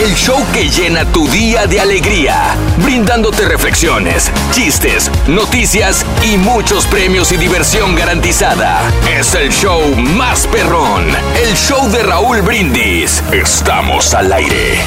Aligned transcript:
el 0.00 0.14
show 0.14 0.42
que 0.54 0.70
llena 0.70 1.04
tu 1.12 1.28
día 1.28 1.66
de 1.66 1.78
alegría, 1.78 2.56
brindándote 2.78 3.44
reflexiones, 3.44 4.30
chistes, 4.50 5.10
noticias 5.28 6.06
y 6.22 6.38
muchos 6.38 6.86
premios 6.86 7.32
y 7.32 7.36
diversión 7.36 7.94
garantizada. 7.94 8.80
Es 9.10 9.34
el 9.34 9.50
show 9.50 9.94
más 9.96 10.46
perrón, 10.46 11.06
el 11.42 11.54
show 11.54 11.90
de 11.90 12.02
Raúl 12.02 12.40
Brindis. 12.40 13.22
Estamos 13.30 14.14
al 14.14 14.32
aire. 14.32 14.80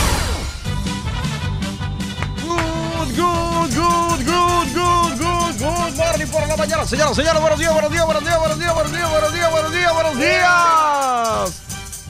Good, 2.42 3.16
good, 3.16 3.76
good, 3.76 4.26
good, 4.26 4.74
good, 4.74 5.20
good, 5.20 5.60
good 5.60 5.96
morning 5.96 6.28
por 6.28 6.48
la 6.48 6.58
mañana, 6.58 6.86
señoras, 6.88 7.16
señores, 7.16 7.40
buenos 7.40 7.60
días, 7.60 7.72
buenos 7.72 7.92
días, 7.92 8.06
buenos 8.06 8.24
días, 8.24 8.40
buenos 8.40 8.60
días, 8.60 8.74
buenos 8.74 8.92
días, 8.92 9.12
buenos 9.12 9.34
días, 9.34 9.52
buenos 9.52 9.72
días. 9.72 9.94
Buenos 9.94 10.18
días. 10.18 11.63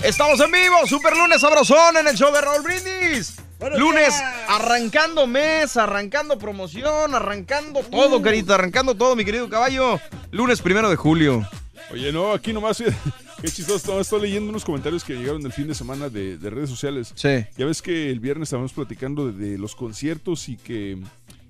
Estamos 0.03 0.37
en 0.41 0.51
vivo, 0.51 0.85
super 0.85 1.15
lunes 1.15 1.39
sabrosón 1.39 1.95
en 1.95 2.07
el 2.07 2.15
show 2.15 2.33
de 2.33 2.41
Raúl 2.41 2.61
Brindis. 2.61 3.37
Lunes 3.77 4.13
arrancando 4.49 5.25
mes, 5.25 5.77
arrancando 5.77 6.37
promoción, 6.37 7.15
arrancando 7.15 7.79
todo, 7.83 8.21
carita, 8.21 8.55
arrancando 8.55 8.95
todo, 8.95 9.15
mi 9.15 9.23
querido 9.23 9.47
caballo. 9.47 10.01
Lunes 10.31 10.61
primero 10.61 10.89
de 10.89 10.97
julio. 10.97 11.47
Oye, 11.89 12.11
no, 12.11 12.33
aquí 12.33 12.51
nomás, 12.51 12.83
qué 13.41 13.47
chistoso, 13.47 14.01
estoy 14.01 14.21
leyendo 14.23 14.49
unos 14.49 14.65
comentarios 14.65 15.05
que 15.05 15.13
llegaron 15.13 15.41
del 15.41 15.53
fin 15.53 15.67
de 15.67 15.75
semana 15.75 16.09
de, 16.09 16.37
de 16.37 16.49
redes 16.49 16.69
sociales. 16.69 17.13
Sí. 17.15 17.45
Ya 17.57 17.65
ves 17.65 17.81
que 17.81 18.11
el 18.11 18.19
viernes 18.19 18.47
estábamos 18.47 18.73
platicando 18.73 19.31
de, 19.31 19.51
de 19.51 19.57
los 19.57 19.73
conciertos 19.73 20.49
y 20.49 20.57
que 20.57 20.97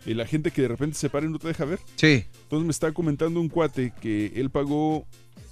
eh, 0.05 0.13
la 0.13 0.27
gente 0.27 0.51
que 0.51 0.61
de 0.61 0.67
repente 0.67 0.95
se 0.95 1.09
para 1.09 1.25
y 1.25 1.29
no 1.29 1.39
te 1.39 1.47
deja 1.47 1.65
ver. 1.65 1.79
Sí. 1.95 2.25
Entonces 2.43 2.65
me 2.65 2.71
está 2.71 2.91
comentando 2.91 3.39
un 3.39 3.49
cuate 3.49 3.93
que 3.99 4.31
él 4.35 4.51
pagó 4.51 5.07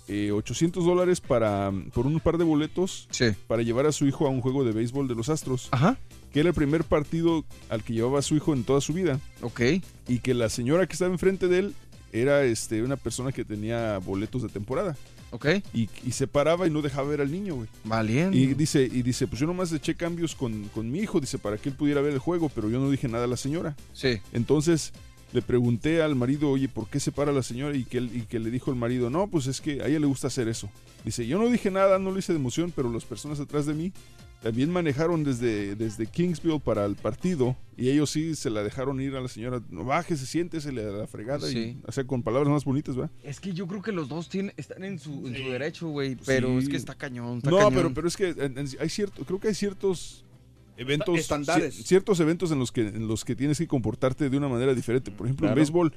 eh, 0.07 0.31
800 0.31 0.83
dólares 0.85 1.21
para, 1.21 1.71
por 1.93 2.05
un 2.05 2.19
par 2.19 2.37
de 2.37 2.43
boletos 2.43 3.07
Sí. 3.11 3.25
para 3.47 3.61
llevar 3.63 3.85
a 3.85 3.91
su 3.91 4.05
hijo 4.07 4.27
a 4.27 4.29
un 4.29 4.41
juego 4.41 4.63
de 4.63 4.71
béisbol 4.71 5.07
de 5.07 5.15
los 5.15 5.29
Astros, 5.29 5.69
Ajá. 5.71 5.97
que 6.33 6.39
era 6.41 6.49
el 6.49 6.55
primer 6.55 6.83
partido 6.83 7.45
al 7.69 7.83
que 7.83 7.93
llevaba 7.93 8.19
a 8.19 8.21
su 8.21 8.35
hijo 8.35 8.53
en 8.53 8.63
toda 8.63 8.81
su 8.81 8.93
vida. 8.93 9.19
Ok. 9.41 9.61
Y 10.07 10.19
que 10.19 10.33
la 10.33 10.49
señora 10.49 10.85
que 10.87 10.93
estaba 10.93 11.11
enfrente 11.11 11.47
de 11.47 11.59
él 11.59 11.75
era 12.13 12.43
este, 12.43 12.83
una 12.83 12.97
persona 12.97 13.31
que 13.31 13.45
tenía 13.45 13.97
boletos 13.99 14.41
de 14.41 14.49
temporada. 14.49 14.97
Ok. 15.33 15.45
Y, 15.73 15.89
y 16.05 16.11
se 16.11 16.27
paraba 16.27 16.67
y 16.67 16.69
no 16.69 16.81
dejaba 16.81 17.07
ver 17.07 17.21
al 17.21 17.31
niño, 17.31 17.55
güey. 17.55 17.69
Valiente. 17.85 18.37
Y 18.37 18.47
dice, 18.53 18.83
y 18.83 19.01
dice, 19.01 19.27
pues 19.27 19.39
yo 19.39 19.47
nomás 19.47 19.71
eché 19.71 19.95
cambios 19.95 20.35
con, 20.35 20.65
con 20.73 20.91
mi 20.91 20.99
hijo, 20.99 21.21
dice, 21.21 21.37
para 21.37 21.57
que 21.57 21.69
él 21.69 21.75
pudiera 21.75 22.01
ver 22.01 22.11
el 22.11 22.19
juego, 22.19 22.49
pero 22.49 22.69
yo 22.69 22.79
no 22.81 22.89
dije 22.91 23.07
nada 23.07 23.23
a 23.23 23.27
la 23.27 23.37
señora. 23.37 23.77
Sí. 23.93 24.19
Entonces 24.33 24.91
le 25.33 25.41
pregunté 25.41 26.01
al 26.01 26.15
marido, 26.15 26.49
oye, 26.49 26.67
¿por 26.67 26.87
qué 26.87 26.99
se 26.99 27.11
para 27.11 27.31
la 27.31 27.43
señora? 27.43 27.75
Y 27.77 27.83
que, 27.85 27.97
y 27.99 28.25
que 28.29 28.39
le 28.39 28.51
dijo 28.51 28.69
el 28.71 28.77
marido, 28.77 29.09
no, 29.09 29.27
pues 29.27 29.47
es 29.47 29.61
que 29.61 29.81
a 29.81 29.87
ella 29.87 29.99
le 29.99 30.05
gusta 30.07 30.27
hacer 30.27 30.47
eso. 30.47 30.69
Dice, 31.05 31.25
yo 31.25 31.37
no 31.39 31.49
dije 31.49 31.71
nada, 31.71 31.99
no 31.99 32.11
lo 32.11 32.19
hice 32.19 32.33
de 32.33 32.39
emoción, 32.39 32.71
pero 32.75 32.91
las 32.91 33.05
personas 33.05 33.39
atrás 33.39 33.65
de 33.65 33.73
mí 33.73 33.91
también 34.43 34.71
manejaron 34.71 35.23
desde, 35.23 35.75
desde 35.75 36.07
Kingsville 36.07 36.59
para 36.59 36.85
el 36.85 36.95
partido 36.95 37.55
y 37.77 37.89
ellos 37.89 38.09
sí 38.09 38.35
se 38.35 38.49
la 38.49 38.63
dejaron 38.63 38.99
ir 38.99 39.15
a 39.15 39.21
la 39.21 39.27
señora, 39.27 39.61
no 39.69 39.83
bájese, 39.85 40.25
siéntese, 40.25 40.71
le 40.71 40.83
da 40.83 40.91
la 40.91 41.05
fregada, 41.07 41.47
Sí. 41.47 41.57
y, 41.59 41.81
o 41.87 41.91
sea, 41.91 42.03
con 42.05 42.23
palabras 42.23 42.49
más 42.51 42.65
bonitas, 42.65 42.99
¿va? 42.99 43.11
Es 43.23 43.39
que 43.39 43.53
yo 43.53 43.67
creo 43.67 43.83
que 43.83 43.91
los 43.91 44.09
dos 44.09 44.29
tienen, 44.29 44.51
están 44.57 44.83
en 44.83 44.97
su, 44.97 45.27
en 45.27 45.35
su 45.35 45.43
derecho, 45.51 45.89
güey. 45.89 46.17
Pero 46.25 46.49
Sí. 46.59 46.63
es 46.65 46.69
que 46.69 46.77
está 46.77 46.95
cañón. 46.95 47.37
Está 47.37 47.51
No, 47.51 47.57
cañón. 47.57 47.73
pero, 47.75 47.93
pero 47.93 48.07
es 48.07 48.17
que 48.17 48.35
hay 48.79 48.89
cierto, 48.89 49.23
creo 49.25 49.39
que 49.39 49.49
hay 49.49 49.53
ciertos 49.55 50.25
eventos, 50.81 51.17
Estándares. 51.19 51.75
ciertos 51.85 52.19
eventos 52.19 52.51
en 52.51 52.59
los 52.59 52.71
que 52.71 52.81
en 52.81 53.07
los 53.07 53.23
que 53.25 53.35
tienes 53.35 53.57
que 53.57 53.67
comportarte 53.67 54.29
de 54.29 54.37
una 54.37 54.47
manera 54.49 54.73
diferente. 54.73 55.11
Por 55.11 55.27
ejemplo, 55.27 55.47
en 55.47 55.55
béisbol 55.55 55.93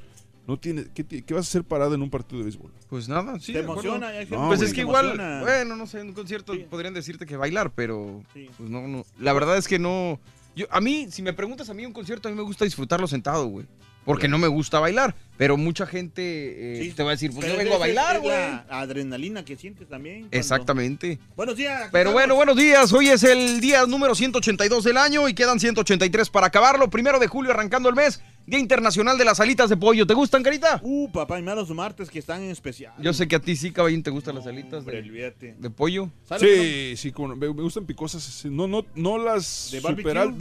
no 0.46 0.58
tiene, 0.58 0.84
¿qué, 0.94 1.04
qué 1.04 1.34
vas 1.34 1.46
a 1.46 1.48
hacer 1.48 1.64
parado 1.64 1.94
en 1.94 2.02
un 2.02 2.10
partido 2.10 2.38
de 2.38 2.44
béisbol? 2.44 2.70
Pues 2.90 3.08
nada, 3.08 3.40
sí. 3.40 3.52
Te 3.54 3.60
emociona. 3.60 4.08
hay 4.08 4.18
gente 4.26 4.36
No, 4.36 4.46
Pues 4.48 4.58
güey. 4.60 4.68
es 4.68 4.74
que 4.74 4.80
igual, 4.82 5.06
emociona. 5.06 5.40
bueno, 5.40 5.76
no 5.76 5.86
sé, 5.86 6.00
en 6.00 6.08
un 6.08 6.14
concierto 6.14 6.52
Sí. 6.54 6.66
podrían 6.68 6.92
decirte 6.94 7.24
que 7.26 7.36
bailar, 7.36 7.72
pero 7.74 8.22
Sí. 8.34 8.48
pues 8.56 8.68
no, 8.68 8.86
no. 8.86 9.04
La 9.18 9.32
verdad 9.32 9.56
es 9.56 9.66
que 9.68 9.78
no. 9.78 10.20
Yo, 10.54 10.66
a 10.70 10.80
mí, 10.80 11.08
si 11.10 11.22
me 11.22 11.32
preguntas 11.32 11.68
a 11.70 11.74
mí 11.74 11.84
un 11.86 11.92
concierto, 11.92 12.28
a 12.28 12.30
mí 12.30 12.36
me 12.36 12.42
gusta 12.44 12.64
disfrutarlo 12.64 13.06
sentado, 13.08 13.46
güey. 13.46 13.66
Porque 14.04 14.28
no 14.28 14.36
me 14.38 14.48
gusta 14.48 14.78
bailar. 14.80 15.16
Pero 15.36 15.56
mucha 15.56 15.84
gente 15.86 16.22
eh, 16.22 16.84
Sí. 16.84 16.92
te 16.92 17.02
va 17.02 17.10
a 17.10 17.14
decir, 17.14 17.32
pues 17.34 17.46
yo 17.48 17.56
vengo 17.56 17.74
a 17.74 17.78
bailar, 17.78 18.20
güey. 18.20 18.30
la 18.30 18.64
adrenalina 18.68 19.44
que 19.44 19.56
sientes 19.56 19.88
también. 19.88 20.20
cuando- 20.20 20.36
Exactamente. 20.36 21.18
Buenos 21.36 21.56
días. 21.56 21.88
Pero 21.90 22.12
bueno, 22.12 22.34
buenos 22.36 22.56
días. 22.56 22.92
Hoy 22.92 23.08
es 23.08 23.24
el 23.24 23.60
día 23.60 23.84
número 23.86 24.14
182 24.14 24.84
del 24.84 24.96
año 24.96 25.28
y 25.28 25.34
quedan 25.34 25.58
183 25.58 26.30
para 26.30 26.46
acabarlo. 26.46 26.88
Primero 26.88 27.18
de 27.18 27.26
julio 27.26 27.50
arrancando 27.50 27.88
el 27.88 27.94
mes. 27.96 28.20
Día 28.46 28.58
Internacional 28.58 29.16
de 29.16 29.24
las 29.24 29.40
Alitas 29.40 29.70
de 29.70 29.76
Pollo. 29.78 30.06
¿Te 30.06 30.12
gustan, 30.12 30.42
Carita? 30.42 30.78
Uh, 30.82 31.10
papá, 31.10 31.38
y 31.38 31.42
más 31.42 31.56
los 31.56 31.70
martes 31.70 32.10
que 32.10 32.18
están 32.18 32.42
en 32.42 32.50
especial. 32.50 32.92
Yo 32.98 33.14
sé 33.14 33.26
que 33.26 33.36
a 33.36 33.40
ti 33.40 33.56
sí, 33.56 33.72
caballín, 33.72 34.02
te 34.02 34.10
gustan 34.10 34.34
las 34.34 34.46
alitas 34.46 34.80
Hombre, 34.80 34.96
de, 35.00 35.08
olvídate. 35.08 35.54
de 35.58 35.70
pollo. 35.70 36.10
¿Sabes 36.28 36.42
lo 36.42 36.48
que 36.48 36.90
Sí, 36.94 37.08
sí, 37.08 37.12
como- 37.12 37.34
me, 37.34 37.46
me 37.54 37.62
gustan 37.62 37.86
picosas. 37.86 38.44
No, 38.44 38.66
no, 38.68 38.84
no 38.94 39.16
las 39.16 39.70
¿De 39.72 39.80
no 39.80 39.88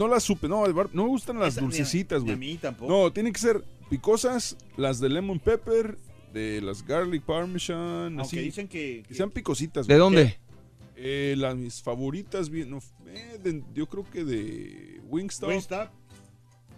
las 0.06 0.22
super, 0.22 0.50
no, 0.50 0.60
bar- 0.74 0.90
no 0.92 1.04
me 1.04 1.08
gustan 1.08 1.36
no? 1.36 1.42
las 1.42 1.54
Esa 1.54 1.62
dulcecitas, 1.62 2.22
ni 2.22 2.32
A 2.32 2.36
güey. 2.36 2.48
mí 2.50 2.58
tampoco. 2.58 2.92
No, 2.92 3.10
tienen 3.10 3.32
que 3.32 3.40
ser 3.40 3.64
picosas, 3.88 4.56
las 4.76 5.00
de 5.00 5.08
lemon 5.08 5.38
pepper, 5.40 5.98
de 6.32 6.60
las 6.60 6.84
garlic 6.84 7.22
parmesan, 7.22 8.18
Aunque 8.18 8.22
así, 8.22 8.38
dicen 8.38 8.68
que... 8.68 9.04
que 9.06 9.14
sean 9.14 9.30
picositas. 9.30 9.86
¿De 9.86 9.94
güey. 9.94 9.98
dónde? 10.00 10.38
Eh, 10.96 11.34
las 11.38 11.56
mis 11.56 11.82
favoritas, 11.82 12.48
bien, 12.50 12.70
no, 12.70 12.78
eh, 13.08 13.38
de- 13.42 13.62
yo 13.74 13.86
creo 13.86 14.04
que 14.10 14.24
de 14.24 15.00
Wingstop, 15.08 15.48
Wingstop. 15.50 15.88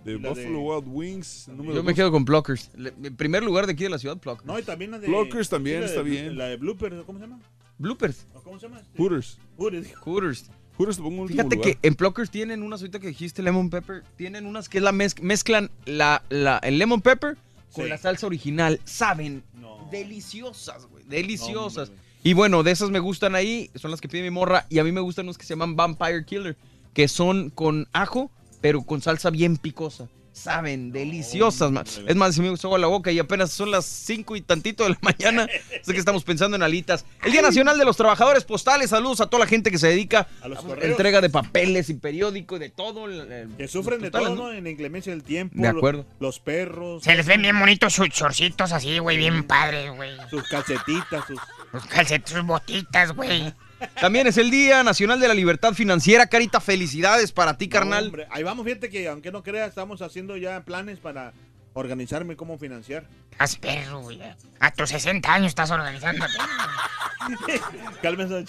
de 0.04 0.18
la 0.18 0.30
Buffalo 0.30 0.48
de- 0.48 0.56
Wild 0.58 0.84
Wings, 0.88 1.50
Yo 1.74 1.82
me 1.82 1.94
quedo 1.94 2.10
con 2.10 2.24
Pluckers. 2.24 2.70
Le- 2.76 2.94
En 3.02 3.16
primer 3.16 3.42
lugar 3.42 3.66
de 3.66 3.72
aquí 3.72 3.84
de 3.84 3.90
la 3.90 3.98
ciudad, 3.98 4.18
Pluckers. 4.18 4.46
No, 4.46 4.58
y 4.58 4.62
también 4.62 4.90
la 4.90 4.98
de... 4.98 5.06
Pluckers 5.06 5.48
también 5.48 5.80
la 5.80 5.86
está 5.86 6.02
de- 6.02 6.10
bien. 6.10 6.36
La 6.38 6.46
de 6.46 6.56
Blooper, 6.56 7.02
¿cómo 7.04 7.18
se 7.18 7.26
llama? 7.26 7.40
Bloopers. 7.78 8.26
¿O 8.34 8.40
¿Cómo 8.42 8.58
se 8.58 8.66
llama? 8.68 8.80
este? 8.80 8.96
Hooters. 8.98 9.38
Hooters. 9.58 9.94
Hooters. 9.96 10.50
Hooters 10.78 10.98
lo 10.98 11.04
pongo 11.04 11.22
en 11.22 11.28
Fíjate 11.28 11.56
lugar. 11.56 11.72
que 11.78 11.78
en 11.88 11.94
Pluckers 11.94 12.30
tienen 12.30 12.62
unas, 12.62 12.80
ahorita 12.80 12.98
que 13.00 13.08
dijiste 13.08 13.42
lemon 13.42 13.70
pepper, 13.70 14.04
tienen 14.16 14.46
unas 14.46 14.68
que 14.68 14.78
es 14.78 14.84
la 14.84 14.92
mez- 14.92 15.20
mezclan 15.22 15.70
la, 15.86 16.22
la- 16.28 16.58
el 16.58 16.78
lemon 16.78 17.00
pepper 17.00 17.36
con 17.72 17.84
Sí. 17.84 17.90
la 17.90 17.98
salsa 17.98 18.26
original. 18.26 18.80
Saben 18.84 19.42
No. 19.54 19.88
deliciosas, 19.90 20.86
güey. 20.86 21.04
Deliciosas. 21.04 21.90
No, 21.90 21.96
y 22.22 22.32
bueno, 22.34 22.62
de 22.62 22.72
esas 22.72 22.90
me 22.90 22.98
gustan 22.98 23.34
ahí, 23.34 23.70
son 23.74 23.90
las 23.90 24.00
que 24.00 24.08
pide 24.08 24.22
mi 24.22 24.30
morra. 24.30 24.66
Y 24.68 24.78
a 24.78 24.84
mí 24.84 24.92
me 24.92 25.00
gustan 25.00 25.26
unos 25.26 25.38
que 25.38 25.44
se 25.44 25.54
llaman 25.54 25.76
Vampire 25.76 26.24
Killer, 26.24 26.56
que 26.92 27.08
son 27.08 27.50
con 27.50 27.86
ajo, 27.92 28.30
pero 28.60 28.82
con 28.82 29.00
salsa 29.00 29.30
bien 29.30 29.56
picosa. 29.58 30.08
Saben 30.36 30.92
deliciosas. 30.92 31.70
ma- 31.72 31.82
Es 32.06 32.14
más, 32.16 32.34
se 32.34 32.42
me 32.42 32.48
agua 32.48 32.78
la 32.78 32.86
boca 32.86 33.10
y 33.10 33.18
apenas 33.18 33.50
son 33.52 33.70
las 33.70 33.84
cinco 33.86 34.36
y 34.36 34.42
tantito 34.42 34.84
de 34.84 34.90
la 34.90 34.98
mañana. 35.02 35.48
Así 35.80 35.92
que 35.92 35.98
estamos 35.98 36.24
pensando 36.24 36.56
en 36.56 36.62
alitas. 36.62 37.04
El 37.24 37.32
Día 37.32 37.42
Nacional 37.42 37.78
de 37.78 37.84
los 37.84 37.96
Trabajadores 37.96 38.44
Postales. 38.44 38.90
Saludos 38.90 39.20
a 39.20 39.26
toda 39.26 39.44
la 39.44 39.48
gente 39.48 39.70
que 39.70 39.78
se 39.78 39.88
dedica 39.88 40.28
A 40.42 40.48
los 40.48 40.58
a 40.64 40.72
entrega 40.84 41.20
de 41.20 41.30
papeles 41.30 41.88
y 41.88 41.94
periódico 41.94 42.56
y 42.56 42.58
de 42.58 42.68
todo. 42.68 43.06
el- 43.06 43.48
Que 43.56 43.66
sufren 43.66 44.00
de 44.00 44.10
todo, 44.10 44.34
¿no? 44.34 44.52
En 44.52 44.64
la 44.64 44.70
inclemencia 44.70 45.12
del 45.12 45.22
tiempo. 45.22 45.54
De 45.60 45.68
acuerdo. 45.68 46.04
lo- 46.20 46.26
Los 46.26 46.38
perros, 46.38 47.02
Se 47.02 47.14
les 47.14 47.26
ven 47.26 47.40
bien 47.42 47.58
bonitos 47.58 47.94
sus 47.94 48.08
chorcitos 48.10 48.72
así, 48.72 48.98
güey, 48.98 49.16
bien 49.16 49.44
padres, 49.44 49.90
güey. 49.96 50.10
sus 50.30 50.42
calcetitas, 50.48 51.24
sus... 51.26 51.38
Sus 51.72 51.86
calcetas, 51.86 52.30
sus 52.30 52.44
botitas, 52.46 53.12
güey. 53.12 53.52
También 54.00 54.26
es 54.26 54.36
el 54.36 54.50
Día 54.50 54.82
Nacional 54.82 55.20
de 55.20 55.28
la 55.28 55.34
Libertad 55.34 55.74
Financiera. 55.74 56.26
Carita, 56.26 56.60
felicidades 56.60 57.32
para 57.32 57.56
ti, 57.56 57.68
carnal. 57.68 58.04
No, 58.04 58.08
hombre, 58.08 58.26
ahí 58.30 58.42
vamos, 58.42 58.64
fíjate 58.64 58.88
que 58.88 59.08
aunque 59.08 59.32
no 59.32 59.42
creas, 59.42 59.68
estamos 59.68 60.02
haciendo 60.02 60.36
ya 60.36 60.64
planes 60.64 60.98
para 60.98 61.32
organizarme 61.78 62.36
cómo 62.36 62.58
financiar. 62.58 63.06
Haz 63.38 63.56
perro, 63.56 64.00
güey. 64.00 64.20
A 64.60 64.72
tus 64.72 64.88
60 64.90 65.32
años 65.32 65.48
estás 65.48 65.70
organizándote. 65.70 66.32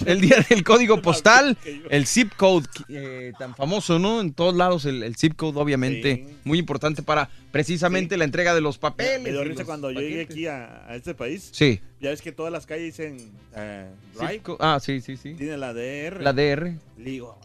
El 0.06 0.21
día 0.21 0.45
del 0.50 0.63
código 0.63 1.01
postal, 1.01 1.57
el 1.89 2.06
zip 2.06 2.33
code, 2.35 2.68
eh, 2.89 3.33
tan 3.39 3.56
famoso, 3.56 3.97
¿no? 3.97 4.21
En 4.21 4.33
todos 4.33 4.56
lados 4.56 4.85
el, 4.85 5.01
el 5.03 5.15
zip 5.15 5.35
code, 5.35 5.59
obviamente, 5.59 6.25
Sí. 6.27 6.35
muy 6.44 6.59
importante 6.59 7.01
para 7.01 7.29
precisamente 7.51 8.15
Sí. 8.15 8.19
la 8.19 8.25
entrega 8.25 8.53
de 8.53 8.62
los 8.62 8.77
papeles. 8.77 9.21
Me 9.21 9.31
dio 9.31 9.44
risa 9.44 9.65
cuando 9.65 9.89
yo 9.91 10.00
llegué 10.00 10.21
aquí 10.21 10.45
a, 10.47 10.85
a 10.88 10.95
este 10.95 11.15
país. 11.15 11.50
Sí. 11.53 11.80
Ya 12.00 12.09
ves 12.12 12.21
que 12.21 12.31
todas 12.31 12.51
las 12.51 12.65
calles 12.65 12.97
dicen 12.97 13.31
eh, 13.56 13.89
Drive, 14.15 14.41
Ah, 14.59 14.80
sí, 14.81 15.01
sí, 15.01 15.18
sí. 15.18 15.33
tiene 15.33 15.57
la 15.57 15.73
DR. 15.73 16.21
La 16.21 16.33
DR. 16.33 16.77
Le 16.97 17.09
digo, 17.12 17.39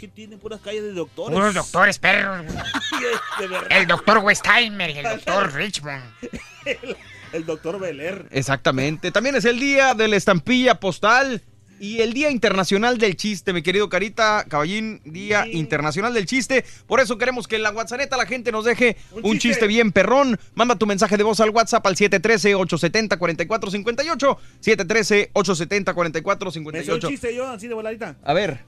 aquí 0.00 0.08
tiene 0.08 0.36
puras 0.38 0.60
calles 0.60 0.82
de 0.82 0.92
doctores. 0.92 1.34
Puros 1.36 1.54
doctores 1.54 1.98
perros. 1.98 2.44
El 3.70 3.86
doctor 3.86 4.18
Westheimer 4.18 4.90
y 4.90 4.98
el 4.98 5.04
doctor 5.16 5.52
Richmond. 5.54 6.02
El 7.32 7.46
doctor 7.46 7.78
Beler. 7.78 8.26
Exactamente. 8.30 9.10
También 9.12 9.36
es 9.36 9.44
el 9.44 9.60
día 9.60 9.94
de 9.94 10.08
la 10.08 10.16
estampilla 10.16 10.80
postal 10.80 11.42
y 11.78 12.00
el 12.02 12.12
Día 12.12 12.30
Internacional 12.30 12.98
del 12.98 13.16
Chiste, 13.16 13.52
mi 13.54 13.62
querido 13.62 13.88
Carita 13.88 14.44
Caballín, 14.46 15.00
Día 15.04 15.44
Sí. 15.44 15.52
Internacional 15.52 16.12
del 16.12 16.26
Chiste. 16.26 16.62
Por 16.86 17.00
eso 17.00 17.16
queremos 17.16 17.48
que 17.48 17.56
en 17.56 17.62
la 17.62 17.70
WhatsApp 17.70 18.00
la 18.16 18.26
gente 18.26 18.52
nos 18.52 18.64
deje 18.66 18.98
un, 19.12 19.24
Un 19.24 19.32
chiste. 19.38 19.48
chiste. 19.50 19.66
bien 19.66 19.90
perrón. 19.92 20.38
Manda 20.54 20.76
tu 20.76 20.86
mensaje 20.86 21.16
de 21.16 21.22
voz 21.22 21.40
al 21.40 21.48
WhatsApp 21.50 21.86
al 21.86 21.96
713-870-4458. 21.96 24.36
713-870-4458. 24.62 26.72
Me 26.72 26.80
hizo 26.82 26.94
un 26.94 27.00
chiste 27.00 27.34
yo 27.34 27.46
así 27.48 27.68
de 27.68 27.74
voladita. 27.74 28.16
A 28.24 28.32
ver, 28.34 28.60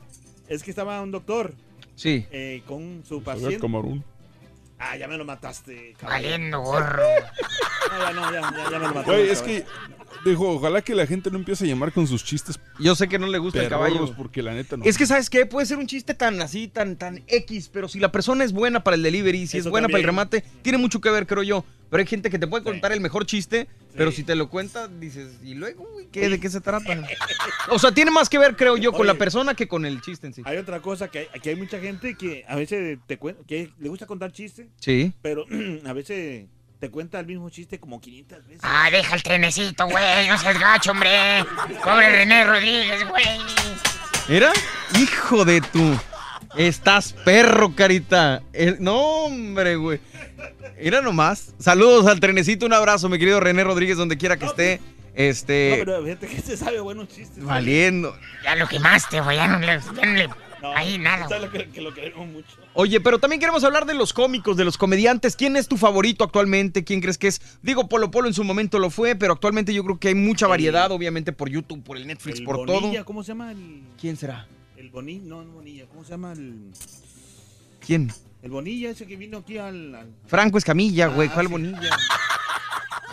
Es 0.52 0.62
que 0.62 0.70
estaba 0.70 1.00
un 1.00 1.10
doctor 1.10 1.54
sí. 1.94 2.26
eh, 2.31 2.62
con 2.66 3.02
su 3.06 3.14
A 3.14 3.19
ver, 3.19 3.25
paciente. 3.25 3.58
camarón. 3.58 4.04
Ah, 4.78 4.96
ya 4.96 5.06
me 5.06 5.16
lo 5.16 5.25
mataste. 5.25 5.94
cabrón. 5.99 6.22
Valiendo 6.22 6.60
gorro. 6.62 7.02
No, 7.90 7.99
ya 8.04 8.12
no, 8.12 8.32
ya, 8.32 8.40
ya, 8.40 8.70
ya 8.70 8.78
me 8.78 8.78
lo 8.88 8.94
mataste. 8.94 9.10
Güey, 9.12 9.28
es 9.31 9.40
que, 9.43 9.64
dijo, 10.25 10.50
ojalá 10.50 10.82
que 10.82 10.94
la 10.94 11.06
gente 11.06 11.31
no 11.31 11.38
empiece 11.38 11.64
a 11.64 11.69
llamar 11.69 11.93
con 11.93 12.06
sus 12.08 12.25
chistes 12.25 12.58
Yo 12.81 12.94
sé 12.96 13.08
que 13.08 13.19
no 13.19 13.28
le 13.28 13.38
gusta 13.38 13.62
el 13.62 13.69
caballo. 13.69 14.12
porque 14.16 14.43
la 14.43 14.52
neta 14.54 14.76
no. 14.76 14.84
Es 14.84 14.99
que, 14.99 15.06
¿sabes 15.06 15.31
qué? 15.31 15.46
Puede 15.46 15.66
ser 15.66 15.78
un 15.78 15.87
chiste 15.87 16.14
tan 16.14 16.40
así, 16.43 16.66
tan, 16.69 16.96
tan 16.96 17.22
X, 17.28 17.70
pero 17.72 17.87
si 17.88 18.00
la 18.00 18.10
persona 18.10 18.43
es 18.44 18.52
buena 18.52 18.82
para 18.82 18.96
el 18.96 19.02
delivery, 19.02 19.46
si 19.46 19.58
Eso 19.58 19.69
es 19.69 19.70
buena 19.70 19.87
para 19.88 19.98
el 20.00 20.05
remate, 20.05 20.43
tiene 20.62 20.78
mucho 20.78 21.00
que 21.00 21.10
ver, 21.10 21.26
creo 21.26 21.44
yo. 21.44 21.64
Pero 21.92 22.00
hay 22.00 22.06
gente 22.06 22.30
que 22.30 22.38
te 22.38 22.46
puede 22.46 22.64
contar 22.64 22.90
el 22.92 23.02
mejor 23.02 23.26
chiste, 23.26 23.68
pero 23.94 24.10
si 24.10 24.24
te 24.24 24.34
lo 24.34 24.48
cuenta, 24.48 24.88
dices, 24.88 25.28
¿y 25.44 25.52
luego, 25.52 25.84
güey, 25.92 26.06
qué, 26.10 26.30
de 26.30 26.40
qué 26.40 26.48
se 26.48 26.62
trata? 26.62 26.98
o 27.68 27.78
sea, 27.78 27.92
tiene 27.92 28.10
más 28.10 28.30
que 28.30 28.38
ver, 28.38 28.56
creo 28.56 28.78
yo, 28.78 28.92
con 28.92 29.06
la 29.06 29.12
persona 29.12 29.52
que 29.54 29.68
con 29.68 29.84
el 29.84 30.00
chiste 30.00 30.26
en 30.26 30.32
sí. 30.32 30.40
Hay 30.46 30.56
otra 30.56 30.80
cosa 30.80 31.08
que 31.08 31.18
hay, 31.18 31.26
aquí 31.34 31.50
hay 31.50 31.56
mucha 31.56 31.78
gente 31.80 32.14
que 32.16 32.46
a 32.48 32.56
veces 32.56 32.98
te 33.06 33.20
cuen- 33.20 33.36
que 33.46 33.70
le 33.78 33.88
gusta 33.90 34.06
contar 34.06 34.32
chistes, 34.32 34.68
Sí. 34.80 35.12
pero 35.20 35.44
a 35.84 35.92
veces 35.92 36.46
te 36.80 36.90
cuenta 36.90 37.20
el 37.20 37.26
mismo 37.26 37.50
chiste 37.50 37.78
como 37.78 38.00
500 38.00 38.46
veces. 38.46 38.60
Ah, 38.62 38.88
deja 38.90 39.14
el 39.14 39.22
trenecito, 39.22 39.86
güey. 39.86 40.28
No 40.28 40.38
seas 40.38 40.58
gacho, 40.58 40.92
hombre. 40.92 41.44
Pobre 41.84 42.08
René 42.10 42.44
Rodríguez, 42.46 43.06
güey. 43.06 43.24
¿Era? 44.30 44.50
Hijo 44.98 45.44
de 45.44 45.60
tu. 45.60 45.94
Estás 46.56 47.12
perro, 47.12 47.74
carita. 47.76 48.42
El- 48.52 48.82
No, 48.82 48.96
hombre, 49.26 49.76
güey. 49.76 50.00
Era 50.78 51.00
nomás. 51.02 51.54
Saludos 51.58 52.06
al 52.06 52.20
trenecito, 52.20 52.66
un 52.66 52.72
abrazo, 52.72 53.08
mi 53.08 53.18
querido 53.18 53.40
René 53.40 53.64
Rodríguez, 53.64 53.96
donde 53.96 54.16
quiera 54.16 54.36
que 54.36 54.46
esté. 54.46 54.80
Este. 55.14 55.76
No, 55.78 55.84
pero 55.84 56.04
fíjate 56.04 56.26
que 56.26 56.40
se 56.40 56.56
sabe 56.56 56.80
buenos 56.80 57.08
chistes. 57.08 57.44
Valiendo. 57.44 58.16
Ya 58.44 58.56
lo 58.56 58.66
quemaste, 58.66 59.20
güey. 59.20 59.36
Ya 59.36 59.46
no 59.46 59.58
le. 59.58 59.66
Ya 59.96 60.06
no 60.06 60.12
le 60.14 60.28
No, 60.62 60.72
ahí 60.74 60.96
nada, 60.96 61.28
¿sabes 61.28 61.50
güey. 61.50 61.64
lo 61.66 61.66
que, 61.66 61.70
que 61.72 61.80
lo 61.82 61.92
queremos 61.92 62.26
mucho. 62.28 62.56
Oye, 62.72 62.98
pero 63.00 63.18
también 63.18 63.38
queremos 63.38 63.62
hablar 63.64 63.84
de 63.84 63.92
los 63.92 64.12
cómicos, 64.14 64.56
de 64.56 64.64
los 64.64 64.78
comediantes. 64.78 65.36
¿Quién 65.36 65.56
es 65.56 65.68
tu 65.68 65.76
favorito 65.76 66.24
actualmente? 66.24 66.82
¿Quién 66.84 67.02
crees 67.02 67.18
que 67.18 67.28
es? 67.28 67.42
Digo, 67.60 67.88
Polo 67.90 68.10
Polo 68.10 68.28
en 68.28 68.32
su 68.34 68.42
momento 68.42 68.78
lo 68.78 68.88
fue, 68.88 69.14
pero 69.14 69.34
actualmente 69.34 69.74
yo 69.74 69.84
creo 69.84 69.98
que 69.98 70.08
hay 70.08 70.14
mucha 70.14 70.46
variedad, 70.46 70.90
obviamente, 70.90 71.32
por 71.32 71.50
YouTube, 71.50 71.82
por 71.82 71.98
el 71.98 72.06
Netflix, 72.06 72.38
El 72.38 72.44
por 72.46 72.56
Bonilla, 72.58 72.92
todo. 73.00 73.04
¿cómo 73.04 73.22
se 73.22 73.28
llama? 73.28 73.52
El, 73.52 73.82
¿Quién 74.00 74.16
será? 74.16 74.46
el 74.78 74.88
Bonilla, 74.90 75.22
no, 75.26 75.44
no 75.44 75.52
Bonilla, 75.52 75.84
¿cómo 75.88 76.04
se 76.04 76.10
llama? 76.12 76.32
El, 76.32 76.70
¿Quién? 77.86 78.10
El 78.42 78.50
Bonilla 78.50 78.90
ese 78.90 79.06
que 79.06 79.16
vino 79.16 79.38
aquí 79.38 79.58
al... 79.58 79.94
al- 79.94 80.10
Franco 80.26 80.58
Escamilla, 80.58 81.06
güey. 81.08 81.28
Ah, 81.28 81.34
¿Cuál 81.34 81.46
sí. 81.46 81.52
bonilla? 81.52 81.90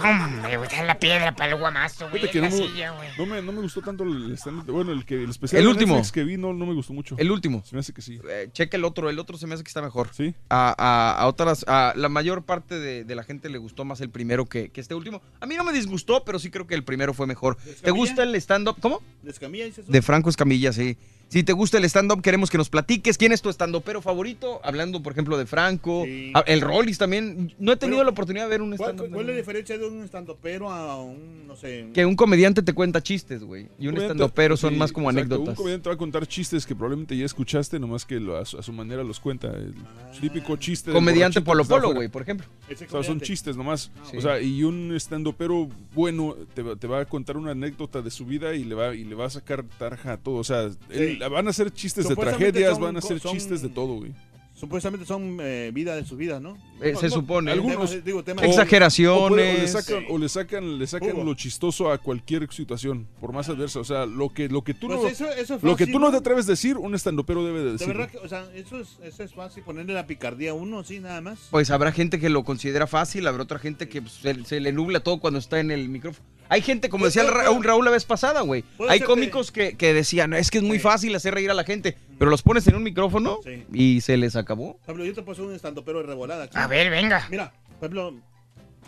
Hombre, 0.01 0.55
güey. 0.55 0.69
La 0.85 0.97
piedra 0.97 1.35
para 1.35 1.51
el 1.51 1.59
guamazo, 1.59 2.09
güey. 2.09 2.21
No, 2.23 2.49
silla, 2.51 2.91
güey. 2.91 3.09
me, 3.09 3.17
no, 3.17 3.25
me, 3.25 3.41
no 3.41 3.51
me 3.51 3.61
gustó 3.61 3.81
tanto 3.81 4.05
el 4.05 4.31
stand 4.37 4.65
Bueno, 4.71 4.93
el, 4.93 5.03
que, 5.05 5.21
el 5.23 5.29
especial 5.29 5.59
El 5.59 5.65
de 5.65 5.71
último. 5.73 5.95
Netflix 5.95 6.11
que 6.13 6.23
vi 6.23 6.37
no, 6.37 6.53
no 6.53 6.65
me 6.65 6.73
gustó 6.73 6.93
mucho. 6.93 7.15
El 7.17 7.29
último. 7.31 7.61
Se 7.65 7.75
me 7.75 7.81
hace 7.81 7.91
que 7.91 8.01
sí. 8.01 8.17
Eh, 8.29 8.47
checa 8.53 8.77
el 8.77 8.85
otro, 8.85 9.09
el 9.09 9.19
otro 9.19 9.37
se 9.37 9.45
me 9.45 9.55
hace 9.55 9.63
que 9.63 9.67
está 9.67 9.81
mejor. 9.81 10.09
¿Sí? 10.13 10.33
A, 10.49 10.73
a- 10.77 11.21
a 11.21 11.27
otras, 11.27 11.65
a 11.67 11.91
la 11.97 12.07
mayor 12.07 12.43
parte 12.43 12.79
de, 12.79 13.03
de 13.03 13.15
la 13.15 13.23
gente 13.23 13.49
le 13.49 13.57
gustó 13.57 13.83
más 13.83 13.99
el 13.99 14.09
primero 14.09 14.45
que, 14.45 14.69
que 14.69 14.79
este 14.79 14.95
último. 14.95 15.21
A 15.41 15.45
mí 15.45 15.55
no 15.55 15.65
me 15.65 15.73
disgustó, 15.73 16.23
pero 16.23 16.39
sí 16.39 16.49
creo 16.49 16.65
que 16.65 16.75
el 16.75 16.85
primero 16.85 17.13
fue 17.13 17.27
mejor. 17.27 17.57
¿Te 17.83 17.91
gusta 17.91 18.23
el 18.23 18.33
stand-up? 18.35 18.77
¿Cómo? 18.79 19.01
¿De 19.21 19.31
Escamilla 19.31 19.65
dices? 19.65 19.85
De 19.85 20.01
Franco 20.01 20.29
Escamilla, 20.29 20.71
sí. 20.71 20.97
Si 21.29 21.43
te 21.43 21.53
gusta 21.53 21.77
el 21.77 21.85
stand-up, 21.85 22.23
queremos 22.23 22.49
que 22.49 22.57
nos 22.57 22.69
platiques. 22.69 23.15
¿Quién 23.15 23.31
es 23.31 23.41
tu 23.43 23.49
stand-upero 23.49 24.01
favorito? 24.01 24.59
Hablando, 24.63 25.03
por 25.03 25.13
ejemplo, 25.13 25.37
de 25.37 25.45
Franco. 25.45 26.01
Sí. 26.05 26.31
Ah, 26.33 26.43
El 26.47 26.59
Rollis 26.61 26.97
también. 26.97 27.53
No 27.59 27.71
he 27.71 27.77
tenido 27.77 27.97
Bueno, 27.97 28.05
la 28.05 28.09
oportunidad 28.13 28.45
de 28.45 28.49
ver 28.49 28.61
un 28.63 28.75
¿Cuál, 28.75 28.93
stand-up. 28.95 29.13
cuál 29.13 29.29
es 29.29 29.31
la 29.33 29.37
diferencia 29.37 29.77
de 29.77 29.87
un 29.87 30.03
estandopero 30.03 30.71
a 30.71 30.99
un, 31.03 31.45
no 31.47 31.55
sé... 31.55 31.89
Que 31.93 32.03
un 32.03 32.15
comediante 32.15 32.63
te 32.63 32.73
cuenta 32.73 33.03
chistes, 33.03 33.43
güey. 33.43 33.67
Y 33.77 33.87
un 33.87 33.93
Comediante- 33.93 34.05
stand-upero 34.15 34.57
son 34.57 34.73
sí, 34.73 34.79
más 34.79 34.91
como 34.91 35.11
exacto. 35.11 35.35
anécdotas. 35.35 35.49
Un 35.49 35.55
comediante 35.55 35.89
va 35.89 35.93
a 35.95 35.97
contar 35.99 36.25
chistes 36.25 36.65
que 36.65 36.73
probablemente 36.75 37.15
ya 37.15 37.25
escuchaste, 37.25 37.79
nomás 37.79 38.05
que 38.05 38.19
lo- 38.19 38.35
a, 38.35 38.43
su, 38.45 38.57
a 38.57 38.63
su 38.63 38.73
manera 38.73 39.03
los 39.03 39.19
cuenta. 39.19 39.49
El 39.49 39.75
típico 40.19 40.57
chiste. 40.57 40.91
Comediante 40.91 41.41
Polo 41.41 41.63
Polo, 41.63 41.93
güey, 41.93 42.07
por 42.07 42.23
ejemplo. 42.23 42.47
O 42.71 42.75
sea, 42.75 43.03
son 43.03 43.21
chistes 43.21 43.55
nomás. 43.55 43.91
Sí. 44.09 44.17
O 44.17 44.21
sea, 44.21 44.41
y 44.41 44.63
un 44.63 44.95
estandopero 44.95 45.69
bueno 45.93 46.35
te, 46.55 46.63
va- 46.63 46.75
te 46.75 46.87
va 46.87 47.01
a 47.01 47.05
contar 47.05 47.37
una 47.37 47.51
anécdota 47.51 48.01
de 48.01 48.09
su 48.09 48.25
vida 48.25 48.55
y 48.55 48.63
le 48.63 48.73
va, 48.73 48.95
y 48.95 49.03
le 49.03 49.13
va 49.13 49.25
a 49.25 49.29
sacar 49.29 49.63
tarja 49.77 50.13
a 50.13 50.17
todo. 50.17 50.35
O 50.37 50.43
sea, 50.43 50.71
él- 50.89 51.18
van 51.27 51.47
a 51.47 51.49
hacer 51.49 51.71
chistes 51.71 52.07
de 52.07 52.15
tragedias, 52.15 52.73
son 52.73 52.81
van 52.83 52.97
a 52.97 53.01
son- 53.01 53.19
chistes 53.19 53.61
de 53.61 53.69
todo, 53.69 53.95
güey. 53.95 54.13
Supuestamente 54.55 55.05
son 55.05 55.37
eh, 55.39 55.71
vida 55.73 55.95
de 55.95 56.03
su 56.03 56.17
vida, 56.17 56.41
¿no? 56.41 56.57
Eh, 56.81 56.93
se 56.99 57.05
No, 57.07 57.13
supone. 57.13 57.49
algunos- 57.53 57.91
temas, 57.91 58.03
digo, 58.03 58.23
temas- 58.25 58.43
O- 58.43 58.47
Exageraciones. 58.49 59.17
O, 59.23 59.27
puede- 59.29 59.55
o 59.55 59.61
le 59.61 59.67
sacan, 59.69 60.03
o 60.09 60.17
le 60.17 60.27
sacan, 60.27 60.79
le 60.79 60.85
sacan 60.87 61.11
Hugo. 61.13 61.23
lo 61.23 61.33
chistoso 61.33 61.89
a 61.89 61.97
cualquier 61.97 62.51
situación, 62.51 63.07
por 63.21 63.31
más 63.31 63.47
adversa. 63.47 63.79
O 63.79 63.85
sea, 63.85 64.05
lo 64.05 64.27
que, 64.33 64.49
lo 64.49 64.61
que 64.61 64.73
tú 64.73 64.87
Pues 64.87 64.99
no, 65.01 65.07
eso, 65.07 65.31
eso 65.31 65.55
es 65.55 65.63
lo 65.63 65.77
que 65.77 65.87
tú 65.87 65.97
no 65.97 66.11
te 66.11 66.17
atreves 66.17 66.45
a 66.47 66.51
decir, 66.51 66.75
un 66.75 66.93
estandopero 66.93 67.45
debe 67.45 67.59
de 67.59 67.65
De 67.67 67.71
decir. 67.71 67.87
verdad 67.87 68.09
que, 68.09 68.17
o 68.17 68.27
sea, 68.27 68.49
eso 68.53 68.81
es, 68.81 68.97
eso 69.01 69.23
es 69.23 69.33
fácil, 69.33 69.63
ponerle 69.63 69.93
la 69.93 70.05
picardía 70.05 70.51
a 70.51 70.55
uno, 70.55 70.83
sí, 70.83 70.99
nada 70.99 71.21
más. 71.21 71.39
Pues 71.51 71.71
habrá 71.71 71.93
gente 71.93 72.19
que 72.19 72.27
lo 72.29 72.43
considera 72.43 72.85
fácil, 72.85 73.27
habrá 73.27 73.43
otra 73.43 73.59
gente 73.59 73.87
que 73.87 74.01
pues, 74.01 74.15
se, 74.15 74.43
se 74.43 74.59
le 74.59 74.73
nubla 74.73 74.99
todo 74.99 75.21
cuando 75.21 75.39
está 75.39 75.61
en 75.61 75.71
el 75.71 75.87
micrófono. 75.87 76.27
Hay 76.49 76.61
gente, 76.61 76.89
como 76.89 77.03
Pues, 77.03 77.13
decía 77.13 77.29
Raúl, 77.29 77.63
Raúl 77.63 77.85
la 77.85 77.91
vez 77.91 78.05
pasada, 78.05 78.41
güey. 78.41 78.63
Hay 78.89 78.99
cómicos 79.01 79.51
que, 79.51 79.77
que 79.77 79.93
decían, 79.93 80.33
es 80.33 80.49
que 80.51 80.57
es 80.57 80.63
muy 80.63 80.77
Sí. 80.77 80.83
fácil 80.83 81.15
hacer 81.15 81.33
reír 81.35 81.51
a 81.51 81.53
la 81.53 81.63
gente, 81.63 81.95
pero 82.17 82.31
los 82.31 82.41
pones 82.41 82.67
en 82.67 82.75
un 82.75 82.83
micrófono 82.83 83.39
Sí. 83.43 83.65
y 83.71 84.01
se 84.01 84.17
les 84.17 84.35
acabó. 84.35 84.73
Por 84.73 84.81
ejemplo, 84.85 85.05
yo 85.05 85.13
te 85.13 85.21
puse 85.21 85.41
un 85.43 85.53
estandopero 85.53 85.99
de 85.99 86.07
revolada 86.07 86.45
aquí. 86.45 86.57
A 86.57 86.65
ver, 86.67 86.89
venga. 86.89 87.27
Mira, 87.29 87.53
por 87.79 87.89
ejemplo, 87.91 88.15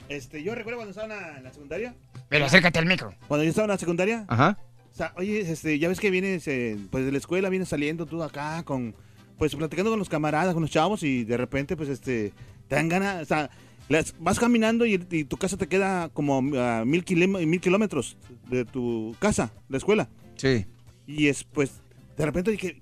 este, 0.09 0.43
yo 0.43 0.55
recuerdo 0.55 0.79
cuando 0.79 0.89
estaba 0.91 1.13
en 1.13 1.21
la, 1.21 1.37
en 1.37 1.43
la 1.43 1.53
secundaria. 1.53 1.95
Pero 2.29 2.45
acércate 2.45 2.79
al 2.79 2.85
micro. 2.85 3.13
Cuando 3.27 3.43
yo 3.43 3.49
estaba 3.49 3.65
en 3.65 3.71
la 3.71 3.77
secundaria, 3.77 4.25
Ajá. 4.27 4.57
o 4.91 4.95
sea, 4.95 5.13
oye, 5.17 5.41
este, 5.41 5.77
ya 5.79 5.87
ves 5.87 5.99
que 5.99 6.09
vienes, 6.09 6.47
eh, 6.47 6.77
pues 6.89 7.05
de 7.05 7.11
la 7.11 7.17
escuela 7.19 7.49
vienes 7.49 7.69
saliendo 7.69 8.05
tú 8.07 8.23
acá 8.23 8.63
con, 8.63 8.95
pues 9.37 9.55
platicando 9.55 9.91
con 9.91 9.99
los 9.99 10.09
camaradas, 10.09 10.53
con 10.53 10.61
los 10.63 10.71
chavos 10.71 11.03
y 11.03 11.23
de 11.25 11.37
repente, 11.37 11.77
pues, 11.77 11.89
este, 11.89 12.33
te 12.67 12.75
dan 12.75 12.89
ganas, 12.89 13.21
o 13.21 13.25
sea, 13.25 13.49
las- 13.89 14.13
vas 14.19 14.39
caminando 14.39 14.85
y, 14.85 14.93
y 15.11 15.23
tu 15.25 15.37
casa 15.37 15.57
te 15.57 15.67
queda 15.67 16.09
como 16.09 16.37
a 16.59 16.85
mil, 16.85 17.03
mil 17.05 17.61
kilómetros 17.61 18.17
de 18.49 18.65
tu 18.65 19.15
casa, 19.19 19.51
la 19.69 19.77
escuela. 19.77 20.09
Sí. 20.37 20.65
Y 21.07 21.27
es, 21.27 21.43
pues, 21.43 21.81
de 22.17 22.25
repente 22.25 22.51
dije, 22.51 22.81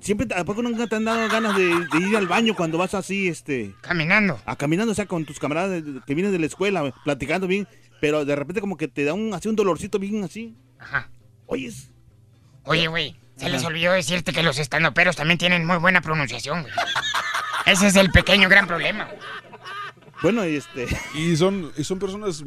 siempre, 0.00 0.26
¿a 0.34 0.44
poco 0.44 0.62
nunca 0.62 0.86
te 0.86 0.96
han 0.96 1.04
dado 1.04 1.28
ganas 1.28 1.56
de, 1.56 1.64
de 1.66 2.08
ir 2.08 2.16
al 2.16 2.26
baño 2.26 2.54
cuando 2.56 2.78
vas 2.78 2.94
así, 2.94 3.28
este, 3.28 3.74
Caminando. 3.82 4.40
a 4.46 4.56
caminando, 4.56 4.92
o 4.92 4.94
sea, 4.94 5.06
con 5.06 5.24
tus 5.24 5.38
camaradas 5.38 5.84
de- 5.84 6.00
que 6.06 6.14
vienen 6.14 6.32
de 6.32 6.38
la 6.38 6.46
escuela, 6.46 6.80
güey, 6.80 6.92
platicando 7.04 7.46
bien, 7.46 7.68
pero 8.00 8.24
de 8.24 8.34
repente 8.36 8.60
como 8.60 8.76
que 8.76 8.88
te 8.88 9.04
da 9.04 9.14
un, 9.14 9.32
así 9.34 9.48
un 9.48 9.56
dolorcito 9.56 9.98
bien 9.98 10.24
así. 10.24 10.54
Ajá. 10.78 11.08
Oyes, 11.46 11.90
Oye, 12.64 12.86
güey. 12.88 13.16
Se 13.36 13.48
les 13.48 13.64
olvidó 13.64 13.92
decirte 13.92 14.34
que 14.34 14.42
los 14.42 14.58
estandoperos 14.58 15.16
también 15.16 15.38
tienen 15.38 15.64
muy 15.66 15.78
buena 15.78 16.02
pronunciación, 16.02 16.60
güey. 16.60 16.74
Ese 17.64 17.86
es 17.86 17.96
el 17.96 18.10
pequeño 18.10 18.50
gran 18.50 18.66
problema. 18.66 19.08
Bueno, 20.22 20.46
y 20.46 20.56
este. 20.56 20.86
Y 21.14 21.36
son, 21.36 21.72
y 21.76 21.84
son 21.84 21.98
personas 21.98 22.42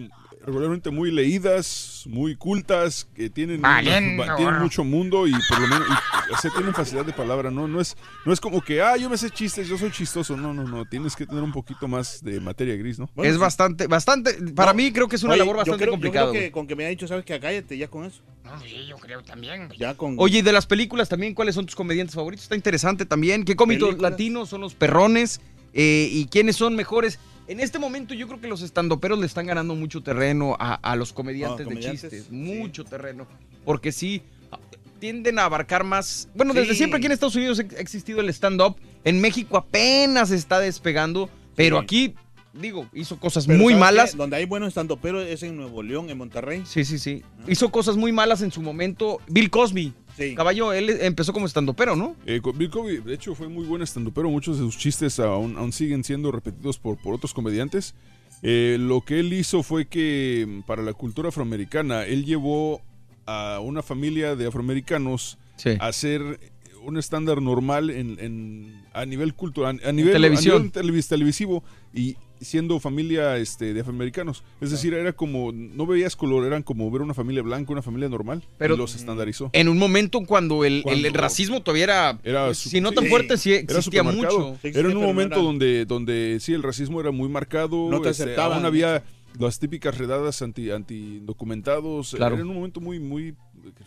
regularmente 0.45 0.89
muy 0.89 1.09
leídas, 1.09 2.03
muy 2.05 2.35
cultas, 2.35 3.07
que 3.15 3.29
tienen, 3.29 3.61
Valiendo, 3.61 4.23
una- 4.23 4.35
tienen 4.37 4.55
mucho 4.59 4.83
mundo 4.83 5.25
y 5.25 5.31
por 5.47 5.59
lo 5.61 5.67
menos 5.69 5.87
y, 5.87 6.33
o 6.33 6.37
sea, 6.37 6.51
tienen 6.51 6.73
facilidad 6.73 7.05
de 7.05 7.13
palabra, 7.13 7.49
¿no? 7.49 7.65
No 7.69 7.79
es, 7.79 7.95
no 8.25 8.33
es 8.33 8.41
como 8.41 8.59
que, 8.61 8.81
ah, 8.81 8.97
yo 8.97 9.09
me 9.09 9.17
sé 9.17 9.29
chistes, 9.29 9.67
yo 9.69 9.77
soy 9.77 9.89
chistoso. 9.91 10.35
No, 10.35 10.53
no, 10.53 10.63
no. 10.65 10.83
Tienes 10.85 11.15
que 11.15 11.25
tener 11.25 11.41
un 11.43 11.53
poquito 11.53 11.87
más 11.87 12.21
de 12.23 12.41
materia 12.41 12.75
gris, 12.75 12.99
¿no? 12.99 13.09
Bueno, 13.15 13.29
es 13.29 13.37
sí. 13.37 13.41
bastante, 13.41 13.87
bastante, 13.87 14.33
para 14.53 14.73
No. 14.73 14.77
mí 14.77 14.91
creo 14.91 15.07
que 15.07 15.15
es 15.15 15.23
una 15.23 15.33
Oye, 15.33 15.39
labor 15.39 15.57
bastante 15.57 15.77
creo- 15.77 15.87
yo 15.87 15.91
complicada. 15.93 16.29
creo 16.31 16.41
que 16.41 16.51
con 16.51 16.67
que 16.67 16.75
me 16.75 16.85
ha 16.85 16.89
dicho, 16.89 17.07
¿sabes 17.07 17.23
qué? 17.23 17.39
Cállate 17.39 17.77
ya 17.77 17.87
con 17.87 18.03
eso. 18.05 18.21
No, 18.43 18.59
sí, 18.59 18.85
yo 18.89 18.97
creo 18.97 19.23
también. 19.23 19.67
güey. 19.67 19.79
Ya 19.79 19.95
con. 19.95 20.15
Oye, 20.19 20.39
y 20.39 20.41
de 20.41 20.51
las 20.51 20.65
películas 20.67 21.07
también, 21.07 21.33
¿cuáles 21.33 21.55
son 21.55 21.65
tus 21.65 21.75
comediantes 21.75 22.15
favoritos? 22.15 22.43
Está 22.43 22.55
interesante 22.57 23.05
también. 23.05 23.45
¿Qué 23.45 23.55
cómicos 23.55 23.97
latinos 23.99 24.49
son 24.49 24.59
los 24.61 24.73
perrones? 24.75 25.39
Eh, 25.73 26.09
¿Y 26.11 26.25
quiénes 26.27 26.57
son 26.57 26.75
mejores? 26.75 27.17
En 27.47 27.59
este 27.59 27.77
momento 27.79 28.13
yo 28.13 28.27
creo 28.27 28.39
que 28.39 28.47
los 28.47 28.62
estandoperos 28.62 29.19
le 29.19 29.25
están 29.25 29.45
ganando 29.47 29.75
mucho 29.75 30.01
terreno 30.01 30.55
a, 30.59 30.75
a 30.75 30.95
los 30.95 31.12
comediantes, 31.13 31.62
Ah, 31.65 31.69
comediantes, 31.69 32.01
de 32.03 32.09
chistes. 32.09 32.27
sí. 32.29 32.35
Mucho 32.35 32.85
terreno. 32.85 33.27
Porque 33.65 33.91
sí, 33.91 34.21
a- 34.51 34.59
tienden 35.00 35.39
a 35.39 35.45
abarcar 35.45 35.83
más... 35.83 36.29
Bueno, 36.35 36.53
desde 36.53 36.73
siempre 36.75 36.97
aquí 36.97 37.07
en 37.07 37.12
Estados 37.12 37.35
Unidos 37.35 37.59
ha 37.59 37.79
existido 37.79 38.21
el 38.21 38.29
stand-up. 38.29 38.77
En 39.03 39.19
México 39.19 39.57
apenas 39.57 40.31
está 40.31 40.59
despegando. 40.59 41.29
Pero 41.55 41.79
Sí. 41.79 41.83
aquí, 41.83 42.15
digo, 42.53 42.88
hizo 42.93 43.19
cosas 43.19 43.45
Pero 43.45 43.59
muy 43.59 43.73
¿sabes 43.73 43.79
malas. 43.79 44.12
qué? 44.12 44.17
Donde 44.17 44.38
hay 44.38 44.45
buenos 44.45 44.69
estando, 44.69 44.97
pero 44.97 45.21
es 45.21 45.43
en 45.43 45.57
Nuevo 45.57 45.83
León, 45.83 46.09
en 46.09 46.17
Monterrey. 46.17 46.63
Sí, 46.65 46.85
sí, 46.85 46.97
sí. 46.97 47.23
Hizo 47.47 47.69
cosas 47.71 47.97
muy 47.97 48.12
malas 48.13 48.41
en 48.41 48.51
su 48.51 48.62
momento. 48.62 49.19
Bill 49.27 49.50
Cosby. 49.50 49.93
Sí. 50.17 50.36
Caballo, 50.36 50.74
él 50.74 50.89
empezó 51.01 51.34
como 51.34 51.46
estandopero, 51.48 51.96
¿no? 51.96 52.15
Eh, 52.25 52.39
con 52.41 52.58
Bill 52.58 52.70
Cosby, 52.70 52.98
de 52.98 53.13
hecho, 53.15 53.34
fue 53.36 53.48
muy 53.48 53.65
buen 53.65 53.82
pero 54.12 54.29
muchos 54.29 54.58
de 54.60 54.63
sus 54.65 54.77
chistes 54.77 55.20
aún, 55.20 55.58
aún 55.58 55.72
siguen 55.74 56.03
siendo 56.03 56.32
repetidos 56.32 56.77
por, 56.77 56.98
por 56.98 57.15
otros 57.15 57.34
comediantes. 57.34 57.96
Eh, 58.43 58.77
lo 58.79 59.01
que 59.01 59.20
él 59.20 59.32
hizo 59.34 59.63
fue 59.63 59.86
que 59.88 60.62
para 60.67 60.84
la 60.84 60.93
cultura 60.93 61.29
afroamericana, 61.29 62.05
él 62.05 62.25
llevó 62.25 62.82
a 63.25 63.60
una 63.63 63.82
familia 63.82 64.36
de 64.36 64.48
afroamericanos 64.48 65.38
Sí. 65.55 65.70
a 65.79 65.88
hacer 65.88 66.39
un 66.84 66.98
estándar 66.98 67.41
normal 67.41 67.89
en, 67.89 68.17
en- 68.20 68.84
a 68.93 69.05
nivel 69.05 69.34
cultural, 69.34 69.79
a 69.86 69.91
nivel, 69.93 70.12
televisión. 70.13 70.55
a 70.55 70.60
nivel 70.60 70.72
televis- 70.74 71.08
televisivo 71.08 71.63
y 71.93 72.17
siendo 72.43 72.79
familia 72.79 73.38
este, 73.38 73.73
de 73.73 73.81
afroamericanos. 73.81 74.43
Es 74.62 74.71
decir, 74.71 74.93
era 74.93 75.13
como, 75.13 75.51
no 75.51 75.85
veías 75.85 76.15
color, 76.15 76.45
eran 76.45 76.63
como 76.63 76.89
ver 76.91 77.01
una 77.01 77.13
familia 77.13 77.41
blanca, 77.41 77.71
una 77.71 77.81
familia 77.81 78.09
normal, 78.09 78.43
Pero- 78.57 78.75
y 78.75 78.77
los 78.77 78.95
estandarizó. 78.95 79.50
En 79.53 79.67
un 79.67 79.77
momento 79.77 80.21
cuando 80.25 80.65
el, 80.65 80.83
racismo 81.13 81.62
todavía 81.62 81.83
era, 81.83 82.19
Era 82.23 82.53
si 82.53 82.81
no 82.81 82.91
tan 82.91 83.05
sí. 83.05 83.09
fuerte, 83.09 83.38
sí 83.38 83.53
existía 83.53 84.03
mucho. 84.03 84.57
Sí, 84.62 84.69
Era 84.69 84.89
en 84.89 84.97
un 84.97 85.03
momento 85.03 85.41
donde, 85.41 85.85
donde 85.85 86.38
sí, 86.39 86.53
el 86.53 86.63
racismo 86.63 87.00
era 87.00 87.12
muy 87.12 87.29
marcado. 87.29 87.89
No 87.89 88.01
te 88.01 88.09
este, 88.09 88.23
aceptaban. 88.23 88.57
aún 88.57 88.65
había 88.65 89.03
las 89.39 89.59
típicas 89.59 89.97
redadas 89.97 90.41
anti, 90.41 90.71
antidocumentados. 90.71 92.13
Claro. 92.15 92.35
Era 92.35 92.43
en 92.43 92.50
un 92.50 92.55
momento 92.55 92.79
muy, 92.79 93.00
muy 93.00 93.35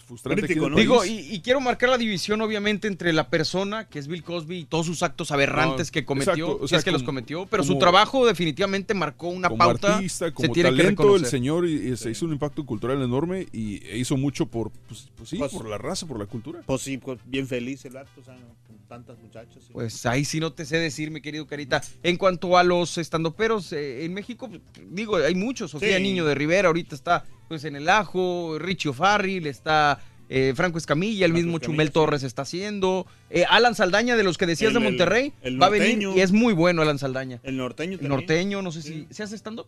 frustrante. 0.07 0.43
Crítico, 0.43 0.69
¿no? 0.71 0.77
el 0.77 0.83
Digo, 0.83 1.05
y, 1.05 1.11
y 1.35 1.41
quiero 1.41 1.61
marcar 1.61 1.89
la 1.91 1.99
división, 1.99 2.41
obviamente, 2.41 2.89
entre 2.89 3.13
la 3.13 3.29
persona, 3.29 3.89
que 3.89 3.99
es 3.99 4.09
Bill 4.09 4.23
Cosby, 4.23 4.59
y 4.61 4.65
todos 4.65 4.87
sus 4.87 5.03
actos 5.03 5.31
aberrantes 5.33 5.89
No, 5.89 5.93
que 5.93 6.05
cometió, 6.05 6.33
exacto, 6.47 6.57
o 6.65 6.67
si 6.67 6.69
sea, 6.71 6.79
es 6.79 6.85
que 6.85 6.91
los 6.93 7.03
cometió, 7.03 7.47
pero 7.47 7.63
su 7.65 7.79
trabajo 7.79 8.27
definitivamente 8.27 8.95
marcó 8.95 9.29
una 9.29 9.49
como 9.49 9.59
pauta. 9.59 9.97
artista, 9.97 10.27
se 10.27 10.33
como 10.33 10.53
tiene 10.53 10.71
que 10.71 10.77
talento, 10.77 11.03
el 11.03 11.09
reconocer. 11.09 11.29
señor 11.29 11.69
y- 11.69 11.93
y 11.93 11.97
se 11.97 12.11
hizo 12.11 12.25
un 12.27 12.33
impacto 12.33 12.65
cultural 12.65 13.03
enorme 13.03 13.47
y 13.53 13.85
e 13.87 13.99
hizo 13.99 14.17
mucho 14.17 14.47
por, 14.47 14.71
pues, 14.89 15.09
pues 15.17 15.29
sí, 15.29 15.37
Pues- 15.37 15.53
por 15.53 15.69
la 15.69 15.79
raza, 15.79 16.07
por 16.07 16.19
la 16.19 16.27
cultura. 16.27 16.63
Pues 16.65 16.83
sí, 16.83 16.99
pues, 16.99 17.19
bien 17.27 17.47
feliz 17.47 17.85
el 17.85 17.97
acto, 17.97 18.21
o 18.21 18.25
sea, 18.25 18.35
con 18.66 18.66
tantas 18.87 19.19
muchachas. 19.19 19.65
sí. 19.65 19.73
Pues 19.73 20.07
ahí 20.07 20.25
sí 20.25 20.41
no 20.41 20.53
te 20.53 20.65
sé 20.65 20.79
decir, 20.79 21.11
mi 21.11 21.21
querido 21.21 21.47
Carita. 21.47 21.83
En 22.03 22.17
cuanto 22.17 22.57
a 22.57 22.65
los 22.65 22.99
estandoperos 22.99 23.73
eh, 23.73 24.05
en 24.05 24.15
México, 24.15 24.49
pues, 24.49 24.61
digo, 24.91 25.17
hay 25.17 25.35
muchos. 25.35 25.71
Sofía 25.73 25.97
Sí. 25.97 26.03
Niño 26.03 26.25
de 26.25 26.35
Rivera 26.35 26.69
ahorita 26.69 26.95
está 26.95 27.25
pues 27.49 27.65
en 27.65 27.77
el 27.77 27.89
ajo, 27.89 28.59
Richie 28.59 28.89
O'Farrill, 28.91 29.47
está 29.47 30.01
eh, 30.29 30.53
Franco 30.57 30.79
Escamilla, 30.79 31.25
el 31.27 31.31
Franco 31.33 31.45
mismo 31.45 31.57
Escamilla, 31.59 31.73
Chumel 31.75 31.87
sí. 31.89 31.93
Torres 31.93 32.23
está 32.25 32.43
haciendo. 32.43 33.07
eh, 33.31 33.45
Alan 33.49 33.75
Saldaña, 33.77 34.17
de 34.17 34.25
los 34.25 34.37
que 34.39 34.47
decías 34.47 34.69
El- 34.69 34.75
de 34.75 34.79
el- 34.81 34.85
Monterrey, 34.93 35.33
el 35.43 35.63
va 35.63 35.67
a 35.67 35.71
venir 35.71 36.09
y 36.17 36.21
es 36.21 36.33
muy 36.33 36.53
bueno 36.55 36.83
Alan 36.83 36.99
Saldaña. 36.99 37.41
el 37.45 37.57
norteño 37.57 37.93
El 37.93 37.99
también. 38.01 38.11
norteño, 38.21 38.63
no 38.63 38.73
sé 38.73 38.83
si 38.83 39.07
se 39.11 39.23
hace 39.23 39.37
stand-up 39.37 39.67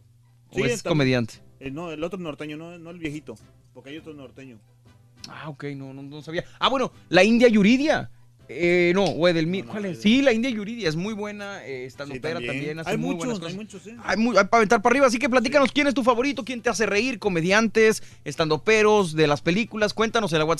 Sí, 0.52 0.62
o 0.62 0.64
es 0.64 0.82
comediante. 0.82 1.34
Eh, 1.60 1.70
no, 1.70 1.92
el 1.92 2.02
otro 2.02 2.18
norteño, 2.18 2.56
no, 2.56 2.78
no 2.78 2.90
el 2.90 2.98
viejito. 2.98 3.36
Porque 3.74 3.90
hay 3.90 3.98
otro 3.98 4.14
norteño. 4.14 4.58
Ah, 5.28 5.48
ok, 5.50 5.64
no, 5.76 5.92
no, 5.92 6.02
no 6.02 6.22
sabía. 6.22 6.44
Ah, 6.58 6.68
bueno, 6.68 6.90
la 7.10 7.22
India 7.22 7.48
Yuridia. 7.48 8.10
Eh, 8.50 8.92
no, 8.94 9.04
güey, 9.08 9.34
del 9.34 9.46
Mi- 9.46 9.60
No, 9.60 9.66
no, 9.66 9.72
¿Cuál 9.72 9.84
es? 9.86 9.98
eh, 9.98 10.02
Sí, 10.02 10.22
la 10.22 10.32
India 10.32 10.48
Yuridia 10.50 10.88
es 10.88 10.96
muy 10.96 11.12
buena, 11.12 11.62
eh, 11.66 11.84
estando 11.84 12.14
Sí, 12.14 12.20
también. 12.20 12.46
también 12.46 12.78
hace 12.78 12.90
hay 12.90 12.96
muy 12.96 13.08
muchos, 13.14 13.18
buenas 13.18 13.36
hay 13.38 13.42
cosas. 13.42 13.56
muchos, 13.56 13.82
sí. 13.82 13.90
Hay, 14.04 14.16
muy- 14.16 14.36
hay 14.38 14.44
para 14.44 14.56
aventar 14.58 14.80
para 14.80 14.92
arriba, 14.94 15.06
así 15.06 15.18
que 15.18 15.28
platícanos 15.28 15.70
quién 15.72 15.86
es 15.86 15.92
tu 15.94 16.02
favorito, 16.02 16.44
quién 16.44 16.62
te 16.62 16.70
hace 16.70 16.86
reír, 16.86 17.18
comediantes, 17.18 18.02
estandoperos 18.24 19.14
de 19.14 19.26
las 19.26 19.42
películas. 19.42 19.92
Cuéntanos 19.94 20.32
en 20.32 20.38
la 20.38 20.44
WhatsApp 20.46 20.58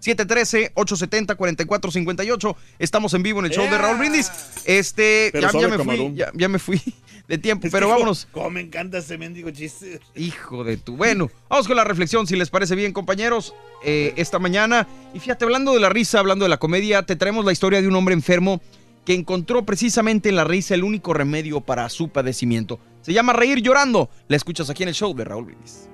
713-870-4458. 0.00 2.56
Estamos 2.78 3.14
en 3.14 3.22
vivo 3.22 3.40
en 3.40 3.46
el 3.46 3.52
show 3.52 3.64
de. 3.68 3.78
Raúl 3.78 3.98
Brindis. 3.98 4.30
Este, 4.64 5.30
ya, 5.34 5.50
me 5.68 5.78
fui, 5.84 6.12
ya, 6.14 6.30
ya 6.34 6.48
me 6.48 6.58
fui 6.58 6.80
de 7.28 7.38
tiempo, 7.38 7.66
Es 7.66 7.72
pero 7.72 7.88
vámonos. 7.88 8.28
Cómo 8.32 8.50
me 8.50 8.60
encanta 8.60 8.98
ese 8.98 9.18
mendigo 9.18 9.50
chiste. 9.50 10.00
Hijo 10.14 10.64
de 10.64 10.76
tu. 10.76 10.96
Bueno, 10.96 11.30
vamos 11.48 11.66
con 11.66 11.76
la 11.76 11.84
reflexión, 11.84 12.26
si 12.26 12.36
les 12.36 12.50
parece 12.50 12.74
bien, 12.74 12.92
compañeros. 12.92 13.54
Eh, 13.84 14.14
esta 14.16 14.38
mañana, 14.38 14.88
y 15.14 15.20
fíjate, 15.20 15.44
hablando 15.44 15.72
de 15.74 15.80
la 15.80 15.88
risa, 15.90 16.18
hablando 16.18 16.44
de 16.44 16.48
la 16.48 16.56
comedia, 16.56 17.02
te 17.04 17.14
traemos 17.26 17.44
la 17.44 17.50
historia 17.50 17.82
de 17.82 17.88
un 17.88 17.96
hombre 17.96 18.14
enfermo 18.14 18.60
que 19.04 19.12
encontró 19.12 19.64
precisamente 19.64 20.28
en 20.28 20.36
la 20.36 20.44
risa 20.44 20.74
el 20.74 20.84
único 20.84 21.12
remedio 21.12 21.60
para 21.60 21.88
su 21.88 22.08
padecimiento. 22.08 22.78
Se 23.02 23.12
llama 23.12 23.32
Reír 23.32 23.60
Llorando. 23.60 24.08
La 24.28 24.36
escuchas 24.36 24.70
aquí 24.70 24.84
en 24.84 24.90
el 24.90 24.94
show 24.94 25.12
de 25.12 25.24
Raúl 25.24 25.46
Brindis. 25.46 25.88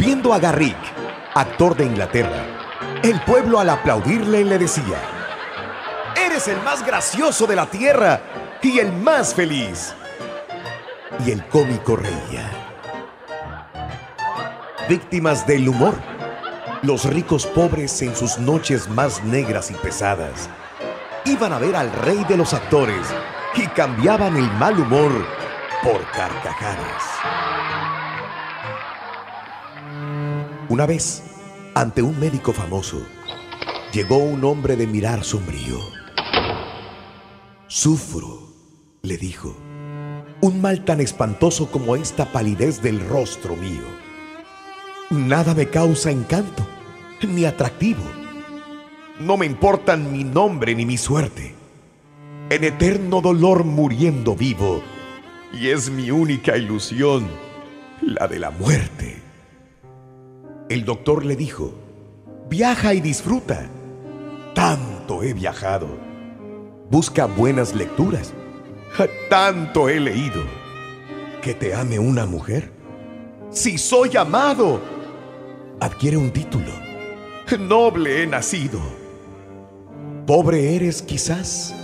Viendo 0.00 0.34
a 0.34 0.40
Garrick, 0.40 0.76
actor 1.32 1.76
de 1.76 1.84
Inglaterra, 1.84 2.44
el 3.04 3.20
pueblo 3.20 3.60
al 3.60 3.70
aplaudirle 3.70 4.44
le 4.44 4.58
decía, 4.58 5.00
Eres 6.16 6.48
el 6.48 6.60
más 6.62 6.84
gracioso 6.84 7.46
de 7.46 7.54
la 7.54 7.70
tierra 7.70 8.20
y 8.60 8.80
el 8.80 8.92
más 8.92 9.32
feliz. 9.32 9.94
Y 11.26 11.30
el 11.30 11.46
cómico 11.48 11.96
reía. 11.96 12.50
Víctimas 14.88 15.46
del 15.46 15.68
humor, 15.68 15.94
los 16.82 17.04
ricos 17.04 17.46
pobres 17.46 18.02
en 18.02 18.14
sus 18.14 18.38
noches 18.38 18.88
más 18.88 19.22
negras 19.24 19.70
y 19.70 19.74
pesadas, 19.74 20.50
iban 21.24 21.52
a 21.52 21.58
ver 21.58 21.76
al 21.76 21.90
rey 21.92 22.24
de 22.28 22.36
los 22.36 22.52
actores 22.52 23.06
y 23.54 23.66
cambiaban 23.68 24.36
el 24.36 24.50
mal 24.52 24.78
humor 24.78 25.26
por 25.82 26.04
carcajadas. 26.10 27.02
Una 30.68 30.86
vez, 30.86 31.22
ante 31.74 32.02
un 32.02 32.18
médico 32.18 32.52
famoso, 32.52 33.06
llegó 33.92 34.18
un 34.18 34.44
hombre 34.44 34.76
de 34.76 34.86
mirar 34.86 35.24
sombrío. 35.24 35.78
Sufro, 37.68 38.48
le 39.02 39.16
dijo, 39.16 39.56
un 40.44 40.60
mal 40.60 40.84
tan 40.84 41.00
espantoso 41.00 41.70
como 41.70 41.96
esta 41.96 42.26
palidez 42.26 42.82
del 42.82 43.00
rostro 43.08 43.56
mío. 43.56 43.84
Nada 45.08 45.54
me 45.54 45.70
causa 45.70 46.10
encanto, 46.10 46.66
ni 47.26 47.46
atractivo. 47.46 48.02
No 49.18 49.38
me 49.38 49.46
importan 49.46 50.12
mi 50.12 50.22
nombre 50.22 50.74
ni 50.74 50.84
mi 50.84 50.98
suerte. 50.98 51.54
En 52.50 52.62
eterno 52.62 53.22
dolor 53.22 53.64
muriendo 53.64 54.36
vivo, 54.36 54.82
y 55.54 55.68
es 55.68 55.88
mi 55.88 56.10
única 56.10 56.58
ilusión, 56.58 57.26
la 58.02 58.28
de 58.28 58.38
la 58.38 58.50
muerte. 58.50 59.22
El 60.68 60.84
doctor 60.84 61.24
le 61.24 61.36
dijo, 61.36 61.72
viaja 62.50 62.92
y 62.92 63.00
disfruta. 63.00 63.70
Tanto 64.54 65.22
he 65.22 65.32
viajado. 65.32 65.88
Busca 66.90 67.24
buenas 67.24 67.74
lecturas. 67.74 68.34
Tanto 69.28 69.88
he 69.88 69.98
leído. 69.98 70.44
¿Que 71.42 71.54
te 71.54 71.74
ame 71.74 71.98
una 71.98 72.26
mujer? 72.26 72.70
Si 73.50 73.76
soy 73.76 74.16
amado, 74.16 74.80
adquiere 75.80 76.16
un 76.16 76.30
título. 76.30 76.72
Noble 77.58 78.22
he 78.22 78.26
nacido. 78.26 78.80
Pobre 80.26 80.76
eres 80.76 81.02
quizás. 81.02 81.74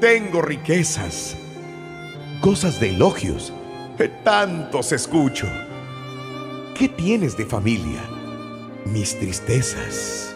Tengo 0.00 0.40
riquezas. 0.40 1.36
Cosas 2.40 2.80
de 2.80 2.90
elogios. 2.90 3.52
Tantos 4.24 4.92
escucho. 4.92 5.46
¿Qué 6.74 6.88
tienes 6.88 7.36
de 7.36 7.46
familia? 7.46 8.02
Mis 8.84 9.18
tristezas. 9.18 10.34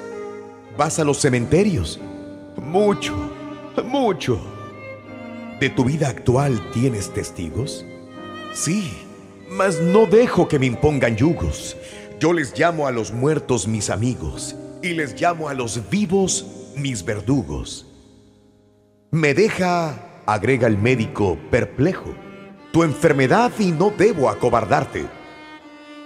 ¿Vas 0.76 0.98
a 0.98 1.04
los 1.04 1.18
cementerios? 1.18 2.00
Mucho, 2.56 3.14
mucho. 3.84 4.59
¿De 5.60 5.68
tu 5.68 5.84
vida 5.84 6.08
actual 6.08 6.58
tienes 6.72 7.12
testigos? 7.12 7.84
Sí, 8.54 8.96
mas 9.50 9.78
no 9.78 10.06
dejo 10.06 10.48
que 10.48 10.58
me 10.58 10.64
impongan 10.64 11.16
yugos. 11.16 11.76
Yo 12.18 12.32
les 12.32 12.58
llamo 12.58 12.86
a 12.86 12.90
los 12.90 13.12
muertos 13.12 13.68
mis 13.68 13.90
amigos 13.90 14.56
y 14.82 14.94
les 14.94 15.20
llamo 15.20 15.50
a 15.50 15.54
los 15.54 15.90
vivos 15.90 16.72
mis 16.76 17.04
verdugos. 17.04 17.86
Me 19.10 19.34
deja, 19.34 20.22
agrega 20.24 20.66
el 20.66 20.78
médico, 20.78 21.36
perplejo, 21.50 22.14
tu 22.72 22.82
enfermedad 22.82 23.52
y 23.58 23.70
no 23.70 23.90
debo 23.90 24.30
acobardarte. 24.30 25.04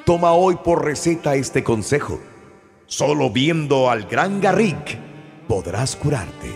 Toma 0.04 0.32
hoy 0.32 0.56
por 0.64 0.84
receta 0.84 1.37
este 1.37 1.62
consejo. 1.62 2.20
Solo 2.87 3.30
viendo 3.30 3.88
al 3.88 4.06
gran 4.06 4.40
Garrick 4.40 4.99
podrás 5.46 5.94
curarte. 5.94 6.50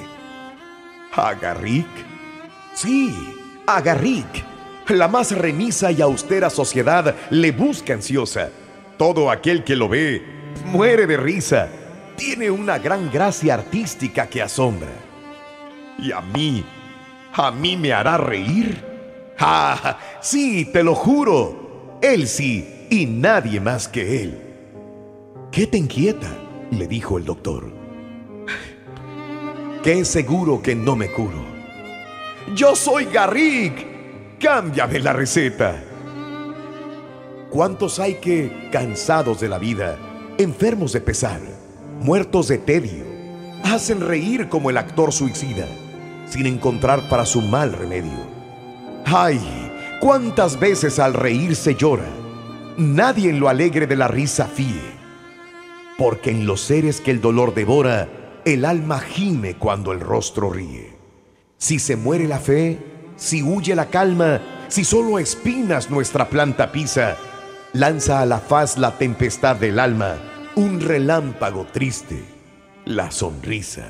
¿A 1.12 1.34
Garrick? 1.34 2.08
Sí, 2.80 3.12
a. 3.66 3.82
La 4.87 5.08
más 5.08 5.37
remisa 5.37 5.90
y 5.90 6.00
austera 6.00 6.49
sociedad 6.49 7.12
le 7.28 7.50
busca 7.50 7.92
ansiosa. 7.92 8.50
Todo 8.97 9.32
aquel 9.32 9.64
que 9.64 9.75
lo 9.75 9.88
ve 9.88 10.23
muere 10.66 11.08
de 11.08 11.16
risa. 11.16 11.68
Tiene 12.16 12.52
una 12.52 12.78
gran 12.78 13.11
gracia 13.11 13.54
artística 13.54 14.28
que 14.28 14.42
asombra. 14.42 14.92
¿Y 15.99 16.12
a 16.12 16.20
mí? 16.20 16.64
¿A 17.32 17.50
mí 17.50 17.76
me 17.76 17.92
hará 17.92 18.16
reír? 18.16 18.80
¡Ah! 19.40 19.99
Sí, 20.20 20.70
te 20.73 20.85
lo 20.85 20.94
juro. 20.94 21.99
Él 22.00 22.28
sí, 22.28 22.87
y 22.90 23.06
nadie 23.06 23.58
más 23.58 23.88
que 23.88 24.23
él. 24.23 24.40
¿Qué 25.50 25.66
te 25.66 25.78
inquieta? 25.78 26.28
le 26.70 26.87
dijo 26.87 27.18
el 27.18 27.25
doctor. 27.25 27.73
Qué 29.82 30.04
seguro 30.04 30.62
que 30.62 30.76
no 30.76 30.94
me 30.94 31.11
curo. 31.11 31.57
Yo 32.54 32.74
soy 32.74 33.06
Garrick. 33.06 34.38
Cámbiame 34.38 35.00
la 35.00 35.12
receta. 35.12 35.84
¿Cuántos 37.50 37.98
hay 37.98 38.14
que, 38.14 38.68
cansados 38.70 39.40
de 39.40 39.48
la 39.48 39.58
vida, 39.58 39.98
enfermos 40.38 40.92
de 40.92 41.00
pesar, 41.00 41.40
muertos 42.00 42.48
de 42.48 42.58
tedio, 42.58 43.04
hacen 43.64 44.00
reír 44.00 44.48
como 44.48 44.70
el 44.70 44.76
actor 44.76 45.12
suicida, 45.12 45.66
sin 46.28 46.46
encontrar 46.46 47.08
para 47.08 47.26
su 47.26 47.40
mal 47.42 47.72
remedio? 47.72 48.26
¡Ay! 49.04 49.40
¿Cuántas 50.00 50.60
veces 50.60 50.98
al 50.98 51.14
reír 51.14 51.56
se 51.56 51.74
llora? 51.74 52.08
Nadie 52.76 53.30
en 53.30 53.40
lo 53.40 53.48
alegre 53.48 53.86
de 53.86 53.96
la 53.96 54.06
risa 54.08 54.46
fíe, 54.46 54.92
porque 55.98 56.30
en 56.30 56.46
los 56.46 56.60
seres 56.60 57.00
que 57.00 57.10
el 57.10 57.20
dolor 57.20 57.54
devora, 57.54 58.08
el 58.44 58.64
alma 58.64 59.00
gime 59.00 59.56
cuando 59.56 59.92
el 59.92 60.00
rostro 60.00 60.50
ríe. 60.50 60.97
Si 61.58 61.80
se 61.80 61.96
muere 61.96 62.28
la 62.28 62.38
fe, 62.38 62.78
si 63.16 63.42
huye 63.42 63.74
la 63.74 63.86
calma, 63.86 64.40
si 64.68 64.84
solo 64.84 65.18
espinas 65.18 65.90
nuestra 65.90 66.28
planta 66.28 66.70
pisa, 66.70 67.16
lanza 67.72 68.20
a 68.20 68.26
la 68.26 68.38
faz 68.38 68.78
la 68.78 68.96
tempestad 68.96 69.56
del 69.56 69.80
alma, 69.80 70.16
un 70.54 70.80
relámpago 70.80 71.66
triste, 71.72 72.22
la 72.84 73.10
sonrisa. 73.10 73.88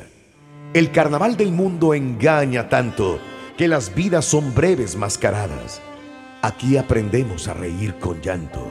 El 0.72 0.90
carnaval 0.92 1.36
del 1.36 1.52
mundo 1.52 1.92
engaña 1.92 2.70
tanto 2.70 3.20
que 3.58 3.68
las 3.68 3.94
vidas 3.94 4.24
son 4.24 4.54
breves 4.54 4.96
mascaradas. 4.96 5.82
Aquí 6.40 6.78
aprendemos 6.78 7.48
a 7.48 7.54
reír 7.54 7.98
con 7.98 8.22
llanto 8.22 8.66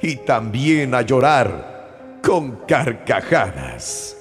y 0.00 0.16
también 0.16 0.94
a 0.94 1.02
llorar 1.02 2.18
con 2.22 2.64
carcajadas. 2.66 4.15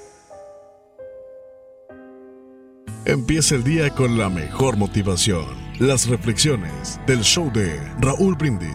Empieza 3.08 3.54
el 3.54 3.64
día 3.64 3.92
con 3.92 4.18
la 4.18 4.30
mejor 4.30 4.78
motivación. 4.78 5.46
Las 5.78 6.08
reflexiones 6.08 7.00
del 7.06 7.22
show 7.22 7.52
de 7.54 7.80
Raúl 8.00 8.36
Brindis. 8.36 8.74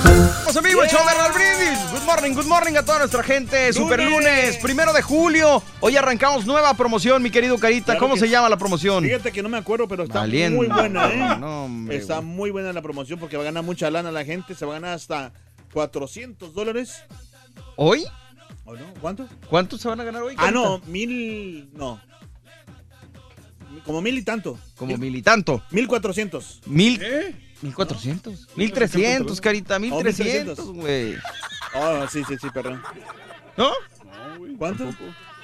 Pues, 0.03 0.55
Estamos 0.55 0.71
en 0.71 0.79
el 0.79 0.89
show 0.89 0.99
de 1.05 1.91
Good 1.91 2.05
morning, 2.05 2.33
good 2.33 2.45
morning 2.45 2.75
a 2.77 2.83
toda 2.83 2.99
nuestra 2.99 3.23
gente. 3.23 3.73
Super 3.73 4.03
lunes, 4.03 4.57
primero 4.57 4.93
de 4.93 5.01
julio. 5.01 5.61
Hoy 5.79 5.97
arrancamos 5.97 6.45
nueva 6.45 6.73
promoción, 6.75 7.21
mi 7.21 7.29
querido 7.29 7.57
Carita. 7.57 7.97
¿Cómo 7.97 8.17
se 8.17 8.29
llama 8.29 8.49
la 8.49 8.57
promoción? 8.57 9.03
Fíjate 9.03 9.31
que 9.31 9.43
no 9.43 9.49
me 9.49 9.57
acuerdo, 9.57 9.87
pero 9.87 10.03
está 10.03 10.25
muy 10.25 10.67
buena, 10.67 11.09
¿eh? 11.09 11.95
Está 11.95 12.21
muy 12.21 12.51
buena 12.51 12.73
la 12.73 12.81
promoción 12.81 13.19
porque 13.19 13.37
va 13.37 13.43
a 13.43 13.45
ganar 13.45 13.63
mucha 13.63 13.89
lana 13.91 14.11
la 14.11 14.25
gente. 14.25 14.55
Se 14.55 14.65
va 14.65 14.73
a 14.73 14.79
ganar 14.79 14.95
hasta 14.95 15.33
400 15.73 16.53
dólares. 16.53 17.03
¿Hoy? 17.75 18.05
¿O 18.65 18.75
no? 18.75 18.93
¿Cuánto? 19.01 19.27
¿Cuántos 19.49 19.81
se 19.81 19.87
van 19.87 19.99
a 19.99 20.03
ganar 20.03 20.21
hoy? 20.21 20.35
Ah, 20.37 20.51
no, 20.51 20.79
mil. 20.87 21.69
No. 21.73 21.99
Como 23.85 24.01
mil 24.01 24.17
y 24.17 24.23
tanto. 24.23 24.59
Como 24.75 24.97
mil, 24.97 25.15
y 25.15 25.21
tanto. 25.21 25.63
Mil 25.71 25.87
cuatrocientos. 25.87 26.61
Mil. 26.65 26.99
¿Eh? 27.01 27.35
1400. 27.61 28.47
1300, 28.55 29.27
pues, 29.27 29.41
carita, 29.41 29.79
1300, 29.79 30.59
güey. 30.71 31.15
Oh, 31.75 32.07
sí, 32.07 32.23
sí, 32.27 32.35
sí, 32.39 32.49
perdón. 32.53 32.81
¿No? 33.57 33.69
No, 33.69 34.37
güey. 34.37 34.55
¿Cuánto? 34.55 34.85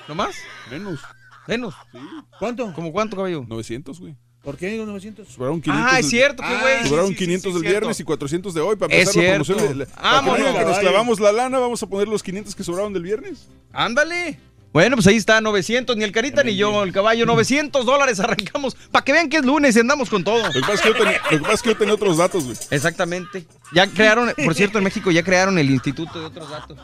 ¿No 0.08 0.15
más? 0.15 0.36
Menos. 0.71 0.99
Menos. 1.47 1.75
Sí. 1.91 1.99
¿Cuánto? 2.39 2.73
¿Cómo 2.73 2.91
cuánto, 2.91 3.15
caballo? 3.15 3.45
900, 3.47 3.99
güey. 3.99 4.15
¿Por 4.45 4.58
qué 4.58 4.69
digo 4.69 4.86
900? 4.86 5.28
Sobraron 5.28 5.60
500. 5.60 5.91
Ah, 5.91 5.95
ah 5.95 5.99
es 5.99 6.08
cierto, 6.08 6.43
qué 6.43 6.58
güey. 6.60 6.88
Sobraron 6.88 7.15
500 7.15 7.54
del 7.56 7.63
viernes 7.63 7.99
y 7.99 8.04
400 8.04 8.54
de 8.54 8.62
hoy 8.62 8.75
para 8.75 8.93
empezar 8.93 9.23
la 9.23 9.30
promoción. 9.43 9.88
Ah, 9.95 10.21
que 10.23 10.65
nos 10.65 10.80
clavamos 10.80 11.19
la 11.19 11.32
lana, 11.32 11.58
vamos 11.58 11.82
a 11.82 11.88
poner 11.88 12.08
los 12.08 12.21
500 12.21 12.56
que 12.56 12.63
sobraron 12.63 12.93
del 12.93 13.01
viernes. 13.01 13.47
Ándale. 13.73 14.39
Bueno, 14.76 14.98
pues 14.98 15.08
ahí 15.08 15.16
está, 15.16 15.40
900, 15.40 15.96
ni 15.96 16.04
el 16.04 16.12
Carita 16.12 16.44
ni 16.44 16.58
yo, 16.58 16.84
el 16.84 16.92
caballo, 16.92 17.26
900 17.26 17.86
dólares 17.86 18.20
arrancamos, 18.20 18.76
para 18.92 19.06
que 19.06 19.14
vean 19.14 19.30
que 19.30 19.38
es 19.38 19.46
lunes 19.46 19.74
y 19.74 19.80
andamos 19.80 20.10
con 20.10 20.22
todo. 20.22 20.46
Lo 20.46 20.52
que 20.52 20.60
pasa 20.60 20.74
es 20.74 20.82
que 20.82 20.90
yo 20.90 20.96
tenía, 20.98 21.22
lo 21.24 21.30
que 21.30 21.40
pasa 21.40 21.54
es 21.54 21.62
que 21.62 21.70
yo 21.70 21.78
tenía 21.78 21.94
otros 21.94 22.18
datos, 22.18 22.44
güey. 22.44 22.58
Exactamente. 22.72 23.46
Ya 23.74 23.88
crearon, 23.88 24.34
por 24.44 24.54
cierto, 24.54 24.78
en 24.80 24.84
México 24.84 25.12
ya 25.12 25.24
crearon 25.24 25.58
el 25.58 25.70
Instituto 25.70 26.20
de 26.20 26.26
Otros 26.26 26.50
Datos. 26.50 26.78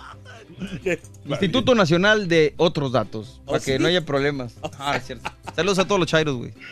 Instituto 1.26 1.76
Nacional 1.76 2.30
de 2.30 2.54
Otros 2.56 2.94
Datos, 2.94 3.42
para 3.46 3.60
que 3.60 3.78
no 3.78 3.90
haya 3.90 4.06
problemas. 4.06 4.54
Ah, 4.80 4.96
es 4.96 5.08
cierto. 5.08 5.30
Saludos 5.54 5.80
a 5.80 5.84
todos 5.86 6.00
los 6.00 6.08
chairos, 6.08 6.38
güey. 6.38 6.54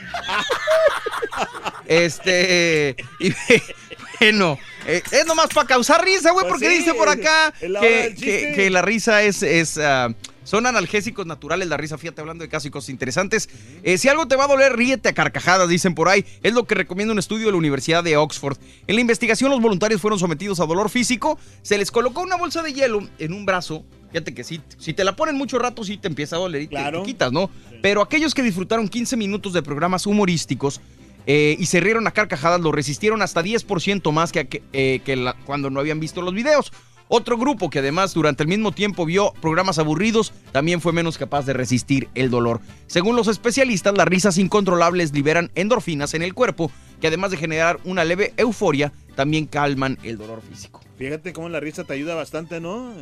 Este, 1.85 2.95
y 3.19 3.33
bueno, 4.21 4.57
eh, 4.85 5.01
es 5.11 5.25
nomás 5.25 5.47
para 5.47 5.67
causar 5.67 6.01
risa, 6.01 6.31
güey, 6.31 6.45
Pues 6.45 6.53
porque 6.53 6.69
dice 6.69 6.93
por 6.93 7.09
acá 7.09 7.51
que, 7.59 8.15
que- 8.17 8.53
que 8.55 8.69
la 8.69 8.81
risa 8.83 9.23
es, 9.23 9.41
es 9.43 9.77
ah, 9.79 10.13
son 10.49 10.65
analgésicos 10.65 11.27
naturales, 11.27 11.67
la 11.67 11.77
risa, 11.77 11.99
fíjate, 11.99 12.21
hablando 12.21 12.41
de 12.43 12.49
casos 12.49 12.65
y 12.65 12.71
cosas 12.71 12.89
interesantes. 12.89 13.49
Eh, 13.83 13.99
si 13.99 14.09
algo 14.09 14.27
te 14.27 14.35
va 14.35 14.45
a 14.45 14.47
doler, 14.47 14.75
ríete 14.75 15.09
a 15.09 15.13
carcajadas, 15.13 15.69
dicen 15.69 15.93
por 15.93 16.09
ahí. 16.09 16.25
Es 16.41 16.53
lo 16.53 16.65
que 16.65 16.73
recomienda 16.73 17.11
un 17.11 17.19
estudio 17.19 17.45
de 17.45 17.51
la 17.51 17.57
Universidad 17.59 18.03
de 18.03 18.17
Oxford. 18.17 18.57
En 18.87 18.95
la 18.95 19.01
investigación, 19.01 19.51
los 19.51 19.61
voluntarios 19.61 20.01
fueron 20.01 20.17
sometidos 20.17 20.59
a 20.59 20.65
dolor 20.65 20.89
físico, 20.89 21.37
se 21.61 21.77
les 21.77 21.91
colocó 21.91 22.21
una 22.21 22.35
bolsa 22.35 22.63
de 22.63 22.73
hielo 22.73 23.07
en 23.19 23.33
un 23.33 23.45
brazo. 23.45 23.85
Fíjate 24.11 24.33
que 24.33 24.43
sí, 24.43 24.59
si 24.79 24.95
te 24.95 25.03
la 25.03 25.15
ponen 25.15 25.35
mucho 25.35 25.59
rato, 25.59 25.83
sí 25.83 25.97
te 25.97 26.07
empieza 26.07 26.35
a 26.37 26.39
doler 26.39 26.63
y 26.63 26.65
te- 26.65 26.71
Claro. 26.71 27.01
te 27.03 27.05
quitas, 27.05 27.31
¿no? 27.31 27.51
Pero 27.83 28.01
aquellos 28.01 28.33
que 28.33 28.41
disfrutaron 28.41 28.87
15 28.87 29.15
minutos 29.17 29.53
de 29.53 29.61
programas 29.61 30.07
humorísticos 30.07 30.81
eh, 31.27 31.55
y 31.59 31.67
se 31.67 31.79
rieron 31.79 32.07
a 32.07 32.11
carcajadas, 32.11 32.59
lo 32.59 32.71
resistieron 32.71 33.21
hasta 33.21 33.43
10% 33.43 34.11
más 34.11 34.31
que, 34.31 34.47
que, 34.47 34.63
eh, 34.73 35.01
que 35.05 35.15
la- 35.15 35.33
cuando 35.45 35.69
no 35.69 35.79
habían 35.79 35.99
visto 35.99 36.23
los 36.23 36.33
videos. 36.33 36.71
Otro 37.11 37.37
grupo 37.39 37.71
que 37.71 37.79
además 37.79 38.13
durante 38.13 38.43
el 38.43 38.49
mismo 38.49 38.71
tiempo 38.71 39.03
vio 39.03 39.33
programas 39.41 39.79
aburridos 39.79 40.31
también 40.51 40.79
fue 40.79 40.93
menos 40.93 41.17
capaz 41.17 41.43
de 41.45 41.53
resistir 41.53 42.07
el 42.13 42.29
dolor. 42.29 42.61
Según 42.85 43.15
los 43.15 43.27
especialistas, 43.27 43.97
las 43.97 44.07
risas 44.07 44.37
incontrolables 44.37 45.11
liberan 45.11 45.49
endorfinas 45.55 46.13
en 46.13 46.21
el 46.21 46.35
cuerpo 46.35 46.71
que 47.01 47.07
además 47.07 47.31
de 47.31 47.37
generar 47.37 47.79
una 47.83 48.05
leve 48.05 48.33
euforia, 48.37 48.91
también 49.15 49.47
calman 49.47 49.97
el 50.03 50.17
dolor 50.19 50.41
físico. 50.47 50.81
Fíjate 50.99 51.33
cómo 51.33 51.49
la 51.49 51.59
risa 51.59 51.83
te 51.83 51.93
ayuda 51.93 52.13
bastante, 52.13 52.59
¿no? 52.59 52.93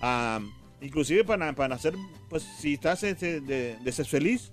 Ah, 0.00 0.40
inclusive 0.80 1.22
para, 1.24 1.52
para 1.52 1.74
hacer, 1.74 1.94
pues, 2.30 2.44
si 2.58 2.74
estás 2.74 3.02
este, 3.02 3.40
de, 3.42 3.76
de 3.84 3.92
ser 3.92 4.06
feliz. 4.06 4.50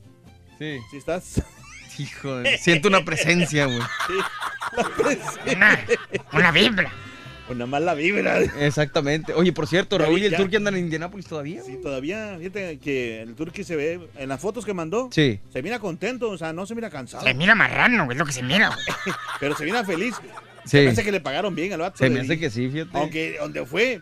Sí. 0.57 0.77
Si 0.91 0.97
estás... 0.97 1.41
Hijo, 1.99 2.35
de- 2.37 2.57
siento 2.57 2.87
una 2.89 3.05
presencia, 3.05 3.65
güey. 3.65 3.79
Una, 5.55 5.79
una 6.33 6.51
biblia. 6.51 6.91
Una 7.49 7.65
mala 7.65 7.93
vibra. 7.95 8.39
Exactamente. 8.59 9.33
Oye, 9.33 9.51
por 9.53 9.65
cierto, 9.67 9.97
Raúl 9.97 10.19
y 10.21 10.25
el 10.25 10.31
ya- 10.31 10.37
Turqui 10.37 10.55
andan 10.57 10.75
en 10.75 10.85
Indianápolis 10.85 11.25
todavía. 11.25 11.61
Sí, 11.63 11.77
todavía, 11.81 12.35
fíjate 12.37 12.77
que 12.79 13.21
el 13.23 13.33
Turqui 13.35 13.63
se 13.63 13.75
ve, 13.75 13.99
en 14.17 14.29
las 14.29 14.39
fotos 14.39 14.65
que 14.65 14.73
mandó, 14.73 15.09
Sí. 15.11 15.39
se 15.51 15.61
mira 15.63 15.79
contento, 15.79 16.29
o 16.29 16.37
sea, 16.37 16.53
no 16.53 16.65
se 16.65 16.75
mira 16.75 16.89
cansado. 16.89 17.23
Se 17.23 17.33
mira 17.33 17.55
marrano, 17.55 18.11
es 18.11 18.17
lo 18.17 18.25
que 18.25 18.31
se 18.33 18.43
mira, 18.43 18.67
güey. 18.69 19.15
Pero 19.39 19.55
se 19.55 19.65
mira 19.65 19.83
feliz. 19.83 20.15
Sí. 20.63 20.69
Se 20.69 20.83
me 20.83 20.89
hace 20.91 21.03
que 21.03 21.11
le 21.11 21.21
pagaron 21.21 21.55
bien 21.55 21.73
al 21.73 21.79
vato. 21.79 21.97
Se 21.97 22.09
me 22.09 22.15
de- 22.17 22.21
hace 22.21 22.39
que 22.39 22.49
sí, 22.51 22.69
fíjate. 22.69 22.91
Aunque 22.97 23.37
donde 23.39 23.65
fue, 23.65 24.01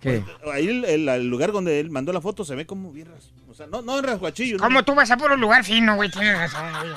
¿Qué? 0.00 0.22
ahí 0.52 0.68
el, 0.68 0.84
el- 0.84 1.08
el 1.08 1.28
lugar 1.28 1.50
donde 1.50 1.80
él 1.80 1.90
mandó 1.90 2.12
la 2.12 2.20
foto 2.20 2.44
se 2.44 2.54
ve 2.54 2.66
como 2.66 2.92
bien 2.92 3.08
ras- 3.08 3.32
O 3.54 3.56
sea, 3.56 3.68
no, 3.68 3.82
no 3.82 3.98
en 3.98 4.04
rasguachillo. 4.04 4.56
¿no? 4.56 4.64
Como 4.64 4.82
tú 4.84 4.96
vas 4.96 5.08
a 5.12 5.16
por 5.16 5.30
un 5.30 5.40
lugar 5.40 5.62
fino, 5.64 5.94
güey, 5.94 6.10
tienes 6.10 6.36
razón, 6.36 6.66
güey. 6.72 6.92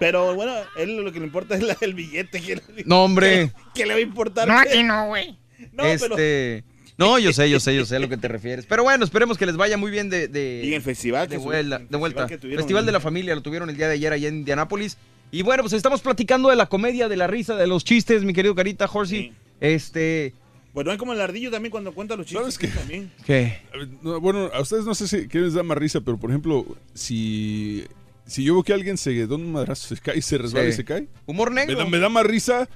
Pero 0.00 0.34
bueno, 0.34 0.52
él 0.76 0.96
lo 0.96 1.12
que 1.12 1.20
le 1.20 1.26
importa 1.26 1.54
es 1.54 1.62
la- 1.62 1.76
el 1.80 1.94
billete. 1.94 2.40
Que, 2.40 2.56
le- 2.56 2.62
No, 2.84 3.04
hombre. 3.04 3.52
que 3.74 3.86
le 3.86 3.92
va 3.94 3.98
a 3.98 4.02
importar. 4.02 4.48
No, 4.48 4.60
que- 4.62 4.68
aquí 4.70 4.82
no, 4.82 5.06
güey. 5.06 5.38
No, 5.72 5.84
pero- 5.84 6.16
este. 6.16 6.64
No, 6.98 7.18
yo 7.20 7.32
sé, 7.32 7.48
yo 7.48 7.60
sé, 7.60 7.74
yo 7.76 7.86
sé 7.86 7.94
a 7.96 7.98
lo 8.00 8.08
que 8.08 8.16
te 8.16 8.26
refieres. 8.26 8.66
Pero 8.66 8.82
bueno, 8.82 9.04
esperemos 9.04 9.38
que 9.38 9.46
les 9.46 9.56
vaya 9.56 9.76
muy 9.78 9.90
bien 9.92 10.10
de, 10.10 10.26
de, 10.28 10.62
Y 10.64 10.68
en 10.68 10.74
el 10.74 10.82
festival 10.82 11.28
que 11.28 11.34
de 11.36 11.40
su- 11.40 11.44
vuelta. 11.44 11.76
el 11.76 11.88
De 11.88 11.96
vuelta. 11.96 12.22
festival 12.22 12.28
que 12.28 12.38
tuvieron 12.42 12.62
Festival 12.64 12.82
en- 12.82 12.86
de 12.86 12.92
la 12.92 13.00
Familia, 13.00 13.34
lo 13.36 13.40
tuvieron 13.40 13.70
el 13.70 13.76
día 13.76 13.86
de 13.86 13.94
ayer 13.94 14.12
allá 14.12 14.28
en 14.28 14.34
Indianápolis. 14.38 14.98
Y 15.30 15.42
bueno, 15.42 15.62
pues 15.62 15.72
estamos 15.74 16.00
platicando 16.00 16.48
de 16.50 16.56
la 16.56 16.66
comedia, 16.66 17.08
de 17.08 17.16
la 17.16 17.28
risa, 17.28 17.54
de 17.54 17.68
los 17.68 17.84
chistes, 17.84 18.24
mi 18.24 18.32
querido 18.32 18.54
Carita, 18.56 18.86
Horsey. 18.92 19.18
Sí. 19.28 19.32
Este. 19.60 20.34
Bueno, 20.72 20.92
es 20.92 20.98
como 20.98 21.12
el 21.12 21.20
ardillo 21.20 21.50
también 21.50 21.70
cuando 21.70 21.92
cuenta 21.92 22.14
los 22.16 22.26
chistes. 22.26 22.54
¿Sabes 22.54 22.58
qué? 22.58 22.68
También. 22.68 23.10
¿Qué? 23.26 23.58
No, 24.02 24.20
bueno, 24.20 24.50
a 24.54 24.60
ustedes 24.60 24.84
no 24.84 24.94
sé 24.94 25.08
si, 25.08 25.26
qué 25.28 25.40
les 25.40 25.54
da 25.54 25.62
más 25.62 25.76
risa, 25.76 26.00
pero 26.00 26.16
por 26.18 26.30
ejemplo, 26.30 26.64
si, 26.94 27.84
si 28.26 28.44
yo 28.44 28.54
veo 28.54 28.62
que 28.62 28.72
alguien 28.72 28.96
se 28.96 29.26
da 29.26 29.34
un 29.34 29.50
madrazo, 29.50 29.94
se 29.94 30.00
cae, 30.00 30.22
se 30.22 30.38
resbala 30.38 30.66
Sí. 30.66 30.70
y 30.72 30.76
se 30.76 30.84
cae, 30.84 31.08
Humor 31.26 31.50
me 31.50 31.66
negro. 31.66 31.78
da, 31.78 31.86
me 31.86 31.98
da 31.98 32.08
más 32.08 32.24
risa 32.24 32.68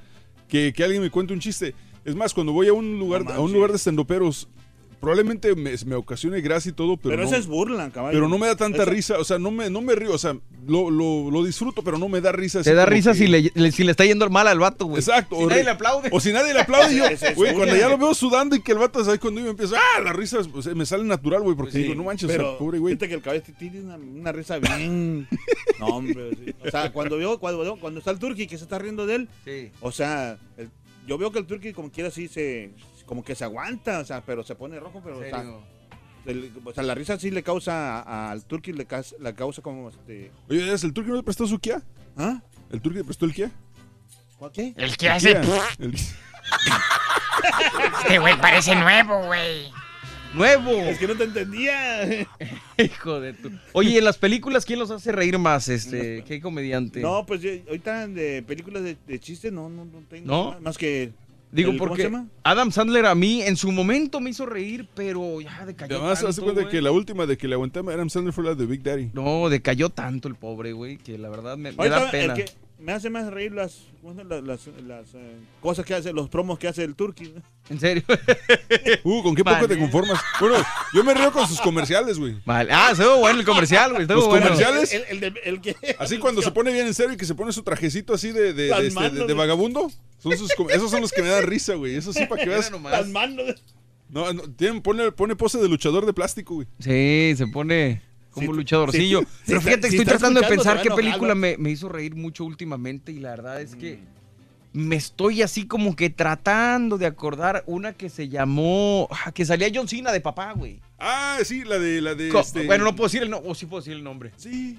que, 0.49 0.73
que 0.73 0.83
alguien 0.83 1.03
me 1.03 1.11
cuente 1.11 1.33
un 1.33 1.41
chiste. 1.41 1.75
Es 2.05 2.15
más, 2.17 2.35
cuando 2.35 2.53
voy 2.53 2.67
a 2.69 2.73
un 2.73 2.99
lugar, 2.99 3.25
No 3.25 3.31
a 3.33 3.41
un 3.41 3.53
lugar 3.53 3.71
de 3.71 3.77
estendoperos, 3.77 4.49
probablemente 5.05 5.55
me, 5.55 5.73
me 5.87 5.95
ocasione 5.95 6.41
gracia 6.41 6.71
y 6.71 6.73
todo, 6.73 6.97
pero, 6.97 7.11
Pero, 7.11 7.23
no, 7.23 7.29
eso 7.29 7.37
es 7.37 7.47
burla, 7.47 7.91
caballo. 7.91 8.17
pero 8.17 8.29
no 8.29 8.39
me 8.39 8.47
da 8.47 8.57
tanta 8.57 8.83
Eso- 8.83 8.91
risa, 8.91 9.19
o 9.19 9.25
sea, 9.25 9.39
no 9.39 9.51
me, 9.51 9.71
no 9.71 9.81
me 9.81 9.95
río, 9.95 10.13
o 10.13 10.19
sea, 10.19 10.37
lo, 10.67 10.91
lo, 10.91 11.31
lo 11.31 11.45
disfruto, 11.45 11.83
pero 11.83 11.99
no 11.99 12.09
me 12.09 12.21
da 12.21 12.33
risa. 12.33 12.63
Te 12.63 12.75
da 12.75 12.87
risa 12.87 13.13
que- 13.13 13.19
si 13.19 13.27
le, 13.27 13.51
le- 13.55 13.71
si 13.73 13.85
le 13.85 13.91
está 13.91 14.05
yendo 14.05 14.29
mal 14.31 14.49
al 14.49 14.59
vato, 14.59 14.87
güey. 14.87 14.99
Exacto. 15.01 15.37
Si 15.37 15.45
o 15.45 15.49
nadie 15.49 15.65
le 15.65 15.71
aplaude. 15.71 16.09
O 16.13 16.21
si 16.21 16.33
nadie 16.33 16.53
le 16.55 16.61
aplaude, 16.61 16.97
yo, 16.97 17.05
güey, 17.37 17.55
cuando 17.55 17.77
ya 17.77 17.89
lo 17.89 17.99
veo 17.99 18.15
sudando 18.15 18.57
y 18.57 18.63
que 18.63 18.73
el 18.73 18.79
vato, 18.79 19.05
¿sabes? 19.05 19.21
Cuando 19.21 19.41
yo 19.41 19.49
empiezo, 19.51 19.75
ah, 19.77 20.01
la 20.01 20.13
risa 20.13 20.39
o 20.53 20.63
sea, 20.63 20.75
me 20.75 20.87
sale 20.87 21.05
natural, 21.05 21.43
güey, 21.43 21.57
porque 21.57 21.73
Sí, 21.73 21.83
digo, 21.83 21.95
no 21.95 22.05
manches, 22.05 22.25
o 22.29 22.33
pero 22.33 22.49
sea, 22.51 22.59
pobre 22.59 22.79
güey. 22.79 22.95
Fíjate 22.95 23.09
que 23.09 23.15
el 23.15 23.23
caballo 23.23 23.43
tiene 23.59 23.81
una, 23.81 23.97
una 23.97 24.33
risa 24.33 24.59
bien. 24.59 25.29
no, 25.81 25.87
hombre. 25.87 26.31
sí. 26.45 26.55
O 26.67 26.71
sea, 26.71 26.91
cuando 26.93 27.17
veo, 27.19 27.39
cuando, 27.39 27.61
veo- 27.61 27.77
cuando 27.79 27.99
está 27.99 28.11
el 28.11 28.19
turqui 28.19 28.47
que 28.47 28.57
se 28.57 28.65
está 28.65 28.79
riendo 28.79 29.07
de 29.07 29.15
él, 29.17 29.29
Sí. 29.45 29.71
o 29.81 29.93
sea, 29.93 30.39
el- 30.57 30.71
yo 31.07 31.19
veo 31.19 31.31
que 31.31 31.39
el 31.39 31.45
turqui 31.47 31.73
como 31.75 31.91
quiera 31.91 32.09
así 32.09 32.29
se. 32.29 32.71
Como 33.07 33.23
que 33.25 33.35
se 33.35 33.45
aguanta, 33.45 33.99
o 34.01 34.05
sea, 34.05 34.23
pero 34.23 34.43
se 34.43 34.55
pone 34.55 34.79
rojo, 34.81 35.01
pero. 35.05 35.19
O 35.19 35.23
sea, 35.23 35.45
el- 36.27 36.51
o 36.65 36.73
sea, 36.73 36.83
la 36.83 36.95
risa 36.95 37.19
sí 37.19 37.31
le 37.31 37.43
causa 37.43 38.01
a- 38.01 38.31
al 38.31 38.45
turqui, 38.45 38.73
le, 38.73 38.87
causa- 38.87 39.17
le 39.21 39.35
causa 39.35 39.61
como 39.63 39.91
este. 39.91 40.31
Oye, 40.49 40.73
¿el 40.73 40.93
turqui 40.93 41.11
no 41.11 41.17
le 41.17 41.23
prestó 41.23 41.47
su 41.47 41.59
Kia? 41.59 41.83
¿Ah? 42.17 42.41
¿El 42.71 42.81
turqui 42.81 42.99
le 42.99 43.05
prestó 43.05 43.27
el 43.27 43.35
Kia? 43.35 43.51
¿Cuál 44.39 44.53
qué? 44.53 44.73
El 44.77 44.97
que 44.97 45.07
El 45.07 45.13
hace. 45.13 45.41
Kia. 45.41 45.63
El- 45.79 45.95
Este 48.03 48.19
güey 48.19 48.41
parece 48.41 48.75
nuevo, 48.75 49.25
güey. 49.27 49.71
¡Nuevo! 50.35 50.71
Es 50.73 50.99
que 50.99 51.07
no 51.07 51.15
te 51.15 51.25
entendía. 51.25 52.27
Hijo 52.79 53.21
de 53.21 53.35
tu. 53.35 53.51
Oye, 53.73 53.91
¿y 53.91 53.99
en 53.99 54.05
las 54.05 54.19
películas 54.19 54.65
quién 54.65 54.81
los 54.81 54.91
hace 54.91 55.13
reír 55.13 55.39
más? 55.39 55.69
Este, 55.69 56.25
¿qué 56.25 56.41
comediante? 56.41 57.01
No, 57.01 57.25
pues 57.25 57.41
yo- 57.41 57.51
ahorita 57.69 58.09
de 58.09 58.43
películas 58.43 58.83
de, 58.83 58.97
de 59.07 59.21
chistes 59.21 59.53
no, 59.53 59.69
no, 59.69 59.85
no 59.85 60.01
tengo 60.09 60.27
¿No? 60.27 60.61
más 60.61 60.77
que. 60.77 61.13
Digo, 61.55 61.71
el- 61.73 61.79
¿cómo 61.79 61.89
porque? 61.91 62.11
Adam 62.43 62.71
Sandler 62.73 63.07
a 63.07 63.15
mí 63.15 63.43
en 63.43 63.57
su 63.57 63.71
momento 63.73 64.21
me 64.21 64.31
hizo 64.31 64.45
reír, 64.45 64.89
pero 64.95 65.41
ya 65.41 65.65
decayó 65.65 65.97
Además, 65.97 66.19
tanto, 66.19 66.29
hace 66.31 66.43
cuenta 66.43 66.63
güey. 66.63 66.73
que 66.73 66.83
la 66.83 66.91
última 66.91 67.27
de 67.27 67.37
que 67.39 67.47
le 67.49 67.55
aguantaba 67.55 67.93
a 67.93 67.95
Adam 67.95 68.11
Sandler 68.11 68.33
fue 68.35 68.45
la 68.45 68.55
de 68.55 68.67
Big 68.67 68.83
Daddy. 68.83 69.11
No, 69.15 69.49
decayó 69.49 69.89
tanto 69.91 70.29
el 70.29 70.35
pobre, 70.35 70.73
güey, 70.73 70.97
que 70.99 71.17
la 71.19 71.29
verdad 71.29 71.57
me, 71.57 71.73
me 71.73 71.89
da 71.89 72.11
pena. 72.11 72.35
El 72.35 72.45
que 72.45 72.53
me 72.79 72.93
hace 72.93 73.09
más 73.11 73.31
reír 73.33 73.53
las, 73.53 73.87
las, 74.03 74.43
las, 74.43 74.67
las, 74.85 75.15
eh, 75.15 75.37
cosas 75.61 75.85
que 75.87 75.95
hace, 75.95 76.13
los 76.13 76.29
promos 76.29 76.59
que 76.59 76.69
hace 76.69 76.85
el 76.85 76.95
turqui. 76.95 77.35
En 77.71 77.81
serio. 77.81 78.03
Uh, 79.05 79.23
¿con 79.23 79.35
qué 79.35 79.45
poco 79.45 79.57
Vale. 79.57 79.69
te 79.69 79.79
conformas? 79.79 80.21
Bueno, 80.41 80.57
yo 80.95 81.05
me 81.05 81.13
río 81.15 81.31
con 81.31 81.47
sus 81.47 81.61
comerciales, 81.61 82.19
güey. 82.19 82.37
Vale. 82.45 82.71
Ah, 82.73 82.91
estuvo 82.93 83.19
bueno 83.19 83.41
el 83.41 83.45
comercial, 83.45 83.93
güey. 83.93 84.07
Los 84.07 84.27
bueno. 84.27 84.47
comerciales. 84.47 84.93
El, 84.93 85.05
el, 85.11 85.21
de- 85.21 85.41
el 85.45 85.61
que. 85.61 85.77
Así 85.99 86.19
cuando 86.19 86.41
se 86.43 86.51
pone 86.53 86.73
bien 86.73 86.87
en 86.87 86.95
serio 86.95 87.13
y 87.15 87.17
que 87.17 87.27
se 87.27 87.35
pone 87.35 87.53
su 87.53 87.63
trajecito 87.63 88.15
así 88.15 88.33
de, 88.33 88.55
de, 88.55 88.71
este, 88.87 89.11
de- 89.11 89.35
vagabundo. 89.35 89.91
Son 90.19 90.37
sus 90.39 90.53
com- 90.55 90.71
esos 90.71 90.91
son 90.91 91.03
los 91.03 91.13
que 91.13 91.23
me 91.23 91.29
dan 91.29 91.45
risa, 91.45 91.75
güey. 91.75 91.95
Eso 91.95 92.13
sí, 92.13 92.25
para 92.27 92.43
que 92.43 92.49
veas. 92.49 92.71
No, 94.09 94.33
no, 94.33 94.43
pone, 94.83 95.13
pone 95.13 95.37
pose 95.37 95.59
de 95.59 95.69
luchador 95.69 96.07
de 96.07 96.13
plástico, 96.15 96.55
güey. 96.55 96.67
Sí, 96.79 97.35
se 97.37 97.47
pone 97.47 98.03
como 98.35 98.51
Sí, 98.53 98.57
luchadorcillo. 98.57 99.21
sí, 99.21 99.27
Pero 99.47 99.61
fíjate, 99.61 99.89
si 99.89 99.97
estoy 99.97 100.07
tratando 100.07 100.41
de 100.41 100.47
pensar 100.49 100.83
qué 100.83 100.91
película 100.91 101.35
me, 101.35 101.57
me 101.57 101.71
hizo 101.71 101.89
reír 101.89 102.15
mucho 102.15 102.45
últimamente 102.45 103.13
y 103.13 103.21
la 103.21 103.31
verdad 103.31 103.61
es 103.63 103.75
que 103.77 104.01
me 104.73 104.97
estoy 104.97 105.41
así 105.43 105.67
como 105.67 105.95
que 105.95 106.11
tratando 106.11 106.99
de 106.99 107.07
acordar 107.07 107.63
una 107.67 107.93
que 107.93 108.09
se 108.11 108.29
llamó, 108.29 109.09
ah, 109.11 109.31
que 109.33 109.45
salía 109.45 109.71
John 109.73 109.87
Cena 109.87 110.11
de 110.11 110.21
papá, 110.21 110.53
güey. 110.53 110.81
Ah, 110.99 111.39
sí, 111.45 111.63
la 111.65 111.79
de 111.79 112.01
la 112.01 112.15
de 112.17 112.29
este- 112.29 112.67
Bueno, 112.67 112.85
no 112.85 112.97
puedo 112.97 113.07
decir 113.07 113.23
el 113.23 113.31
nombre, 113.31 113.51
o 113.51 113.55
sí 113.55 113.67
puedo 113.67 113.81
decir 113.81 113.95
el 113.95 114.03
nombre. 114.03 114.33
Sí. 114.37 114.79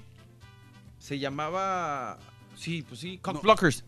Se 0.99 1.17
llamaba, 1.19 2.17
sí, 2.57 2.83
pues 2.87 2.99
sí, 2.99 3.19
Cock 3.21 3.35
No. 3.35 3.41
Blockers. 3.41 3.85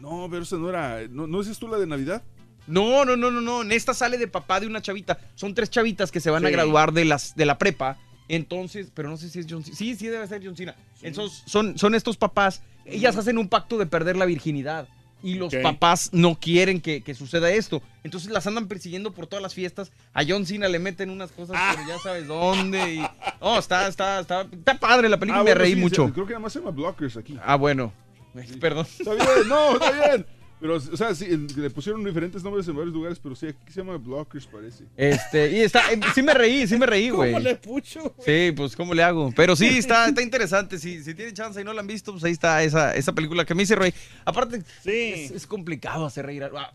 No, 0.00 0.26
pero 0.30 0.42
esa 0.42 0.56
no 0.56 0.68
era. 0.68 1.06
¿No, 1.08 1.26
¿no 1.26 1.38
dices 1.40 1.58
tú 1.58 1.68
la 1.68 1.78
de 1.78 1.86
Navidad? 1.86 2.22
No, 2.66 3.04
no, 3.04 3.16
no, 3.16 3.30
no, 3.30 3.40
no. 3.40 3.62
En 3.62 3.72
esta 3.72 3.94
sale 3.94 4.18
de 4.18 4.26
papá 4.28 4.58
de 4.60 4.66
una 4.66 4.82
chavita. 4.82 5.18
Son 5.36 5.54
tres 5.54 5.70
chavitas 5.70 6.10
que 6.10 6.20
se 6.20 6.30
van 6.30 6.44
a 6.44 6.50
graduar 6.50 6.92
de 6.92 7.04
las 7.04 7.36
de 7.36 7.46
la 7.46 7.58
prepa. 7.58 7.96
Entonces, 8.28 8.88
pero 8.92 9.08
no 9.08 9.16
sé 9.16 9.28
si 9.28 9.38
es 9.38 9.46
John 9.48 9.64
Cena. 9.64 9.76
Sí, 9.76 9.94
sí 9.94 10.08
debe 10.08 10.26
ser 10.26 10.44
John 10.44 10.56
Cena. 10.56 10.74
Entonces, 11.02 11.42
son, 11.46 11.78
son 11.78 11.94
estos 11.94 12.16
papás. 12.16 12.62
Ellas 12.84 13.16
hacen 13.16 13.38
un 13.38 13.48
pacto 13.48 13.78
de 13.78 13.86
perder 13.86 14.16
la 14.16 14.24
virginidad. 14.26 14.88
Y 15.22 15.34
los 15.34 15.52
papás 15.54 16.10
no 16.12 16.38
quieren 16.38 16.80
que, 16.80 17.02
que 17.02 17.14
suceda 17.14 17.50
esto. 17.50 17.82
Entonces 18.04 18.30
las 18.30 18.46
andan 18.46 18.68
persiguiendo 18.68 19.12
por 19.12 19.26
todas 19.26 19.42
las 19.42 19.54
fiestas. 19.54 19.90
A 20.12 20.22
John 20.28 20.44
Cena 20.46 20.68
le 20.68 20.78
meten 20.78 21.10
unas 21.10 21.32
cosas, 21.32 21.56
Ah. 21.58 21.72
pero 21.74 21.88
ya 21.88 21.98
sabes 21.98 22.26
dónde. 22.26 22.94
Y... 22.96 23.06
Oh, 23.40 23.58
está, 23.58 23.88
está, 23.88 24.20
está, 24.20 24.42
está 24.42 24.78
padre 24.78 25.08
la 25.08 25.18
película. 25.18 25.40
Ah, 25.40 25.44
me 25.44 25.50
bueno, 25.50 25.60
reí 25.62 25.74
sí, 25.74 25.80
mucho. 25.80 26.12
Creo 26.12 26.26
que 26.26 26.32
nada 26.34 26.40
más 26.42 26.52
se 26.52 26.58
llama 26.60 26.70
Blockers 26.70 27.16
aquí. 27.16 27.36
Ah, 27.42 27.56
bueno. 27.56 27.92
Perdón. 28.60 28.86
Está 28.98 29.14
bien, 29.14 29.48
no, 29.48 29.72
está 29.72 29.90
bien. 29.90 30.26
Pero, 30.66 30.78
o 30.78 30.96
sea, 30.96 31.14
sí, 31.14 31.26
le 31.56 31.70
pusieron 31.70 32.02
diferentes 32.02 32.42
nombres 32.42 32.66
en 32.66 32.74
varios 32.74 32.92
lugares, 32.92 33.20
pero 33.22 33.36
sí, 33.36 33.46
aquí 33.46 33.72
se 33.72 33.80
llama 33.80 33.96
Blockers, 33.98 34.46
parece. 34.48 34.82
Este, 34.96 35.52
y 35.52 35.60
está, 35.60 35.92
eh, 35.92 36.00
sí 36.12 36.22
me 36.22 36.34
reí, 36.34 36.66
sí 36.66 36.76
me 36.76 36.86
reí, 36.86 37.08
güey. 37.10 37.30
¿Cómo 37.32 37.44
le 37.44 37.54
pucho? 37.54 38.14
Sí, 38.24 38.52
pues 38.56 38.74
¿cómo 38.74 38.92
le 38.92 39.04
hago? 39.04 39.32
Pero 39.36 39.54
sí, 39.54 39.66
está, 39.78 40.08
está 40.08 40.22
interesante. 40.22 40.78
Si, 40.78 41.04
si 41.04 41.14
tienen 41.14 41.34
chance 41.34 41.60
y 41.60 41.64
no 41.64 41.72
la 41.72 41.82
han 41.82 41.86
visto, 41.86 42.10
pues 42.10 42.24
ahí 42.24 42.32
está 42.32 42.64
esa, 42.64 42.96
esa 42.96 43.12
película 43.12 43.44
que 43.44 43.54
me 43.54 43.62
hice 43.62 43.76
reír. 43.76 43.94
Aparte, 44.24 44.60
Sí. 44.82 44.90
es, 45.14 45.30
es 45.30 45.46
complicado 45.46 46.04
hacer 46.04 46.26
reír. 46.26 46.42
a- 46.42 46.72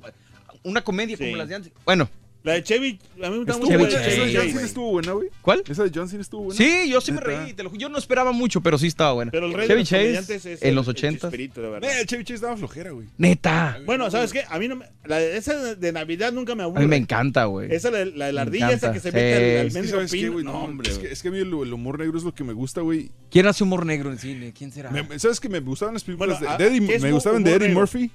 Una 0.63 0.81
comedia 0.81 1.17
Sí. 1.17 1.25
como 1.25 1.35
las 1.35 1.49
de 1.49 1.55
antes. 1.55 1.73
Bueno, 1.83 2.09
La 2.43 2.53
de 2.53 2.63
Chevy, 2.63 2.99
a 3.23 3.29
mí 3.29 3.37
me 3.37 3.37
gusta 3.45 3.57
mucho. 3.57 3.73
esa 3.87 3.99
de 3.99 4.15
Chevy, 4.15 4.33
Johnson 4.35 4.53
güey. 4.53 4.65
estuvo 4.65 4.91
buena, 4.91 5.11
güey. 5.11 5.27
¿cuál? 5.43 5.63
Esa 5.69 5.83
de 5.83 5.91
Johnson 5.93 6.21
estuvo 6.21 6.43
buena. 6.45 6.57
Sí, 6.57 6.89
yo 6.89 6.99
sí 6.99 7.11
me 7.11 7.21
reí. 7.21 7.53
te 7.53 7.61
lo 7.61 7.71
yo 7.75 7.87
no 7.87 7.99
esperaba 7.99 8.31
mucho, 8.31 8.61
pero 8.61 8.79
sí 8.79 8.87
estaba 8.87 9.13
buena. 9.13 9.29
Pero 9.31 9.45
el 9.45 9.53
rey 9.53 9.67
de 9.67 9.83
Chevy 9.83 10.13
los 10.15 10.27
Chase 10.27 10.53
es 10.53 10.61
en 10.63 10.69
el- 10.69 10.75
los 10.75 10.87
el 10.87 10.91
80. 10.91 11.19
Chespirito, 11.27 11.61
de 11.61 11.69
verdad. 11.69 11.89
Eh, 11.91 12.01
el 12.01 12.07
Chevy 12.07 12.23
Chase 12.23 12.41
daba 12.41 12.57
flojera, 12.57 12.89
güey. 12.91 13.07
Neta. 13.19 13.77
Bueno, 13.85 14.09
¿sabes 14.09 14.33
qué? 14.33 14.43
A 14.49 14.57
mí 14.57 14.67
no 14.67 14.75
me, 14.77 14.85
la 15.05 15.17
de, 15.19 15.37
esa 15.37 15.75
de 15.75 15.91
Navidad 15.91 16.31
nunca 16.33 16.55
me 16.55 16.63
A 16.63 16.65
aburre. 16.65 16.81
mí 16.81 16.87
me 16.87 16.95
encanta, 16.97 17.45
güey. 17.45 17.71
Esa 17.73 17.91
la, 17.91 18.05
la 18.05 18.25
de 18.25 18.33
la 18.33 18.41
ardilla 18.41 18.71
esa 18.71 18.91
que 18.91 18.99
se 18.99 19.11
Sí. 19.11 19.15
mete 19.15 19.35
al, 19.35 19.41
al 19.61 19.67
Es 19.67 19.73
que, 19.73 19.79
mendigo 19.79 19.97
¿sabes 19.97 20.11
qué, 20.11 20.29
güey? 20.29 20.43
No, 20.45 20.63
hombre. 20.63 20.89
es 20.89 20.97
que, 20.97 21.11
es 21.11 21.21
que 21.21 21.27
a 21.27 21.31
mí 21.31 21.37
el, 21.37 21.47
el 21.47 21.73
humor 21.73 21.99
negro 21.99 22.17
es 22.17 22.23
lo 22.23 22.33
que 22.33 22.43
me 22.43 22.53
gusta, 22.53 22.81
güey. 22.81 23.11
¿Quién 23.29 23.45
hace 23.45 23.63
humor 23.63 23.85
negro 23.85 24.11
en 24.11 24.17
cine? 24.17 24.51
¿Quién 24.57 24.71
será? 24.71 24.89
Me- 24.89 25.19
¿Sabes 25.19 25.39
que 25.39 25.47
me 25.47 25.59
gustaban 25.59 25.93
las 25.93 26.03
películas 26.03 26.39
Bueno, 26.39 26.55
de, 26.57 26.63
ah, 26.65 26.69
de 26.69 26.75
Eddie, 26.75 26.87
¿qué 26.87 26.95
es 26.95 27.01
me 27.03 27.11
gustaban 27.11 27.43
de 27.43 27.53
Eddie? 27.53 27.69
Murphy? 27.69 28.09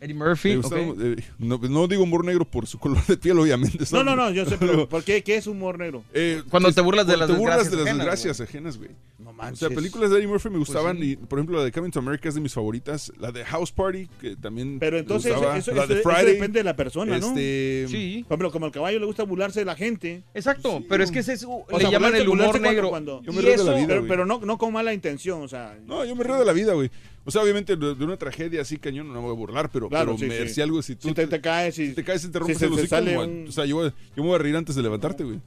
Eddie 0.00 0.14
Murphy. 0.14 0.56
Gustaban, 0.56 0.94
eh, 0.98 1.16
no, 1.38 1.58
no 1.58 1.86
digo 1.86 2.02
humor 2.04 2.24
negro 2.24 2.44
por 2.46 2.66
su 2.66 2.78
color 2.78 3.04
de 3.06 3.16
piel, 3.18 3.38
obviamente. 3.38 3.84
No, 3.92 4.02
no, 4.02 4.16
no, 4.16 4.30
yo 4.30 4.46
sé, 4.46 4.56
pero 4.58 4.88
¿por 4.88 5.04
qué? 5.04 5.22
¿Qué 5.22 5.36
es 5.36 5.46
humor 5.46 5.78
negro? 5.78 6.02
Eh, 6.14 6.42
Cuando 6.50 6.68
es- 6.70 6.74
te 6.74 6.80
burlas 6.80 7.06
de 7.06 7.16
las 7.18 7.28
te 7.28 7.34
burlas 7.34 7.70
de 7.70 7.76
las 7.76 7.86
ajenas, 7.86 7.96
desgracias 7.98 8.40
ajenas, 8.40 8.78
güey. 8.78 8.90
No 9.18 9.30
O 9.30 9.32
manches. 9.34 9.58
sea, 9.58 9.68
películas 9.68 10.10
de 10.10 10.16
Eddie 10.16 10.26
Murphy 10.28 10.48
me 10.48 10.56
gustaban 10.58 10.96
Pues 10.96 11.06
sí. 11.08 11.12
y, 11.12 11.16
por 11.16 11.38
ejemplo, 11.38 11.58
la 11.58 11.64
de 11.64 11.72
Coming 11.72 11.90
to 11.90 11.98
America 11.98 12.28
es 12.30 12.34
de 12.34 12.40
mis 12.40 12.54
favoritas. 12.54 13.12
La 13.20 13.30
de 13.30 13.44
House 13.44 13.70
Party, 13.70 14.08
que 14.20 14.36
también 14.36 14.78
Pero 14.78 14.96
entonces 14.98 15.32
gustaba. 15.34 15.58
eso, 15.58 15.72
la 15.72 15.84
eso- 15.84 15.92
de 15.94 16.00
eso 16.00 16.08
Friday. 16.08 16.32
depende 16.34 16.60
de 16.60 16.64
la 16.64 16.74
persona, 16.76 17.18
¿no? 17.18 17.28
este, 17.28 17.84
Sí. 17.88 18.24
Por 18.26 18.36
ejemplo, 18.36 18.50
como 18.52 18.66
al 18.66 18.72
caballo 18.72 18.98
le 18.98 19.04
gusta 19.04 19.24
burlarse 19.24 19.60
de 19.60 19.66
la 19.66 19.76
gente. 19.76 20.22
Exacto, 20.32 20.78
Sí, 20.78 20.86
pero 20.88 21.04
es 21.04 21.10
que 21.10 21.18
ese 21.18 21.34
es, 21.34 21.44
O 21.44 21.66
le 21.70 21.80
sea, 21.80 21.90
llaman 21.90 22.12
burlarse- 22.12 22.20
el 22.22 22.28
humor 22.28 22.36
burlarse 22.46 22.60
cuando- 22.60 22.70
negro. 22.70 22.88
cuando- 22.88 23.22
Yo 23.22 23.32
me 23.32 23.38
Y 23.38 23.42
río 23.42 23.50
de 23.50 23.56
la 23.58 23.62
eso- 23.62 23.74
vida, 23.76 23.86
Pero, 23.88 24.06
pero 24.08 24.24
no, 24.26 24.40
no 24.40 24.56
con 24.56 24.72
mala 24.72 24.94
intención, 24.94 25.42
o 25.42 25.48
sea. 25.48 25.78
No, 25.86 26.04
yo 26.06 26.16
me 26.16 26.24
río 26.24 26.38
de 26.38 26.44
la 26.46 26.52
vida, 26.54 26.72
güey. 26.72 26.90
O 27.30 27.32
sea, 27.32 27.42
obviamente 27.42 27.76
de, 27.76 27.94
de 27.94 28.04
una 28.04 28.16
tragedia 28.16 28.60
así 28.62 28.76
cañón 28.76 29.06
no 29.08 29.14
me 29.14 29.20
voy 29.20 29.30
a 29.30 29.34
burlar, 29.34 29.70
pero, 29.70 29.88
Claro, 29.88 30.16
pero 30.16 30.18
sí, 30.18 30.26
me- 30.40 30.48
sí. 30.48 30.54
si 30.54 30.60
algo, 30.60 30.82
si 30.82 30.96
tú 30.96 31.08
Si 31.08 31.14
te, 31.14 31.26
te 31.28 31.40
caes 31.40 31.78
y. 31.78 31.86
si 31.88 31.94
te 31.94 32.02
caes 32.02 32.24
y 32.24 32.26
te 32.28 32.32
si 32.32 32.38
rompes 32.40 32.58
se 32.58 32.66
el 32.66 32.72
hocico, 32.72 32.88
sale 32.88 33.14
como- 33.14 33.26
un- 33.26 33.46
o 33.48 33.52
sea, 33.52 33.64
yo, 33.66 33.76
voy- 33.76 33.92
yo 34.16 34.22
me 34.22 34.28
voy 34.28 34.34
a 34.34 34.38
reír 34.38 34.56
antes 34.56 34.74
de 34.74 34.82
levantarte, 34.82 35.22
güey. 35.24 35.40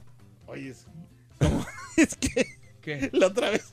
Oye, 0.46 0.70
es, 0.70 0.86
es 1.96 2.14
que 2.16 2.46
¿Qué? 2.80 3.10
la 3.12 3.26
otra 3.28 3.50
vez. 3.50 3.72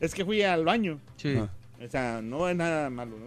es 0.00 0.14
que 0.14 0.24
fui 0.24 0.42
al 0.42 0.64
baño. 0.64 0.98
Sí. 1.16 1.34
Ajá. 1.36 1.50
O 1.84 1.88
sea, 1.90 2.20
no 2.22 2.48
es 2.48 2.56
nada 2.56 2.88
malo, 2.90 3.16
¿no? 3.18 3.26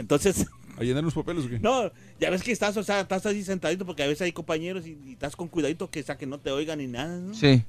Entonces, 0.00 0.46
¿A 0.76 0.82
llenar 0.82 1.02
los 1.04 1.14
papeles 1.14 1.44
o 1.44 1.48
qué? 1.48 1.58
No, 1.58 1.90
ya 2.20 2.30
ves 2.30 2.42
que 2.42 2.52
estás, 2.52 2.76
o 2.76 2.82
sea, 2.84 3.00
estás 3.00 3.24
así 3.26 3.42
sentadito 3.42 3.84
porque 3.86 4.02
a 4.02 4.06
veces 4.06 4.22
hay 4.22 4.32
compañeros 4.32 4.86
y, 4.86 4.96
y 5.06 5.12
estás 5.12 5.34
con 5.36 5.48
cuidadito 5.48 5.90
que, 5.90 6.00
o 6.00 6.02
sea, 6.04 6.16
que 6.16 6.26
no 6.26 6.38
te 6.38 6.50
oigan 6.52 6.78
ni 6.78 6.86
nada, 6.86 7.16
¿no? 7.18 7.34
Sí. 7.34 7.62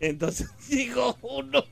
Entonces 0.00 0.48
llegó 0.68 1.16
uno. 1.22 1.62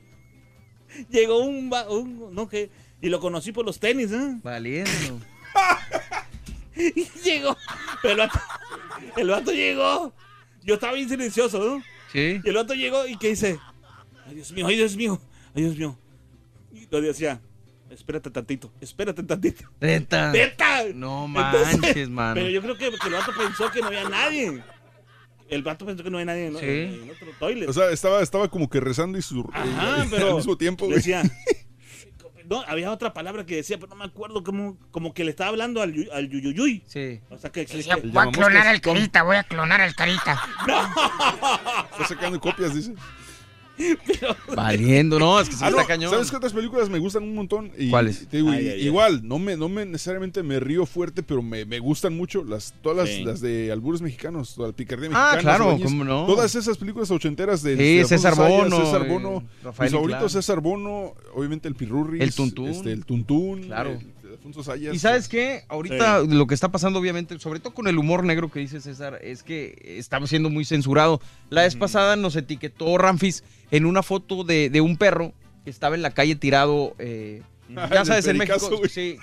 Llegó 1.09 1.39
un, 1.39 1.71
un 1.89 2.33
no 2.33 2.47
que 2.47 2.69
y 3.01 3.09
lo 3.09 3.19
conocí 3.19 3.51
por 3.51 3.65
los 3.65 3.79
tenis, 3.79 4.11
¿eh? 4.11 4.39
Valiendo. 4.43 4.91
Y 6.73 7.05
llegó. 7.23 7.55
Pero 8.01 8.13
el 8.13 8.19
vato, 8.19 8.39
el 9.17 9.27
vato 9.27 9.51
llegó. 9.51 10.13
Yo 10.63 10.75
estaba 10.75 10.93
bien 10.93 11.09
silencioso, 11.09 11.59
¿no? 11.59 11.83
Sí. 12.11 12.39
Y 12.43 12.49
el 12.49 12.55
vato 12.55 12.73
llegó 12.73 13.05
y 13.05 13.17
que 13.17 13.29
dice, 13.29 13.59
ay 14.25 14.35
Dios 14.35 14.51
mío, 14.53 14.67
ay 14.67 14.77
Dios 14.77 14.95
mío, 14.95 15.21
ay 15.53 15.63
Dios 15.63 15.77
mío. 15.77 15.97
Y 16.73 16.87
lo 16.89 17.01
decía, 17.01 17.41
espérate 17.89 18.31
tantito, 18.31 18.71
espérate 18.79 19.21
tantito. 19.21 19.69
Neta. 19.79 20.31
¡Neta! 20.31 20.83
No 20.95 21.25
Entonces, 21.25 21.79
manches, 21.79 22.09
mano. 22.09 22.35
Pero 22.35 22.49
yo 22.49 22.61
creo 22.61 22.77
que, 22.77 22.89
que 22.97 23.07
el 23.07 23.13
vato 23.13 23.31
pensó 23.37 23.69
que 23.69 23.81
no 23.81 23.87
había 23.87 24.07
nadie. 24.07 24.63
El 25.51 25.61
vato 25.63 25.85
pensó 25.85 26.03
que 26.03 26.09
no 26.09 26.17
había 26.17 26.25
nadie 26.25 26.47
en, 26.47 26.57
Sí. 26.57 26.65
en 27.03 27.09
otro 27.11 27.27
toilet. 27.39 27.69
O 27.69 27.73
sea, 27.73 27.91
estaba, 27.91 28.21
estaba 28.23 28.47
como 28.49 28.69
que 28.69 28.79
rezando 28.79 29.17
y 29.17 29.21
su, 29.21 29.47
Ajá, 29.53 30.03
eh, 30.03 30.07
pero 30.09 30.29
al 30.29 30.35
mismo 30.37 30.57
tiempo. 30.57 30.85
güey. 30.85 30.95
decía, 30.97 31.21
no, 32.49 32.61
había 32.67 32.91
otra 32.91 33.13
palabra 33.13 33.45
que 33.45 33.57
decía, 33.57 33.77
pero 33.77 33.89
no 33.89 33.95
me 33.97 34.05
acuerdo 34.05 34.43
cómo, 34.43 34.77
como 34.91 35.13
que 35.13 35.23
le 35.23 35.29
estaba 35.29 35.49
hablando 35.49 35.81
al, 35.81 35.93
yu- 35.93 36.09
al 36.11 36.29
yuyuyuy. 36.29 36.83
Sí. 36.87 37.19
O 37.29 37.37
sea, 37.37 37.51
que, 37.51 37.65
Decía, 37.65 37.97
voy 38.03 38.27
a 38.27 38.31
clonar 38.31 38.67
al 38.67 38.81
carita, 38.81 39.23
voy 39.23 39.35
a 39.37 39.43
clonar 39.43 39.81
al 39.81 39.93
carita. 39.95 40.41
Está 41.91 42.07
sacando 42.07 42.39
copias, 42.39 42.73
dice. 42.73 42.93
Valiendo, 44.55 45.19
no, 45.19 45.39
es 45.39 45.49
que 45.49 45.55
sí 45.55 45.61
Ah, 45.63 45.69
está 45.69 45.81
no, 45.81 45.87
cañón. 45.87 46.11
¿Sabes 46.11 46.29
qué 46.29 46.37
otras 46.37 46.53
películas 46.53 46.89
me 46.89 46.99
gustan 46.99 47.23
un 47.23 47.35
montón? 47.35 47.71
Y, 47.77 47.89
¿Cuáles? 47.89 48.27
te 48.27 48.37
digo, 48.37 48.49
Ay, 48.51 48.65
y- 48.65 48.69
ay, 48.69 48.79
ay. 48.81 48.85
igual, 48.87 49.27
no 49.27 49.39
me, 49.39 49.55
no 49.57 49.69
me 49.69 49.85
necesariamente 49.85 50.43
me 50.43 50.59
río 50.59 50.85
fuerte, 50.85 51.23
pero 51.23 51.41
me, 51.41 51.65
me 51.65 51.79
gustan 51.79 52.15
mucho 52.15 52.43
las, 52.43 52.73
todas 52.81 52.97
las, 52.97 53.09
Sí. 53.15 53.23
las 53.23 53.41
de 53.41 53.71
albures 53.71 54.01
mexicanos, 54.01 54.55
toda 54.55 54.69
la 54.69 54.73
picardía 54.75 55.09
Ah, 55.13 55.31
mexicana. 55.33 55.41
claro, 55.41 55.63
Sobañez, 55.65 55.85
cómo 55.85 56.03
no. 56.03 56.25
Todas 56.25 56.55
esas 56.55 56.77
películas 56.77 57.11
ochenteras 57.11 57.61
de, 57.63 57.75
Sí, 57.77 57.83
de 57.83 58.01
Alfonso 58.01 58.15
César 58.15 58.35
Sayas, 58.35 58.49
Bono, 58.63 58.85
César 58.85 59.05
eh, 59.05 59.09
Bono. 59.09 59.43
Rafael 59.63 59.87
mis 59.89 59.93
favoritos, 59.93 60.21
Inclán. 60.23 60.29
César 60.29 60.59
Bono, 60.61 61.13
obviamente 61.33 61.67
el 61.67 61.75
Pirurris. 61.75 62.21
El 62.21 62.33
Tuntún. 62.33 62.69
Este, 62.69 62.91
el 62.91 63.05
Tuntún. 63.05 63.63
Claro. 63.63 63.91
el 63.91 64.31
Alfonso 64.31 64.63
Sayas. 64.63 64.95
Y 64.95 64.99
sabes 64.99 65.27
qué, 65.27 65.63
ahorita 65.67 66.19
lo 66.21 66.47
que 66.47 66.53
está 66.53 66.69
pasando 66.69 66.99
obviamente, 66.99 67.37
sobre 67.39 67.59
todo 67.59 67.73
con 67.73 67.87
el 67.87 67.97
humor 67.97 68.23
negro 68.23 68.49
que 68.49 68.59
dice 68.59 68.79
César, 68.79 69.19
es 69.21 69.43
que 69.43 69.77
estamos 69.99 70.29
siendo 70.29 70.49
muy 70.49 70.63
censurado. 70.65 71.19
La 71.49 71.63
vez 71.63 71.75
pasada 71.75 72.15
nos 72.15 72.35
etiquetó 72.35 72.97
Ramfis 72.97 73.43
en 73.71 73.85
una 73.85 74.03
foto 74.03 74.43
de, 74.43 74.69
de 74.69 74.81
un 74.81 74.97
perro 74.97 75.33
que 75.63 75.69
estaba 75.69 75.95
en 75.95 76.01
la 76.01 76.11
calle 76.11 76.35
tirado, 76.35 76.95
eh, 76.99 77.41
ya 77.69 78.05
sabes, 78.05 78.27
en 78.27 78.37
México, 78.37 78.81
sí, 78.89 79.17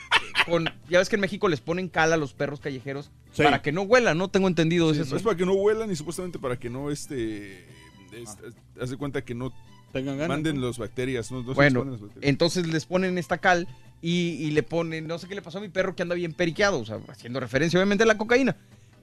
con- 0.47 0.69
ya 0.89 0.99
ves 0.99 1.09
que 1.09 1.17
en 1.17 1.21
México 1.21 1.49
les 1.49 1.61
ponen 1.61 1.89
cal 1.89 2.13
a 2.13 2.17
los 2.17 2.33
perros 2.35 2.61
callejeros 2.61 3.11
Sí. 3.33 3.43
para 3.43 3.61
que 3.63 3.73
no 3.73 3.83
huelan, 3.83 4.17
¿no? 4.19 4.29
Tengo 4.29 4.49
entendido 4.49 4.93
Sí, 4.95 5.01
eso. 5.03 5.15
es 5.17 5.23
para 5.23 5.37
que 5.37 5.45
no 5.47 5.55
vuelan 5.55 5.91
y 5.93 5.97
supuestamente 5.97 6.39
para 6.39 6.59
que 6.59 6.71
no, 6.71 6.91
este, 6.91 7.59
es- 8.13 8.37
haz 8.81 8.91
de 8.91 8.97
cuenta 8.97 9.23
que 9.23 9.35
no 9.35 9.53
manden 10.27 10.61
las 10.63 10.79
bacterias. 10.79 11.31
No, 11.31 11.43
Bueno, 11.43 11.85
las 11.85 12.01
bacterias. 12.01 12.29
entonces 12.29 12.67
les 12.67 12.87
ponen 12.87 13.19
esta 13.19 13.39
cal 13.39 13.69
y, 14.01 14.31
y 14.41 14.51
le 14.53 14.63
ponen, 14.63 15.07
no 15.07 15.19
sé 15.19 15.29
qué 15.29 15.35
le 15.35 15.43
pasó 15.43 15.59
a 15.59 15.61
mi 15.61 15.69
perro 15.69 15.95
que 15.95 16.03
anda 16.03 16.15
bien 16.15 16.33
periqueado, 16.33 16.81
o 16.81 16.87
sea, 16.87 16.99
haciendo 17.09 17.39
referencia 17.41 17.79
obviamente 17.79 18.05
a 18.05 18.07
la 18.07 18.17
cocaína. 18.17 18.57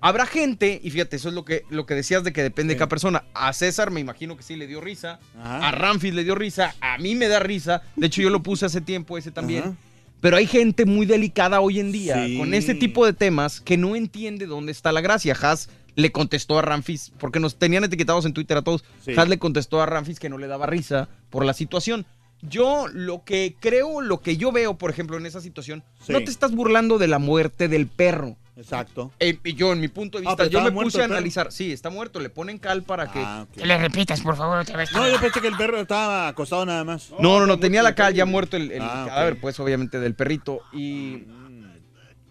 Habrá 0.05 0.25
gente, 0.27 0.79
y 0.83 0.91
fíjate, 0.91 1.15
eso 1.15 1.29
es 1.29 1.33
lo 1.35 1.43
que, 1.45 1.63
lo 1.71 1.85
que 1.87 1.95
decías 1.95 2.23
de 2.23 2.31
que 2.31 2.43
depende 2.43 2.73
de 2.75 2.77
cada 2.77 2.89
persona. 2.89 3.23
A 3.33 3.51
César 3.53 3.89
me 3.89 3.99
imagino 3.99 4.37
que 4.37 4.43
sí 4.43 4.55
le 4.55 4.67
dio 4.67 4.79
risa, 4.79 5.19
Ajá. 5.41 5.67
a 5.67 5.71
Ramfis 5.71 6.13
le 6.13 6.23
dio 6.23 6.35
risa, 6.35 6.75
a 6.79 6.97
mí 6.99 7.15
me 7.15 7.27
da 7.27 7.39
risa, 7.39 7.81
de 7.95 8.05
hecho 8.07 8.21
yo 8.21 8.29
lo 8.29 8.43
puse 8.43 8.67
hace 8.67 8.81
tiempo 8.81 9.17
ese 9.17 9.31
también. 9.31 9.63
Ajá. 9.63 9.75
Pero 10.21 10.37
hay 10.37 10.45
gente 10.47 10.85
muy 10.85 11.05
delicada 11.07 11.59
hoy 11.59 11.79
en 11.79 11.91
día 11.91 12.25
Sí. 12.25 12.37
con 12.37 12.53
este 12.53 12.75
tipo 12.75 13.05
de 13.05 13.13
temas 13.13 13.61
que 13.61 13.77
no 13.77 13.95
entiende 13.95 14.45
dónde 14.45 14.71
está 14.71 14.91
la 14.91 15.01
gracia. 15.01 15.35
Haas 15.39 15.69
le 15.95 16.11
contestó 16.11 16.57
a 16.59 16.61
Ramfis, 16.61 17.11
porque 17.19 17.39
nos 17.39 17.57
tenían 17.57 17.83
etiquetados 17.83 18.25
en 18.25 18.33
Twitter 18.33 18.57
a 18.57 18.61
todos. 18.61 18.83
Sí. 19.03 19.13
Haas 19.17 19.27
le 19.29 19.39
contestó 19.39 19.81
a 19.81 19.85
Ramfis 19.85 20.19
que 20.19 20.29
no 20.29 20.37
le 20.37 20.47
daba 20.47 20.65
risa 20.67 21.09
por 21.29 21.45
la 21.45 21.53
situación. 21.53 22.05
Yo 22.41 22.87
lo 22.93 23.23
que 23.23 23.55
creo, 23.59 24.01
lo 24.01 24.21
que 24.21 24.37
yo 24.37 24.51
veo, 24.51 24.77
por 24.77 24.91
ejemplo, 24.91 25.17
en 25.17 25.25
esa 25.25 25.41
situación, 25.41 25.83
Sí. 26.05 26.11
no 26.13 26.19
te 26.19 26.29
estás 26.31 26.51
burlando 26.53 26.97
de 26.97 27.07
la 27.07 27.17
muerte 27.19 27.67
del 27.67 27.87
perro. 27.87 28.35
Exacto. 28.57 29.11
Eh, 29.19 29.37
y 29.43 29.53
yo, 29.53 29.73
en 29.73 29.81
mi 29.81 29.89
punto 29.89 30.17
de 30.19 30.25
Ah, 30.25 30.29
vista, 30.31 30.47
yo 30.47 30.61
me 30.61 30.71
puse 30.71 31.01
a 31.01 31.05
analizar. 31.05 31.51
Sí, 31.51 31.71
está 31.73 31.89
muerto, 31.89 32.19
le 32.21 32.29
ponen 32.29 32.57
cal 32.57 32.83
para 32.83 33.11
que... 33.11 33.19
Ah. 33.19 33.45
Que 33.53 33.65
le 33.65 33.77
repitas, 33.77 34.21
por 34.21 34.37
favor, 34.37 34.59
otra 34.59 34.77
vez. 34.77 34.91
No, 34.93 35.07
yo 35.09 35.19
pensé 35.19 35.41
que 35.41 35.47
el 35.49 35.57
perro 35.57 35.79
estaba 35.81 36.29
acostado 36.29 36.65
nada 36.65 36.83
más. 36.85 37.11
No, 37.19 37.39
no, 37.39 37.45
no, 37.47 37.59
tenía 37.59 37.83
la 37.83 37.95
cal, 37.95 38.13
ya 38.13 38.25
muerto 38.25 38.55
el, 38.55 38.71
el 38.71 38.81
Ah, 38.81 39.05
cadáver, 39.09 39.39
pues 39.41 39.59
obviamente 39.59 39.99
del 39.99 40.15
perrito. 40.15 40.61
Y, 40.71 41.23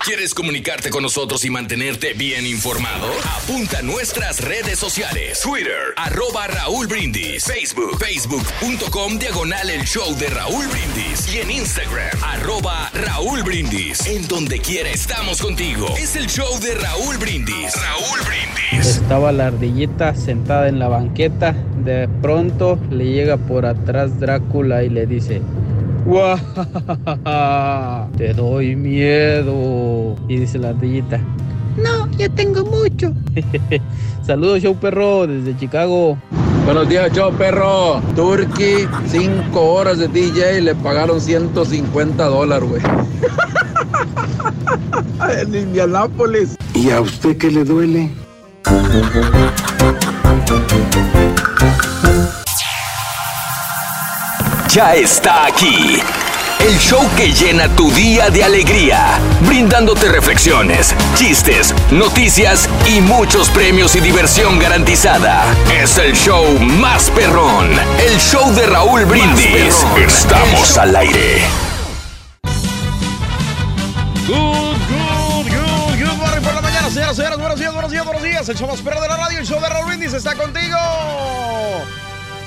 ¿Quieres 0.04 0.34
comunicarte 0.34 0.90
con 0.90 1.04
nosotros 1.04 1.44
y 1.44 1.50
mantenerte 1.50 2.12
bien 2.12 2.44
informado? 2.44 3.06
Apunta 3.40 3.78
a 3.78 3.82
nuestras 3.82 4.40
redes 4.40 4.76
sociales. 4.76 5.40
Twitter, 5.40 5.94
arroba 5.96 6.48
Raúl 6.48 6.88
Brindis. 6.88 7.44
Facebook, 7.44 7.96
facebook.com, 8.00 9.16
diagonal 9.20 9.70
el 9.70 9.84
show 9.84 10.12
de 10.18 10.26
Raúl 10.26 10.66
Brindis. 10.66 11.32
Y 11.32 11.38
en 11.38 11.52
Instagram, 11.52 12.18
arroba 12.20 12.90
Raúl 12.94 13.44
Brindis. 13.44 14.04
En 14.08 14.26
donde 14.26 14.58
quiera 14.58 14.90
estamos 14.90 15.40
contigo. 15.40 15.86
Es 15.96 16.16
el 16.16 16.26
show 16.26 16.58
de 16.58 16.74
Raúl 16.74 17.16
Brindis. 17.18 17.72
Raúl 17.76 18.20
Brindis. 18.26 18.96
Estaba 18.96 19.30
la 19.30 19.46
ardillita 19.46 20.16
sentada 20.16 20.66
en 20.66 20.80
la 20.80 20.88
banqueta. 20.88 21.54
De 21.84 22.08
pronto 22.20 22.76
le 22.90 23.04
llega 23.04 23.36
por 23.36 23.66
atrás 23.66 24.18
Drácula 24.18 24.82
y 24.82 24.88
le 24.88 25.06
dice. 25.06 25.42
Te 28.16 28.34
doy 28.34 28.76
miedo. 28.76 30.16
Y 30.28 30.36
dice 30.38 30.58
la 30.58 30.70
ardillita: 30.70 31.20
No, 31.76 32.10
ya 32.16 32.28
tengo 32.28 32.64
mucho. 32.64 33.12
Saludos, 34.26 34.62
show 34.62 34.76
perro, 34.76 35.26
desde 35.26 35.56
Chicago. 35.56 36.16
Buenos 36.64 36.88
días, 36.88 37.12
show 37.12 37.32
perro. 37.32 38.00
Turkey, 38.14 38.88
5 39.06 39.60
horas 39.60 39.98
de 39.98 40.06
DJ, 40.08 40.60
le 40.60 40.74
pagaron 40.76 41.20
150 41.20 42.24
dólares, 42.24 42.68
güey. 42.68 42.82
en 45.40 45.54
Indianápolis. 45.54 46.56
¿Y 46.74 46.90
a 46.90 47.00
usted 47.00 47.36
qué 47.36 47.50
le 47.50 47.64
duele? 47.64 48.10
Ya 54.72 54.94
está 54.94 55.44
aquí 55.44 56.00
El 56.58 56.78
show 56.78 57.06
que 57.14 57.30
llena 57.30 57.68
tu 57.76 57.90
día 57.90 58.30
de 58.30 58.42
alegría, 58.42 59.18
brindándote 59.42 60.08
reflexiones, 60.08 60.94
chistes, 61.14 61.74
noticias 61.90 62.70
y 62.88 63.02
muchos 63.02 63.50
premios 63.50 63.94
y 63.96 64.00
diversión 64.00 64.58
garantizada. 64.58 65.44
Es 65.78 65.98
el 65.98 66.14
show 66.14 66.58
más 66.58 67.10
perrón, 67.10 67.68
el 68.00 68.18
show 68.18 68.50
de 68.54 68.64
Raúl 68.64 69.04
Brindis. 69.04 69.84
Estamos 69.98 70.78
al 70.78 70.96
aire. 70.96 71.42
Good, 74.26 74.78
good, 74.88 75.50
good, 75.50 76.02
good 76.02 76.16
morning 76.16 76.42
por 76.42 76.54
la 76.54 76.62
mañana, 76.62 76.88
señoras, 76.88 77.16
señores. 77.16 77.38
Buenos 77.38 77.58
días, 77.58 77.72
buenos 77.74 77.90
días, 77.90 78.04
buenos 78.06 78.22
días. 78.22 78.48
El 78.48 78.56
show 78.56 78.68
más 78.68 78.80
perro 78.80 79.02
de 79.02 79.08
la 79.08 79.16
radio, 79.18 79.38
el 79.38 79.46
show 79.46 79.60
de 79.60 79.68
Raúl 79.68 79.86
Brindis 79.88 80.14
está 80.14 80.34
contigo. 80.34 80.78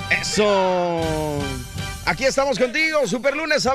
Eso. 0.10 1.36
Aquí 2.08 2.24
estamos 2.24 2.60
contigo, 2.60 3.08
super 3.08 3.36
lunes 3.36 3.68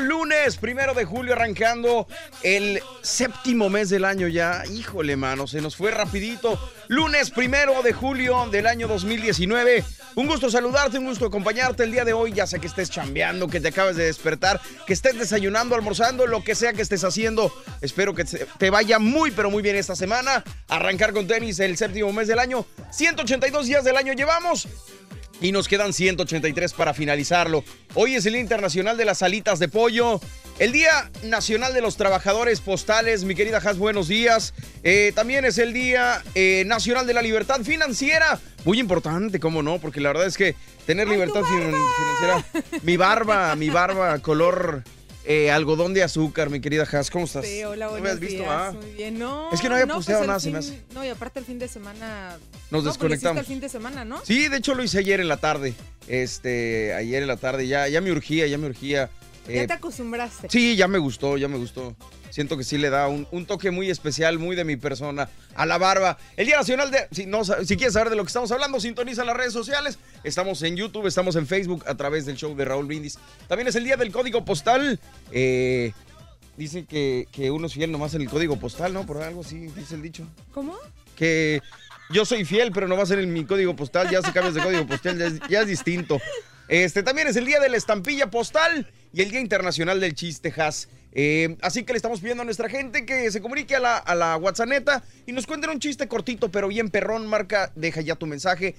lunes 0.00 0.58
primero 0.58 0.92
de 0.92 1.06
julio 1.06 1.32
arrancando 1.32 2.06
el 2.42 2.82
séptimo 3.00 3.70
mes 3.70 3.88
del 3.88 4.04
año 4.04 4.28
ya. 4.28 4.62
Híjole, 4.70 5.16
mano, 5.16 5.46
se 5.46 5.62
nos 5.62 5.74
fue 5.74 5.90
rapidito. 5.90 6.60
Lunes 6.88 7.30
primero 7.30 7.82
de 7.82 7.94
julio 7.94 8.46
del 8.50 8.66
año 8.66 8.88
2019. 8.88 9.82
Un 10.16 10.26
gusto 10.26 10.50
saludarte, 10.50 10.98
un 10.98 11.06
gusto 11.06 11.24
acompañarte 11.24 11.84
el 11.84 11.92
día 11.92 12.04
de 12.04 12.12
hoy. 12.12 12.34
Ya 12.34 12.46
sé 12.46 12.60
que 12.60 12.66
estés 12.66 12.90
chambeando, 12.90 13.48
que 13.48 13.58
te 13.58 13.68
acabes 13.68 13.96
de 13.96 14.04
despertar, 14.04 14.60
que 14.86 14.92
estés 14.92 15.18
desayunando, 15.18 15.74
almorzando, 15.74 16.26
lo 16.26 16.44
que 16.44 16.54
sea 16.54 16.74
que 16.74 16.82
estés 16.82 17.04
haciendo. 17.04 17.50
Espero 17.80 18.14
que 18.14 18.24
te 18.24 18.68
vaya 18.68 18.98
muy, 18.98 19.30
pero 19.30 19.50
muy 19.50 19.62
bien 19.62 19.76
esta 19.76 19.96
semana. 19.96 20.44
Arrancar 20.68 21.14
con 21.14 21.26
tenis 21.26 21.58
el 21.60 21.78
séptimo 21.78 22.12
mes 22.12 22.28
del 22.28 22.38
año. 22.38 22.66
182 22.90 23.66
días 23.66 23.82
del 23.82 23.96
año 23.96 24.12
llevamos. 24.12 24.68
Y 25.40 25.52
nos 25.52 25.68
quedan 25.68 25.92
183 25.92 26.72
para 26.72 26.94
finalizarlo. 26.94 27.62
Hoy 27.94 28.16
es 28.16 28.26
el 28.26 28.32
Día 28.32 28.42
Internacional 28.42 28.96
de 28.96 29.04
las 29.04 29.22
Alitas 29.22 29.60
de 29.60 29.68
Pollo. 29.68 30.20
El 30.58 30.72
Día 30.72 31.10
Nacional 31.22 31.72
de 31.72 31.80
los 31.80 31.96
Trabajadores 31.96 32.60
Postales. 32.60 33.22
Mi 33.22 33.36
querida 33.36 33.58
Has, 33.58 33.78
buenos 33.78 34.08
días. 34.08 34.52
Eh, 34.82 35.12
también 35.14 35.44
es 35.44 35.58
el 35.58 35.72
Día 35.72 36.22
eh, 36.34 36.64
Nacional 36.66 37.06
de 37.06 37.14
la 37.14 37.22
Libertad 37.22 37.60
Financiera. 37.62 38.40
Muy 38.64 38.80
importante, 38.80 39.38
¿cómo 39.38 39.62
no? 39.62 39.78
Porque 39.78 40.00
la 40.00 40.08
verdad 40.08 40.26
es 40.26 40.36
que 40.36 40.56
tener 40.86 41.06
libertad 41.06 41.42
finan- 41.42 41.72
financiera. 41.96 42.80
Mi 42.82 42.96
barba, 42.96 43.54
mi 43.54 43.70
barba, 43.70 44.18
color 44.18 44.82
eh, 45.30 45.50
algodón 45.50 45.92
de 45.92 46.02
azúcar, 46.02 46.48
mi 46.48 46.58
querida 46.60 46.84
Has. 46.90 47.10
¿Cómo 47.10 47.26
estás? 47.26 47.44
Sí, 47.46 47.62
hola, 47.62 47.86
¿No 47.86 47.92
me 47.92 47.98
buenos 48.00 48.14
has 48.14 48.20
visto? 48.20 48.36
días. 48.42 48.48
Ah. 48.50 48.72
Muy 48.72 48.90
bien, 48.92 49.18
no. 49.18 49.50
Es 49.52 49.60
que 49.60 49.68
no 49.68 49.74
había 49.74 49.84
pues 49.86 49.96
posteado 49.98 50.24
nada, 50.26 50.40
se 50.40 50.50
me 50.50 50.62
fin- 50.62 50.82
No, 50.94 51.04
y 51.04 51.08
aparte 51.10 51.38
el 51.38 51.44
fin 51.44 51.58
de 51.58 51.68
semana... 51.68 52.38
Nos 52.70 52.82
no, 52.82 52.82
pues 52.82 52.84
desconectamos. 52.84 53.40
el 53.40 53.46
fin 53.46 53.60
de 53.60 53.68
semana, 53.68 54.04
¿no? 54.06 54.24
Sí, 54.24 54.48
de 54.48 54.56
hecho 54.56 54.74
lo 54.74 54.82
hice 54.82 54.98
ayer 54.98 55.20
en 55.20 55.28
la 55.28 55.36
tarde. 55.36 55.74
Este, 56.08 56.94
ayer 56.94 57.22
en 57.22 57.28
la 57.28 57.36
tarde 57.36 57.66
ya, 57.68 57.86
ya 57.88 58.00
me 58.00 58.10
urgía, 58.10 58.46
ya 58.46 58.56
me 58.58 58.66
urgía. 58.66 59.10
Ya 59.48 59.62
Eh, 59.62 59.66
te 59.66 59.72
acostumbraste. 59.72 60.48
sí, 60.50 60.76
ya 60.76 60.86
me 60.88 60.98
gustó, 60.98 61.36
ya 61.36 61.48
me 61.48 61.56
gustó. 61.58 61.96
Siento 62.30 62.56
que 62.58 62.64
sí 62.64 62.76
le 62.76 62.90
da 62.90 63.08
un, 63.08 63.26
un 63.30 63.46
toque 63.46 63.70
muy 63.70 63.88
especial, 63.90 64.38
muy 64.38 64.54
de 64.54 64.64
mi 64.64 64.76
persona, 64.76 65.30
a 65.54 65.64
la 65.66 65.78
barba. 65.78 66.18
El 66.36 66.46
Día 66.46 66.58
Nacional 66.58 66.90
de... 66.90 67.08
Si, 67.10 67.24
no, 67.26 67.42
si 67.44 67.76
quieres 67.76 67.94
saber 67.94 68.10
de 68.10 68.16
lo 68.16 68.22
que 68.24 68.28
estamos 68.28 68.52
hablando, 68.52 68.78
sintoniza 68.80 69.24
las 69.24 69.36
redes 69.36 69.52
sociales. 69.54 69.98
Estamos 70.24 70.62
en 70.62 70.76
YouTube, 70.76 71.06
estamos 71.06 71.36
en 71.36 71.46
Facebook 71.46 71.84
a 71.88 71.94
través 71.96 72.26
del 72.26 72.36
show 72.36 72.54
de 72.54 72.64
Raúl 72.66 72.86
Brindis. 72.86 73.18
También 73.48 73.66
es 73.68 73.74
el 73.76 73.84
Día 73.84 73.96
del 73.96 74.12
Código 74.12 74.44
Postal. 74.44 75.00
Eh, 75.32 75.92
dicen 76.58 76.84
que, 76.86 77.26
que 77.32 77.50
uno 77.50 77.66
es 77.66 77.72
fiel 77.72 77.90
nomás 77.90 78.14
en 78.14 78.20
el 78.22 78.28
código 78.28 78.56
postal, 78.58 78.92
¿no? 78.92 79.06
Por 79.06 79.22
algo 79.22 79.40
así, 79.42 79.68
dice 79.68 79.94
el 79.94 80.02
dicho 80.02 80.24
¿Cómo? 80.52 80.74
que 81.16 81.62
yo 82.10 82.24
soy 82.24 82.44
fiel, 82.44 82.72
pero 82.72 82.88
no 82.88 82.96
va 82.96 83.04
a 83.04 83.06
ser 83.06 83.20
en 83.20 83.32
mi 83.32 83.44
código 83.44 83.74
postal. 83.76 84.10
Ya 84.10 84.20
se 84.22 84.32
cambias 84.32 84.54
de 84.54 84.62
código 84.62 84.86
postal, 84.86 85.18
ya 85.18 85.26
es, 85.26 85.34
ya 85.48 85.60
es 85.62 85.66
distinto. 85.68 86.20
Este 86.68 87.02
también 87.02 87.28
es 87.28 87.36
el 87.36 87.46
día 87.46 87.60
de 87.60 87.70
la 87.70 87.78
estampilla 87.78 88.30
postal 88.30 88.90
y 89.14 89.22
el 89.22 89.30
Día 89.30 89.40
Internacional 89.40 90.00
del 90.00 90.14
Chiste 90.14 90.52
Has. 90.56 90.88
Eh, 91.12 91.56
así 91.62 91.84
que 91.84 91.94
le 91.94 91.96
estamos 91.96 92.20
pidiendo 92.20 92.42
a 92.42 92.44
nuestra 92.44 92.68
gente 92.68 93.06
que 93.06 93.30
se 93.30 93.40
comunique 93.40 93.74
a 93.74 93.80
la, 93.80 93.96
a 93.96 94.14
la 94.14 94.36
WhatsApp 94.36 94.68
y 95.26 95.32
nos 95.32 95.46
cuenten 95.46 95.70
un 95.70 95.80
chiste 95.80 96.06
cortito, 96.08 96.50
pero 96.50 96.68
bien 96.68 96.90
perrón. 96.90 97.26
Marca, 97.26 97.72
deja 97.74 98.02
ya 98.02 98.16
tu 98.16 98.26
mensaje. 98.26 98.74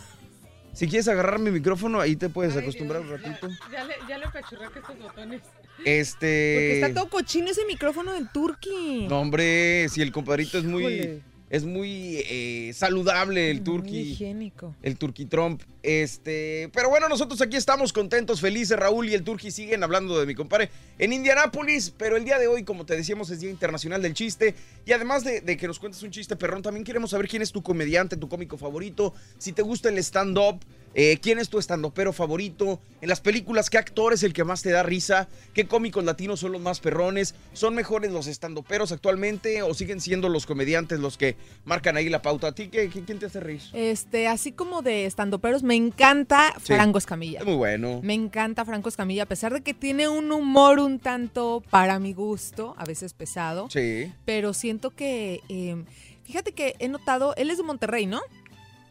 Si 0.75 0.89
quieres 0.89 1.07
agarrar 1.09 1.39
mi 1.39 1.51
micrófono, 1.51 2.01
ahí 2.01 2.17
te 2.17 2.31
puedes 2.31 2.57
acostumbrar 2.57 3.03
un 3.03 3.11
ratito. 3.11 3.47
Ya 3.71 3.85
le, 3.85 3.95
ya 4.09 4.17
le 4.17 4.25
apachurraste 4.25 4.79
estos 4.79 4.99
botones. 4.99 5.43
Este... 5.85 6.55
Porque 6.55 6.81
está 6.81 6.95
todo 6.95 7.09
cochino 7.11 7.51
ese 7.51 7.65
micrófono 7.67 8.13
del 8.13 8.29
Turqui. 8.31 9.07
No, 9.09 9.21
hombre, 9.21 9.89
si 9.89 10.03
el 10.03 10.13
compadrito 10.13 10.59
es 10.59 10.65
muy... 10.65 10.85
Híjole. 10.85 11.33
Es 11.53 11.67
muy 11.67 12.25
eh, 12.31 12.73
saludable 12.75 13.51
el 13.51 13.59
Muy 13.59 13.65
turqui. 13.65 13.99
higiénico. 13.99 14.75
El 14.83 14.97
Turqui 14.97 15.27
Trump. 15.27 15.61
Este, 15.83 16.71
pero 16.73 16.89
bueno, 16.89 17.11
nosotros 17.11 17.43
aquí 17.43 17.59
estamos 17.59 17.93
contentos, 17.93 18.41
felices. 18.41 18.79
Raúl 18.79 19.11
y 19.11 19.13
el 19.13 19.23
Turqui 19.23 19.51
siguen 19.51 19.85
hablando 19.85 20.19
de 20.19 20.25
mi 20.25 20.35
compadre 20.35 20.71
en 20.99 21.13
Indianápolis. 21.13 21.93
Pero 21.99 22.17
el 22.17 22.25
día 22.25 22.39
de 22.39 22.47
hoy, 22.47 22.65
como 22.65 22.87
te 22.87 22.97
decíamos, 22.97 23.29
es 23.29 23.41
Día 23.41 23.51
Internacional 23.51 24.01
del 24.01 24.15
Chiste. 24.15 24.55
Y 24.87 24.93
además 24.93 25.25
de, 25.25 25.43
de 25.43 25.59
que 25.59 25.67
nos 25.67 25.79
cuentes 25.79 26.03
un 26.03 26.11
chiste 26.11 26.37
perrón, 26.37 26.63
también 26.63 26.85
queremos 26.85 27.11
saber 27.11 27.29
quién 27.29 27.43
es 27.43 27.53
tu 27.53 27.63
comediante, 27.63 28.17
tu 28.17 28.31
cómico 28.31 28.57
favorito. 28.57 29.13
Si 29.37 29.53
te 29.53 29.61
gusta 29.61 29.91
el 29.91 29.99
stand-up, 29.99 30.59
eh, 30.95 31.19
quién 31.23 31.39
es 31.39 31.49
tu 31.49 31.59
stand-upero 31.59 32.13
favorito. 32.13 32.81
En 33.01 33.09
las 33.09 33.21
películas, 33.21 33.71
qué 33.71 33.79
actor 33.79 34.13
es 34.13 34.23
el 34.23 34.33
que 34.33 34.45
más 34.45 34.63
te 34.63 34.71
da 34.71 34.83
risa. 34.83 35.29
Qué 35.55 35.67
cómicos 35.67 36.05
latinos 36.05 36.41
son 36.41 36.53
los 36.53 36.61
más 36.61 36.81
perrones. 36.81 37.35
¿Son 37.53 37.75
mejores 37.75 38.13
los 38.13 38.27
stand-uperos 38.27 38.93
actualmente 38.93 39.63
o 39.63 39.75
siguen 39.75 40.01
siendo 40.01 40.29
los 40.29 40.47
comediantes 40.47 41.01
los 41.01 41.17
que 41.19 41.37
marcan 41.65 41.97
ahí 41.97 42.09
la 42.09 42.23
pauta? 42.23 42.49
¿A 42.49 42.53
ti 42.55 42.69
qué, 42.69 42.89
qué- 42.89 43.03
quién 43.05 43.19
te 43.19 43.27
hace 43.27 43.41
reír? 43.41 43.63
Este, 43.73 44.29
así 44.29 44.53
como 44.53 44.83
de 44.83 45.07
estandoperos, 45.07 45.63
me 45.63 45.75
encanta 45.75 46.55
Sí. 46.59 46.75
Franco 46.75 46.99
Escamilla. 46.99 47.41
Es 47.41 47.45
muy 47.47 47.57
bueno. 47.57 48.01
Me 48.03 48.15
encanta 48.15 48.65
Franco 48.65 48.89
Escamilla, 48.89 49.25
a 49.25 49.27
pesar 49.27 49.53
de 49.53 49.63
que 49.63 49.75
tiene 49.75 50.09
un 50.09 50.31
humor 50.31 50.79
un 50.79 50.99
tanto, 50.99 51.63
para 51.71 51.99
mi 51.99 52.13
gusto, 52.13 52.75
a 52.79 52.85
veces 52.85 53.15
pesado. 53.15 53.69
Sí. 53.71 54.13
Pero 54.25 54.53
siento 54.55 54.91
que, 54.91 55.41
eh, 55.49 55.77
fíjate 56.25 56.53
que 56.53 56.75
he 56.79 56.89
notado, 56.89 57.35
él 57.37 57.51
es 57.51 57.57
de 57.59 57.65
Monterrey, 57.65 58.07
¿no? 58.07 58.21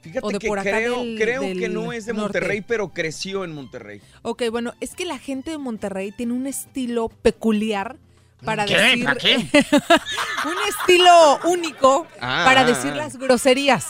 Fíjate 0.01 0.25
O 0.25 0.29
de 0.31 0.39
que 0.39 0.47
por 0.47 0.57
acá 0.59 0.71
creo, 0.71 0.99
del- 1.03 1.17
creo 1.19 1.41
del 1.41 1.59
que 1.59 1.69
no 1.69 1.93
es 1.93 2.05
de 2.05 2.13
norte. 2.13 2.39
Monterrey, 2.39 2.61
pero 2.61 2.89
creció 2.89 3.43
en 3.43 3.53
Monterrey. 3.53 4.01
Ok, 4.23 4.43
bueno, 4.51 4.73
es 4.79 4.95
que 4.95 5.05
la 5.05 5.19
gente 5.19 5.51
de 5.51 5.57
Monterrey 5.59 6.11
tiene 6.11 6.33
un 6.33 6.47
estilo 6.47 7.09
peculiar 7.09 7.97
para 8.43 8.65
¿Qué? 8.65 8.75
decir... 8.77 9.05
¿Para 9.05 9.19
qué? 9.19 9.35
un 10.45 10.55
estilo 10.69 11.39
único 11.45 12.07
Ah. 12.19 12.43
para 12.45 12.63
decir 12.63 12.95
las 12.95 13.17
groserías. 13.17 13.85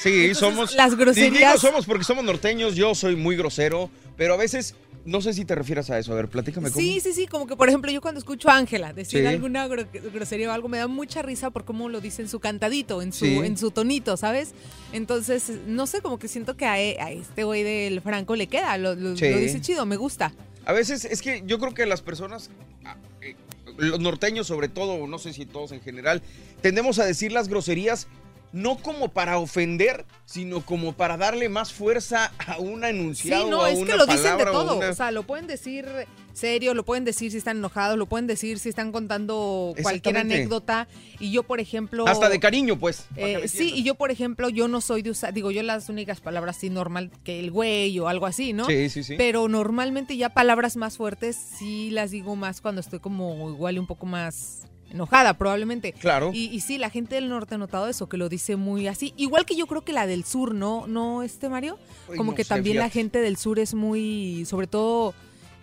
Sí, 0.00 0.26
Entonces, 0.26 0.38
somos. 0.38 0.74
las 0.76 0.94
groserías- 0.96 1.54
digo 1.54 1.58
somos 1.58 1.84
porque 1.86 2.04
somos 2.04 2.22
norteños, 2.24 2.76
yo 2.76 2.94
soy 2.94 3.16
muy 3.16 3.36
grosero, 3.36 3.90
pero 4.16 4.34
a 4.34 4.36
veces. 4.36 4.76
No 5.08 5.22
sé 5.22 5.32
si 5.32 5.44
te 5.44 5.54
refieres 5.54 5.88
a 5.90 5.98
eso. 5.98 6.12
A 6.12 6.16
ver, 6.16 6.28
platícame 6.28 6.70
cómo. 6.70 6.80
Sí, 6.80 7.00
sí, 7.00 7.12
sí, 7.14 7.26
como 7.26 7.46
que 7.46 7.56
por 7.56 7.68
ejemplo 7.68 7.90
yo 7.90 8.00
cuando 8.00 8.18
escucho 8.18 8.50
a 8.50 8.56
Ángela 8.56 8.92
decir 8.92 9.20
Sí. 9.22 9.26
alguna 9.26 9.66
gro- 9.66 9.86
grosería 10.12 10.50
o 10.50 10.52
algo 10.52 10.68
me 10.68 10.78
da 10.78 10.86
mucha 10.86 11.22
risa 11.22 11.50
por 11.50 11.64
cómo 11.64 11.88
lo 11.88 12.00
dice 12.00 12.20
en 12.22 12.28
su 12.28 12.40
cantadito, 12.40 13.00
en 13.00 13.12
su, 13.12 13.24
Sí. 13.24 13.36
en 13.38 13.56
su 13.56 13.70
tonito, 13.70 14.16
¿sabes? 14.16 14.52
Entonces, 14.92 15.50
no 15.66 15.86
sé, 15.86 16.00
como 16.02 16.18
que 16.18 16.28
siento 16.28 16.56
que 16.56 16.66
a, 16.66 16.80
e- 16.80 17.00
a 17.00 17.10
este 17.10 17.44
güey 17.44 17.62
del 17.62 18.00
Franco 18.02 18.36
le 18.36 18.46
queda, 18.48 18.76
lo, 18.78 18.94
lo- 18.94 19.16
Sí. 19.16 19.30
lo 19.30 19.38
dice 19.38 19.60
chido, 19.60 19.86
me 19.86 19.96
gusta. 19.96 20.32
A 20.66 20.72
veces 20.72 21.04
es 21.06 21.22
que 21.22 21.42
yo 21.46 21.58
creo 21.58 21.72
que 21.72 21.86
las 21.86 22.02
personas, 22.02 22.50
ah, 22.84 22.96
eh, 23.22 23.34
los 23.78 24.00
norteños 24.00 24.46
sobre 24.46 24.68
todo, 24.68 25.06
no 25.06 25.18
sé 25.18 25.32
si 25.32 25.46
todos 25.46 25.72
en 25.72 25.80
general, 25.80 26.20
tendemos 26.60 26.98
a 26.98 27.06
decir 27.06 27.32
las 27.32 27.48
groserías 27.48 28.06
no 28.52 28.76
como 28.76 29.08
para 29.08 29.38
ofender, 29.38 30.04
sino 30.24 30.64
como 30.64 30.92
para 30.94 31.16
darle 31.16 31.48
más 31.48 31.72
fuerza 31.72 32.32
a 32.46 32.58
un 32.58 32.84
enunciado. 32.84 33.44
Sí, 33.44 33.50
no, 33.50 33.62
a 33.62 33.70
es 33.70 33.78
una 33.78 33.92
que 33.92 33.96
lo 33.98 34.06
dicen 34.06 34.22
de 34.22 34.28
palabra 34.44 34.50
o 34.50 34.52
todo, 34.64 34.76
una- 34.78 34.90
o 34.90 34.94
sea, 34.94 35.10
lo 35.10 35.22
pueden 35.24 35.46
decir 35.46 35.86
serios, 36.32 36.76
lo 36.76 36.84
pueden 36.84 37.04
decir 37.04 37.32
si 37.32 37.38
están 37.38 37.56
enojados, 37.58 37.98
lo 37.98 38.06
pueden 38.06 38.26
decir 38.26 38.58
si 38.60 38.68
están 38.68 38.92
contando 38.92 39.74
cualquier 39.82 40.18
anécdota. 40.18 40.86
Y 41.18 41.32
yo, 41.32 41.42
por 41.42 41.58
ejemplo... 41.60 42.06
Hasta 42.06 42.28
de 42.28 42.38
cariño, 42.38 42.78
pues. 42.78 43.06
Eh, 43.16 43.48
sí, 43.48 43.72
y 43.74 43.82
yo, 43.82 43.96
por 43.96 44.10
ejemplo, 44.12 44.48
yo 44.48 44.68
no 44.68 44.80
soy 44.80 45.02
de 45.02 45.10
usar, 45.10 45.34
digo, 45.34 45.50
yo 45.50 45.62
las 45.64 45.88
únicas 45.88 46.20
palabras 46.20 46.56
así 46.56 46.70
normal 46.70 47.10
que 47.24 47.40
el 47.40 47.50
güey 47.50 47.98
o 47.98 48.06
algo 48.08 48.26
así, 48.26 48.52
¿no? 48.52 48.66
Sí, 48.66 48.88
sí, 48.88 49.02
sí. 49.02 49.16
Pero 49.18 49.48
normalmente 49.48 50.16
ya 50.16 50.28
palabras 50.28 50.76
más 50.76 50.96
fuertes 50.96 51.36
sí 51.58 51.90
las 51.90 52.12
digo 52.12 52.36
más 52.36 52.60
cuando 52.60 52.80
estoy 52.80 53.00
como 53.00 53.50
igual 53.50 53.74
y 53.76 53.78
un 53.80 53.86
poco 53.88 54.06
más 54.06 54.67
enojada, 54.90 55.34
probablemente. 55.34 55.92
Claro. 55.92 56.30
Y, 56.32 56.46
y 56.46 56.60
sí, 56.60 56.78
la 56.78 56.90
gente 56.90 57.14
del 57.14 57.28
norte 57.28 57.54
ha 57.54 57.58
notado 57.58 57.88
eso, 57.88 58.08
que 58.08 58.16
lo 58.16 58.28
dice 58.28 58.56
muy 58.56 58.86
así. 58.86 59.14
Igual 59.16 59.44
que 59.44 59.56
yo 59.56 59.66
creo 59.66 59.82
que 59.82 59.92
la 59.92 60.06
del 60.06 60.24
sur, 60.24 60.54
¿no? 60.54 60.86
¿No, 60.86 61.22
este 61.22 61.48
Mario? 61.48 61.78
Ay, 62.10 62.16
como 62.16 62.32
no 62.32 62.36
que 62.36 62.44
sé, 62.44 62.50
también 62.50 62.78
la 62.78 62.90
gente 62.90 63.20
del 63.20 63.36
sur 63.36 63.58
es 63.58 63.74
muy, 63.74 64.44
sobre 64.46 64.66
todo, 64.66 65.14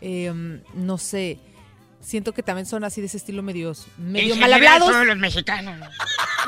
eh, 0.02 0.62
no 0.74 0.98
sé, 0.98 1.40
siento 2.06 2.34
que 2.34 2.44
también 2.44 2.66
son 2.68 2.84
así 2.84 3.02
de 3.02 3.08
ese 3.08 3.18
estilo 3.18 3.42
medios, 3.42 3.88
medio 3.98 4.36
mal 4.36 4.54
hablados. 4.54 4.90
todos 4.90 5.06
los 5.08 5.18
mexicanos. 5.18 5.80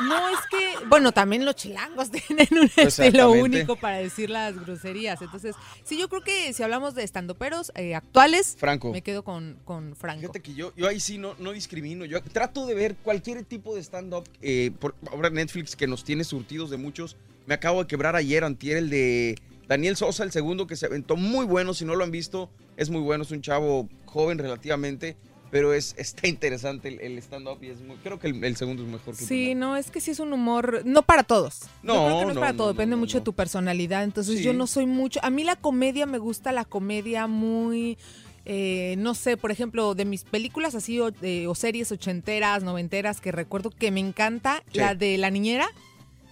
No, 0.08 0.28
es 0.28 0.38
que, 0.48 0.86
bueno, 0.86 1.10
también 1.12 1.44
los 1.44 1.56
chilangos 1.56 2.10
tienen 2.26 2.46
un 2.52 2.64
estilo 2.64 2.86
Exactamente. 2.86 3.42
único 3.42 3.76
para 3.76 3.96
decir 3.98 4.30
las 4.30 4.58
groserías. 4.58 5.20
Entonces, 5.20 5.56
sí, 5.82 5.98
yo 5.98 6.08
creo 6.08 6.22
que 6.22 6.52
si 6.52 6.62
hablamos 6.62 6.94
de 6.94 7.02
estandoperos 7.02 7.72
eh, 7.74 7.94
actuales, 7.96 8.56
Franco. 8.58 8.92
me 8.92 9.02
quedo 9.02 9.24
con, 9.24 9.58
con 9.64 9.96
Franco. 9.96 10.20
Fíjate 10.20 10.40
que 10.40 10.54
yo, 10.54 10.72
yo 10.76 10.86
ahí 10.86 11.00
sí 11.00 11.18
no, 11.18 11.34
no 11.40 11.50
discrimino. 11.52 12.04
Yo 12.04 12.22
trato 12.22 12.64
de 12.66 12.74
ver 12.74 12.94
cualquier 12.96 13.44
tipo 13.44 13.74
de 13.74 13.82
stand-up. 13.82 14.28
eh, 14.40 14.70
por 14.78 14.94
ahora 15.10 15.30
Netflix 15.30 15.74
que 15.74 15.86
nos 15.88 16.04
tiene 16.04 16.22
surtidos 16.24 16.70
de 16.70 16.76
muchos. 16.76 17.16
Me 17.46 17.54
acabo 17.54 17.82
de 17.82 17.88
quebrar 17.88 18.14
ayer, 18.14 18.44
antier, 18.44 18.76
el 18.76 18.90
de 18.90 19.36
Daniel 19.66 19.96
Sosa, 19.96 20.22
el 20.22 20.30
segundo 20.30 20.66
que 20.66 20.76
se 20.76 20.86
aventó. 20.86 21.16
Muy 21.16 21.44
bueno, 21.44 21.74
si 21.74 21.84
no 21.84 21.96
lo 21.96 22.04
han 22.04 22.10
visto, 22.10 22.50
es 22.76 22.90
muy 22.90 23.00
bueno. 23.00 23.24
Es 23.24 23.30
un 23.32 23.42
chavo 23.42 23.88
joven 24.04 24.38
relativamente, 24.38 25.16
pero 25.50 25.72
es, 25.72 25.94
está 25.98 26.28
interesante 26.28 26.88
el, 26.88 27.00
el 27.00 27.18
stand-up 27.18 27.58
y 27.62 27.68
es 27.68 27.80
muy, 27.80 27.96
creo 27.96 28.18
que 28.18 28.26
el, 28.28 28.44
el 28.44 28.56
segundo 28.56 28.82
es 28.82 28.88
mejor 28.88 29.14
que 29.16 29.22
el 29.22 29.28
Sí, 29.28 29.54
no, 29.54 29.76
es 29.76 29.90
que 29.90 30.00
sí 30.00 30.10
es 30.10 30.20
un 30.20 30.32
humor, 30.32 30.82
no 30.84 31.02
para 31.02 31.22
todos. 31.22 31.62
No, 31.82 31.94
yo 31.94 32.04
creo 32.06 32.18
que 32.18 32.24
no 32.24 32.30
es 32.30 32.34
no, 32.34 32.40
para 32.40 32.52
no, 32.52 32.56
todo, 32.58 32.66
no, 32.68 32.72
depende 32.74 32.96
mucho 32.96 33.18
de 33.18 33.24
tu 33.24 33.32
personalidad. 33.32 34.04
Entonces 34.04 34.38
Sí. 34.38 34.44
yo 34.44 34.52
no 34.52 34.66
soy 34.66 34.86
mucho, 34.86 35.20
a 35.22 35.30
mí 35.30 35.44
la 35.44 35.56
comedia 35.56 36.06
me 36.06 36.18
gusta 36.18 36.52
la 36.52 36.64
comedia 36.64 37.26
muy, 37.26 37.96
eh, 38.44 38.94
no 38.98 39.14
sé, 39.14 39.36
por 39.36 39.50
ejemplo, 39.50 39.94
de 39.94 40.04
mis 40.04 40.24
películas 40.24 40.74
así 40.74 41.00
o, 41.00 41.10
eh, 41.22 41.46
o 41.46 41.54
series 41.54 41.90
ochenteras, 41.92 42.62
noventeras 42.62 43.20
que 43.20 43.32
recuerdo 43.32 43.70
que 43.70 43.90
me 43.90 44.00
encanta, 44.00 44.62
Sí. 44.72 44.78
la 44.78 44.94
de 44.94 45.18
La 45.18 45.30
Niñera. 45.30 45.68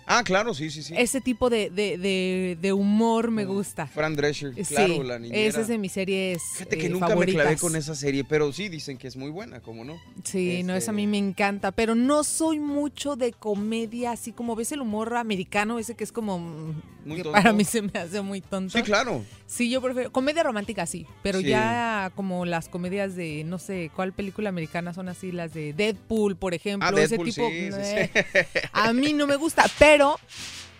Ah, 0.09 0.23
claro, 0.25 0.55
sí, 0.55 0.71
sí, 0.71 0.83
sí. 0.85 0.95
Ese 0.97 1.21
tipo 1.21 1.51
de, 1.51 1.69
de, 1.71 1.99
de- 1.99 2.57
de 2.61 2.73
humor 2.73 3.31
me 3.33 3.45
gusta. 3.45 3.87
Fran 3.89 4.15
Drescher, 4.15 4.55
Sí, 4.55 4.63
claro, 4.75 5.03
la 5.03 5.19
niñera. 5.19 5.41
esa 5.49 5.61
es 5.63 5.69
de 5.69 5.79
mis 5.79 5.91
series 5.93 6.41
Fíjate 6.53 6.79
que 6.79 6.87
eh, 6.87 6.91
nunca 6.91 7.09
favoritas. 7.09 7.37
me 7.37 7.43
clavé 7.43 7.57
con 7.59 7.75
esa 7.75 7.95
serie, 7.97 8.23
pero 8.23 8.53
sí 8.53 8.69
dicen 8.69 8.99
que 8.99 9.09
es 9.09 9.17
muy 9.17 9.31
buena, 9.31 9.61
¿cómo 9.61 9.85
no? 9.85 9.99
Sí, 10.23 10.63
no, 10.63 10.75
Este- 10.75 10.85
esa 10.85 10.91
a 10.93 10.95
mí 10.95 11.07
me 11.09 11.19
encanta, 11.19 11.73
pero 11.73 11.95
no 11.97 12.23
soy 12.23 12.61
mucho 12.61 13.17
de 13.17 13.33
comedia, 13.33 14.13
así 14.13 14.31
como 14.33 14.55
ves 14.55 14.71
el 14.73 14.81
humor 14.81 15.17
americano, 15.17 15.79
ese 15.81 15.97
que 15.97 16.05
es 16.05 16.13
como... 16.13 16.39
mm, 16.39 16.83
Muy 17.05 17.17
que 17.17 17.23
tonto. 17.25 17.33
para 17.33 17.53
mí 17.53 17.65
se 17.65 17.83
me 17.83 17.99
hace 17.99 18.21
muy 18.21 18.41
tonto. 18.41 18.79
Sí, 18.79 18.85
claro. 18.85 19.25
Sí, 19.47 19.69
yo 19.71 19.81
prefiero... 19.83 20.13
Comedia 20.13 20.43
romántica, 20.45 20.87
sí, 20.87 21.07
pero 21.23 21.41
Sí. 21.41 21.47
ya 21.49 22.13
como 22.15 22.47
las 22.47 22.69
comedias 22.69 23.17
de, 23.17 23.43
no 23.45 23.59
sé, 23.59 23.91
¿cuál 23.95 24.13
película 24.13 24.49
americana 24.51 24.95
son 24.95 25.09
así? 25.09 25.33
Las 25.33 25.53
de 25.53 25.73
Deadpool, 25.73 26.37
por 26.37 26.55
ejemplo. 26.55 26.89
Ah, 26.89 26.93
Deadpool, 26.93 27.29
ese 27.29 27.41
tipo... 27.41 27.49
sí, 27.49 27.71
eh, 27.81 28.11
sí. 28.15 28.59
A 28.73 28.93
mí 28.93 29.13
no 29.13 29.27
me 29.27 29.35
gusta, 29.37 29.65
pero... 29.81 29.96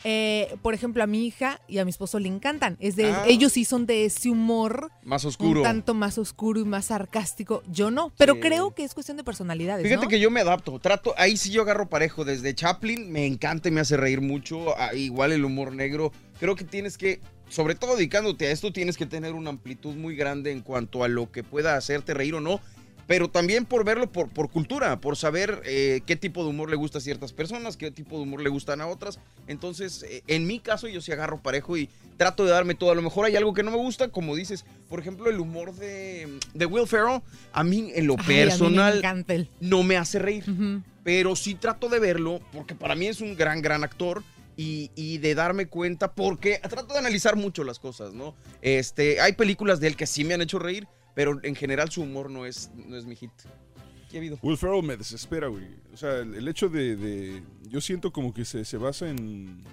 eh, 0.09 0.55
por 0.63 0.73
ejemplo, 0.73 1.03
a 1.03 1.07
mi 1.09 1.27
hija 1.27 1.61
y 1.67 1.79
a 1.79 1.85
mi 1.85 1.91
esposo 1.91 2.21
le 2.21 2.29
encantan. 2.29 2.77
Es 2.79 2.95
de, 2.95 3.07
Ah. 3.11 3.25
Ellos 3.27 3.53
sí 3.55 3.65
son 3.65 3.87
de 3.87 4.05
ese 4.05 4.31
humor 4.31 4.93
Más 5.03 5.25
oscuro. 5.25 5.61
un 5.61 5.65
tanto 5.65 5.95
más 5.95 6.17
oscuro 6.19 6.61
y 6.61 6.65
más 6.65 6.87
sarcástico. 6.87 7.63
Yo 7.69 7.91
no, 7.91 8.13
pero 8.17 8.35
Sí. 8.35 8.41
creo 8.41 8.73
que 8.75 8.85
es 8.85 8.95
cuestión 8.95 9.17
de 9.17 9.25
personalidades, 9.25 9.83
Fíjate 9.85 10.05
¿no? 10.05 10.09
que 10.09 10.21
yo 10.21 10.31
me 10.31 10.41
adapto, 10.41 10.79
trato, 10.79 11.13
ahí 11.19 11.37
sí 11.37 11.51
yo 11.51 11.63
agarro 11.63 11.89
parejo, 11.89 12.25
desde 12.25 12.55
Chaplin 12.55 13.11
me 13.11 13.27
encanta 13.27 13.69
y 13.69 13.73
me 13.73 13.81
hace 13.81 13.97
reír 13.97 14.21
mucho, 14.21 14.79
ah, 14.79 14.95
igual 14.95 15.33
el 15.33 15.45
humor 15.45 15.73
negro, 15.73 16.13
creo 16.39 16.55
que 16.55 16.65
tienes 16.65 16.97
que, 16.99 17.21
sobre 17.49 17.75
todo 17.75 17.97
dedicándote 17.97 18.47
a 18.47 18.51
esto, 18.53 18.73
tienes 18.73 18.97
que 18.97 19.07
tener 19.07 19.33
una 19.35 19.51
amplitud 19.51 19.97
muy 19.97 20.15
grande 20.15 20.53
en 20.53 20.61
cuanto 20.61 21.03
a 21.03 21.09
lo 21.09 21.33
que 21.33 21.43
pueda 21.43 21.77
hacerte 21.77 22.15
reír 22.15 22.35
o 22.35 22.41
no, 22.41 22.61
pero 23.07 23.29
también 23.29 23.65
por 23.65 23.85
verlo 23.85 24.11
por, 24.11 24.29
por 24.29 24.51
cultura, 24.51 25.01
por 25.01 25.17
saber 25.17 25.63
eh, 25.65 26.01
qué 26.07 26.17
tipo 26.17 26.43
de 26.43 26.51
humor 26.51 26.71
le 26.71 26.77
gusta 26.77 26.99
a 26.99 27.01
ciertas 27.01 27.33
personas, 27.33 27.77
qué 27.77 27.91
tipo 27.91 28.17
de 28.17 28.23
humor 28.23 28.43
le 28.43 28.49
gustan 28.49 28.81
a 28.81 28.87
otras, 28.87 29.19
entonces 29.47 30.05
eh, 30.05 30.23
en 30.27 30.47
mi 30.47 30.59
caso 30.59 30.89
yo 30.89 31.01
sí 31.01 31.13
agarro 31.13 31.41
parejo 31.41 31.77
y 31.77 31.89
trato 32.17 32.45
de 32.45 32.51
darme 32.51 32.75
todo, 32.75 32.91
a 32.91 32.95
lo 32.95 33.03
mejor 33.03 33.27
hay 33.27 33.37
algo 33.37 33.55
que 33.55 33.63
no 33.63 33.71
me 33.71 33.77
gusta, 33.77 34.09
como 34.09 34.35
dices, 34.35 34.65
por 34.89 35.01
ejemplo 35.01 35.31
el 35.31 35.39
humor 35.39 35.75
de, 35.75 36.39
de 36.55 36.67
Will 36.67 36.87
Ferrell, 36.87 37.23
a 37.53 37.65
mí 37.65 37.93
en 37.95 38.07
lo 38.07 38.17
Ay, 38.19 38.27
me 38.27 38.45
personal 38.45 39.49
no 39.61 39.83
me 39.83 39.97
hace 39.97 40.19
reír. 40.19 40.45
Pero 41.05 41.37
sí 41.37 41.55
trato 41.55 41.89
de 41.89 42.01
verlo, 42.01 42.41
porque 42.53 42.75
para 42.75 42.97
mí 42.97 43.07
es 43.07 43.21
un 43.21 43.37
gran, 43.37 43.63
gran 43.63 43.85
actor. 43.85 44.25
Y, 44.59 44.91
y 44.95 45.19
de 45.19 45.35
darme 45.35 45.67
cuenta, 45.67 46.15
porque 46.15 46.59
trato 46.63 46.95
de 46.95 46.99
analizar 46.99 47.37
mucho 47.37 47.63
las 47.63 47.79
cosas, 47.79 48.15
¿no? 48.15 48.35
Este, 48.63 49.21
hay 49.21 49.35
películas 49.35 49.81
de 49.81 49.89
él 49.89 49.97
que 49.97 50.07
sí 50.07 50.25
me 50.25 50.33
han 50.33 50.41
hecho 50.41 50.59
reír, 50.59 50.89
pero 51.17 51.41
en 51.43 51.55
general 51.55 51.91
su 51.91 52.03
humor 52.03 52.29
no 52.31 52.45
es, 52.45 52.71
no 52.75 52.95
es 52.95 53.07
mi 53.07 53.17
hit. 53.17 53.31
¿Qué 54.11 54.19
ha 54.19 54.21
habido? 54.21 54.39
Will 54.43 54.59
Ferrell 54.59 54.83
me 54.83 54.99
desespera, 54.99 55.49
güey. 55.49 55.65
O 55.95 55.97
sea, 55.97 56.19
el, 56.19 56.47
hecho 56.47 56.69
de, 56.69 56.95
de- 56.95 57.43
Yo 57.71 57.81
siento 57.81 58.13
como 58.13 58.35
que 58.35 58.45
se, 58.45 58.67
se 58.67 58.77
basa 58.77 59.09
en... 59.09 59.65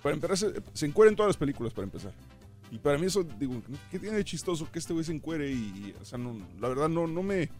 Para 0.00 0.14
empezar, 0.14 0.38
se, 0.38 0.52
se 0.72 0.86
en 0.86 0.92
todas 0.92 1.30
las 1.30 1.36
películas, 1.36 1.74
para 1.74 1.86
empezar. 1.86 2.14
Y 2.70 2.78
para 2.78 2.98
mí 2.98 3.06
eso, 3.06 3.24
digo, 3.24 3.60
¿qué 3.90 3.98
tiene 3.98 4.16
de 4.16 4.24
chistoso 4.24 4.70
que 4.70 4.78
este 4.78 4.92
güey 4.92 5.04
se 5.04 5.12
encuere? 5.12 5.50
Y, 5.50 5.54
y, 5.56 5.94
o 6.00 6.04
sea, 6.04 6.18
no, 6.18 6.38
la 6.60 6.68
verdad 6.68 6.88
no, 6.88 7.08
no 7.08 7.22
me... 7.24 7.50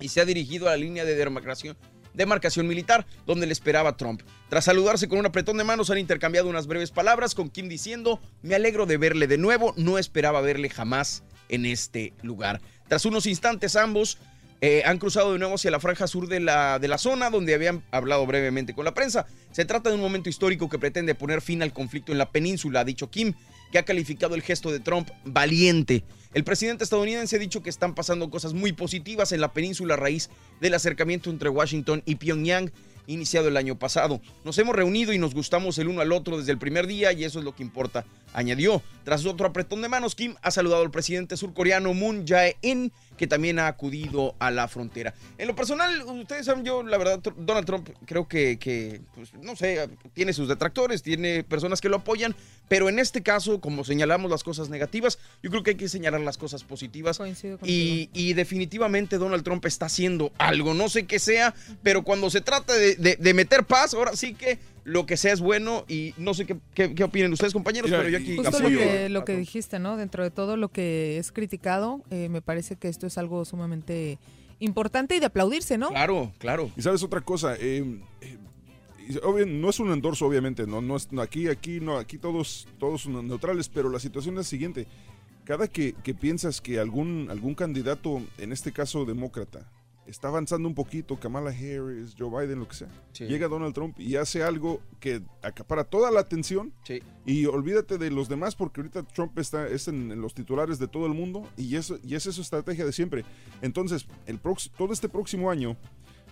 y 0.00 0.08
se 0.08 0.22
ha 0.22 0.24
dirigido 0.24 0.68
a 0.68 0.70
la 0.70 0.78
línea 0.78 1.04
de 1.04 1.16
demarcación, 1.16 1.76
demarcación 2.16 2.66
militar, 2.66 3.06
donde 3.26 3.46
le 3.46 3.52
esperaba 3.52 3.96
Trump. 3.96 4.22
Tras 4.48 4.64
saludarse 4.64 5.08
con 5.08 5.18
un 5.18 5.26
apretón 5.26 5.58
de 5.58 5.64
manos, 5.64 5.90
han 5.90 5.98
intercambiado 5.98 6.48
unas 6.48 6.66
breves 6.66 6.90
palabras, 6.90 7.34
con 7.34 7.50
Kim 7.50 7.68
diciendo, 7.68 8.20
me 8.42 8.54
alegro 8.54 8.86
de 8.86 8.96
verle 8.96 9.26
de 9.26 9.38
nuevo, 9.38 9.74
no 9.76 9.98
esperaba 9.98 10.40
verle 10.40 10.70
jamás 10.70 11.22
en 11.48 11.66
este 11.66 12.12
lugar. 12.22 12.60
Tras 12.88 13.04
unos 13.04 13.26
instantes 13.26 13.76
ambos 13.76 14.18
eh, 14.60 14.82
han 14.86 14.98
cruzado 14.98 15.32
de 15.32 15.38
nuevo 15.38 15.56
hacia 15.56 15.70
la 15.70 15.80
franja 15.80 16.06
sur 16.06 16.28
de 16.28 16.40
la, 16.40 16.78
de 16.78 16.88
la 16.88 16.98
zona, 16.98 17.30
donde 17.30 17.54
habían 17.54 17.84
hablado 17.90 18.26
brevemente 18.26 18.74
con 18.74 18.84
la 18.84 18.94
prensa. 18.94 19.26
Se 19.52 19.64
trata 19.64 19.90
de 19.90 19.96
un 19.96 20.00
momento 20.00 20.28
histórico 20.30 20.68
que 20.68 20.78
pretende 20.78 21.14
poner 21.14 21.42
fin 21.42 21.62
al 21.62 21.72
conflicto 21.72 22.12
en 22.12 22.18
la 22.18 22.30
península, 22.30 22.80
ha 22.80 22.84
dicho 22.84 23.10
Kim, 23.10 23.34
ha 23.78 23.84
calificado 23.84 24.34
el 24.34 24.42
gesto 24.42 24.70
de 24.70 24.80
Trump 24.80 25.10
valiente. 25.24 26.04
El 26.34 26.44
presidente 26.44 26.84
estadounidense 26.84 27.36
ha 27.36 27.38
dicho 27.38 27.62
que 27.62 27.70
están 27.70 27.94
pasando 27.94 28.30
cosas 28.30 28.52
muy 28.52 28.72
positivas 28.72 29.32
en 29.32 29.40
la 29.40 29.52
península 29.52 29.94
a 29.94 29.96
raíz 29.96 30.28
del 30.60 30.74
acercamiento 30.74 31.30
entre 31.30 31.48
Washington 31.48 32.02
y 32.04 32.16
Pyongyang 32.16 32.70
iniciado 33.06 33.48
el 33.48 33.56
año 33.56 33.78
pasado. 33.78 34.20
Nos 34.44 34.58
hemos 34.58 34.74
reunido 34.74 35.12
y 35.12 35.18
nos 35.18 35.34
gustamos 35.34 35.78
el 35.78 35.88
uno 35.88 36.00
al 36.00 36.12
otro 36.12 36.38
desde 36.38 36.52
el 36.52 36.58
primer 36.58 36.86
día 36.86 37.12
y 37.12 37.24
eso 37.24 37.38
es 37.38 37.44
lo 37.44 37.54
que 37.54 37.62
importa, 37.62 38.04
añadió. 38.32 38.82
Tras 39.04 39.24
otro 39.24 39.46
apretón 39.46 39.82
de 39.82 39.88
manos, 39.88 40.14
Kim 40.16 40.34
ha 40.42 40.50
saludado 40.50 40.82
al 40.82 40.90
presidente 40.90 41.36
surcoreano 41.36 41.94
Moon 41.94 42.26
Jae-in, 42.26 42.92
que 43.16 43.28
también 43.28 43.58
ha 43.60 43.68
acudido 43.68 44.34
a 44.40 44.50
la 44.50 44.66
frontera. 44.66 45.14
En 45.38 45.46
lo 45.46 45.54
personal, 45.54 46.02
ustedes 46.02 46.44
saben, 46.46 46.64
yo 46.64 46.82
la 46.82 46.98
verdad, 46.98 47.20
Donald 47.36 47.64
Trump 47.66 47.88
creo 48.04 48.26
que, 48.26 48.58
que, 48.58 49.00
pues, 49.14 49.32
no 49.42 49.54
sé, 49.54 49.88
tiene 50.12 50.32
sus 50.32 50.48
detractores, 50.48 51.02
tiene 51.04 51.44
personas 51.44 51.80
que 51.80 51.88
lo 51.88 51.96
apoyan, 51.98 52.34
pero 52.68 52.88
en 52.88 52.98
este 52.98 53.22
caso, 53.22 53.60
como 53.60 53.84
señalamos 53.84 54.28
las 54.28 54.42
cosas 54.42 54.68
negativas, 54.70 55.18
yo 55.40 55.50
creo 55.50 55.62
que 55.62 55.70
hay 55.70 55.76
que 55.76 55.88
señalar 55.88 56.20
las 56.20 56.36
cosas 56.36 56.64
positivas. 56.64 57.16
Y, 57.64 58.10
y 58.12 58.32
definitivamente 58.32 59.18
Donald 59.18 59.44
Trump 59.44 59.64
está 59.66 59.86
haciendo 59.86 60.32
algo, 60.36 60.74
no 60.74 60.88
sé 60.88 61.06
qué 61.06 61.20
sea, 61.20 61.54
pero 61.84 62.02
cuando 62.02 62.28
se 62.28 62.40
trata 62.40 62.74
de, 62.74 62.96
de- 62.96 63.16
de 63.16 63.34
meter 63.34 63.62
paz, 63.64 63.94
ahora 63.94 64.16
sí 64.16 64.34
que 64.34 64.58
lo 64.86 65.04
que 65.04 65.16
sea 65.16 65.32
es 65.32 65.40
bueno 65.40 65.84
y 65.88 66.14
no 66.16 66.32
sé 66.32 66.46
qué, 66.46 66.56
qué, 66.72 66.94
qué 66.94 67.02
opinen 67.02 67.32
ustedes, 67.32 67.52
compañeros, 67.52 67.90
pero 67.90 68.08
yo 68.08 68.18
aquí 68.18 68.36
Justo 68.36 68.60
lo 68.60 68.68
que, 68.68 69.08
lo 69.08 69.24
que 69.24 69.36
dijiste, 69.36 69.80
¿no? 69.80 69.96
Dentro 69.96 70.22
de 70.22 70.30
todo 70.30 70.56
lo 70.56 70.68
que 70.68 71.18
es 71.18 71.32
criticado, 71.32 72.02
eh, 72.10 72.28
me 72.28 72.40
parece 72.40 72.76
que 72.76 72.86
esto 72.88 73.04
es 73.04 73.18
algo 73.18 73.44
sumamente 73.44 74.18
importante 74.60 75.16
y 75.16 75.18
de 75.20 75.26
aplaudirse, 75.26 75.76
¿no? 75.76 75.88
Claro, 75.88 76.32
claro. 76.38 76.70
Y 76.76 76.82
sabes 76.82 77.02
otra 77.02 77.20
cosa, 77.20 77.56
Eh, 77.58 77.84
eh, 78.20 78.38
obvio- 79.24 79.44
no 79.46 79.70
es 79.70 79.80
un 79.80 79.90
endorso, 79.92 80.24
obviamente, 80.24 80.68
no, 80.68 80.80
no 80.80 80.96
es, 80.96 81.10
no, 81.10 81.20
aquí, 81.20 81.48
aquí, 81.48 81.80
no, 81.80 81.98
aquí 81.98 82.16
todos, 82.16 82.68
todos 82.78 83.02
son 83.02 83.26
neutrales, 83.26 83.68
pero 83.68 83.90
la 83.90 83.98
situación 83.98 84.34
es 84.36 84.38
la 84.38 84.44
siguiente. 84.44 84.86
Cada 85.44 85.66
que, 85.66 85.94
que 86.04 86.14
piensas 86.14 86.60
que 86.60 86.78
algún, 86.78 87.26
algún 87.28 87.54
candidato, 87.56 88.22
en 88.38 88.52
este 88.52 88.70
caso 88.72 89.04
demócrata, 89.04 89.68
está 90.06 90.28
avanzando 90.28 90.68
un 90.68 90.74
poquito, 90.74 91.18
Kamala 91.18 91.50
Harris, 91.50 92.14
Joe 92.18 92.30
Biden, 92.46 92.60
lo 92.60 92.68
que 92.68 92.74
sea, 92.76 92.88
Sí. 93.12 93.24
llega 93.26 93.48
Donald 93.48 93.74
Trump 93.74 93.98
y 93.98 94.16
hace 94.16 94.42
algo 94.42 94.80
que 95.00 95.22
acapara 95.42 95.84
toda 95.84 96.10
la 96.10 96.20
atención 96.20 96.72
Sí. 96.84 97.02
y 97.24 97.46
olvídate 97.46 97.98
de 97.98 98.10
los 98.10 98.28
demás 98.28 98.54
porque 98.54 98.80
ahorita 98.80 99.02
Trump 99.02 99.38
está 99.38 99.66
es 99.68 99.88
en, 99.88 100.12
en 100.12 100.20
los 100.20 100.34
titulares 100.34 100.78
de 100.78 100.86
todo 100.88 101.06
el 101.06 101.14
mundo 101.14 101.48
y 101.56 101.76
eso 101.76 101.98
y 102.04 102.14
esa 102.14 102.30
es 102.30 102.36
su 102.36 102.42
estrategia 102.42 102.84
de 102.84 102.92
siempre. 102.92 103.24
Entonces, 103.62 104.06
el 104.26 104.40
prox- 104.42 104.70
todo 104.76 104.92
este 104.92 105.08
próximo 105.08 105.50
año, 105.50 105.76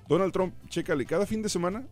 Donald 0.09 0.33
Trump, 0.33 0.55
chécale, 0.69 1.05
cada 1.07 1.27
fin 1.27 1.43
de 1.43 1.49
semana 1.49 1.87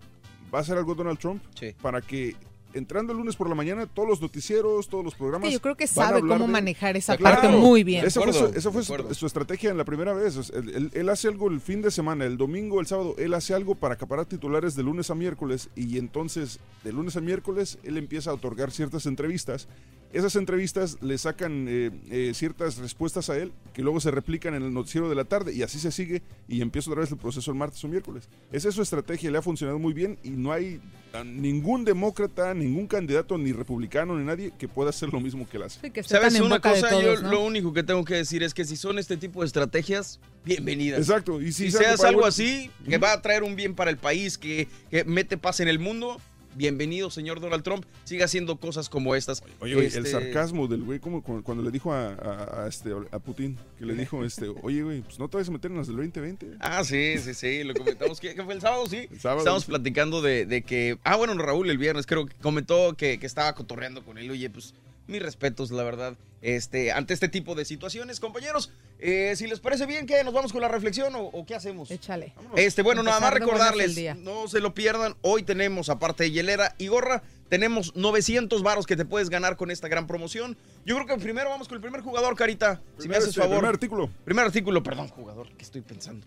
va 0.54 0.58
a 0.58 0.60
hacer 0.62 0.76
algo 0.76 0.94
Donald 0.94 1.18
Trump 1.18 1.42
para 1.80 2.00
que 2.00 2.36
entrando 2.74 3.12
el 3.12 3.18
lunes 3.18 3.36
por 3.36 3.48
la 3.48 3.54
mañana, 3.54 3.86
todos 3.86 4.08
los 4.08 4.20
noticieros, 4.20 4.88
todos 4.88 5.04
los 5.04 5.14
programas. 5.14 5.48
Que 5.48 5.52
yo 5.52 5.60
creo 5.60 5.76
que 5.76 5.86
sabe 5.86 6.20
cómo 6.20 6.46
de- 6.46 6.52
manejar 6.52 6.96
esa 6.96 7.16
Claro. 7.16 7.40
parte 7.40 7.56
muy 7.56 7.84
bien. 7.84 8.04
Esa 8.06 8.20
fue, 8.22 8.32
su, 8.32 8.38
acuerdo, 8.38 8.58
esa 8.58 8.70
fue 8.70 8.80
de 8.80 8.86
su- 8.86 8.94
acuerdo. 8.94 9.14
su 9.14 9.26
estrategia 9.26 9.70
en 9.70 9.76
la 9.78 9.84
primera 9.84 10.12
vez. 10.12 10.50
Él, 10.54 10.70
él- 10.74 10.90
él 10.92 11.08
hace 11.08 11.28
algo 11.28 11.48
el 11.48 11.60
fin 11.60 11.82
de 11.82 11.90
semana, 11.90 12.24
el 12.24 12.36
domingo, 12.36 12.80
el 12.80 12.86
sábado, 12.86 13.14
él 13.18 13.34
hace 13.34 13.54
algo 13.54 13.74
para 13.74 13.94
acaparar 13.94 14.26
titulares 14.26 14.74
de 14.74 14.82
lunes 14.82 15.10
a 15.10 15.14
miércoles 15.14 15.68
y 15.76 15.98
entonces 15.98 16.58
de 16.84 16.92
lunes 16.92 17.16
a 17.16 17.20
miércoles 17.20 17.78
él 17.82 17.96
empieza 17.98 18.30
a 18.30 18.34
otorgar 18.34 18.70
ciertas 18.70 19.06
entrevistas. 19.06 19.68
Esas 20.12 20.36
entrevistas 20.36 20.98
le 21.00 21.16
sacan 21.16 21.64
eh, 21.70 21.90
eh, 22.10 22.32
ciertas 22.34 22.76
respuestas 22.76 23.30
a 23.30 23.38
él 23.38 23.50
que 23.72 23.80
luego 23.80 23.98
se 23.98 24.10
replican 24.10 24.54
en 24.54 24.62
el 24.62 24.74
noticiero 24.74 25.08
de 25.08 25.14
la 25.14 25.24
tarde 25.24 25.54
y 25.54 25.62
así 25.62 25.78
se 25.78 25.90
sigue 25.90 26.20
y 26.48 26.60
empieza 26.60 26.90
otra 26.90 27.00
vez 27.00 27.10
el 27.10 27.16
proceso 27.16 27.50
el 27.50 27.56
martes 27.56 27.82
o 27.82 27.88
miércoles. 27.88 28.28
Esa 28.52 28.68
es 28.68 28.74
su 28.74 28.82
estrategia, 28.82 29.30
le 29.30 29.38
ha 29.38 29.42
funcionado 29.42 29.78
muy 29.78 29.94
bien 29.94 30.18
y 30.22 30.28
no 30.30 30.52
hay 30.52 30.82
ningún 31.22 31.84
demócrata, 31.84 32.54
ningún 32.54 32.86
candidato, 32.86 33.36
ni 33.36 33.52
republicano, 33.52 34.18
ni 34.18 34.24
nadie 34.24 34.52
que 34.58 34.68
pueda 34.68 34.90
hacer 34.90 35.12
lo 35.12 35.20
mismo 35.20 35.46
que 35.48 35.58
él 35.58 35.64
hace. 35.64 35.80
¿Sabes 36.02 36.40
una 36.40 36.60
cosa? 36.60 37.00
Yo 37.00 37.16
lo 37.16 37.40
único 37.44 37.72
que 37.72 37.82
tengo 37.82 38.04
que 38.04 38.14
decir 38.14 38.42
es 38.42 38.54
que 38.54 38.64
si 38.64 38.76
son 38.76 38.98
este 38.98 39.16
tipo 39.16 39.40
de 39.40 39.46
estrategias, 39.46 40.18
bienvenidas. 40.44 41.00
Exacto, 41.00 41.42
y 41.42 41.52
si 41.52 41.66
algo 41.66 41.78
seas 41.78 42.00
algo 42.04 42.20
bueno- 42.20 42.28
así, 42.28 42.70
que 42.88 42.98
va 42.98 43.12
a 43.12 43.20
traer 43.22 43.42
un 43.42 43.54
bien 43.56 43.74
para 43.74 43.90
el 43.90 43.98
país, 43.98 44.38
que, 44.38 44.68
que 44.90 45.04
mete 45.04 45.36
paz 45.36 45.60
en 45.60 45.68
el 45.68 45.78
mundo, 45.78 46.20
bienvenido, 46.54 47.10
señor 47.10 47.40
Donald 47.40 47.62
Trump. 47.62 47.84
Siga 48.04 48.24
haciendo 48.26 48.56
cosas 48.56 48.88
como 48.88 49.14
estas. 49.14 49.42
Oye, 49.60 49.74
güey, 49.74 49.86
el 49.86 49.94
Este, 50.06 50.10
sarcasmo 50.10 50.68
del 50.68 50.82
güey, 50.82 50.98
como 51.00 51.22
cu- 51.22 51.42
cuando 51.42 51.62
le 51.62 51.70
dijo 51.70 51.92
a, 51.92 52.08
a- 52.14 52.64
a 52.64 52.68
este, 52.68 52.90
a 53.10 53.18
Putin, 53.18 53.56
que 53.78 53.86
le 53.86 53.94
dijo, 53.94 54.24
este, 54.24 54.48
oye, 54.62 54.82
güey, 54.82 55.00
pues 55.02 55.18
no 55.18 55.28
te 55.28 55.36
vas 55.38 55.48
a 55.48 55.52
meter 55.52 55.70
en 55.70 55.76
las 55.78 55.86
del 55.86 55.96
2020. 55.96 56.56
Ah, 56.60 56.84
sí, 56.84 57.18
sí, 57.18 57.34
sí, 57.34 57.64
lo 57.64 57.74
comentamos. 57.74 58.20
¿Qué, 58.20 58.34
qué 58.34 58.42
fue 58.42 58.54
el 58.54 58.60
sábado? 58.60 58.86
Sí. 58.86 59.08
sábado, 59.18 59.38
Estábamos 59.40 59.64
sí. 59.64 59.70
platicando 59.70 60.22
de, 60.22 60.46
de 60.46 60.62
que. 60.62 60.98
Ah, 61.04 61.16
bueno, 61.16 61.34
Raúl 61.38 61.70
el 61.70 61.78
viernes 61.78 62.06
creo 62.06 62.26
que 62.26 62.34
comentó 62.42 62.94
que, 62.96 63.18
que 63.18 63.26
estaba 63.26 63.54
cotorreando 63.54 64.04
con 64.04 64.18
él. 64.18 64.30
Oye, 64.30 64.48
pues 64.50 64.74
mis 65.12 65.22
respetos, 65.22 65.70
la 65.70 65.84
verdad, 65.84 66.16
este, 66.40 66.90
ante 66.90 67.14
este 67.14 67.28
tipo 67.28 67.54
de 67.54 67.64
situaciones. 67.64 68.18
Compañeros, 68.18 68.72
eh, 68.98 69.34
si 69.36 69.46
les 69.46 69.60
parece 69.60 69.86
bien, 69.86 70.06
¿qué? 70.06 70.24
¿Nos 70.24 70.34
vamos 70.34 70.52
con 70.52 70.60
la 70.60 70.68
reflexión 70.68 71.14
o, 71.14 71.20
o 71.26 71.46
qué 71.46 71.54
hacemos? 71.54 71.90
Échale. 71.90 72.32
Este, 72.56 72.82
bueno, 72.82 73.02
nada 73.02 73.20
más 73.20 73.32
recordarles, 73.32 74.16
no 74.16 74.48
se 74.48 74.60
lo 74.60 74.74
pierdan. 74.74 75.14
Hoy 75.22 75.44
tenemos, 75.44 75.88
aparte 75.88 76.24
de 76.24 76.32
hielera 76.32 76.74
y 76.78 76.88
gorra, 76.88 77.22
tenemos 77.48 77.94
900 77.94 78.62
varos 78.62 78.86
que 78.86 78.96
te 78.96 79.04
puedes 79.04 79.28
ganar 79.30 79.56
con 79.56 79.70
esta 79.70 79.86
gran 79.86 80.06
promoción. 80.06 80.56
Yo 80.84 80.96
creo 80.96 81.06
que 81.06 81.22
primero 81.22 81.50
vamos 81.50 81.68
con 81.68 81.76
el 81.76 81.82
primer 81.82 82.00
jugador, 82.00 82.34
Carita. 82.34 82.80
si 82.98 83.08
me 83.08 83.16
haces 83.16 83.28
este, 83.28 83.40
favor. 83.40 83.58
primer 83.58 83.74
artículo. 83.74 84.10
Primer 84.24 84.46
artículo, 84.46 84.82
perdón, 84.82 85.08
jugador, 85.08 85.48
¿qué 85.56 85.64
estoy 85.64 85.82
pensando? 85.82 86.26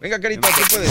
Venga, 0.00 0.20
Carita, 0.20 0.48
tú 0.48 0.62
puedes. 0.70 0.90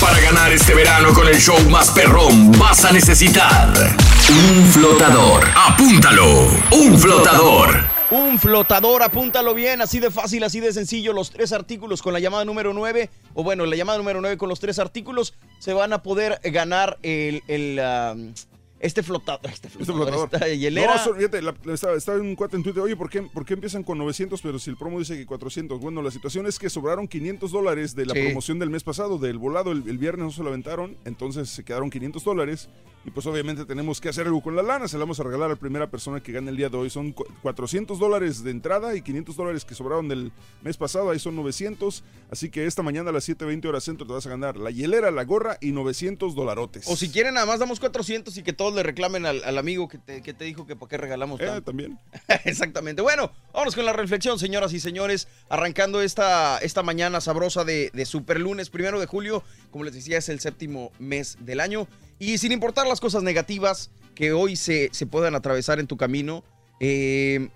Para 0.00 0.20
ganar 0.20 0.52
este 0.52 0.74
verano 0.74 1.12
con 1.12 1.26
el 1.26 1.40
show 1.40 1.58
más 1.68 1.90
perrón 1.90 2.52
vas 2.52 2.84
a 2.84 2.92
necesitar 2.92 3.72
un 4.30 4.66
flotador. 4.66 5.44
Apúntalo, 5.56 6.48
un 6.70 6.96
flotador. 6.96 7.84
Un 8.10 8.38
flotador, 8.38 9.02
apúntalo 9.02 9.54
bien, 9.54 9.82
así 9.82 9.98
de 9.98 10.10
fácil, 10.10 10.44
así 10.44 10.60
de 10.60 10.72
sencillo. 10.72 11.12
Los 11.12 11.30
tres 11.30 11.52
artículos 11.52 12.00
con 12.00 12.12
la 12.12 12.20
llamada 12.20 12.44
número 12.44 12.72
9, 12.72 13.10
o 13.34 13.42
bueno, 13.42 13.66
la 13.66 13.74
llamada 13.74 13.98
número 13.98 14.20
9 14.20 14.38
con 14.38 14.48
los 14.48 14.60
tres 14.60 14.78
artículos, 14.78 15.34
se 15.58 15.72
van 15.72 15.92
a 15.92 16.02
poder 16.02 16.40
ganar 16.44 16.98
el, 17.02 17.42
el, 17.48 17.80
este 18.80 19.02
flotador. 19.02 19.50
Este 19.50 19.68
Este 19.68 19.84
flotador, 19.84 20.08
flotador. 20.28 20.34
esta 20.34 20.48
hielera. 20.54 20.96
No, 21.06 21.14
fíjate, 21.14 21.42
la- 21.42 21.54
estaba, 21.72 21.94
estaba 21.96 22.18
un 22.18 22.34
cuate 22.36 22.56
en 22.56 22.62
Twitter, 22.62 22.82
oye, 22.82 22.96
¿por 22.96 23.10
qué, 23.10 23.22
¿por 23.22 23.44
qué 23.44 23.54
empiezan 23.54 23.82
con 23.82 23.98
900 23.98 24.40
pero 24.42 24.58
si 24.58 24.70
el 24.70 24.76
promo 24.76 24.98
dice 24.98 25.16
que 25.16 25.26
400? 25.26 25.80
Bueno, 25.80 26.02
la 26.02 26.10
situación 26.10 26.46
es 26.46 26.58
que 26.58 26.70
sobraron 26.70 27.08
500 27.08 27.50
dólares 27.50 27.94
de 27.94 28.06
la 28.06 28.14
Sí. 28.14 28.22
promoción 28.24 28.58
del 28.58 28.70
mes 28.70 28.84
pasado, 28.84 29.18
del 29.18 29.38
volado, 29.38 29.72
el, 29.72 29.82
el 29.88 29.98
viernes 29.98 30.24
no 30.26 30.30
se 30.32 30.42
lo 30.42 30.48
aventaron, 30.48 30.96
entonces 31.04 31.48
se 31.50 31.64
quedaron 31.64 31.90
500 31.90 32.22
dólares 32.24 32.68
y 33.04 33.10
pues 33.10 33.24
obviamente 33.26 33.64
tenemos 33.64 34.00
que 34.00 34.08
hacer 34.10 34.26
algo 34.26 34.42
con 34.42 34.54
la 34.56 34.62
lana, 34.62 34.86
se 34.88 34.96
la 34.98 35.04
vamos 35.04 35.18
a 35.20 35.22
regalar 35.22 35.46
a 35.46 35.54
la 35.54 35.56
primera 35.56 35.88
persona 35.90 36.20
que 36.22 36.32
gane 36.32 36.50
el 36.50 36.56
día 36.56 36.68
de 36.68 36.76
hoy. 36.76 36.90
Son 36.90 37.12
cu- 37.12 37.24
400 37.42 37.98
dólares 37.98 38.42
de 38.44 38.50
entrada 38.50 38.94
y 38.94 39.02
500 39.02 39.36
dólares 39.36 39.64
que 39.64 39.74
sobraron 39.74 40.08
del 40.08 40.30
mes 40.62 40.76
pasado, 40.76 41.10
ahí 41.10 41.18
son 41.18 41.34
900, 41.36 42.04
así 42.30 42.50
que 42.50 42.66
esta 42.66 42.82
mañana 42.82 43.10
a 43.10 43.12
las 43.12 43.26
7.20 43.28 43.66
horas 43.68 43.84
centro 43.84 44.06
te 44.06 44.12
vas 44.12 44.26
a 44.26 44.30
ganar 44.30 44.56
la 44.56 44.70
hielera, 44.70 45.10
la 45.10 45.24
gorra 45.24 45.56
y 45.60 45.72
900 45.72 46.34
dolarotes. 46.34 46.86
O 46.88 46.96
si 46.96 47.08
quieren, 47.08 47.34
nada 47.34 47.46
más 47.46 47.60
damos 47.60 47.80
400 47.80 48.36
y 48.36 48.42
que 48.42 48.52
todos 48.68 48.74
le 48.76 48.82
reclamen 48.82 49.24
al, 49.26 49.42
al 49.44 49.58
amigo 49.58 49.88
que 49.88 49.98
te, 49.98 50.22
que 50.22 50.34
te 50.34 50.44
dijo 50.44 50.66
que 50.66 50.76
para 50.76 50.88
qué 50.90 50.96
regalamos 50.96 51.40
Eh, 51.40 51.46
tanto. 51.46 51.62
también. 51.62 51.98
Exactamente. 52.44 53.02
Bueno, 53.02 53.32
vámonos 53.52 53.74
con 53.74 53.84
la 53.84 53.92
reflexión, 53.92 54.38
señoras 54.38 54.72
y 54.72 54.80
señores. 54.80 55.28
Arrancando 55.48 56.00
esta, 56.02 56.58
esta 56.58 56.82
mañana 56.82 57.20
sabrosa 57.20 57.64
de, 57.64 57.90
de 57.92 58.04
super 58.06 58.38
lunes, 58.40 58.70
primero 58.70 59.00
de 59.00 59.06
julio. 59.06 59.42
Como 59.70 59.84
les 59.84 59.94
decía, 59.94 60.18
es 60.18 60.28
el 60.28 60.40
séptimo 60.40 60.92
mes 60.98 61.36
del 61.40 61.60
año. 61.60 61.88
Y 62.18 62.38
sin 62.38 62.52
importar 62.52 62.86
las 62.86 63.00
cosas 63.00 63.22
negativas 63.22 63.90
que 64.14 64.32
hoy 64.32 64.56
se, 64.56 64.88
se 64.92 65.06
puedan 65.06 65.34
atravesar 65.34 65.78
en 65.80 65.86
tu 65.86 65.96
camino, 65.96 66.42
eh, 66.80 67.48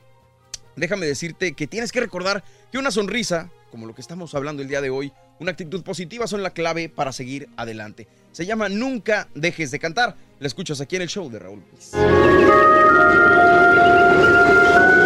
déjame 0.77 1.07
decirte 1.07 1.53
que 1.55 1.67
tienes 1.67 1.93
que 1.93 2.01
recordar 2.01 2.45
que 2.71 2.79
una 2.79 2.91
sonrisa, 2.91 3.51
como 3.73 3.87
lo 3.87 3.95
que 3.95 4.03
estamos 4.03 4.35
hablando 4.35 4.61
el 4.61 4.69
día 4.69 4.83
de 4.83 4.91
hoy, 4.91 5.13
una 5.41 5.53
actitud 5.53 5.83
positiva 5.83 6.27
son 6.27 6.43
la 6.43 6.51
clave 6.51 6.91
para 6.91 7.11
seguir 7.11 7.49
adelante. 7.57 8.07
Se 8.31 8.45
llama 8.45 8.69
Nunca 8.69 9.29
dejes 9.35 9.71
de 9.71 9.79
cantar. 9.79 10.15
La 10.41 10.47
escuchas 10.47 10.83
aquí 10.83 10.97
en 10.97 11.03
el 11.03 11.09
show 11.09 11.31
de 11.31 11.39
Raúl. 11.39 11.65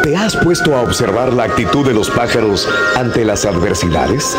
¿Te 0.03 0.17
has 0.17 0.37
puesto 0.37 0.77
a 0.77 0.83
observar 0.83 1.33
la 1.33 1.45
actitud 1.45 1.87
de 1.87 1.95
los 1.95 2.11
pájaros 2.11 2.69
ante 2.97 3.25
las 3.25 3.45
adversidades? 3.45 4.37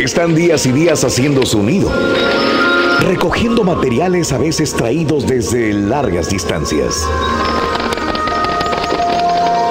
Están 0.00 0.34
días 0.34 0.64
y 0.64 0.72
días 0.72 1.04
haciendo 1.04 1.44
su 1.44 1.62
nido, 1.62 1.92
recogiendo 3.00 3.64
materiales 3.64 4.32
a 4.32 4.38
veces 4.38 4.72
traídos 4.72 5.26
desde 5.26 5.74
largas 5.74 6.30
distancias. 6.30 7.06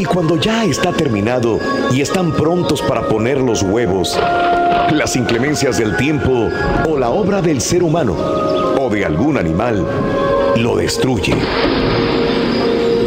Y 0.03 0.05
cuando 0.05 0.35
ya 0.35 0.65
está 0.65 0.91
terminado 0.91 1.61
y 1.93 2.01
están 2.01 2.33
prontos 2.33 2.81
para 2.81 3.07
poner 3.07 3.37
los 3.37 3.63
huevos, 3.63 4.19
las 4.91 5.15
inclemencias 5.15 5.77
del 5.77 5.95
tiempo 5.95 6.49
o 6.89 6.97
la 6.97 7.09
obra 7.09 7.41
del 7.41 7.61
ser 7.61 7.83
humano 7.83 8.13
o 8.77 8.89
de 8.89 9.05
algún 9.05 9.37
animal 9.37 9.87
lo 10.57 10.75
destruye 10.75 11.33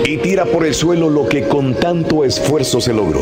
y 0.07 0.17
tira 0.17 0.47
por 0.47 0.65
el 0.65 0.73
suelo 0.73 1.11
lo 1.11 1.29
que 1.29 1.47
con 1.47 1.75
tanto 1.75 2.25
esfuerzo 2.25 2.81
se 2.81 2.95
logró. 2.95 3.21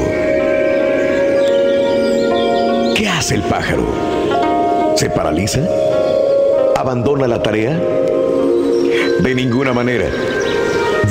¿Qué 2.95 3.09
hace 3.09 3.35
el 3.35 3.43
pájaro? 3.43 4.95
¿Se 4.95 5.11
paraliza? 5.11 5.67
¿Abandona 6.77 7.27
la 7.27 7.43
tarea? 7.43 7.77
De 9.19 9.35
ninguna 9.35 9.73
manera. 9.73 10.07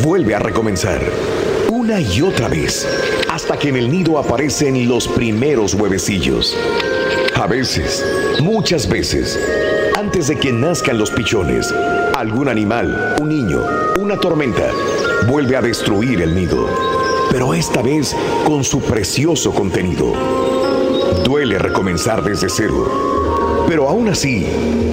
vuelve 0.02 0.34
a 0.34 0.40
recomenzar. 0.40 1.02
Una 1.84 2.00
y 2.00 2.22
otra 2.22 2.48
vez, 2.48 2.88
hasta 3.30 3.60
que 3.60 3.68
en 3.68 3.76
el 3.76 3.92
nido 3.92 4.18
aparecen 4.18 4.88
los 4.88 5.06
primeros 5.06 5.74
huevecillos. 5.74 6.58
A 7.36 7.46
veces, 7.46 8.06
muchas 8.42 8.88
veces, 8.88 9.38
antes 10.00 10.30
de 10.30 10.38
que 10.38 10.54
nazcan 10.54 10.98
los 10.98 11.12
pichones, 11.12 11.74
algún 12.16 12.48
animal, 12.48 13.18
un 13.20 13.28
niño, 13.28 13.62
una 14.00 14.18
tormenta, 14.18 14.72
vuelve 15.28 15.58
a 15.58 15.62
destruir 15.62 16.22
el 16.22 16.34
nido. 16.34 16.70
Pero 17.30 17.54
esta 17.54 17.82
vez 17.82 18.16
con 18.46 18.64
su 18.64 18.80
precioso 18.80 19.52
contenido. 19.52 20.14
Duele 21.26 21.60
recomenzar 21.60 22.24
desde 22.24 22.48
cero. 22.48 23.66
Pero 23.68 23.90
aún 23.90 24.08
así, 24.08 24.48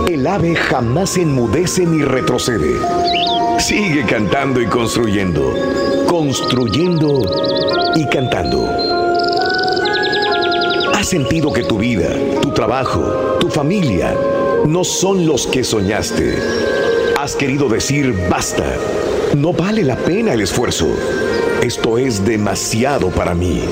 el 0.09 0.27
ave 0.27 0.57
jamás 0.57 1.17
enmudece 1.17 1.87
ni 1.87 2.03
retrocede. 2.03 2.75
Sigue 3.61 4.05
cantando 4.07 4.61
y 4.61 4.67
construyendo, 4.67 5.55
construyendo 6.11 7.23
y 7.95 8.05
cantando. 8.07 8.69
¿Has 10.93 11.07
sentido 11.07 11.53
que 11.53 11.63
tu 11.63 11.79
vida, 11.79 12.11
tu 12.43 12.51
trabajo, 12.51 13.37
tu 13.39 13.49
familia 13.49 14.17
no 14.67 14.83
son 14.83 15.25
los 15.25 15.47
que 15.47 15.63
soñaste? 15.63 16.37
¿Has 17.17 17.37
querido 17.37 17.69
decir 17.69 18.13
basta? 18.29 18.75
No 19.37 19.53
vale 19.53 19.85
la 19.85 19.95
pena 19.95 20.35
el 20.35 20.41
esfuerzo. 20.41 20.89
Esto 21.63 21.97
es 21.97 22.25
demasiado 22.25 23.11
para 23.11 23.33
mí. 23.33 23.63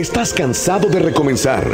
¿Estás 0.00 0.34
cansado 0.34 0.88
de 0.88 0.98
recomenzar? 0.98 1.64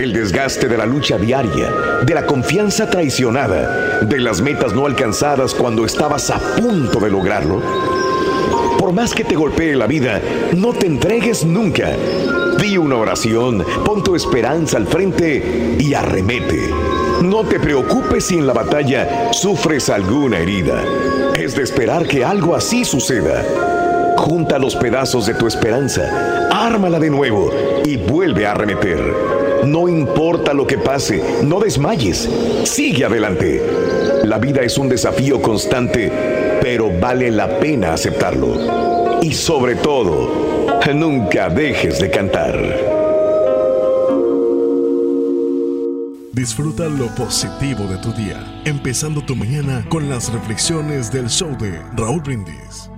El 0.00 0.12
desgaste 0.12 0.66
de 0.66 0.76
la 0.76 0.86
lucha 0.86 1.18
diaria, 1.18 1.72
de 2.04 2.14
la 2.14 2.26
confianza 2.26 2.90
traicionada, 2.90 4.00
de 4.00 4.18
las 4.18 4.40
metas 4.40 4.72
no 4.72 4.86
alcanzadas 4.86 5.54
cuando 5.54 5.84
estabas 5.84 6.30
a 6.30 6.40
punto 6.56 6.98
de 6.98 7.10
lograrlo. 7.10 7.62
Por 8.84 8.92
más 8.92 9.14
que 9.14 9.24
te 9.24 9.34
golpee 9.34 9.74
la 9.74 9.86
vida, 9.86 10.20
no 10.54 10.74
te 10.74 10.86
entregues 10.86 11.42
nunca. 11.42 11.96
Di 12.60 12.76
una 12.76 12.96
oración, 12.96 13.64
pon 13.82 14.04
tu 14.04 14.14
esperanza 14.14 14.76
al 14.76 14.86
frente 14.86 15.78
y 15.78 15.94
arremete. 15.94 16.68
No 17.22 17.44
te 17.44 17.58
preocupes 17.58 18.26
si 18.26 18.36
en 18.36 18.46
la 18.46 18.52
batalla 18.52 19.32
sufres 19.32 19.88
alguna 19.88 20.38
herida. 20.38 20.84
Es 21.34 21.56
de 21.56 21.62
esperar 21.62 22.06
que 22.06 22.26
algo 22.26 22.54
así 22.54 22.84
suceda. 22.84 23.42
Junta 24.18 24.58
los 24.58 24.76
pedazos 24.76 25.24
de 25.24 25.32
tu 25.32 25.46
esperanza, 25.46 26.50
ármala 26.52 27.00
de 27.00 27.08
nuevo 27.08 27.50
y 27.86 27.96
vuelve 27.96 28.44
a 28.44 28.50
arremeter. 28.50 29.00
No 29.64 29.88
importa 29.88 30.52
lo 30.52 30.66
que 30.66 30.76
pase, 30.76 31.22
no 31.42 31.58
desmayes, 31.58 32.28
sigue 32.64 33.06
adelante. 33.06 33.62
La 34.24 34.36
vida 34.36 34.60
es 34.60 34.76
un 34.76 34.90
desafío 34.90 35.40
constante, 35.40 36.12
pero 36.60 36.90
vale 37.04 37.30
la 37.30 37.46
pena 37.60 37.92
aceptarlo. 37.92 39.20
Y 39.20 39.34
sobre 39.34 39.74
todo, 39.74 40.80
nunca 40.94 41.50
dejes 41.50 42.00
de 42.00 42.10
cantar. 42.10 42.56
Disfruta 46.32 46.84
lo 46.84 47.14
positivo 47.14 47.84
de 47.84 47.98
tu 47.98 48.10
día, 48.14 48.62
empezando 48.64 49.20
tu 49.20 49.36
mañana 49.36 49.84
con 49.90 50.08
las 50.08 50.32
reflexiones 50.32 51.12
del 51.12 51.28
show 51.28 51.54
de 51.58 51.78
Raúl 51.94 52.22
Brindis. 52.22 52.88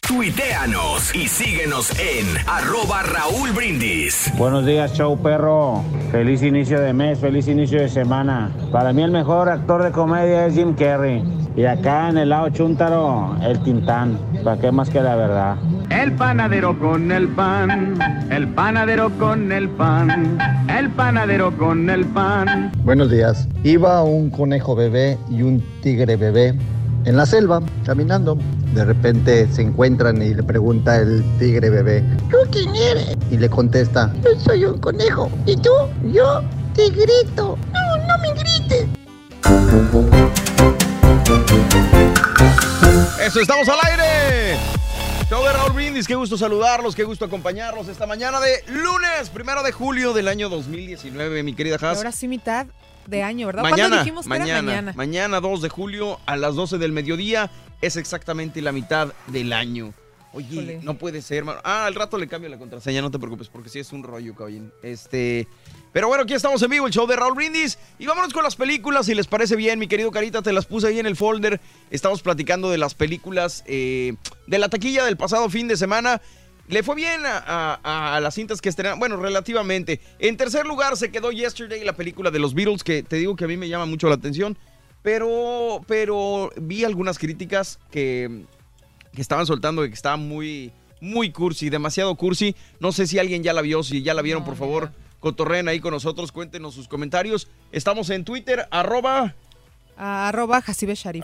Tuiteanos 0.07 1.13
y 1.13 1.27
síguenos 1.27 1.91
en 1.99 2.25
arroba 2.47 3.03
Raúl 3.03 3.51
Brindis. 3.51 4.31
Buenos 4.37 4.65
días, 4.65 4.93
show 4.93 5.21
perro. 5.21 5.83
Feliz 6.13 6.41
inicio 6.43 6.79
de 6.79 6.93
mes, 6.93 7.19
feliz 7.19 7.49
inicio 7.49 7.81
de 7.81 7.89
semana. 7.89 8.49
Para 8.71 8.93
mí 8.93 9.03
el 9.03 9.11
mejor 9.11 9.49
actor 9.49 9.83
de 9.83 9.91
comedia 9.91 10.45
es 10.45 10.53
Jim 10.53 10.75
Carrey. 10.75 11.21
Y 11.57 11.65
acá 11.65 12.07
en 12.07 12.19
el 12.19 12.29
lado 12.29 12.47
chúntaro, 12.51 13.35
el 13.41 13.61
Tintán. 13.63 14.17
¿Para 14.45 14.61
qué 14.61 14.71
más 14.71 14.89
que 14.89 15.01
la 15.01 15.17
verdad? 15.17 15.57
El 15.89 16.13
panadero 16.13 16.79
con 16.79 17.11
el 17.11 17.27
pan, 17.27 17.99
el 18.31 18.47
panadero 18.47 19.09
con 19.17 19.51
el 19.51 19.67
pan, 19.67 20.37
el 20.69 20.89
panadero 20.91 21.51
con 21.57 21.89
el 21.89 22.05
pan. 22.05 22.71
Buenos 22.85 23.11
días. 23.11 23.49
Iba 23.65 24.01
un 24.03 24.29
conejo 24.29 24.73
bebé 24.73 25.17
y 25.29 25.41
un 25.41 25.61
tigre 25.81 26.15
bebé 26.15 26.55
en 27.03 27.17
la 27.17 27.25
selva, 27.25 27.61
caminando. 27.85 28.37
De 28.77 28.85
repente 28.85 29.47
se 29.51 29.63
encuentran 29.63 30.21
y 30.21 30.35
le 30.35 30.43
pregunta 30.43 30.97
el 30.97 31.23
tigre 31.39 31.71
bebé, 31.71 32.03
¿tú 32.29 32.37
quién 32.51 32.75
eres? 32.75 33.17
Y 33.31 33.37
le 33.37 33.49
contesta, 33.49 34.13
yo 34.23 34.39
soy 34.39 34.65
un 34.65 34.77
conejo. 34.77 35.31
¿Y 35.47 35.57
tú? 35.57 35.71
Yo, 36.13 36.43
tigrito. 36.75 37.57
No, 37.73 37.97
no 38.05 38.17
me 38.19 38.33
grites. 38.39 38.85
Eso, 43.19 43.41
estamos 43.41 43.67
al 43.67 43.79
aire. 43.89 44.59
Show 45.27 45.43
de 45.43 45.53
Raúl 45.53 45.71
Brindis, 45.73 46.05
qué 46.05 46.13
gusto 46.13 46.37
saludarlos, 46.37 46.93
qué 46.95 47.03
gusto 47.03 47.25
acompañarlos 47.25 47.87
esta 47.87 48.05
mañana 48.05 48.39
de 48.39 48.63
lunes, 48.67 49.31
primero 49.33 49.63
de 49.63 49.71
julio 49.71 50.13
del 50.13 50.27
año 50.27 50.49
2019, 50.49 51.41
mi 51.41 51.55
querida 51.55 51.77
Haas. 51.81 51.97
ahora 51.97 52.11
sí 52.11 52.27
mitad 52.27 52.67
de 53.07 53.23
año, 53.23 53.47
¿verdad? 53.47 53.61
¿Cuándo 53.63 53.77
Mañana, 53.77 54.03
dijimos 54.03 54.27
que 54.27 54.35
era 54.35 54.39
mañana, 54.39 54.61
mañana? 54.61 54.93
mañana 54.95 55.39
2 55.39 55.61
de 55.63 55.69
julio 55.69 56.19
a 56.25 56.35
las 56.37 56.55
12 56.55 56.77
del 56.77 56.91
mediodía 56.91 57.49
es 57.81 57.95
exactamente 57.95 58.61
la 58.61 58.71
mitad 58.71 59.13
del 59.27 59.53
año. 59.53 59.93
Oye, 60.33 60.47
Híjole. 60.51 60.79
no 60.83 60.97
puede 60.97 61.21
ser, 61.21 61.45
mano. 61.45 61.59
Ah, 61.63 61.85
al 61.85 61.95
rato 61.95 62.17
le 62.17 62.27
cambio 62.27 62.49
la 62.49 62.57
contraseña, 62.59 63.01
no 63.01 63.09
te 63.09 63.17
preocupes, 63.17 63.47
porque 63.47 63.69
sí 63.69 63.79
es 63.79 63.91
un 63.93 64.03
rollo, 64.03 64.35
caballín. 64.35 64.71
Este. 64.83 65.47
Pero 65.93 66.09
bueno, 66.09 66.23
aquí 66.23 66.33
estamos 66.33 66.61
en 66.61 66.69
vivo, 66.69 66.85
el 66.85 66.93
show 66.93 67.07
de 67.07 67.15
Raúl 67.15 67.33
Brindis. 67.33 67.79
Y 67.97 68.05
vámonos 68.05 68.33
con 68.33 68.43
las 68.43 68.55
películas, 68.55 69.05
si 69.07 69.15
les 69.15 69.25
parece 69.25 69.55
bien, 69.55 69.79
mi 69.79 69.87
querido 69.87 70.11
Carita, 70.11 70.41
te 70.41 70.53
las 70.53 70.65
puse 70.65 70.87
ahí 70.87 70.99
en 70.99 71.07
el 71.07 71.15
folder. 71.15 71.59
Estamos 71.89 72.21
platicando 72.21 72.69
de 72.69 72.77
las 72.77 72.93
películas 72.93 73.63
eh, 73.67 74.15
de 74.45 74.59
la 74.59 74.69
taquilla 74.69 75.05
del 75.05 75.17
pasado 75.17 75.49
fin 75.49 75.67
de 75.67 75.77
semana. 75.77 76.21
Le 76.67 76.83
fue 76.83 76.95
bien 76.95 77.25
a, 77.25 77.79
a- 77.81 78.15
a 78.17 78.19
las 78.19 78.35
cintas 78.35 78.59
que 78.61 78.67
estrenaron, 78.69 78.99
bueno, 78.99 79.15
relativamente. 79.15 80.01
En 80.19 80.35
tercer 80.35 80.65
lugar 80.67 80.97
se 80.97 81.09
quedó 81.09 81.31
Yesterday, 81.31 81.83
la 81.85 81.93
película 81.95 82.29
de 82.29 82.39
los 82.39 82.53
Beatles, 82.53 82.83
que 82.83 83.01
te 83.01 83.15
digo 83.15 83.35
que 83.37 83.45
a 83.45 83.47
mí 83.47 83.55
me 83.55 83.69
llama 83.69 83.85
mucho 83.85 84.09
la 84.09 84.15
atención. 84.15 84.57
Pero, 85.07 85.79
pero 85.87 86.51
vi 86.57 86.83
algunas 86.83 87.17
críticas 87.17 87.79
que, 87.91 88.43
que 89.13 89.21
estaban 89.21 89.45
soltando 89.45 89.81
de 89.81 89.87
que 89.87 89.93
estaba 89.93 90.17
muy, 90.17 90.73
muy 90.99 91.31
cursi, 91.31 91.69
demasiado 91.69 92.13
cursi. 92.15 92.57
No 92.81 92.91
sé 92.91 93.07
si 93.07 93.17
alguien 93.17 93.41
ya 93.41 93.53
la 93.53 93.61
vio, 93.61 93.83
si 93.83 94.03
ya 94.03 94.13
la 94.13 94.21
vieron, 94.21 94.43
por 94.43 94.57
favor, 94.57 94.91
cotorren 95.21 95.69
ahí 95.69 95.79
con 95.79 95.93
nosotros, 95.93 96.33
cuéntenos 96.33 96.73
sus 96.73 96.89
comentarios. 96.89 97.47
Estamos 97.71 98.09
en 98.09 98.25
Twitter, 98.25 98.67
arroba, 98.69 99.33
arroba 99.95 100.61
Jacibe 100.61 100.93
Sharif. 100.93 101.23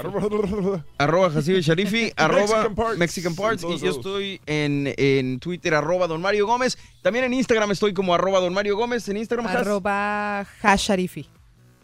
arroba 0.97 1.29
Jacibe 1.31 1.61
Sharifi, 1.61 2.13
arroba 2.15 2.39
Mexican 2.45 2.75
Parts. 2.75 2.97
Mexican 2.97 3.35
Parts, 3.35 3.65
y 3.67 3.79
yo 3.79 3.91
estoy 3.91 4.39
en, 4.45 4.93
en 4.95 5.41
Twitter, 5.41 5.73
arroba 5.73 6.07
Don 6.07 6.21
Mario 6.21 6.47
Gómez. 6.47 6.77
También 7.01 7.25
en 7.25 7.33
Instagram 7.33 7.71
estoy 7.71 7.93
como 7.93 8.15
arroba 8.15 8.39
Don 8.39 8.53
Mario 8.53 8.77
Gómez, 8.77 9.09
en 9.09 9.17
Instagram. 9.17 9.45
Has. 9.47 9.55
Arroba 9.57 10.47
Hasharifi. 10.61 11.27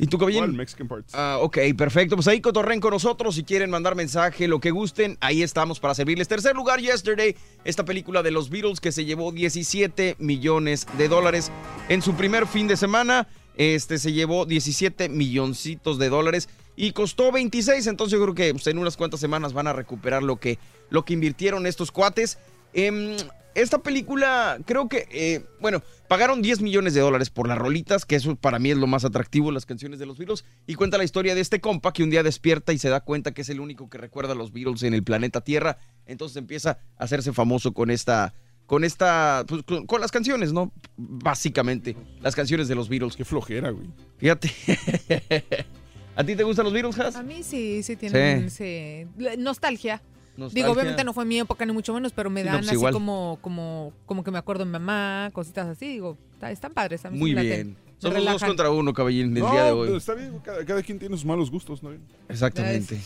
¿Y 0.01 0.07
tu? 0.07 0.29
Igual, 0.29 0.53
Mexican 0.53 0.87
Parts. 0.87 1.13
Ah, 1.13 1.39
ok, 1.41 1.57
perfecto. 1.77 2.15
Pues 2.15 2.25
ahí 2.29 2.39
cotorren 2.39 2.79
con 2.79 2.91
nosotros. 2.91 3.35
Si 3.35 3.43
quieren 3.43 3.69
mandar 3.69 3.95
mensaje, 3.95 4.47
lo 4.47 4.61
que 4.61 4.71
gusten, 4.71 5.17
ahí 5.19 5.43
estamos 5.43 5.81
para 5.81 5.93
servirles. 5.93 6.29
Tercer 6.29 6.55
lugar, 6.55 6.79
Yesterday, 6.79 7.35
esta 7.65 7.83
película 7.83 8.23
de 8.23 8.31
los 8.31 8.49
Beatles 8.49 8.79
que 8.79 8.93
se 8.93 9.03
llevó 9.03 9.33
17 9.33 10.15
millones 10.17 10.87
de 10.97 11.09
dólares 11.09 11.51
en 11.89 12.01
su 12.01 12.15
primer 12.15 12.47
fin 12.47 12.69
de 12.69 12.77
semana. 12.77 13.27
Este 13.57 13.97
se 13.97 14.13
llevó 14.13 14.45
17 14.45 15.09
milloncitos 15.09 15.99
de 15.99 16.07
dólares 16.07 16.47
y 16.77 16.93
costó 16.93 17.33
26. 17.33 17.85
Entonces 17.87 18.17
yo 18.17 18.23
creo 18.23 18.35
que 18.35 18.53
pues, 18.53 18.67
en 18.67 18.77
unas 18.77 18.95
cuantas 18.95 19.19
semanas 19.19 19.51
van 19.51 19.67
a 19.67 19.73
recuperar 19.73 20.23
lo 20.23 20.37
que, 20.37 20.59
lo 20.89 21.03
que 21.03 21.11
invirtieron 21.11 21.67
estos 21.67 21.91
cuates. 21.91 22.37
Em, 22.71 23.17
esta 23.53 23.79
película, 23.79 24.59
creo 24.65 24.87
que, 24.87 25.09
eh, 25.11 25.43
bueno, 25.59 25.83
pagaron 26.09 26.41
10 26.41 26.61
millones 26.61 26.93
de 26.95 27.01
dólares 27.01 27.29
por 27.29 27.47
las 27.47 27.57
rolitas, 27.57 28.03
que 28.03 28.15
eso 28.15 28.35
para 28.35 28.59
mí 28.59 28.71
es 28.71 28.77
lo 28.77 28.87
más 28.87 29.05
atractivo, 29.05 29.51
las 29.51 29.65
canciones 29.65 29.99
de 29.99 30.07
los 30.07 30.17
Beatles, 30.17 30.43
y 30.67 30.73
cuenta 30.73 30.97
la 30.97 31.05
historia 31.05 31.35
de 31.35 31.41
este 31.41 31.61
compa 31.61 31.93
que 31.93 32.03
un 32.03 32.09
día 32.09 32.23
despierta 32.23 32.73
y 32.73 32.79
se 32.79 32.89
da 32.89 32.99
cuenta 32.99 33.31
que 33.31 33.43
es 33.43 33.49
el 33.49 33.61
único 33.61 33.89
que 33.89 33.99
recuerda 33.99 34.33
a 34.33 34.35
los 34.35 34.51
Beatles 34.51 34.83
en 34.83 34.95
el 34.95 35.03
planeta 35.03 35.41
Tierra, 35.41 35.77
entonces 36.07 36.35
empieza 36.35 36.79
a 36.97 37.03
hacerse 37.03 37.31
famoso 37.31 37.73
con 37.73 37.91
esta, 37.91 38.33
con 38.65 38.83
esta, 38.83 39.45
pues, 39.47 39.61
con, 39.63 39.85
con 39.85 40.01
las 40.01 40.11
canciones, 40.11 40.51
¿no? 40.51 40.73
Básicamente, 40.97 41.95
las 42.21 42.35
canciones 42.35 42.67
de 42.67 42.75
los 42.75 42.89
Beatles. 42.89 43.15
Qué 43.15 43.23
flojera, 43.23 43.69
güey. 43.69 43.87
Fíjate. 44.17 44.51
¿A 46.15 46.23
ti 46.23 46.35
te 46.35 46.43
gustan 46.43 46.65
los 46.65 46.73
Beatles, 46.73 46.99
Has? 46.99 47.15
A 47.15 47.23
mí 47.23 47.43
sí, 47.43 47.83
sí 47.83 47.95
tienen 47.95 48.49
sí. 48.49 49.05
nostalgia. 49.37 50.01
Nostalgia. 50.39 50.63
Digo, 50.63 50.73
obviamente 50.73 51.03
no 51.03 51.13
fue 51.13 51.25
mi 51.25 51.39
época 51.39 51.65
ni 51.65 51.73
mucho 51.73 51.93
menos, 51.93 52.11
pero 52.13 52.29
me 52.29 52.41
Sí, 52.41 52.45
no, 52.47 52.51
dan 52.53 52.61
pues 52.61 52.67
así 52.69 52.75
igual. 52.77 52.93
como, 52.93 53.37
como, 53.41 53.93
como 54.05 54.23
que 54.23 54.31
me 54.31 54.37
acuerdo 54.39 54.61
de 54.63 54.65
mi 54.65 54.71
mamá, 54.73 55.29
cositas 55.33 55.67
así. 55.67 55.87
Digo, 55.87 56.17
está- 56.33 56.51
están 56.51 56.73
padres. 56.73 57.05
A 57.05 57.11
mí 57.11 57.17
Muy 57.19 57.33
bien. 57.35 57.77
Somos 57.99 58.23
dos 58.23 58.41
contra 58.43 58.69
uno, 58.69 58.93
caballín, 58.93 59.35
el 59.35 59.43
No, 59.43 59.51
día 59.51 59.63
de 59.65 59.69
pero 59.71 59.79
hoy. 59.91 59.97
está 59.97 60.13
bien, 60.13 60.39
cada, 60.41 60.63
cada 60.63 60.81
quien 60.81 60.97
tiene 60.99 61.17
sus 61.17 61.25
malos 61.25 61.51
gustos, 61.51 61.83
¿no? 61.83 61.91
Exactamente. 62.29 62.97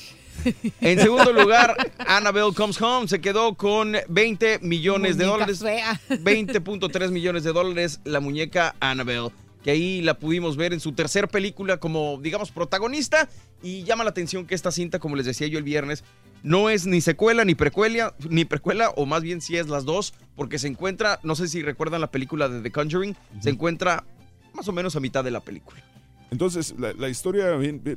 En 0.82 1.00
segundo 1.00 1.34
lugar, 1.34 1.76
Annabelle 1.98 2.54
Comes 2.54 2.80
Home 2.80 3.08
se 3.08 3.20
quedó 3.20 3.56
con 3.56 3.96
20 4.08 4.60
millones 4.60 5.18
de 5.18 5.26
dólares. 5.26 5.60
fea. 5.62 6.00
20.3 6.10 7.10
millones 7.10 7.44
de 7.44 7.54
dólares 7.54 8.02
la 8.04 8.20
muñeca 8.20 8.76
Annabelle, 8.80 9.30
que 9.64 9.72
ahí 9.72 10.02
la 10.02 10.20
pudimos 10.20 10.58
ver 10.58 10.74
en 10.74 10.80
su 10.80 10.92
tercer 10.92 11.28
película 11.30 11.78
como, 11.78 12.20
digamos, 12.22 12.52
protagonista. 12.52 13.30
Y 13.62 13.84
llama 13.84 14.04
la 14.04 14.10
atención 14.10 14.46
que 14.46 14.56
esta 14.56 14.72
cinta, 14.72 15.00
como 15.00 15.16
les 15.16 15.26
decía 15.26 15.48
yo 15.48 15.58
el 15.58 15.64
viernes, 15.64 16.04
no 16.44 16.70
es 16.70 16.86
ni 16.86 17.00
secuela 17.00 17.46
ni 17.46 17.56
precuela, 17.56 18.14
ni 18.30 18.44
precuela, 18.44 18.90
o 18.98 19.06
más 19.06 19.24
bien 19.24 19.40
sí 19.40 19.56
es 19.56 19.70
las 19.70 19.86
dos, 19.86 20.14
porque 20.36 20.60
se 20.60 20.68
encuentra, 20.68 21.20
no 21.24 21.36
sé 21.36 21.48
si 21.48 21.62
recuerdan 21.62 22.02
la 22.02 22.12
película 22.12 22.50
de 22.50 22.62
The 22.62 22.72
Conjuring, 22.72 23.16
se 23.40 23.50
encuentra 23.50 24.04
más 24.54 24.68
o 24.68 24.74
menos 24.74 24.98
a 24.98 25.00
mitad 25.00 25.24
de 25.24 25.32
la 25.32 25.40
película. 25.40 25.82
Entonces, 26.30 26.74
la, 26.80 26.94
la 26.94 27.10
historia, 27.10 27.46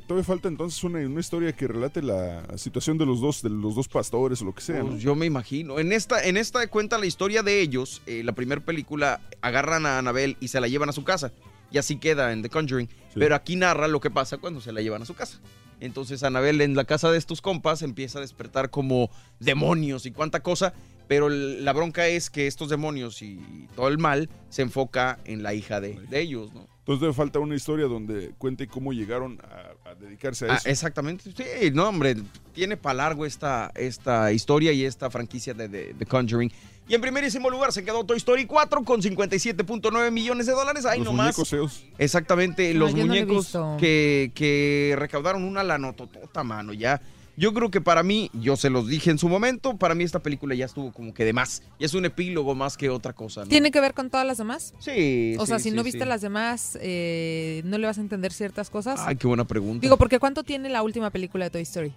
todavía 0.07 0.23
falta 0.23 0.47
entonces 0.47 0.83
una, 0.83 0.99
una 0.99 1.19
historia 1.19 1.51
que 1.53 1.67
relate 1.67 2.03
la 2.03 2.45
situación 2.55 2.97
de 2.97 3.05
los 3.05 3.19
dos, 3.19 3.41
de 3.41 3.49
los 3.49 3.73
dos 3.73 3.87
pastores 3.87 4.41
o 4.43 4.45
lo 4.45 4.53
que 4.53 4.61
sea, 4.61 4.79
¿no? 4.83 4.89
Pues 4.91 5.01
yo 5.01 5.15
me 5.15 5.25
imagino. 5.25 5.79
En 5.79 5.91
esta, 5.91 6.23
en 6.23 6.37
esta 6.37 6.65
cuenta 6.67 6.99
la 6.99 7.07
historia 7.07 7.41
de 7.41 7.59
ellos. 7.61 8.03
eh, 8.05 8.21
la 8.23 8.33
primera 8.33 8.61
película 8.61 9.21
agarran 9.41 9.87
a 9.87 9.97
Annabelle 9.97 10.37
y 10.39 10.49
se 10.49 10.61
la 10.61 10.67
llevan 10.67 10.87
a 10.87 10.91
su 10.91 11.03
casa. 11.03 11.33
Y 11.71 11.77
así 11.77 11.97
queda 11.97 12.31
en 12.31 12.41
The 12.41 12.49
Conjuring. 12.49 12.89
Pero 13.15 13.35
aquí 13.35 13.55
narra 13.55 13.87
lo 13.87 13.99
que 13.99 14.09
pasa 14.11 14.37
cuando 14.37 14.61
se 14.61 14.71
la 14.71 14.81
llevan 14.81 15.01
a 15.01 15.05
su 15.05 15.13
casa. 15.15 15.39
Entonces 15.79 16.23
Annabelle 16.23 16.63
en 16.63 16.75
la 16.75 16.85
casa 16.85 17.11
de 17.11 17.17
estos 17.17 17.41
compas 17.41 17.81
empieza 17.83 18.17
a 18.19 18.21
despertar 18.21 18.69
como 18.69 19.09
demonios 19.39 20.05
y 20.05 20.11
cuánta 20.11 20.41
cosa. 20.41 20.73
Pero 21.07 21.29
la 21.29 21.71
bronca 21.73 22.07
es 22.07 22.29
que 22.29 22.47
estos 22.47 22.69
demonios 22.69 23.21
y 23.21 23.39
todo 23.75 23.87
el 23.87 23.97
mal 23.97 24.29
se 24.49 24.61
enfoca 24.61 25.19
en 25.25 25.41
la 25.41 25.53
hija 25.53 25.79
de, 25.79 25.93
de 26.09 26.19
ellos, 26.19 26.53
¿no? 26.53 26.67
Entonces 26.85 27.15
falta 27.15 27.39
una 27.39 27.55
historia 27.55 27.85
donde 27.85 28.31
cuente 28.37 28.67
cómo 28.67 28.91
llegaron 28.93 29.39
a, 29.85 29.89
a 29.89 29.95
dedicarse 29.95 30.45
a 30.49 30.53
Ah, 30.53 30.57
eso. 30.57 30.69
exactamente. 30.69 31.31
Sí, 31.35 31.71
no, 31.73 31.89
hombre, 31.89 32.15
tiene 32.53 32.75
para 32.77 32.93
largo 32.95 33.25
esta, 33.25 33.71
esta 33.75 34.31
historia 34.31 34.71
y 34.73 34.83
esta 34.85 35.09
franquicia 35.09 35.53
de- 35.53 35.67
The 35.97 36.05
Conjuring. 36.05 36.51
Y 36.87 36.95
en 36.95 37.01
primerísimo 37.01 37.49
lugar 37.49 37.71
se 37.73 37.83
quedó 37.83 38.05
Toy 38.05 38.17
Story 38.17 38.45
4 38.45 38.83
con 38.83 39.01
57.9 39.01 40.11
millones 40.11 40.45
de 40.45 40.53
dólares. 40.53 40.85
Ahí 40.85 40.99
Los 40.99 41.07
nomás. 41.07 41.25
muñecos 41.27 41.49
feos. 41.49 41.83
Exactamente, 41.97 42.73
No, 42.73 42.79
los 42.81 42.93
no 42.95 43.05
muñecos 43.05 43.57
que, 43.77 44.31
que 44.33 44.95
recaudaron 44.97 45.43
una 45.43 45.63
lanototota, 45.63 46.43
mano. 46.43 46.73
Ya. 46.73 47.01
Yo 47.39 47.53
creo 47.53 47.69
que 47.69 47.81
para 47.81 48.01
mí, 48.01 48.31
yo 48.33 48.55
se 48.55 48.71
los 48.71 48.87
dije 48.87 49.11
en 49.11 49.19
su 49.19 49.29
momento, 49.29 49.77
para 49.77 49.93
mí 49.93 50.03
esta 50.03 50.19
película 50.23 50.55
ya 50.55 50.65
estuvo 50.65 50.91
como 50.91 51.13
que 51.13 51.23
de 51.23 51.33
más. 51.33 51.61
Y 51.77 51.85
es 51.85 51.93
un 51.93 52.03
epílogo 52.05 52.55
más 52.55 52.77
que 52.77 52.89
otra 52.89 53.13
cosa, 53.13 53.41
¿no? 53.41 53.47
¿Tiene 53.47 53.69
que 53.69 53.79
ver 53.79 53.93
con 53.93 54.09
todas 54.09 54.25
las 54.25 54.39
demás? 54.39 54.73
Sí. 54.79 55.35
O 55.37 55.41
sí, 55.45 55.47
sea, 55.47 55.59
si 55.59 55.69
sí, 55.69 55.75
no 55.75 55.83
viste 55.83 55.99
sí. 56.03 56.05
las 56.09 56.21
demás, 56.21 56.79
eh, 56.81 57.61
¿no 57.63 57.77
le 57.77 57.85
vas 57.85 57.99
a 57.99 58.01
entender 58.01 58.33
ciertas 58.33 58.71
cosas? 58.71 58.99
Ay, 59.05 59.17
qué 59.17 59.27
buena 59.27 59.45
pregunta. 59.45 59.81
Digo, 59.83 59.97
porque 59.97 60.17
¿cuánto 60.17 60.43
tiene 60.43 60.67
la 60.69 60.81
última 60.81 61.11
película 61.11 61.45
de 61.45 61.51
Toy 61.51 61.61
Story? 61.61 61.93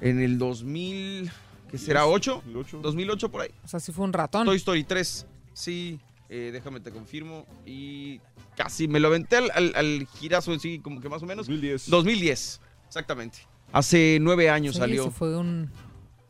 En 0.00 0.20
el 0.20 0.36
2000, 0.36 1.30
¿qué 1.70 1.78
será? 1.78 2.04
¿8? 2.06 2.42
2008 2.80 3.30
por 3.30 3.40
ahí. 3.42 3.50
O 3.64 3.68
sea, 3.68 3.80
sí 3.80 3.92
fue 3.92 4.04
un 4.04 4.12
ratón. 4.12 4.44
Toy 4.46 4.56
Story 4.56 4.84
3, 4.84 5.26
sí, 5.52 5.98
eh, 6.28 6.50
déjame 6.52 6.80
te 6.80 6.90
confirmo. 6.90 7.46
Y 7.64 8.20
casi 8.56 8.88
me 8.88 9.00
lo 9.00 9.08
aventé 9.08 9.36
al, 9.36 9.50
al, 9.54 9.72
al 9.76 10.06
girazo 10.18 10.52
en 10.52 10.60
sí, 10.60 10.78
como 10.78 11.00
que 11.00 11.08
más 11.08 11.22
o 11.22 11.26
menos. 11.26 11.46
2010. 11.46 11.90
2010, 11.90 12.60
exactamente. 12.88 13.38
Hace 13.72 14.18
nueve 14.20 14.48
años 14.48 14.74
Sí, 14.74 14.80
salió. 14.80 15.04
sí 15.04 15.10
fue 15.10 15.36
un... 15.36 15.70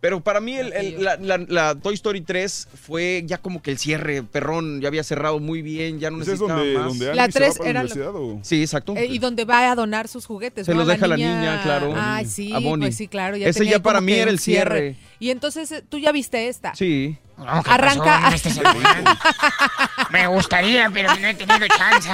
Pero 0.06 0.20
para 0.20 0.40
mí 0.40 0.56
el- 0.56 0.72
el- 0.72 1.02
la, 1.02 1.16
la- 1.16 1.44
la 1.48 1.74
Toy 1.74 1.94
Story 1.94 2.20
3 2.20 2.68
fue 2.86 3.24
ya 3.26 3.38
como 3.38 3.60
que 3.60 3.72
el 3.72 3.78
cierre, 3.78 4.22
perrón, 4.22 4.80
ya 4.80 4.86
había 4.86 5.02
cerrado 5.02 5.40
muy 5.40 5.62
bien, 5.62 5.98
ya 5.98 6.10
no 6.12 6.22
¿Ese 6.22 6.34
es 6.34 6.40
necesitaba 6.40 6.60
donde, 6.60 6.78
más. 6.78 6.86
donde 6.86 7.14
La 7.16 7.24
Annie 7.24 7.32
se 7.32 7.40
va 7.40 7.46
tres 7.46 7.58
para 7.58 7.64
la 7.64 7.70
era 7.70 7.82
lo- 7.82 7.86
universidad 7.92 8.14
o...? 8.14 8.38
Sí, 8.44 8.60
exacto. 8.62 8.94
Eh, 8.96 9.06
y 9.06 9.18
donde 9.18 9.44
va 9.44 9.68
a 9.68 9.74
donar 9.74 10.06
sus 10.06 10.24
juguetes. 10.26 10.66
Se 10.66 10.72
¿no? 10.72 10.78
los 10.78 10.86
deja 10.86 11.08
la 11.08 11.16
niña, 11.16 11.60
claro. 11.64 11.92
Ay, 11.96 12.24
sí, 12.26 12.52
A 12.52 12.60
Bonnie. 12.60 12.86
pues 12.86 12.96
sí, 12.96 13.08
claro. 13.08 13.36
Ya 13.36 13.48
Ese 13.48 13.58
tenía 13.58 13.72
ya 13.78 13.82
para 13.82 14.00
mí 14.00 14.12
era 14.12 14.30
el 14.30 14.38
cierre. 14.38 14.96
Y 15.18 15.30
entonces, 15.30 15.72
eh, 15.72 15.82
¿tú 15.88 15.98
ya 15.98 16.12
viste 16.12 16.46
esta? 16.46 16.72
Sí. 16.76 17.18
Arranca. 17.44 18.30
Me 20.12 20.26
gustaría, 20.28 20.88
pero 20.90 21.14
no 21.16 21.26
he 21.26 21.34
tenido 21.34 21.66
chance. 21.76 22.08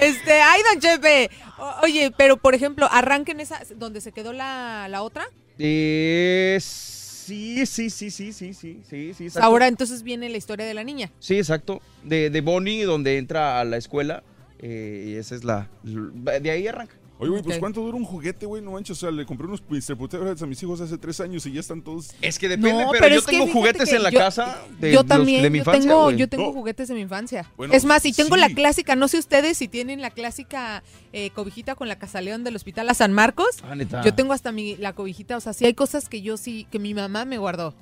Este, 0.00 0.40
ay, 0.40 0.62
don 0.72 0.80
Chepe. 0.80 1.30
O- 1.58 1.74
oye, 1.82 2.10
pero 2.16 2.36
por 2.38 2.54
ejemplo, 2.54 2.88
arranquen 2.90 3.40
esa, 3.40 3.60
donde 3.76 4.00
se 4.00 4.12
quedó 4.12 4.32
la, 4.32 4.86
la 4.88 5.02
otra. 5.02 5.26
Eh, 5.58 6.58
sí, 6.60 7.64
sí, 7.66 7.90
sí, 7.90 8.10
sí, 8.10 8.32
sí, 8.32 8.52
sí, 8.54 8.80
sí, 8.88 9.14
sí. 9.14 9.24
exacto. 9.24 9.46
Ahora 9.46 9.66
entonces 9.68 10.02
viene 10.02 10.28
la 10.28 10.36
historia 10.36 10.66
de 10.66 10.74
la 10.74 10.84
niña. 10.84 11.10
Sí, 11.20 11.38
exacto. 11.38 11.80
De, 12.02 12.30
de 12.30 12.40
Bonnie, 12.40 12.82
donde 12.84 13.18
entra 13.18 13.60
a 13.60 13.64
la 13.64 13.76
escuela. 13.76 14.22
eh, 14.58 15.04
y 15.08 15.14
esa 15.14 15.34
es 15.34 15.44
la. 15.44 15.68
De 15.82 16.50
ahí 16.50 16.66
arranca. 16.66 16.94
Oye, 17.18 17.30
güey, 17.30 17.42
pues. 17.42 17.58
¿cuánto 17.58 17.80
dura 17.80 17.96
un 17.96 18.04
juguete, 18.04 18.44
güey? 18.44 18.60
No 18.60 18.72
manches, 18.72 18.96
o 18.98 19.00
sea, 19.00 19.10
le 19.12 19.24
compré 19.24 19.46
unos 19.46 19.62
Mr. 19.68 19.96
Potatoes 19.96 20.42
a 20.42 20.46
mis 20.46 20.60
hijos 20.62 20.80
hace 20.80 20.98
tres 20.98 21.20
años 21.20 21.46
y 21.46 21.52
ya 21.52 21.60
están 21.60 21.80
todos... 21.80 22.10
Es 22.20 22.38
que 22.40 22.48
depende, 22.48 22.72
No, 22.84 22.90
pero, 22.90 23.02
pero 23.04 23.14
yo 23.14 23.22
tengo 23.22 23.46
juguetes 23.46 23.92
en 23.92 24.02
la 24.02 24.10
yo- 24.10 24.18
casa 24.18 24.58
de, 24.80 24.90
yo 24.92 24.98
los- 25.00 25.06
también, 25.06 25.42
de 25.42 25.50
mi 25.50 25.58
yo 25.58 25.62
infancia, 25.62 25.88
tengo, 25.90 26.10
yo 26.10 26.28
tengo 26.28 26.46
No. 26.46 26.52
juguetes 26.52 26.88
de 26.88 26.94
mi 26.94 27.02
infancia. 27.02 27.48
Bueno, 27.56 27.72
es 27.72 27.84
más, 27.84 28.04
y 28.04 28.12
tengo 28.12 28.36
la 28.36 28.48
clásica, 28.48 28.96
no 28.96 29.06
sé 29.08 29.18
ustedes 29.18 29.56
si 29.58 29.68
tienen 29.68 30.02
la 30.02 30.10
clásica 30.10 30.82
eh, 31.12 31.30
cobijita 31.30 31.76
con 31.76 31.88
la 31.88 31.98
casaleón 32.00 32.42
del 32.42 32.56
hospital 32.56 32.88
a 32.90 32.94
San 32.94 33.12
Marcos. 33.12 33.58
Ah, 33.62 33.74
neta. 33.76 34.02
Yo 34.02 34.12
tengo 34.14 34.32
hasta 34.32 34.50
mi, 34.50 34.76
la 34.76 34.92
cobijita, 34.92 35.36
o 35.36 35.40
sea, 35.40 35.52
sí 35.52 35.64
hay 35.64 35.74
cosas 35.74 36.08
que 36.08 36.20
yo 36.20 36.36
sí, 36.36 36.66
que 36.70 36.78
mi 36.80 36.94
mamá 36.94 37.24
me 37.24 37.38
guardó. 37.38 37.74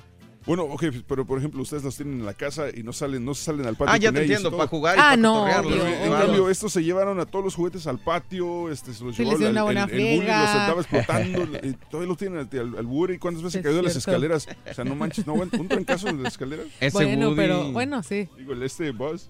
Bueno, 0.44 0.64
ok, 0.64 0.84
pero 1.06 1.24
por 1.24 1.38
ejemplo, 1.38 1.62
ustedes 1.62 1.84
los 1.84 1.96
tienen 1.96 2.18
en 2.20 2.26
la 2.26 2.34
casa 2.34 2.64
y 2.74 2.82
no 2.82 2.92
salen, 2.92 3.24
no 3.24 3.32
salen 3.32 3.64
al 3.66 3.76
patio 3.76 3.92
Ah, 3.94 3.96
ya 3.96 4.08
con 4.08 4.16
te 4.16 4.24
ellos 4.24 4.36
entiendo, 4.38 4.56
para 4.56 4.68
jugar 4.68 4.96
y 4.96 5.00
Ah, 5.00 5.02
para 5.04 5.16
no. 5.16 5.46
En 5.48 6.08
Claro. 6.08 6.26
cambio, 6.26 6.50
estos 6.50 6.72
se 6.72 6.82
llevaron 6.82 7.20
a 7.20 7.26
todos 7.26 7.44
los 7.44 7.54
juguetes 7.54 7.86
al 7.86 7.98
patio, 8.00 8.68
este, 8.70 8.92
se 8.92 9.04
los 9.04 9.14
Sí, 9.14 9.22
llevó 9.22 9.30
les 9.32 9.38
dio 9.38 9.46
al- 9.48 9.52
una 9.52 9.60
el, 9.60 9.64
buena 9.64 9.84
el 9.84 9.90
bully, 9.90 10.16
los 10.26 10.48
estaba 10.50 10.80
explotando, 10.80 11.42
y 11.62 11.72
todavía 11.88 12.08
lo 12.08 12.16
tienen 12.16 12.38
al, 12.52 12.78
al, 12.78 12.86
Woody, 12.86 13.18
¿cuántas 13.18 13.42
veces 13.44 13.60
Es 13.60 13.62
cayó 13.64 13.76
de 13.76 13.82
las 13.84 13.94
escaleras? 13.96 14.48
O 14.68 14.74
sea, 14.74 14.84
no 14.84 14.96
manches, 14.96 15.26
no 15.26 15.34
aguanta, 15.34 15.58
un 15.58 15.68
trancazo 15.68 16.08
de 16.08 16.14
las 16.14 16.32
escaleras. 16.32 16.66
Ese 16.80 16.90
bueno, 16.92 17.26
Woody. 17.28 17.36
pero 17.36 17.70
bueno, 17.72 18.02
sí. 18.02 18.28
Digo, 18.36 18.52
el 18.52 18.62
este 18.64 18.90
Buzz. 18.90 19.28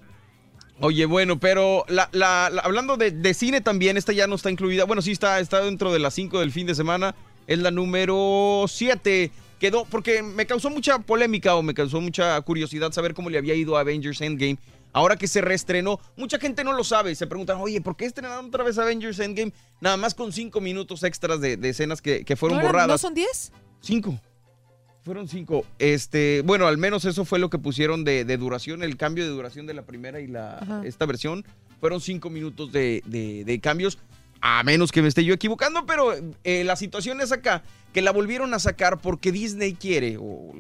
Oye, 0.81 1.05
bueno, 1.05 1.39
pero 1.39 1.85
la, 1.89 2.09
la- 2.13 2.49
la- 2.51 2.63
hablando 2.63 2.97
de, 2.97 3.11
de 3.11 3.35
cine 3.35 3.61
también, 3.61 3.97
esta 3.99 4.13
ya 4.15 4.27
no 4.27 4.35
está 4.35 4.51
incluida. 4.51 4.85
Bueno, 4.85 5.03
sí 5.03 5.13
está, 5.13 5.39
está 5.41 5.61
dentro 5.63 5.93
de 5.93 5.99
las 5.99 6.15
5 6.15 6.41
del 6.41 6.51
fin 6.53 6.67
de 6.67 6.75
semana. 6.75 7.15
Es 7.47 7.59
la 7.59 7.71
número 7.71 8.65
7. 8.67 9.31
Quedó, 9.63 9.85
porque 9.85 10.25
me 10.25 10.45
causó 10.45 10.71
mucha 10.71 10.99
polémica 10.99 11.55
o 11.55 11.63
me 11.63 11.73
causó 11.73 12.01
mucha 12.01 12.41
curiosidad 12.41 12.91
saber 12.91 13.15
cómo 13.15 13.31
le 13.31 13.39
había 13.39 13.55
ido 13.55 13.77
a 13.77 13.81
Avengers 13.83 14.21
Endgame. 14.21 14.59
Ahora 14.93 15.15
que 15.17 15.29
se 15.29 15.41
reestrenó, 15.41 16.01
mucha 16.17 16.41
gente 16.41 16.65
no 16.65 16.73
lo 16.73 16.83
sabe. 16.83 17.15
Se 17.15 17.29
preguntan, 17.29 17.59
oye, 17.61 17.81
¿por 17.81 17.97
qué 17.97 18.07
estrenaron 18.07 18.47
otra 18.47 18.65
vez 18.65 18.77
Avengers 18.77 19.21
Endgame? 19.21 19.53
Nada 19.81 19.97
más 19.97 20.15
con 20.15 20.33
5 20.33 20.61
minutos 20.61 21.05
extras 21.05 21.41
de, 21.41 21.57
de 21.57 21.69
escenas 21.69 22.03
que, 22.03 22.25
que 22.25 22.35
fueron 22.35 22.57
¿No, 22.59 22.63
eran- 22.63 22.73
borradas. 22.73 22.89
¿No 22.91 22.99
son 22.99 23.15
10? 23.15 23.53
Cinco. 23.81 24.21
Fueron 25.05 25.29
cinco. 25.29 25.65
Este, 25.79 26.43
bueno, 26.45 26.67
al 26.67 26.77
menos 26.77 27.05
eso 27.05 27.25
fue 27.25 27.39
lo 27.39 27.49
que 27.49 27.59
pusieron 27.59 28.03
de, 28.03 28.25
de 28.25 28.37
duración, 28.37 28.83
el 28.83 28.97
cambio 28.97 29.23
de 29.23 29.31
duración 29.31 29.67
de 29.67 29.75
la 29.75 29.83
primera 29.83 30.19
y 30.21 30.27
la 30.27 30.59
Ajá. 30.59 30.83
esta 30.85 31.07
versión. 31.07 31.45
Fueron 31.81 32.01
cinco 32.01 32.31
minutos 32.31 32.73
de, 32.73 33.03
de- 33.07 33.45
de 33.45 33.61
cambios. 33.61 33.99
A 34.45 34.65
menos 34.65 34.91
que 34.91 35.03
me 35.03 35.09
esté 35.09 35.25
yo 35.25 35.33
equivocando, 35.33 35.87
pero 35.87 36.15
eh, 36.43 36.65
la 36.65 36.75
situación 36.75 37.21
es 37.21 37.31
acá, 37.31 37.63
que 37.93 38.03
la 38.03 38.11
volvieron 38.11 38.53
a 38.55 38.59
sacar 38.59 39.01
porque 39.01 39.31
Disney 39.31 39.75
quiere, 39.75 40.17
o 40.19 40.53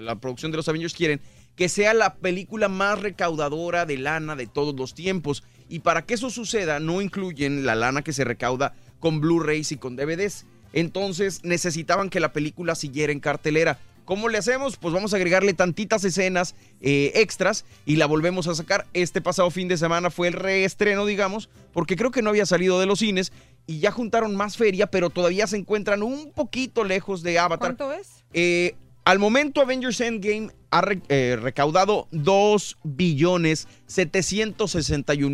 la, 0.00 0.16
producción 0.16 0.50
de 0.50 0.56
los 0.56 0.66
Avengers 0.66 0.94
quieren, 0.94 1.20
que 1.54 1.68
sea 1.68 1.92
la 1.92 2.14
película 2.14 2.68
más 2.68 2.98
recaudadora 2.98 3.84
de 3.84 3.98
lana 3.98 4.34
de 4.34 4.46
todos 4.46 4.74
los 4.74 4.94
tiempos. 4.94 5.44
Y 5.68 5.80
para 5.80 6.06
que 6.06 6.14
eso 6.14 6.30
suceda, 6.30 6.80
no 6.80 7.02
incluyen 7.02 7.66
la 7.66 7.74
lana 7.74 8.00
que 8.00 8.14
se 8.14 8.24
recauda 8.24 8.74
con 8.98 9.20
Blu-rays 9.20 9.72
y 9.72 9.76
con 9.76 9.94
DVDs. 9.94 10.46
Entonces 10.72 11.44
necesitaban 11.44 12.08
que 12.08 12.20
la 12.20 12.32
película 12.32 12.74
siguiera 12.74 13.12
en 13.12 13.20
cartelera. 13.20 13.78
¿Cómo 14.08 14.30
le 14.30 14.38
hacemos? 14.38 14.78
Pues 14.78 14.94
vamos 14.94 15.12
a 15.12 15.16
agregarle 15.16 15.52
tantitas 15.52 16.02
escenas 16.02 16.54
eh, 16.80 17.12
extras 17.16 17.66
y 17.84 17.96
la 17.96 18.06
volvemos 18.06 18.48
a 18.48 18.54
sacar. 18.54 18.86
Este 18.94 19.20
pasado 19.20 19.50
fin 19.50 19.68
de 19.68 19.76
semana 19.76 20.08
fue 20.08 20.28
el 20.28 20.32
reestreno, 20.32 21.04
digamos, 21.04 21.50
porque 21.74 21.94
creo 21.94 22.10
que 22.10 22.22
no 22.22 22.30
había 22.30 22.46
salido 22.46 22.80
de 22.80 22.86
los 22.86 23.00
cines 23.00 23.32
y 23.66 23.80
ya 23.80 23.90
juntaron 23.90 24.34
más 24.34 24.56
feria, 24.56 24.86
pero 24.86 25.10
todavía 25.10 25.46
se 25.46 25.58
encuentran 25.58 26.02
un 26.02 26.32
poquito 26.32 26.84
lejos 26.84 27.22
de 27.22 27.38
Avatar. 27.38 27.76
¿Cuánto 27.76 27.92
es? 27.92 28.24
Eh, 28.32 28.76
al 29.04 29.18
momento 29.18 29.60
Avengers 29.60 30.00
Endgame 30.00 30.52
ha 30.70 30.80
re- 30.80 31.02
eh, 31.10 31.36
recaudado 31.38 32.08
2 32.10 32.78
billones 32.84 33.68
761 33.86 35.30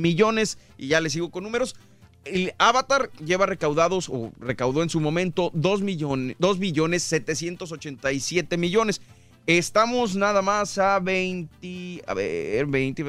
millones 0.00 0.56
y 0.78 0.88
ya 0.88 1.00
le 1.02 1.10
sigo 1.10 1.30
con 1.30 1.44
números. 1.44 1.76
El 2.32 2.54
Avatar 2.58 3.10
lleva 3.24 3.46
recaudados 3.46 4.08
o 4.08 4.32
recaudó 4.38 4.82
en 4.82 4.90
su 4.90 5.00
momento 5.00 5.50
2 5.54 5.82
millones 5.82 6.36
2 6.38 6.58
billones 6.58 7.02
787 7.04 8.56
millones. 8.56 9.00
Estamos 9.46 10.14
nada 10.14 10.42
más 10.42 10.78
a 10.78 10.98
20 11.00 12.02
a 12.06 12.14
ver 12.14 12.66
20 12.66 13.04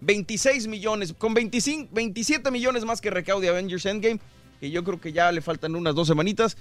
26 0.00 0.66
millones 0.68 1.12
con 1.12 1.34
25 1.34 1.90
27 1.92 2.50
millones 2.50 2.84
más 2.84 3.00
que 3.00 3.10
recaude 3.10 3.48
Avengers 3.48 3.84
Endgame 3.86 4.20
que 4.60 4.70
yo 4.70 4.84
creo 4.84 5.00
que 5.00 5.12
ya 5.12 5.30
le 5.32 5.40
faltan 5.40 5.76
unas 5.76 5.94
dos 5.94 6.08
semanitas. 6.08 6.56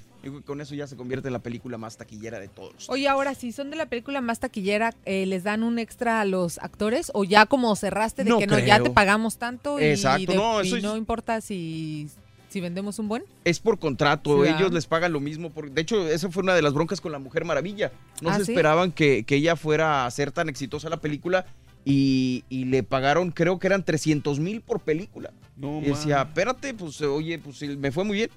Con 0.45 0.61
eso 0.61 0.75
ya 0.75 0.87
se 0.87 0.95
convierte 0.95 1.27
en 1.27 1.33
la 1.33 1.39
película 1.39 1.77
más 1.77 1.97
taquillera 1.97 2.39
de 2.39 2.47
todos. 2.47 2.89
Oye, 2.89 3.07
ahora, 3.07 3.35
si 3.35 3.51
son 3.51 3.69
de 3.69 3.77
la 3.77 3.87
película 3.87 4.21
más 4.21 4.39
taquillera, 4.39 4.93
eh, 5.05 5.25
¿les 5.25 5.43
dan 5.43 5.63
un 5.63 5.79
extra 5.79 6.21
a 6.21 6.25
los 6.25 6.57
actores? 6.59 7.11
¿O 7.13 7.23
ya 7.23 7.45
como 7.45 7.75
cerraste 7.75 8.23
de 8.23 8.29
No 8.31 8.39
que 8.39 8.47
no, 8.47 8.59
ya 8.59 8.81
te 8.81 8.89
pagamos 8.89 9.37
tanto 9.37 9.79
y, 9.79 9.83
Exacto, 9.85 10.31
de- 10.31 10.37
no, 10.37 10.63
y 10.63 10.73
es- 10.77 10.83
no 10.83 10.97
importa 10.97 11.41
si, 11.41 12.09
si 12.49 12.61
vendemos 12.61 12.99
un 12.99 13.07
buen? 13.07 13.23
Es 13.45 13.59
por 13.59 13.79
contrato, 13.79 14.45
ellos 14.45 14.71
les 14.71 14.85
pagan 14.87 15.13
lo 15.13 15.19
mismo. 15.19 15.49
Por... 15.51 15.71
De 15.71 15.81
hecho, 15.81 16.07
esa 16.07 16.29
fue 16.29 16.43
una 16.43 16.55
de 16.55 16.61
las 16.61 16.73
broncas 16.73 17.01
con 17.01 17.11
la 17.11 17.19
Mujer 17.19 17.45
Maravilla. 17.45 17.91
No 18.21 18.29
¿Ah, 18.29 18.37
se 18.37 18.45
sí? 18.45 18.51
esperaban 18.51 18.91
que, 18.91 19.23
que 19.23 19.35
ella 19.35 19.55
fuera 19.55 20.05
a 20.05 20.11
ser 20.11 20.31
tan 20.31 20.49
exitosa 20.49 20.89
la 20.89 20.97
película 20.97 21.45
y, 21.85 22.43
y 22.49 22.65
le 22.65 22.83
pagaron, 22.83 23.31
creo 23.31 23.59
que 23.59 23.67
eran 23.67 23.83
300 23.83 24.39
mil 24.39 24.61
por 24.61 24.81
película. 24.81 25.31
No, 25.55 25.79
y 25.79 25.85
decía, 25.85 26.17
man. 26.17 26.27
espérate, 26.27 26.73
pues 26.73 26.99
oye, 27.01 27.39
pues 27.39 27.61
me 27.77 27.91
fue 27.91 28.03
muy 28.03 28.17
bien. 28.17 28.29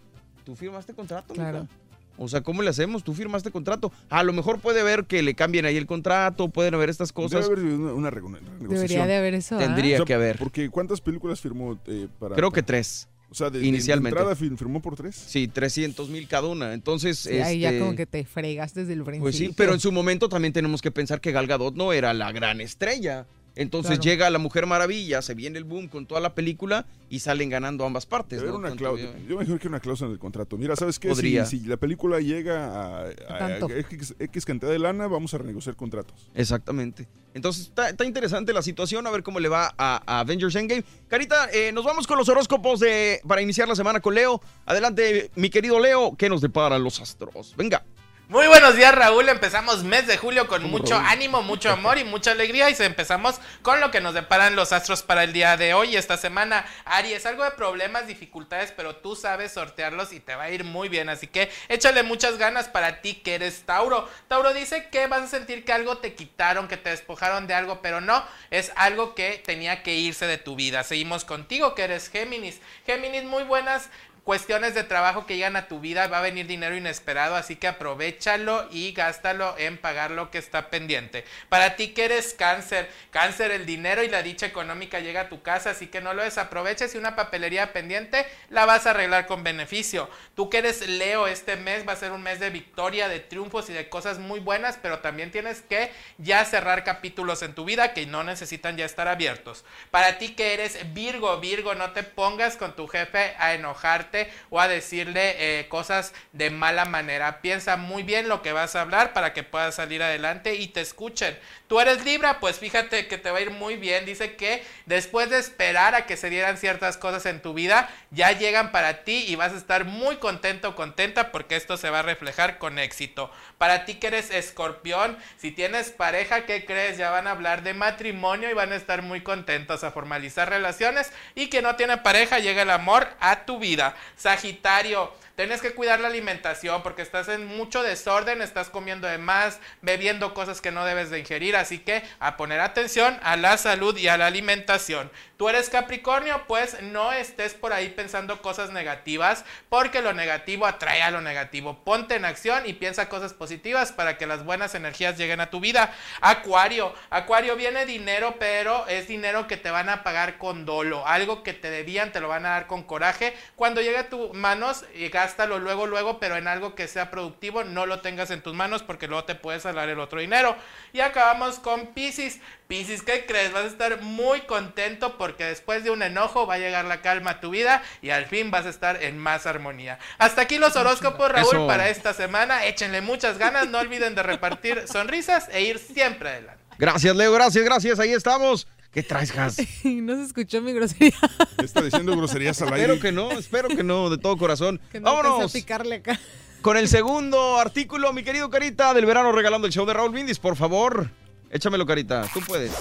Tú 0.44 0.56
firmaste 0.56 0.94
contrato, 0.94 1.34
Claro. 1.34 1.62
mija. 1.62 1.74
O 2.22 2.28
sea, 2.28 2.42
¿cómo 2.42 2.60
le 2.60 2.68
hacemos? 2.68 3.02
Tú 3.02 3.14
firmaste 3.14 3.50
contrato. 3.50 3.90
A 4.10 4.22
lo 4.22 4.34
mejor 4.34 4.58
puede 4.60 4.80
haber 4.82 5.04
que 5.06 5.22
le 5.22 5.34
cambien 5.34 5.64
ahí 5.64 5.78
el 5.78 5.86
contrato, 5.86 6.48
pueden 6.50 6.74
haber 6.74 6.90
estas 6.90 7.12
cosas. 7.12 7.48
Debe 7.48 7.60
haber 7.62 7.74
una, 7.80 7.92
una 7.94 8.10
renegociación. 8.10 8.68
Debería 8.68 9.06
de 9.06 9.16
haber 9.16 9.34
eso. 9.34 9.56
¿ah? 9.56 9.58
Tendría 9.58 9.94
O 9.96 9.98
sea, 10.00 10.04
que 10.06 10.14
haber. 10.14 10.36
Porque 10.38 10.68
¿cuántas 10.68 11.00
películas 11.00 11.40
firmó 11.40 11.80
eh, 11.86 12.08
para...? 12.18 12.36
Creo 12.36 12.50
que 12.50 12.62
tres. 12.62 13.08
O 13.30 13.34
sea, 13.34 13.48
de, 13.48 13.64
Inicialmente. 13.64 14.16
de 14.16 14.20
entrada 14.22 14.36
fir- 14.36 14.56
firmó 14.58 14.82
por 14.82 14.96
tres. 14.96 15.14
Sí, 15.14 15.46
300 15.48 16.08
mil 16.10 16.26
cada 16.28 16.48
una. 16.48 16.74
Entonces, 16.74 17.16
Sí, 17.20 17.38
ahí 17.38 17.60
ya 17.60 17.68
este, 17.70 17.80
como 17.80 17.94
que 17.96 18.04
te 18.04 18.24
fregas 18.24 18.74
desde 18.74 18.92
el 18.92 19.02
principio. 19.04 19.22
Pues 19.22 19.36
sí, 19.36 19.54
pero 19.56 19.72
en 19.72 19.80
su 19.80 19.90
momento 19.92 20.28
también 20.28 20.52
tenemos 20.52 20.82
que 20.82 20.90
pensar 20.90 21.20
que 21.20 21.30
Gal 21.32 21.46
Gadot 21.46 21.74
no 21.76 21.92
era 21.92 22.12
la 22.12 22.32
gran 22.32 22.60
estrella. 22.60 23.26
Entonces 23.56 23.98
Claro. 23.98 24.02
llega 24.02 24.30
la 24.30 24.38
Mujer 24.38 24.66
Maravilla, 24.66 25.22
se 25.22 25.34
viene 25.34 25.58
el 25.58 25.64
boom 25.64 25.88
con 25.88 26.06
toda 26.06 26.20
la 26.20 26.34
película 26.34 26.86
y 27.10 27.18
salen 27.18 27.48
ganando 27.50 27.84
ambas 27.84 28.06
partes. 28.06 28.42
¿no? 28.42 28.56
una 28.56 28.68
Tanto 28.68 28.84
cláusula. 28.84 29.10
bien. 29.10 29.22
Yo 29.24 29.28
me 29.30 29.34
imagino 29.34 29.58
que 29.58 29.68
una 29.68 29.80
cláusula 29.80 30.06
en 30.08 30.12
el 30.14 30.18
contrato. 30.18 30.56
Mira, 30.56 30.76
¿sabes 30.76 30.98
qué? 30.98 31.08
Si, 31.08 31.14
Podría. 31.14 31.44
si 31.44 31.60
la 31.60 31.76
película 31.76 32.20
llega 32.20 32.66
a, 32.66 33.00
a- 33.28 33.46
a 33.46 33.58
X, 33.78 34.14
X 34.18 34.44
cantidad 34.44 34.70
de 34.70 34.78
lana, 34.78 35.08
vamos 35.08 35.34
a 35.34 35.38
renegociar 35.38 35.74
contratos. 35.76 36.28
Exactamente. 36.34 37.08
Entonces 37.34 37.64
está, 37.66 37.90
está 37.90 38.04
interesante 38.04 38.52
la 38.52 38.62
situación, 38.62 39.06
a 39.06 39.10
ver 39.10 39.22
cómo 39.22 39.40
le 39.40 39.48
va 39.48 39.72
a, 39.76 40.02
a 40.06 40.20
Avengers 40.20 40.54
Endgame. 40.56 40.84
Carita, 41.08 41.48
eh, 41.52 41.70
nos 41.72 41.84
vamos 41.84 42.06
con 42.06 42.18
los 42.18 42.28
horóscopos 42.28 42.80
de, 42.80 43.20
para 43.26 43.42
iniciar 43.42 43.68
la 43.68 43.76
semana 43.76 44.00
con 44.00 44.14
Leo. 44.14 44.40
Adelante, 44.66 45.30
mi 45.36 45.50
querido 45.50 45.78
Leo, 45.80 46.16
¿qué 46.16 46.28
nos 46.28 46.40
deparan 46.40 46.82
los 46.82 47.00
astros? 47.00 47.54
Venga. 47.56 47.84
Muy 48.30 48.46
buenos 48.46 48.76
días, 48.76 48.94
Raúl. 48.94 49.28
Empezamos 49.28 49.82
mes 49.82 50.06
de 50.06 50.16
julio 50.16 50.46
con 50.46 50.62
¿Cómo, 50.62 50.78
mucho 50.78 50.94
ánimo, 50.94 51.42
mucho 51.42 51.68
amor 51.68 51.98
y 51.98 52.04
mucha 52.04 52.30
alegría. 52.30 52.70
Y 52.70 52.76
empezamos 52.78 53.40
con 53.60 53.80
lo 53.80 53.90
que 53.90 54.00
nos 54.00 54.14
deparan 54.14 54.54
los 54.54 54.70
astros 54.70 55.02
para 55.02 55.24
el 55.24 55.32
día 55.32 55.56
de 55.56 55.74
hoy, 55.74 55.96
esta 55.96 56.16
semana. 56.16 56.64
Aries, 56.84 57.26
algo 57.26 57.42
de 57.42 57.50
problemas, 57.50 58.06
dificultades, 58.06 58.70
pero 58.70 58.94
tú 58.94 59.16
sabes 59.16 59.50
sortearlos 59.50 60.12
y 60.12 60.20
te 60.20 60.36
va 60.36 60.44
a 60.44 60.50
ir 60.52 60.62
muy 60.62 60.88
bien. 60.88 61.08
Así 61.08 61.26
que 61.26 61.50
échale 61.68 62.04
muchas 62.04 62.38
ganas 62.38 62.68
para 62.68 63.00
ti 63.00 63.14
que 63.14 63.34
eres 63.34 63.62
Tauro. 63.62 64.08
Tauro 64.28 64.54
dice 64.54 64.90
que 64.90 65.08
vas 65.08 65.22
a 65.22 65.26
sentir 65.26 65.64
que 65.64 65.72
algo 65.72 65.98
te 65.98 66.14
quitaron, 66.14 66.68
que 66.68 66.76
te 66.76 66.90
despojaron 66.90 67.48
de 67.48 67.54
algo, 67.54 67.82
pero 67.82 68.00
no, 68.00 68.24
es 68.52 68.70
algo 68.76 69.16
que 69.16 69.42
tenía 69.44 69.82
que 69.82 69.96
irse 69.96 70.28
de 70.28 70.38
tu 70.38 70.54
vida. 70.54 70.84
Seguimos 70.84 71.24
contigo, 71.24 71.74
que 71.74 71.82
eres 71.82 72.08
Géminis. 72.08 72.60
Géminis, 72.86 73.24
muy 73.24 73.42
buenas 73.42 73.90
cuestiones 74.24 74.74
de 74.74 74.84
trabajo 74.84 75.26
que 75.26 75.36
llegan 75.36 75.56
a 75.56 75.68
tu 75.68 75.80
vida, 75.80 76.06
va 76.06 76.18
a 76.18 76.22
venir 76.22 76.46
dinero 76.46 76.76
inesperado, 76.76 77.36
así 77.36 77.56
que 77.56 77.68
aprovechalo 77.68 78.68
y 78.70 78.92
gástalo 78.92 79.56
en 79.58 79.78
pagar 79.78 80.10
lo 80.10 80.30
que 80.30 80.38
está 80.38 80.70
pendiente. 80.70 81.24
Para 81.48 81.76
ti 81.76 81.88
que 81.88 82.04
eres 82.04 82.34
cáncer, 82.34 82.90
cáncer, 83.10 83.50
el 83.50 83.66
dinero 83.66 84.02
y 84.02 84.08
la 84.08 84.22
dicha 84.22 84.46
económica 84.46 85.00
llega 85.00 85.22
a 85.22 85.28
tu 85.28 85.42
casa, 85.42 85.70
así 85.70 85.86
que 85.86 86.00
no 86.00 86.14
lo 86.14 86.22
desaproveches 86.22 86.94
y 86.94 86.98
una 86.98 87.16
papelería 87.16 87.72
pendiente 87.72 88.26
la 88.50 88.66
vas 88.66 88.86
a 88.86 88.90
arreglar 88.90 89.26
con 89.26 89.44
beneficio. 89.44 90.08
Tú 90.34 90.50
que 90.50 90.58
eres 90.58 90.86
Leo, 90.86 91.26
este 91.26 91.56
mes 91.56 91.86
va 91.86 91.92
a 91.92 91.96
ser 91.96 92.12
un 92.12 92.22
mes 92.22 92.40
de 92.40 92.50
victoria, 92.50 93.08
de 93.08 93.20
triunfos 93.20 93.70
y 93.70 93.72
de 93.72 93.88
cosas 93.88 94.18
muy 94.18 94.40
buenas, 94.40 94.78
pero 94.80 95.00
también 95.00 95.30
tienes 95.30 95.62
que 95.62 95.90
ya 96.18 96.44
cerrar 96.44 96.84
capítulos 96.84 97.42
en 97.42 97.54
tu 97.54 97.64
vida 97.64 97.92
que 97.92 98.06
no 98.06 98.24
necesitan 98.24 98.76
ya 98.76 98.84
estar 98.84 99.08
abiertos. 99.08 99.64
Para 99.90 100.18
ti 100.18 100.34
que 100.34 100.54
eres 100.54 100.92
Virgo, 100.92 101.38
Virgo, 101.40 101.74
no 101.74 101.92
te 101.92 102.02
pongas 102.02 102.56
con 102.56 102.76
tu 102.76 102.86
jefe 102.86 103.34
a 103.38 103.54
enojarte 103.54 104.09
o 104.50 104.60
a 104.60 104.68
decirle 104.68 105.60
eh, 105.60 105.68
cosas 105.68 106.12
de 106.32 106.50
mala 106.50 106.84
manera. 106.84 107.40
Piensa 107.40 107.76
muy 107.76 108.02
bien 108.02 108.28
lo 108.28 108.42
que 108.42 108.52
vas 108.52 108.76
a 108.76 108.82
hablar 108.82 109.12
para 109.12 109.32
que 109.32 109.42
puedas 109.42 109.74
salir 109.74 110.02
adelante 110.02 110.54
y 110.54 110.68
te 110.68 110.80
escuchen. 110.80 111.38
Tú 111.68 111.78
eres 111.80 112.04
Libra, 112.04 112.40
pues 112.40 112.58
fíjate 112.58 113.06
que 113.06 113.18
te 113.18 113.30
va 113.30 113.38
a 113.38 113.42
ir 113.42 113.52
muy 113.52 113.76
bien. 113.76 114.04
Dice 114.04 114.34
que 114.34 114.64
después 114.86 115.30
de 115.30 115.38
esperar 115.38 115.94
a 115.94 116.06
que 116.06 116.16
se 116.16 116.28
dieran 116.30 116.56
ciertas 116.56 116.96
cosas 116.96 117.26
en 117.26 117.40
tu 117.40 117.54
vida, 117.54 117.88
ya 118.10 118.32
llegan 118.32 118.72
para 118.72 119.04
ti 119.04 119.24
y 119.28 119.36
vas 119.36 119.52
a 119.52 119.56
estar 119.56 119.84
muy 119.84 120.16
contento 120.16 120.74
contenta 120.74 121.30
porque 121.30 121.56
esto 121.56 121.76
se 121.76 121.90
va 121.90 122.00
a 122.00 122.02
reflejar 122.02 122.58
con 122.58 122.78
éxito. 122.78 123.30
Para 123.58 123.84
ti 123.84 123.94
que 123.94 124.08
eres 124.08 124.30
escorpión, 124.30 125.16
si 125.38 125.50
tienes 125.50 125.90
pareja, 125.90 126.46
¿qué 126.46 126.64
crees? 126.64 126.96
Ya 126.96 127.10
van 127.10 127.26
a 127.26 127.32
hablar 127.32 127.62
de 127.62 127.74
matrimonio 127.74 128.50
y 128.50 128.54
van 128.54 128.72
a 128.72 128.76
estar 128.76 129.02
muy 129.02 129.20
contentos 129.20 129.84
a 129.84 129.90
formalizar 129.90 130.48
relaciones 130.48 131.12
y 131.34 131.48
que 131.48 131.62
no 131.62 131.76
tiene 131.76 131.98
pareja, 131.98 132.38
llega 132.38 132.62
el 132.62 132.70
amor 132.70 133.08
a 133.20 133.44
tu 133.44 133.58
vida. 133.58 133.94
Sagitario, 134.16 135.12
tienes 135.40 135.62
que 135.62 135.72
cuidar 135.72 136.00
la 136.00 136.08
alimentación 136.08 136.82
porque 136.82 137.00
estás 137.00 137.28
en 137.28 137.46
mucho 137.46 137.82
desorden, 137.82 138.42
estás 138.42 138.68
comiendo 138.68 139.08
de 139.08 139.16
más, 139.16 139.58
bebiendo 139.80 140.34
cosas 140.34 140.60
que 140.60 140.70
no 140.70 140.84
debes 140.84 141.08
de 141.08 141.18
ingerir, 141.18 141.56
así 141.56 141.78
que 141.78 142.02
a 142.18 142.36
poner 142.36 142.60
atención 142.60 143.18
a 143.22 143.36
la 143.36 143.56
salud 143.56 143.96
y 143.96 144.08
a 144.08 144.18
la 144.18 144.26
alimentación. 144.26 145.10
Tú 145.38 145.48
eres 145.48 145.70
Capricornio, 145.70 146.44
pues 146.46 146.82
no 146.82 147.12
estés 147.12 147.54
por 147.54 147.72
ahí 147.72 147.88
pensando 147.88 148.42
cosas 148.42 148.72
negativas, 148.72 149.46
porque 149.70 150.02
lo 150.02 150.12
negativo 150.12 150.66
atrae 150.66 151.00
a 151.00 151.10
lo 151.10 151.22
negativo. 151.22 151.82
Ponte 151.82 152.16
en 152.16 152.26
acción 152.26 152.64
y 152.66 152.74
piensa 152.74 153.08
cosas 153.08 153.32
positivas 153.32 153.90
para 153.90 154.18
que 154.18 154.26
las 154.26 154.44
buenas 154.44 154.74
energías 154.74 155.16
lleguen 155.16 155.40
a 155.40 155.48
tu 155.48 155.58
vida. 155.58 155.94
Acuario, 156.20 156.94
Acuario 157.08 157.56
viene 157.56 157.86
dinero, 157.86 158.36
pero 158.38 158.86
es 158.88 159.08
dinero 159.08 159.46
que 159.46 159.56
te 159.56 159.70
van 159.70 159.88
a 159.88 160.02
pagar 160.02 160.36
con 160.36 160.66
dolo. 160.66 161.06
Algo 161.06 161.42
que 161.42 161.54
te 161.54 161.70
debían 161.70 162.12
te 162.12 162.20
lo 162.20 162.28
van 162.28 162.44
a 162.44 162.50
dar 162.50 162.66
con 162.66 162.82
coraje. 162.82 163.34
Cuando 163.56 163.80
llegue 163.80 163.96
a 163.96 164.10
tus 164.10 164.34
manos, 164.34 164.84
y 164.94 165.08
gástalo 165.30 165.60
luego, 165.60 165.86
luego, 165.86 166.18
pero 166.18 166.36
en 166.36 166.48
algo 166.48 166.74
que 166.74 166.88
sea 166.88 167.08
productivo, 167.12 167.62
no 167.62 167.86
lo 167.86 168.00
tengas 168.00 168.32
en 168.32 168.42
tus 168.42 168.52
manos 168.52 168.82
porque 168.82 169.06
luego 169.06 169.24
te 169.24 169.36
puedes 169.36 169.62
salar 169.62 169.88
el 169.88 170.00
otro 170.00 170.18
dinero. 170.18 170.56
Y 170.92 171.00
acabamos 171.00 171.60
con 171.60 171.86
Pisces. 171.88 172.40
Pisces, 172.66 173.02
¿qué 173.02 173.26
crees? 173.26 173.52
Vas 173.52 173.64
a 173.64 173.68
estar 173.68 174.02
muy 174.02 174.40
contento 174.40 175.16
porque 175.18 175.44
después 175.44 175.84
de 175.84 175.90
un 175.90 176.02
enojo 176.02 176.48
va 176.48 176.54
a 176.54 176.58
llegar 176.58 176.84
la 176.84 177.00
calma 177.00 177.32
a 177.32 177.40
tu 177.40 177.50
vida 177.50 177.80
y 178.02 178.10
al 178.10 178.26
fin 178.26 178.50
vas 178.50 178.66
a 178.66 178.70
estar 178.70 179.00
en 179.02 179.18
más 179.18 179.46
armonía. 179.46 180.00
Hasta 180.18 180.42
aquí 180.42 180.58
los 180.58 180.74
horóscopos, 180.74 181.30
Raúl, 181.30 181.54
Eso. 181.54 181.66
para 181.68 181.88
esta 181.88 182.12
semana. 182.12 182.64
Échenle 182.64 183.00
muchas 183.00 183.38
ganas, 183.38 183.68
no 183.68 183.78
olviden 183.78 184.16
de 184.16 184.24
repartir 184.24 184.88
sonrisas 184.88 185.48
e 185.52 185.62
ir 185.62 185.78
siempre 185.78 186.30
adelante. 186.30 186.60
Gracias, 186.76 187.14
Leo, 187.14 187.32
gracias, 187.32 187.64
gracias. 187.64 188.00
Ahí 188.00 188.12
estamos. 188.12 188.66
¿Qué 188.92 189.04
traes, 189.04 189.32
Gas? 189.32 189.56
no 189.84 190.16
se 190.16 190.22
escuchó 190.22 190.60
mi 190.60 190.72
grosería. 190.72 191.14
Está 191.62 191.80
diciendo 191.82 192.16
groserías 192.16 192.60
al 192.62 192.72
aire. 192.72 192.94
Espero 192.94 193.00
que 193.00 193.12
no, 193.12 193.30
espero 193.30 193.68
que 193.68 193.84
no, 193.84 194.10
de 194.10 194.18
todo 194.18 194.36
corazón. 194.36 194.80
Que 194.90 194.98
no 194.98 195.10
a 195.10 195.48
picarle 195.48 195.96
acá. 195.96 196.18
con 196.60 196.76
el 196.76 196.88
segundo 196.88 197.58
artículo, 197.58 198.12
mi 198.12 198.24
querido 198.24 198.50
Carita, 198.50 198.92
del 198.92 199.06
verano 199.06 199.30
regalando 199.30 199.66
el 199.68 199.72
show 199.72 199.86
de 199.86 199.94
Raúl 199.94 200.10
Brindis, 200.10 200.40
por 200.40 200.56
favor. 200.56 201.08
Échamelo, 201.50 201.86
Carita, 201.86 202.26
tú 202.34 202.40
puedes. 202.40 202.72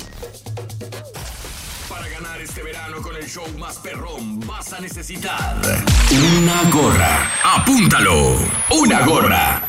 Para 1.87 2.07
ganar 2.07 2.41
este 2.41 2.63
verano 2.63 3.01
con 3.03 3.15
el 3.15 3.27
show 3.27 3.47
más 3.59 3.77
perrón 3.77 4.39
vas 4.41 4.73
a 4.73 4.79
necesitar 4.79 5.57
una 6.11 6.69
gorra. 6.71 7.31
Apúntalo. 7.43 8.35
Una 8.71 9.05
gorra. 9.05 9.61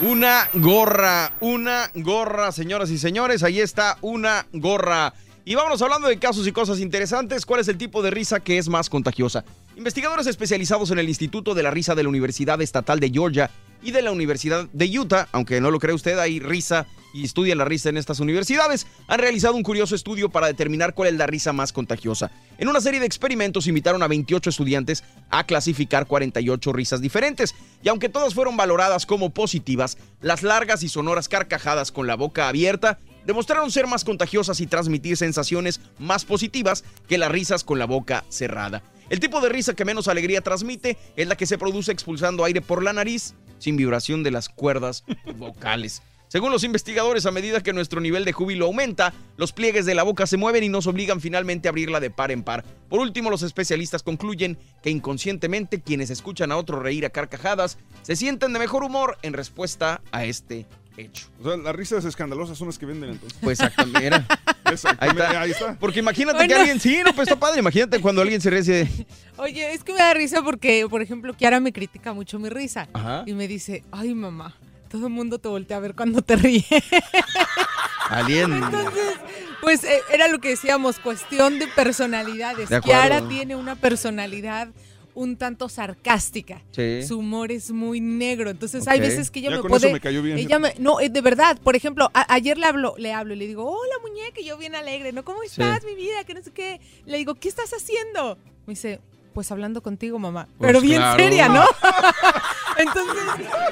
Una 0.00 0.46
gorra, 0.52 1.32
una 1.40 1.90
gorra, 1.94 2.52
señoras 2.52 2.90
y 2.90 2.98
señores, 2.98 3.42
ahí 3.42 3.60
está 3.60 3.96
una 4.02 4.46
gorra. 4.52 5.14
Y 5.48 5.54
vámonos 5.54 5.80
hablando 5.80 6.08
de 6.08 6.18
casos 6.18 6.44
y 6.48 6.50
cosas 6.50 6.80
interesantes. 6.80 7.46
¿Cuál 7.46 7.60
es 7.60 7.68
el 7.68 7.78
tipo 7.78 8.02
de 8.02 8.10
risa 8.10 8.40
que 8.40 8.58
es 8.58 8.68
más 8.68 8.90
contagiosa? 8.90 9.44
Investigadores 9.76 10.26
especializados 10.26 10.90
en 10.90 10.98
el 10.98 11.08
Instituto 11.08 11.54
de 11.54 11.62
la 11.62 11.70
Risa 11.70 11.94
de 11.94 12.02
la 12.02 12.08
Universidad 12.08 12.60
Estatal 12.60 12.98
de 12.98 13.10
Georgia 13.10 13.48
y 13.80 13.92
de 13.92 14.02
la 14.02 14.10
Universidad 14.10 14.66
de 14.72 14.98
Utah, 14.98 15.28
aunque 15.30 15.60
no 15.60 15.70
lo 15.70 15.78
cree 15.78 15.94
usted, 15.94 16.18
hay 16.18 16.40
risa 16.40 16.88
y 17.14 17.24
estudia 17.24 17.54
la 17.54 17.64
risa 17.64 17.90
en 17.90 17.96
estas 17.96 18.18
universidades, 18.18 18.88
han 19.06 19.20
realizado 19.20 19.54
un 19.54 19.62
curioso 19.62 19.94
estudio 19.94 20.30
para 20.30 20.48
determinar 20.48 20.94
cuál 20.94 21.10
es 21.10 21.14
la 21.14 21.28
risa 21.28 21.52
más 21.52 21.72
contagiosa. 21.72 22.32
En 22.58 22.66
una 22.66 22.80
serie 22.80 22.98
de 22.98 23.06
experimentos 23.06 23.68
invitaron 23.68 24.02
a 24.02 24.08
28 24.08 24.50
estudiantes 24.50 25.04
a 25.30 25.44
clasificar 25.44 26.06
48 26.06 26.72
risas 26.72 27.00
diferentes, 27.00 27.54
y 27.84 27.88
aunque 27.88 28.08
todas 28.08 28.34
fueron 28.34 28.56
valoradas 28.56 29.06
como 29.06 29.30
positivas, 29.30 29.96
las 30.20 30.42
largas 30.42 30.82
y 30.82 30.88
sonoras 30.88 31.28
carcajadas 31.28 31.92
con 31.92 32.08
la 32.08 32.16
boca 32.16 32.48
abierta 32.48 32.98
demostraron 33.26 33.70
ser 33.70 33.86
más 33.86 34.04
contagiosas 34.04 34.60
y 34.60 34.66
transmitir 34.66 35.16
sensaciones 35.16 35.80
más 35.98 36.24
positivas 36.24 36.84
que 37.08 37.18
las 37.18 37.30
risas 37.30 37.64
con 37.64 37.78
la 37.78 37.86
boca 37.86 38.24
cerrada. 38.28 38.82
El 39.10 39.20
tipo 39.20 39.40
de 39.40 39.48
risa 39.48 39.74
que 39.74 39.84
menos 39.84 40.08
alegría 40.08 40.40
transmite 40.40 40.96
es 41.16 41.28
la 41.28 41.36
que 41.36 41.46
se 41.46 41.58
produce 41.58 41.92
expulsando 41.92 42.44
aire 42.44 42.60
por 42.60 42.82
la 42.82 42.92
nariz 42.92 43.34
sin 43.58 43.76
vibración 43.76 44.22
de 44.22 44.30
las 44.30 44.48
cuerdas 44.48 45.04
vocales. 45.36 46.02
Según 46.28 46.50
los 46.50 46.64
investigadores, 46.64 47.24
a 47.24 47.30
medida 47.30 47.62
que 47.62 47.72
nuestro 47.72 48.00
nivel 48.00 48.24
de 48.24 48.32
júbilo 48.32 48.66
aumenta, 48.66 49.14
los 49.36 49.52
pliegues 49.52 49.86
de 49.86 49.94
la 49.94 50.02
boca 50.02 50.26
se 50.26 50.36
mueven 50.36 50.64
y 50.64 50.68
nos 50.68 50.88
obligan 50.88 51.20
finalmente 51.20 51.68
a 51.68 51.70
abrirla 51.70 52.00
de 52.00 52.10
par 52.10 52.32
en 52.32 52.42
par. 52.42 52.64
Por 52.88 52.98
último, 52.98 53.30
los 53.30 53.42
especialistas 53.42 54.02
concluyen 54.02 54.58
que 54.82 54.90
inconscientemente 54.90 55.80
quienes 55.80 56.10
escuchan 56.10 56.50
a 56.50 56.56
otro 56.56 56.80
reír 56.80 57.06
a 57.06 57.10
carcajadas 57.10 57.78
se 58.02 58.16
sienten 58.16 58.52
de 58.52 58.58
mejor 58.58 58.82
humor 58.82 59.18
en 59.22 59.34
respuesta 59.34 60.02
a 60.10 60.24
este 60.24 60.66
hecho. 60.96 61.26
O 61.40 61.44
sea, 61.48 61.56
las 61.56 61.74
risas 61.74 62.04
escandalosas 62.04 62.56
son 62.58 62.68
las 62.68 62.78
que 62.78 62.86
venden 62.86 63.10
entonces. 63.10 63.38
Pues 63.42 63.60
exactamente. 63.60 64.22
Exactamente, 64.66 65.22
Ahí 65.22 65.28
está. 65.28 65.40
ahí 65.42 65.50
está. 65.52 65.74
Porque 65.78 66.00
imagínate 66.00 66.38
Bueno. 66.38 66.48
que 66.52 66.58
alguien, 66.58 66.80
sí, 66.80 67.00
no, 67.04 67.12
pues 67.14 67.28
está 67.28 67.38
padre. 67.38 67.60
Imagínate 67.60 68.00
cuando 68.00 68.20
alguien 68.20 68.40
se 68.40 68.50
ríe 68.50 68.58
así 68.60 68.72
de, 68.72 68.88
Oye, 69.36 69.72
es 69.72 69.84
que 69.84 69.92
me 69.92 69.98
da 70.00 70.12
risa 70.12 70.42
porque, 70.42 70.86
por 70.90 71.02
ejemplo, 71.02 71.34
Kiara 71.34 71.60
me 71.60 71.72
critica 71.72 72.12
mucho 72.12 72.40
mi 72.40 72.48
risa. 72.48 72.88
Ajá. 72.92 73.22
Y 73.26 73.34
me 73.34 73.46
dice, 73.46 73.84
ay, 73.92 74.12
mamá, 74.14 74.56
todo 74.90 75.06
el 75.06 75.12
mundo 75.12 75.38
te 75.38 75.46
voltea 75.48 75.76
a 75.76 75.80
ver 75.80 75.94
cuando 75.94 76.20
te 76.20 76.34
ríes. 76.34 76.64
alguien. 78.10 78.52
Entonces, 78.54 79.14
pues 79.60 79.84
eh, 79.84 80.00
era 80.12 80.28
lo 80.28 80.38
que 80.40 80.48
decíamos, 80.50 80.98
cuestión 80.98 81.58
de 81.58 81.66
personalidades. 81.68 82.68
De. 82.68 82.80
Kiara 82.80 83.26
tiene 83.28 83.56
una 83.56 83.76
personalidad 83.76 84.68
un 85.16 85.36
tanto 85.36 85.68
sarcástica. 85.68 86.62
Sí. 86.70 87.02
Su 87.02 87.18
humor 87.18 87.50
es 87.50 87.70
muy 87.72 88.00
negro. 88.00 88.50
Entonces 88.50 88.86
hay 88.86 89.00
veces 89.00 89.30
que 89.30 89.40
ella 89.40 89.50
Ya 89.50 89.56
me 89.56 89.62
con 89.62 89.70
puede. 89.70 89.86
eso 89.86 89.92
me 89.92 90.00
cayó 90.00 90.22
bien. 90.22 90.38
Ella 90.38 90.58
me- 90.58 90.74
no, 90.78 91.00
eh, 91.00 91.08
de 91.08 91.20
verdad. 91.22 91.58
Por 91.64 91.74
ejemplo, 91.74 92.10
a- 92.14 92.32
ayer 92.34 92.56
le 92.58 92.66
hablo, 92.66 92.94
le 92.98 93.12
hablo 93.12 93.32
y 93.34 93.36
le 93.38 93.46
digo, 93.46 93.64
hola 93.64 93.94
muñeca, 94.02 94.40
y 94.40 94.44
yo 94.44 94.56
bien 94.58 94.74
alegre, 94.74 95.12
¿no? 95.12 95.24
¿Cómo 95.24 95.42
estás, 95.42 95.82
mi 95.84 95.94
vida? 95.94 96.22
Que 96.24 96.34
no 96.34 96.42
sé 96.42 96.52
qué. 96.52 96.80
Le 97.06 97.16
digo, 97.18 97.34
¿qué 97.34 97.48
estás 97.48 97.72
haciendo? 97.72 98.36
Me 98.66 98.72
dice, 98.74 99.00
pues 99.32 99.50
hablando 99.50 99.82
contigo, 99.82 100.18
mamá. 100.18 100.46
Pues 100.58 100.68
Pero 100.68 100.80
bien 100.82 101.00
claro. 101.00 101.18
seria, 101.22 101.48
¿no? 101.48 101.64
Entonces, 102.78 103.22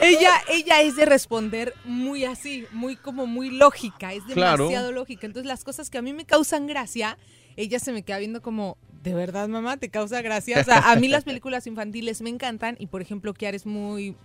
ella, 0.00 0.32
ella 0.48 0.80
es 0.82 0.96
de 0.96 1.04
responder 1.04 1.74
muy 1.84 2.24
así, 2.24 2.64
muy 2.72 2.96
como 2.96 3.26
muy 3.26 3.50
lógica, 3.50 4.12
es 4.14 4.22
Claro. 4.24 4.64
demasiado 4.64 4.92
lógica. 4.92 5.26
Entonces, 5.26 5.46
las 5.46 5.62
cosas 5.64 5.90
que 5.90 5.98
a 5.98 6.02
mí 6.02 6.12
me 6.14 6.24
causan 6.24 6.66
gracia, 6.66 7.18
ella 7.56 7.78
se 7.78 7.92
me 7.92 8.02
queda 8.02 8.18
viendo 8.18 8.40
como, 8.40 8.78
¿de 9.04 9.14
verdad, 9.14 9.46
mamá? 9.48 9.76
¿Te 9.76 9.90
causa 9.90 10.20
gracia? 10.22 10.58
O 10.60 10.64
sea, 10.64 10.90
a 10.90 10.96
mí 10.96 11.06
las 11.08 11.22
películas 11.24 11.66
infantiles 11.68 12.20
me 12.22 12.30
encantan 12.30 12.74
y, 12.80 12.86
por 12.88 13.02
ejemplo, 13.02 13.34
Kiara 13.34 13.56
es 13.56 13.66
muy 13.66 14.16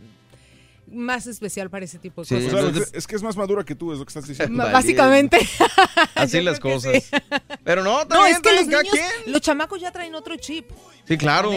más 0.91 1.27
especial 1.27 1.69
para 1.69 1.85
ese 1.85 1.99
tipo 1.99 2.21
de 2.23 2.27
Sí, 2.27 2.33
O 2.33 2.37
cosas. 2.37 2.51
sea, 2.51 2.59
entonces- 2.69 2.91
es 2.95 3.05
que 3.05 3.15
es 3.15 3.21
más 3.21 3.37
madura 3.37 3.63
que 3.63 3.75
tú, 3.75 3.91
es 3.93 3.99
lo 3.99 4.05
que 4.05 4.09
estás 4.09 4.27
diciendo. 4.27 4.63
Básicamente. 4.71 5.37
Así 6.15 6.41
las 6.41 6.59
cosas. 6.59 7.03
sí. 7.03 7.17
Pero 7.63 7.83
no, 7.83 7.99
No, 7.99 8.07
también, 8.07 8.37
es 8.37 8.41
que 8.41 8.53
los 8.55 8.65
niños, 8.67 8.83
quien. 8.91 9.05
los 9.33 9.41
chamacos 9.41 9.79
ya 9.81 9.91
traen 9.91 10.15
otro 10.15 10.35
chip. 10.37 10.65
Sí, 11.07 11.15
claro. 11.17 11.51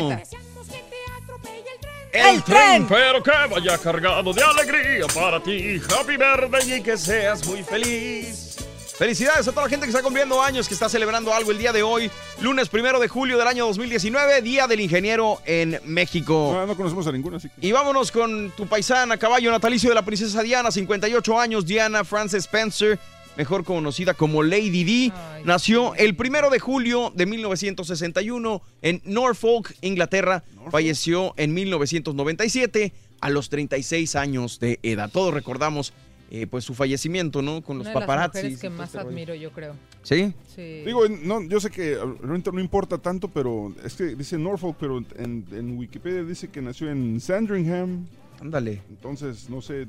El 2.13 2.43
tren. 2.43 2.87
pero 2.89 3.23
que 3.23 3.31
vaya 3.51 3.79
cargado 3.79 4.35
de 4.35 4.43
alegría 4.43 5.07
para 5.15 5.43
ti. 5.43 5.81
Happy 5.99 6.17
birthday 6.19 6.75
y 6.79 6.83
que 6.83 6.99
seas 6.99 7.47
muy 7.47 7.63
feliz. 7.63 8.59
Felicidades 8.97 9.49
a 9.49 9.51
toda 9.51 9.63
la 9.63 9.71
gente 9.71 9.87
que 9.87 9.91
está 9.91 10.03
cumpliendo 10.03 10.43
años, 10.43 10.69
que 10.69 10.75
está 10.75 10.89
celebrando 10.89 11.33
algo 11.33 11.51
el 11.51 11.59
día 11.59 11.73
de 11.73 11.83
hoy, 11.83 12.11
lunes 12.41 12.69
primero 12.69 13.01
de 13.01 13.09
julio 13.09 13.39
del 13.39 13.49
año 13.49 13.67
2019, 13.67 14.43
Día 14.43 14.67
del 14.67 14.81
Ingeniero 14.81 15.41
en 15.47 15.81
México. 15.87 16.51
No, 16.53 16.67
no 16.67 16.77
conocemos 16.77 17.07
a 17.07 17.13
ninguno, 17.13 17.39
así 17.39 17.49
que. 17.49 17.67
Y 17.67 17.73
vámonos 17.73 18.13
con 18.13 18.51
tu 18.51 18.67
paisana, 18.67 19.17
caballo 19.17 19.51
natalicio 19.51 19.89
de 19.89 19.95
la 19.95 20.05
princesa 20.05 20.43
Diana, 20.43 20.71
58 20.71 21.41
años, 21.41 21.65
Diana 21.65 22.05
Frances 22.05 22.45
Spencer, 22.45 22.99
mejor 23.37 23.65
conocida 23.65 24.13
como 24.13 24.43
Lady 24.43 24.85
D, 24.85 25.13
nació 25.45 25.95
el 25.95 26.15
primero 26.15 26.51
de 26.51 26.61
julio 26.61 27.13
de 27.15 27.25
1961 27.27 28.63
en 28.83 29.01
Norfolk, 29.05 29.75
Inglaterra. 29.81 30.45
Falleció 30.71 31.33
en 31.39 31.55
1997 31.55 32.93
a 33.21 33.31
los 33.31 33.49
36 33.49 34.17
años 34.17 34.61
de 34.61 34.79
edad. 34.83 35.11
Todos 35.11 35.33
recordamos 35.33 35.93
eh, 36.35 36.47
pues 36.47 36.65
su 36.65 36.73
fallecimiento, 36.73 37.43
¿no? 37.43 37.61
Con 37.63 37.77
los 37.77 37.85
Una 37.87 37.91
de 37.93 38.01
las 38.01 38.07
paparazzis. 38.07 38.43
mujeres 38.43 38.59
que 38.61 38.71
más 38.71 38.87
este 38.89 38.99
admiro, 39.01 39.35
yo 39.35 39.51
creo. 39.53 39.75
¿Sí? 40.03 40.33
Sí. 40.55 40.83
Digo, 40.87 41.03
no, 41.07 41.43
yo 41.43 41.61
sé 41.61 41.69
que 41.71 41.95
realmente 41.97 42.51
no 42.51 42.59
importa 42.59 42.97
tanto, 42.97 43.29
pero 43.29 43.71
es 43.85 43.93
que 43.95 44.17
dice 44.17 44.39
Norfolk, 44.39 44.77
pero 44.81 44.99
en, 45.19 45.45
en 45.53 45.77
Wikipedia 45.79 46.23
dice 46.25 46.49
que 46.49 46.63
nació 46.63 46.91
en 46.91 47.21
Sandringham. 47.21 48.07
Ándale. 48.41 48.81
Entonces, 48.89 49.51
no 49.51 49.61
sé. 49.61 49.87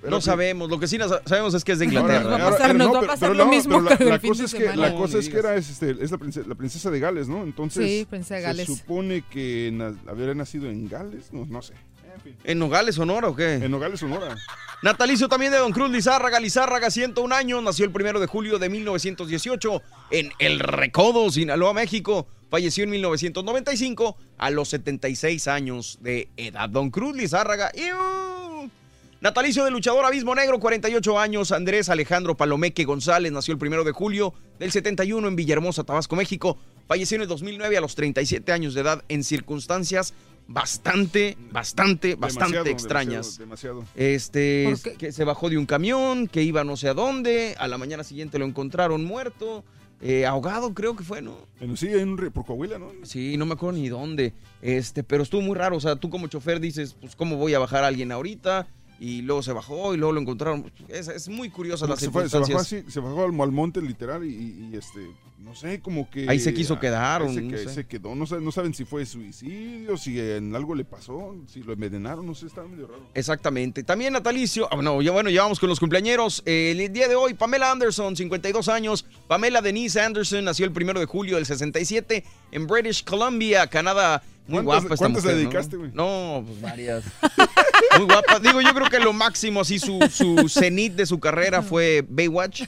pero 0.00 0.12
No 0.12 0.18
que- 0.18 0.22
sabemos, 0.22 0.70
lo 0.70 0.78
que 0.78 0.86
sí 0.86 0.96
sabemos 1.26 1.52
es 1.54 1.64
que 1.64 1.72
es 1.72 1.80
de 1.80 1.86
Ahora, 1.86 1.98
Inglaterra. 2.00 2.22
ahora, 2.30 2.44
va 2.44 2.48
a 2.48 2.52
pasar- 2.52 2.66
pero 2.68 2.78
nos 2.78 2.86
no, 2.86 2.92
va 2.92 2.98
a 3.00 3.02
pasar 3.08 3.18
pero 3.18 3.34
lo 3.34 3.46
mismo 3.50 3.80
la, 3.80 3.90
la 3.98 4.18
cosa 4.20 4.44
es 4.44 4.54
que 4.54 4.76
la 4.76 4.94
cosa 4.94 5.18
es 5.18 5.28
que 5.28 5.38
era 5.38 5.56
es, 5.56 5.70
este, 5.70 5.90
es 6.00 6.10
la 6.12 6.18
princesa, 6.18 6.48
la 6.48 6.54
princesa 6.54 6.90
de 6.92 7.00
Gales, 7.00 7.28
¿no? 7.28 7.42
Entonces 7.42 7.84
Sí, 7.84 8.06
princesa 8.08 8.36
de 8.36 8.42
Gales. 8.42 8.66
se 8.68 8.76
supone 8.76 9.24
que 9.28 9.70
na- 9.72 9.92
habría 10.06 10.32
nacido 10.34 10.70
en 10.70 10.88
Gales, 10.88 11.32
no, 11.32 11.44
no 11.46 11.62
sé. 11.62 11.74
En 12.18 12.20
fin. 12.20 12.36
¿En 12.44 12.58
Nogales, 12.58 12.96
Sonora 12.96 13.28
o 13.28 13.36
qué? 13.36 13.54
En 13.54 13.70
Nogales, 13.70 14.00
Sonora. 14.00 14.36
Natalicio 14.82 15.28
también 15.28 15.52
de 15.52 15.58
Don 15.58 15.72
Cruz 15.72 15.90
Lizárraga. 15.90 16.40
Lizárraga, 16.40 16.90
101 16.90 17.34
años, 17.34 17.62
nació 17.62 17.84
el 17.84 17.92
primero 17.92 18.20
de 18.20 18.26
julio 18.26 18.58
de 18.58 18.68
1918 18.68 19.82
en 20.10 20.32
El 20.38 20.60
Recodo, 20.60 21.30
Sinaloa, 21.30 21.74
México. 21.74 22.26
Falleció 22.50 22.84
en 22.84 22.90
1995 22.90 24.16
a 24.38 24.50
los 24.50 24.68
76 24.68 25.48
años 25.48 25.98
de 26.00 26.28
edad. 26.36 26.68
Don 26.68 26.90
Cruz 26.90 27.16
Lizárraga. 27.16 27.70
¡iu! 27.74 28.70
Natalicio 29.20 29.64
del 29.64 29.72
luchador 29.72 30.04
Abismo 30.04 30.34
Negro, 30.34 30.60
48 30.60 31.18
años. 31.18 31.50
Andrés 31.50 31.88
Alejandro 31.88 32.36
Palomeque 32.36 32.84
González 32.84 33.32
nació 33.32 33.52
el 33.52 33.58
primero 33.58 33.82
de 33.82 33.90
julio 33.90 34.32
del 34.60 34.70
71 34.70 35.26
en 35.26 35.34
Villahermosa, 35.34 35.82
Tabasco, 35.82 36.14
México. 36.14 36.56
Falleció 36.86 37.16
en 37.16 37.22
el 37.22 37.28
2009 37.28 37.76
a 37.76 37.80
los 37.80 37.96
37 37.96 38.52
años 38.52 38.74
de 38.74 38.82
edad 38.82 39.04
en 39.08 39.24
circunstancias 39.24 40.14
bastante, 40.48 41.36
bastante, 41.52 42.14
bastante 42.16 42.56
Demasiado, 42.56 42.66
extrañas. 42.70 43.38
Demasiado. 43.38 43.84
Este, 43.94 44.74
que 44.98 45.12
se 45.12 45.24
bajó 45.24 45.48
de 45.50 45.58
un 45.58 45.66
camión, 45.66 46.26
que 46.26 46.42
iba 46.42 46.64
no 46.64 46.76
sé 46.76 46.88
a 46.88 46.94
dónde, 46.94 47.54
a 47.58 47.68
la 47.68 47.78
mañana 47.78 48.02
siguiente 48.02 48.38
lo 48.38 48.46
encontraron 48.46 49.04
muerto, 49.04 49.62
eh, 50.00 50.26
ahogado 50.26 50.74
creo 50.74 50.96
que 50.96 51.04
fue, 51.04 51.20
¿no? 51.22 51.36
demasiado. 51.60 51.98
sí, 51.98 52.16
río 52.16 52.30
por 52.32 52.46
Coahuila, 52.46 52.78
¿no? 52.78 52.90
Sí, 53.02 53.36
no 53.36 53.46
me 53.46 53.54
acuerdo 53.54 53.78
ni 53.78 53.88
dónde, 53.88 54.32
este, 54.62 55.04
pero 55.04 55.22
estuvo 55.22 55.42
muy 55.42 55.54
raro, 55.56 55.76
o 55.76 55.80
sea, 55.80 55.96
tú 55.96 56.08
como 56.10 56.26
chofer 56.28 56.60
dices, 56.60 56.96
pues 57.00 57.14
cómo 57.14 57.36
voy 57.36 57.54
a 57.54 57.58
bajar 57.58 57.84
a 57.84 57.88
alguien 57.88 58.10
ahorita, 58.10 58.66
y 59.00 59.22
luego 59.22 59.42
se 59.44 59.52
bajó 59.52 59.94
y 59.94 59.96
luego 59.96 60.12
lo 60.12 60.20
encontraron, 60.20 60.72
es, 60.88 61.06
es 61.08 61.28
muy 61.28 61.50
curiosa 61.50 61.86
que 61.86 61.96
se, 61.96 62.10
fue- 62.10 62.28
se 62.28 62.38
bajó 62.38 62.58
así, 62.58 62.82
se 62.88 62.98
bajó 63.00 63.24
al, 63.24 63.40
al 63.40 63.52
monte 63.52 63.80
literal 63.80 64.24
y, 64.24 64.30
y, 64.34 64.68
y, 64.72 64.76
este, 64.76 65.06
no 65.38 65.54
sé, 65.54 65.80
como 65.80 66.10
que... 66.10 66.28
Ahí 66.28 66.40
se 66.40 66.52
quiso 66.52 66.78
quedar, 66.80 67.22
ahí 67.22 67.28
o 67.28 67.32
se, 67.32 67.40
no 67.42 67.50
que- 67.50 67.58
sé. 67.58 67.68
se 67.74 67.86
quedó, 67.86 68.14
no, 68.14 68.24
no 68.26 68.52
saben 68.52 68.74
si 68.74 68.84
fue 68.84 69.06
suicidio, 69.06 69.96
si 69.96 70.18
en 70.20 70.54
algo 70.54 70.74
le 70.74 70.84
pasó, 70.84 71.36
si 71.46 71.62
lo 71.62 71.72
envenenaron, 71.72 72.26
no 72.26 72.34
sé, 72.34 72.46
estaba 72.46 72.66
medio 72.68 72.86
raro. 72.88 73.08
Exactamente. 73.14 73.82
También 73.84 74.12
natalicio. 74.12 74.68
Ah, 74.72 74.76
no, 74.82 75.00
ya 75.00 75.12
bueno, 75.12 75.30
ya 75.30 75.42
vamos 75.42 75.60
con 75.60 75.68
los 75.68 75.78
cumpleañeros. 75.80 76.42
Eh, 76.44 76.72
el 76.76 76.92
día 76.92 77.08
de 77.08 77.14
hoy, 77.14 77.34
Pamela 77.34 77.70
Anderson, 77.70 78.16
52 78.16 78.68
años. 78.68 79.06
Pamela 79.26 79.62
Denise 79.62 80.00
Anderson 80.00 80.44
nació 80.44 80.66
el 80.66 80.72
primero 80.72 80.98
de 81.00 81.06
julio 81.06 81.36
del 81.36 81.46
67 81.46 82.24
en 82.52 82.66
British 82.66 83.04
Columbia, 83.04 83.66
Canadá. 83.68 84.22
Muy 84.48 84.64
¿Cuántas- 84.64 84.82
guapa 84.88 84.94
esta 84.94 85.08
le 85.08 85.14
mujer, 85.14 85.36
dedicaste, 85.36 85.76
güey? 85.76 85.90
No, 85.94 86.42
pues 86.46 86.60
varias. 86.60 87.04
Muy 87.98 88.06
guapa. 88.06 88.40
Digo, 88.40 88.60
yo 88.60 88.72
creo 88.74 88.88
que 88.90 88.98
lo 88.98 89.12
máximo, 89.12 89.60
así, 89.60 89.78
su, 89.78 89.98
su 90.10 90.48
cenit 90.48 90.94
de 90.94 91.06
su 91.06 91.20
carrera 91.20 91.62
fue 91.62 92.04
Baywatch. 92.08 92.62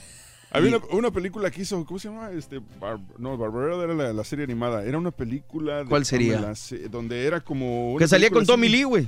Había 0.53 0.77
una, 0.77 0.85
una 0.91 1.11
película 1.11 1.49
que 1.49 1.61
hizo, 1.61 1.85
¿cómo 1.85 1.97
se 1.97 2.09
llama? 2.09 2.31
Este, 2.31 2.59
Bar- 2.79 2.99
no, 3.17 3.37
Barbara 3.37 3.83
era 3.83 3.93
la, 3.93 4.11
la 4.13 4.23
serie 4.23 4.43
animada. 4.43 4.83
Era 4.83 4.97
una 4.97 5.11
película. 5.11 5.79
de 5.83 5.85
¿Cuál 5.85 6.05
sería? 6.05 6.53
Donde 6.89 7.25
era 7.25 7.39
como. 7.39 7.95
Que 7.97 8.07
salía 8.07 8.29
con 8.29 8.45
Tommy 8.45 8.67
Lee, 8.67 8.83
güey. 8.83 9.07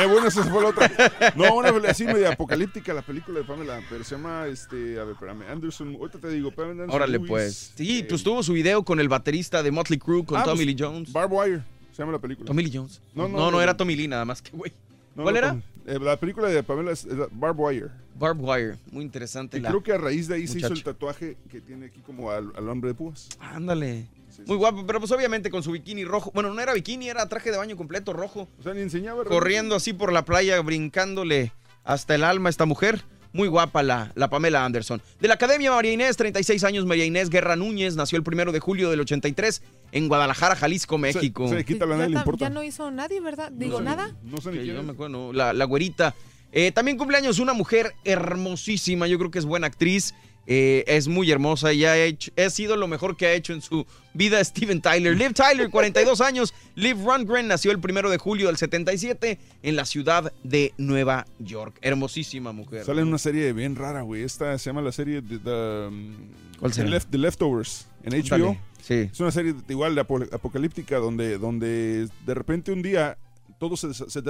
Eh, 0.00 0.06
bueno, 0.06 0.26
esa 0.26 0.42
fue 0.44 0.62
la 0.62 0.70
otra. 0.70 0.90
No, 1.36 1.54
una 1.54 1.68
película 1.68 1.90
así 1.90 2.04
media 2.06 2.32
apocalíptica, 2.32 2.94
la 2.94 3.02
película 3.02 3.40
de 3.40 3.44
Pamela. 3.44 3.80
Pero 3.90 4.02
se 4.04 4.14
llama, 4.14 4.46
este, 4.46 4.98
a 4.98 5.04
ver, 5.04 5.12
espérame, 5.12 5.42
Anderson. 5.50 5.94
Ahorita 6.00 6.18
te 6.18 6.28
digo, 6.30 6.50
Pamela 6.50 6.84
Anderson. 6.84 6.94
Órale, 6.96 7.20
pues. 7.20 7.72
Sí, 7.76 7.98
eh, 7.98 8.06
pues 8.08 8.22
tuvo 8.22 8.42
su 8.42 8.54
video 8.54 8.84
con 8.84 9.00
el 9.00 9.10
baterista 9.10 9.62
de 9.62 9.70
Motley 9.70 9.98
Crue, 9.98 10.24
con 10.24 10.38
ah, 10.38 10.44
Tommy 10.44 10.64
pues, 10.64 10.66
Lee 10.66 10.76
Jones. 10.78 11.12
Barb 11.12 11.30
Wire, 11.32 11.62
se 11.92 11.98
llama 11.98 12.12
la 12.12 12.18
película. 12.18 12.46
Tommy 12.46 12.64
Lee 12.64 12.70
Jones. 12.72 13.02
No, 13.14 13.24
No, 13.24 13.28
no, 13.28 13.38
no, 13.38 13.50
no, 13.50 13.60
era. 13.60 13.76
Tommy 13.76 13.94
Lee 13.96 14.08
nada 14.08 14.24
más 14.24 14.40
que, 14.40 14.50
güey. 14.56 14.72
No, 15.14 15.24
¿Cuál 15.24 15.36
era? 15.36 15.50
Tom- 15.50 15.62
eh, 15.86 15.98
la 16.00 16.16
película 16.18 16.48
de 16.48 16.62
Pamela 16.62 16.92
es, 16.92 17.04
es 17.04 17.16
Barb 17.32 17.58
Wire. 17.58 17.88
Barb 18.18 18.38
Wire. 18.40 18.76
Muy 18.90 19.04
interesante. 19.04 19.58
Y 19.58 19.60
la- 19.60 19.70
creo 19.70 19.82
que 19.82 19.92
a 19.92 19.98
raíz 19.98 20.28
de 20.28 20.36
ahí 20.36 20.46
se 20.46 20.58
hizo 20.58 20.72
el 20.72 20.82
tatuaje 20.82 21.36
que 21.50 21.60
tiene 21.60 21.86
aquí 21.86 22.00
como 22.00 22.30
al, 22.30 22.52
al 22.56 22.68
hombre 22.68 22.88
de 22.90 22.94
púas. 22.94 23.28
Ándale. 23.40 24.06
Sí, 24.30 24.42
Muy 24.46 24.54
sí. 24.56 24.58
guapo, 24.60 24.86
pero 24.86 24.98
pues 24.98 25.10
obviamente 25.12 25.50
con 25.50 25.62
su 25.62 25.72
bikini 25.72 26.04
rojo. 26.04 26.30
Bueno, 26.34 26.54
no 26.54 26.60
era 26.60 26.72
bikini, 26.72 27.08
era 27.08 27.28
traje 27.28 27.50
de 27.50 27.58
baño 27.58 27.76
completo 27.76 28.12
rojo. 28.12 28.48
O 28.58 28.62
sea, 28.62 28.72
ni 28.74 28.80
enseñaba. 28.80 29.24
Corriendo 29.24 29.74
así 29.74 29.92
por 29.92 30.12
la 30.12 30.24
playa, 30.24 30.60
brincándole 30.62 31.52
hasta 31.84 32.14
el 32.14 32.24
alma 32.24 32.48
a 32.48 32.50
esta 32.50 32.64
mujer. 32.64 33.02
Muy 33.32 33.48
guapa 33.48 33.82
la, 33.82 34.12
la 34.14 34.28
Pamela 34.28 34.64
Anderson. 34.64 35.00
De 35.20 35.26
la 35.28 35.34
Academia 35.34 35.70
María 35.72 35.92
Inés, 35.92 36.16
36 36.16 36.64
años, 36.64 36.84
María 36.84 37.04
Inés 37.06 37.30
Guerra 37.30 37.56
Núñez, 37.56 37.96
nació 37.96 38.18
el 38.18 38.24
primero 38.24 38.52
de 38.52 38.60
julio 38.60 38.90
del 38.90 39.00
83 39.00 39.62
en 39.92 40.08
Guadalajara, 40.08 40.54
Jalisco, 40.56 40.98
México. 40.98 41.48
Se, 41.48 41.56
se 41.56 41.64
quita 41.64 41.86
la 41.86 41.92
ya, 41.94 41.98
nadie 41.98 42.10
le 42.14 42.18
importa. 42.18 42.44
ya 42.44 42.50
no 42.50 42.62
hizo 42.62 42.90
nadie, 42.90 43.20
¿verdad? 43.20 43.50
Digo, 43.52 43.78
sé, 43.78 43.84
nada. 43.84 44.14
No 44.22 44.38
sé 44.40 44.50
ni 44.50 44.58
Que 44.58 44.62
quién 44.64 44.74
yo 44.74 44.80
es. 44.80 44.86
me 44.86 44.92
acuerdo, 44.92 45.08
no, 45.16 45.32
la, 45.32 45.52
la 45.52 45.64
güerita. 45.64 46.14
Eh, 46.52 46.70
también 46.72 46.98
cumpleaños 46.98 47.38
una 47.38 47.54
mujer 47.54 47.94
hermosísima, 48.04 49.06
yo 49.06 49.18
creo 49.18 49.30
que 49.30 49.38
es 49.38 49.44
buena 49.46 49.66
actriz. 49.66 50.14
Eh, 50.46 50.84
es 50.86 51.06
muy 51.08 51.30
hermosa 51.30 51.72
y 51.72 51.84
ha, 51.84 51.96
hecho, 52.04 52.32
ha 52.36 52.50
sido 52.50 52.76
lo 52.76 52.88
mejor 52.88 53.16
que 53.16 53.26
ha 53.26 53.32
hecho 53.32 53.52
en 53.52 53.62
su 53.62 53.86
vida 54.14 54.42
Steven 54.44 54.80
Tyler. 54.80 55.16
Liv 55.16 55.32
Tyler, 55.34 55.70
42 55.70 56.20
años. 56.20 56.52
Liv 56.74 56.96
Rundgren 57.04 57.46
nació 57.48 57.70
el 57.70 57.78
primero 57.80 58.10
de 58.10 58.18
julio 58.18 58.48
del 58.48 58.56
77 58.56 59.38
en 59.62 59.76
la 59.76 59.84
ciudad 59.84 60.32
de 60.42 60.72
Nueva 60.78 61.26
York. 61.38 61.78
Hermosísima 61.82 62.52
mujer. 62.52 62.84
Sale 62.84 63.02
en 63.02 63.08
una 63.08 63.18
serie 63.18 63.52
bien 63.52 63.76
rara, 63.76 64.02
güey. 64.02 64.22
Esta 64.22 64.58
se 64.58 64.70
llama 64.70 64.82
la 64.82 64.92
serie 64.92 65.20
de, 65.22 65.38
The- 65.38 65.86
um, 65.88 66.14
¿Cuál 66.58 66.72
The 66.72 66.76
será? 66.76 66.90
Left- 66.90 67.08
The 67.10 67.18
Leftovers 67.18 67.86
en 68.02 68.12
HBO. 68.12 68.28
Dale, 68.46 68.60
sí. 68.82 68.94
Es 69.12 69.20
una 69.20 69.30
serie 69.30 69.54
igual 69.68 69.94
de 69.94 70.00
apo- 70.00 70.28
apocalíptica 70.34 70.96
donde, 70.98 71.38
donde 71.38 72.08
de 72.26 72.34
repente 72.34 72.72
un 72.72 72.82
día 72.82 73.16
todo 73.60 73.76
se, 73.76 73.94
se 73.94 74.22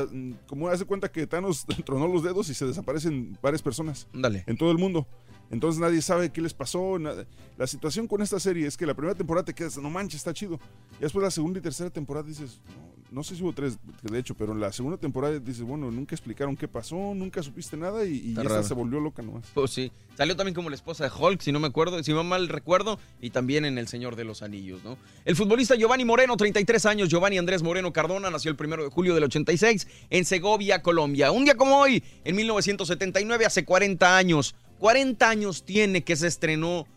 como 0.47 0.69
hace 0.69 0.85
cuenta 0.85 1.11
que 1.11 1.27
Thanos 1.27 1.65
tronó 1.87 2.07
los 2.07 2.23
dedos 2.23 2.51
y 2.51 2.55
se 2.55 2.67
desaparecen 2.67 3.39
varias 3.41 3.63
personas 3.63 4.07
Dale. 4.13 4.45
en 4.47 4.59
todo 4.59 4.71
el 4.71 4.77
mundo. 4.79 5.07
Entonces 5.53 5.81
nadie 5.81 6.03
sabe 6.03 6.33
qué 6.33 6.41
les 6.41 6.55
pasó. 6.55 6.99
nada. 6.99 7.25
La 7.59 7.67
situación 7.69 8.09
con 8.09 8.23
esta 8.23 8.41
serie 8.41 8.67
es 8.67 8.77
que 8.77 8.87
la 8.87 8.95
primera 8.95 9.15
temporada 9.15 9.45
te 9.45 9.55
quedas, 9.55 9.77
no 9.77 9.91
manches, 9.91 10.17
está 10.17 10.33
chido. 10.33 10.59
Y 10.99 11.03
después 11.03 11.23
la 11.23 11.31
segunda 11.31 11.59
y 11.61 11.63
tercera 11.63 11.91
temporada 11.91 12.27
dices, 12.27 12.59
no, 12.75 12.93
no 13.19 13.23
sé 13.23 13.37
si 13.37 13.43
hubo 13.43 13.53
tres, 13.53 13.79
de 14.03 14.19
hecho, 14.19 14.35
pero 14.35 14.53
en 14.53 14.61
la 14.61 14.73
segunda 14.73 14.97
temporada 14.97 15.39
dices, 15.39 15.63
bueno, 15.63 15.91
nunca 15.91 16.15
explicaron 16.15 16.57
qué 16.57 16.67
pasó, 16.67 16.97
nunca 17.15 17.43
supiste 17.43 17.77
nada 17.77 18.05
y, 18.07 18.15
y 18.15 18.29
Está 18.31 18.41
esta 18.43 18.55
raro. 18.55 18.67
se 18.67 18.75
volvió 18.75 18.99
loca 18.99 19.23
nomás. 19.23 19.45
Pues 19.53 19.71
sí. 19.71 19.93
Salió 20.17 20.35
también 20.37 20.55
como 20.55 20.71
la 20.71 20.77
esposa 20.77 21.05
de 21.05 21.11
Hulk, 21.15 21.41
si 21.43 21.53
no 21.53 21.61
me 21.61 21.67
acuerdo, 21.69 22.03
si 22.03 22.13
no 22.13 22.25
mal 22.25 22.49
recuerdo, 22.49 22.99
y 23.21 23.29
también 23.31 23.67
en 23.67 23.77
El 23.77 23.89
Señor 23.89 24.17
de 24.17 24.25
los 24.25 24.43
Anillos, 24.43 24.83
¿no? 24.83 24.97
El 25.27 25.37
futbolista 25.37 25.75
Giovanni 25.75 26.07
Moreno, 26.07 26.37
33 26.37 26.87
años, 26.87 27.09
Giovanni 27.11 27.37
Andrés 27.37 27.63
Moreno 27.63 27.93
Cardona, 27.93 28.31
nació 28.31 28.51
el 28.51 28.57
primero 28.57 28.83
de 28.85 28.91
julio 28.91 29.15
del 29.15 29.25
86 29.25 29.87
en 30.09 30.25
Segovia, 30.25 30.81
Colombia. 30.83 31.31
Un 31.31 31.45
día 31.45 31.55
como 31.57 31.77
hoy, 31.79 32.03
en 32.25 32.37
1979, 32.37 33.45
hace 33.45 33.65
40 33.67 34.17
años. 34.17 34.55
40 34.83 35.31
años 35.31 35.65
tiene 35.65 36.03
que 36.03 36.17
se 36.17 36.27
estrenó 36.27 36.89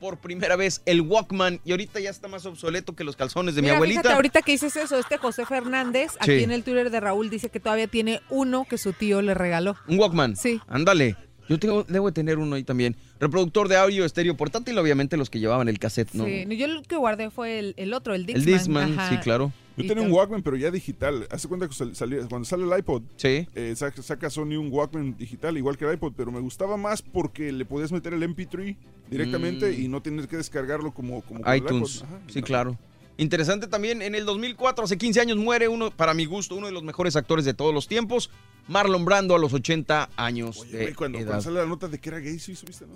por 0.00 0.18
primera 0.18 0.56
vez 0.56 0.82
el 0.86 1.02
Walkman 1.02 1.60
y 1.64 1.70
ahorita 1.70 2.00
ya 2.00 2.10
está 2.10 2.26
más 2.26 2.44
obsoleto 2.46 2.96
que 2.96 3.04
los 3.04 3.14
calzones 3.14 3.54
de 3.54 3.62
Mira, 3.62 3.74
mi 3.74 3.76
abuelita. 3.76 4.00
fíjate, 4.00 4.16
ahorita 4.16 4.42
que 4.42 4.50
dices 4.50 4.74
eso, 4.74 4.98
este 4.98 5.18
José 5.18 5.46
Fernández, 5.46 6.16
aquí 6.18 6.42
en 6.42 6.50
el 6.50 6.64
Twitter 6.64 6.90
de 6.90 6.98
Raúl, 6.98 7.30
dice 7.30 7.48
que 7.48 7.60
todavía 7.60 7.86
tiene 7.86 8.20
uno 8.28 8.66
que 8.68 8.76
su 8.76 8.92
tío 8.92 9.22
le 9.22 9.34
regaló. 9.34 9.76
Un 9.86 10.00
Walkman. 10.00 10.34
Sí. 10.34 10.60
Ándale. 10.66 11.14
Yo 11.48 11.60
tengo, 11.60 11.84
debo 11.84 12.06
de 12.06 12.12
tener 12.12 12.38
uno 12.38 12.56
ahí 12.56 12.64
también. 12.64 12.96
Reproductor 13.20 13.68
de 13.68 13.76
audio 13.76 14.04
estéreo 14.04 14.36
portátil, 14.36 14.76
obviamente 14.76 15.16
los 15.16 15.30
que 15.30 15.38
llevaban 15.38 15.68
el 15.68 15.78
cassette, 15.78 16.14
¿no? 16.14 16.24
Sí, 16.24 16.44
yo 16.56 16.66
el 16.66 16.82
que 16.88 16.96
guardé 16.96 17.30
fue 17.30 17.60
el, 17.60 17.74
el 17.76 17.94
otro, 17.94 18.16
el 18.16 18.22
El 18.22 18.44
Dixman. 18.44 18.88
Discman, 18.88 18.98
ajá. 18.98 19.10
sí, 19.10 19.16
claro. 19.18 19.52
Yo 19.78 19.86
tenía 19.94 20.04
un 20.04 20.12
Walkman, 20.12 20.42
pero 20.42 20.56
ya 20.56 20.70
digital. 20.70 21.26
Hace 21.30 21.48
cuenta 21.48 21.68
que 21.68 21.74
sal- 21.74 21.94
salía- 21.96 22.26
cuando 22.28 22.44
sale 22.44 22.64
el 22.64 22.78
iPod, 22.78 23.02
Sí. 23.16 23.46
eh, 23.54 23.74
saca, 23.76 24.02
saca 24.02 24.28
Sony 24.30 24.56
un 24.58 24.68
Walkman 24.70 25.16
digital, 25.16 25.56
igual 25.56 25.76
que 25.76 25.84
el 25.86 25.94
iPod, 25.94 26.12
pero 26.16 26.30
me 26.32 26.40
gustaba 26.40 26.76
más 26.76 27.02
porque 27.02 27.52
le 27.52 27.64
podías 27.64 27.92
meter 27.92 28.12
el 28.14 28.22
MP3 28.22 28.76
directamente 29.10 29.70
Mm. 29.70 29.82
y 29.82 29.88
no 29.88 30.02
tener 30.02 30.28
que 30.28 30.36
descargarlo 30.36 30.92
como, 30.92 31.22
como 31.22 31.40
iTunes. 31.54 32.02
Ajá. 32.02 32.18
Sí, 32.28 32.42
claro. 32.42 32.76
Interesante 33.16 33.66
también, 33.66 34.00
en 34.02 34.14
el 34.14 34.24
2004, 34.24 34.84
hace 34.84 34.96
15 34.96 35.20
años, 35.20 35.36
muere 35.38 35.66
uno, 35.68 35.90
para 35.90 36.14
mi 36.14 36.24
gusto, 36.24 36.54
uno 36.54 36.66
de 36.66 36.72
los 36.72 36.84
mejores 36.84 37.16
actores 37.16 37.44
de 37.44 37.52
todos 37.54 37.74
los 37.74 37.88
tiempos, 37.88 38.30
Marlon 38.68 39.04
Brando, 39.04 39.34
a 39.34 39.38
los 39.38 39.52
80 39.52 40.08
años 40.16 40.58
Oye, 40.60 40.70
de 40.76 40.82
güey, 40.84 40.94
cuando, 40.94 41.18
edad. 41.18 41.26
cuando 41.28 41.42
sale 41.42 41.56
la 41.58 41.66
nota 41.66 41.88
de 41.88 41.98
que 41.98 42.10
era 42.10 42.18
gay, 42.20 42.38
sí, 42.38 42.54
¿subiste, 42.54 42.84
no? 42.86 42.94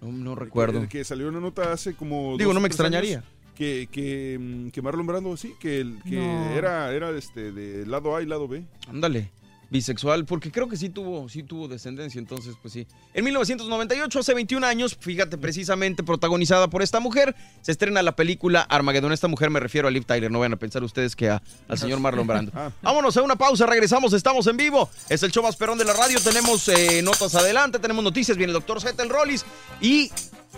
No, 0.00 0.12
no 0.16 0.34
recuerdo. 0.36 0.80
Que, 0.82 0.88
que 0.88 1.04
salió 1.04 1.28
una 1.28 1.40
nota 1.40 1.72
hace 1.72 1.92
como. 1.94 2.38
Digo, 2.38 2.54
no 2.54 2.60
me 2.60 2.68
extrañaría. 2.68 3.18
años 3.18 3.28
Que, 3.58 3.88
que, 3.90 4.38
mm, 4.40 4.68
que 4.70 4.80
Marlon 4.82 5.04
Brando, 5.06 5.36
sí, 5.36 5.52
que, 5.58 5.80
el- 5.80 5.98
que 6.04 6.14
No. 6.16 6.50
era, 6.56 6.92
era 6.94 7.10
este, 7.10 7.50
de 7.50 7.84
lado 7.86 8.14
A 8.14 8.22
y 8.22 8.26
lado 8.26 8.46
B. 8.46 8.62
Ándale, 8.88 9.32
bisexual, 9.68 10.24
porque 10.26 10.52
creo 10.52 10.68
que 10.68 10.76
sí 10.76 10.88
tuvo, 10.90 11.28
sí 11.28 11.42
tuvo 11.42 11.66
descendencia, 11.66 12.20
entonces 12.20 12.54
pues 12.62 12.72
sí. 12.72 12.86
En 13.14 13.24
1998, 13.24 14.20
hace 14.20 14.32
21 14.32 14.64
años, 14.64 14.96
fíjate, 15.00 15.36
precisamente 15.38 16.04
protagonizada 16.04 16.68
por 16.70 16.82
esta 16.82 17.00
mujer, 17.00 17.34
se 17.60 17.72
estrena 17.72 18.00
la 18.04 18.12
película 18.14 18.60
Armageddon. 18.62 19.12
Esta 19.12 19.26
mujer 19.26 19.50
me 19.50 19.58
refiero 19.58 19.88
a 19.88 19.90
Liv 19.90 20.04
Tyler, 20.06 20.30
no 20.30 20.38
vayan 20.38 20.52
a 20.52 20.56
pensar 20.56 20.84
ustedes 20.84 21.16
que 21.16 21.28
a- 21.28 21.42
al 21.66 21.76
señor 21.78 21.98
Marlon 21.98 22.28
Brando. 22.28 22.52
Ah. 22.54 22.70
Vámonos 22.80 23.16
a 23.16 23.22
una 23.22 23.34
pausa, 23.34 23.66
regresamos, 23.66 24.12
estamos 24.12 24.46
en 24.46 24.56
vivo. 24.56 24.88
Es 25.08 25.24
el 25.24 25.32
show 25.32 25.42
más 25.42 25.56
perrón 25.56 25.78
de 25.78 25.84
la 25.84 25.94
radio, 25.94 26.20
tenemos 26.20 26.68
eh, 26.68 27.02
notas 27.02 27.34
adelante, 27.34 27.80
tenemos 27.80 28.04
noticias, 28.04 28.36
viene 28.38 28.52
el 28.52 28.54
doctor 28.54 28.80
Zetel 28.80 29.08
Rollis 29.10 29.44
y 29.80 30.10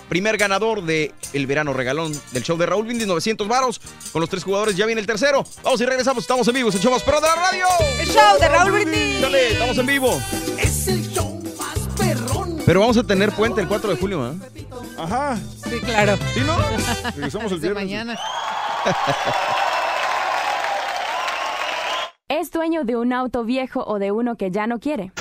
primer 0.08 0.36
ganador 0.36 0.82
de 0.82 1.12
el 1.32 1.46
verano 1.46 1.72
regalón 1.72 2.12
del 2.32 2.42
show 2.42 2.56
de 2.56 2.66
Raúl 2.66 2.86
Brindis, 2.86 3.06
900 3.06 3.48
varos. 3.48 3.80
Con 4.12 4.20
los 4.20 4.28
tres 4.28 4.44
jugadores 4.44 4.76
ya 4.76 4.86
viene 4.86 5.00
el 5.00 5.06
tercero. 5.06 5.44
Vamos 5.62 5.80
y 5.80 5.86
regresamos, 5.86 6.24
estamos 6.24 6.46
en 6.48 6.54
vivo, 6.54 6.68
es 6.68 6.74
el 6.74 6.80
show 6.80 6.92
más 6.92 7.02
perrón 7.02 7.22
de 7.22 7.28
la 7.28 7.36
radio. 7.36 7.66
El 7.98 8.08
show 8.08 8.38
de 8.40 8.48
Raúl 8.48 8.72
Brindis. 8.72 9.20
Dale, 9.20 9.52
estamos 9.52 9.78
en 9.78 9.86
vivo. 9.86 10.20
Es 10.58 10.88
el 10.88 11.08
show 11.12 11.42
más 11.58 11.78
perrón. 11.96 12.62
Pero 12.64 12.80
vamos 12.80 12.96
a 12.96 13.02
tener 13.04 13.32
puente 13.32 13.60
el 13.60 13.68
4 13.68 13.90
de 13.90 13.96
julio, 13.96 14.22
¿ah? 14.22 14.34
Ajá. 14.98 15.38
Sí, 15.68 15.80
claro. 15.80 16.18
¿Sí, 16.34 16.40
no? 16.40 16.56
Regresamos 17.14 17.52
el 17.52 17.60
viernes. 17.60 17.82
mañana. 17.82 18.18
¿Es 22.28 22.50
dueño 22.52 22.84
de 22.84 22.96
un 22.96 23.12
auto 23.12 23.44
viejo 23.44 23.84
o 23.84 23.98
de 23.98 24.12
uno 24.12 24.36
que 24.36 24.50
ya 24.50 24.66
no 24.66 24.78
quiere? 24.78 25.12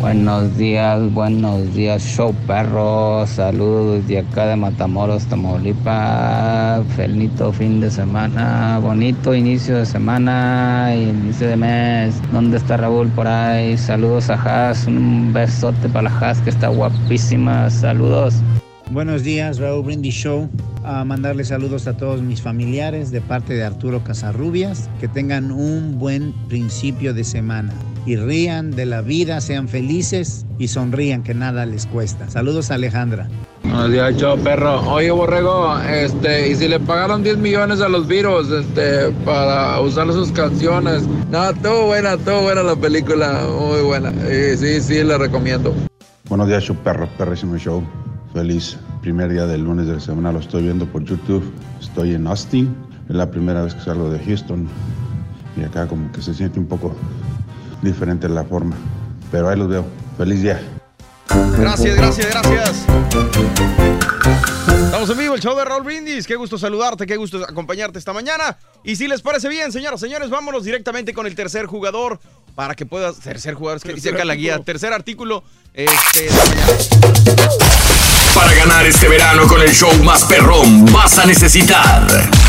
Buenos 0.00 0.56
días, 0.58 1.12
buenos 1.14 1.74
días, 1.74 2.02
show 2.02 2.34
perro. 2.46 3.26
Saludos 3.26 4.06
de 4.06 4.18
acá 4.18 4.46
de 4.46 4.54
Matamoros, 4.54 5.24
Tamaulipas. 5.24 6.86
Felito 6.94 7.50
fin 7.50 7.80
de 7.80 7.90
semana, 7.90 8.78
bonito 8.80 9.34
inicio 9.34 9.78
de 9.78 9.86
semana, 9.86 10.94
inicio 10.94 11.48
de 11.48 11.56
mes. 11.56 12.20
¿Dónde 12.30 12.58
está 12.58 12.76
Raúl 12.76 13.08
por 13.08 13.26
ahí? 13.26 13.78
Saludos 13.78 14.28
a 14.28 14.34
Haas, 14.34 14.86
un 14.86 15.32
besote 15.32 15.88
para 15.88 16.10
la 16.10 16.18
Haas 16.18 16.40
que 16.42 16.50
está 16.50 16.68
guapísima. 16.68 17.70
Saludos. 17.70 18.34
Buenos 18.92 19.24
días, 19.24 19.58
Raúl 19.58 19.84
Brindis 19.84 20.14
Show. 20.14 20.48
A 20.84 21.04
mandarle 21.04 21.42
saludos 21.42 21.88
a 21.88 21.96
todos 21.96 22.22
mis 22.22 22.40
familiares 22.40 23.10
de 23.10 23.20
parte 23.20 23.54
de 23.54 23.64
Arturo 23.64 24.04
Casarrubias. 24.04 24.88
Que 25.00 25.08
tengan 25.08 25.50
un 25.50 25.98
buen 25.98 26.32
principio 26.48 27.12
de 27.12 27.24
semana. 27.24 27.72
Y 28.06 28.14
rían 28.14 28.70
de 28.70 28.86
la 28.86 29.02
vida, 29.02 29.40
sean 29.40 29.66
felices 29.66 30.46
y 30.60 30.68
sonrían 30.68 31.24
que 31.24 31.34
nada 31.34 31.66
les 31.66 31.86
cuesta. 31.86 32.30
Saludos 32.30 32.70
a 32.70 32.74
Alejandra. 32.74 33.28
Buenos 33.64 33.90
días, 33.90 34.16
show 34.16 34.38
perro. 34.38 34.80
Oye, 34.88 35.10
Borrego, 35.10 35.76
este, 35.80 36.50
y 36.50 36.54
si 36.54 36.68
le 36.68 36.78
pagaron 36.78 37.24
10 37.24 37.38
millones 37.38 37.80
a 37.80 37.88
los 37.88 38.06
virus, 38.06 38.48
este, 38.52 39.10
para 39.24 39.80
usar 39.80 40.12
sus 40.12 40.30
canciones. 40.30 41.02
No, 41.32 41.50
estuvo 41.50 41.86
buena, 41.86 42.12
estuvo 42.12 42.42
buena 42.42 42.62
la 42.62 42.76
película, 42.76 43.48
muy 43.50 43.80
buena. 43.80 44.12
Y 44.32 44.56
sí, 44.56 44.80
sí, 44.80 45.02
la 45.02 45.18
recomiendo. 45.18 45.74
Buenos 46.28 46.46
días, 46.46 46.62
show 46.62 46.76
perro, 46.76 47.08
perrísimo 47.18 47.56
show. 47.58 47.82
Feliz 48.36 48.76
primer 49.00 49.32
día 49.32 49.46
del 49.46 49.62
lunes 49.62 49.86
de 49.86 49.94
la 49.94 50.00
semana, 50.00 50.30
lo 50.30 50.40
estoy 50.40 50.64
viendo 50.64 50.84
por 50.84 51.02
YouTube. 51.02 51.42
Estoy 51.80 52.12
en 52.12 52.26
Austin, 52.26 52.76
es 53.08 53.16
la 53.16 53.30
primera 53.30 53.62
vez 53.62 53.72
que 53.72 53.80
salgo 53.80 54.10
de 54.10 54.22
Houston. 54.22 54.68
Y 55.56 55.64
acá 55.64 55.88
como 55.88 56.12
que 56.12 56.20
se 56.20 56.34
siente 56.34 56.58
un 56.58 56.66
poco 56.66 56.94
diferente 57.80 58.28
la 58.28 58.44
forma. 58.44 58.76
Pero 59.32 59.48
ahí 59.48 59.58
los 59.58 59.68
veo. 59.68 59.86
Feliz 60.18 60.42
día. 60.42 60.60
Gracias, 61.58 61.96
gracias, 61.96 62.28
gracias. 62.30 62.84
Estamos 64.84 65.08
en 65.08 65.16
vivo, 65.16 65.34
el 65.34 65.40
show 65.40 65.56
de 65.56 65.64
Raúl 65.64 65.84
Brindis. 65.84 66.26
Qué 66.26 66.36
gusto 66.36 66.58
saludarte, 66.58 67.06
qué 67.06 67.16
gusto 67.16 67.42
acompañarte 67.42 67.98
esta 67.98 68.12
mañana. 68.12 68.58
Y 68.84 68.96
si 68.96 69.08
les 69.08 69.22
parece 69.22 69.48
bien, 69.48 69.72
señoras, 69.72 69.98
señores, 69.98 70.28
vámonos 70.28 70.62
directamente 70.62 71.14
con 71.14 71.26
el 71.26 71.34
tercer 71.34 71.64
jugador 71.64 72.20
para 72.54 72.74
que 72.74 72.84
puedas. 72.84 73.18
Tercer 73.18 73.54
jugador, 73.54 73.78
es 73.78 73.82
que 73.82 73.94
dice 73.94 74.10
acá 74.10 74.26
la 74.26 74.34
guía. 74.34 74.58
Tercer 74.58 74.92
artículo. 74.92 75.42
Este. 75.72 76.28
Para 78.36 78.52
ganar 78.52 78.84
este 78.84 79.08
verano 79.08 79.46
con 79.48 79.62
el 79.62 79.70
show 79.70 79.90
más 80.04 80.26
perrón 80.26 80.84
vas 80.92 81.18
a 81.18 81.24
necesitar 81.24 82.06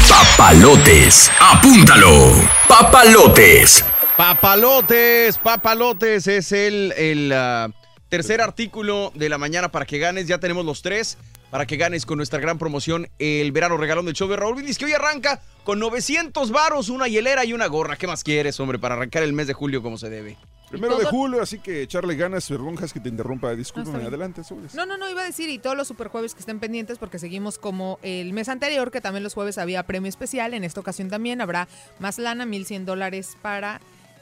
papalotes. 0.09 1.31
Apúntalo. 1.39 2.33
Papalotes. 2.67 3.85
Papalotes, 4.17 5.37
papalotes 5.37 6.27
es 6.27 6.51
el, 6.51 6.93
el 6.97 7.31
ah, 7.31 7.69
tercer 8.09 8.41
artículo 8.41 9.13
de 9.15 9.29
la 9.29 9.37
mañana 9.37 9.69
para 9.69 9.85
que 9.85 9.97
ganes. 9.97 10.27
Ya 10.27 10.39
tenemos 10.39 10.65
los 10.65 10.81
tres 10.81 11.17
para 11.51 11.65
que 11.65 11.77
ganes 11.77 12.05
con 12.05 12.17
nuestra 12.17 12.41
gran 12.41 12.57
promoción 12.57 13.07
el 13.17 13.53
verano 13.53 13.77
regalón 13.77 14.05
del 14.05 14.13
show 14.13 14.27
de 14.27 14.35
Raúl 14.35 14.55
Brindis 14.55 14.77
que 14.77 14.85
hoy 14.85 14.93
arranca 14.93 15.41
con 15.63 15.79
900 15.79 16.51
varos, 16.51 16.89
una 16.89 17.07
hielera 17.07 17.45
y 17.45 17.53
una 17.53 17.67
gorra. 17.67 17.95
¿Qué 17.95 18.07
más 18.07 18.25
quieres, 18.25 18.59
hombre, 18.59 18.77
para 18.77 18.95
arrancar 18.95 19.23
el 19.23 19.31
mes 19.31 19.47
de 19.47 19.53
julio 19.53 19.81
como 19.81 19.97
se 19.97 20.09
debe? 20.09 20.35
Primero 20.69 20.97
de 20.97 21.05
julio, 21.05 21.41
así 21.41 21.59
que 21.59 21.81
echarle 21.81 22.15
ganas, 22.15 22.49
Ronjas, 22.49 22.91
que 22.91 22.99
te 22.99 23.09
interrumpa. 23.09 23.55
Discúlpame, 23.55 24.03
adelante, 24.03 24.43
sobres. 24.43 24.75
No, 24.75 24.85
no, 24.85 24.97
no, 24.97 25.09
iba 25.09 25.21
a 25.21 25.25
decir, 25.25 25.49
y 25.49 25.59
todos 25.59 25.77
los 25.77 25.87
superjueves 25.87 26.33
que 26.33 26.41
estén 26.41 26.59
pendientes, 26.59 26.97
porque 26.97 27.19
seguimos 27.19 27.57
como 27.57 27.99
el 28.01 28.33
mes 28.33 28.49
anterior, 28.49 28.91
que 28.91 28.99
también 28.99 29.23
los 29.23 29.33
jueves 29.33 29.57
había 29.57 29.83
premio 29.83 30.09
especial. 30.09 30.53
En 30.53 30.63
esta 30.63 30.79
ocasión 30.81 31.09
también 31.09 31.39
habrá 31.41 31.67
más 31.99 32.17
lana, 32.17 32.45
1100 32.45 32.85
dólares 32.85 33.37
para, 33.41 33.79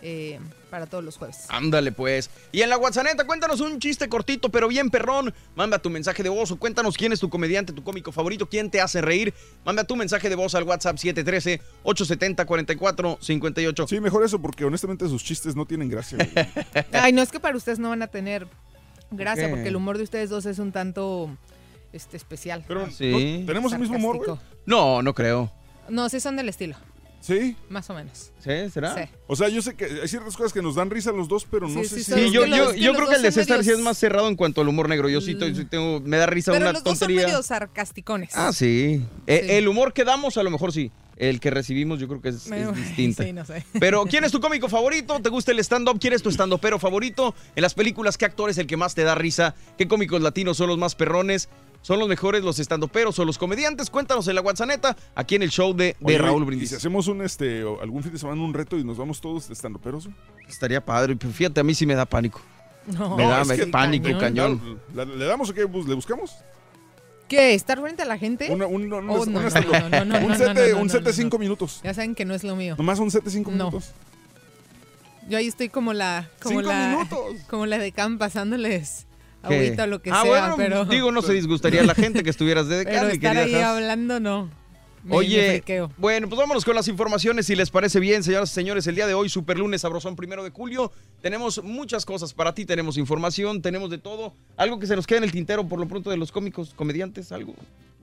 eh, 0.08 0.40
para 0.70 0.86
todos 0.86 1.04
los 1.04 1.18
jueves. 1.18 1.46
Ándale, 1.50 1.92
pues. 1.92 2.30
Y 2.52 2.62
en 2.62 2.70
la 2.70 2.78
WhatsApp, 2.78 3.08
cuéntanos 3.26 3.60
un 3.60 3.80
chiste 3.80 4.08
cortito, 4.08 4.50
pero 4.50 4.68
bien 4.68 4.92
perrón. 4.92 5.34
Manda 5.56 5.80
tu 5.80 5.90
mensaje 5.90 6.22
de 6.22 6.30
voz 6.30 6.52
o 6.52 6.58
cuéntanos 6.58 6.96
quién 6.96 7.12
es 7.12 7.20
tu 7.20 7.28
comediante, 7.28 7.74
tu 7.74 7.84
cómico 7.84 8.12
favorito, 8.12 8.48
quién 8.48 8.70
te 8.70 8.82
hace 8.82 9.02
reír. 9.02 9.34
Manda 9.66 9.84
tu 9.84 9.96
mensaje 9.96 10.30
de 10.30 10.36
voz 10.36 10.54
al 10.54 10.62
WhatsApp 10.64 10.98
713-870-4458. 10.98 13.88
Sí, 13.88 14.00
mejor 14.00 14.24
eso, 14.24 14.40
porque 14.40 14.64
honestamente 14.66 15.08
sus 15.08 15.24
chistes 15.24 15.56
no 15.56 15.66
tienen 15.66 15.90
gracia. 15.90 16.20
Ay, 16.92 17.12
no 17.14 17.24
es 17.24 17.32
que 17.32 17.40
para 17.40 17.58
ustedes 17.58 17.80
no 17.80 17.90
van 17.90 18.04
a 18.04 18.08
tener 18.08 18.46
gracia, 19.10 19.46
qué? 19.46 19.50
porque 19.50 19.70
el 19.70 19.76
humor 19.76 19.98
de 19.98 20.04
ustedes 20.04 20.30
dos 20.30 20.46
es 20.46 20.60
un 20.60 20.72
tanto 20.72 21.36
este, 21.94 22.16
especial. 22.18 22.64
Pero, 22.68 22.92
Sí. 22.92 23.40
¿no- 23.40 23.46
¿Tenemos 23.48 23.74
el 23.74 23.80
mismo 23.80 23.98
humor. 23.98 24.38
No, 24.68 25.02
no 25.02 25.16
creo. 25.16 25.52
No, 25.90 26.10
sí 26.10 26.20
son 26.20 26.36
del 26.36 26.50
estilo, 26.50 26.76
¿Sí? 27.26 27.56
más 27.70 27.90
o 27.90 27.94
menos. 27.96 28.32
¿Sí? 28.40 28.70
¿Será? 28.72 28.94
Sí. 28.96 29.10
O 29.28 29.36
sea, 29.36 29.50
yo 29.50 29.62
sé 29.62 29.74
que 29.76 29.86
hay 29.86 30.08
ciertas 30.08 30.38
cosas 30.38 30.54
que 30.54 30.62
nos 30.62 30.76
dan 30.76 30.90
risa 30.92 31.10
a 31.10 31.14
los 31.14 31.28
dos, 31.28 31.48
pero 31.50 31.68
no 31.68 31.82
Sí, 31.84 31.90
sé 31.90 31.96
sí, 31.96 32.04
si... 32.04 32.12
son- 32.12 32.20
Sí, 32.20 32.32
yo, 32.32 32.46
los- 32.46 32.58
yo, 32.58 32.74
yo 32.76 32.92
los 32.92 32.98
creo 32.98 33.10
que 33.10 33.16
el 33.16 33.22
de 33.24 33.32
César 33.32 33.64
sí 33.64 33.72
es 33.72 33.80
más 33.80 33.98
cerrado 33.98 34.28
en 34.28 34.36
cuanto 34.36 34.62
al 34.62 34.68
humor 34.68 34.88
negro. 34.90 35.10
Yo 35.10 35.22
sí, 35.22 35.32
estoy- 35.32 35.56
sí 35.56 35.66
tengo, 35.66 36.00
me 36.02 36.18
da 36.18 36.28
risa 36.28 36.52
Pero 36.52 36.66
una 36.66 36.74
los 36.74 36.84
dos 36.84 36.98
son 37.00 37.08
tontería. 37.08 37.26
medio 37.28 37.42
sarcasticones. 37.42 38.30
Ah, 38.36 38.54
sí. 38.54 39.04
Eh, 39.26 39.42
Sí. 39.48 39.52
el 39.54 39.68
humor 39.68 39.94
que 39.94 40.04
damos, 40.04 40.38
a 40.38 40.44
lo 40.44 40.52
mejor 40.52 40.72
sí. 40.72 40.92
El 41.18 41.40
que 41.40 41.50
recibimos, 41.50 42.00
yo 42.00 42.08
creo 42.10 42.22
que 42.22 42.30
es, 42.30 42.36
es 42.36 42.48
Medio- 42.50 42.72
distinto. 42.76 43.24
Sí, 43.24 43.32
no 43.34 43.46
sé. 43.46 43.66
Pero, 43.80 44.04
¿quién 44.06 44.24
es 44.26 44.32
tu 44.32 44.42
cómico 44.42 44.68
favorito? 44.68 45.20
¿Te 45.22 45.30
gusta 45.30 45.52
el 45.52 45.60
stand-up? 45.60 45.98
¿Quién 46.00 46.14
es 46.14 46.22
tu 46.22 46.30
stand-upero 46.30 46.78
favorito? 46.80 47.34
En 47.56 47.62
las 47.62 47.74
películas, 47.74 48.18
¿qué 48.18 48.26
actor 48.26 48.50
es 48.50 48.58
el 48.58 48.68
que 48.68 48.76
más 48.78 48.96
te 48.96 49.04
da 49.04 49.16
risa? 49.16 49.56
¿Qué 49.78 49.88
cómicos 49.88 50.22
latinos 50.22 50.58
son 50.58 50.68
los 50.68 50.78
más 50.78 50.94
perrones? 50.96 51.48
¿Son 51.82 52.00
los 52.00 52.10
mejores 52.10 52.44
los 52.44 52.58
stand-uperos 52.60 53.18
o 53.20 53.26
los 53.26 53.38
comediantes? 53.38 53.90
Cuéntanos 53.92 54.28
en 54.28 54.36
la 54.36 54.42
WhatsApp, 54.42 54.98
aquí 55.14 55.36
en 55.36 55.44
el 55.44 55.52
show 55.52 55.72
de, 55.74 55.86
de 55.86 55.96
Oye, 56.02 56.18
Raúl 56.18 56.42
¿y 56.42 56.46
Brindis. 56.48 56.70
si 56.70 56.76
hacemos 56.76 57.08
un, 57.08 57.22
este, 57.22 57.64
o 57.64 57.80
algún 57.82 58.02
fin 58.02 58.12
de 58.12 58.18
semana 58.18 58.42
un 58.42 58.54
reto 58.56 58.78
y 58.78 58.84
nos 58.84 58.98
vamos 58.98 59.22
todos 59.22 59.50
estando 59.52 59.78
peros? 59.80 60.10
Estaría 60.50 60.84
padre. 60.84 61.16
pero 61.16 61.32
Fíjate, 61.32 61.60
a 61.60 61.64
mí 61.64 61.76
sí 61.76 61.86
me 61.86 61.94
da 61.96 62.06
pánico. 62.06 62.42
No, 62.88 63.16
me 63.16 63.24
da 63.28 63.42
es 63.44 63.48
me- 63.48 63.56
que- 63.58 63.68
pánico, 63.68 64.06
cañón. 64.20 64.58
cañón. 64.60 64.80
¿Le, 64.96 65.06
le 65.18 65.26
damos 65.26 65.50
o 65.50 65.54
qué? 65.54 65.62
¿Le 65.62 65.94
buscamos? 65.94 66.36
¿Qué? 67.28 67.54
¿Estar 67.56 67.82
frente 67.82 68.04
a 68.04 68.06
la 68.06 68.18
gente? 68.18 68.52
Un, 68.52 68.62
Oh, 68.62 68.68
no, 68.68 68.68
un- 68.68 68.90
no, 68.90 69.02
no, 69.02 69.26
no, 69.26 70.06
no, 70.06 70.20
un 70.78 70.88
no, 70.88 70.90
set 70.90 71.04
de 71.04 71.14
cinco 71.14 71.40
minutos. 71.40 71.82
Ya 71.84 71.94
saben 71.94 72.14
que 72.16 72.26
no 72.26 72.34
es 72.36 72.44
lo 72.44 72.56
mío. 72.56 72.76
Nomás 72.78 73.00
un 73.00 73.10
set 73.10 73.24
de 73.24 73.32
cinco 73.32 73.52
No. 73.52 73.66
minutos. 73.68 73.92
Yo 75.28 75.38
ahí 75.40 75.48
estoy 75.48 75.70
como 75.70 75.94
la, 75.94 76.30
como 76.42 76.60
Cinco 76.60 76.72
la, 76.72 76.90
minutos. 76.90 77.20
como 77.50 77.66
la 77.66 77.80
de 77.80 77.92
Cam 77.92 78.20
pasándoles 78.20 79.08
agüita 79.42 79.84
o 79.84 79.88
lo 79.88 80.02
que 80.02 80.12
ah, 80.12 80.22
sea, 80.22 80.30
bueno, 80.30 80.56
pero, 80.58 80.86
digo, 80.86 81.12
no 81.12 81.22
se 81.22 81.34
disgustaría 81.40 81.84
la 81.84 81.96
gente 81.96 82.24
que 82.24 82.30
estuvieras 82.30 82.68
de 82.68 82.84
pero 82.84 82.98
Cam, 82.98 83.08
mi 83.08 83.14
estar 83.14 83.38
ahí 83.38 83.56
hablando 83.56 84.20
no. 84.20 84.50
Me- 85.06 85.16
Oye, 85.18 85.62
bueno, 85.98 86.28
pues 86.28 86.40
vámonos 86.40 86.66
con 86.66 86.74
las 86.76 86.88
informaciones, 86.88 87.46
si 87.46 87.56
les 87.56 87.70
parece 87.70 88.00
bien, 88.00 88.24
señoras 88.24 88.52
y 88.52 88.54
señores. 88.56 88.88
El 88.88 88.96
día 88.96 89.06
de 89.06 89.14
hoy, 89.14 89.30
super 89.30 89.58
lunes, 89.60 89.82
sabrosón, 89.82 90.16
primero 90.16 90.44
de 90.44 90.50
julio. 90.50 90.92
Tenemos 91.22 91.64
muchas 91.64 92.06
cosas 92.06 92.34
para 92.34 92.54
ti, 92.56 92.66
tenemos 92.66 92.98
información, 92.98 93.62
tenemos 93.62 93.90
de 93.92 94.00
todo. 94.00 94.34
Algo 94.58 94.80
que 94.80 94.88
se 94.88 94.96
nos 94.96 95.06
queda 95.06 95.20
en 95.20 95.24
el 95.26 95.32
tintero 95.32 95.68
por 95.68 95.80
lo 95.80 95.88
pronto 95.88 96.10
de 96.10 96.18
los 96.18 96.32
cómicos, 96.32 96.74
comediantes, 96.76 97.32
algo. 97.32 97.54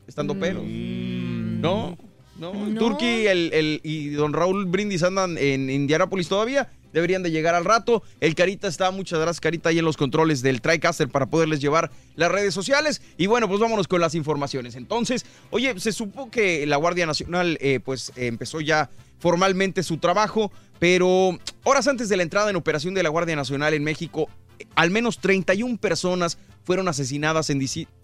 Estando 0.07 0.39
peros. 0.39 0.62
No, 0.65 1.97
no. 2.43 2.66
No. 2.66 2.78
Turki 2.81 3.27
el, 3.27 3.52
el- 3.52 3.81
y 3.85 4.09
don 4.10 4.32
Raúl 4.32 4.66
Brindis 4.66 5.02
andan 5.02 5.39
en 5.39 5.70
Indianápolis 5.70 6.28
todavía. 6.28 6.70
Deberían 6.93 7.23
de 7.23 7.31
llegar 7.31 7.55
al 7.55 7.64
rato. 7.64 8.02
El 8.20 8.35
Carita 8.35 8.69
está, 8.69 8.90
muchas 8.90 9.19
gracias 9.19 9.40
Carita, 9.40 9.70
ahí 9.70 9.78
en 9.78 9.85
los 9.86 9.97
controles 9.97 10.43
del 10.43 10.60
TriCaster 10.60 11.09
para 11.09 11.24
poderles 11.27 11.60
llevar 11.60 11.90
las 12.16 12.31
redes 12.31 12.52
sociales. 12.52 13.01
Y 13.16 13.27
bueno, 13.28 13.48
pues 13.48 13.60
vámonos 13.60 13.89
con 13.89 14.01
las 14.02 14.14
informaciones. 14.14 14.74
Entonces, 14.74 15.24
oye, 15.51 15.78
se 15.81 15.93
supo 15.93 16.31
que 16.31 16.66
la 16.66 16.77
Guardia 16.77 17.06
Nacional 17.06 17.56
eh, 17.62 17.81
pues 17.82 18.12
eh, 18.16 18.27
empezó 18.27 18.60
ya 18.60 18.90
formalmente 19.20 19.82
su 19.82 19.97
trabajo, 19.98 20.52
pero 20.78 21.39
horas 21.64 21.86
antes 21.89 22.09
de 22.10 22.16
la 22.19 22.24
entrada 22.24 22.51
en 22.51 22.56
operación 22.56 22.93
de 22.93 23.02
la 23.02 23.09
Guardia 23.09 23.36
Nacional 23.36 23.73
en 23.73 23.85
México, 23.85 24.28
al 24.75 24.91
menos 24.91 25.19
31 25.19 25.79
personas 25.79 26.39
fueron 26.65 26.89
asesinadas 26.89 27.51
en 27.51 27.59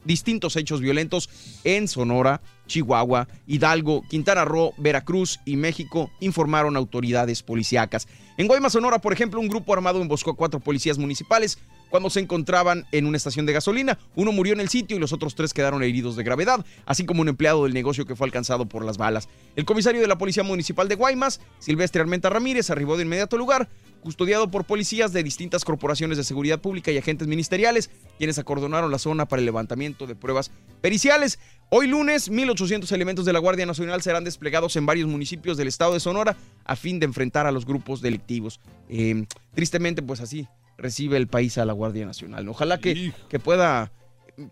distintos 0.05 0.57
hechos 0.57 0.81
violentos 0.81 1.31
en 1.65 1.89
Sonora, 1.89 2.41
Chihuahua, 2.67 3.29
Hidalgo, 3.47 4.03
Quintana 4.09 4.45
Roo, 4.45 4.75
Veracruz 4.79 5.41
y 5.45 5.57
México, 5.57 6.11
informaron 6.21 6.77
autoridades 6.77 7.43
policíacas. 7.43 8.09
En 8.37 8.49
Guaymas, 8.49 8.73
Sonora, 8.73 9.01
por 9.01 9.13
ejemplo, 9.13 9.41
un 9.41 9.49
grupo 9.49 9.73
armado 9.73 10.03
emboscó 10.03 10.33
a 10.33 10.37
cuatro 10.37 10.61
policías 10.61 10.99
municipales 10.99 11.59
cuando 11.90 12.10
se 12.10 12.20
encontraban 12.20 12.86
en 12.93 13.06
una 13.06 13.16
estación 13.16 13.47
de 13.47 13.52
gasolina. 13.52 13.98
Uno 14.15 14.32
murió 14.32 14.52
en 14.52 14.60
el 14.60 14.69
sitio 14.69 14.97
y 14.97 15.01
los 15.01 15.12
otros 15.12 15.35
tres 15.35 15.55
quedaron 15.55 15.82
heridos 15.82 16.16
de 16.16 16.23
gravedad, 16.23 16.65
así 16.86 17.05
como 17.05 17.23
un 17.23 17.28
empleado 17.28 17.65
del 17.65 17.74
negocio 17.74 18.06
que 18.06 18.16
fue 18.16 18.27
alcanzado 18.27 18.66
por 18.66 18.85
las 18.85 18.98
balas. 18.98 19.28
El 19.56 19.65
comisario 19.65 20.01
de 20.01 20.06
la 20.06 20.19
Policía 20.19 20.43
Municipal 20.43 20.89
de 20.89 20.94
Guaymas, 20.94 21.40
Silvestre 21.59 22.01
Armenta 22.01 22.31
Ramírez, 22.31 22.70
arribó 22.70 22.97
de 22.97 23.05
inmediato 23.05 23.36
al 23.36 23.40
lugar, 23.40 23.69
custodiado 24.01 24.51
por 24.51 24.65
policías 24.65 25.12
de 25.12 25.23
distintas 25.23 25.65
corporaciones 25.65 26.16
de 26.16 26.24
seguridad 26.24 26.60
pública 26.60 26.90
y 26.93 26.98
agentes 26.98 27.27
ministeriales, 27.27 27.90
quienes 28.16 28.39
acordonaron 28.39 28.90
la 28.90 28.98
zona 28.98 29.27
para 29.27 29.40
el 29.40 29.47
levantamiento 29.47 30.06
de 30.06 30.15
pruebas 30.15 30.51
periciales. 30.81 31.39
Hoy 31.70 31.89
lunes, 31.89 32.31
1.800 32.31 32.90
elementos 32.93 33.24
de 33.24 33.32
la 33.32 33.39
Guardia 33.39 33.66
Nacional 33.66 34.02
serán 34.02 34.24
desplegados 34.24 34.77
en 34.77 34.86
varios 34.86 35.09
municipios 35.09 35.56
del 35.56 35.69
estado 35.69 35.94
de 35.94 36.01
Sonora 36.01 36.36
a 36.65 36.77
fin 36.77 37.01
de 37.01 37.06
enfrentar 37.06 37.47
a 37.47 37.52
los 37.52 37.66
grupos 37.66 38.01
delictivos. 38.01 38.60
Eh, 38.89 39.27
tristemente, 39.55 40.02
pues 40.02 40.20
así 40.20 40.47
recibe 40.79 41.17
el 41.17 41.27
país 41.27 41.59
a 41.59 41.65
la 41.65 41.75
Guardia 41.75 42.07
Nacional. 42.07 42.49
Ojalá 42.49 42.79
que, 42.79 43.13
que 43.29 43.39
pueda 43.39 43.93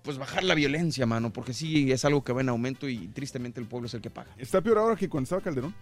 pues 0.03 0.19
bajar 0.19 0.43
la 0.43 0.55
violencia, 0.55 1.07
mano, 1.07 1.32
porque 1.32 1.53
sí 1.53 1.93
es 1.93 2.05
algo 2.05 2.24
que 2.24 2.32
va 2.32 2.40
en 2.40 2.48
aumento 2.48 2.89
y 2.89 3.09
tristemente 3.09 3.61
el 3.61 3.66
pueblo 3.66 3.86
es 3.86 3.94
el 3.94 4.01
que 4.01 4.11
paga. 4.11 4.31
¿Está 4.36 4.61
peor 4.61 4.78
ahora 4.78 4.97
que 4.97 5.09
cuando 5.09 5.24
estaba 5.24 5.40
Calderón? 5.40 5.74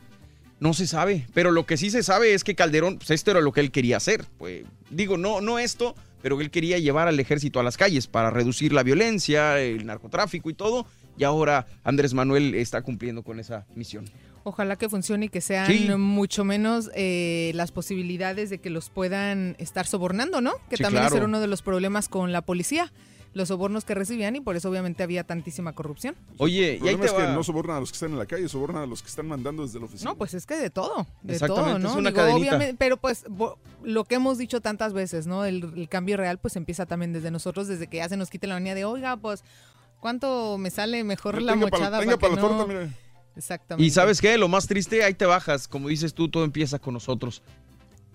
No 0.60 0.74
se 0.74 0.86
sabe, 0.86 1.26
pero 1.34 1.50
lo 1.50 1.66
que 1.66 1.76
sí 1.76 1.90
se 1.90 2.02
sabe 2.02 2.34
es 2.34 2.44
que 2.44 2.54
Calderón, 2.54 2.98
pues 2.98 3.10
esto 3.10 3.30
era 3.30 3.40
lo 3.40 3.52
que 3.52 3.60
él 3.60 3.70
quería 3.70 3.96
hacer. 3.96 4.24
Pues, 4.38 4.64
digo, 4.90 5.16
no, 5.16 5.40
no 5.40 5.58
esto, 5.58 5.94
pero 6.22 6.40
él 6.40 6.50
quería 6.50 6.78
llevar 6.78 7.08
al 7.08 7.18
ejército 7.18 7.60
a 7.60 7.62
las 7.62 7.76
calles 7.76 8.06
para 8.06 8.30
reducir 8.30 8.72
la 8.72 8.82
violencia, 8.82 9.58
el 9.58 9.86
narcotráfico 9.86 10.50
y 10.50 10.54
todo. 10.54 10.86
Y 11.16 11.24
ahora 11.24 11.66
Andrés 11.82 12.14
Manuel 12.14 12.54
está 12.54 12.82
cumpliendo 12.82 13.22
con 13.22 13.40
esa 13.40 13.66
misión. 13.74 14.04
Ojalá 14.44 14.76
que 14.76 14.88
funcione 14.90 15.26
y 15.26 15.28
que 15.30 15.40
sean 15.40 15.66
Sí. 15.66 15.88
mucho 15.96 16.44
menos 16.44 16.90
eh, 16.94 17.50
las 17.54 17.72
posibilidades 17.72 18.50
de 18.50 18.58
que 18.60 18.68
los 18.70 18.90
puedan 18.90 19.56
estar 19.58 19.86
sobornando, 19.86 20.40
¿no? 20.42 20.52
Que 20.68 20.76
Sí, 20.76 20.82
también 20.82 21.02
claro. 21.04 21.16
era 21.16 21.24
uno 21.24 21.40
de 21.40 21.46
los 21.46 21.62
problemas 21.62 22.08
con 22.10 22.30
la 22.30 22.42
policía, 22.42 22.92
los 23.32 23.48
sobornos 23.48 23.84
que 23.84 23.94
recibían 23.94 24.36
y 24.36 24.40
por 24.40 24.54
eso 24.54 24.68
obviamente 24.70 25.02
había 25.02 25.24
tantísima 25.24 25.72
corrupción. 25.72 26.14
Oye, 26.38 26.76
El 26.76 26.84
y 26.84 26.88
ahí 26.88 26.94
problema 26.96 27.00
te 27.00 27.06
es 27.06 27.12
que 27.28 27.32
no 27.34 27.42
sobornan 27.42 27.76
a 27.78 27.80
los 27.80 27.90
que 27.90 27.94
están 27.96 28.12
en 28.12 28.18
la 28.18 28.26
calle, 28.26 28.48
sobornan 28.48 28.82
a 28.82 28.86
los 28.86 29.02
que 29.02 29.08
están 29.08 29.26
mandando 29.26 29.64
desde 29.64 29.80
la 29.80 29.86
oficina. 29.86 30.10
No, 30.10 30.16
pues 30.18 30.34
es 30.34 30.44
que 30.46 30.56
de 30.56 30.68
todo, 30.70 31.06
de 31.22 31.38
todo, 31.40 31.78
¿no? 31.78 31.88
es 31.88 31.94
una 31.96 32.10
Digo, 32.10 32.20
cadenita. 32.22 32.38
obviamente, 32.50 32.76
pero 32.78 32.96
pues 32.98 33.24
bo- 33.28 33.58
lo 33.82 34.04
que 34.04 34.16
hemos 34.16 34.36
dicho 34.38 34.60
tantas 34.60 34.92
veces, 34.92 35.26
¿no? 35.26 35.44
El, 35.46 35.72
el 35.74 35.88
cambio 35.88 36.16
real 36.18 36.38
pues 36.38 36.54
empieza 36.56 36.84
también 36.86 37.12
desde 37.14 37.30
nosotros, 37.30 37.66
desde 37.66 37.86
que 37.88 37.96
ya 37.96 38.08
se 38.10 38.16
nos 38.18 38.28
quite 38.30 38.46
la 38.46 38.54
manía 38.54 38.74
de, 38.76 38.84
oiga, 38.84 39.16
pues, 39.16 39.42
¿cuánto 40.00 40.58
me 40.58 40.70
sale 40.70 41.02
mejor 41.02 41.40
la 41.42 41.54
mochada? 41.56 41.98
tenga 42.00 42.16
para 42.18 42.34
pa' 42.34 42.36
que 42.36 42.42
la 42.42 42.48
no-" 42.48 42.58
torta, 42.58 42.72
mire. 42.72 43.03
Exactamente. 43.36 43.86
Y 43.86 43.90
sabes 43.90 44.20
qué, 44.20 44.38
lo 44.38 44.48
más 44.48 44.66
triste, 44.66 45.04
ahí 45.04 45.14
te 45.14 45.26
bajas, 45.26 45.68
como 45.68 45.88
dices 45.88 46.14
tú, 46.14 46.28
todo 46.28 46.44
empieza 46.44 46.78
con 46.78 46.94
nosotros. 46.94 47.42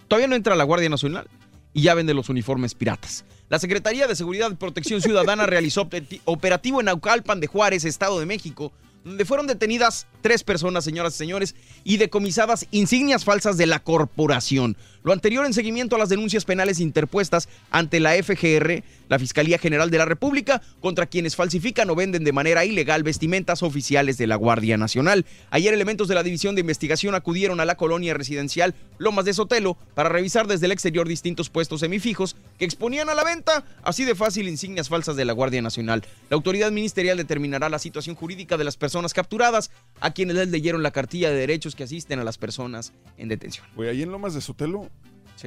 Todavía 0.08 0.28
no 0.28 0.36
entra 0.36 0.56
la 0.56 0.64
Guardia 0.64 0.90
Nacional 0.90 1.28
y 1.74 1.84
ya 1.84 1.94
vende 1.94 2.14
los 2.14 2.30
uniformes 2.30 2.74
piratas. 2.74 3.26
La 3.50 3.60
Secretaría 3.60 4.08
de 4.08 4.16
Seguridad 4.16 4.52
y 4.52 4.56
Protección 4.56 5.02
Ciudadana 5.02 5.46
realizó 5.48 5.90
operativo 6.26 6.80
en 6.82 6.86
Naucalpan 6.86 7.40
de 7.40 7.48
Juárez, 7.48 7.86
Estado 7.86 8.20
de 8.20 8.26
México, 8.26 8.72
donde 9.04 9.26
fueron 9.26 9.48
detenidas 9.48 10.08
tres 10.22 10.44
personas, 10.44 10.84
señoras 10.84 11.16
y 11.16 11.18
señores, 11.18 11.56
y 11.84 11.98
decomisadas 11.98 12.68
insignias 12.72 13.26
falsas 13.26 13.58
de 13.58 13.66
la 13.66 13.80
corporación. 13.80 14.78
Lo 15.10 15.14
anterior 15.14 15.44
en 15.44 15.56
seguimiento 15.56 15.96
a 15.96 16.00
las 16.00 16.10
denuncias 16.10 16.46
penales 16.46 16.80
interpuestas 16.80 17.50
ante 17.72 18.00
la 18.00 18.14
FGR, 18.14 18.84
la 19.08 19.18
Fiscalía 19.18 19.58
General 19.58 19.90
de 19.90 19.98
la 19.98 20.06
República, 20.06 20.62
contra 20.82 21.08
quienes 21.08 21.36
falsifican 21.36 21.90
o 21.90 21.96
venden 21.96 22.24
de 22.24 22.32
manera 22.32 22.64
ilegal 22.64 23.02
vestimentas 23.02 23.64
oficiales 23.64 24.20
de 24.20 24.28
la 24.28 24.36
Guardia 24.36 24.78
Nacional. 24.78 25.26
Ayer 25.50 25.74
elementos 25.74 26.10
de 26.10 26.14
la 26.14 26.22
División 26.22 26.54
de 26.54 26.62
Investigación 26.62 27.16
acudieron 27.16 27.60
a 27.60 27.66
la 27.66 27.74
colonia 27.74 28.14
residencial 28.14 28.76
Lomas 29.00 29.26
de 29.26 29.34
Sotelo 29.34 29.80
para 29.96 30.10
revisar 30.10 30.46
desde 30.46 30.68
el 30.68 30.74
exterior 30.74 31.08
distintos 31.08 31.50
puestos 31.50 31.80
semifijos 31.80 32.36
que 32.60 32.66
exponían 32.66 33.10
a 33.10 33.16
la 33.16 33.24
venta 33.24 33.66
así 33.82 34.06
de 34.06 34.14
fácil 34.14 34.48
insignias 34.48 34.90
falsas 34.90 35.16
de 35.16 35.26
la 35.26 35.34
Guardia 35.34 35.64
Nacional. 35.64 36.04
La 36.30 36.36
autoridad 36.36 36.70
ministerial 36.70 37.18
determinará 37.18 37.68
la 37.70 37.80
situación 37.80 38.16
jurídica 38.16 38.58
de 38.58 38.64
las 38.64 38.78
personas 38.78 39.16
capturadas, 39.16 39.72
a 40.02 40.12
quienes 40.12 40.36
les 40.36 40.50
leyeron 40.50 40.84
la 40.84 40.92
cartilla 40.92 41.32
de 41.32 41.36
derechos 41.36 41.76
que 41.76 41.84
asisten 41.84 42.20
a 42.20 42.24
las 42.24 42.38
personas 42.38 42.94
en 43.18 43.28
detención. 43.28 43.66
Güey, 43.76 43.90
ahí 43.90 44.04
en 44.04 44.12
Lomas 44.12 44.36
de 44.36 44.42
Sotelo 44.42 44.88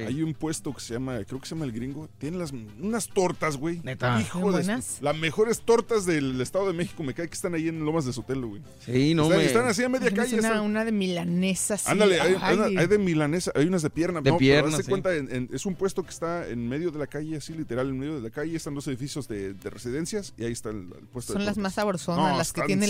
hay 0.01 0.23
un 0.23 0.33
puesto 0.33 0.73
que 0.73 0.81
se 0.81 0.93
llama, 0.93 1.19
creo 1.25 1.39
que 1.39 1.47
se 1.47 1.55
llama 1.55 1.65
El 1.65 1.71
Gringo. 1.71 2.09
Tienen 2.17 2.39
las, 2.39 2.51
unas 2.51 3.07
tortas, 3.09 3.57
güey. 3.57 3.79
Neta. 3.83 4.19
Hijo 4.21 4.39
de 4.39 4.43
buenas. 4.45 4.97
Las 5.01 5.17
mejores 5.17 5.61
tortas 5.61 6.05
del 6.05 6.39
Estado 6.41 6.67
de 6.67 6.73
México. 6.73 7.03
Me 7.03 7.13
cae 7.13 7.27
que 7.27 7.33
están 7.33 7.53
ahí 7.53 7.67
en 7.67 7.85
Lomas 7.85 8.05
de 8.05 8.13
Sotelo, 8.13 8.47
güey. 8.47 8.61
Sí, 8.85 9.13
no 9.13 9.23
están, 9.23 9.37
me- 9.37 9.45
están 9.45 9.67
así 9.67 9.83
a 9.83 9.89
media 9.89 10.11
calle. 10.11 10.39
Una, 10.39 10.47
están- 10.49 10.63
una 10.63 10.85
de 10.85 10.91
milanesa. 10.91 11.77
sí. 11.77 11.85
Ándale, 11.87 12.19
hay, 12.19 12.35
Ay. 12.41 12.57
hay- 12.59 12.77
hay 12.77 12.87
de 12.87 12.97
milanesa, 12.97 13.51
hay 13.55 13.65
unas 13.65 13.81
de 13.81 13.89
pierna. 13.89 14.21
De 14.21 14.29
no, 14.31 14.37
pero 14.37 14.39
pierna, 14.39 14.69
hazte 14.71 14.83
sí. 14.83 14.89
cuenta, 14.89 15.15
en- 15.15 15.33
en- 15.33 15.49
es 15.53 15.65
un 15.65 15.75
puesto 15.75 16.03
que 16.03 16.09
está 16.09 16.47
en 16.47 16.67
medio 16.67 16.91
de 16.91 16.99
la 16.99 17.07
calle, 17.07 17.37
así 17.37 17.53
literal, 17.53 17.89
en 17.89 17.99
medio 17.99 18.15
de 18.15 18.21
la 18.21 18.29
calle. 18.29 18.55
Están 18.55 18.75
dos 18.75 18.87
edificios 18.87 19.27
de, 19.27 19.53
de 19.53 19.69
residencias 19.69 20.33
y 20.37 20.43
ahí 20.45 20.51
está 20.51 20.69
el, 20.69 20.77
el 20.99 21.07
puesto 21.11 21.33
Son 21.33 21.41
de 21.41 21.45
las 21.45 21.57
más 21.57 21.73
sabrosonas, 21.75 22.31
No, 22.31 22.37
las 22.37 22.53
que 22.53 22.61
tienen 22.63 22.89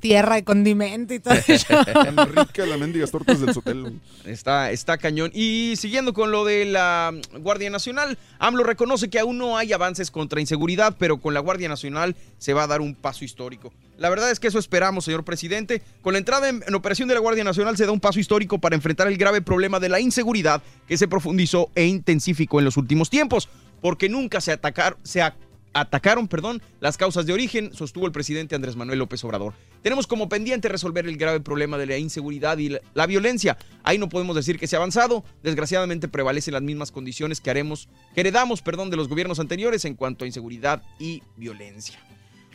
tierra 0.00 0.38
y 0.38 0.42
condimento 0.42 1.14
y 1.14 1.20
todo 1.20 1.34
eso. 1.34 1.50
Están 1.80 2.16
ricas 2.34 2.68
las 2.68 2.78
mendigas 2.78 3.10
tortas 3.10 3.40
del 3.40 3.52
Sotelo. 3.54 3.92
Está, 4.24 4.70
está 4.70 4.98
cañón. 4.98 5.30
Y 5.34 5.74
siguiendo 5.76 6.12
con 6.12 6.30
lo 6.30 6.39
de 6.44 6.64
la 6.64 7.12
Guardia 7.38 7.70
Nacional, 7.70 8.18
AMLO 8.38 8.64
reconoce 8.64 9.10
que 9.10 9.18
aún 9.18 9.38
no 9.38 9.56
hay 9.56 9.72
avances 9.72 10.10
contra 10.10 10.40
inseguridad, 10.40 10.96
pero 10.98 11.18
con 11.18 11.34
la 11.34 11.40
Guardia 11.40 11.68
Nacional 11.68 12.16
se 12.38 12.52
va 12.54 12.64
a 12.64 12.66
dar 12.66 12.80
un 12.80 12.94
paso 12.94 13.24
histórico. 13.24 13.72
La 13.98 14.08
verdad 14.08 14.30
es 14.30 14.40
que 14.40 14.48
eso 14.48 14.58
esperamos, 14.58 15.04
señor 15.04 15.24
presidente. 15.24 15.82
Con 16.02 16.14
la 16.14 16.18
entrada 16.18 16.48
en, 16.48 16.74
operación 16.74 17.08
de 17.08 17.14
la 17.14 17.20
Guardia 17.20 17.44
Nacional 17.44 17.76
se 17.76 17.84
da 17.86 17.92
un 17.92 18.00
paso 18.00 18.18
histórico 18.18 18.58
para 18.58 18.74
enfrentar 18.74 19.08
el 19.08 19.16
grave 19.18 19.42
problema 19.42 19.78
de 19.78 19.88
la 19.90 20.00
inseguridad 20.00 20.62
que 20.88 20.96
se 20.96 21.06
profundizó 21.08 21.70
e 21.74 21.84
intensificó 21.86 22.58
en 22.60 22.64
los 22.64 22.76
últimos 22.76 23.10
tiempos, 23.10 23.48
porque 23.82 24.08
nunca 24.08 24.40
se, 24.40 24.52
atacar, 24.52 24.96
se 25.02 25.22
a- 25.22 25.36
atacaron 25.72 26.28
perdón, 26.28 26.62
las 26.80 26.96
causas 26.96 27.26
de 27.26 27.32
origen, 27.32 27.72
sostuvo 27.74 28.06
el 28.06 28.12
presidente 28.12 28.54
Andrés 28.54 28.76
Manuel 28.76 28.98
López 28.98 29.22
Obrador. 29.24 29.54
Tenemos 29.82 30.06
como 30.06 30.28
pendiente 30.28 30.68
resolver 30.68 31.06
el 31.06 31.16
grave 31.16 31.40
problema 31.40 31.78
de 31.78 31.86
la 31.86 31.98
inseguridad 31.98 32.58
y 32.58 32.76
la, 32.94 33.06
violencia. 33.06 33.56
Ahí 33.82 33.98
no 33.98 34.08
podemos 34.08 34.36
decir 34.36 34.58
que 34.58 34.66
se 34.66 34.76
ha 34.76 34.78
avanzado. 34.78 35.24
Desgraciadamente 35.42 36.08
prevalecen 36.08 36.54
las 36.54 36.62
mismas 36.62 36.92
condiciones 36.92 37.40
que 37.40 37.50
haremos, 37.50 37.88
que 38.14 38.20
heredamos, 38.20 38.62
perdón, 38.62 38.90
de 38.90 38.96
los 38.96 39.08
gobiernos 39.08 39.40
anteriores 39.40 39.84
en 39.84 39.94
cuanto 39.94 40.24
a 40.24 40.28
inseguridad 40.28 40.82
y 40.98 41.22
violencia. 41.36 41.98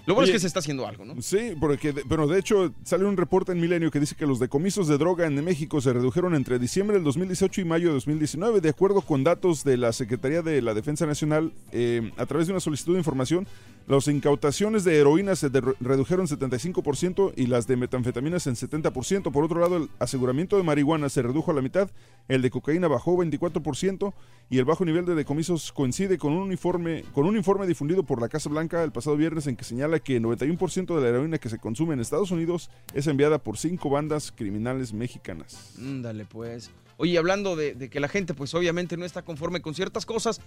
Lo 0.08 0.14
bueno 0.14 0.26
Oye, 0.26 0.32
es 0.32 0.36
que 0.36 0.40
se 0.42 0.48
está 0.48 0.60
haciendo 0.60 0.86
algo, 0.88 1.04
¿no? 1.04 1.20
Sí, 1.22 1.54
porque, 1.60 1.92
de- 1.92 2.04
pero 2.08 2.28
de 2.28 2.40
hecho 2.40 2.72
sale 2.84 3.06
un 3.06 3.18
reporte 3.18 3.52
en 3.54 3.60
Milenio 3.60 3.90
que 3.90 4.00
dice 4.00 4.16
que 4.16 4.28
los 4.28 4.40
decomisos 4.40 4.88
de 4.88 4.98
droga 4.98 5.26
en 5.26 5.44
México 5.44 5.82
se 5.82 5.92
redujeron 5.94 6.36
entre 6.36 6.60
diciembre 6.60 6.96
del 6.98 7.04
2018 7.04 7.62
y 7.62 7.66
mayo 7.66 7.88
de 7.88 7.94
2019, 7.96 8.62
de 8.62 8.70
acuerdo 8.70 9.02
con 9.02 9.24
datos 9.24 9.64
de 9.64 9.78
la 9.78 9.92
Secretaría 9.94 10.42
de 10.44 10.62
la 10.62 10.74
Defensa 10.76 11.06
Nacional, 11.08 11.54
eh, 11.72 12.12
a 12.18 12.26
través 12.28 12.46
de 12.48 12.54
una 12.54 12.60
solicitud 12.60 12.94
de 12.94 13.00
información, 13.00 13.48
las 13.88 14.08
incautaciones 14.08 14.84
de 14.84 14.98
heroína 14.98 15.36
se 15.36 15.50
de- 15.50 15.62
redujeron 15.80 16.28
75% 16.28 17.34
y 17.36 17.46
las 17.48 17.68
de 17.68 17.78
metanfetaminas 17.78 18.48
en 18.48 18.56
70%. 18.56 19.32
Por 19.32 19.44
otro 19.44 19.60
lado, 19.60 19.78
el 19.78 19.90
aseguramiento 20.00 20.58
de 20.58 20.64
marihuana 20.64 21.08
se 21.10 21.22
redujo 21.22 21.52
a 21.52 21.54
la 21.54 21.62
mitad, 21.62 21.90
el 22.28 22.42
de 22.42 22.50
cocaína 22.50 22.88
bajó 22.88 23.16
24% 23.18 24.14
y 24.50 24.58
el 24.58 24.66
bajo 24.66 24.86
nivel 24.86 25.06
de 25.06 25.14
decomisos 25.16 25.72
coincide 25.72 26.18
con 26.18 26.34
un 26.34 26.44
uniforme 26.44 27.04
con 27.14 27.26
un 27.26 27.36
informe 27.38 27.68
difundido 27.68 28.04
por 28.04 28.20
la 28.22 28.30
Casa 28.30 28.50
Blanca 28.50 28.84
el 28.84 28.92
pasado 28.92 29.18
viernes 29.18 29.48
en 29.48 29.56
que 29.56 29.64
señala 29.64 30.00
que 30.00 30.16
el 30.18 30.24
91% 30.24 30.96
de 30.96 31.02
la 31.02 31.08
heroína 31.10 31.38
que 31.38 31.50
se 31.50 31.58
consume 31.60 31.94
en 31.94 32.00
Estados 32.00 32.32
Unidos 32.32 32.70
es 32.94 33.08
enviada 33.08 33.38
por 33.40 33.58
cinco 33.58 33.90
bandas 33.90 34.32
criminales 34.32 34.94
mexicanas. 34.94 35.74
Dale, 35.78 36.26
pues. 36.26 36.72
Oye, 36.98 37.18
hablando 37.18 37.56
de, 37.56 37.90
que 37.90 38.00
la 38.00 38.08
gente, 38.08 38.34
pues 38.34 38.54
obviamente 38.54 38.96
no 38.98 39.06
está 39.06 39.22
conforme 39.22 39.62
con 39.62 39.76
ciertas 39.76 40.06
cosas, 40.06 40.40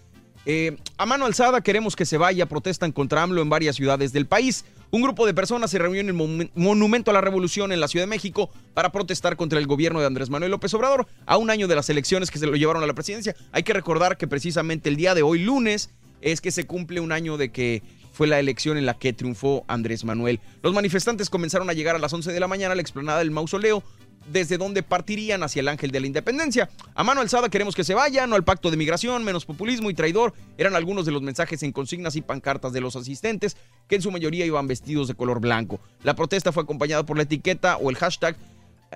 eh, 0.46 0.78
a 0.96 1.04
mano 1.04 1.26
alzada 1.26 1.60
queremos 1.60 1.94
que 1.94 2.06
se 2.06 2.16
vaya, 2.16 2.46
protestan 2.46 2.90
contra 2.92 3.22
AMLO 3.22 3.42
en 3.42 3.50
varias 3.50 3.76
ciudades 3.76 4.12
del 4.12 4.26
país. 4.26 4.64
Un 4.90 5.02
grupo 5.02 5.26
de 5.26 5.34
personas 5.34 5.70
se 5.70 5.78
reunió 5.78 6.00
en 6.00 6.06
el 6.08 6.14
Mon- 6.14 6.50
Monumento 6.54 7.10
a 7.10 7.14
la 7.14 7.20
Revolución 7.20 7.70
en 7.72 7.80
la 7.80 7.88
Ciudad 7.88 8.04
de 8.04 8.10
México 8.10 8.48
para 8.72 8.90
protestar 8.92 9.36
contra 9.36 9.58
el 9.58 9.66
gobierno 9.66 10.00
de 10.00 10.06
Andrés 10.06 10.30
Manuel 10.30 10.50
López 10.52 10.72
Obrador 10.72 11.06
a 11.26 11.36
un 11.36 11.50
año 11.50 11.68
de 11.68 11.74
las 11.74 11.90
elecciones 11.90 12.30
que 12.30 12.38
se 12.38 12.46
lo 12.46 12.56
llevaron 12.56 12.82
a 12.82 12.86
la 12.86 12.94
presidencia. 12.94 13.36
Hay 13.52 13.62
que 13.62 13.74
recordar 13.74 14.16
que 14.16 14.26
precisamente 14.26 14.88
el 14.88 14.96
día 14.96 15.14
de 15.14 15.22
hoy, 15.22 15.40
lunes, 15.40 15.90
es 16.22 16.40
que 16.40 16.50
se 16.50 16.66
cumple 16.66 17.00
un 17.00 17.12
año 17.12 17.36
de 17.36 17.52
que 17.52 17.82
fue 18.12 18.26
la 18.26 18.40
elección 18.40 18.78
en 18.78 18.86
la 18.86 18.94
que 18.98 19.12
triunfó 19.12 19.64
Andrés 19.68 20.04
Manuel. 20.04 20.40
Los 20.62 20.72
manifestantes 20.72 21.28
comenzaron 21.30 21.68
a 21.68 21.72
llegar 21.74 21.94
a 21.94 21.98
las 22.00 22.12
11 22.12 22.32
de 22.32 22.40
la 22.40 22.48
mañana 22.48 22.72
a 22.72 22.74
la 22.74 22.82
explanada 22.82 23.18
del 23.18 23.30
mausoleo, 23.30 23.84
desde 24.30 24.58
donde 24.58 24.82
partirían 24.82 25.42
hacia 25.42 25.60
el 25.60 25.68
Ángel 25.68 25.90
de 25.90 26.00
la 26.00 26.06
Independencia. 26.06 26.68
A 26.94 27.04
mano 27.04 27.20
alzada 27.20 27.48
queremos 27.48 27.74
que 27.74 27.84
se 27.84 27.94
vayan, 27.94 28.30
no 28.30 28.36
al 28.36 28.44
pacto 28.44 28.70
de 28.70 28.76
migración, 28.76 29.24
menos 29.24 29.44
populismo 29.44 29.90
y 29.90 29.94
traidor. 29.94 30.34
Eran 30.56 30.74
algunos 30.74 31.06
de 31.06 31.12
los 31.12 31.22
mensajes 31.22 31.62
en 31.62 31.72
consignas 31.72 32.16
y 32.16 32.22
pancartas 32.22 32.72
de 32.72 32.80
los 32.80 32.96
asistentes, 32.96 33.56
que 33.88 33.96
en 33.96 34.02
su 34.02 34.10
mayoría 34.10 34.46
iban 34.46 34.66
vestidos 34.66 35.08
de 35.08 35.14
color 35.14 35.40
blanco. 35.40 35.80
La 36.02 36.14
protesta 36.14 36.52
fue 36.52 36.62
acompañada 36.62 37.04
por 37.04 37.16
la 37.16 37.24
etiqueta 37.24 37.76
o 37.76 37.90
el 37.90 37.96
hashtag 37.96 38.36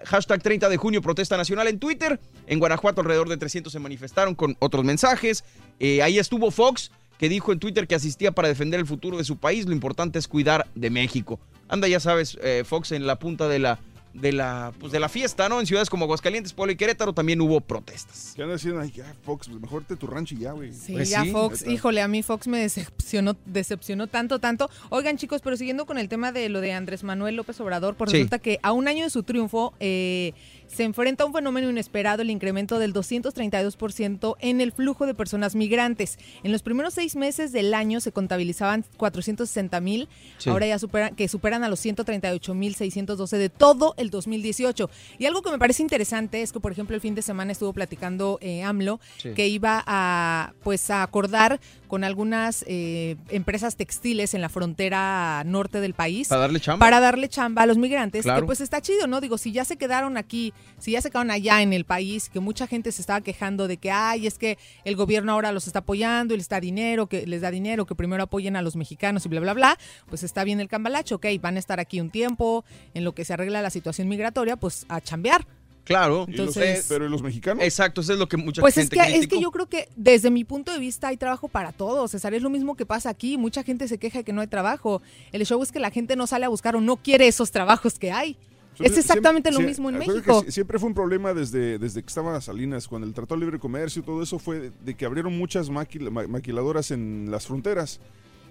Hashtag 0.06 0.42
30 0.42 0.68
de 0.70 0.76
junio, 0.78 1.02
protesta 1.02 1.36
nacional 1.36 1.68
en 1.68 1.78
Twitter. 1.78 2.18
En 2.46 2.58
Guanajuato 2.58 3.02
alrededor 3.02 3.28
de 3.28 3.36
300 3.36 3.72
se 3.72 3.78
manifestaron 3.78 4.34
con 4.34 4.56
otros 4.58 4.84
mensajes. 4.84 5.44
Eh, 5.80 6.02
ahí 6.02 6.18
estuvo 6.18 6.50
Fox, 6.50 6.90
que 7.18 7.28
dijo 7.28 7.52
en 7.52 7.58
Twitter 7.58 7.86
que 7.86 7.94
asistía 7.94 8.32
para 8.32 8.48
defender 8.48 8.80
el 8.80 8.86
futuro 8.86 9.18
de 9.18 9.24
su 9.24 9.36
país. 9.36 9.66
Lo 9.66 9.72
importante 9.72 10.18
es 10.18 10.28
cuidar 10.28 10.66
de 10.74 10.88
México. 10.88 11.38
Anda, 11.68 11.88
ya 11.88 12.00
sabes, 12.00 12.38
eh, 12.42 12.64
Fox 12.66 12.92
en 12.92 13.06
la 13.06 13.18
punta 13.18 13.48
de 13.48 13.58
la, 13.58 13.78
de, 14.14 14.32
la, 14.32 14.72
pues 14.78 14.92
de 14.92 15.00
la 15.00 15.08
fiesta, 15.08 15.48
¿no? 15.48 15.58
En 15.60 15.66
ciudades 15.66 15.88
como 15.88 16.04
Aguascalientes, 16.04 16.52
Puebla 16.52 16.72
y 16.72 16.76
Querétaro 16.76 17.12
también 17.12 17.40
hubo 17.40 17.60
protestas. 17.60 18.32
¿Qué 18.36 18.42
andan 18.42 18.56
haciendo? 18.56 18.80
Ay, 18.80 18.90
ya, 18.90 19.14
Fox, 19.24 19.48
pues 19.48 19.60
mejor 19.60 19.84
te 19.84 19.96
tu 19.96 20.06
rancho 20.06 20.34
y 20.34 20.38
ya, 20.40 20.52
güey. 20.52 20.72
Sí, 20.72 20.92
Pues 20.92 21.10
ya 21.10 21.22
sí, 21.22 21.30
Fox, 21.30 21.66
híjole, 21.66 22.02
a 22.02 22.08
mí 22.08 22.22
Fox 22.22 22.46
me 22.48 22.58
decepcionó, 22.58 23.36
decepcionó 23.46 24.06
tanto, 24.06 24.38
tanto. 24.38 24.68
Oigan, 24.90 25.16
chicos, 25.16 25.40
pero 25.42 25.56
siguiendo 25.56 25.86
con 25.86 25.98
el 25.98 26.08
tema 26.08 26.32
de 26.32 26.48
lo 26.48 26.60
de 26.60 26.72
Andrés 26.72 27.04
Manuel 27.04 27.36
López 27.36 27.58
Obrador, 27.60 27.94
pues 27.94 28.10
Sí. 28.10 28.18
resulta 28.18 28.38
que 28.38 28.58
a 28.62 28.72
un 28.72 28.88
año 28.88 29.04
de 29.04 29.10
su 29.10 29.22
triunfo 29.22 29.72
eh, 29.80 30.32
se 30.66 30.84
enfrenta 30.84 31.24
a 31.24 31.26
un 31.26 31.32
fenómeno 31.32 31.68
inesperado, 31.70 32.22
el 32.22 32.30
incremento 32.30 32.78
del 32.78 32.92
232% 32.94 34.36
en 34.40 34.60
el 34.60 34.72
flujo 34.72 35.06
de 35.06 35.14
personas 35.14 35.54
migrantes. 35.54 36.18
En 36.42 36.52
los 36.52 36.62
primeros 36.62 36.94
seis 36.94 37.16
meses 37.16 37.52
del 37.52 37.74
año 37.74 38.00
se 38.00 38.12
contabilizaban 38.12 38.84
460 38.96 39.80
mil, 39.80 40.08
Sí. 40.38 40.50
ahora 40.50 40.66
ya 40.66 40.78
superan, 40.78 41.14
que 41.14 41.28
superan 41.28 41.64
a 41.64 41.68
los 41.68 41.80
138 41.80 42.54
mil 42.54 42.74
612 42.74 43.36
de 43.38 43.48
todo 43.48 43.94
el 43.96 44.10
2018. 44.10 44.90
Y 45.18 45.26
algo 45.26 45.42
que 45.42 45.50
me 45.50 45.58
parece 45.58 45.82
interesante 45.82 46.42
es 46.42 46.52
que, 46.52 46.60
por 46.60 46.72
ejemplo, 46.72 46.94
el 46.94 47.00
fin 47.00 47.14
de 47.14 47.22
semana 47.22 47.52
estuvo 47.52 47.72
platicando 47.72 48.38
eh, 48.40 48.62
AMLO 48.62 49.00
Sí. 49.18 49.30
que 49.34 49.48
iba 49.48 49.82
a 49.86 50.52
pues 50.62 50.90
a 50.90 51.02
acordar 51.02 51.60
con 51.88 52.04
algunas 52.04 52.64
eh, 52.66 53.16
empresas 53.28 53.76
textiles 53.76 54.32
en 54.34 54.40
la 54.40 54.48
frontera 54.48 55.42
norte 55.44 55.80
del 55.80 55.92
país 55.94 56.28
Para 56.28 56.42
darle 56.42 56.60
chamba. 56.60 56.84
para 56.86 57.00
darle 57.00 57.28
chamba 57.28 57.62
a 57.62 57.66
los 57.66 57.76
migrantes 57.76 58.22
Claro. 58.24 58.40
que 58.40 58.46
pues 58.46 58.60
está 58.62 58.80
chido 58.80 59.06
no 59.06 59.20
digo 59.20 59.36
si 59.36 59.52
ya 59.52 59.64
se 59.66 59.76
quedaron 59.76 60.16
aquí 60.16 60.51
si 60.78 60.92
ya 60.92 61.00
se 61.00 61.10
quedaron 61.10 61.30
allá 61.30 61.62
en 61.62 61.72
el 61.72 61.84
país 61.84 62.28
que 62.28 62.40
mucha 62.40 62.66
gente 62.66 62.90
se 62.92 63.00
estaba 63.02 63.20
quejando 63.20 63.68
de 63.68 63.76
que 63.76 63.90
ay 63.90 64.26
es 64.26 64.38
que 64.38 64.58
el 64.84 64.96
gobierno 64.96 65.32
ahora 65.32 65.52
los 65.52 65.66
está 65.66 65.80
apoyando 65.80 66.34
y 66.34 66.36
les 66.38 66.48
da 66.48 66.60
dinero 66.60 67.06
que 67.06 67.26
les 67.26 67.40
da 67.40 67.50
dinero 67.50 67.86
que 67.86 67.94
primero 67.94 68.22
apoyen 68.22 68.56
a 68.56 68.62
los 68.62 68.76
mexicanos 68.76 69.24
y 69.26 69.28
bla 69.28 69.40
bla 69.40 69.54
bla 69.54 69.78
pues 70.08 70.22
está 70.22 70.44
bien 70.44 70.60
el 70.60 70.68
cambalacho 70.68 71.16
ok 71.16 71.26
van 71.40 71.56
a 71.56 71.58
estar 71.58 71.80
aquí 71.80 72.00
un 72.00 72.10
tiempo 72.10 72.64
en 72.94 73.04
lo 73.04 73.14
que 73.14 73.24
se 73.24 73.32
arregla 73.32 73.62
la 73.62 73.70
situación 73.70 74.08
migratoria 74.08 74.56
pues 74.56 74.86
a 74.88 75.00
chambear 75.00 75.46
Claro. 75.84 76.26
Entonces- 76.28 76.86
pero 76.88 77.06
¿y 77.06 77.08
los 77.08 77.22
mexicanos? 77.22 77.64
Exacto, 77.64 78.02
eso 78.02 78.12
es 78.12 78.18
lo 78.20 78.28
que 78.28 78.36
mucha 78.36 78.60
Pues 78.60 78.76
es 78.78 78.84
gente 78.88 78.96
que, 78.98 79.02
es 79.02 79.12
criticó. 79.26 79.34
que 79.36 79.42
yo 79.42 79.50
creo 79.50 79.66
que 79.68 79.88
desde 79.96 80.30
mi 80.30 80.44
punto 80.44 80.70
de 80.72 80.78
vista 80.78 81.08
hay 81.08 81.16
trabajo 81.16 81.48
para 81.48 81.72
todos, 81.72 82.12
César. 82.12 82.34
Es 82.34 82.42
lo 82.42 82.50
mismo 82.50 82.76
que 82.76 82.86
pasa 82.86 83.10
aquí. 83.10 83.36
Mucha 83.36 83.64
gente 83.64 83.88
se 83.88 83.98
queja 83.98 84.18
de 84.18 84.24
que 84.24 84.32
no 84.32 84.42
hay 84.42 84.46
trabajo. 84.46 85.02
El 85.32 85.44
show 85.44 85.60
es 85.60 85.72
que 85.72 85.80
la 85.80 85.90
gente 85.90 86.14
no 86.14 86.28
sale 86.28 86.44
a 86.44 86.48
buscar 86.50 86.76
o 86.76 86.80
no 86.80 86.98
quiere 86.98 87.26
esos 87.26 87.50
trabajos 87.50 87.98
que 87.98 88.12
hay. 88.12 88.36
Es 88.78 88.96
exactamente 88.96 89.50
lo 89.52 89.60
mismo 89.60 89.90
en 89.90 89.98
México. 89.98 90.44
siempre 90.48 90.78
fue 90.78 90.88
un 90.88 90.94
problema 90.94 91.34
desde, 91.34 91.78
desde 91.78 92.02
que 92.02 92.08
estaba 92.08 92.40
Salinas, 92.40 92.88
cuando 92.88 93.06
el 93.06 93.12
Tratado 93.14 93.38
de 93.38 93.46
Libre 93.46 93.58
Comercio 93.58 94.00
y 94.02 94.04
todo 94.04 94.22
eso 94.22 94.38
fue 94.38 94.58
de, 94.60 94.72
de 94.84 94.94
que 94.94 95.04
abrieron 95.04 95.36
muchas 95.36 95.70
maquil- 95.70 96.10
ma- 96.10 96.26
maquiladoras 96.26 96.90
en 96.90 97.30
las 97.30 97.46
fronteras. 97.46 98.00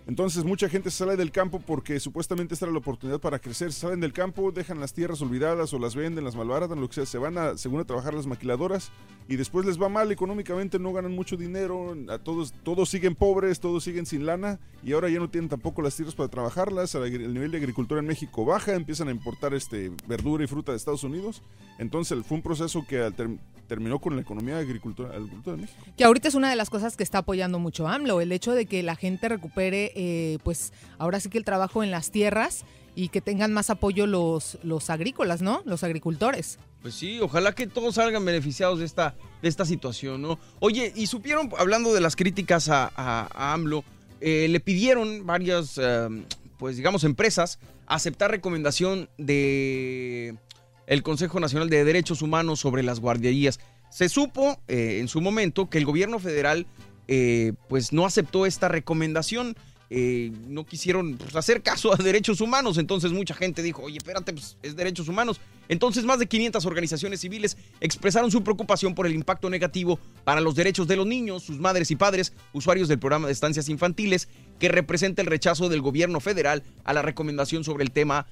Entonces 0.08 0.44
mucha 0.44 0.68
gente 0.68 0.90
sale 0.90 1.16
del 1.16 1.32
campo 1.32 1.60
porque 1.66 2.00
supuestamente 2.00 2.54
esta 2.54 2.66
era 2.66 2.74
la 2.74 2.80
oportunidad 2.80 3.20
para 3.20 3.40
crecer. 3.40 3.72
Salen 3.72 4.00
del 4.00 4.14
campo, 4.14 4.52
dejan 4.52 4.80
las 4.80 4.94
tierras 4.94 5.22
olvidadas 5.22 5.74
o 5.74 5.80
las 5.80 5.96
venden, 5.96 6.24
las 6.24 6.36
malbaradan, 6.36 6.82
lo 6.82 6.88
que 6.88 6.96
sea. 6.96 7.06
Se 7.06 7.18
van 7.18 7.38
a, 7.38 7.58
según 7.58 7.80
a 7.80 7.86
trabajar 7.86 8.14
las 8.14 8.26
maquiladoras 8.26 8.92
y 9.28 9.36
después 9.36 9.66
les 9.66 9.80
va 9.82 9.88
mal 9.90 10.12
económicamente, 10.12 10.80
no 10.80 10.92
ganan 10.92 11.14
mucho 11.14 11.38
dinero, 11.38 11.96
todos, 12.24 12.54
todos 12.64 12.90
siguen 12.90 13.16
pobres, 13.16 13.60
todos 13.60 13.84
siguen 13.84 14.06
sin 14.06 14.26
lana 14.26 14.60
y 14.84 14.94
ahora 14.94 15.10
ya 15.10 15.20
no 15.20 15.30
tienen 15.30 15.50
tampoco 15.50 15.82
las 15.82 15.96
tierras 15.96 16.16
para 16.16 16.30
trabajarlas. 16.30 16.96
El 16.96 17.22
el 17.22 17.34
nivel 17.34 17.52
de 17.52 17.58
agricultura 17.58 18.00
en 18.02 18.08
México 18.08 18.44
baja, 18.44 18.74
empiezan 18.74 19.08
a 19.08 19.12
importar 19.12 19.54
este, 19.54 19.92
verdura 20.08 20.44
y 20.44 20.48
fruta 20.48 20.72
de 20.72 20.78
Estados 20.78 21.04
Unidos. 21.04 21.42
Entonces 21.78 22.26
fue 22.26 22.38
un 22.38 22.44
proceso 22.44 22.86
que 22.88 23.00
al 23.00 23.14
ter- 23.14 23.38
terminó 23.68 24.00
con 24.00 24.16
la 24.16 24.22
economía 24.22 24.58
agricultura, 24.58 25.16
agricultura 25.16 25.56
de 25.56 25.62
México. 25.62 25.80
Que 25.96 26.04
ahorita 26.04 26.28
es 26.28 26.36
una 26.36 26.50
de 26.50 26.56
las 26.58 26.70
cosas 26.70 26.98
que 26.98 27.04
está 27.04 27.20
apoyando 27.20 27.58
mucho 27.60 27.88
AMLO, 27.88 28.20
el 28.20 28.32
hecho 28.34 28.54
de 28.54 28.66
que 28.66 28.84
la 28.84 28.96
gente 28.98 29.30
recupere, 29.30 29.92
eh, 30.04 30.38
pues 30.44 30.74
ahora 30.98 31.20
sí 31.20 31.30
que 31.30 31.38
el 31.38 31.46
trabajo 31.46 31.84
en 31.84 31.92
las 31.92 32.10
tierras 32.10 32.66
y 32.96 33.10
que 33.10 33.22
tengan 33.22 33.54
más 33.54 33.70
apoyo 33.70 34.08
los, 34.08 34.58
los 34.64 34.90
agrícolas, 34.90 35.42
¿no? 35.42 35.62
Los 35.66 35.84
agricultores. 35.84 36.58
Pues 36.82 36.96
sí, 36.96 37.20
ojalá 37.22 37.54
que 37.54 37.68
todos 37.68 37.96
salgan 37.96 38.26
beneficiados 38.26 38.80
de 38.80 38.86
esta, 38.86 39.16
de 39.42 39.48
esta 39.48 39.64
situación, 39.66 40.22
¿no? 40.24 40.40
Oye, 40.60 40.92
y 40.96 41.06
supieron, 41.08 41.52
hablando 41.58 41.94
de 41.94 42.02
las 42.02 42.16
críticas 42.16 42.68
a, 42.70 42.92
a- 42.96 43.28
a 43.34 43.54
AMLO, 43.54 43.84
eh, 44.20 44.48
le 44.50 44.60
pidieron 44.60 45.26
varias, 45.26 45.78
eh, 45.78 46.10
pues 46.58 46.76
digamos, 46.78 47.04
empresas 47.04 47.60
aceptar 47.88 48.32
recomendación 48.32 49.10
de 49.18 50.36
el 50.88 51.04
Consejo 51.04 51.40
Nacional 51.40 51.70
de 51.70 51.84
Derechos 51.86 52.22
Humanos 52.22 52.60
sobre 52.60 52.84
las 52.84 53.00
guarderías. 53.00 53.60
Se 53.90 54.10
supo 54.10 54.60
eh, 54.68 54.98
en 55.00 55.08
su 55.08 55.22
momento 55.22 55.70
que 55.70 55.78
el 55.78 55.86
gobierno 55.86 56.18
federal 56.20 56.66
pues 57.68 57.92
no 57.92 58.06
aceptó 58.06 58.46
esta 58.46 58.70
recomendación. 58.70 59.56
Eh, 59.94 60.32
no 60.48 60.66
quisieron 60.66 61.18
pues, 61.18 61.36
hacer 61.36 61.62
caso 61.62 61.94
a 61.94 61.98
derechos 61.98 62.40
humanos, 62.40 62.78
entonces 62.78 63.12
mucha 63.12 63.34
gente 63.34 63.62
dijo, 63.62 63.82
oye, 63.84 63.98
espérate, 63.98 64.32
pues 64.32 64.56
es 64.64 64.78
derechos 64.78 65.10
humanos. 65.10 65.42
Entonces 65.68 66.06
más 66.06 66.18
de 66.18 66.28
500 66.28 66.66
organizaciones 66.66 67.20
civiles 67.20 67.58
expresaron 67.82 68.32
su 68.32 68.42
preocupación 68.42 68.96
por 68.96 69.06
el 69.06 69.14
impacto 69.14 69.50
negativo 69.50 70.00
para 70.24 70.40
los 70.40 70.56
derechos 70.56 70.88
de 70.88 70.96
los 70.96 71.06
niños, 71.06 71.44
sus 71.44 71.60
madres 71.60 71.92
y 71.92 71.98
padres, 71.98 72.32
usuarios 72.54 72.88
del 72.88 73.00
programa 73.00 73.28
de 73.28 73.34
estancias 73.34 73.68
infantiles, 73.68 74.30
que 74.60 74.70
representa 74.70 75.22
el 75.22 75.28
rechazo 75.28 75.68
del 75.68 75.82
gobierno 75.82 76.22
federal 76.22 76.64
a 76.86 76.94
la 76.94 77.02
recomendación 77.02 77.66
sobre 77.66 77.84
el 77.84 77.92
tema 77.92 78.28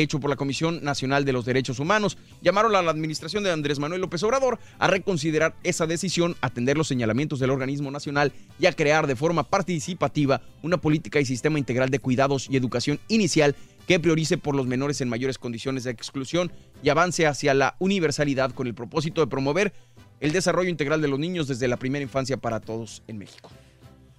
hecho 0.00 0.20
por 0.20 0.30
la 0.30 0.36
Comisión 0.36 0.82
Nacional 0.82 1.24
de 1.24 1.32
los 1.32 1.44
Derechos 1.44 1.78
Humanos. 1.78 2.16
Llamaron 2.40 2.74
a 2.74 2.82
la 2.82 2.90
administración 2.90 3.44
de 3.44 3.52
Andrés 3.52 3.78
Manuel 3.78 4.00
López 4.00 4.22
Obrador 4.22 4.58
a 4.78 4.86
reconsiderar 4.86 5.54
esa 5.62 5.86
decisión, 5.86 6.36
atender 6.40 6.76
los 6.76 6.88
señalamientos 6.88 7.38
del 7.38 7.50
organismo 7.50 7.90
nacional 7.90 8.32
y 8.58 8.66
a 8.66 8.72
crear 8.72 9.06
de 9.06 9.16
forma 9.16 9.44
participativa 9.44 10.40
una 10.62 10.78
política 10.78 11.20
y 11.20 11.24
sistema 11.24 11.58
integral 11.58 11.90
de 11.90 11.98
cuidados 11.98 12.48
y 12.50 12.56
educación 12.56 12.98
inicial 13.08 13.54
que 13.86 14.00
priorice 14.00 14.38
por 14.38 14.54
los 14.54 14.66
menores 14.66 15.00
en 15.00 15.08
mayores 15.08 15.38
condiciones 15.38 15.84
de 15.84 15.90
exclusión 15.90 16.52
y 16.82 16.88
avance 16.88 17.26
hacia 17.26 17.52
la 17.54 17.76
universalidad 17.78 18.52
con 18.52 18.66
el 18.66 18.74
propósito 18.74 19.20
de 19.20 19.26
promover 19.26 19.72
el 20.20 20.32
desarrollo 20.32 20.70
integral 20.70 21.02
de 21.02 21.08
los 21.08 21.18
niños 21.18 21.48
desde 21.48 21.68
la 21.68 21.76
primera 21.76 22.02
infancia 22.02 22.36
para 22.36 22.60
todos 22.60 23.02
en 23.08 23.18
México. 23.18 23.50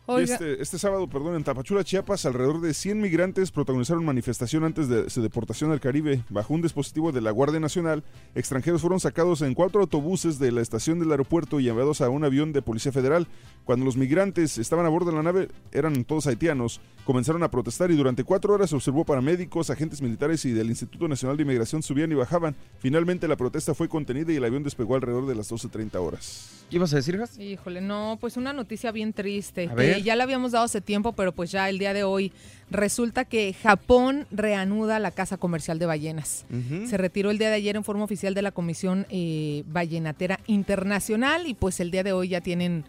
Este, 0.05 0.61
este 0.61 0.77
sábado, 0.77 1.07
perdón, 1.07 1.35
en 1.35 1.45
Tapachula, 1.45 1.85
Chiapas, 1.85 2.25
alrededor 2.25 2.59
de 2.59 2.73
100 2.73 2.99
migrantes 2.99 3.51
protagonizaron 3.51 4.03
manifestación 4.03 4.65
antes 4.65 4.89
de 4.89 5.09
su 5.09 5.21
deportación 5.21 5.71
al 5.71 5.79
Caribe. 5.79 6.23
Bajo 6.29 6.53
un 6.53 6.61
dispositivo 6.61 7.13
de 7.13 7.21
la 7.21 7.31
Guardia 7.31 7.61
Nacional, 7.61 8.03
extranjeros 8.35 8.81
fueron 8.81 8.99
sacados 8.99 9.41
en 9.41 9.53
cuatro 9.53 9.79
autobuses 9.79 10.39
de 10.39 10.51
la 10.51 10.59
estación 10.59 10.99
del 10.99 11.11
aeropuerto 11.11 11.61
y 11.61 11.69
enviados 11.69 12.01
a 12.01 12.09
un 12.09 12.25
avión 12.25 12.51
de 12.51 12.61
Policía 12.61 12.91
Federal. 12.91 13.27
Cuando 13.63 13.85
los 13.85 13.95
migrantes 13.95 14.57
estaban 14.57 14.85
a 14.85 14.89
bordo 14.89 15.09
de 15.11 15.15
la 15.15 15.23
nave, 15.23 15.47
eran 15.71 16.03
todos 16.03 16.27
haitianos, 16.27 16.81
comenzaron 17.05 17.41
a 17.43 17.49
protestar 17.49 17.89
y 17.89 17.95
durante 17.95 18.25
cuatro 18.25 18.53
horas 18.53 18.71
se 18.71 18.75
observó 18.75 19.05
paramédicos, 19.05 19.69
agentes 19.69 20.01
militares 20.01 20.43
y 20.43 20.51
del 20.51 20.67
Instituto 20.67 21.07
Nacional 21.07 21.37
de 21.37 21.43
Inmigración 21.43 21.81
subían 21.81 22.11
y 22.11 22.15
bajaban. 22.15 22.57
Finalmente 22.79 23.25
la 23.29 23.37
protesta 23.37 23.73
fue 23.73 23.87
contenida 23.87 24.33
y 24.33 24.35
el 24.35 24.43
avión 24.43 24.63
despegó 24.63 24.95
alrededor 24.95 25.27
de 25.27 25.35
las 25.35 25.49
12.30 25.49 25.95
horas. 25.95 26.65
¿Qué 26.69 26.75
ibas 26.75 26.91
a 26.91 26.97
decir, 26.97 27.17
Gas? 27.17 27.37
Híjole, 27.39 27.81
no, 27.81 28.17
pues 28.19 28.35
una 28.35 28.51
noticia 28.51 28.91
bien 28.91 29.13
triste. 29.13 29.69
A 29.69 29.75
ver. 29.75 29.92
Que 29.97 30.03
ya 30.03 30.15
la 30.15 30.23
habíamos 30.23 30.51
dado 30.51 30.65
hace 30.65 30.81
tiempo, 30.81 31.13
pero 31.13 31.31
pues 31.33 31.51
ya 31.51 31.69
el 31.69 31.79
día 31.79 31.93
de 31.93 32.03
hoy 32.03 32.31
resulta 32.69 33.25
que 33.25 33.53
Japón 33.53 34.25
reanuda 34.31 34.99
la 34.99 35.11
casa 35.11 35.37
comercial 35.37 35.79
de 35.79 35.85
ballenas. 35.85 36.45
Se 36.87 36.97
retiró 36.97 37.29
el 37.31 37.37
día 37.37 37.49
de 37.49 37.55
ayer 37.55 37.75
en 37.75 37.83
forma 37.83 38.03
oficial 38.03 38.33
de 38.33 38.41
la 38.41 38.51
Comisión 38.51 39.05
eh, 39.09 39.63
Ballenatera 39.67 40.39
Internacional 40.47 41.47
y 41.47 41.53
pues 41.53 41.79
el 41.79 41.91
día 41.91 42.03
de 42.03 42.13
hoy 42.13 42.29
ya 42.29 42.41
tienen 42.41 42.83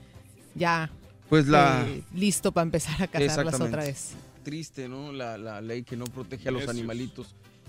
ya 0.55 0.91
Pues 1.29 1.47
la- 1.49 1.85
eh, 1.89 2.03
listo 2.15 2.53
para 2.53 2.63
empezar 2.65 2.95
a 3.03 3.07
cazarlas 3.09 3.55
otra 3.67 3.83
vez. 3.85 4.11
Triste, 4.43 4.89
¿no? 4.89 5.13
La, 5.13 5.39
la 5.39 5.61
ley 5.61 5.83
que 5.83 5.97
no 5.97 6.05
protege 6.05 6.49
a 6.49 6.53
los 6.53 6.63
Eso 6.63 6.71
es. 6.73 6.77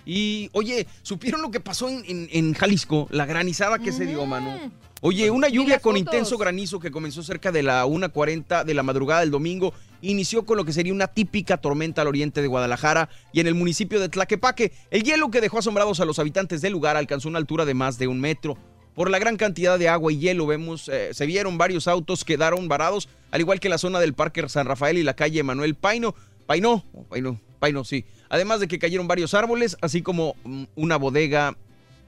Y, 0.05 0.49
oye, 0.53 0.87
¿supieron 1.01 1.41
lo 1.41 1.51
que 1.51 1.59
pasó 1.59 1.89
en, 1.89 2.03
en- 2.07 2.29
en 2.31 2.53
Jalisco? 2.53 3.07
La 3.11 3.25
granizada 3.25 3.79
que 3.79 3.91
se 3.91 4.05
dio, 4.05 4.25
mano. 4.25 4.71
Oye, 5.01 5.29
una 5.29 5.49
lluvia 5.49 5.79
con 5.79 5.97
intenso 5.97 6.37
granizo 6.37 6.79
que 6.79 6.89
comenzó 6.91 7.21
cerca 7.21 7.51
de 7.51 7.61
la 7.63 7.85
1.40 7.85 8.63
de 8.63 8.73
la 8.73 8.81
madrugada 8.83 9.19
del 9.21 9.31
domingo 9.31 9.73
inició 10.01 10.45
con 10.45 10.57
lo 10.57 10.65
que 10.65 10.73
sería 10.73 10.93
una 10.93 11.07
típica 11.07 11.57
tormenta 11.57 12.01
al 12.01 12.07
oriente 12.07 12.41
de 12.41 12.47
Guadalajara 12.47 13.09
y 13.33 13.39
en 13.39 13.47
el 13.47 13.55
municipio 13.55 13.99
de 13.99 14.09
Tlaquepaque. 14.09 14.71
El 14.91 15.03
hielo 15.03 15.29
que 15.31 15.41
dejó 15.41 15.59
asombrados 15.59 15.99
a 15.99 16.05
los 16.05 16.17
habitantes 16.19 16.61
del 16.61 16.73
lugar 16.73 16.95
alcanzó 16.97 17.27
una 17.27 17.39
altura 17.39 17.65
de 17.65 17.73
más 17.73 17.97
de 17.97 18.07
un 18.07 18.19
metro. 18.19 18.57
Por 18.95 19.09
la 19.09 19.19
gran 19.19 19.35
cantidad 19.35 19.77
de 19.77 19.89
agua 19.89 20.11
y 20.13 20.17
hielo 20.19 20.45
vemos, 20.47 20.87
eh, 20.89 21.09
se 21.13 21.25
vieron 21.25 21.57
varios 21.57 21.87
autos 21.87 22.23
quedaron 22.23 22.67
varados, 22.67 23.09
al 23.31 23.41
igual 23.41 23.59
que 23.59 23.67
la 23.69 23.77
zona 23.77 23.99
del 23.99 24.13
Parque 24.13 24.47
San 24.47 24.65
Rafael 24.67 24.97
y 24.97 25.03
la 25.03 25.15
calle 25.15 25.43
Manuel 25.43 25.75
Paino. 25.75 26.15
Paino, 26.45 26.83
Paino, 27.09 27.39
Paino, 27.59 27.83
sí. 27.83 28.05
Además 28.29 28.59
de 28.59 28.67
que 28.67 28.79
cayeron 28.79 29.07
varios 29.07 29.33
árboles, 29.33 29.77
así 29.81 30.01
como 30.01 30.35
mm, 30.43 30.63
una 30.75 30.97
bodega 30.97 31.55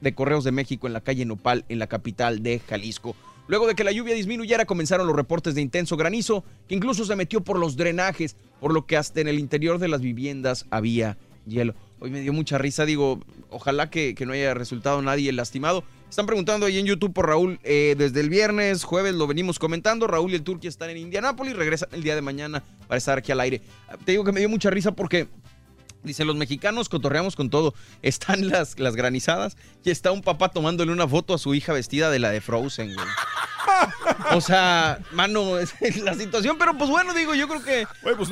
de 0.00 0.14
Correos 0.14 0.44
de 0.44 0.52
México 0.52 0.86
en 0.86 0.92
la 0.92 1.00
calle 1.00 1.24
Nopal, 1.24 1.64
en 1.68 1.78
la 1.78 1.86
capital 1.86 2.42
de 2.42 2.60
Jalisco. 2.60 3.16
Luego 3.48 3.66
de 3.66 3.74
que 3.74 3.82
la 3.82 3.92
lluvia 3.92 4.14
disminuyera, 4.14 4.66
comenzaron 4.66 5.06
los 5.06 5.16
reportes 5.16 5.54
de 5.54 5.62
intenso 5.62 5.96
granizo, 5.96 6.44
que 6.68 6.74
incluso 6.74 7.06
se 7.06 7.16
metió 7.16 7.40
por 7.40 7.58
los 7.58 7.76
drenajes, 7.76 8.36
por 8.60 8.74
lo 8.74 8.84
que 8.84 8.96
hasta 8.96 9.22
en 9.22 9.28
el 9.28 9.38
interior 9.38 9.78
de 9.78 9.88
las 9.88 10.02
viviendas 10.02 10.66
había 10.70 11.16
hielo. 11.46 11.74
Hoy 11.98 12.10
me 12.10 12.20
dio 12.20 12.32
mucha 12.34 12.58
risa, 12.58 12.84
digo, 12.84 13.20
ojalá 13.50 13.90
que, 13.90 14.14
no 14.26 14.32
haya 14.32 14.52
resultado 14.52 15.00
nadie 15.00 15.32
lastimado. 15.32 15.82
Están 16.10 16.26
preguntando 16.26 16.66
ahí 16.66 16.78
en 16.78 16.86
YouTube 16.86 17.14
por 17.14 17.26
Raúl, 17.26 17.58
eh, 17.64 17.94
desde 17.96 18.20
el 18.20 18.28
viernes, 18.28 18.84
jueves 18.84 19.14
lo 19.14 19.26
venimos 19.26 19.58
comentando, 19.58 20.06
Raúl 20.06 20.32
y 20.32 20.34
el 20.34 20.42
Turquía 20.42 20.68
están 20.68 20.90
en 20.90 20.98
Indianápolis, 20.98 21.56
regresan 21.56 21.88
el 21.92 22.02
día 22.02 22.14
de 22.14 22.22
mañana 22.22 22.62
para 22.86 22.98
estar 22.98 23.18
aquí 23.18 23.32
al 23.32 23.40
aire. 23.40 23.62
Te 24.04 24.12
digo 24.12 24.24
que 24.24 24.32
me 24.32 24.40
dio 24.40 24.48
mucha 24.48 24.70
risa 24.70 24.92
porque 24.92 25.26
Dice, 26.04 26.24
los 26.24 26.36
mexicanos 26.36 26.88
cotorreamos 26.88 27.36
con 27.36 27.50
todo. 27.50 27.74
Están 28.02 28.48
las, 28.48 28.78
las 28.78 28.96
granizadas 28.96 29.56
y 29.84 29.90
está 29.90 30.12
un 30.12 30.22
papá 30.22 30.50
tomándole 30.50 30.92
una 30.92 31.08
foto 31.08 31.34
a 31.34 31.38
su 31.38 31.54
hija 31.54 31.72
vestida 31.72 32.10
de 32.10 32.18
la 32.18 32.30
de 32.30 32.40
Frozen, 32.40 32.94
güey. 32.94 33.06
O 34.34 34.40
sea, 34.40 34.98
mano, 35.12 35.58
es 35.58 35.74
la 36.02 36.14
situación, 36.14 36.56
pero 36.58 36.76
pues 36.76 36.90
bueno, 36.90 37.14
digo, 37.14 37.34
yo 37.34 37.48
creo 37.48 37.62
que 37.62 37.86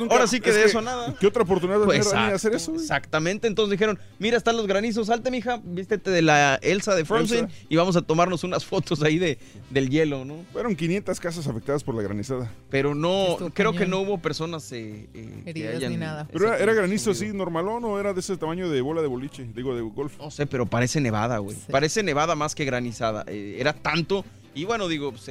ahora 0.09 0.27
sí 0.27 0.39
que 0.39 0.49
es 0.49 0.55
de 0.55 0.61
que, 0.63 0.67
eso 0.67 0.81
nada. 0.81 1.15
¿Qué 1.19 1.27
otra 1.27 1.43
oportunidad 1.43 1.81
Pues 1.83 2.11
de 2.11 2.17
hacer 2.17 2.53
eso? 2.53 2.71
güey? 2.71 2.83
Exactamente, 2.83 3.47
entonces 3.47 3.71
dijeron, 3.71 3.97
mira, 4.19 4.37
están 4.37 4.57
los 4.57 4.67
granizos, 4.67 5.07
salte, 5.07 5.31
mija, 5.31 5.59
vístete 5.63 6.11
de 6.11 6.21
la 6.21 6.55
Elsa 6.61 6.93
de 6.95 7.05
Frozen 7.05 7.45
Elsa. 7.45 7.57
y 7.69 7.75
vamos 7.75 7.95
a 7.95 8.01
tomarnos 8.01 8.43
unas 8.43 8.65
fotos 8.65 9.01
ahí 9.01 9.17
de, 9.17 9.39
del 9.69 9.89
hielo, 9.89 10.23
¿no? 10.25 10.45
Fueron 10.53 10.75
500 10.75 11.19
casas 11.19 11.47
afectadas 11.47 11.83
por 11.83 11.95
la 11.95 12.01
granizada. 12.03 12.51
Pero 12.69 12.93
no, 12.93 13.31
Estuvo 13.31 13.49
creo 13.51 13.73
que 13.73 13.85
no 13.85 13.99
hubo 14.01 14.19
personas 14.19 14.71
eh, 14.71 15.07
eh, 15.13 15.41
que 15.43 15.49
Heridas 15.49 15.75
hayan- 15.77 15.91
ni 15.91 15.97
nada. 15.97 16.27
Pero 16.31 16.47
era, 16.47 16.57
era 16.57 16.73
granizo 16.73 17.11
así, 17.11 17.27
normalón 17.33 17.83
o 17.85 17.99
era 17.99 18.13
de 18.13 18.19
ese 18.19 18.37
tamaño 18.37 18.69
de 18.69 18.81
bola 18.81 19.01
de 19.01 19.07
boliche, 19.07 19.47
digo, 19.55 19.75
de 19.75 19.81
golf. 19.81 20.17
No 20.19 20.29
sé, 20.31 20.45
pero 20.45 20.65
parece 20.65 21.01
nevada, 21.01 21.37
güey. 21.39 21.57
Parece 21.71 22.03
nevada 22.03 22.35
más 22.35 22.53
que 22.55 22.65
granizada. 22.65 23.23
Eh, 23.27 23.57
era 23.59 23.73
tanto. 23.73 24.23
Y 24.57 24.65
bueno, 24.65 24.87
digo, 24.87 25.11
pues, 25.11 25.29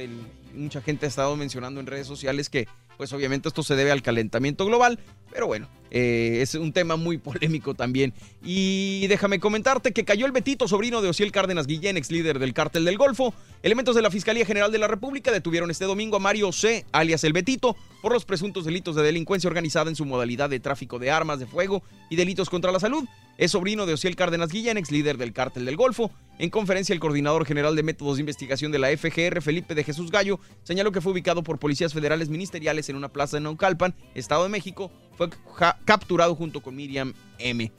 mucha 0.53 0.81
gente 0.81 1.05
ha 1.05 1.09
estado 1.09 1.35
mencionando 1.35 1.81
en 1.81 1.85
redes 1.85 2.07
sociales 2.07 2.49
que, 2.49 2.65
pues 2.95 3.11
obviamente 3.11 3.49
esto 3.49 3.61
se 3.61 3.75
debe 3.75 3.91
al 3.91 4.01
calentamiento 4.01 4.65
global. 4.65 4.99
Pero 5.33 5.47
bueno, 5.47 5.67
eh, 5.91 6.39
es 6.41 6.55
un 6.55 6.71
tema 6.71 6.95
muy 6.95 7.17
polémico 7.17 7.73
también. 7.73 8.13
Y 8.41 9.05
déjame 9.07 9.41
comentarte 9.41 9.91
que 9.91 10.05
cayó 10.05 10.25
el 10.25 10.31
Betito, 10.31 10.69
sobrino 10.69 11.01
de 11.01 11.09
Ociel 11.09 11.33
Cárdenas 11.33 11.67
Guillén, 11.67 11.97
ex 11.97 12.09
líder 12.09 12.39
del 12.39 12.53
cártel 12.53 12.85
del 12.85 12.97
Golfo. 12.97 13.33
Elementos 13.63 13.97
de 13.97 14.01
la 14.01 14.11
Fiscalía 14.11 14.45
General 14.45 14.71
de 14.71 14.77
la 14.77 14.87
República 14.87 15.33
detuvieron 15.33 15.71
este 15.71 15.83
domingo 15.83 16.15
a 16.15 16.19
Mario 16.19 16.53
C., 16.53 16.85
alias 16.93 17.25
el 17.25 17.33
Betito, 17.33 17.75
por 18.01 18.13
los 18.13 18.23
presuntos 18.23 18.63
delitos 18.63 18.95
de 18.95 19.03
delincuencia 19.03 19.49
organizada 19.49 19.89
en 19.89 19.97
su 19.97 20.05
modalidad 20.05 20.49
de 20.49 20.61
tráfico 20.61 20.99
de 20.99 21.11
armas 21.11 21.39
de 21.39 21.47
fuego 21.47 21.83
y 22.09 22.15
delitos 22.15 22.49
contra 22.49 22.71
la 22.71 22.79
salud. 22.79 23.03
Es 23.37 23.51
sobrino 23.51 23.85
de 23.85 23.93
Ociel 23.93 24.15
Cárdenas 24.15 24.51
Guillén, 24.51 24.77
ex 24.77 24.91
líder 24.91 25.17
del 25.17 25.31
cártel 25.31 25.65
del 25.65 25.75
Golfo. 25.75 26.11
En 26.39 26.49
conferencia, 26.49 26.93
el 26.93 26.99
coordinador 26.99 27.45
general 27.45 27.75
de 27.75 27.83
métodos 27.83 28.17
de 28.17 28.21
investigación 28.21 28.71
de 28.71 28.79
la 28.79 28.89
FGR, 28.89 29.41
Felipe 29.43 29.75
de 29.75 29.83
Jesús 29.83 30.09
Gallo, 30.09 30.39
señaló 30.63 30.91
que 30.91 31.01
fue 31.01 31.11
ubicado 31.11 31.43
por 31.43 31.59
policías 31.59 31.93
federales 31.93 32.29
ministeriales 32.29 32.89
en 32.89 32.95
una 32.95 33.09
plaza 33.09 33.37
de 33.37 33.41
Naucalpan, 33.41 33.93
Estado 34.15 34.41
de 34.43 34.49
México. 34.49 34.91
Fue 35.17 35.29
capturado 35.85 36.35
junto 36.35 36.61
con 36.61 36.75
Miriam 36.75 37.13
M. 37.37 37.71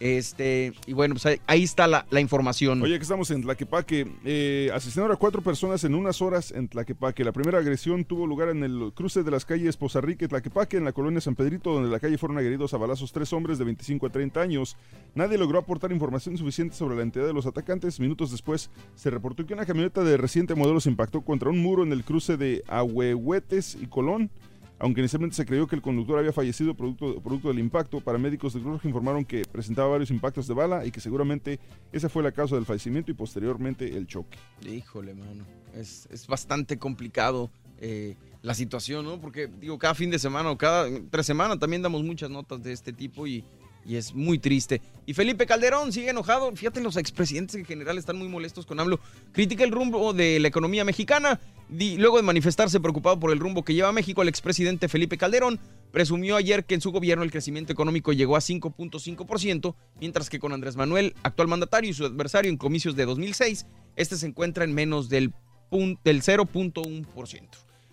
Este, 0.00 0.72
y 0.86 0.92
bueno, 0.92 1.14
pues 1.14 1.40
ahí, 1.46 1.62
está 1.62 1.86
la, 1.86 2.06
la 2.10 2.20
información. 2.20 2.82
Oye, 2.82 2.96
que 2.96 3.02
estamos 3.02 3.30
en 3.30 3.42
Tlaquepaque. 3.42 4.06
Eh, 4.24 4.70
asesinaron 4.74 5.12
a 5.12 5.16
cuatro 5.16 5.40
personas 5.40 5.84
en 5.84 5.94
unas 5.94 6.20
horas 6.20 6.50
en 6.52 6.68
Tlaquepaque. 6.68 7.24
La 7.24 7.32
primera 7.32 7.58
agresión 7.58 8.04
tuvo 8.04 8.26
lugar 8.26 8.48
en 8.48 8.64
el 8.64 8.92
cruce 8.94 9.22
de 9.22 9.30
las 9.30 9.44
calles 9.44 9.76
Poza 9.76 10.00
Rica 10.00 10.24
y 10.24 10.28
Tlaquepaque, 10.28 10.76
en 10.76 10.84
la 10.84 10.92
colonia 10.92 11.20
San 11.20 11.34
Pedrito, 11.34 11.72
donde 11.72 11.86
en 11.86 11.92
la 11.92 12.00
calle 12.00 12.18
fueron 12.18 12.38
agredidos 12.38 12.74
a 12.74 12.76
balazos 12.76 13.12
tres 13.12 13.32
hombres 13.32 13.58
de 13.58 13.64
25 13.64 14.06
a 14.06 14.10
30 14.10 14.40
años. 14.40 14.76
Nadie 15.14 15.38
logró 15.38 15.58
aportar 15.58 15.92
información 15.92 16.36
suficiente 16.36 16.74
sobre 16.74 16.96
la 16.96 17.02
entidad 17.02 17.26
de 17.26 17.32
los 17.32 17.46
atacantes. 17.46 18.00
Minutos 18.00 18.30
después 18.30 18.70
se 18.96 19.10
reportó 19.10 19.46
que 19.46 19.54
una 19.54 19.66
camioneta 19.66 20.02
de 20.02 20.16
reciente 20.16 20.54
modelo 20.54 20.80
se 20.80 20.90
impactó 20.90 21.22
contra 21.22 21.50
un 21.50 21.58
muro 21.60 21.82
en 21.82 21.92
el 21.92 22.04
cruce 22.04 22.36
de 22.36 22.64
Ahuehuetes 22.68 23.76
y 23.80 23.86
Colón. 23.86 24.30
Aunque 24.78 25.00
inicialmente 25.00 25.36
se 25.36 25.46
creyó 25.46 25.66
que 25.66 25.76
el 25.76 25.82
conductor 25.82 26.18
había 26.18 26.32
fallecido 26.32 26.74
producto, 26.74 27.48
del 27.48 27.58
impacto, 27.58 28.00
paramédicos 28.00 28.54
de 28.54 28.60
Cruz 28.60 28.84
informaron 28.84 29.24
que 29.24 29.44
presentaba 29.44 29.88
varios 29.88 30.10
impactos 30.10 30.48
de 30.48 30.54
bala 30.54 30.84
y 30.84 30.90
que 30.90 31.00
seguramente 31.00 31.60
esa 31.92 32.08
fue 32.08 32.22
la 32.22 32.32
causa 32.32 32.56
del 32.56 32.66
fallecimiento 32.66 33.10
y 33.10 33.14
posteriormente 33.14 33.96
el 33.96 34.06
choque. 34.06 34.36
Híjole, 34.68 35.14
mano. 35.14 35.44
Es, 35.74 36.08
es 36.10 36.26
bastante 36.26 36.76
complicado 36.78 37.50
eh, 37.80 38.16
la 38.42 38.54
situación, 38.54 39.04
¿no? 39.04 39.20
Porque, 39.20 39.48
digo, 39.60 39.78
cada 39.78 39.94
fin 39.94 40.10
de 40.10 40.18
semana 40.18 40.50
o 40.50 40.58
cada 40.58 40.88
tres 41.10 41.24
semanas 41.24 41.58
también 41.58 41.82
damos 41.82 42.02
muchas 42.02 42.28
notas 42.28 42.62
de 42.62 42.72
este 42.72 42.92
tipo 42.92 43.26
y, 43.26 43.44
y 43.86 43.96
es 43.96 44.14
muy 44.14 44.38
triste. 44.38 44.80
Y 45.06 45.14
Felipe 45.14 45.46
Calderón 45.46 45.92
sigue 45.92 46.10
enojado. 46.10 46.50
Fíjate, 46.54 46.80
los 46.80 46.96
expresidentes 46.96 47.56
en 47.56 47.64
general 47.64 47.98
están 47.98 48.16
muy 48.16 48.28
molestos 48.28 48.66
con 48.66 48.80
AMLO. 48.80 48.98
Critica 49.32 49.64
el 49.64 49.70
rumbo 49.70 50.12
de 50.12 50.40
la 50.40 50.48
economía 50.48 50.84
mexicana. 50.84 51.40
Luego 51.68 52.18
de 52.18 52.22
manifestarse 52.22 52.80
preocupado 52.80 53.18
por 53.18 53.32
el 53.32 53.38
rumbo 53.38 53.64
que 53.64 53.74
lleva 53.74 53.92
México, 53.92 54.22
el 54.22 54.28
expresidente 54.28 54.88
Felipe 54.88 55.16
Calderón 55.16 55.58
presumió 55.92 56.36
ayer 56.36 56.64
que 56.64 56.74
en 56.74 56.80
su 56.80 56.92
gobierno 56.92 57.24
el 57.24 57.30
crecimiento 57.30 57.72
económico 57.72 58.12
llegó 58.12 58.36
a 58.36 58.40
5.5%, 58.40 59.74
mientras 60.00 60.28
que 60.28 60.38
con 60.38 60.52
Andrés 60.52 60.76
Manuel, 60.76 61.14
actual 61.22 61.48
mandatario 61.48 61.90
y 61.90 61.94
su 61.94 62.04
adversario 62.04 62.50
en 62.50 62.58
comicios 62.58 62.96
de 62.96 63.06
2006, 63.06 63.66
este 63.96 64.16
se 64.16 64.26
encuentra 64.26 64.64
en 64.64 64.74
menos 64.74 65.08
del, 65.08 65.32
del 65.70 66.22
0.1%. 66.22 67.48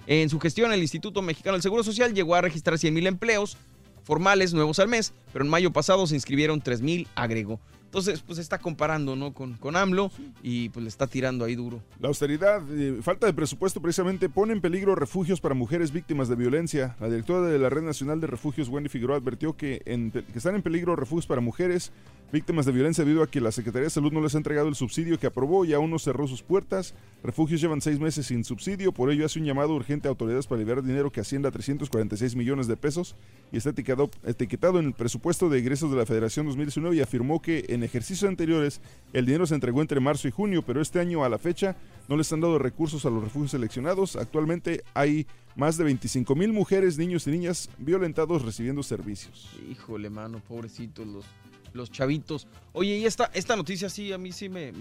En 0.07 0.30
su 0.30 0.39
gestión, 0.39 0.73
el 0.73 0.81
Instituto 0.81 1.22
Mexicano 1.22 1.53
del 1.53 1.61
Seguro 1.61 1.84
Social 1.84 2.14
llegó 2.14 2.35
a 2.35 2.41
registrar 2.41 2.77
100.000 2.77 3.07
empleos 3.07 3.57
formales 4.03 4.53
nuevos 4.53 4.80
al 4.80 4.88
mes, 4.88 5.14
pero 5.31 5.45
en 5.45 5.52
mayo 5.52 5.72
pasado 5.72 6.07
se 6.07 6.15
inscribieron 6.15 6.61
3.000, 6.61 7.07
agregó. 7.15 7.60
Entonces, 7.91 8.22
pues 8.26 8.39
está 8.39 8.57
comparando, 8.57 9.18
¿no? 9.18 9.34
Con, 9.34 9.55
con 9.57 9.76
AMLO 9.76 10.13
y 10.41 10.69
pues 10.69 10.81
le 10.81 10.88
está 10.88 11.07
tirando 11.07 11.43
ahí 11.43 11.55
duro. 11.55 11.81
La 11.99 12.07
austeridad, 12.07 12.61
eh, 12.72 12.99
falta 13.01 13.27
de 13.27 13.34
presupuesto 13.34 13.81
precisamente 13.81 14.30
pone 14.30 14.53
en 14.53 14.61
peligro 14.61 14.95
refugios 14.95 15.41
para 15.41 15.55
mujeres 15.55 15.91
víctimas 15.91 16.30
de 16.30 16.35
violencia. 16.38 16.95
La 17.01 17.09
directora 17.09 17.41
de 17.41 17.59
la 17.59 17.69
Red 17.69 17.81
Nacional 17.84 18.22
de 18.22 18.27
Refugios, 18.27 18.69
Wendy 18.69 18.88
Figueroa, 18.88 19.18
advirtió 19.18 19.57
que, 19.57 19.81
en- 19.84 20.11
que 20.11 20.23
están 20.38 20.55
en 20.55 20.61
peligro 20.61 20.95
refugios 20.95 21.27
para 21.27 21.41
mujeres 21.41 21.91
víctimas 22.31 22.65
de 22.65 22.72
violencia 22.72 23.03
debido 23.03 23.23
a 23.23 23.27
que 23.30 23.41
la 23.41 23.51
Secretaría 23.51 23.84
de 23.88 23.89
Salud 23.89 24.13
no 24.13 24.22
les 24.22 24.35
ha 24.35 24.38
entregado 24.38 24.69
el 24.69 24.76
subsidio 24.76 25.19
que 25.19 25.27
aprobó 25.27 25.65
y 25.65 25.73
aún 25.73 25.91
no 25.91 25.99
cerró 25.99 26.30
sus 26.30 26.41
puertas. 26.43 26.93
Refugios 27.26 27.59
llevan 27.59 27.81
seis 27.81 27.99
meses 27.99 28.27
sin 28.27 28.45
subsidio, 28.45 28.93
por 28.93 29.11
ello 29.11 29.26
hace 29.26 29.38
un 29.38 29.43
llamado 29.45 29.76
urgente 29.76 30.07
a 30.07 30.11
autoridades 30.11 30.47
para 30.47 30.59
liberar 30.59 30.81
dinero 30.81 31.11
que 31.11 31.19
ascienda 31.19 31.49
a 31.49 31.51
346 31.51 32.38
millones 32.38 32.68
de 32.68 32.77
pesos 32.77 33.18
y 33.51 33.57
está 33.57 33.72
etiquetado, 33.72 34.09
etiquetado 34.23 34.80
en 34.80 34.85
el 34.85 34.93
presupuesto 34.93 35.49
de 35.49 35.59
ingresos 35.59 35.91
de 35.91 35.97
la 35.97 36.05
Federación 36.05 36.45
2019 36.45 36.95
y 36.95 37.01
afirmó 37.01 37.41
que 37.41 37.65
en 37.68 37.81
ejercicios 37.84 38.28
anteriores 38.28 38.82
el 39.14 39.26
dinero 39.26 39.45
se 39.45 39.56
entregó 39.56 39.82
entre 39.82 39.99
marzo 39.99 40.28
y 40.28 40.32
junio, 40.32 40.62
pero 40.62 40.82
este 40.82 40.99
año 40.99 41.24
a 41.24 41.30
la 41.30 41.38
fecha 41.38 41.76
no 42.08 42.18
les 42.18 42.32
han 42.32 42.41
dado 42.41 42.60
recursos 42.60 43.06
a 43.06 43.10
los 43.10 43.24
refugios 43.24 43.52
seleccionados. 43.52 44.16
Actualmente 44.16 44.84
hay 44.94 45.28
más 45.56 45.78
de 45.78 45.84
25 45.84 46.36
mil 46.36 46.53
mujeres, 46.53 46.98
niños 46.98 47.28
y 47.28 47.32
niñas 47.32 47.70
violentados 47.78 48.44
recibiendo 48.44 48.84
servicios. 48.84 49.49
Híjole, 49.70 50.10
mano, 50.10 50.41
pobrecitos 50.48 51.06
los, 51.06 51.26
los 51.74 51.91
chavitos. 51.91 52.48
Oye, 52.74 52.98
y 52.98 53.06
esta, 53.06 53.32
esta 53.34 53.56
noticia 53.56 53.90
sí, 53.90 54.12
a 54.14 54.18
mí 54.18 54.32
sí 54.32 54.49
me, 54.49 54.72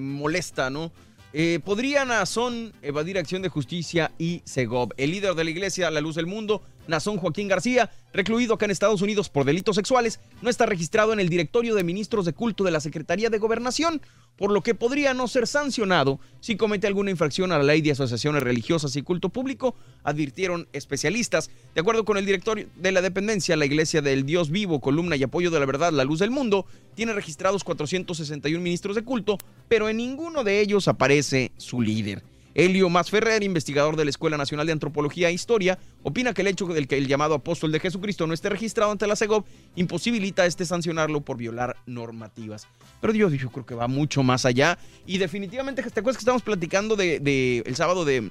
molesta, 0.00 0.70
¿no? 0.70 0.92
Eh, 1.32 1.60
podría 1.62 2.04
Nazón 2.06 2.72
evadir 2.80 3.18
acción 3.18 3.42
de 3.42 3.48
justicia 3.50 4.12
y 4.18 4.40
Segov. 4.44 4.94
El 4.96 5.10
líder 5.10 5.34
de 5.34 5.44
la 5.44 5.50
iglesia 5.50 5.90
La 5.90 6.00
Luz 6.00 6.14
del 6.14 6.26
Mundo, 6.26 6.62
Nazón 6.88 7.18
Joaquín 7.18 7.46
García, 7.46 7.90
recluido 8.12 8.54
acá 8.54 8.64
en 8.64 8.72
Estados 8.72 9.02
Unidos 9.02 9.28
por 9.28 9.44
delitos 9.44 9.76
sexuales, 9.76 10.18
no 10.42 10.50
está 10.50 10.66
registrado 10.66 11.12
en 11.12 11.20
el 11.20 11.28
directorio 11.28 11.74
de 11.74 11.84
ministros 11.84 12.24
de 12.24 12.32
culto 12.32 12.64
de 12.64 12.70
la 12.70 12.80
Secretaría 12.80 13.30
de 13.30 13.38
Gobernación, 13.38 14.00
por 14.36 14.50
lo 14.50 14.62
que 14.62 14.74
podría 14.74 15.14
no 15.14 15.28
ser 15.28 15.46
sancionado 15.46 16.18
si 16.40 16.56
comete 16.56 16.86
alguna 16.86 17.10
infracción 17.10 17.52
a 17.52 17.58
la 17.58 17.64
ley 17.64 17.82
de 17.82 17.90
asociaciones 17.90 18.42
religiosas 18.42 18.96
y 18.96 19.02
culto 19.02 19.28
público, 19.28 19.74
advirtieron 20.02 20.68
especialistas. 20.72 21.50
De 21.74 21.80
acuerdo 21.80 22.04
con 22.04 22.16
el 22.16 22.24
directorio 22.24 22.68
de 22.76 22.92
la 22.92 23.02
dependencia, 23.02 23.56
la 23.56 23.66
Iglesia 23.66 24.00
del 24.00 24.24
Dios 24.24 24.50
Vivo, 24.50 24.80
columna 24.80 25.16
y 25.16 25.22
apoyo 25.22 25.50
de 25.50 25.60
la 25.60 25.66
verdad, 25.66 25.92
la 25.92 26.04
luz 26.04 26.20
del 26.20 26.30
mundo, 26.30 26.66
tiene 26.94 27.12
registrados 27.12 27.64
461 27.64 28.62
ministros 28.62 28.96
de 28.96 29.02
culto, 29.02 29.38
pero 29.68 29.88
en 29.88 29.98
ninguno 29.98 30.44
de 30.44 30.60
ellos 30.60 30.88
aparece 30.88 31.52
su 31.58 31.82
líder. 31.82 32.22
Elio 32.58 32.90
Masferrer, 32.90 33.44
investigador 33.44 33.94
de 33.94 34.04
la 34.04 34.10
Escuela 34.10 34.36
Nacional 34.36 34.66
de 34.66 34.72
Antropología 34.72 35.28
e 35.28 35.32
Historia, 35.32 35.78
opina 36.02 36.34
que 36.34 36.42
el 36.42 36.48
hecho 36.48 36.66
del 36.66 36.88
que 36.88 36.98
el 36.98 37.06
llamado 37.06 37.34
apóstol 37.34 37.70
de 37.70 37.78
Jesucristo 37.78 38.26
no 38.26 38.34
esté 38.34 38.48
registrado 38.48 38.90
ante 38.90 39.06
la 39.06 39.14
SEGOV 39.14 39.44
imposibilita 39.76 40.42
a 40.42 40.46
este 40.46 40.64
sancionarlo 40.64 41.20
por 41.20 41.36
violar 41.36 41.76
normativas. 41.86 42.66
Pero 43.00 43.12
Dios, 43.12 43.32
yo 43.34 43.50
creo 43.50 43.64
que 43.64 43.76
va 43.76 43.86
mucho 43.86 44.24
más 44.24 44.44
allá. 44.44 44.76
Y 45.06 45.18
definitivamente, 45.18 45.84
¿te 45.84 46.00
acuerdas 46.00 46.16
que 46.16 46.22
estamos 46.22 46.42
platicando 46.42 46.96
de, 46.96 47.62
el 47.64 47.76
sábado 47.76 48.04
de 48.04 48.28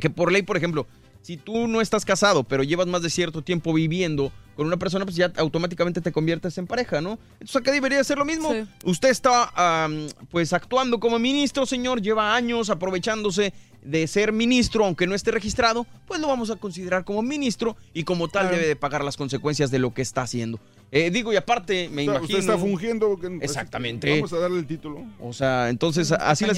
que 0.00 0.10
por 0.10 0.32
ley, 0.32 0.42
por 0.42 0.56
ejemplo, 0.56 0.88
si 1.28 1.36
tú 1.36 1.68
no 1.68 1.82
estás 1.82 2.06
casado, 2.06 2.42
pero 2.42 2.62
llevas 2.62 2.86
más 2.86 3.02
de 3.02 3.10
cierto 3.10 3.42
tiempo 3.42 3.74
viviendo 3.74 4.32
con 4.56 4.66
una 4.66 4.78
persona, 4.78 5.04
pues 5.04 5.14
ya 5.14 5.30
automáticamente 5.36 6.00
te 6.00 6.10
conviertes 6.10 6.56
en 6.56 6.66
pareja, 6.66 7.02
¿no? 7.02 7.18
Entonces 7.34 7.56
acá 7.56 7.70
debería 7.70 8.02
ser 8.02 8.16
lo 8.16 8.24
mismo. 8.24 8.50
Usted 8.82 9.10
está 9.10 9.86
pues 10.30 10.54
actuando 10.54 10.98
como 10.98 11.18
ministro, 11.18 11.66
señor, 11.66 12.00
lleva 12.00 12.34
años 12.34 12.70
aprovechándose 12.70 13.52
de 13.82 14.06
ser 14.06 14.32
ministro, 14.32 14.86
aunque 14.86 15.06
no 15.06 15.14
esté 15.14 15.30
registrado, 15.30 15.86
pues 16.06 16.18
lo 16.18 16.28
vamos 16.28 16.48
a 16.50 16.56
considerar 16.56 17.04
como 17.04 17.20
ministro 17.20 17.76
y 17.92 18.04
como 18.04 18.28
tal 18.28 18.44
Claro. 18.44 18.56
debe 18.56 18.68
de 18.68 18.76
pagar 18.76 19.04
las 19.04 19.18
consecuencias 19.18 19.70
de 19.70 19.78
lo 19.80 19.92
que 19.92 20.00
está 20.00 20.22
haciendo. 20.22 20.58
Eh, 20.90 21.10
digo, 21.10 21.30
y 21.34 21.36
aparte, 21.36 21.90
me 21.90 22.02
O 22.02 22.04
sea, 22.06 22.14
imagino... 22.16 22.38
Usted 22.38 22.38
está 22.38 22.56
fungiendo. 22.56 23.18
que- 23.20 23.38
Exactamente. 23.42 24.10
Vamos 24.10 24.32
a 24.32 24.38
darle 24.38 24.60
el 24.60 24.66
título. 24.66 25.04
O 25.20 25.34
sea, 25.34 25.68
entonces 25.68 26.10
así 26.10 26.46
la 26.46 26.54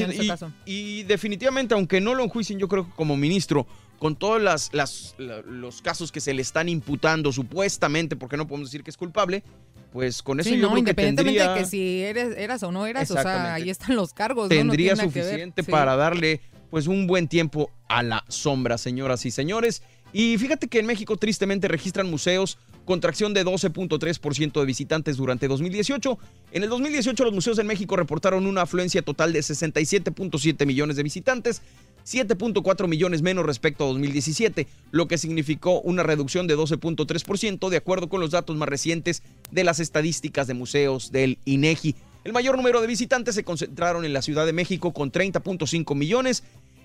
y, 0.65 1.01
y 1.01 1.03
definitivamente, 1.03 1.75
aunque 1.75 2.01
no 2.01 2.15
lo 2.15 2.23
enjuicien, 2.23 2.61
yo 2.61 2.69
creo 2.69 2.87
que 2.87 2.93
como 2.95 3.17
ministro, 3.17 3.67
con 4.01 4.17
todos 4.17 4.43
las, 4.43 4.71
las- 4.73 5.15
la- 5.19 5.43
los 5.43 5.81
casos 5.83 6.11
que 6.11 6.21
se 6.21 6.35
le 6.35 6.43
están 6.43 6.69
imputando 6.69 7.33
supuestamente, 7.33 8.17
porque 8.17 8.37
no 8.37 8.49
podemos 8.49 8.69
decir 8.71 8.83
que 8.83 8.91
es 8.91 8.97
culpable, 8.97 9.45
pues 9.93 10.23
con 10.23 10.41
eso 10.41 10.49
Sí, 10.51 10.57
yo 10.57 10.63
no, 10.63 10.69
creo 10.69 10.75
que 10.75 10.79
independientemente 10.81 11.39
tendría, 11.39 11.55
de 11.55 11.61
que 11.61 11.67
si 11.67 12.01
eres, 12.03 12.37
eras 12.37 12.63
o 12.65 12.73
no 12.73 12.87
eras, 12.87 13.09
o 13.11 13.15
sea, 13.21 13.55
ahí 13.55 13.71
están 13.71 13.95
los 13.95 14.13
cargos. 14.13 14.49
¿no? 14.49 14.55
No 14.57 14.61
tendría 14.61 14.95
que 14.95 15.01
ver. 15.03 15.13
suficiente 15.13 15.63
Sí. 15.63 15.71
para 15.71 15.95
darle 15.97 16.41
pues 16.71 16.87
un 16.87 17.07
buen 17.07 17.27
tiempo 17.29 17.71
a 17.89 18.03
la 18.03 18.25
sombra, 18.29 18.79
señoras 18.79 19.27
y 19.27 19.31
señores. 19.33 19.83
Y 20.13 20.39
fíjate 20.39 20.69
que 20.69 20.79
en 20.81 20.87
México 20.87 21.17
tristemente 21.17 21.69
registran 21.69 22.09
museos 22.11 22.59
contracción 22.85 23.35
de 23.35 23.45
12.3% 23.45 24.59
de 24.61 24.67
visitantes 24.67 25.17
durante 25.17 25.47
2018. 25.49 26.19
En 26.53 26.63
el 26.63 26.69
2018 26.69 27.25
los 27.25 27.33
museos 27.35 27.59
en 27.59 27.67
México 27.67 27.97
reportaron 27.97 28.47
una 28.47 28.63
afluencia 28.63 29.03
total 29.03 29.33
de 29.33 29.41
67.7 29.41 30.67
millones 30.67 30.97
de 30.97 31.03
visitantes, 31.03 31.63
7.4 32.05 32.89
millones 32.89 33.23
menos 33.23 33.47
respecto 33.47 33.85
a 33.85 33.89
2017, 33.89 34.67
lo 34.91 35.09
que 35.09 35.19
significó 35.19 35.81
una 35.81 36.03
reducción 36.03 36.47
de 36.47 36.57
12.3% 36.57 37.69
de 37.69 37.77
acuerdo 37.77 38.09
con 38.09 38.21
los 38.21 38.31
datos 38.31 38.57
más 38.57 38.69
recientes 38.69 39.23
de 39.51 39.65
las 39.65 39.81
estadísticas 39.81 40.47
de 40.47 40.55
museos 40.55 41.13
del 41.13 41.39
INEGI. 41.45 41.97
El 42.25 42.33
mayor 42.33 42.57
número 42.57 42.81
de 42.81 42.87
visitantes 42.87 43.35
se 43.35 43.45
concentraron 43.45 44.05
en 44.05 44.13
la 44.13 44.23
Ciudad 44.23 44.45
de 44.45 44.53
México 44.53 44.93
con 44.93 45.11
30.5 45.11 45.95
millones, 45.95 46.43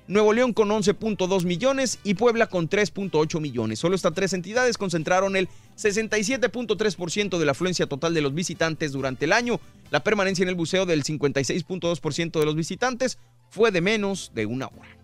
Nuevo 0.07 0.33
León 0.33 0.53
con 0.53 0.69
11.2 0.69 1.45
millones 1.45 1.99
y 2.03 2.13
Puebla 2.13 2.47
con 2.47 2.69
3.8 2.69 3.41
millones. 3.41 3.79
Solo 3.79 3.95
estas 3.95 4.13
tres 4.13 4.33
entidades 4.33 4.77
concentraron 4.77 5.35
el 5.35 5.49
67.3% 5.77 7.39
de 7.39 7.45
la 7.45 7.51
afluencia 7.53 7.87
total 7.87 8.13
de 8.13 8.21
los 8.21 8.33
visitantes 8.33 8.91
durante 8.91 9.25
el 9.25 9.33
año. 9.33 9.59
La 9.89 10.03
permanencia 10.03 10.43
en 10.43 10.49
el 10.49 10.55
buceo 10.55 10.85
del 10.85 11.03
56.2% 11.03 12.39
de 12.39 12.45
los 12.45 12.55
visitantes 12.55 13.17
fue 13.49 13.71
de 13.71 13.81
menos 13.81 14.31
de 14.35 14.45
una 14.45 14.67
hora. 14.67 14.94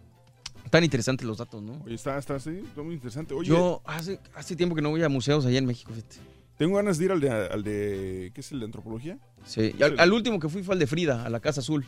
Tan 0.72 0.84
interesantes 0.84 1.28
los 1.28 1.38
datos, 1.38 1.62
¿no? 1.62 1.80
Oye, 1.86 1.94
está, 1.96 2.18
está, 2.18 2.40
sí, 2.40 2.62
está 2.66 2.82
muy 2.82 2.96
interesante. 2.96 3.34
Oye, 3.36 3.50
Yo 3.50 3.82
hace, 3.86 4.20
hace 4.34 4.56
tiempo 4.56 4.76
que 4.76 4.82
no 4.82 4.90
voy 4.90 5.04
a 5.04 5.10
museos 5.10 5.46
allá 5.46 5.60
en 5.60 5.66
México. 5.68 5.92
fíjate. 5.94 6.16
tengo 6.58 6.78
ganas 6.78 6.98
de 6.98 7.06
ir 7.06 7.12
al 7.12 7.20
de, 7.20 7.30
al 7.30 7.64
de 7.64 8.32
¿qué 8.34 8.42
es 8.42 8.52
el 8.52 8.60
de 8.60 8.66
antropología? 8.66 9.20
Sí, 9.46 9.74
y 9.78 9.84
al, 9.84 10.00
al 10.00 10.14
último 10.14 10.40
que 10.40 10.48
fui 10.50 10.64
fue 10.64 10.74
al 10.74 10.80
de 10.80 10.88
Frida, 10.88 11.26
a 11.26 11.30
la 11.30 11.40
Casa 11.40 11.60
Azul. 11.62 11.86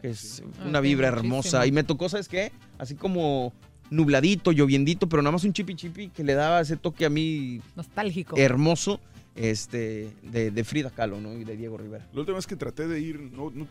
que 0.00 0.08
es 0.10 0.42
una 0.66 0.80
vibra 0.80 1.08
hermosa. 1.08 1.66
Y 1.66 1.72
me 1.72 1.84
tocó, 1.84 2.08
¿sabes 2.08 2.28
qué? 2.28 2.52
Así 2.78 2.94
como 2.94 3.52
nubladito, 3.90 4.52
lloviendito, 4.52 5.06
pero 5.08 5.20
nada 5.22 5.32
más 5.32 5.44
un 5.44 5.52
chipi 5.52 5.74
chipi 5.74 6.08
que 6.08 6.24
le 6.24 6.32
daba 6.34 6.62
ese 6.62 6.76
toque 6.78 7.04
a 7.04 7.10
mí 7.10 7.60
Nostálgico. 7.76 8.36
hermoso 8.38 9.00
este, 9.34 10.10
de, 10.22 10.50
de 10.50 10.64
Frida 10.64 10.90
Kahlo, 10.90 11.20
¿no? 11.20 11.32
Y 11.38 11.44
de 11.44 11.56
Diego 11.56 11.76
Rivera. 11.78 12.06
La 12.12 12.20
última 12.20 12.36
vez 12.36 12.46
que 12.46 12.56
traté 12.56 12.86
de 12.86 13.00
ir, 13.00 13.18
no, 13.20 13.50
no 13.50 13.66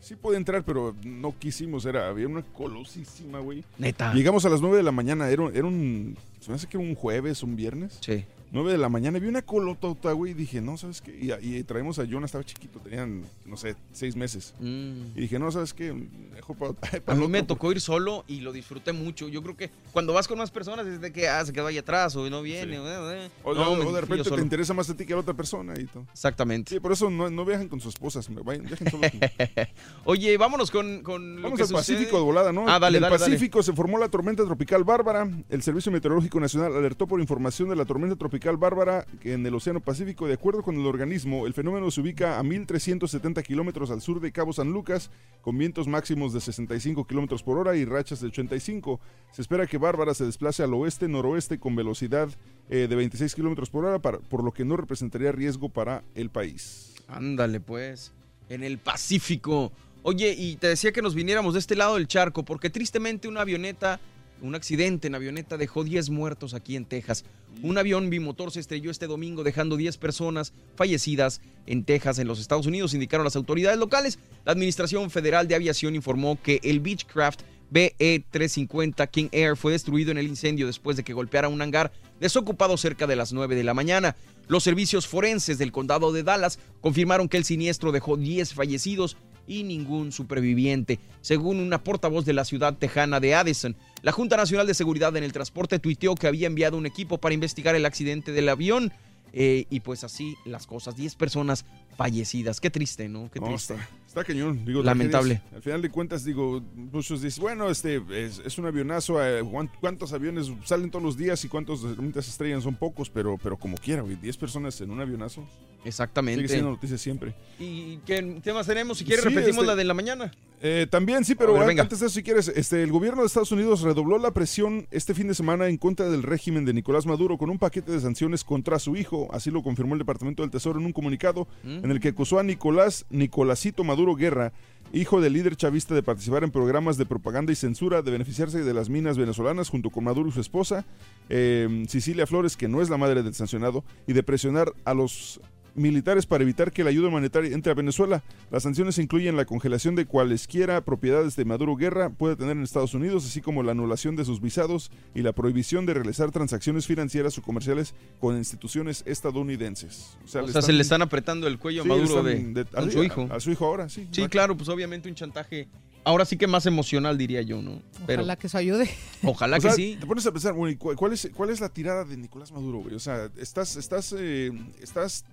sí 0.00 0.14
pude 0.16 0.36
entrar, 0.36 0.64
pero 0.64 0.94
no 1.04 1.34
quisimos. 1.38 1.84
Era, 1.86 2.08
había 2.08 2.26
una 2.28 2.42
colosísima, 2.42 3.38
güey. 3.40 3.64
Neta. 3.78 4.12
Llegamos 4.14 4.44
a 4.44 4.48
las 4.48 4.60
9 4.60 4.76
de 4.76 4.82
la 4.82 4.92
mañana. 4.92 5.28
Era, 5.30 5.42
un- 5.42 5.54
era 5.56 5.66
un. 5.66 6.16
Se 6.40 6.50
me 6.50 6.56
hace 6.56 6.66
que 6.66 6.76
era 6.76 6.86
un 6.86 6.94
jueves, 6.94 7.42
un 7.42 7.56
viernes. 7.56 7.98
Sí. 8.00 8.24
9 8.52 8.72
de 8.72 8.78
la 8.78 8.88
mañana, 8.88 9.18
vi 9.18 9.28
una 9.28 9.42
colotota, 9.42 10.12
güey, 10.12 10.32
y 10.32 10.34
dije, 10.34 10.60
no, 10.60 10.76
¿sabes 10.76 11.00
qué? 11.02 11.16
Y, 11.20 11.32
y 11.56 11.62
traemos 11.64 11.98
a 11.98 12.06
Jonah, 12.06 12.26
estaba 12.26 12.44
chiquito, 12.44 12.78
tenían, 12.80 13.22
no 13.44 13.56
sé, 13.56 13.76
seis 13.92 14.16
meses. 14.16 14.54
Mm. 14.60 15.16
Y 15.16 15.20
dije, 15.22 15.38
no, 15.38 15.50
¿sabes 15.52 15.74
qué? 15.74 15.92
Mejor 15.92 16.56
para, 16.56 16.72
A 17.06 17.14
mí 17.14 17.28
me 17.28 17.42
tocó 17.42 17.70
ir 17.72 17.80
solo 17.80 18.24
y 18.26 18.40
lo 18.40 18.52
disfruté 18.52 18.92
mucho. 18.92 19.28
Yo 19.28 19.42
creo 19.42 19.56
que 19.56 19.70
cuando 19.92 20.12
vas 20.12 20.26
con 20.28 20.38
más 20.38 20.50
personas 20.50 20.86
es 20.86 21.00
de 21.00 21.12
que 21.12 21.28
ah, 21.28 21.44
se 21.44 21.52
quedó 21.52 21.66
ahí 21.66 21.78
atrás 21.78 22.16
o 22.16 22.28
no 22.30 22.42
viene. 22.42 22.76
Sí. 22.76 22.82
eh, 22.82 23.24
eh. 23.26 23.30
O, 23.44 23.54
No, 23.54 23.72
o 23.72 23.92
de 23.92 24.00
repente 24.00 24.24
te 24.24 24.30
solo. 24.30 24.42
interesa 24.42 24.72
más 24.74 24.88
a 24.88 24.96
ti 24.96 25.04
que 25.04 25.12
a 25.12 25.16
la 25.16 25.22
otra 25.22 25.34
persona 25.34 25.74
y 25.78 25.84
todo. 25.84 26.06
Exactamente. 26.12 26.74
Sí, 26.74 26.80
por 26.80 26.92
eso 26.92 27.10
no, 27.10 27.28
no 27.30 27.44
viajan 27.44 27.68
con 27.68 27.80
sus 27.80 27.94
esposas, 27.94 28.28
vayan, 28.44 28.64
viajen 28.66 28.90
solos. 28.90 29.10
Oye, 30.04 30.36
vámonos 30.38 30.70
con, 30.70 31.02
con 31.02 31.36
lo 31.36 31.42
Vamos 31.42 31.56
que 31.58 31.62
al 31.64 31.68
sucede. 31.68 31.96
Pacífico 31.96 32.16
de 32.16 32.22
volada, 32.24 32.52
¿no? 32.52 32.62
Ah, 32.68 32.78
dale, 32.78 32.98
en 32.98 33.04
el 33.04 33.10
dale, 33.10 33.18
dale. 33.18 33.32
Pacífico 33.32 33.62
se 33.62 33.72
formó 33.72 33.98
la 33.98 34.08
tormenta 34.08 34.44
tropical 34.44 34.84
Bárbara. 34.84 35.28
El 35.48 35.62
Servicio 35.62 35.92
Meteorológico 35.92 36.40
Nacional 36.40 36.74
alertó 36.76 37.06
por 37.06 37.20
información 37.20 37.68
de 37.68 37.76
la 37.76 37.84
tormenta 37.84 38.16
tropical 38.16 38.37
Bárbara 38.56 39.06
que 39.20 39.32
en 39.34 39.44
el 39.46 39.54
Océano 39.54 39.80
Pacífico. 39.80 40.26
De 40.26 40.34
acuerdo 40.34 40.62
con 40.62 40.76
el 40.76 40.86
organismo, 40.86 41.46
el 41.46 41.54
fenómeno 41.54 41.90
se 41.90 42.00
ubica 42.00 42.38
a 42.38 42.42
1.370 42.42 43.42
kilómetros 43.42 43.90
al 43.90 44.00
sur 44.00 44.20
de 44.20 44.32
Cabo 44.32 44.52
San 44.52 44.70
Lucas, 44.72 45.10
con 45.42 45.56
vientos 45.58 45.86
máximos 45.88 46.32
de 46.32 46.40
65 46.40 47.06
kilómetros 47.06 47.42
por 47.42 47.58
hora 47.58 47.76
y 47.76 47.84
rachas 47.84 48.20
de 48.20 48.28
85. 48.28 49.00
Se 49.32 49.42
espera 49.42 49.66
que 49.66 49.78
Bárbara 49.78 50.14
se 50.14 50.24
desplace 50.24 50.62
al 50.62 50.74
oeste-noroeste 50.74 51.58
con 51.58 51.76
velocidad 51.76 52.28
eh, 52.70 52.86
de 52.88 52.96
26 52.96 53.34
kilómetros 53.34 53.70
por 53.70 53.84
hora, 53.84 53.98
para- 53.98 54.18
por 54.18 54.42
lo 54.44 54.52
que 54.52 54.64
no 54.64 54.76
representaría 54.76 55.32
riesgo 55.32 55.68
para 55.68 56.02
el 56.14 56.30
país. 56.30 56.94
Ándale, 57.08 57.60
pues. 57.60 58.12
En 58.48 58.62
el 58.62 58.78
Pacífico. 58.78 59.72
Oye, 60.02 60.34
y 60.38 60.56
te 60.56 60.68
decía 60.68 60.92
que 60.92 61.02
nos 61.02 61.14
viniéramos 61.14 61.54
de 61.54 61.60
este 61.60 61.74
lado 61.76 61.96
del 61.96 62.06
charco, 62.08 62.44
porque 62.44 62.70
tristemente 62.70 63.26
una 63.28 63.40
avioneta, 63.42 64.00
un 64.42 64.54
accidente 64.54 65.08
en 65.08 65.14
avioneta 65.14 65.56
dejó 65.56 65.84
10 65.84 66.10
muertos 66.10 66.54
aquí 66.54 66.76
en 66.76 66.84
Texas. 66.84 67.24
Un 67.62 67.78
avión 67.78 68.10
bimotor 68.10 68.50
se 68.50 68.60
estrelló 68.60 68.90
este 68.90 69.06
domingo 69.06 69.42
dejando 69.42 69.76
10 69.76 69.96
personas 69.98 70.52
fallecidas 70.76 71.40
en 71.66 71.84
Texas, 71.84 72.18
en 72.18 72.28
los 72.28 72.40
Estados 72.40 72.66
Unidos, 72.66 72.94
indicaron 72.94 73.24
las 73.24 73.36
autoridades 73.36 73.78
locales. 73.78 74.18
La 74.44 74.52
Administración 74.52 75.10
Federal 75.10 75.48
de 75.48 75.54
Aviación 75.54 75.94
informó 75.94 76.38
que 76.40 76.60
el 76.62 76.80
Beechcraft 76.80 77.42
BE-350 77.70 79.10
King 79.10 79.28
Air 79.32 79.56
fue 79.56 79.72
destruido 79.72 80.10
en 80.10 80.18
el 80.18 80.26
incendio 80.26 80.66
después 80.66 80.96
de 80.96 81.04
que 81.04 81.12
golpeara 81.12 81.48
un 81.48 81.60
hangar 81.60 81.92
desocupado 82.20 82.76
cerca 82.76 83.06
de 83.06 83.16
las 83.16 83.32
9 83.32 83.54
de 83.54 83.64
la 83.64 83.74
mañana. 83.74 84.16
Los 84.46 84.64
servicios 84.64 85.06
forenses 85.06 85.58
del 85.58 85.72
condado 85.72 86.12
de 86.12 86.22
Dallas 86.22 86.58
confirmaron 86.80 87.28
que 87.28 87.36
el 87.36 87.44
siniestro 87.44 87.92
dejó 87.92 88.16
10 88.16 88.54
fallecidos 88.54 89.16
y 89.46 89.64
ningún 89.64 90.12
superviviente, 90.12 91.00
según 91.20 91.58
una 91.58 91.82
portavoz 91.82 92.24
de 92.24 92.34
la 92.34 92.44
ciudad 92.44 92.74
tejana 92.74 93.18
de 93.18 93.34
Addison. 93.34 93.76
La 94.02 94.12
Junta 94.12 94.36
Nacional 94.36 94.66
de 94.66 94.74
Seguridad 94.74 95.16
en 95.16 95.24
el 95.24 95.32
Transporte 95.32 95.78
tuiteó 95.78 96.14
que 96.14 96.26
había 96.28 96.46
enviado 96.46 96.76
un 96.76 96.86
equipo 96.86 97.18
para 97.18 97.34
investigar 97.34 97.74
el 97.74 97.84
accidente 97.86 98.32
del 98.32 98.48
avión. 98.48 98.92
eh, 99.34 99.66
y 99.68 99.80
pues 99.80 100.04
así 100.04 100.36
las 100.46 100.66
cosas, 100.66 100.96
10 100.96 101.14
personas 101.14 101.66
fallecidas. 101.98 102.60
Qué 102.60 102.70
triste, 102.70 103.10
¿no? 103.10 103.30
Qué 103.30 103.40
No, 103.40 103.48
triste. 103.48 103.74
está, 103.74 103.88
está 104.06 104.24
cañón. 104.24 104.64
Digo, 104.64 104.82
Lamentable. 104.82 105.34
tragedias. 105.34 105.54
Al 105.56 105.62
final 105.62 105.82
de 105.82 105.90
cuentas, 105.90 106.24
digo, 106.24 106.62
muchos 106.74 107.20
dicen, 107.20 107.42
bueno, 107.42 107.68
este 107.68 108.00
es, 108.10 108.40
es 108.42 108.56
un 108.56 108.64
avionazo. 108.64 109.22
eh, 109.22 109.42
¿cuán- 109.44 109.70
¿Cuántos 109.80 110.14
aviones 110.14 110.50
salen 110.64 110.90
todos 110.90 111.04
los 111.04 111.18
días 111.18 111.44
y 111.44 111.48
cuántos 111.48 111.82
realmente 111.82 112.22
se 112.22 112.30
estrellan? 112.30 112.62
Son 112.62 112.74
pocos, 112.74 113.10
pero, 113.10 113.36
pero 113.36 113.58
como 113.58 113.76
quiera, 113.76 114.00
güey. 114.00 114.16
10 114.16 114.34
personas 114.38 114.80
en 114.80 114.90
un 114.90 115.00
avionazo. 115.00 115.46
Exactamente. 115.84 116.38
Sigue 116.40 116.48
siendo 116.54 116.70
noticia 116.70 116.96
siempre. 116.96 117.34
¿Y 117.60 117.98
qué 118.06 118.22
temas 118.42 118.66
tenemos? 118.66 118.96
Si 118.96 119.04
quieres, 119.04 119.22
Sí, 119.24 119.28
repetimos 119.28 119.56
este- 119.58 119.66
la 119.66 119.76
de 119.76 119.84
la 119.84 119.92
mañana. 119.94 120.32
Eh, 120.60 120.86
también 120.90 121.24
sí, 121.24 121.34
pero 121.36 121.54
ver, 121.54 121.66
venga. 121.68 121.82
antes 121.82 122.00
de 122.00 122.06
eso, 122.06 122.14
si 122.16 122.22
quieres, 122.24 122.48
este, 122.48 122.82
el 122.82 122.90
gobierno 122.90 123.20
de 123.22 123.28
Estados 123.28 123.52
Unidos 123.52 123.82
redobló 123.82 124.18
la 124.18 124.32
presión 124.32 124.88
este 124.90 125.14
fin 125.14 125.28
de 125.28 125.34
semana 125.34 125.68
en 125.68 125.76
contra 125.76 126.08
del 126.08 126.22
régimen 126.24 126.64
de 126.64 126.72
Nicolás 126.74 127.06
Maduro 127.06 127.38
con 127.38 127.48
un 127.48 127.58
paquete 127.58 127.92
de 127.92 128.00
sanciones 128.00 128.42
contra 128.42 128.78
su 128.80 128.96
hijo. 128.96 129.28
Así 129.32 129.50
lo 129.52 129.62
confirmó 129.62 129.94
el 129.94 130.00
Departamento 130.00 130.42
del 130.42 130.50
Tesoro 130.50 130.80
en 130.80 130.86
un 130.86 130.92
comunicado 130.92 131.46
Mm. 131.62 131.84
en 131.84 131.90
el 131.92 132.00
que 132.00 132.08
acusó 132.08 132.38
a 132.38 132.42
Nicolás 132.42 133.06
Nicolásito 133.10 133.84
Maduro 133.84 134.14
Guerra, 134.16 134.52
hijo 134.92 135.20
del 135.20 135.34
líder 135.34 135.54
chavista, 135.54 135.94
de 135.94 136.02
participar 136.02 136.42
en 136.42 136.50
programas 136.50 136.96
de 136.96 137.06
propaganda 137.06 137.52
y 137.52 137.54
censura, 137.54 138.02
de 138.02 138.10
beneficiarse 138.10 138.64
de 138.64 138.74
las 138.74 138.88
minas 138.88 139.16
venezolanas 139.18 139.68
junto 139.68 139.90
con 139.90 140.04
Maduro 140.04 140.28
y 140.28 140.32
su 140.32 140.40
esposa, 140.40 140.84
eh, 141.28 141.84
Cecilia 141.88 142.26
Flores, 142.26 142.56
que 142.56 142.68
no 142.68 142.80
es 142.82 142.88
la 142.90 142.96
madre 142.96 143.22
del 143.22 143.34
sancionado, 143.34 143.84
y 144.06 144.12
de 144.12 144.22
presionar 144.22 144.72
a 144.84 144.94
los 144.94 145.40
militares 145.74 146.26
para 146.26 146.42
evitar 146.44 146.72
que 146.72 146.82
la 146.84 146.90
ayuda 146.90 147.08
humanitaria 147.08 147.52
entre 147.54 147.72
a 147.72 147.74
Venezuela. 147.74 148.22
Las 148.50 148.62
sanciones 148.64 148.98
incluyen 148.98 149.36
la 149.36 149.44
congelación 149.44 149.94
de 149.94 150.06
cualesquiera 150.06 150.80
propiedades 150.84 151.36
de 151.36 151.44
Maduro 151.44 151.76
Guerra 151.76 152.10
puede 152.10 152.36
tener 152.36 152.56
en 152.56 152.62
Estados 152.62 152.94
Unidos, 152.94 153.24
así 153.26 153.40
como 153.40 153.62
la 153.62 153.72
anulación 153.72 154.16
de 154.16 154.24
sus 154.24 154.40
visados 154.40 154.90
y 155.14 155.22
la 155.22 155.32
prohibición 155.32 155.86
de 155.86 155.94
realizar 155.94 156.30
transacciones 156.30 156.86
financieras 156.86 157.36
o 157.38 157.42
comerciales 157.42 157.94
con 158.20 158.36
instituciones 158.36 159.02
estadounidenses. 159.06 160.16
O 160.24 160.28
sea, 160.28 160.62
se 160.62 160.72
le 160.72 160.82
están 160.82 161.02
apretando 161.02 161.46
el 161.46 161.58
cuello 161.58 161.82
a 161.82 161.84
Sí, 161.84 161.88
Maduro 161.88 162.22
de, 162.22 162.66
a- 162.74 162.90
su 162.90 163.02
hijo. 163.04 163.28
A, 163.30 163.36
a 163.36 163.40
su 163.40 163.50
hijo 163.50 163.66
ahora, 163.66 163.88
sí. 163.88 164.08
Sí, 164.10 164.26
claro, 164.28 164.56
pues 164.56 164.68
obviamente 164.68 165.08
un 165.08 165.14
chantaje. 165.14 165.68
Ahora 166.04 166.24
sí 166.24 166.38
que 166.38 166.46
más 166.46 166.64
emocional, 166.64 167.18
diría 167.18 167.42
yo, 167.42 167.60
¿no? 167.60 167.82
Pero 168.06 168.22
Ojalá 168.22 168.36
que 168.36 168.46
eso 168.46 168.56
ayude. 168.56 168.88
ojalá 169.22 169.56
O 169.58 169.60
que 169.60 169.66
sea, 169.68 169.72
sí. 169.72 169.96
Te 170.00 170.06
pones 170.06 170.24
a 170.26 170.32
pensar, 170.32 170.54
güey, 170.54 170.76
¿cuál, 170.76 171.12
es, 171.12 171.28
¿cuál 171.34 171.50
es 171.50 171.60
la 171.60 171.68
tirada 171.68 172.04
de 172.04 172.16
Nicolás 172.16 172.50
Maduro, 172.50 172.78
güey? 172.78 172.94
O 172.94 173.00
sea, 173.00 173.28
estás, 173.36 173.76
estás, 173.76 174.14
eh, 174.16 174.50
estás 174.80 175.24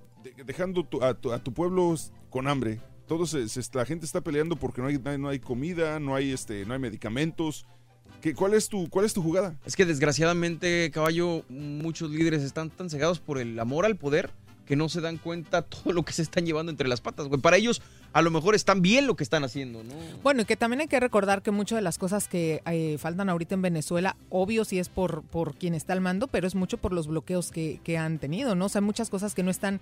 dejando 0.45 0.83
tu- 0.83 1.03
a, 1.03 1.13
tu, 1.13 1.31
a 1.31 1.39
tu 1.43 1.53
pueblo 1.53 1.95
con 2.29 2.47
hambre. 2.47 2.79
Todos, 3.07 3.29
se- 3.31 3.47
se- 3.49 3.61
la 3.73 3.85
gente 3.85 4.05
está 4.05 4.21
peleando 4.21 4.55
porque 4.55 4.81
no 4.81 4.87
hay, 4.87 4.99
no 5.17 5.29
hay- 5.29 5.39
comida, 5.39 5.99
no 5.99 6.15
hay, 6.15 6.31
este, 6.31 6.65
no 6.65 6.73
hay 6.73 6.79
medicamentos. 6.79 7.65
¿Qué, 8.21 8.33
cuál, 8.33 8.53
es 8.55 8.69
tu, 8.69 8.89
¿Cuál 8.89 9.05
es 9.05 9.13
tu 9.13 9.21
jugada? 9.21 9.55
Es 9.65 9.75
que 9.75 9.85
desgraciadamente, 9.85 10.89
caballo, 10.91 11.43
muchos 11.49 12.09
líderes 12.09 12.41
están 12.43 12.69
tan 12.71 12.89
cegados 12.89 13.19
por 13.19 13.37
el 13.39 13.59
amor 13.59 13.85
al 13.85 13.95
poder 13.97 14.31
que 14.65 14.75
no 14.75 14.89
se 14.89 14.99
dan 14.99 15.17
cuenta 15.17 15.61
todo 15.61 15.93
lo 15.93 16.01
que 16.03 16.11
se 16.11 16.23
están 16.23 16.43
llevando 16.47 16.71
entre 16.71 16.87
las 16.87 16.99
patas, 16.99 17.27
güey. 17.27 17.39
Para 17.39 17.57
ellos, 17.57 17.83
a 18.13 18.23
lo 18.23 18.31
mejor 18.31 18.55
están 18.55 18.81
bien 18.81 19.05
lo 19.05 19.15
que 19.15 19.23
están 19.23 19.43
haciendo, 19.43 19.83
¿no? 19.83 19.93
Bueno, 20.23 20.41
y 20.41 20.45
que 20.45 20.55
también 20.57 20.81
hay 20.81 20.87
que 20.87 20.99
recordar 20.99 21.43
que 21.43 21.51
muchas 21.51 21.75
de 21.75 21.83
las 21.83 21.99
cosas 21.99 22.27
que 22.27 22.63
eh, 22.65 22.97
faltan 22.97 23.29
ahorita 23.29 23.53
en 23.53 23.61
Venezuela, 23.61 24.17
obvio 24.31 24.65
sí 24.65 24.79
es 24.79 24.89
por, 24.89 25.21
por 25.21 25.53
quien 25.53 25.75
está 25.75 25.93
al 25.93 26.01
mando, 26.01 26.25
pero 26.27 26.47
es 26.47 26.55
mucho 26.55 26.79
por 26.79 26.93
los 26.93 27.05
bloqueos 27.05 27.51
que, 27.51 27.79
que 27.83 27.99
han 27.99 28.17
tenido, 28.17 28.55
¿no? 28.55 28.65
O 28.65 28.69
sea, 28.69 28.79
hay 28.79 28.85
muchas 28.85 29.11
cosas 29.11 29.35
que 29.35 29.43
no 29.43 29.51
están 29.51 29.81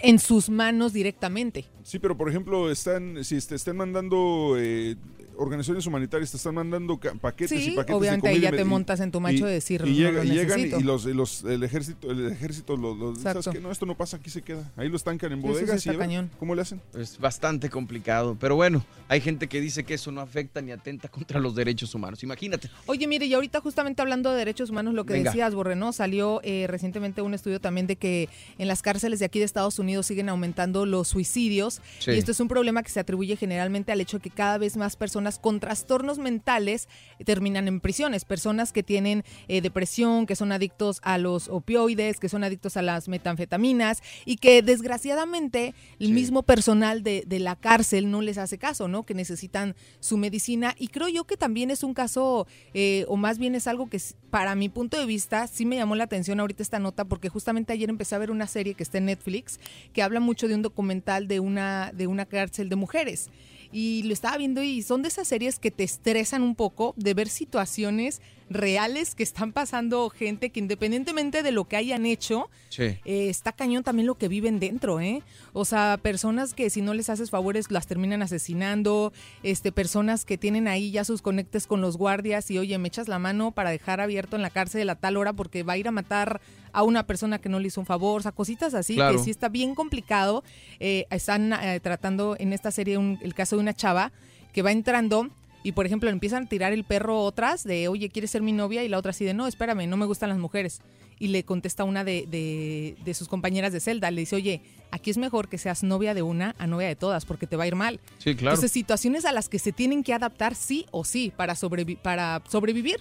en 0.00 0.18
sus 0.18 0.48
manos 0.48 0.92
directamente. 0.92 1.66
Sí, 1.82 1.98
pero 1.98 2.16
por 2.16 2.28
ejemplo, 2.28 2.70
están, 2.70 3.24
si 3.24 3.40
te 3.40 3.54
están 3.54 3.76
mandando 3.76 4.56
eh, 4.58 4.96
organizaciones 5.36 5.86
humanitarias, 5.86 6.30
te 6.30 6.36
están 6.36 6.54
mandando 6.54 6.98
paquetes 7.20 7.52
y 7.60 7.64
Sí, 7.64 7.70
paquetes 7.72 7.96
obviamente 7.96 8.28
de 8.28 8.34
ahí 8.34 8.40
ya 8.40 8.48
y- 8.50 8.52
te 8.56 8.62
y- 8.62 8.64
montas 8.64 9.00
en 9.00 9.10
tu 9.10 9.20
macho 9.20 9.46
de 9.46 9.52
decir, 9.52 9.82
y, 9.84 9.90
"No 9.90 9.96
llega- 9.96 10.10
lo 10.18 10.24
y 10.24 10.28
llegan 10.28 10.46
necesito". 10.58 10.80
y 10.80 10.82
los, 10.82 11.06
y 11.06 11.12
los- 11.12 11.44
el 11.44 11.62
ejército, 11.62 12.10
el 12.10 12.26
ejército, 12.30 12.76
los, 12.76 12.96
los- 12.96 13.18
¿sabes 13.20 13.36
Exacto. 13.38 13.52
qué? 13.52 13.60
No, 13.60 13.70
esto 13.70 13.86
no 13.86 13.96
pasa, 13.96 14.16
aquí 14.18 14.30
se 14.30 14.42
queda. 14.42 14.70
Ahí 14.76 14.88
lo 14.88 14.96
estancan 14.96 15.32
en 15.32 15.38
Sí, 15.38 15.42
sí, 15.42 15.46
sí, 15.48 15.52
bodegas 15.60 15.76
está 15.78 15.94
y 15.94 15.96
cañón. 15.96 16.30
¿cómo 16.38 16.54
le 16.54 16.62
hacen? 16.62 16.80
Es 16.98 17.18
bastante 17.18 17.70
complicado. 17.70 18.36
Pero 18.40 18.56
bueno, 18.56 18.84
hay 19.08 19.20
gente 19.20 19.48
que 19.48 19.60
dice 19.60 19.84
que 19.84 19.94
eso 19.94 20.10
no 20.12 20.20
afecta 20.20 20.60
ni 20.60 20.72
atenta 20.72 21.08
contra 21.08 21.40
los 21.40 21.54
derechos 21.54 21.94
humanos. 21.94 22.22
Imagínate. 22.22 22.68
Oye, 22.86 23.06
mire, 23.06 23.26
y 23.26 23.34
ahorita 23.34 23.60
justamente 23.60 24.02
hablando 24.02 24.30
de 24.30 24.36
derechos 24.38 24.70
humanos, 24.70 24.94
lo 24.94 25.04
que 25.04 25.14
Venga. 25.14 25.30
decías, 25.30 25.54
Borre, 25.54 25.76
¿no? 25.76 25.92
Salió 25.92 26.40
eh, 26.42 26.66
recientemente 26.68 27.22
un 27.22 27.34
estudio 27.34 27.60
también 27.60 27.86
de 27.86 27.96
que 27.96 28.28
en 28.58 28.68
las 28.68 28.82
cárceles 28.82 29.18
de 29.18 29.24
aquí 29.26 29.38
de 29.38 29.44
Estados 29.44 29.78
Unidos 29.78 30.06
siguen 30.06 30.28
aumentando 30.28 30.86
los 30.86 31.08
suicidios. 31.08 31.80
Sí. 31.98 32.10
Y 32.12 32.18
esto 32.18 32.32
es 32.32 32.40
un 32.40 32.48
problema 32.48 32.82
que 32.82 32.90
se 32.90 33.00
atribuye 33.00 33.36
generalmente 33.36 33.92
al 33.92 34.00
hecho 34.00 34.18
de 34.18 34.22
que 34.22 34.30
cada 34.30 34.58
vez 34.58 34.76
más 34.76 34.96
personas 34.96 35.23
con 35.40 35.60
trastornos 35.60 36.18
mentales 36.18 36.88
terminan 37.24 37.68
en 37.68 37.80
prisiones. 37.80 38.24
Personas 38.24 38.72
que 38.72 38.82
tienen 38.82 39.24
eh, 39.48 39.60
depresión, 39.60 40.26
que 40.26 40.36
son 40.36 40.52
adictos 40.52 41.00
a 41.02 41.18
los 41.18 41.48
opioides, 41.48 42.20
que 42.20 42.28
son 42.28 42.44
adictos 42.44 42.76
a 42.76 42.82
las 42.82 43.08
metanfetaminas 43.08 44.02
y 44.24 44.36
que 44.36 44.62
desgraciadamente 44.62 45.74
el 45.98 46.12
mismo 46.12 46.42
personal 46.42 47.02
de, 47.02 47.24
de 47.26 47.38
la 47.40 47.56
cárcel 47.56 48.10
no 48.10 48.20
les 48.20 48.38
hace 48.38 48.58
caso, 48.58 48.88
¿no? 48.88 49.04
Que 49.04 49.14
necesitan 49.14 49.74
su 50.00 50.16
medicina. 50.16 50.74
Y 50.78 50.88
creo 50.88 51.08
yo 51.08 51.24
que 51.24 51.36
también 51.36 51.70
es 51.70 51.82
un 51.82 51.94
caso, 51.94 52.46
eh, 52.74 53.04
o 53.08 53.16
más 53.16 53.38
bien 53.38 53.54
es 53.54 53.66
algo 53.66 53.88
que 53.88 54.00
para 54.30 54.54
mi 54.54 54.68
punto 54.68 54.98
de 54.98 55.06
vista 55.06 55.46
sí 55.46 55.64
me 55.64 55.76
llamó 55.76 55.96
la 55.96 56.04
atención 56.04 56.40
ahorita 56.40 56.62
esta 56.62 56.78
nota, 56.78 57.04
porque 57.04 57.28
justamente 57.28 57.72
ayer 57.72 57.88
empecé 57.88 58.14
a 58.14 58.18
ver 58.18 58.30
una 58.30 58.46
serie 58.46 58.74
que 58.74 58.82
está 58.82 58.98
en 58.98 59.06
Netflix 59.06 59.60
que 59.92 60.02
habla 60.02 60.20
mucho 60.20 60.48
de 60.48 60.54
un 60.54 60.62
documental 60.62 61.28
de 61.28 61.40
una, 61.40 61.92
de 61.94 62.06
una 62.06 62.26
cárcel 62.26 62.68
de 62.68 62.76
mujeres. 62.76 63.30
Y 63.76 64.04
lo 64.04 64.12
estaba 64.12 64.36
viendo 64.38 64.62
y 64.62 64.82
son 64.82 65.02
de 65.02 65.08
esas 65.08 65.26
series 65.26 65.58
que 65.58 65.72
te 65.72 65.82
estresan 65.82 66.42
un 66.44 66.54
poco 66.54 66.94
de 66.96 67.12
ver 67.12 67.28
situaciones 67.28 68.22
reales 68.48 69.14
que 69.16 69.22
están 69.24 69.52
pasando 69.52 70.08
gente 70.10 70.50
que 70.50 70.60
independientemente 70.60 71.42
de 71.42 71.50
lo 71.50 71.64
que 71.64 71.76
hayan 71.76 72.06
hecho, 72.06 72.50
Sí. 72.68 72.84
eh, 72.84 73.28
está 73.28 73.50
cañón 73.52 73.82
también 73.82 74.06
lo 74.06 74.14
que 74.16 74.28
viven 74.28 74.60
dentro, 74.60 75.00
¿eh? 75.00 75.22
O 75.54 75.64
sea, 75.64 75.98
personas 76.00 76.54
que 76.54 76.70
si 76.70 76.82
no 76.82 76.94
les 76.94 77.08
haces 77.10 77.30
favores 77.30 77.70
las 77.72 77.86
terminan 77.88 78.22
asesinando, 78.22 79.12
este, 79.42 79.72
personas 79.72 80.24
que 80.24 80.38
tienen 80.38 80.68
ahí 80.68 80.92
ya 80.92 81.04
sus 81.04 81.20
conectes 81.22 81.66
con 81.66 81.80
los 81.80 81.96
guardias 81.96 82.50
y 82.50 82.58
oye, 82.58 82.78
me 82.78 82.86
echas 82.88 83.08
la 83.08 83.18
mano 83.18 83.50
para 83.50 83.70
dejar 83.70 84.00
abierto 84.00 84.36
en 84.36 84.42
la 84.42 84.50
cárcel 84.50 84.88
a 84.90 84.94
tal 84.94 85.16
hora 85.16 85.32
porque 85.32 85.64
va 85.64 85.72
a 85.72 85.78
ir 85.78 85.88
a 85.88 85.92
matar 85.92 86.40
a 86.74 86.82
una 86.82 87.06
persona 87.06 87.38
que 87.38 87.48
no 87.48 87.58
le 87.60 87.68
hizo 87.68 87.80
un 87.80 87.86
favor, 87.86 88.18
o 88.20 88.22
sea, 88.22 88.32
cositas 88.32 88.74
así 88.74 88.94
Claro. 88.96 89.16
que 89.16 89.22
sí 89.24 89.30
está 89.30 89.48
bien 89.48 89.74
complicado. 89.74 90.44
Eh, 90.80 91.06
están 91.10 91.52
eh, 91.54 91.80
tratando 91.80 92.36
en 92.38 92.52
esta 92.52 92.70
serie 92.70 92.98
un- 92.98 93.18
el 93.22 93.32
caso 93.32 93.56
de 93.56 93.62
una 93.62 93.72
chava 93.72 94.12
que 94.52 94.60
va 94.62 94.72
entrando 94.72 95.28
y 95.62 95.72
por 95.72 95.86
ejemplo 95.86 96.08
le 96.10 96.12
empiezan 96.12 96.44
a 96.44 96.48
tirar 96.48 96.72
el 96.74 96.84
perro 96.84 97.20
otras 97.22 97.64
de, 97.64 97.88
oye, 97.88 98.10
¿quieres 98.10 98.30
ser 98.30 98.42
mi 98.42 98.52
novia? 98.52 98.84
Y 98.84 98.88
la 98.88 98.98
otra 98.98 99.10
así 99.10 99.24
de, 99.24 99.32
no, 99.32 99.46
espérame, 99.46 99.88
no 99.88 99.96
me 99.96 100.04
gustan 100.04 100.28
las 100.28 100.38
mujeres. 100.38 100.80
y 101.20 101.28
le 101.28 101.44
contesta 101.44 101.84
una 101.84 102.02
de, 102.02 102.26
de- 102.28 102.96
de 103.04 103.14
sus 103.14 103.28
compañeras 103.28 103.72
de 103.72 103.78
celda. 103.78 104.10
Le 104.10 104.22
dice, 104.22 104.34
oye, 104.34 104.62
aquí 104.90 105.10
es 105.10 105.16
mejor 105.16 105.48
que 105.48 105.58
seas 105.58 105.84
novia 105.84 106.12
de 106.12 106.22
una 106.22 106.56
a 106.58 106.66
novia 106.66 106.88
de 106.88 106.96
todas 106.96 107.24
porque 107.24 107.46
te 107.46 107.54
va 107.56 107.62
a 107.62 107.66
ir 107.68 107.76
mal. 107.76 108.00
Sí, 108.18 108.34
claro. 108.34 108.56
Entonces, 108.56 108.72
situaciones 108.72 109.24
a 109.24 109.30
las 109.30 109.48
que 109.48 109.60
se 109.60 109.70
tienen 109.70 110.02
que 110.02 110.12
adaptar 110.12 110.56
sí 110.56 110.86
o 110.90 111.04
sí 111.04 111.32
para, 111.34 111.54
sobrevi- 111.54 111.96
para 111.96 112.42
sobrevivir. 112.50 112.96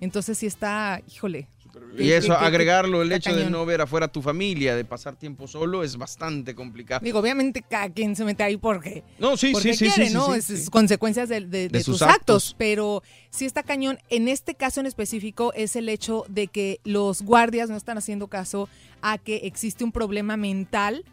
Entonces, 0.00 0.38
sí 0.38 0.46
está, 0.46 1.02
híjole. 1.14 1.48
Y 1.98 2.10
eso, 2.12 2.32
agregarlo, 2.34 3.02
el 3.02 3.12
hecho 3.12 3.34
de 3.34 3.48
no 3.50 3.64
ver 3.66 3.80
afuera 3.80 4.06
a 4.06 4.08
tu 4.12 4.22
familia, 4.22 4.74
de 4.76 4.84
pasar 4.84 5.16
tiempo 5.16 5.46
solo, 5.48 5.82
es 5.84 5.96
bastante 5.96 6.54
complicado. 6.54 7.04
Digo, 7.04 7.18
obviamente 7.18 7.62
cada 7.62 7.88
quien 7.90 8.16
se 8.16 8.24
mete 8.24 8.42
ahí 8.42 8.56
porque, 8.56 9.02
No, 9.18 9.36
sí, 9.36 9.52
porque 9.52 9.74
sí, 9.74 9.86
sí, 9.86 9.94
quiere, 9.94 10.04
sí, 10.04 10.08
sí, 10.10 10.14
¿no? 10.14 10.40
sí, 10.40 10.52
es, 10.54 10.70
consecuencias 10.70 11.28
de, 11.28 11.40
de- 11.42 11.68
de 11.68 11.82
sus 11.82 11.98
tus 11.98 12.02
actos. 12.02 12.16
actos. 12.20 12.54
Pero 12.58 13.02
sí 13.30 13.44
está 13.44 13.62
cañón. 13.62 13.98
En 14.08 14.28
este 14.28 14.54
caso 14.54 14.80
en 14.80 14.86
específico 14.86 15.52
es 15.54 15.76
el 15.76 15.88
hecho 15.88 16.24
de 16.28 16.46
que 16.48 16.80
los 16.84 17.22
guardias 17.22 17.70
no 17.70 17.76
están 17.76 17.98
haciendo 17.98 18.28
caso 18.28 18.68
a 19.02 19.18
que 19.18 19.36
existe 19.44 19.84
un 19.84 19.92
problema 19.92 20.36
mental 20.36 21.04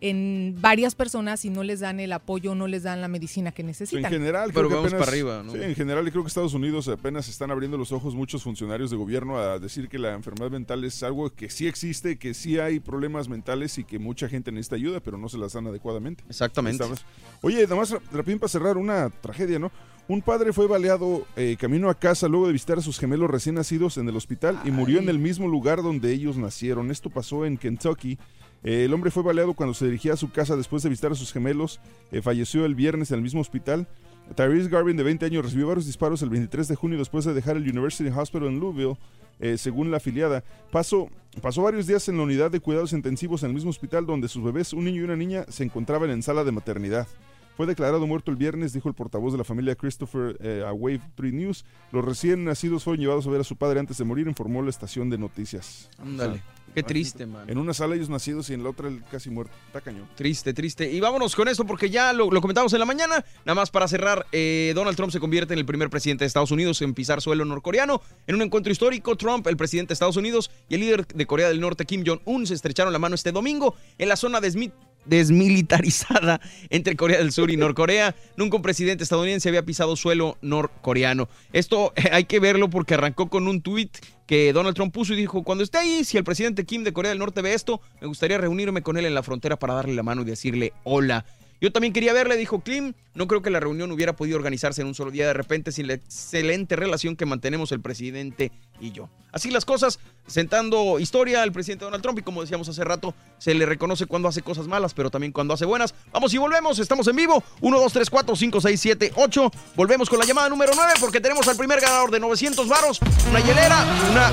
en 0.00 0.56
varias 0.60 0.94
personas 0.94 1.44
y 1.44 1.50
no 1.50 1.62
les 1.62 1.80
dan 1.80 2.00
el 2.00 2.12
apoyo, 2.12 2.54
no 2.54 2.66
les 2.66 2.84
dan 2.84 3.00
la 3.00 3.08
medicina 3.08 3.52
que 3.52 3.62
En 3.62 3.66
necesitan. 3.68 4.10
general, 4.10 4.50
Pero 4.54 4.68
creo 4.68 4.68
que 4.68 4.74
vamos 4.76 4.88
apenas- 4.92 5.00
para 5.06 5.12
arriba, 5.12 5.42
¿no? 5.44 5.52
Sí, 5.52 5.58
en 5.62 5.74
general, 5.74 6.10
creo 6.10 6.22
que 6.22 6.28
Estados 6.28 6.54
Unidos 6.54 6.88
apenas 6.88 7.28
están 7.28 7.50
abriendo 7.50 7.76
los 7.76 7.92
ojos 7.92 8.14
muchos 8.14 8.42
funcionarios 8.42 8.90
de 8.90 8.96
gobierno 8.96 9.38
a 9.38 9.58
decir 9.58 9.88
que 9.88 9.98
la 9.98 10.14
enfermedad 10.14 10.50
mental 10.50 10.84
es 10.84 11.02
algo 11.02 11.30
que 11.30 11.50
sí 11.50 11.66
existe, 11.66 12.16
que 12.18 12.32
sí 12.34 12.58
hay 12.58 12.80
problemas 12.80 13.28
mentales 13.28 13.76
y 13.78 13.84
que 13.84 13.98
mucha 13.98 14.28
gente 14.28 14.50
necesita 14.52 14.76
ayuda, 14.76 15.00
pero 15.00 15.18
no 15.18 15.28
se 15.28 15.36
las 15.38 15.52
dan 15.52 15.66
adecuadamente. 15.66 16.24
Exactamente. 16.28 16.82
Estamos- 16.82 17.04
Oye, 17.42 17.62
nada 17.64 17.76
más 17.76 17.90
ra- 17.90 18.00
rapidín 18.12 18.38
para 18.38 18.48
cerrar 18.48 18.76
una 18.78 19.10
tragedia, 19.10 19.58
¿no? 19.58 19.70
Un 20.08 20.22
padre 20.22 20.52
fue 20.52 20.66
baleado 20.66 21.24
eh, 21.36 21.56
camino 21.60 21.88
a 21.88 21.94
casa 21.94 22.26
luego 22.26 22.46
de 22.48 22.52
visitar 22.52 22.78
a 22.78 22.82
sus 22.82 22.98
gemelos 22.98 23.30
recién 23.30 23.54
nacidos 23.54 23.96
en 23.96 24.08
el 24.08 24.16
hospital 24.16 24.58
y 24.64 24.70
murió 24.72 24.98
en 24.98 25.08
el 25.08 25.20
mismo 25.20 25.46
lugar 25.46 25.82
donde 25.82 26.10
ellos 26.12 26.36
nacieron. 26.36 26.90
Esto 26.90 27.10
pasó 27.10 27.44
en 27.46 27.56
Kentucky. 27.56 28.18
Eh, 28.62 28.84
el 28.84 28.92
hombre 28.92 29.10
fue 29.10 29.22
baleado 29.22 29.54
cuando 29.54 29.74
se 29.74 29.86
dirigía 29.86 30.12
a 30.12 30.16
su 30.16 30.30
casa 30.30 30.56
después 30.56 30.82
de 30.82 30.88
visitar 30.88 31.12
a 31.12 31.14
sus 31.14 31.32
gemelos. 31.32 31.80
Eh, 32.12 32.22
falleció 32.22 32.64
el 32.64 32.74
viernes 32.74 33.10
en 33.10 33.16
el 33.16 33.22
mismo 33.22 33.40
hospital. 33.40 33.88
Tyrese 34.34 34.68
Garvin, 34.68 34.96
de 34.96 35.02
20 35.02 35.26
años, 35.26 35.44
recibió 35.44 35.66
varios 35.66 35.86
disparos 35.86 36.22
el 36.22 36.30
23 36.30 36.68
de 36.68 36.76
junio 36.76 36.98
después 36.98 37.24
de 37.24 37.34
dejar 37.34 37.56
el 37.56 37.68
University 37.68 38.08
Hospital 38.10 38.48
en 38.48 38.60
Louisville, 38.60 38.96
eh, 39.40 39.58
según 39.58 39.90
la 39.90 39.96
afiliada. 39.96 40.44
Pasó, 40.70 41.08
pasó 41.42 41.62
varios 41.62 41.86
días 41.86 42.08
en 42.08 42.16
la 42.16 42.22
unidad 42.22 42.50
de 42.50 42.60
cuidados 42.60 42.92
intensivos 42.92 43.42
en 43.42 43.48
el 43.48 43.54
mismo 43.54 43.70
hospital 43.70 44.06
donde 44.06 44.28
sus 44.28 44.44
bebés, 44.44 44.72
un 44.72 44.84
niño 44.84 45.00
y 45.00 45.04
una 45.04 45.16
niña, 45.16 45.46
se 45.48 45.64
encontraban 45.64 46.10
en 46.10 46.22
sala 46.22 46.44
de 46.44 46.52
maternidad. 46.52 47.08
Fue 47.56 47.66
declarado 47.66 48.06
muerto 48.06 48.30
el 48.30 48.38
viernes, 48.38 48.72
dijo 48.72 48.88
el 48.88 48.94
portavoz 48.94 49.32
de 49.32 49.38
la 49.38 49.44
familia 49.44 49.74
Christopher 49.74 50.36
eh, 50.40 50.64
a 50.66 50.72
Wave 50.72 51.02
3 51.14 51.32
News. 51.32 51.64
Los 51.92 52.04
recién 52.04 52.44
nacidos 52.44 52.84
fueron 52.84 53.00
llevados 53.00 53.26
a 53.26 53.30
ver 53.30 53.42
a 53.42 53.44
su 53.44 53.56
padre 53.56 53.80
antes 53.80 53.98
de 53.98 54.04
morir, 54.04 54.28
informó 54.28 54.62
la 54.62 54.70
estación 54.70 55.10
de 55.10 55.18
noticias. 55.18 55.90
Ándale. 55.98 56.34
O 56.34 56.36
sea, 56.36 56.44
Qué 56.74 56.82
triste, 56.82 57.26
man. 57.26 57.48
En 57.50 57.58
una 57.58 57.74
sala 57.74 57.96
ellos 57.96 58.08
nacidos 58.08 58.48
y 58.50 58.54
en 58.54 58.62
la 58.62 58.70
otra 58.70 58.88
el 58.88 59.02
casi 59.10 59.28
muerto. 59.30 59.52
Está 59.66 59.80
cañón. 59.80 60.08
Triste, 60.14 60.54
triste. 60.54 60.90
Y 60.90 61.00
vámonos 61.00 61.34
con 61.34 61.48
esto 61.48 61.64
porque 61.64 61.90
ya 61.90 62.12
lo, 62.12 62.30
lo 62.30 62.40
comentamos 62.40 62.72
en 62.72 62.78
la 62.78 62.84
mañana. 62.84 63.24
Nada 63.44 63.54
más 63.54 63.70
para 63.70 63.88
cerrar, 63.88 64.26
eh, 64.32 64.72
Donald 64.74 64.96
Trump 64.96 65.12
se 65.12 65.18
convierte 65.20 65.52
en 65.52 65.58
el 65.58 65.66
primer 65.66 65.90
presidente 65.90 66.24
de 66.24 66.26
Estados 66.26 66.50
Unidos 66.50 66.80
en 66.82 66.94
pisar 66.94 67.20
suelo 67.20 67.44
norcoreano. 67.44 68.00
En 68.26 68.36
un 68.36 68.42
encuentro 68.42 68.72
histórico, 68.72 69.16
Trump, 69.16 69.46
el 69.48 69.56
presidente 69.56 69.88
de 69.88 69.94
Estados 69.94 70.16
Unidos 70.16 70.50
y 70.68 70.74
el 70.74 70.80
líder 70.80 71.06
de 71.06 71.26
Corea 71.26 71.48
del 71.48 71.60
Norte, 71.60 71.86
Kim 71.86 72.04
Jong-un, 72.06 72.46
se 72.46 72.54
estrecharon 72.54 72.92
la 72.92 72.98
mano 72.98 73.14
este 73.14 73.32
domingo 73.32 73.74
en 73.98 74.08
la 74.08 74.16
zona 74.16 74.40
de 74.40 74.50
Smith 74.50 74.72
desmilitarizada 75.04 76.40
entre 76.70 76.96
Corea 76.96 77.18
del 77.18 77.32
Sur 77.32 77.50
y 77.50 77.56
Norcorea. 77.56 78.14
Nunca 78.36 78.56
un 78.56 78.62
presidente 78.62 79.04
estadounidense 79.04 79.48
había 79.48 79.64
pisado 79.64 79.96
suelo 79.96 80.38
norcoreano. 80.42 81.28
Esto 81.52 81.92
eh, 81.96 82.10
hay 82.12 82.24
que 82.24 82.40
verlo 82.40 82.70
porque 82.70 82.94
arrancó 82.94 83.28
con 83.28 83.48
un 83.48 83.62
tuit 83.62 83.98
que 84.26 84.52
Donald 84.52 84.76
Trump 84.76 84.94
puso 84.94 85.12
y 85.14 85.16
dijo, 85.16 85.42
cuando 85.42 85.64
esté 85.64 85.78
ahí, 85.78 86.04
si 86.04 86.16
el 86.16 86.24
presidente 86.24 86.64
Kim 86.64 86.84
de 86.84 86.92
Corea 86.92 87.10
del 87.10 87.18
Norte 87.18 87.42
ve 87.42 87.52
esto, 87.52 87.80
me 88.00 88.06
gustaría 88.06 88.38
reunirme 88.38 88.82
con 88.82 88.96
él 88.96 89.04
en 89.06 89.14
la 89.14 89.22
frontera 89.22 89.58
para 89.58 89.74
darle 89.74 89.94
la 89.94 90.02
mano 90.02 90.22
y 90.22 90.24
decirle 90.24 90.72
hola. 90.84 91.24
Yo 91.60 91.72
también 91.72 91.92
quería 91.92 92.14
verle, 92.14 92.36
dijo 92.36 92.62
Kim. 92.62 92.94
No 93.14 93.26
creo 93.26 93.42
que 93.42 93.50
la 93.50 93.60
reunión 93.60 93.92
hubiera 93.92 94.16
podido 94.16 94.36
organizarse 94.36 94.80
en 94.80 94.88
un 94.88 94.94
solo 94.94 95.10
día 95.10 95.26
de 95.26 95.34
repente 95.34 95.72
sin 95.72 95.88
la 95.88 95.94
excelente 95.94 96.74
relación 96.74 97.16
que 97.16 97.26
mantenemos 97.26 97.70
el 97.72 97.80
presidente 97.80 98.50
y 98.80 98.92
yo. 98.92 99.08
Así 99.32 99.50
las 99.50 99.64
cosas, 99.64 100.00
sentando 100.26 100.98
historia 100.98 101.42
al 101.42 101.52
presidente 101.52 101.84
Donald 101.84 102.02
Trump 102.02 102.18
y 102.18 102.22
como 102.22 102.40
decíamos 102.40 102.68
hace 102.68 102.82
rato, 102.82 103.14
se 103.38 103.54
le 103.54 103.64
reconoce 103.64 104.06
cuando 104.06 104.28
hace 104.28 104.42
cosas 104.42 104.66
malas, 104.66 104.92
pero 104.92 105.10
también 105.10 105.32
cuando 105.32 105.54
hace 105.54 105.64
buenas. 105.64 105.94
Vamos 106.12 106.34
y 106.34 106.38
volvemos, 106.38 106.78
estamos 106.78 107.06
en 107.06 107.16
vivo. 107.16 107.42
1, 107.60 107.80
2, 107.80 107.92
3, 107.92 108.10
4, 108.10 108.36
5, 108.36 108.60
6, 108.60 108.80
7, 108.80 109.12
8. 109.14 109.52
Volvemos 109.76 110.08
con 110.10 110.18
la 110.18 110.24
llamada 110.24 110.48
número 110.48 110.72
9 110.74 110.94
porque 111.00 111.20
tenemos 111.20 111.46
al 111.46 111.56
primer 111.56 111.80
ganador 111.80 112.10
de 112.10 112.18
900 112.18 112.68
varos, 112.68 113.00
una 113.30 113.40
hielera, 113.40 113.84
una 114.10 114.32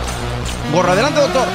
gorra. 0.73 0.93
Adelante, 0.93 1.21
doctor. 1.21 1.47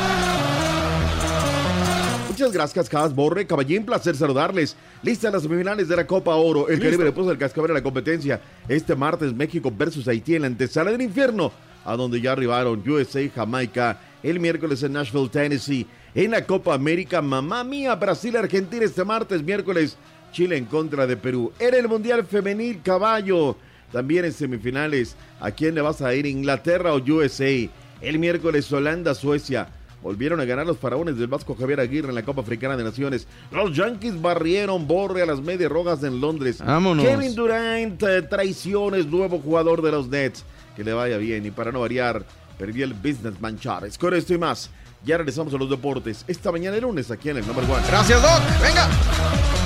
Muchas 2.29 2.53
gracias, 2.53 2.89
Cas 2.89 3.15
Borre. 3.15 3.47
Caballín, 3.47 3.85
placer 3.85 4.17
saludarles. 4.17 4.75
Listas 5.03 5.33
las 5.33 5.43
semifinales 5.43 5.87
de 5.87 5.97
la 5.97 6.07
Copa 6.07 6.35
Oro. 6.35 6.69
El 6.69 6.77
Listo. 6.77 6.87
Caribe 6.87 7.05
le 7.05 7.13
puso 7.13 7.31
el 7.31 7.39
cascabel 7.39 7.73
a 7.73 7.75
la 7.75 7.83
competencia. 7.83 8.41
Este 8.69 8.97
martes, 8.97 9.35
México 9.35 9.71
versus 9.71 10.09
Haití 10.09 10.35
en 10.35 10.43
la 10.43 10.49
antesala 10.49 10.91
del 10.91 11.03
infierno, 11.03 11.53
a 11.85 11.97
donde 11.97 12.21
ya 12.21 12.33
arribaron 12.33 12.83
USA, 12.89 13.29
Jamaica. 13.35 14.01
El 14.23 14.41
miércoles 14.41 14.83
en 14.83 14.93
Nashville, 14.93 15.29
Tennessee. 15.29 15.87
En 16.15 16.31
la 16.33 16.45
Copa 16.45 16.75
América, 16.75 17.23
mamá 17.23 17.65
mía, 17.65 17.95
Brasil, 17.95 18.37
Argentina. 18.37 18.85
Este 18.85 19.05
martes, 19.05 19.43
miércoles, 19.43 19.97
Chile 20.33 20.57
en 20.57 20.67
contra 20.67 21.07
de 21.07 21.17
Perú. 21.17 21.53
En 21.59 21.75
el 21.75 21.89
Mundial 21.89 22.25
Femenil, 22.25 22.81
caballo. 22.83 23.57
También 23.93 24.25
en 24.25 24.33
semifinales, 24.33 25.17
¿a 25.39 25.51
quién 25.51 25.75
le 25.75 25.83
vas 25.83 26.01
a 26.01 26.15
ir? 26.15 26.25
¿Inglaterra 26.25 26.95
o 26.95 26.97
USA? 26.99 27.69
El 28.01 28.19
miércoles, 28.19 28.73
Holanda, 28.73 29.15
Suecia. 29.15 29.69
Volvieron 30.03 30.41
a 30.41 30.45
ganar 30.45 30.67
los 30.67 30.79
faraones 30.79 31.17
del 31.17 31.29
Vasco 31.29 31.55
Javier 31.55 31.79
Aguirre 31.79 32.09
en 32.09 32.17
la 32.17 32.25
Copa 32.25 32.41
Africana 32.41 32.77
de 32.77 32.83
Naciones. 32.83 33.29
Los 33.53 33.77
Yankees 33.77 34.21
barrieron 34.21 34.89
borre 34.89 35.23
a 35.23 35.27
las 35.27 35.41
medias 35.41 35.71
rojas 35.71 36.03
en 36.03 36.21
Londres. 36.21 36.59
Vámonos. 36.59 37.05
Kevin 37.05 37.35
Durant, 37.37 38.03
eh, 38.03 38.23
traiciones, 38.23 39.07
nuevo 39.07 39.39
jugador 39.39 39.81
de 39.83 39.93
los 39.93 40.09
Nets. 40.09 40.45
Que 40.77 40.85
le 40.85 40.93
vaya 40.93 41.17
bien. 41.19 41.45
Y 41.47 41.51
para 41.51 41.73
no 41.73 41.81
variar, 41.81 42.25
perdió 42.59 42.85
el 42.85 42.95
Businessman 42.95 43.59
Chávez. 43.59 43.99
Con 43.99 44.15
esto 44.15 44.35
y 44.35 44.39
más, 44.39 44.71
ya 45.05 45.19
regresamos 45.19 45.53
a 45.55 45.59
los 45.59 45.71
deportes. 45.71 46.25
Esta 46.29 46.53
mañana 46.53 46.77
el 46.77 46.83
lunes 46.83 47.11
aquí 47.11 47.31
en 47.31 47.39
el 47.39 47.47
Number 47.47 47.65
One. 47.65 47.83
Gracias, 47.89 48.23
Doc. 48.23 48.41
Venga. 48.63 49.62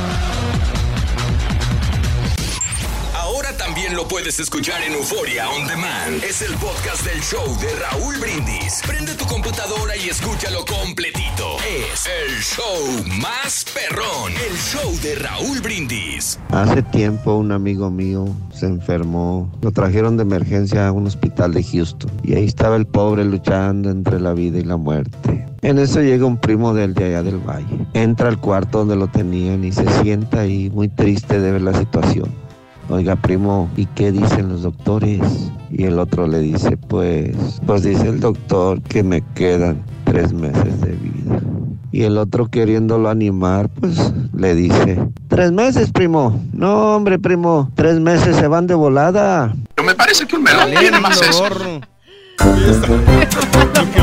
Lo 3.95 4.09
puedes 4.09 4.41
escuchar 4.41 4.83
en 4.83 4.95
Euforia 4.95 5.49
On 5.51 5.67
Demand. 5.67 6.23
Es 6.25 6.43
el 6.43 6.55
podcast 6.55 7.05
del 7.05 7.21
show 7.21 7.45
de 7.61 7.69
Raúl 7.77 8.17
Brindis. 8.19 8.83
Prende 8.87 9.15
tu 9.15 9.25
computadora 9.27 9.97
y 9.97 10.09
escúchalo 10.09 10.65
completito. 10.65 11.57
Es 11.93 12.07
el 12.07 12.37
show 12.43 13.21
más 13.21 13.65
perrón. 13.73 14.33
El 14.33 14.57
show 14.57 14.93
de 15.03 15.15
Raúl 15.17 15.61
Brindis. 15.61 16.39
Hace 16.51 16.83
tiempo 16.83 17.37
un 17.37 17.53
amigo 17.53 17.91
mío 17.91 18.27
se 18.53 18.67
enfermó, 18.67 19.53
lo 19.63 19.71
trajeron 19.71 20.17
de 20.17 20.23
emergencia 20.23 20.89
a 20.89 20.93
un 20.93 21.07
hospital 21.07 21.53
de 21.53 21.63
Houston 21.63 22.11
y 22.25 22.35
ahí 22.35 22.47
estaba 22.47 22.77
el 22.77 22.87
pobre 22.87 23.25
luchando 23.25 23.91
entre 23.91 24.19
la 24.19 24.33
vida 24.33 24.59
y 24.59 24.65
la 24.65 24.77
muerte. 24.77 25.47
En 25.63 25.79
eso 25.79 26.01
llega 26.01 26.27
un 26.27 26.39
primo 26.39 26.75
del 26.75 26.95
de 26.95 27.05
allá 27.05 27.23
del 27.23 27.39
valle, 27.39 27.87
entra 27.93 28.29
al 28.29 28.41
cuarto 28.41 28.79
donde 28.79 28.97
lo 28.97 29.09
tenían 29.09 29.65
y 29.65 29.73
se 29.73 29.87
sienta 30.03 30.41
ahí 30.41 30.71
muy 30.71 30.89
triste 30.89 31.41
de 31.41 31.53
ver 31.53 31.63
la 31.63 31.75
situación. 31.75 32.46
Oiga, 32.89 33.17
primo, 33.17 33.69
¿y 33.77 33.87
qué 33.87 34.13
dicen 34.13 34.49
los 34.49 34.63
doctores? 34.63 35.21
Y 35.71 35.85
el 35.85 35.99
otro 35.99 36.29
le 36.29 36.39
dice, 36.39 36.77
pues, 36.77 37.35
pues 37.67 37.83
dice 37.83 38.09
el 38.09 38.21
doctor 38.21 38.81
que 38.83 39.03
me 39.03 39.23
quedan 39.35 39.83
tres 40.05 40.33
meses 40.33 40.81
de 40.81 40.93
vida. 40.93 41.41
Y 41.91 42.03
el 42.03 42.17
otro 42.17 42.47
queriéndolo 42.47 43.09
animar, 43.09 43.69
pues 43.71 44.13
le 44.35 44.55
dice, 44.55 45.05
tres 45.29 45.51
meses, 45.51 45.91
primo. 45.91 46.41
No, 46.53 46.95
hombre, 46.95 47.19
primo, 47.19 47.73
tres 47.75 47.99
meses 47.99 48.37
se 48.37 48.47
van 48.47 48.69
de 48.69 48.75
volada. 48.75 49.53
Pero 49.75 49.87
me 49.87 49.95
parece 49.95 50.25
que 50.27 50.37
un 50.37 50.45
melón 50.45 50.71
tiene 50.79 51.01
más 51.01 51.21
eso. 51.21 51.45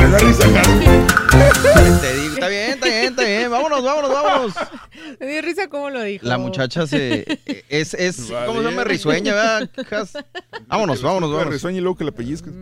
Te 2.00 2.14
digo, 2.14 2.23
está 2.23 2.23
bien, 2.48 2.70
está 2.70 2.86
bien, 2.86 3.04
está 3.04 3.22
bien. 3.24 3.50
Vámonos, 3.50 3.82
vámonos, 3.82 4.10
vámonos. 4.10 4.54
Me 5.20 5.26
dio 5.26 5.42
risa 5.42 5.68
cómo 5.68 5.90
lo 5.90 6.02
dijo. 6.02 6.26
La 6.26 6.38
muchacha 6.38 6.86
se. 6.86 7.24
Es, 7.68 7.94
es 7.94 8.16
¿cómo 8.46 8.58
se 8.58 8.64
llama? 8.64 8.76
Vale. 8.78 8.84
Risueña, 8.84 9.34
¿verdad? 9.34 9.68
Vámonos, 10.66 11.02
vámonos, 11.02 11.30
La 11.30 11.36
vámonos. 11.36 11.52
risueña 11.54 11.78
y 11.78 11.80
luego 11.80 11.96
que 11.96 12.04
la 12.04 12.12
pellizcas. 12.12 12.52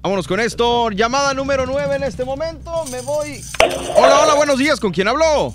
Vámonos 0.00 0.26
con 0.28 0.40
esto. 0.40 0.90
Llamada 0.90 1.34
número 1.34 1.66
9 1.66 1.96
en 1.96 2.02
este 2.04 2.24
momento. 2.24 2.84
Me 2.90 3.00
voy. 3.02 3.40
Hola, 3.96 4.20
hola, 4.20 4.34
buenos 4.34 4.58
días. 4.58 4.80
¿Con 4.80 4.92
quién 4.92 5.08
habló? 5.08 5.54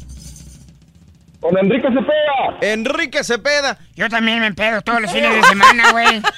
Con 1.39 1.57
Enrique 1.57 1.87
Cepeda. 1.87 2.57
Enrique 2.61 3.23
Cepeda. 3.23 3.77
Yo 3.95 4.09
también 4.09 4.39
me 4.39 4.53
pedo 4.53 4.81
todos 4.81 5.01
los 5.01 5.11
fines 5.11 5.33
de 5.35 5.43
semana, 5.43 5.91
güey. 5.91 6.21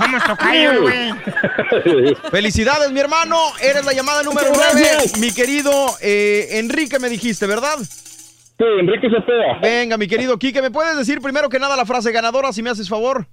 Somos 0.00 0.24
tocayos, 0.24 0.80
güey. 0.80 2.14
Felicidades, 2.30 2.90
mi 2.92 3.00
hermano. 3.00 3.36
Eres 3.62 3.84
la 3.84 3.92
llamada 3.92 4.22
número 4.22 4.48
Muchas 4.48 4.74
9. 4.74 4.88
gracias. 4.88 5.18
Mi 5.18 5.32
querido 5.32 5.72
eh, 6.00 6.58
Enrique, 6.58 6.98
me 6.98 7.08
dijiste, 7.08 7.46
¿verdad? 7.46 7.76
Sí, 7.78 8.64
Enrique 8.80 9.08
Cepeda. 9.08 9.58
Venga, 9.62 9.96
mi 9.96 10.06
querido 10.06 10.38
Quique, 10.38 10.60
¿me 10.60 10.70
puedes 10.70 10.96
decir 10.96 11.20
primero 11.20 11.48
que 11.48 11.58
nada 11.58 11.76
la 11.76 11.86
frase 11.86 12.12
ganadora, 12.12 12.52
si 12.52 12.62
me 12.62 12.70
haces 12.70 12.88
favor? 12.88 13.26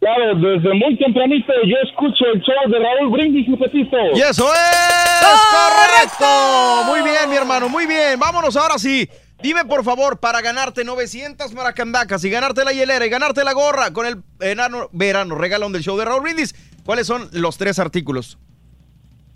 Claro, 0.00 0.34
desde 0.36 0.74
muy 0.74 0.98
tempranito 0.98 1.52
yo 1.66 1.76
escucho 1.82 2.24
el 2.34 2.40
show 2.42 2.70
de 2.70 2.78
Raúl 2.78 3.10
Brindis 3.10 3.48
y 3.48 3.56
Pepito. 3.56 3.96
Y 4.14 4.20
eso 4.20 4.46
es 4.52 5.40
correcto. 5.50 6.84
Muy 6.86 7.00
bien, 7.02 7.30
mi 7.30 7.36
hermano, 7.36 7.68
muy 7.70 7.86
bien. 7.86 8.18
Vámonos 8.18 8.54
ahora 8.56 8.78
sí. 8.78 9.08
Dime 9.44 9.66
por 9.66 9.84
favor, 9.84 10.20
para 10.20 10.40
ganarte 10.40 10.84
900 10.86 11.52
maracandacas 11.52 12.24
y 12.24 12.30
ganarte 12.30 12.64
la 12.64 12.72
hielera 12.72 13.04
y 13.04 13.10
ganarte 13.10 13.44
la 13.44 13.52
gorra 13.52 13.92
con 13.92 14.06
el 14.06 14.22
enano 14.40 14.88
verano 14.90 15.34
regalón 15.34 15.70
del 15.70 15.82
show 15.82 15.98
de 15.98 16.06
Raúl 16.06 16.22
Brindis, 16.22 16.54
¿cuáles 16.82 17.06
son 17.06 17.28
los 17.30 17.58
tres 17.58 17.78
artículos? 17.78 18.38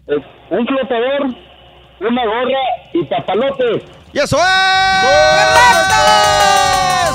Un 0.06 0.66
flotador, 0.66 1.26
una 2.01 2.24
gorra 2.24 2.59
y 2.94 3.05
papalotes. 3.05 3.82
¡Y 4.14 4.18
eso 4.18 4.39
es! 4.39 4.43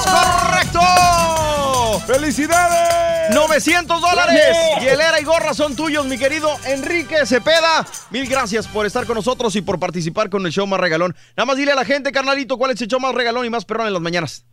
¡Correcto! 0.05 1.02
¡Felicidades! 2.05 3.33
900 3.33 4.01
dólares. 4.01 4.57
Hielera 4.81 5.19
y 5.21 5.23
gorra 5.23 5.53
son 5.53 5.75
tuyos, 5.75 6.05
mi 6.05 6.17
querido 6.17 6.49
Enrique 6.65 7.25
Cepeda. 7.25 7.85
Mil 8.09 8.27
gracias 8.27 8.67
por 8.67 8.85
estar 8.85 9.05
con 9.05 9.15
nosotros 9.15 9.55
y 9.55 9.61
por 9.61 9.79
participar 9.79 10.29
con 10.29 10.45
el 10.45 10.51
show 10.51 10.67
más 10.67 10.79
regalón. 10.79 11.15
Nada 11.37 11.45
más 11.45 11.55
dile 11.55 11.71
a 11.71 11.75
la 11.75 11.85
gente, 11.85 12.11
carnalito, 12.11 12.57
cuál 12.57 12.71
es 12.71 12.81
el 12.81 12.89
show 12.89 12.99
más 12.99 13.15
regalón 13.15 13.45
y 13.45 13.49
más 13.49 13.63
perrón 13.63 13.87
en 13.87 13.93
las 13.93 14.01
mañanas. 14.01 14.45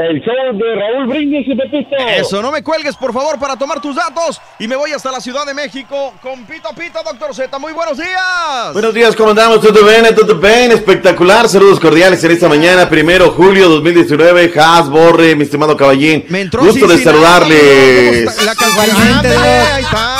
El 0.00 0.18
show 0.22 0.32
de 0.54 0.74
Raúl 0.76 1.08
Brindis 1.08 1.46
y 1.46 1.54
Pepito. 1.54 1.94
Eso, 2.16 2.40
no 2.40 2.50
me 2.50 2.62
cuelgues, 2.62 2.96
por 2.96 3.12
favor, 3.12 3.38
para 3.38 3.56
tomar 3.56 3.82
tus 3.82 3.94
datos. 3.94 4.40
Y 4.58 4.66
me 4.66 4.74
voy 4.74 4.92
hasta 4.92 5.12
la 5.12 5.20
Ciudad 5.20 5.44
de 5.44 5.52
México 5.52 6.14
con 6.22 6.46
Pito 6.46 6.70
Pito, 6.70 7.00
doctor 7.04 7.34
Z. 7.34 7.58
Muy 7.58 7.74
buenos 7.74 7.98
días. 7.98 8.72
Buenos 8.72 8.94
días, 8.94 9.14
¿cómo 9.14 9.30
andamos? 9.30 9.60
¿Todo 9.60 9.84
bien? 9.84 10.06
¿Todo 10.14 10.36
bien? 10.36 10.72
Espectacular. 10.72 11.50
Saludos 11.50 11.78
cordiales 11.78 12.24
en 12.24 12.30
esta 12.30 12.48
mañana, 12.48 12.88
primero 12.88 13.32
julio 13.32 13.68
2019. 13.68 14.54
Has, 14.58 14.88
Borre, 14.88 15.36
mi 15.36 15.42
estimado 15.42 15.76
caballín. 15.76 16.24
Gusto 16.50 16.86
de 16.86 16.96
saludarles. 17.04 18.42
La 18.42 18.52
Ándale, 18.52 19.36
ahí 19.36 19.82
está. 19.82 20.16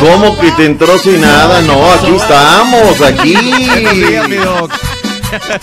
¿Cómo 0.00 0.36
que 0.40 0.50
te 0.50 0.66
entró 0.66 0.98
sin 0.98 1.20
nada? 1.20 1.62
No, 1.62 1.92
aquí 1.92 2.16
estamos, 2.16 3.00
aquí. 3.02 3.36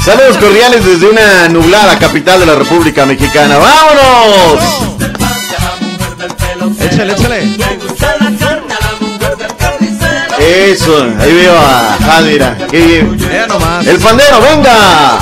Saludos 0.03 0.37
cordiales 0.37 0.85
desde 0.85 1.09
una 1.09 1.47
nublada 1.49 1.97
capital 1.97 2.39
de 2.39 2.45
la 2.45 2.55
República 2.55 3.05
Mexicana. 3.05 3.57
¡Vámonos! 3.57 4.59
Échale, 6.79 7.13
échale. 7.13 7.57
Eso, 10.39 11.07
ahí 11.19 11.33
veo 11.33 11.57
a 11.57 11.97
Jadira. 12.03 12.57
Qué 12.69 12.85
bien. 12.85 13.17
Nomás. 13.47 13.87
El 13.87 13.97
pandero, 13.99 14.41
venga. 14.41 15.19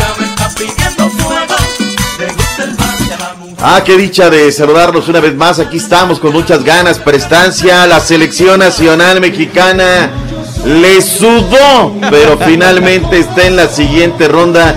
Ah, 3.64 3.84
qué 3.86 3.96
dicha 3.96 4.32
de 4.32 4.52
saludarlos 4.52 5.08
una 5.08 5.20
vez 5.20 5.36
más. 5.36 5.60
Aquí 5.60 5.78
estamos 5.78 6.20
con 6.20 6.34
muchas 6.34 6.64
ganas, 6.64 6.98
prestancia. 6.98 7.86
La 7.86 8.00
selección 8.00 8.60
nacional 8.60 9.22
mexicana 9.22 10.10
le 10.66 11.02
sudó, 11.02 11.94
pero 12.10 12.38
finalmente 12.38 13.20
está 13.20 13.48
en 13.48 13.56
la 13.56 13.68
siguiente 13.68 14.28
ronda. 14.28 14.76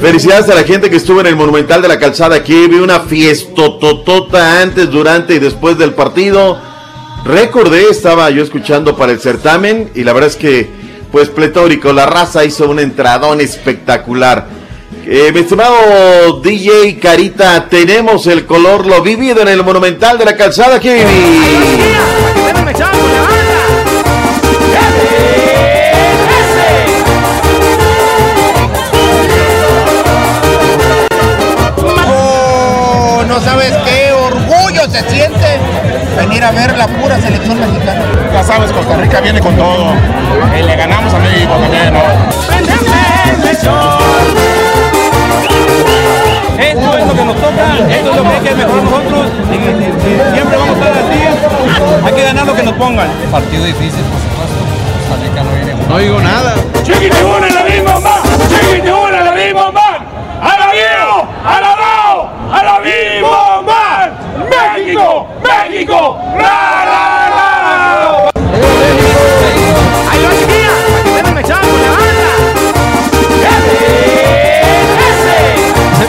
Felicidades 0.00 0.48
a 0.50 0.54
la 0.54 0.64
gente 0.64 0.90
que 0.90 0.96
estuvo 0.96 1.20
en 1.20 1.26
el 1.26 1.36
Monumental 1.36 1.80
de 1.80 1.88
la 1.88 1.98
Calzada 1.98 2.36
aquí. 2.36 2.66
Vi 2.66 2.76
una 2.76 3.00
fiestototota 3.00 4.60
antes, 4.60 4.90
durante 4.90 5.34
y 5.34 5.38
después 5.38 5.78
del 5.78 5.94
partido. 5.94 6.58
Recordé, 7.24 7.88
estaba 7.88 8.28
yo 8.30 8.42
escuchando 8.42 8.96
para 8.96 9.12
el 9.12 9.20
certamen 9.20 9.90
y 9.94 10.04
la 10.04 10.12
verdad 10.12 10.28
es 10.28 10.36
que, 10.36 10.68
pues 11.10 11.30
pletórico, 11.30 11.92
la 11.92 12.04
raza 12.04 12.44
hizo 12.44 12.68
un 12.68 12.80
entradón 12.80 13.40
espectacular. 13.40 14.46
Eh, 15.06 15.30
mi 15.32 15.40
estimado 15.40 16.40
DJ 16.42 16.98
Carita, 16.98 17.66
tenemos 17.68 18.26
el 18.26 18.46
color 18.46 18.86
lo 18.86 19.02
vivido 19.02 19.40
en 19.42 19.48
el 19.48 19.62
Monumental 19.64 20.18
de 20.18 20.24
la 20.24 20.36
Calzada. 20.36 20.78
¿Qué 20.80 21.04
se 34.94 35.10
siente 35.10 35.58
venir 36.16 36.44
a 36.44 36.52
ver 36.52 36.78
la 36.78 36.86
pura 36.86 37.20
selección 37.20 37.58
mexicana. 37.58 38.00
Ya 38.32 38.44
sabes, 38.44 38.70
Costa 38.70 38.96
Rica 38.96 39.20
viene 39.20 39.40
con 39.40 39.56
todo. 39.56 39.92
Y 40.56 40.62
le 40.62 40.76
ganamos 40.76 41.12
a 41.12 41.18
México 41.18 41.52
también, 41.52 41.92
¿no? 41.92 42.00
Esto 46.60 46.98
es 46.98 47.06
lo 47.06 47.14
que 47.14 47.24
nos 47.24 47.36
toca, 47.36 47.78
esto 47.90 48.10
es 48.10 48.16
lo 48.16 48.22
que 48.22 48.28
hay 48.28 48.40
que 48.40 48.54
mejorar 48.54 48.84
nosotros. 48.84 49.30
siempre 50.32 50.56
vamos 50.56 50.76
a 50.76 50.86
estar 50.86 50.92
así. 50.92 52.06
Hay 52.06 52.12
que 52.12 52.22
ganar 52.22 52.46
lo 52.46 52.54
que 52.54 52.62
nos 52.62 52.74
pongan. 52.74 53.08
Partido 53.32 53.64
difícil, 53.64 54.04
por 54.04 54.20
supuesto. 54.20 54.54
Costa 55.08 55.24
Rica 55.24 55.42
no 55.42 55.50
viene 55.56 55.74
No 55.88 55.98
digo 55.98 56.20
nada. 56.20 56.54
¡Chiquitibuna 56.84 57.50
la 57.50 57.64
misma 57.64 57.98
más! 57.98 58.22
¡Chiquitibuna 58.48 59.20
la 59.24 59.32
misma 59.32 59.72
más! 59.72 59.98
¡A 60.40 60.58
la 60.58 60.70
vivo! 60.70 61.28
¡A 61.44 61.60
la 61.60 61.76
dao! 61.76 62.30
¡A 62.52 62.62
la 62.62 62.78
vivo 62.78 63.62
más! 63.66 64.24
¡México! 65.42 65.68
¡México! 65.68 66.18
¡La, 66.36 66.84
la, 66.84 67.30
la! 67.30 68.30
¡Ahí 70.10 70.20
va, 70.24 70.30
chiquilla! 70.38 70.72
¡Para 70.90 71.02
que 71.02 71.10
vengan 71.14 71.38
echando 71.38 71.72
la 71.78 71.90
banda! 71.90 72.30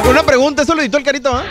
Una 0.09 0.23
pregunta, 0.23 0.61
esto 0.61 0.75
lo 0.75 0.81
editó 0.81 0.97
el 0.97 1.03
carito, 1.03 1.33
¿ah? 1.33 1.43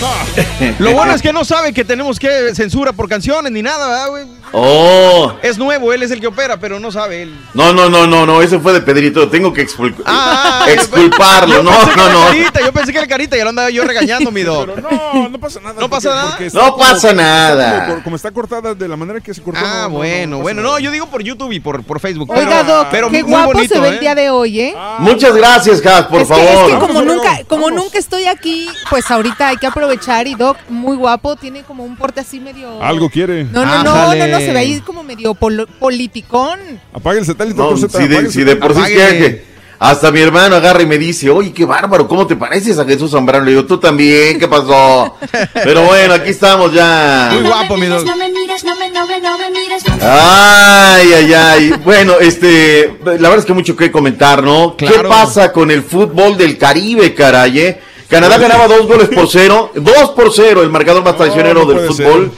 Lo 0.78 0.92
bueno 0.92 1.14
es 1.14 1.22
que 1.22 1.32
no 1.32 1.44
sabe 1.44 1.72
que 1.72 1.84
tenemos 1.84 2.18
que 2.18 2.54
censura 2.54 2.92
por 2.92 3.08
canciones 3.08 3.50
ni 3.52 3.62
nada, 3.62 3.86
¿verdad, 3.88 4.08
güey? 4.10 4.24
Oh, 4.52 5.32
Es 5.42 5.58
nuevo, 5.58 5.92
él 5.92 6.02
es 6.02 6.10
el 6.12 6.20
que 6.20 6.28
opera, 6.28 6.58
pero 6.58 6.78
no 6.78 6.92
sabe 6.92 7.22
él. 7.22 7.36
no, 7.54 7.72
no, 7.72 7.88
no, 7.88 8.06
no, 8.06 8.24
no, 8.26 8.40
ese 8.42 8.58
fue 8.60 8.72
de 8.72 8.80
Pedrito. 8.80 9.28
Tengo 9.28 9.52
que 9.52 9.66
expul- 9.66 9.94
Ah, 10.06 10.66
exculparlo. 10.68 11.62
No, 11.62 11.70
pensé 11.70 11.90
que 11.90 11.96
no, 11.96 12.04
era 12.04 12.12
no. 12.12 12.24
Carita, 12.26 12.60
yo 12.60 12.72
pensé 12.72 12.92
que 12.92 12.98
era 12.98 13.06
carita, 13.08 13.36
ya 13.36 13.42
lo 13.44 13.50
andaba 13.50 13.70
yo 13.70 13.84
regañando, 13.84 14.30
mi 14.30 14.42
dog. 14.42 14.68
No, 14.80 15.28
no 15.28 15.38
pasa 15.40 15.60
nada. 15.60 15.80
¿No 15.80 15.88
pasa 15.90 16.10
nada? 16.10 16.30
porque 16.30 16.50
No 16.52 16.76
pasa 16.76 17.08
como- 17.08 17.20
nada. 17.22 17.72
está 17.74 17.86
Como, 17.90 18.02
como 18.04 18.16
está 18.16 18.30
cortada 18.30 18.74
de 18.74 18.88
la 18.88 18.96
manera 18.96 19.20
que 19.20 19.34
se 19.34 19.42
cortó. 19.42 19.60
Ah, 19.62 19.64
no, 19.64 19.74
no, 19.82 19.88
no, 19.88 19.96
bueno, 19.96 20.36
no 20.36 20.42
bueno, 20.42 20.62
nada. 20.62 20.74
no, 20.74 20.78
yo 20.80 20.90
digo 20.92 21.06
por 21.06 21.22
YouTube 21.22 21.52
y 21.52 21.60
por, 21.60 21.82
por 21.82 21.98
Facebook. 22.00 22.30
Oiga, 22.30 22.46
pero, 22.62 22.64
Doc, 22.64 22.88
pero 22.90 23.10
qué 23.10 23.22
muy 23.24 23.32
guapo 23.32 23.52
bonito, 23.52 23.74
se 23.74 23.80
ve 23.80 23.88
¿eh? 23.88 23.92
el 23.94 24.00
día 24.00 24.14
de 24.14 24.30
hoy, 24.30 24.60
¿eh? 24.60 24.74
Muchas 25.00 25.34
gracias, 25.34 25.82
Jas, 25.82 26.06
por 26.06 26.20
es 26.22 26.28
que, 26.28 26.34
favor. 26.34 26.70
es 26.70 26.74
que 26.74 26.78
como 26.86 27.02
nunca, 27.02 27.38
como 27.48 27.70
nunca 27.70 27.98
estoy 27.98 28.26
aquí, 28.26 28.68
pues 28.88 29.10
ahorita 29.10 29.48
hay 29.48 29.56
que 29.56 29.66
aprovechar 29.66 29.85
y 29.92 30.34
Doc, 30.34 30.56
muy 30.68 30.96
guapo, 30.96 31.36
tiene 31.36 31.62
como 31.62 31.84
un 31.84 31.96
porte 31.96 32.20
así 32.20 32.40
medio... 32.40 32.82
Algo 32.82 33.10
quiere. 33.10 33.44
No, 33.44 33.64
no, 33.64 33.82
no, 33.84 34.14
no, 34.14 34.26
no, 34.26 34.38
se 34.38 34.52
ve 34.52 34.58
ahí 34.58 34.80
como 34.80 35.02
medio 35.02 35.34
politicón. 35.34 36.58
Apague 36.92 37.18
el 37.20 37.26
satélite. 37.26 37.56
No, 37.58 37.76
si 37.76 37.86
de, 38.08 38.30
si 38.30 38.44
de 38.44 38.56
por 38.56 38.74
sí 38.74 38.92
es 38.92 39.12
que- 39.14 39.56
hasta 39.78 40.10
mi 40.10 40.20
hermano 40.20 40.56
agarra 40.56 40.80
y 40.82 40.86
me 40.86 40.96
dice, 40.96 41.28
oye, 41.28 41.52
qué 41.52 41.66
bárbaro, 41.66 42.08
¿cómo 42.08 42.26
te 42.26 42.34
pareces 42.34 42.78
a 42.78 42.86
Jesús 42.86 43.10
Zambrano? 43.10 43.44
Le 43.44 43.50
digo, 43.50 43.66
tú 43.66 43.76
también, 43.78 44.38
¿qué 44.38 44.48
pasó? 44.48 45.14
Pero 45.52 45.82
bueno, 45.82 46.14
aquí 46.14 46.30
estamos 46.30 46.72
ya. 46.72 47.28
Muy 47.34 47.42
guapo, 47.42 47.76
mi 47.76 47.84
dog. 47.86 48.02
No 48.06 48.16
me 48.16 48.30
mires, 48.30 48.64
no 48.64 48.74
me, 48.76 48.88
no 48.90 49.06
me, 49.06 49.20
no 49.20 49.36
me 49.36 49.50
mires. 49.50 49.82
Ay, 50.00 51.12
ay, 51.12 51.34
ay. 51.34 51.74
Bueno, 51.84 52.14
este, 52.18 52.96
la 53.04 53.12
verdad 53.12 53.38
es 53.40 53.44
que 53.44 53.52
mucho 53.52 53.76
que 53.76 53.90
comentar, 53.92 54.42
¿no? 54.42 54.76
¿Qué 54.78 54.88
pasa 55.06 55.52
con 55.52 55.70
el 55.70 55.82
fútbol 55.82 56.38
del 56.38 56.56
Caribe, 56.56 57.12
caray? 57.14 57.58
eh? 57.58 57.80
Canadá 58.08 58.38
ganaba 58.38 58.68
dos 58.68 58.86
goles 58.86 59.08
por 59.08 59.28
cero, 59.28 59.72
dos 59.74 60.10
por 60.10 60.32
cero, 60.32 60.62
el 60.62 60.70
marcador 60.70 61.04
más 61.04 61.16
traicionero 61.16 61.64
no 61.64 61.72
del 61.72 61.88
fútbol. 61.88 62.30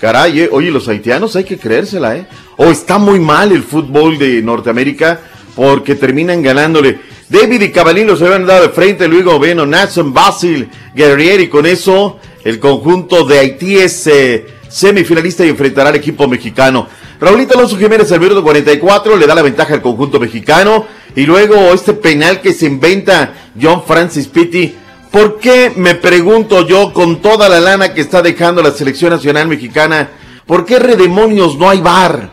Caray, 0.00 0.40
eh, 0.40 0.48
oye, 0.50 0.70
los 0.70 0.88
haitianos 0.88 1.36
hay 1.36 1.44
que 1.44 1.58
creérsela, 1.58 2.16
¿eh? 2.16 2.26
O 2.56 2.66
está 2.66 2.98
muy 2.98 3.20
mal 3.20 3.52
el 3.52 3.62
fútbol 3.62 4.18
de 4.18 4.40
Norteamérica 4.40 5.20
porque 5.54 5.94
terminan 5.94 6.42
ganándole. 6.42 6.98
David 7.28 7.60
y 7.62 7.70
Cavalín 7.70 8.06
los 8.06 8.22
habían 8.22 8.46
dado 8.46 8.62
de 8.62 8.68
frente, 8.70 9.06
luego 9.06 9.38
Beno, 9.38 9.66
Natson, 9.66 10.12
Basil, 10.12 10.68
Guerrier 10.94 11.40
y 11.40 11.48
con 11.48 11.66
eso 11.66 12.18
el 12.44 12.58
conjunto 12.58 13.24
de 13.24 13.38
Haití 13.38 13.76
es 13.76 14.06
eh, 14.06 14.46
semifinalista 14.68 15.44
y 15.44 15.50
enfrentará 15.50 15.90
al 15.90 15.96
equipo 15.96 16.26
mexicano. 16.26 16.88
Raulito 17.20 17.54
Alonso 17.54 17.76
Jiménez 17.76 18.10
al 18.10 18.20
minuto 18.20 18.42
44 18.42 19.16
le 19.16 19.26
da 19.26 19.34
la 19.34 19.42
ventaja 19.42 19.74
al 19.74 19.82
conjunto 19.82 20.18
mexicano 20.18 20.86
y 21.14 21.26
luego 21.26 21.54
este 21.74 21.92
penal 21.92 22.40
que 22.40 22.54
se 22.54 22.66
inventa 22.66 23.34
John 23.60 23.84
Francis 23.86 24.26
Pitti. 24.26 24.74
¿Por 25.10 25.38
qué, 25.38 25.72
me 25.74 25.96
pregunto 25.96 26.66
yo, 26.66 26.92
con 26.92 27.20
toda 27.20 27.48
la 27.48 27.58
lana 27.60 27.92
que 27.94 28.00
está 28.00 28.22
dejando 28.22 28.62
la 28.62 28.70
selección 28.70 29.10
nacional 29.10 29.48
mexicana, 29.48 30.10
por 30.46 30.64
qué 30.64 30.78
redemonios 30.78 31.56
no 31.56 31.68
hay 31.68 31.80
bar? 31.80 32.30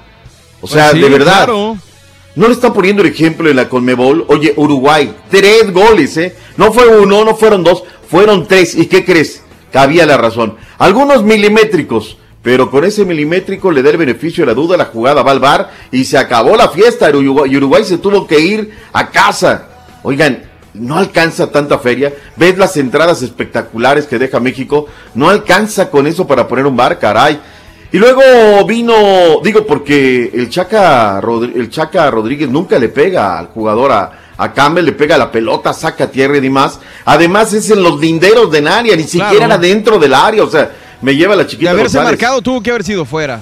O 0.61 0.67
sea, 0.67 0.91
Pues 0.91 0.93
sí, 0.93 0.99
de 1.01 1.09
verdad. 1.09 1.45
claro. 1.45 1.77
No 2.35 2.47
le 2.47 2.53
están 2.53 2.73
poniendo 2.73 3.01
el 3.01 3.09
ejemplo 3.09 3.49
en 3.49 3.55
la 3.55 3.67
Conmebol. 3.67 4.25
Oye, 4.27 4.53
Uruguay, 4.57 5.11
tres 5.31 5.73
goles, 5.73 6.15
¿eh? 6.17 6.35
No 6.55 6.71
fue 6.71 6.87
uno, 6.87 7.25
no 7.25 7.35
fueron 7.35 7.63
dos, 7.63 7.83
fueron 8.07 8.47
tres. 8.47 8.75
¿Y 8.75 8.85
qué 8.85 9.03
crees? 9.03 9.41
Cabía 9.71 10.05
la 10.05 10.17
razón. 10.17 10.55
Algunos 10.77 11.23
milimétricos, 11.23 12.17
pero 12.43 12.69
con 12.69 12.85
ese 12.85 13.05
milimétrico 13.05 13.71
le 13.71 13.81
da 13.81 13.89
el 13.89 13.97
beneficio 13.97 14.43
de 14.43 14.51
la 14.51 14.53
duda, 14.53 14.77
la 14.77 14.85
jugada 14.85 15.23
va 15.23 15.31
al 15.31 15.39
bar 15.39 15.71
y 15.91 16.05
se 16.05 16.19
acabó 16.19 16.55
la 16.55 16.69
fiesta. 16.69 17.09
Uruguay, 17.09 17.51
y 17.51 17.57
Uruguay 17.57 17.83
se 17.83 17.97
tuvo 17.97 18.27
que 18.27 18.39
ir 18.39 18.71
a 18.93 19.09
casa. 19.09 19.69
Oigan, 20.03 20.43
no 20.79 20.97
alcanza 20.97 21.51
tanta 21.51 21.79
feria. 21.79 22.13
Ves 22.35 22.57
las 22.57 22.77
entradas 22.77 23.21
espectaculares 23.21 24.05
que 24.05 24.17
deja 24.19 24.39
México, 24.39 24.87
no 25.15 25.29
alcanza 25.29 25.89
con 25.89 26.07
eso 26.07 26.25
para 26.27 26.47
poner 26.47 26.65
un 26.65 26.75
bar, 26.77 26.99
caray. 26.99 27.39
Y 27.91 27.97
luego 27.99 28.21
vino, 28.65 28.93
digo, 29.43 29.65
porque 29.65 30.29
el 30.33 30.49
Chaca, 30.49 31.21
Rodri- 31.21 31.55
el 31.55 31.69
Chaca 31.69 32.11
Rodríguez 32.11 32.49
nunca 32.49 32.77
le 32.77 32.89
pega 32.89 33.39
al 33.39 33.47
jugador 33.47 33.91
a, 33.93 34.11
a 34.37 34.53
Campbell, 34.53 34.83
le 34.85 34.91
pega 34.91 35.17
la 35.17 35.31
pelota, 35.31 35.71
saca 35.73 36.11
tierra 36.11 36.37
y 36.37 36.41
demás. 36.41 36.79
Además 37.05 37.53
es 37.53 37.69
en 37.71 37.81
los 37.81 37.97
linderos 37.99 38.51
del 38.51 38.67
área, 38.67 38.95
ni 38.95 39.03
siquiera 39.03 39.45
era 39.45 39.57
dentro 39.57 39.97
del 39.99 40.13
área, 40.13 40.43
o 40.43 40.49
sea, 40.49 40.69
me 41.01 41.15
lleva 41.15 41.35
la 41.35 41.43
De 41.43 41.49
chiquita. 41.49 41.71
haberse 41.71 41.97
González. 41.97 42.19
marcado 42.19 42.41
tuvo 42.41 42.61
que 42.61 42.71
haber 42.71 42.83
sido 42.83 43.05
fuera. 43.05 43.39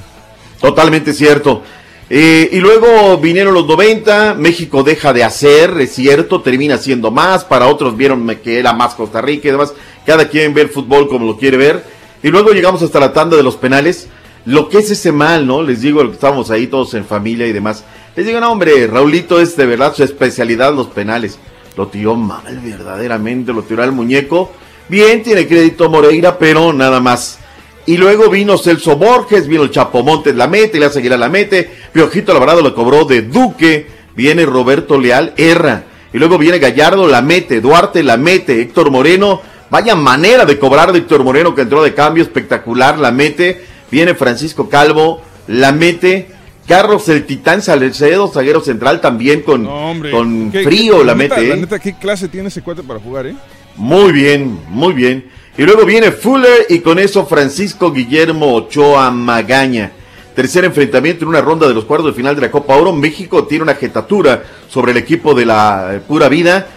Totalmente 0.62 1.12
cierto. 1.14 1.64
Eh, 2.10 2.49
y 2.52 2.60
luego 2.60 3.18
vinieron 3.18 3.53
los 3.53 3.65
90, 3.65 4.36
México 4.36 4.84
deja 4.84 5.11
de 5.11 5.23
hacer, 5.23 5.76
es 5.80 5.94
cierto, 5.94 6.41
termina 6.41 6.77
siendo 6.77 7.10
más, 7.10 7.44
para 7.44 7.68
otros 7.68 7.98
vieron 7.98 8.27
que 8.44 8.60
era 8.60 8.73
más 8.73 8.94
Costa 8.94 9.22
Rica 9.22 9.48
y 9.48 9.52
demás, 9.52 9.73
cada 10.06 10.30
quien 10.30 10.53
ve 10.53 10.61
el 10.61 10.69
fútbol 10.69 11.07
como 11.07 11.26
lo 11.26 11.38
quiere 11.38 11.57
ver. 11.57 11.84
Y 12.22 12.30
luego 12.30 12.52
llegamos 12.52 12.82
hasta 12.84 12.99
la 12.99 13.11
tanda 13.11 13.36
de 13.36 13.44
los 13.44 13.56
penales, 13.56 14.07
lo 14.45 14.69
que 14.69 14.77
es 14.77 14.91
ese 14.91 15.11
mal, 15.11 15.48
¿no? 15.48 15.64
Les 15.64 15.82
digo, 15.82 16.03
estábamos 16.03 16.52
ahí 16.52 16.68
todos 16.68 16.94
en 16.94 17.06
familia 17.06 17.48
y 17.48 17.53
demás. 17.53 17.84
Les 18.15 18.26
digo, 18.26 18.40
no, 18.40 18.52
hombre, 18.52 18.86
Raulito 18.88 19.41
es 19.41 19.57
de 19.57 19.65
verdad 19.65 19.95
su 19.95 20.03
especialidad 20.03 20.73
los 20.73 20.88
penales. 20.88 21.40
Lo 21.76 21.88
tiró 21.88 22.15
mal, 22.15 22.60
verdaderamente, 22.64 23.52
lo 23.52 23.64
tiró 23.64 23.84
al 23.84 23.91
muñeco. 23.91 24.52
Bien, 24.88 25.23
tiene 25.23 25.48
crédito 25.48 25.90
Moreira, 25.90 26.38
pero 26.38 26.72
nada 26.72 26.99
más. 26.99 27.40
Y 27.88 27.98
luego 27.98 28.30
vino 28.30 28.57
Celso 28.57 28.95
Borges, 28.95 29.48
vino 29.48 29.64
el 29.64 29.70
Chapo 29.72 30.02
Montes, 30.03 30.36
la 30.36 30.48
mete, 30.48 30.80
le 30.80 30.86
hace 30.88 30.99
Aguilar 30.99 31.20
la 31.20 31.30
mete, 31.30 31.70
Piojito 31.91 32.32
Alvarado 32.32 32.62
lo 32.62 32.74
cobró 32.74 33.06
de 33.06 33.22
Duque, 33.22 33.88
viene 34.16 34.45
Roberto 34.45 34.99
Leal, 34.99 35.34
erra. 35.38 35.84
Y 36.12 36.18
luego 36.18 36.38
viene 36.38 36.57
Gallardo, 36.60 37.07
la 37.07 37.22
mete, 37.22 37.62
Duarte 37.62 38.02
la 38.02 38.18
mete, 38.18 38.60
Héctor 38.62 38.90
Moreno, 38.90 39.41
vaya 39.70 39.95
manera 39.95 40.45
de 40.45 40.57
cobrar 40.57 40.91
de 40.94 40.99
Héctor 40.99 41.24
Moreno 41.24 41.53
que 41.53 41.62
entró 41.62 41.84
de 41.84 41.94
cambio, 41.94 42.24
espectacular, 42.24 42.98
la 42.98 43.12
mete, 43.12 43.64
viene 43.91 44.16
Francisco 44.16 44.68
Calvo, 44.68 45.22
la 45.48 45.72
mete, 45.72 46.30
Carlos 46.68 47.07
el 47.10 47.26
Titán 47.26 47.62
Salcedo, 47.62 48.28
zaguero 48.30 48.62
central 48.62 48.99
también 48.99 49.41
con, 49.44 49.68
Hombre, 49.68 50.10
con 50.10 50.52
frío, 50.52 50.99
qué- 50.99 51.06
la 51.06 51.14
neta, 51.14 51.36
mete. 51.36 51.48
La 51.49 51.53
¿eh? 51.53 51.57
neta, 51.57 51.78
qué 51.80 51.94
clase 51.99 52.28
tiene 52.30 52.48
ese 52.48 52.64
cuate 52.64 52.82
para 52.82 52.99
jugar, 52.99 53.28
¿eh? 53.28 53.36
Muy 53.76 54.12
bien, 54.12 54.57
muy 54.70 54.94
bien. 54.94 55.30
Y 55.57 55.64
luego 55.64 55.86
viene 55.86 56.11
Fuller 56.11 56.65
y 56.68 56.80
con 56.80 56.99
eso 56.99 57.26
Francisco 57.26 57.94
Guillermo 57.94 58.56
Ochoa 58.56 59.10
Magaña. 59.10 59.94
Tercer 60.36 60.65
enfrentamiento 60.65 61.23
en 61.23 61.30
una 61.30 61.40
ronda 61.40 61.65
de 61.65 61.73
los 61.73 61.86
cuartos 61.86 62.07
de 62.07 62.14
final 62.14 62.36
de 62.36 62.41
la 62.41 62.52
Copa 62.52 62.76
Oro. 62.76 62.91
México 62.91 63.45
tiene 63.45 63.64
una 63.64 63.76
jetatura 63.76 64.44
sobre 64.68 64.91
el 64.91 64.98
equipo 64.98 65.34
de 65.34 65.45
la 65.45 65.91
eh, 65.94 65.99
pura 66.06 66.27
vida. 66.27 66.68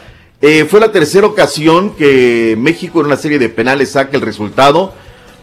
Eh, 0.41 0.65
fue 0.65 0.79
la 0.79 0.93
tercera 0.93 1.27
ocasión 1.27 1.97
que 1.97 2.55
México 2.57 3.01
en 3.01 3.07
una 3.07 3.17
serie 3.17 3.41
de 3.41 3.49
penales 3.49 3.91
saca 3.91 4.17
el 4.17 4.23
resultado. 4.23 4.95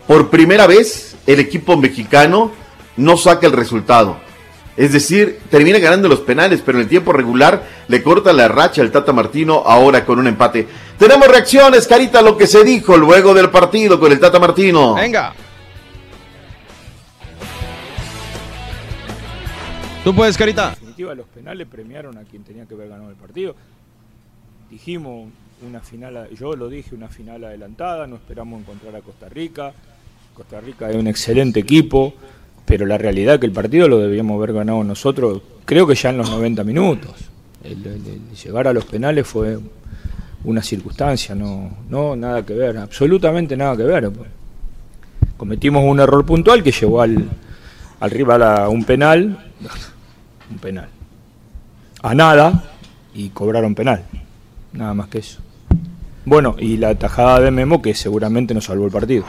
Por 0.08 0.30
primera 0.30 0.66
vez 0.66 1.18
el 1.28 1.42
equipo 1.42 1.76
mexicano 1.76 2.54
no 2.96 3.18
saca 3.18 3.48
el 3.48 3.54
resultado. 3.54 4.18
Es 4.78 4.92
decir, 4.92 5.40
termina 5.50 5.80
ganando 5.80 6.10
los 6.10 6.20
penales, 6.20 6.62
pero 6.66 6.78
en 6.78 6.84
el 6.84 6.90
tiempo 6.90 7.14
regular 7.14 7.64
le 7.88 8.04
corta 8.04 8.34
la 8.34 8.48
racha 8.50 8.82
al 8.82 8.92
Tata 8.92 9.14
Martino 9.14 9.64
ahora 9.66 10.06
con 10.06 10.20
un 10.20 10.28
empate. 10.28 10.68
Tenemos 11.00 11.28
reacciones, 11.28 11.88
Carita, 11.88 12.20
a 12.20 12.22
lo 12.22 12.38
que 12.38 12.46
se 12.46 12.64
dijo 12.64 12.98
luego 12.98 13.34
del 13.34 13.50
partido 13.50 14.00
con 14.00 14.12
el 14.12 14.20
Tata 14.20 14.40
Martino. 14.40 14.96
Venga. 14.96 15.34
Tú 20.04 20.14
puedes, 20.14 20.38
Carita. 20.38 20.68
En 20.68 20.74
definitiva, 20.74 21.16
los 21.16 21.28
penales 21.28 21.68
premiaron 21.68 22.18
a 22.18 22.24
quien 22.24 22.44
tenía 22.44 22.66
que 22.66 22.74
haber 22.74 22.90
ganado 22.90 23.10
el 23.10 23.16
partido. 23.16 23.56
Dijimos 24.70 25.30
una 25.66 25.80
final, 25.80 26.30
yo 26.38 26.54
lo 26.56 26.70
dije, 26.70 26.94
una 26.94 27.08
final 27.08 27.44
adelantada, 27.46 28.08
no 28.08 28.18
esperamos 28.18 28.60
encontrar 28.60 28.96
a 28.96 29.02
Costa 29.02 29.30
Rica. 29.30 29.74
Costa 30.34 30.60
Rica 30.60 30.90
es 30.90 30.96
un 30.98 31.08
excelente 31.08 31.62
equipo, 31.62 32.14
pero 32.66 32.86
la 32.86 32.98
realidad 32.98 33.36
es 33.36 33.40
que 33.40 33.46
el 33.46 33.52
partido 33.52 33.88
lo 33.88 34.00
debíamos 34.00 34.38
haber 34.38 34.54
ganado 34.54 34.84
nosotros, 34.84 35.42
creo 35.66 35.86
que 35.86 35.96
ya 35.96 36.10
en 36.10 36.18
los 36.18 36.30
90 36.30 36.64
minutos. 36.64 37.12
El, 37.64 37.84
llegar 38.44 38.68
a 38.68 38.74
los 38.74 38.86
penales 38.86 39.28
fue 39.28 39.58
una 40.44 40.62
circunstancia, 40.62 41.34
no, 41.36 41.78
no 41.90 42.16
nada 42.16 42.46
que 42.46 42.54
ver, 42.54 42.78
absolutamente 42.78 43.56
nada 43.56 43.76
que 43.78 43.84
ver. 43.84 44.12
Cometimos 45.38 45.84
un 45.84 46.00
error 46.00 46.26
puntual 46.26 46.64
que 46.64 46.72
llevó 46.72 47.02
al, 47.02 47.30
al 48.00 48.12
rival 48.12 48.44
a 48.44 48.70
un 48.70 48.84
penal, 48.84 49.52
un 50.52 50.58
penal, 50.58 50.90
a 52.02 52.16
nada 52.16 52.64
y 53.14 53.30
cobraron 53.30 53.76
penal, 53.76 54.04
nada 54.74 54.94
más 54.94 55.08
que 55.08 55.20
eso. 55.20 55.40
Bueno, 56.26 56.56
y 56.58 56.78
la 56.78 56.96
tajada 56.96 57.40
de 57.40 57.52
Memo 57.52 57.82
que 57.82 57.94
seguramente 57.94 58.56
nos 58.56 58.66
salvó 58.66 58.86
el 58.86 58.92
partido. 58.92 59.26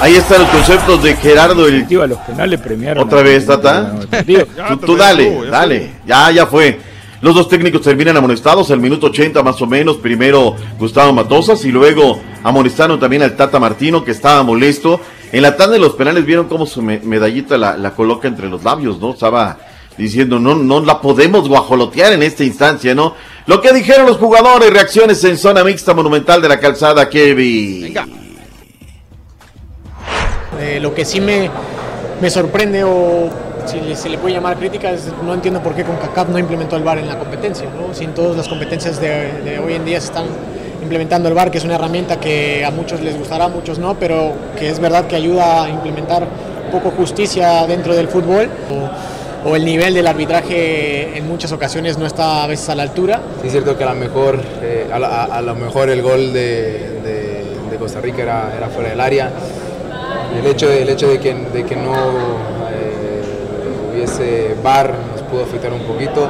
Ahí 0.00 0.14
están 0.14 0.40
los 0.40 0.48
conceptos 0.50 1.02
de 1.02 1.14
Gerardo. 1.16 1.66
El... 1.68 1.86
Los 2.08 2.18
penales 2.20 2.60
premiaron. 2.60 3.04
Otra 3.06 3.20
a 3.20 3.22
vez, 3.22 3.42
que 3.42 3.48
Tata. 3.48 3.94
el. 4.26 4.46
Tú, 4.46 4.76
tú 4.86 4.96
dale, 4.96 5.46
dale. 5.50 5.90
Ya, 6.06 6.30
ya 6.30 6.46
fue. 6.46 6.78
Los 7.20 7.34
dos 7.34 7.48
técnicos 7.50 7.82
terminan 7.82 8.16
amonestados 8.16 8.70
al 8.70 8.80
minuto 8.80 9.08
80 9.08 9.42
más 9.42 9.60
o 9.60 9.66
menos. 9.66 9.96
Primero 9.98 10.56
Gustavo 10.78 11.12
Matosas 11.12 11.62
y 11.66 11.70
luego 11.70 12.18
amonestaron 12.42 12.98
también 12.98 13.22
al 13.22 13.36
Tata 13.36 13.58
Martino 13.60 14.02
que 14.02 14.12
estaba 14.12 14.42
molesto. 14.42 15.00
En 15.32 15.42
la 15.42 15.54
tanda 15.56 15.74
de 15.74 15.80
los 15.80 15.92
penales 15.94 16.24
vieron 16.24 16.46
cómo 16.48 16.64
su 16.64 16.80
me- 16.80 17.00
medallita 17.00 17.58
la, 17.58 17.76
la 17.76 17.90
coloca 17.92 18.26
entre 18.26 18.48
los 18.48 18.64
labios, 18.64 18.98
¿no? 18.98 19.12
Estaba 19.12 19.58
diciendo, 19.98 20.38
no, 20.38 20.54
no 20.54 20.80
la 20.80 20.98
podemos 21.02 21.46
guajolotear 21.46 22.14
en 22.14 22.22
esta 22.22 22.42
instancia, 22.42 22.94
¿no? 22.94 23.14
Lo 23.46 23.60
que 23.60 23.72
dijeron 23.74 24.06
los 24.06 24.16
jugadores, 24.16 24.70
reacciones 24.72 25.22
en 25.24 25.36
zona 25.36 25.62
mixta 25.62 25.92
monumental 25.92 26.40
de 26.40 26.48
la 26.48 26.58
calzada, 26.58 27.08
Kevin. 27.10 27.82
Venga. 27.82 28.06
Eh, 30.60 30.78
lo 30.80 30.94
que 30.94 31.04
sí 31.04 31.20
me, 31.20 31.48
me 32.20 32.30
sorprende 32.30 32.84
o 32.84 33.28
si 33.66 33.94
se 33.94 34.08
le 34.08 34.18
puede 34.18 34.34
llamar 34.34 34.56
crítica 34.56 34.90
es 34.90 35.08
no 35.24 35.32
entiendo 35.34 35.62
por 35.62 35.74
qué 35.74 35.84
CONCACAF 35.84 36.28
no 36.28 36.38
implementó 36.38 36.76
el 36.76 36.82
VAR 36.82 36.98
en 36.98 37.08
la 37.08 37.18
competencia. 37.18 37.66
¿no? 37.66 37.94
Si 37.94 38.04
en 38.04 38.14
todas 38.14 38.36
las 38.36 38.48
competencias 38.48 39.00
de, 39.00 39.32
de 39.44 39.58
hoy 39.58 39.74
en 39.74 39.84
día 39.84 40.00
se 40.00 40.06
están 40.08 40.24
implementando 40.82 41.28
el 41.28 41.34
VAR, 41.34 41.50
que 41.50 41.58
es 41.58 41.64
una 41.64 41.74
herramienta 41.76 42.18
que 42.18 42.64
a 42.64 42.70
muchos 42.70 43.00
les 43.00 43.16
gustará, 43.18 43.44
a 43.44 43.48
muchos 43.48 43.78
no, 43.78 43.94
pero 43.98 44.32
que 44.58 44.68
es 44.70 44.80
verdad 44.80 45.06
que 45.06 45.16
ayuda 45.16 45.64
a 45.64 45.68
implementar 45.68 46.24
un 46.66 46.70
poco 46.70 46.90
justicia 46.96 47.66
dentro 47.66 47.94
del 47.94 48.08
fútbol. 48.08 48.48
O, 48.70 48.90
o 49.42 49.56
el 49.56 49.64
nivel 49.64 49.94
del 49.94 50.06
arbitraje 50.06 51.16
en 51.16 51.26
muchas 51.26 51.50
ocasiones 51.52 51.96
no 51.96 52.04
está 52.06 52.44
a 52.44 52.46
veces 52.46 52.68
a 52.68 52.74
la 52.74 52.82
altura. 52.82 53.20
Sí, 53.40 53.46
es 53.46 53.52
cierto 53.52 53.76
que 53.78 53.84
a 53.84 53.94
lo 53.94 53.94
mejor, 53.94 54.38
eh, 54.62 54.86
a- 54.92 55.24
a 55.24 55.40
lo 55.40 55.54
mejor 55.54 55.88
el 55.88 56.02
gol 56.02 56.32
de, 56.34 57.00
de- 57.02 57.46
de 57.70 57.76
Costa 57.78 58.00
Rica 58.02 58.22
era, 58.22 58.52
era 58.54 58.68
fuera 58.68 58.90
del 58.90 59.00
área. 59.00 59.30
El 60.38 60.46
hecho 60.46 60.68
de, 60.68 60.82
el 60.82 60.88
hecho 60.88 61.08
de 61.08 61.18
que, 61.18 61.34
de 61.34 61.64
que 61.64 61.76
no 61.76 61.94
eh, 62.72 63.22
hubiese 63.92 64.56
VAR 64.62 64.94
nos 65.12 65.22
pudo 65.22 65.42
afectar 65.42 65.72
un 65.72 65.82
poquito. 65.82 66.28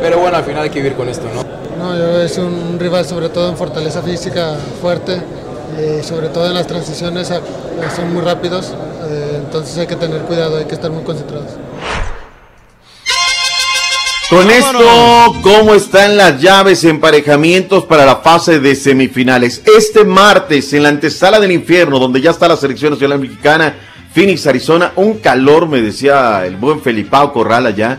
Pero 0.00 0.18
bueno, 0.18 0.36
al 0.36 0.44
final 0.44 0.62
hay 0.62 0.70
que 0.70 0.80
vivir 0.80 0.96
con 0.96 1.08
esto, 1.08 1.26
¿no? 1.34 1.44
No, 1.78 2.20
es 2.20 2.36
un 2.38 2.78
rival 2.78 3.04
sobre 3.06 3.28
todo 3.30 3.48
en 3.48 3.56
fortaleza 3.56 4.02
física 4.02 4.56
fuerte, 4.80 5.20
eh, 5.78 6.02
sobre 6.02 6.28
todo 6.28 6.46
en 6.46 6.54
las 6.54 6.66
transiciones 6.66 7.32
son 7.94 8.12
muy 8.12 8.22
rápidos, 8.22 8.74
eh, 9.08 9.40
entonces 9.42 9.78
hay 9.78 9.86
que 9.86 9.96
tener 9.96 10.20
cuidado, 10.22 10.58
hay 10.58 10.66
que 10.66 10.74
estar 10.74 10.90
muy 10.90 11.02
concentrados. 11.02 11.52
Con 14.30 14.48
esto, 14.48 15.34
¿cómo 15.42 15.74
están 15.74 16.16
las 16.16 16.40
llaves 16.40 16.84
emparejamientos 16.84 17.84
para 17.84 18.06
la 18.06 18.18
fase 18.18 18.60
de 18.60 18.76
semifinales? 18.76 19.60
Este 19.76 20.04
martes, 20.04 20.72
en 20.72 20.84
la 20.84 20.90
antesala 20.90 21.40
del 21.40 21.50
infierno, 21.50 21.98
donde 21.98 22.20
ya 22.20 22.30
está 22.30 22.46
la 22.46 22.56
selección 22.56 22.92
nacional 22.92 23.18
mexicana, 23.18 23.74
Phoenix, 24.14 24.46
Arizona, 24.46 24.92
un 24.94 25.14
calor, 25.14 25.66
me 25.66 25.82
decía 25.82 26.46
el 26.46 26.54
buen 26.54 26.80
Felipao 26.80 27.32
Corral 27.32 27.66
allá, 27.66 27.98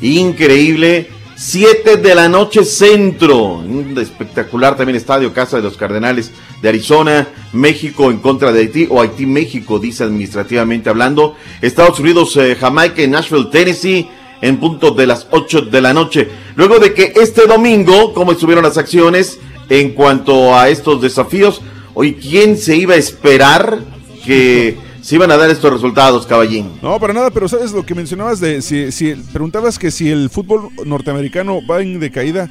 increíble. 0.00 1.10
7 1.38 1.98
de 1.98 2.14
la 2.14 2.30
noche 2.30 2.64
centro, 2.64 3.58
un 3.58 3.94
espectacular 4.00 4.74
también 4.78 4.96
estadio, 4.96 5.34
Casa 5.34 5.58
de 5.58 5.62
los 5.62 5.76
Cardenales 5.76 6.32
de 6.62 6.70
Arizona, 6.70 7.28
México 7.52 8.10
en 8.10 8.20
contra 8.20 8.50
de 8.50 8.60
Haití, 8.60 8.88
o 8.88 9.02
Haití-México, 9.02 9.78
dice 9.78 10.04
administrativamente 10.04 10.88
hablando, 10.88 11.36
Estados 11.60 12.00
Unidos, 12.00 12.34
eh, 12.38 12.56
Jamaica, 12.58 13.06
Nashville, 13.06 13.50
Tennessee, 13.52 14.08
en 14.40 14.58
punto 14.58 14.90
de 14.90 15.06
las 15.06 15.26
8 15.30 15.62
de 15.62 15.80
la 15.80 15.92
noche. 15.92 16.28
Luego 16.56 16.78
de 16.78 16.94
que 16.94 17.12
este 17.16 17.46
domingo, 17.46 18.12
cómo 18.14 18.32
estuvieron 18.32 18.64
las 18.64 18.78
acciones 18.78 19.38
en 19.68 19.92
cuanto 19.92 20.56
a 20.56 20.68
estos 20.68 21.00
desafíos, 21.00 21.60
hoy, 21.94 22.14
¿quién 22.14 22.56
se 22.56 22.76
iba 22.76 22.94
a 22.94 22.98
esperar 22.98 23.80
que 24.24 24.76
se 25.00 25.14
iban 25.14 25.30
a 25.30 25.36
dar 25.36 25.50
estos 25.50 25.72
resultados, 25.72 26.26
caballín? 26.26 26.72
No, 26.82 26.98
para 26.98 27.12
nada, 27.12 27.30
pero 27.30 27.48
sabes 27.48 27.72
lo 27.72 27.84
que 27.84 27.94
mencionabas 27.94 28.40
de 28.40 28.62
si, 28.62 28.92
si 28.92 29.14
preguntabas 29.14 29.78
que 29.78 29.90
si 29.90 30.10
el 30.10 30.30
fútbol 30.30 30.68
norteamericano 30.84 31.60
va 31.66 31.80
en 31.80 32.00
decaída. 32.00 32.50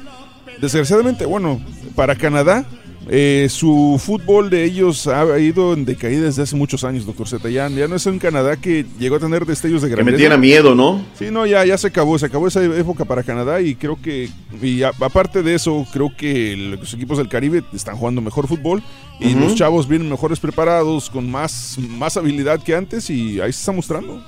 Desgraciadamente, 0.60 1.26
bueno, 1.26 1.60
para 1.94 2.16
Canadá 2.16 2.64
Eh, 3.08 3.46
su 3.48 4.00
fútbol 4.04 4.50
de 4.50 4.64
ellos 4.64 5.06
ha 5.06 5.38
ido 5.38 5.74
en 5.74 5.84
decaída 5.84 6.22
desde 6.24 6.42
hace 6.42 6.56
muchos 6.56 6.82
años, 6.82 7.06
doctor 7.06 7.28
Zeta. 7.28 7.48
Ya, 7.48 7.68
ya 7.68 7.86
no 7.86 7.94
es 7.94 8.04
un 8.06 8.18
Canadá 8.18 8.56
que 8.56 8.84
llegó 8.98 9.14
a 9.14 9.20
tener 9.20 9.46
destellos 9.46 9.80
de 9.82 9.88
Que 9.88 9.94
grandeza. 9.94 10.16
me 10.16 10.18
tiene 10.20 10.36
miedo, 10.38 10.74
¿no? 10.74 11.04
Sí, 11.16 11.26
no, 11.30 11.46
ya, 11.46 11.64
ya 11.64 11.78
se 11.78 11.86
acabó, 11.86 12.18
se 12.18 12.26
acabó 12.26 12.48
esa 12.48 12.64
época 12.64 13.04
para 13.04 13.22
Canadá 13.22 13.60
y 13.60 13.76
creo 13.76 13.96
que, 14.02 14.28
y 14.60 14.82
a- 14.82 14.88
aparte 15.00 15.44
de 15.44 15.54
eso, 15.54 15.86
creo 15.92 16.10
que 16.16 16.56
los 16.80 16.92
equipos 16.94 17.18
del 17.18 17.28
Caribe 17.28 17.62
están 17.72 17.96
jugando 17.96 18.20
mejor 18.20 18.48
fútbol 18.48 18.82
y 19.20 19.34
los 19.34 19.54
chavos 19.54 19.86
vienen 19.86 20.10
mejores 20.10 20.40
preparados, 20.40 21.08
con 21.08 21.30
más, 21.30 21.76
más 21.88 22.16
habilidad 22.16 22.60
que 22.60 22.74
antes 22.74 23.08
y 23.08 23.40
ahí 23.40 23.52
se 23.52 23.60
está 23.60 23.70
mostrando. 23.70 24.20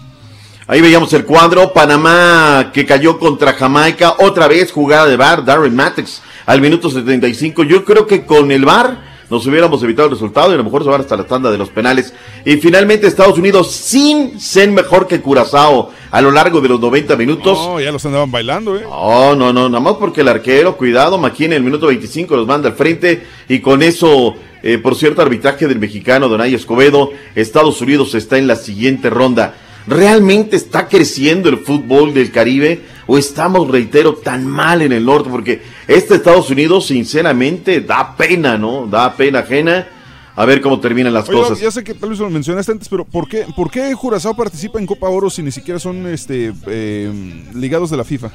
Ahí 0.69 0.83
veíamos 0.83 1.13
el 1.15 1.25
cuadro, 1.25 1.73
Panamá 1.73 2.71
que 2.75 2.85
cayó 2.87 3.19
contra 3.19 3.55
Jamaica, 3.55 4.15
otra 4.19 4.47
vez 4.47 4.71
jugada 4.71 5.07
de 5.07 5.17
VAR, 5.17 5.43
Darren 5.45 5.75
Mattix 5.75 6.21
al 6.49 6.63
minuto 6.63 6.89
75. 6.89 7.63
Yo 7.65 7.85
creo 7.85 8.07
que 8.07 8.25
con 8.25 8.51
el 8.51 8.65
VAR 8.65 9.03
nos 9.29 9.47
hubiéramos 9.47 9.83
evitado 9.83 10.07
el 10.07 10.15
resultado 10.15 10.51
y 10.51 10.55
a 10.55 10.57
lo 10.57 10.65
mejor 10.65 10.83
se 10.83 10.89
van 10.89 11.03
hasta 11.03 11.15
la 11.15 11.25
tanda 11.25 11.51
de 11.51 11.59
los 11.59 11.69
penales. 11.69 12.15
Y 12.43 12.57
finalmente 12.57 13.07
Estados 13.07 13.37
Unidos 13.37 13.71
sin 13.71 14.41
ser 14.41 14.71
mejor 14.71 15.07
que 15.07 15.21
Curazao 15.21 15.91
a 16.11 16.23
lo 16.23 16.31
largo 16.31 16.63
de 16.63 16.71
los 16.71 16.81
90 16.81 17.17
minutos. 17.17 17.59
No, 17.59 17.79
ya 17.79 17.93
los 17.93 18.05
andaban 18.07 18.31
bailando, 18.31 18.79
¿eh? 18.79 18.85
Oh, 18.89 19.35
no, 19.37 19.53
no, 19.53 19.69
nada 19.69 19.81
más 19.81 19.97
porque 20.01 20.23
el 20.23 20.29
arquero, 20.29 20.79
cuidado, 20.79 21.19
McKinney 21.19 21.57
en 21.57 21.63
el 21.63 21.65
minuto 21.65 21.89
25 21.89 22.35
los 22.35 22.47
manda 22.47 22.71
al 22.71 22.77
frente 22.77 23.27
y 23.47 23.61
con 23.61 23.83
eso, 23.83 24.35
eh, 24.63 24.79
por 24.79 24.95
cierto, 24.95 25.21
arbitraje 25.21 25.69
del 25.69 25.79
mexicano 25.79 26.31
Donay 26.31 26.55
Escobedo, 26.55 27.11
Estados 27.35 27.83
Unidos 27.83 28.15
está 28.15 28.39
en 28.39 28.47
la 28.47 28.57
siguiente 28.57 29.11
ronda. 29.11 29.55
¿Realmente 29.87 30.57
está 30.57 30.89
creciendo 30.89 31.51
el 31.51 31.59
fútbol 31.59 32.15
del 32.15 32.31
Caribe 32.31 32.81
o 33.09 33.19
estamos, 33.19 33.69
reitero, 33.69 34.15
tan 34.15 34.47
mal 34.47 34.83
en 34.83 34.93
el 34.93 35.05
norte? 35.05 35.29
Porque 35.31 35.61
este 35.89 36.15
Estados 36.15 36.51
Unidos, 36.51 36.87
sinceramente, 36.87 37.81
da 37.81 38.15
pena, 38.17 38.57
¿no? 38.57 38.87
Da 38.87 39.17
pena 39.17 39.41
ajena. 39.41 39.89
A 40.37 40.45
ver 40.45 40.61
cómo 40.61 40.79
terminan 40.79 41.13
las 41.13 41.29
Oye, 41.29 41.41
cosas. 41.41 41.59
ya 41.59 41.71
sé 41.73 41.83
que 41.83 41.95
tal 41.95 42.11
vez 42.11 42.21
lo 42.21 42.31
mencionaste 42.31 42.71
antes, 42.71 42.89
pero 42.89 43.05
¿por 43.05 43.29
qué, 43.29 43.45
¿por 43.57 43.73
qué 43.73 43.93
Curazao 44.01 44.37
participa 44.37 44.79
en 44.79 44.87
Copa 44.87 45.09
Oro 45.09 45.31
si 45.31 45.43
ni 45.43 45.51
siquiera 45.51 45.81
son 45.81 46.07
este 46.07 46.53
eh, 46.69 47.11
ligados 47.55 47.91
de 47.91 47.97
la 47.97 48.05
FIFA? 48.05 48.31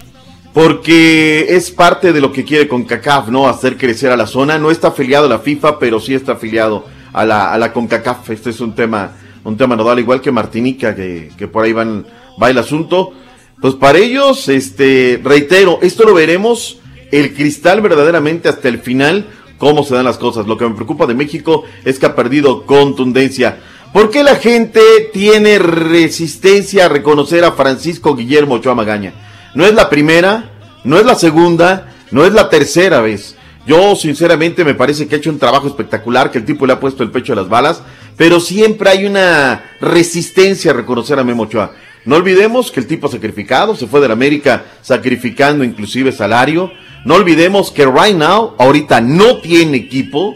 Porque 0.54 1.56
es 1.56 1.72
parte 1.72 2.12
de 2.12 2.20
lo 2.20 2.32
que 2.32 2.44
quiere 2.44 2.68
CONCACAF, 2.68 3.30
¿no? 3.30 3.48
Hacer 3.48 3.78
crecer 3.78 4.12
a 4.12 4.18
la 4.18 4.28
zona. 4.28 4.58
No 4.58 4.70
está 4.70 4.90
afiliado 4.90 5.28
a 5.28 5.30
la 5.30 5.40
FIFA, 5.40 5.80
pero 5.80 6.00
sí 6.00 6.14
está 6.14 6.34
afiliado 6.34 6.86
a 7.14 7.26
la, 7.26 7.54
a 7.54 7.58
la 7.58 7.72
CONCACAF. 7.72 8.32
Este 8.32 8.50
es 8.50 8.60
un 8.60 8.76
tema, 8.76 9.14
un 9.46 9.56
tema 9.56 9.76
nodal, 9.76 9.98
igual 9.98 10.20
que 10.20 10.32
Martinica, 10.32 10.94
que, 10.94 11.32
que 11.38 11.48
por 11.48 11.64
ahí 11.64 11.72
van, 11.72 12.06
va 12.42 12.50
el 12.50 12.58
asunto. 12.58 13.14
Pues 13.62 13.76
para 13.76 13.98
ellos, 13.98 14.50
este, 14.50 15.22
reitero, 15.24 15.80
esto 15.82 16.04
lo 16.04 16.14
veremos 16.14 16.80
el 17.12 17.34
cristal 17.34 17.82
verdaderamente 17.82 18.50
hasta 18.50 18.68
el 18.68 18.80
final, 18.80 19.28
cómo 19.58 19.84
se 19.84 19.94
dan 19.94 20.06
las 20.06 20.18
cosas. 20.18 20.48
Lo 20.48 20.58
que 20.58 20.68
me 20.68 20.76
preocupa 20.76 21.06
de 21.06 21.14
México 21.14 21.64
es 21.86 22.00
que 22.00 22.08
ha 22.08 22.16
perdido 22.16 22.66
contundencia. 22.66 23.60
¿Por 23.94 24.10
qué 24.10 24.24
la 24.24 24.36
gente 24.36 24.82
tiene 25.14 25.60
resistencia 25.60 26.86
a 26.86 26.90
reconocer 26.90 27.44
a 27.44 27.52
Francisco 27.52 28.16
Guillermo 28.16 28.56
Ochoa 28.56 28.74
Magaña? 28.74 29.14
No 29.54 29.66
es 29.66 29.76
la 29.76 29.90
primera, 29.92 30.52
no 30.84 30.98
es 30.98 31.06
la 31.06 31.14
segunda, 31.14 31.94
no 32.10 32.26
es 32.26 32.34
la 32.34 32.50
tercera 32.50 33.02
vez. 33.02 33.36
Yo 33.68 33.96
sinceramente 33.96 34.66
me 34.66 34.74
parece 34.74 35.08
que 35.08 35.16
ha 35.16 35.18
hecho 35.20 35.30
un 35.30 35.38
trabajo 35.38 35.68
espectacular, 35.68 36.32
que 36.32 36.40
el 36.40 36.46
tipo 36.46 36.66
le 36.66 36.74
ha 36.74 36.80
puesto 36.80 37.04
el 37.04 37.12
pecho 37.12 37.34
a 37.34 37.36
las 37.36 37.48
balas, 37.48 37.84
pero 38.18 38.40
siempre 38.40 38.90
hay 38.90 39.06
una 39.06 39.64
resistencia 39.80 40.72
a 40.72 40.74
reconocer 40.74 41.20
a 41.20 41.24
Memo 41.24 41.44
Ochoa. 41.44 41.72
No 42.06 42.18
olvidemos 42.18 42.72
que 42.72 42.80
el 42.80 42.88
tipo 42.88 43.08
sacrificado, 43.08 43.76
se 43.76 43.88
fue 43.88 44.02
de 44.02 44.08
la 44.08 44.14
América 44.14 44.66
sacrificando 44.82 45.64
inclusive 45.64 46.12
salario. 46.12 46.72
No 47.06 47.16
olvidemos 47.16 47.72
que 47.72 47.86
right 47.86 48.16
now, 48.16 48.56
ahorita 48.58 49.02
no 49.02 49.38
tiene 49.38 49.78
equipo. 49.78 50.36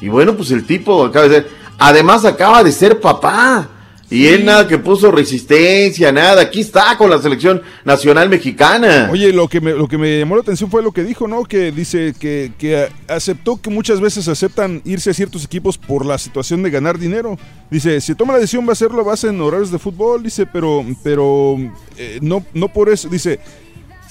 Y 0.00 0.08
bueno, 0.08 0.34
pues 0.34 0.50
el 0.50 0.64
tipo 0.64 1.04
acaba 1.04 1.28
de 1.28 1.42
ser, 1.42 1.50
además 1.78 2.24
acaba 2.24 2.62
de 2.62 2.72
ser 2.72 3.00
papá. 3.00 3.68
Y 4.14 4.28
él 4.28 4.44
nada 4.44 4.68
que 4.68 4.78
puso 4.78 5.10
resistencia, 5.10 6.12
nada. 6.12 6.42
Aquí 6.42 6.60
está 6.60 6.96
con 6.96 7.10
la 7.10 7.20
selección 7.20 7.60
nacional 7.84 8.28
mexicana. 8.28 9.08
Oye, 9.10 9.32
lo 9.32 9.48
que 9.48 9.60
me, 9.60 9.72
lo 9.72 9.88
que 9.88 9.98
me 9.98 10.20
llamó 10.20 10.36
la 10.36 10.42
atención 10.42 10.70
fue 10.70 10.84
lo 10.84 10.92
que 10.92 11.02
dijo, 11.02 11.26
¿no? 11.26 11.42
Que 11.42 11.72
dice 11.72 12.14
que, 12.16 12.52
que 12.56 12.86
aceptó 13.08 13.60
que 13.60 13.70
muchas 13.70 14.00
veces 14.00 14.28
aceptan 14.28 14.82
irse 14.84 15.10
a 15.10 15.14
ciertos 15.14 15.44
equipos 15.44 15.76
por 15.78 16.06
la 16.06 16.16
situación 16.16 16.62
de 16.62 16.70
ganar 16.70 16.96
dinero. 16.96 17.36
Dice, 17.72 18.00
si 18.00 18.14
toma 18.14 18.34
la 18.34 18.38
decisión 18.38 18.64
va 18.64 18.70
a 18.70 18.74
hacerlo 18.74 19.00
a 19.00 19.04
base 19.04 19.26
en 19.26 19.40
horarios 19.40 19.72
de 19.72 19.80
fútbol, 19.80 20.22
dice, 20.22 20.46
pero, 20.46 20.86
pero 21.02 21.56
eh, 21.98 22.20
no, 22.22 22.46
no 22.54 22.68
por 22.68 22.90
eso, 22.90 23.08
dice, 23.08 23.40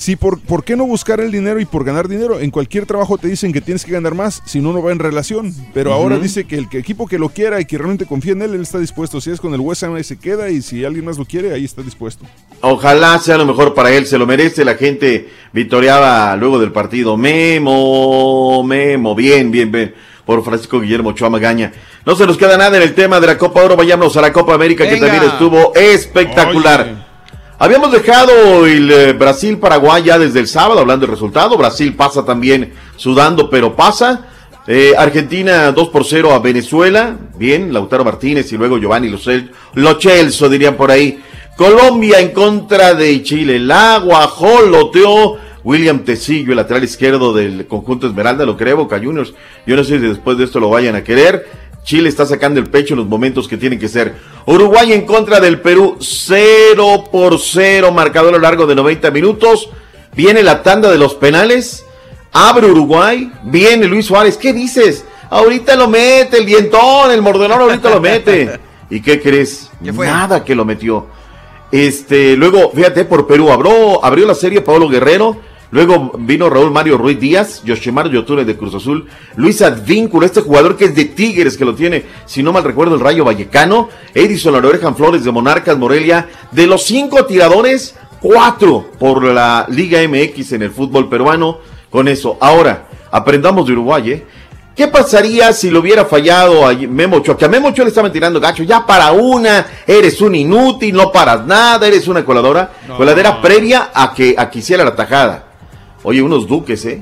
Sí, 0.04 0.18
por, 0.18 0.42
¿por 0.42 0.66
qué 0.66 0.76
no 0.76 0.86
buscar 0.86 1.22
el 1.22 1.32
dinero 1.32 1.62
y 1.62 1.66
por 1.66 1.86
ganar 1.86 2.10
dinero? 2.10 2.38
En 2.38 2.52
cualquier 2.52 2.86
trabajo 2.86 3.18
te 3.18 3.30
dicen 3.30 3.54
que 3.54 3.62
tienes 3.62 3.86
que 3.86 3.94
ganar 3.94 4.14
más, 4.16 4.42
si 4.46 4.60
no, 4.60 4.74
no 4.74 4.84
va 4.84 4.92
en 4.92 5.00
relación. 5.00 5.56
Pero 5.74 5.94
ahora 5.94 6.20
dice 6.20 6.44
que 6.44 6.58
el 6.58 6.68
que- 6.68 6.78
equipo 6.80 7.08
que 7.08 7.18
lo 7.18 7.30
quiera 7.30 7.62
y 7.62 7.66
que 7.66 7.78
realmente 7.78 8.06
confía 8.06 8.34
en 8.34 8.42
él, 8.42 8.54
él 8.54 8.62
está 8.64 8.80
dispuesto. 8.80 9.22
Si 9.22 9.32
es 9.32 9.40
con 9.40 9.54
el 9.54 9.62
West 9.62 9.82
Ham, 9.84 9.96
ahí 9.96 10.04
se 10.04 10.18
queda 10.20 10.50
y 10.50 10.62
si 10.62 10.84
alguien 10.84 11.06
más 11.06 11.18
lo 11.18 11.24
quiere, 11.24 11.54
ahí 11.54 11.64
está 11.64 11.82
dispuesto. 11.82 12.26
Ojalá 12.60 13.18
sea 13.20 13.38
lo 13.38 13.46
mejor 13.46 13.74
para 13.74 13.92
él, 13.94 14.06
se 14.06 14.18
lo 14.18 14.28
merece. 14.28 14.66
La 14.66 14.76
gente 14.76 15.30
victoriaba 15.54 16.36
luego 16.36 16.60
del 16.60 16.74
partido. 16.74 17.16
Memo, 17.16 18.62
Memo, 18.62 19.16
bien, 19.16 19.52
bien, 19.52 19.72
bien. 19.72 19.96
Por 20.26 20.44
Francisco 20.44 20.82
Guillermo 20.82 21.12
Ochoa 21.12 21.30
Magaña. 21.30 21.72
No 22.06 22.16
se 22.18 22.26
nos 22.28 22.38
queda 22.38 22.58
nada 22.58 22.76
en 22.76 22.84
el 22.84 22.94
tema 22.94 23.22
de 23.22 23.28
la 23.28 23.38
Copa 23.38 23.62
Oro. 23.64 23.78
Vayámonos 23.78 24.16
a 24.18 24.22
la 24.22 24.34
Copa 24.34 24.54
América, 24.54 24.84
que 24.88 24.98
también 24.98 25.24
estuvo 25.24 25.74
espectacular. 25.76 27.03
Habíamos 27.60 27.92
dejado 27.92 28.66
el 28.66 28.92
eh, 28.92 29.14
Brasil-Paraguay 29.14 30.04
ya 30.04 30.18
desde 30.18 30.40
el 30.40 30.48
sábado, 30.48 30.80
hablando 30.80 31.06
del 31.06 31.14
resultado. 31.14 31.58
Brasil 31.58 31.96
pasa 31.96 32.26
también 32.26 32.74
sudando, 32.96 33.50
pero 33.50 33.76
pasa. 33.76 34.28
Eh, 34.66 34.94
Argentina 34.98 35.72
2 35.72 35.90
por 35.90 36.04
0 36.04 36.34
a 36.34 36.40
Venezuela. 36.40 37.16
Bien, 37.36 37.72
Lautaro 37.72 38.04
Martínez 38.04 38.52
y 38.52 38.58
luego 38.58 38.78
Giovanni 38.78 39.14
Lochelso, 39.76 40.50
dirían 40.50 40.76
por 40.76 40.90
ahí. 40.90 41.22
Colombia 41.56 42.20
en 42.20 42.32
contra 42.32 42.96
de 42.96 43.22
Chile. 43.22 43.58
El 43.58 43.72
agua 43.72 44.28
joloteó 44.28 45.38
William 45.64 46.00
Tecillo, 46.00 46.52
el 46.52 46.58
lateral 46.58 46.84
izquierdo 46.84 47.34
del 47.34 47.68
conjunto 47.68 48.08
Esmeralda, 48.08 48.46
lo 48.46 48.58
cree 48.58 48.74
Boca 48.74 49.00
Juniors. 49.00 49.34
Yo 49.66 49.76
no 49.76 49.84
sé 49.84 50.00
si 50.00 50.08
después 50.08 50.38
de 50.38 50.46
esto 50.46 50.60
lo 50.60 50.70
vayan 50.70 50.96
a 50.96 51.04
querer. 51.04 51.46
Chile 51.84 52.10
está 52.10 52.26
sacando 52.26 52.60
el 52.60 52.70
pecho 52.70 52.94
en 52.94 53.00
los 53.00 53.08
momentos 53.08 53.48
que 53.48 53.58
tienen 53.58 53.80
que 53.80 53.88
ser. 53.88 54.16
Uruguay 54.46 54.94
en 54.94 55.06
contra 55.06 55.40
del 55.40 55.60
Perú, 55.60 55.98
0 56.00 57.06
por 57.12 57.40
0, 57.40 57.92
marcado 57.92 58.30
a 58.30 58.32
lo 58.32 58.40
largo 58.40 58.66
de 58.66 58.76
90 58.76 59.12
minutos. 59.12 59.70
Viene 60.16 60.44
la 60.44 60.64
tanda 60.64 60.92
de 60.92 60.98
los 60.98 61.16
penales. 61.16 61.86
Abre 62.32 62.68
Uruguay. 62.68 63.32
Viene 63.44 63.86
Luis 63.88 64.06
Suárez. 64.06 64.38
¿Qué 64.38 64.54
dices? 64.54 65.06
Ahorita 65.30 65.76
lo 65.76 65.88
mete 65.88 66.38
el 66.38 66.46
dientón, 66.46 67.12
el 67.12 67.22
mordelón 67.22 67.60
ahorita 67.60 67.90
lo 67.90 68.00
mete. 68.00 68.60
¿Y 68.90 69.02
qué 69.02 69.22
crees? 69.22 69.72
Nada 69.82 70.44
que 70.44 70.54
lo 70.54 70.64
metió. 70.64 71.08
Este, 71.72 72.36
luego, 72.36 72.72
fíjate, 72.72 73.04
por 73.06 73.26
Perú 73.26 73.52
abrió, 73.52 74.06
abrió 74.06 74.28
la 74.28 74.36
serie 74.36 74.62
Pablo 74.62 74.88
Guerrero. 74.88 75.38
Luego 75.74 76.12
vino 76.20 76.52
Raúl 76.52 76.70
Mario 76.70 77.00
Ruiz 77.00 77.20
Díaz, 77.20 77.64
Yoshimar 77.64 78.08
Yotune 78.08 78.46
de 78.46 78.56
Cruz 78.56 78.76
Azul, 78.76 79.08
Luis 79.38 79.60
Advínculo, 79.64 80.24
este 80.24 80.42
jugador 80.42 80.78
que 80.78 80.86
es 80.86 80.96
de 80.96 81.06
Tigres, 81.06 81.58
que 81.58 81.66
lo 81.66 81.74
tiene, 81.74 82.06
si 82.28 82.44
no 82.44 82.54
mal 82.54 82.64
recuerdo, 82.64 82.94
el 82.94 83.02
Rayo 83.02 83.26
Vallecano, 83.26 83.90
Edison 84.14 84.54
Orejan 84.54 84.96
Flores 84.96 85.24
de 85.24 85.32
Monarcas 85.32 85.76
Morelia. 85.76 86.28
De 86.52 86.68
los 86.68 86.84
cinco 86.84 87.26
tiradores, 87.26 87.96
cuatro 88.22 88.86
por 89.00 89.24
la 89.24 89.66
Liga 89.68 90.00
MX 90.08 90.52
en 90.52 90.62
el 90.62 90.70
fútbol 90.70 91.10
peruano. 91.10 91.58
Con 91.90 92.08
eso, 92.08 92.38
ahora, 92.40 92.90
aprendamos 93.10 93.66
de 93.66 93.74
Uruguay, 93.74 94.12
¿eh? 94.12 94.28
¿Qué 94.76 94.88
pasaría 94.88 95.54
si 95.54 95.72
lo 95.72 95.80
hubiera 95.80 96.06
fallado 96.06 96.68
a 96.68 96.74
Memo 96.74 97.18
Ochoa? 97.18 97.36
Que 97.36 97.46
a 97.46 97.50
Memo 97.50 97.70
Ochoa 97.70 97.86
le 97.86 97.90
estaban 97.90 98.12
tirando 98.12 98.40
gacho. 98.40 98.62
Ya 98.62 98.86
para 98.86 99.12
una, 99.12 99.66
eres 99.88 100.22
un 100.22 100.36
inútil, 100.36 100.96
no 100.96 101.12
paras 101.12 101.48
nada, 101.48 101.88
eres 101.88 102.08
una 102.08 102.24
coladora. 102.24 102.74
Coladera 102.96 103.42
previa 103.42 103.90
a 103.92 104.14
que, 104.14 104.36
a 104.38 104.52
que 104.52 104.60
hiciera 104.60 104.84
la 104.84 104.96
tajada. 104.96 105.53
Oye, 106.04 106.22
unos 106.22 106.48
duques, 106.48 106.86
¿eh? 106.86 107.02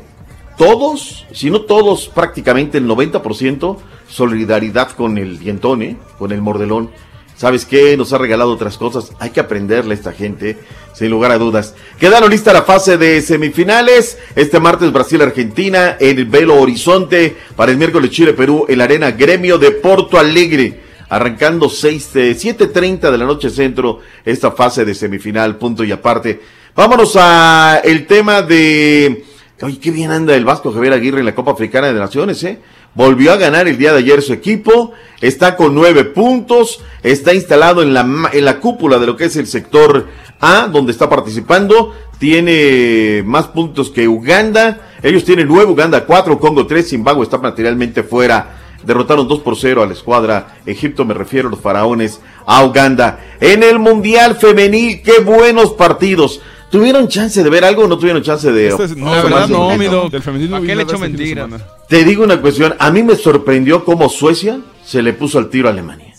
Todos, 0.58 1.26
si 1.32 1.50
no 1.50 1.62
todos, 1.62 2.08
prácticamente 2.08 2.78
el 2.78 2.88
90%, 2.88 3.78
solidaridad 4.08 4.92
con 4.92 5.18
el 5.18 5.40
dientón, 5.40 5.82
¿eh? 5.82 5.98
Con 6.20 6.32
el 6.32 6.42
mordelón. 6.42 6.92
¿Sabes 7.36 7.66
qué? 7.66 7.98
Nos 7.98 8.14
ha 8.14 8.20
regalado 8.20 8.52
otras 8.52 8.78
cosas. 8.78 9.14
Hay 9.18 9.32
que 9.32 9.40
aprenderle 9.40 9.96
a 9.96 9.98
esta 9.98 10.12
gente, 10.12 10.60
sin 10.94 11.10
lugar 11.10 11.32
a 11.32 11.40
dudas. 11.40 11.74
Quedaron 12.00 12.30
lista 12.30 12.54
la 12.54 12.62
fase 12.62 13.00
de 13.00 13.20
semifinales. 13.24 14.20
Este 14.36 14.60
martes 14.60 14.92
Brasil-Argentina 14.92 15.98
en 16.00 16.20
el 16.20 16.26
Belo 16.26 16.62
Horizonte. 16.62 17.36
Para 17.56 17.72
el 17.72 17.80
miércoles 17.80 18.12
Chile-Perú 18.12 18.68
en 18.70 18.78
la 18.78 18.84
Arena 18.84 19.10
Gremio 19.10 19.58
de 19.58 19.72
Porto 19.72 20.20
Alegre. 20.20 20.82
Arrancando 21.10 21.68
6, 21.68 22.16
eh, 22.16 22.36
7.30 22.36 23.10
de 23.10 23.18
la 23.18 23.26
noche 23.26 23.50
centro 23.50 24.00
esta 24.24 24.52
fase 24.52 24.86
de 24.86 24.94
semifinal, 24.94 25.58
punto 25.58 25.84
y 25.84 25.92
aparte. 25.92 26.40
Vámonos 26.74 27.18
a 27.20 27.82
el 27.84 28.08
tema 28.08 28.42
de... 28.42 29.26
Oye, 29.62 29.78
qué 29.78 29.92
bien 29.92 30.10
anda 30.10 30.36
el 30.36 30.46
Vasco 30.46 30.72
Javier 30.72 30.94
Aguirre 30.94 31.20
en 31.20 31.26
la 31.26 31.36
Copa 31.36 31.52
Africana 31.52 31.92
de 31.92 32.00
Naciones, 32.00 32.42
¿eh? 32.46 32.60
Volvió 32.96 33.34
a 33.34 33.36
ganar 33.36 33.68
el 33.68 33.78
día 33.78 33.92
de 33.92 34.00
ayer 34.00 34.22
su 34.22 34.32
equipo, 34.32 34.94
está 35.20 35.58
con 35.58 35.76
nueve 35.76 36.06
puntos, 36.06 36.82
está 37.04 37.34
instalado 37.34 37.84
en 37.84 37.94
la, 37.94 38.30
en 38.32 38.46
la 38.46 38.60
cúpula 38.60 39.00
de 39.00 39.06
lo 39.06 39.18
que 39.18 39.26
es 39.26 39.36
el 39.36 39.48
sector 39.48 40.08
A, 40.40 40.68
donde 40.68 40.94
está 40.94 41.10
participando, 41.10 41.94
tiene 42.20 43.22
más 43.26 43.48
puntos 43.48 43.90
que 43.90 44.08
Uganda. 44.08 44.90
Ellos 45.04 45.26
tienen 45.26 45.50
nueve, 45.50 45.72
Uganda 45.72 46.06
4, 46.06 46.40
Congo 46.40 46.66
3, 46.66 46.90
Zimbabue 46.90 47.24
está 47.24 47.38
materialmente 47.38 48.02
fuera. 48.04 48.60
Derrotaron 48.84 49.28
2 49.28 49.40
por 49.42 49.58
0 49.58 49.84
a 49.84 49.86
la 49.86 49.94
escuadra 49.94 50.58
Egipto, 50.66 51.06
me 51.06 51.14
refiero 51.14 51.50
a 51.50 51.52
los 51.52 51.60
faraones, 51.60 52.20
a 52.46 52.64
Uganda. 52.64 53.20
En 53.40 53.62
el 53.62 53.78
Mundial 53.78 54.38
Femenil, 54.38 55.02
qué 55.04 55.20
buenos 55.20 55.74
partidos. 55.74 56.42
¿Tuvieron 56.72 57.08
chance 57.10 57.44
de 57.44 57.50
ver 57.50 57.66
algo 57.66 57.84
o 57.84 57.88
no 57.88 57.98
tuvieron 57.98 58.24
chance 58.24 58.52
de... 58.52 58.70
Este 58.70 58.86
es- 58.86 58.96
tomarse 58.96 59.24
verdad, 59.24 59.46
un 59.46 59.52
no, 59.52 59.78
mi 59.78 59.86
doc. 59.86 60.12
Del 60.12 60.22
femenil 60.22 60.50
no 60.50 60.58
¿A 60.58 60.62
qué 60.62 60.76
le 60.76 60.84
echo 60.84 60.98
semana. 60.98 61.58
Te 61.90 62.04
digo 62.06 62.24
una 62.24 62.40
cuestión, 62.40 62.76
a 62.80 62.90
mí 62.92 63.04
me 63.04 63.16
sorprendió 63.16 63.84
cómo 63.84 64.08
Suecia 64.10 64.62
se 64.86 65.02
le 65.02 65.12
puso 65.14 65.38
al 65.38 65.50
tiro 65.50 65.68
a 65.68 65.72
Alemania. 65.72 66.14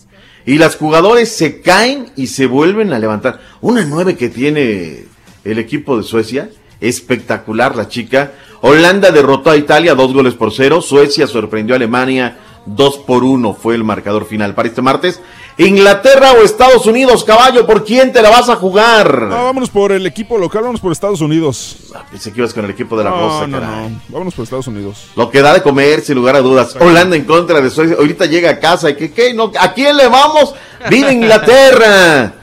Y 0.45 0.59
las 0.59 0.77
jugadores 0.77 1.31
se 1.31 1.61
caen 1.61 2.11
y 2.16 2.27
se 2.27 2.47
vuelven 2.47 2.93
a 2.93 2.99
levantar. 2.99 3.41
Una 3.61 3.85
nueve 3.85 4.16
que 4.16 4.29
tiene 4.29 5.05
el 5.45 5.59
equipo 5.59 5.97
de 5.97 6.03
Suecia, 6.03 6.51
espectacular 6.81 7.74
la 7.77 7.89
chica. 7.89 8.33
Holanda 8.61 9.11
derrotó 9.11 9.51
a 9.51 9.57
Italia 9.57 9.95
dos 9.95 10.12
goles 10.12 10.35
por 10.35 10.53
cero. 10.53 10.83
Suecia 10.83 11.27
sorprendió 11.27 11.74
a 11.74 11.77
Alemania 11.77 12.39
dos 12.66 12.99
por 12.99 13.24
uno 13.24 13.55
fue 13.55 13.74
el 13.74 13.85
marcador 13.85 14.27
final 14.27 14.55
para 14.55 14.69
este 14.69 14.83
martes. 14.83 15.20
Inglaterra 15.59 16.33
o 16.33 16.43
Estados 16.43 16.87
Unidos, 16.87 17.24
caballo, 17.24 17.66
¿por 17.66 17.85
quién 17.85 18.12
te 18.12 18.23
la 18.23 18.31
vas 18.31 18.49
a 18.49 18.57
jugar? 18.57 19.23
No, 19.23 19.45
vámonos 19.45 19.70
por 19.70 19.93
el 19.93 20.07
equipo 20.07 20.39
local, 20.39 20.62
vámonos 20.62 20.81
por 20.81 20.93
Estados 20.93 21.20
Unidos. 21.20 21.77
Pensé 22.11 22.33
que 22.33 22.41
ibas 22.41 22.55
con 22.55 22.65
el 22.65 22.70
equipo 22.70 22.97
de 22.97 23.05
la 23.05 23.11
no, 23.11 23.16
Rosa, 23.16 23.47
no, 23.47 23.61
caray. 23.61 23.91
no. 23.91 24.01
Vámonos 24.09 24.35
por 24.35 24.45
Estados 24.45 24.66
Unidos. 24.66 25.09
Lo 25.15 25.31
que 25.31 25.43
da 25.43 25.53
de 25.55 25.62
comer, 25.62 26.01
sin 26.01 26.15
lugar 26.15 26.37
a 26.37 26.41
dudas. 26.41 26.77
Holanda 26.81 27.16
en 27.16 27.24
contra 27.24 27.61
de 27.61 27.70
Suecia. 27.70 27.97
Ahorita 27.97 28.27
llega 28.27 28.51
a 28.51 28.59
casa 28.59 28.91
y 28.91 28.97
que, 28.97 29.12
¿qué? 29.12 29.35
No, 29.35 29.53
¿a 29.59 29.73
quién 29.74 29.97
le 29.97 30.09
vamos? 30.09 30.55
¡Viva 30.91 31.12
Inglaterra! 31.12 32.35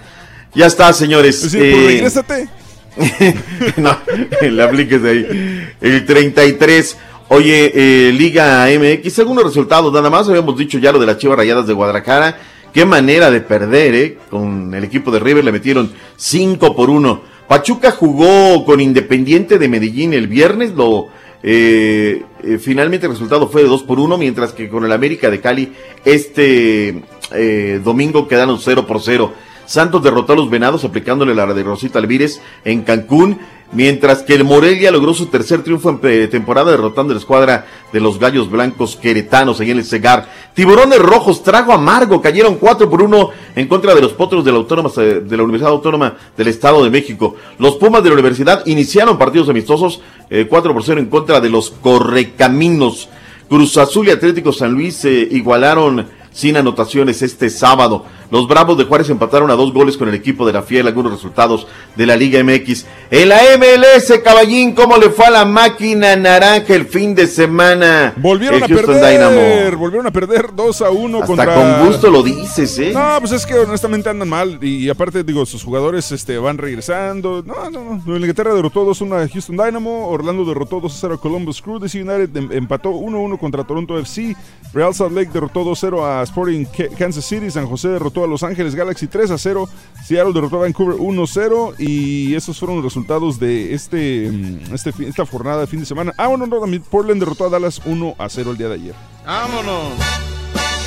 Ya 0.55 0.65
está, 0.65 0.91
señores. 0.93 1.53
Eh, 1.53 1.71
pues 1.71 1.85
regrésate. 1.85 2.49
no, 3.77 3.95
le 4.41 4.63
apliques 4.63 5.01
de 5.01 5.09
ahí. 5.09 5.73
El 5.79 6.05
33. 6.05 6.97
Oye, 7.29 7.71
eh, 7.75 8.11
Liga 8.11 8.67
MX, 8.67 9.19
algunos 9.19 9.43
resultados 9.43 9.93
nada 9.93 10.09
más. 10.09 10.27
Habíamos 10.27 10.57
dicho 10.57 10.79
ya 10.79 10.91
lo 10.91 10.99
de 10.99 11.05
las 11.05 11.17
Chivas 11.17 11.37
Rayadas 11.37 11.67
de 11.67 11.73
Guadalajara. 11.73 12.39
Qué 12.73 12.85
manera 12.85 13.31
de 13.31 13.41
perder, 13.41 13.95
¿eh? 13.95 14.17
Con 14.29 14.73
el 14.73 14.83
equipo 14.83 15.11
de 15.11 15.19
River 15.19 15.43
le 15.43 15.51
metieron 15.51 15.91
5 16.15 16.75
por 16.75 16.89
1. 16.89 17.21
Pachuca 17.47 17.91
jugó 17.91 18.63
con 18.63 18.79
Independiente 18.79 19.57
de 19.57 19.67
Medellín 19.67 20.13
el 20.13 20.27
viernes. 20.27 20.71
Lo, 20.75 21.07
eh, 21.41 22.23
eh, 22.43 22.57
finalmente 22.59 23.07
el 23.07 23.13
resultado 23.13 23.47
fue 23.47 23.63
de 23.63 23.69
2 23.69 23.83
por 23.83 23.99
1, 23.99 24.17
mientras 24.17 24.53
que 24.53 24.69
con 24.69 24.85
el 24.85 24.91
América 24.91 25.31
de 25.31 25.39
Cali 25.39 25.73
este 26.05 27.01
eh, 27.33 27.81
domingo 27.83 28.27
quedaron 28.27 28.59
0 28.59 28.85
por 28.85 29.01
0. 29.01 29.33
Santos 29.69 30.01
derrotó 30.01 30.33
a 30.33 30.35
los 30.35 30.49
Venados 30.49 30.83
aplicándole 30.83 31.35
la 31.35 31.45
de 31.53 31.61
Rosita 31.61 31.99
Alvírez 31.99 32.41
en 32.65 32.81
Cancún, 32.81 33.37
mientras 33.71 34.23
que 34.23 34.33
el 34.33 34.43
Morelia 34.43 34.89
logró 34.89 35.13
su 35.13 35.27
tercer 35.27 35.61
triunfo 35.61 35.91
en 35.91 35.99
eh, 36.05 36.27
temporada 36.27 36.71
derrotando 36.71 37.11
a 37.11 37.13
la 37.13 37.19
escuadra 37.19 37.67
de 37.93 37.99
los 37.99 38.17
Gallos 38.17 38.49
Blancos 38.49 38.95
Queretanos 38.95 39.61
en 39.61 39.69
el 39.69 39.85
Cegar. 39.85 40.27
Tiburones 40.55 40.97
Rojos 40.97 41.43
trago 41.43 41.71
amargo, 41.71 42.19
cayeron 42.19 42.55
4 42.55 42.89
por 42.89 43.03
1 43.03 43.29
en 43.57 43.67
contra 43.67 43.93
de 43.93 44.01
los 44.01 44.13
Potros 44.13 44.43
de 44.43 44.51
la, 44.51 44.57
Autónoma, 44.57 44.89
eh, 44.97 45.21
de 45.23 45.37
la 45.37 45.43
Universidad 45.43 45.71
Autónoma 45.71 46.15
del 46.35 46.47
Estado 46.47 46.83
de 46.83 46.89
México. 46.89 47.35
Los 47.59 47.75
Pumas 47.75 48.01
de 48.01 48.09
la 48.09 48.15
Universidad 48.15 48.65
iniciaron 48.65 49.19
partidos 49.19 49.49
amistosos 49.49 50.01
eh, 50.31 50.47
4 50.49 50.73
por 50.73 50.83
0 50.83 50.99
en 50.99 51.09
contra 51.11 51.39
de 51.39 51.49
los 51.51 51.69
Correcaminos. 51.69 53.07
Cruz 53.47 53.77
Azul 53.77 54.07
y 54.07 54.11
Atlético 54.11 54.51
San 54.51 54.73
Luis 54.73 54.95
se 54.95 55.11
igualaron 55.11 56.07
sin 56.31 56.57
anotaciones 56.57 57.21
este 57.21 57.49
sábado. 57.49 58.05
Los 58.31 58.47
Bravos 58.47 58.77
de 58.77 58.83
Juárez 58.85 59.09
empataron 59.09 59.49
a 59.49 59.55
dos 59.55 59.73
goles 59.73 59.97
con 59.97 60.07
el 60.07 60.13
equipo 60.13 60.45
de 60.45 60.53
la 60.53 60.61
Fiel, 60.61 60.85
algunos 60.87 61.11
resultados 61.11 61.65
de 61.95 62.05
la 62.05 62.15
Liga 62.15 62.43
MX. 62.43 62.85
En 63.09 63.29
la 63.29 63.39
MLS, 63.57 64.19
caballín, 64.23 64.73
¿cómo 64.73 64.97
le 64.97 65.09
fue 65.09 65.25
a 65.25 65.31
la 65.31 65.45
máquina 65.45 66.15
naranja 66.15 66.75
el 66.75 66.85
fin 66.85 67.15
de 67.15 67.25
semana? 67.25 68.13
Volvieron 68.17 68.61
a 68.63 68.67
Houston 68.67 68.85
perder, 68.85 69.13
Dynamo. 69.13 69.77
volvieron 69.77 70.05
a 70.07 70.11
perder 70.11 70.53
2 70.53 70.81
a 70.83 70.89
1 70.91 71.17
Hasta 71.17 71.27
contra... 71.27 71.53
con 71.55 71.87
gusto 71.87 72.09
lo 72.11 72.21
dices, 72.21 72.77
¿eh? 72.77 72.91
No, 72.93 73.17
pues 73.19 73.31
es 73.31 73.45
que 73.45 73.55
honestamente 73.55 74.09
andan 74.09 74.29
mal 74.29 74.59
y, 74.63 74.89
aparte 74.89 75.23
digo, 75.23 75.45
sus 75.45 75.63
jugadores 75.63 76.11
este, 76.11 76.37
van 76.37 76.57
regresando. 76.59 77.43
No, 77.45 77.69
no, 77.71 78.01
no. 78.05 78.15
Inglaterra 78.15 78.53
derrotó 78.53 78.85
2-1 78.85 79.25
a 79.25 79.27
Houston 79.27 79.57
Dynamo, 79.57 80.07
Orlando 80.07 80.45
derrotó 80.45 80.79
2-0 80.81 81.15
a 81.15 81.17
Columbus 81.17 81.61
Crew, 81.61 81.79
DC 81.79 82.01
United 82.01 82.35
em- 82.37 82.51
empató 82.51 82.91
1-1 82.91 83.39
contra 83.39 83.63
Toronto 83.63 83.97
FC, 83.97 84.35
Real 84.73 84.93
Salt 84.93 85.13
Lake 85.13 85.31
derrotó 85.33 85.63
2-0 85.63 86.03
a 86.05 86.21
Sporting 86.23 86.65
Kansas 86.97 87.25
City, 87.25 87.49
San 87.49 87.65
José 87.65 87.89
derrotó 87.89 88.18
a 88.23 88.27
Los 88.27 88.43
Ángeles 88.43 88.75
Galaxy 88.75 89.07
3-0, 89.07 89.67
Seattle 90.03 90.33
derrotó 90.33 90.57
a 90.57 90.61
Vancouver 90.61 90.97
1-0 90.97 91.75
y 91.79 92.35
esos 92.35 92.59
fueron 92.59 92.77
los 92.77 92.85
resultados 92.85 93.39
de 93.39 93.73
este, 93.73 94.29
mm, 94.31 94.73
este 94.73 94.93
esta 95.07 95.25
jornada 95.25 95.61
de 95.61 95.67
fin 95.67 95.79
de 95.79 95.85
semana. 95.85 96.13
Ah, 96.17 96.27
bueno, 96.27 96.47
no, 96.47 96.59
también 96.59 96.83
Portland 96.83 97.19
derrotó 97.19 97.45
a 97.45 97.49
Dallas 97.49 97.81
1-0 97.85 98.51
el 98.51 98.57
día 98.57 98.69
de 98.69 98.75
ayer. 98.75 98.95
Vámonos. 99.25 100.38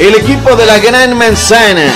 El 0.03 0.17
equipo 0.17 0.57
de 0.57 0.67
la 0.67 0.81
Gran 0.81 1.17
Manzana 1.17 1.95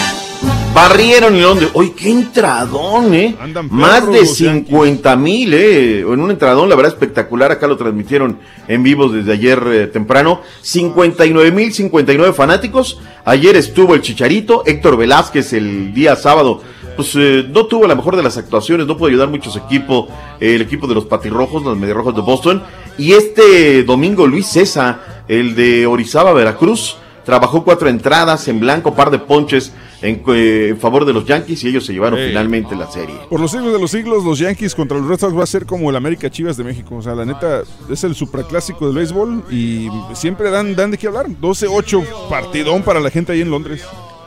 barrieron 0.72 1.42
Londres. 1.42 1.70
Oye, 1.72 1.92
qué 1.92 2.08
entradón, 2.08 3.12
¿eh? 3.12 3.34
Andan 3.40 3.66
Más 3.68 3.98
perros 3.98 4.14
de 4.14 4.20
los 4.20 4.36
50 4.36 5.16
mil, 5.16 5.52
¿eh? 5.52 6.00
En 6.02 6.20
un 6.20 6.30
entradón, 6.30 6.68
la 6.68 6.76
verdad, 6.76 6.92
espectacular. 6.92 7.50
Acá 7.50 7.66
lo 7.66 7.76
transmitieron 7.76 8.38
en 8.68 8.84
vivo 8.84 9.08
desde 9.08 9.32
ayer 9.32 9.60
eh, 9.66 9.86
temprano. 9.88 10.40
59 10.60 11.50
mil 11.50 11.74
59 11.74 12.32
fanáticos. 12.32 13.00
Ayer 13.24 13.56
estuvo 13.56 13.96
el 13.96 14.02
Chicharito, 14.02 14.62
Héctor 14.64 14.96
Velázquez 14.96 15.52
el 15.54 15.92
día 15.92 16.14
sábado. 16.14 16.62
Pues 16.94 17.10
eh, 17.16 17.44
no 17.50 17.66
tuvo 17.66 17.88
la 17.88 17.96
mejor 17.96 18.14
de 18.14 18.22
las 18.22 18.36
actuaciones, 18.36 18.86
no 18.86 18.96
pudo 18.96 19.08
ayudar 19.08 19.30
mucho 19.30 19.50
su 19.50 19.58
equipo, 19.58 20.06
eh, 20.38 20.54
el 20.54 20.62
equipo 20.62 20.86
de 20.86 20.94
los 20.94 21.06
Patirrojos, 21.06 21.64
los 21.64 21.76
Medirrojos 21.76 22.14
de 22.14 22.20
Boston. 22.20 22.62
Y 22.98 23.14
este 23.14 23.82
domingo 23.82 24.28
Luis 24.28 24.46
César, 24.46 25.24
el 25.26 25.56
de 25.56 25.88
Orizaba, 25.88 26.32
Veracruz, 26.32 26.98
trabajó 27.26 27.64
cuatro 27.64 27.88
entradas 27.90 28.46
en 28.48 28.60
blanco, 28.60 28.94
par 28.94 29.10
de 29.10 29.18
ponches 29.18 29.72
en, 30.00 30.22
eh, 30.28 30.68
en 30.70 30.78
favor 30.78 31.04
de 31.04 31.12
los 31.12 31.26
Yankees 31.26 31.64
y 31.64 31.68
ellos 31.68 31.84
se 31.84 31.92
llevaron 31.92 32.18
finalmente 32.18 32.74
la 32.76 32.90
serie. 32.90 33.16
Por 33.28 33.40
los 33.40 33.50
siglos 33.50 33.72
de 33.72 33.80
los 33.80 33.90
siglos, 33.90 34.24
los 34.24 34.38
Yankees 34.38 34.74
contra 34.74 34.96
los 34.96 35.08
Red 35.08 35.18
Sox 35.18 35.36
va 35.36 35.42
a 35.42 35.46
ser 35.46 35.66
como 35.66 35.90
el 35.90 35.96
América 35.96 36.30
Chivas 36.30 36.56
de 36.56 36.64
México. 36.64 36.94
O 36.94 37.02
sea, 37.02 37.14
la 37.14 37.24
neta, 37.24 37.62
es 37.90 38.04
el 38.04 38.14
superclásico 38.14 38.86
del 38.86 38.94
béisbol 38.94 39.42
y 39.50 39.88
siempre 40.14 40.50
dan, 40.50 40.76
dan 40.76 40.92
de 40.92 40.98
qué 40.98 41.08
hablar. 41.08 41.26
12-8, 41.28 42.28
partidón 42.30 42.82
para 42.82 43.00
la 43.00 43.10
gente 43.10 43.32
ahí 43.32 43.40
en 43.40 43.50
Londres. 43.50 43.84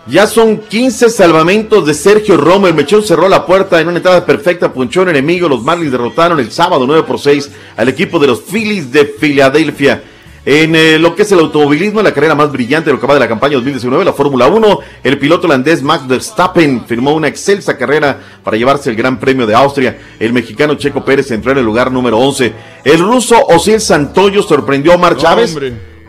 Ya 0.08 0.26
son 0.28 0.58
15 0.58 1.10
salvamentos 1.10 1.86
de 1.86 1.94
Sergio 1.94 2.36
Romo. 2.36 2.68
El 2.68 2.74
Mechón 2.74 3.04
cerró 3.04 3.30
la 3.30 3.46
puerta 3.46 3.80
en 3.80 3.88
una 3.88 3.98
entrada 3.98 4.26
perfecta. 4.26 4.74
Punchó 4.74 5.04
un 5.04 5.10
enemigo. 5.10 5.48
Los 5.48 5.64
Marlins 5.64 5.92
derrotaron 5.92 6.40
el 6.40 6.52
sábado 6.52 6.86
9 6.88 7.04
por 7.04 7.20
6 7.20 7.52
al 7.78 7.90
equipo 7.90 8.18
de 8.18 8.28
los 8.28 8.42
Phillies 8.42 8.92
de 8.92 9.06
Filadelfia. 9.06 10.04
En 10.52 10.76
eh, 10.76 10.98
lo 10.98 11.16
que 11.16 11.22
es 11.22 11.32
el 11.32 11.38
automovilismo, 11.38 12.02
la 12.02 12.12
carrera 12.12 12.34
más 12.34 12.52
brillante 12.52 12.90
de 12.90 12.96
lo 12.96 13.00
que 13.00 13.06
va 13.06 13.14
de 13.14 13.20
la 13.20 13.28
campaña 13.28 13.54
2019, 13.54 14.04
la 14.04 14.14
Fórmula 14.14 14.48
1, 14.48 14.80
el 15.04 15.20
piloto 15.20 15.46
holandés 15.46 15.84
Max 15.84 16.08
Verstappen 16.08 16.86
firmó 16.88 17.14
una 17.14 17.28
excelsa 17.28 17.78
carrera 17.78 18.20
para 18.44 18.58
llevarse 18.58 18.90
el 18.90 18.96
Gran 18.96 19.20
Premio 19.20 19.46
de 19.46 19.54
Austria. 19.54 20.00
El 20.20 20.34
mexicano 20.34 20.74
Checo 20.74 21.06
Pérez 21.06 21.30
entró 21.30 21.52
en 21.52 21.60
el 21.60 21.66
lugar 21.66 21.92
número 21.92 22.18
11. 22.18 22.52
El 22.84 22.98
ruso 22.98 23.36
Osiel 23.46 23.80
Santoyo 23.80 24.42
sorprendió 24.42 24.94
a 24.94 24.96
Omar 24.96 25.14
No, 25.14 25.20
Chávez 25.20 25.56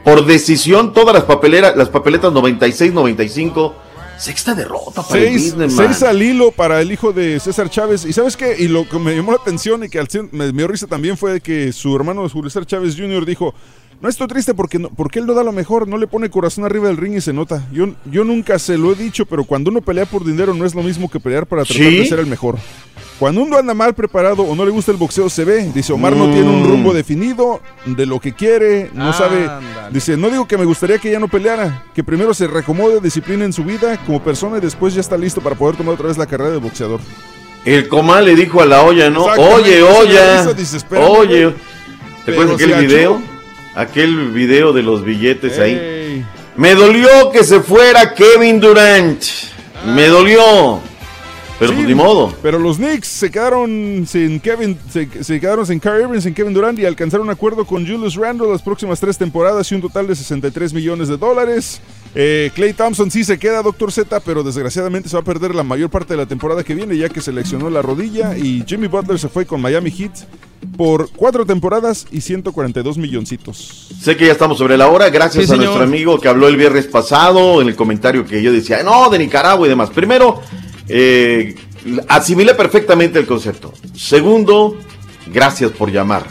por 0.03 0.25
decisión. 0.25 0.95
Todas 0.95 1.15
las 1.15 1.25
papeleras, 1.25 1.77
las 1.77 1.91
papeletas 1.91 2.33
96-95. 2.33 3.75
Sexta 4.17 4.55
derrota 4.55 5.03
para 5.03 5.21
el 5.21 5.29
Seis, 5.29 5.53
Businessman. 5.53 5.87
seis 5.89 6.03
al 6.03 6.23
hilo 6.23 6.51
para 6.51 6.81
el 6.81 6.91
hijo 6.91 7.12
de 7.12 7.41
César 7.41 7.69
Chávez. 7.69 8.07
Y 8.07 8.15
sabes 8.15 8.39
qué? 8.39 8.57
Y 8.59 8.69
lo 8.69 8.89
que 8.89 8.99
me 8.99 9.15
llamó 9.15 9.33
la 9.33 9.39
atención 9.39 9.85
y 9.85 9.91
que 9.91 9.99
al 9.99 10.09
me, 10.33 10.47
me 10.47 10.53
dio 10.53 10.69
risa 10.69 10.87
también 10.87 11.19
fue 11.19 11.43
que 11.43 11.75
su 11.75 11.95
hermano 11.95 12.27
Julio 12.27 12.49
César 12.49 12.65
Chávez 12.65 12.97
Jr. 12.97 13.27
dijo: 13.27 13.55
No 14.01 14.09
estoy 14.09 14.28
triste 14.28 14.55
porque, 14.55 14.78
no- 14.78 14.89
porque 14.89 15.18
él 15.18 15.27
no 15.27 15.35
da 15.35 15.44
lo 15.44 15.52
mejor, 15.52 15.86
no 15.86 15.98
le 15.98 16.06
pone 16.06 16.31
corazón 16.31 16.64
arriba 16.64 16.89
del 16.89 16.97
ring 16.97 17.16
y 17.16 17.20
se 17.20 17.35
nota. 17.35 17.66
Yo, 17.70 17.89
yo 18.06 18.24
nunca 18.24 18.59
se 18.59 18.78
lo 18.78 18.93
he 18.93 18.94
dicho, 18.94 19.27
pero 19.27 19.44
cuando 19.44 19.70
uno 19.70 19.82
pelea 19.82 20.06
por 20.06 20.24
dinero 20.24 20.55
no 20.55 20.64
es 20.64 20.74
lo 20.74 20.82
mismo 20.82 21.10
que 21.10 21.20
pelear 21.20 21.47
para 21.47 21.64
tratar 21.64 21.85
¿Sí? 21.86 21.97
de 21.98 22.06
ser 22.06 22.18
el 22.18 22.27
mejor. 22.27 22.56
Cuando 23.18 23.43
uno 23.43 23.59
anda 23.59 23.74
mal 23.74 23.94
preparado 23.94 24.43
o 24.44 24.55
no 24.56 24.64
le 24.64 24.70
gusta 24.70 24.90
el 24.90 24.97
boxeo, 24.97 25.28
se 25.28 25.44
ve. 25.44 25.70
Dice, 25.74 25.93
Omar 25.93 26.16
no 26.16 26.28
Mm. 26.28 26.32
tiene 26.32 26.48
un 26.48 26.66
rumbo 26.66 26.94
definido 26.94 27.60
de 27.85 28.06
lo 28.06 28.18
que 28.18 28.32
quiere, 28.32 28.90
no 28.94 29.12
sabe. 29.12 29.51
Dice, 29.93 30.16
no 30.16 30.31
digo 30.31 30.48
que 30.48 30.56
me 30.56 30.64
gustaría 30.64 30.98
que 30.98 31.10
ya 31.12 31.18
no 31.18 31.28
peleara, 31.28 31.85
que 31.94 32.02
primero 32.02 32.32
se 32.32 32.47
reacomode, 32.47 33.01
disciplina 33.02 33.44
en 33.44 33.52
su 33.52 33.64
vida 33.64 33.98
como 34.06 34.24
persona 34.24 34.56
y 34.56 34.60
después 34.62 34.94
ya 34.94 35.02
está 35.02 35.18
listo 35.18 35.43
para 35.43 35.55
poder 35.56 35.77
tomar 35.77 35.93
otra 35.97 36.06
vez 36.06 36.16
la 36.16 36.24
carrera 36.24 36.48
de 36.52 36.56
boxeador. 36.56 37.01
El 37.66 37.86
comal 37.89 38.24
le 38.24 38.35
dijo 38.35 38.62
a 38.62 38.64
la 38.64 38.81
olla, 38.82 39.10
¿no? 39.10 39.24
Oye, 39.24 39.82
olla. 39.82 40.48
Oye. 40.97 41.52
¿Te 42.24 42.32
acuerdas 42.32 42.55
aquel 42.55 42.72
achó. 42.72 43.20
Aquel 43.74 44.30
video 44.32 44.72
de 44.72 44.82
los 44.82 45.05
billetes 45.05 45.59
ahí. 45.59 46.24
Me 46.56 46.74
dolió 46.74 47.30
que 47.32 47.44
se 47.44 47.60
fuera 47.60 48.14
Kevin 48.14 48.60
Durant. 48.60 49.22
Me 49.94 50.09
dolió. 50.09 50.80
Pero 51.60 51.72
Sí, 51.72 51.76
pues 51.76 51.88
ni 51.88 51.94
modo. 51.94 52.34
Pero 52.42 52.59
los 52.59 52.78
Knicks 52.78 53.06
se 53.06 53.30
quedaron 53.30 54.06
sin 54.09 54.40
Kevin, 54.40 54.78
se, 54.90 55.22
se 55.22 55.38
quedaron 55.38 55.66
sin 55.66 55.78
Kyrie 55.78 56.05
Irving, 56.05 56.20
sin 56.20 56.32
Kevin 56.32 56.55
Durant 56.55 56.78
y 56.78 56.86
alcanzaron 56.86 57.26
un 57.26 57.32
acuerdo 57.32 57.66
con 57.66 57.86
Julius 57.86 58.14
Randle 58.14 58.48
las 58.48 58.62
próximas 58.62 58.98
tres 58.98 59.18
temporadas 59.18 59.70
y 59.70 59.74
un 59.74 59.82
total 59.82 60.06
de 60.06 60.16
63 60.16 60.72
millones 60.72 61.09
de 61.09 61.18
dólares. 61.18 61.82
Eh, 62.14 62.51
Clay 62.55 62.72
Thompson 62.72 63.10
sí 63.10 63.24
se 63.24 63.38
queda, 63.38 63.62
Doctor 63.62 63.92
Z, 63.92 64.20
pero 64.20 64.42
desgraciadamente 64.42 65.10
se 65.10 65.16
va 65.16 65.20
a 65.20 65.24
perder 65.24 65.55
la 65.55 65.62
mayor 65.62 65.90
parte 65.90 66.14
de 66.14 66.16
la 66.16 66.26
temporada 66.26 66.64
que 66.64 66.74
viene 66.74 66.97
ya 66.97 67.10
que 67.10 67.20
se 67.20 67.30
lesionó 67.30 67.68
la 67.68 67.82
rodilla 67.82 68.38
y 68.38 68.64
Jimmy 68.66 68.86
Butler 68.86 69.18
se 69.18 69.28
fue 69.28 69.44
con 69.44 69.60
Miami 69.60 69.90
Heat 69.90 70.12
por 70.77 71.11
cuatro 71.11 71.47
temporadas 71.47 72.07
y 72.11 72.20
142 72.20 72.99
milloncitos. 72.99 73.89
Sé 74.01 74.16
que 74.16 74.27
ya 74.27 74.32
estamos 74.32 74.59
sobre 74.59 74.77
la 74.77 74.89
hora. 74.89 75.09
Gracias 75.11 75.45
Sí, 75.47 75.51
a 75.51 75.55
señor. 75.55 75.65
nuestro 75.66 75.85
amigo 75.85 76.20
que 76.20 76.28
habló 76.28 76.49
el 76.49 76.57
viernes 76.57 76.87
pasado 76.87 77.61
en 77.62 77.69
el 77.69 77.77
comentario 77.77 78.24
que 78.27 78.43
yo 78.43 78.53
decía, 78.53 78.82
no, 78.82 79.09
de 79.11 79.19
Nicaragua 79.19 79.66
y 79.66 79.70
demás. 79.70 79.91
Primero, 79.91 80.41
eh, 80.89 81.55
asimilé 82.09 82.55
perfectamente 82.55 83.19
el 83.19 83.27
concepto. 83.27 83.73
Segundo, 83.97 84.77
gracias 85.32 85.70
por 85.73 85.91
llamar. 85.91 86.24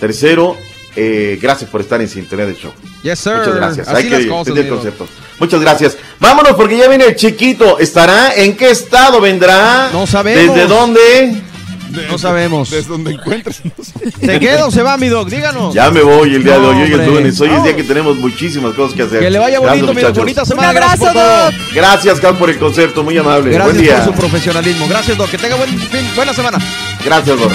Tercero, 0.00 0.56
eh, 0.96 1.38
gracias 1.40 1.68
por 1.70 1.80
estar 1.80 2.00
en 2.00 2.08
sintonía 2.08 2.46
del 2.46 2.56
show. 2.56 2.72
Yes, 3.02 3.18
sir. 3.18 3.34
Muchas 3.36 3.54
gracias. 3.54 3.88
Así 3.88 3.96
Hay 3.96 4.10
que 4.10 4.28
cosas, 4.28 4.38
entender 4.48 4.64
el 4.64 4.70
concepto. 4.70 5.06
Muchas 5.38 5.60
gracias. 5.60 5.96
Vámonos 6.18 6.54
porque 6.56 6.76
ya 6.78 6.88
viene 6.88 7.04
el 7.04 7.16
chiquito. 7.16 7.78
¿Estará? 7.78 8.34
¿En 8.34 8.56
qué 8.56 8.70
estado 8.70 9.20
vendrá? 9.20 9.90
No 9.92 10.06
sabemos. 10.06 10.54
¿Desde 10.54 10.68
dónde? 10.68 11.42
No 12.10 12.18
sabemos. 12.18 12.70
Desde 12.70 12.88
donde 12.88 13.12
encuentres. 13.12 13.62
¿Se 14.20 14.40
queda 14.40 14.66
o 14.66 14.70
se 14.70 14.82
va, 14.82 14.96
mi 14.96 15.08
Doc? 15.08 15.28
Díganos. 15.28 15.74
Ya 15.74 15.90
me 15.90 16.02
voy 16.02 16.34
el 16.34 16.44
día 16.44 16.58
de 16.58 16.66
hoy. 16.66 16.74
No, 16.74 16.80
Hoy 16.80 16.84
es 16.86 16.92
hombre. 16.94 17.06
lunes. 17.06 17.40
Hoy 17.40 17.50
es 17.50 17.62
día 17.64 17.76
que 17.76 17.84
tenemos 17.84 18.16
muchísimas 18.16 18.74
cosas 18.74 18.94
que 18.96 19.02
hacer. 19.02 19.20
Que 19.20 19.30
le 19.30 19.38
vaya 19.38 19.60
bonito, 19.60 19.94
mi 19.94 20.02
Doc. 20.02 20.16
Bonita 20.16 20.44
semana. 20.44 20.70
Un 20.70 20.76
abrazo. 20.76 21.04
Doc. 21.12 21.54
Gracias, 21.74 22.20
Cam, 22.20 22.36
por 22.36 22.50
el 22.50 22.58
concepto. 22.58 23.02
Muy 23.02 23.16
amable. 23.18 23.50
Gracias 23.52 23.74
Buen 23.74 23.84
día. 23.84 23.96
por 24.04 24.14
su 24.14 24.20
profesionalismo. 24.20 24.86
Gracias, 24.88 25.16
Doc. 25.16 25.30
Que 25.30 25.38
tenga 25.38 25.56
buen 25.56 25.70
fin, 25.78 26.06
buena 26.14 26.32
semana. 26.32 26.58
Gracias, 27.04 27.38
Borre. 27.38 27.54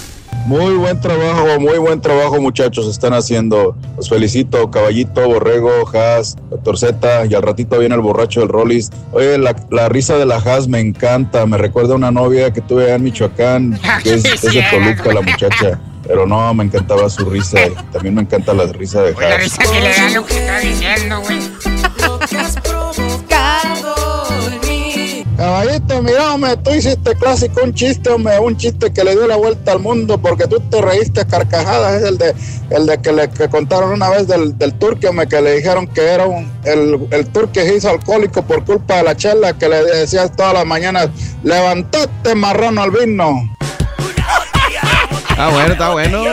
Muy 0.45 0.73
buen 0.75 0.99
trabajo, 0.99 1.59
muy 1.59 1.77
buen 1.77 2.01
trabajo 2.01 2.41
muchachos 2.41 2.87
están 2.87 3.13
haciendo. 3.13 3.75
Los 3.95 4.09
felicito, 4.09 4.71
Caballito, 4.71 5.27
Borrego, 5.27 5.69
Haas, 5.93 6.35
Doctor 6.49 6.77
Z 6.77 7.25
y 7.27 7.35
al 7.35 7.43
ratito 7.43 7.77
viene 7.77 7.95
el 7.95 8.01
borracho 8.01 8.39
del 8.39 8.49
Rollis. 8.49 8.89
Oye, 9.11 9.37
la, 9.37 9.55
la 9.69 9.87
risa 9.89 10.17
de 10.17 10.25
la 10.25 10.37
Haas 10.37 10.67
me 10.67 10.79
encanta, 10.79 11.45
me 11.45 11.57
recuerda 11.57 11.93
a 11.93 11.97
una 11.97 12.11
novia 12.11 12.51
que 12.51 12.61
tuve 12.61 12.85
allá 12.85 12.95
en 12.95 13.03
Michoacán, 13.03 13.79
que 14.03 14.15
es, 14.15 14.25
es 14.25 14.41
de 14.41 14.63
Toluca 14.69 15.13
la 15.13 15.21
muchacha. 15.21 15.79
Pero 16.07 16.25
no, 16.25 16.53
me 16.53 16.63
encantaba 16.63 17.09
su 17.09 17.29
risa. 17.29 17.59
También 17.91 18.15
me 18.15 18.21
encanta 18.23 18.53
la 18.53 18.65
risa 18.65 19.03
de 19.03 19.13
La 19.13 19.35
Haas. 19.35 19.43
risa 19.43 19.63
que 19.63 19.79
le 19.79 19.93
da 19.93 20.09
lo 20.09 20.25
que 20.25 20.37
está 20.37 20.59
diciendo, 20.59 21.21
güey. 21.21 21.39
Caballito, 25.41 26.03
mira, 26.03 26.35
hombre, 26.35 26.55
tú 26.57 26.69
hiciste 26.69 27.15
clásico 27.15 27.61
un 27.63 27.73
chiste, 27.73 28.11
hombre, 28.11 28.37
un 28.37 28.55
chiste 28.55 28.93
que 28.93 29.03
le 29.03 29.13
dio 29.13 29.25
la 29.25 29.37
vuelta 29.37 29.71
al 29.71 29.79
mundo 29.79 30.21
porque 30.21 30.45
tú 30.45 30.59
te 30.59 30.79
reíste 30.79 31.25
carcajadas. 31.25 31.99
Es 31.99 32.09
el 32.09 32.19
de, 32.19 32.35
el 32.69 32.85
de 32.85 33.01
que 33.01 33.11
le 33.11 33.27
que 33.27 33.49
contaron 33.49 33.89
una 33.89 34.07
vez 34.11 34.27
del, 34.27 34.55
del 34.59 34.75
turque, 34.75 35.07
hombre, 35.07 35.27
que 35.27 35.41
le 35.41 35.55
dijeron 35.55 35.87
que 35.87 36.01
era 36.01 36.27
un, 36.27 36.47
el, 36.63 37.07
el 37.09 37.27
turque 37.29 37.73
hizo 37.75 37.89
alcohólico 37.89 38.43
por 38.43 38.63
culpa 38.65 38.97
de 38.97 39.03
la 39.03 39.17
chela 39.17 39.57
que 39.57 39.67
le 39.67 39.83
decías 39.83 40.31
todas 40.35 40.53
las 40.53 40.65
mañanas, 40.67 41.09
levantate 41.41 42.35
marrano 42.35 42.83
al 42.83 42.91
vino. 42.91 43.41
Está 45.27 45.47
bueno, 45.49 45.73
está 45.73 45.89
bueno. 45.89 46.23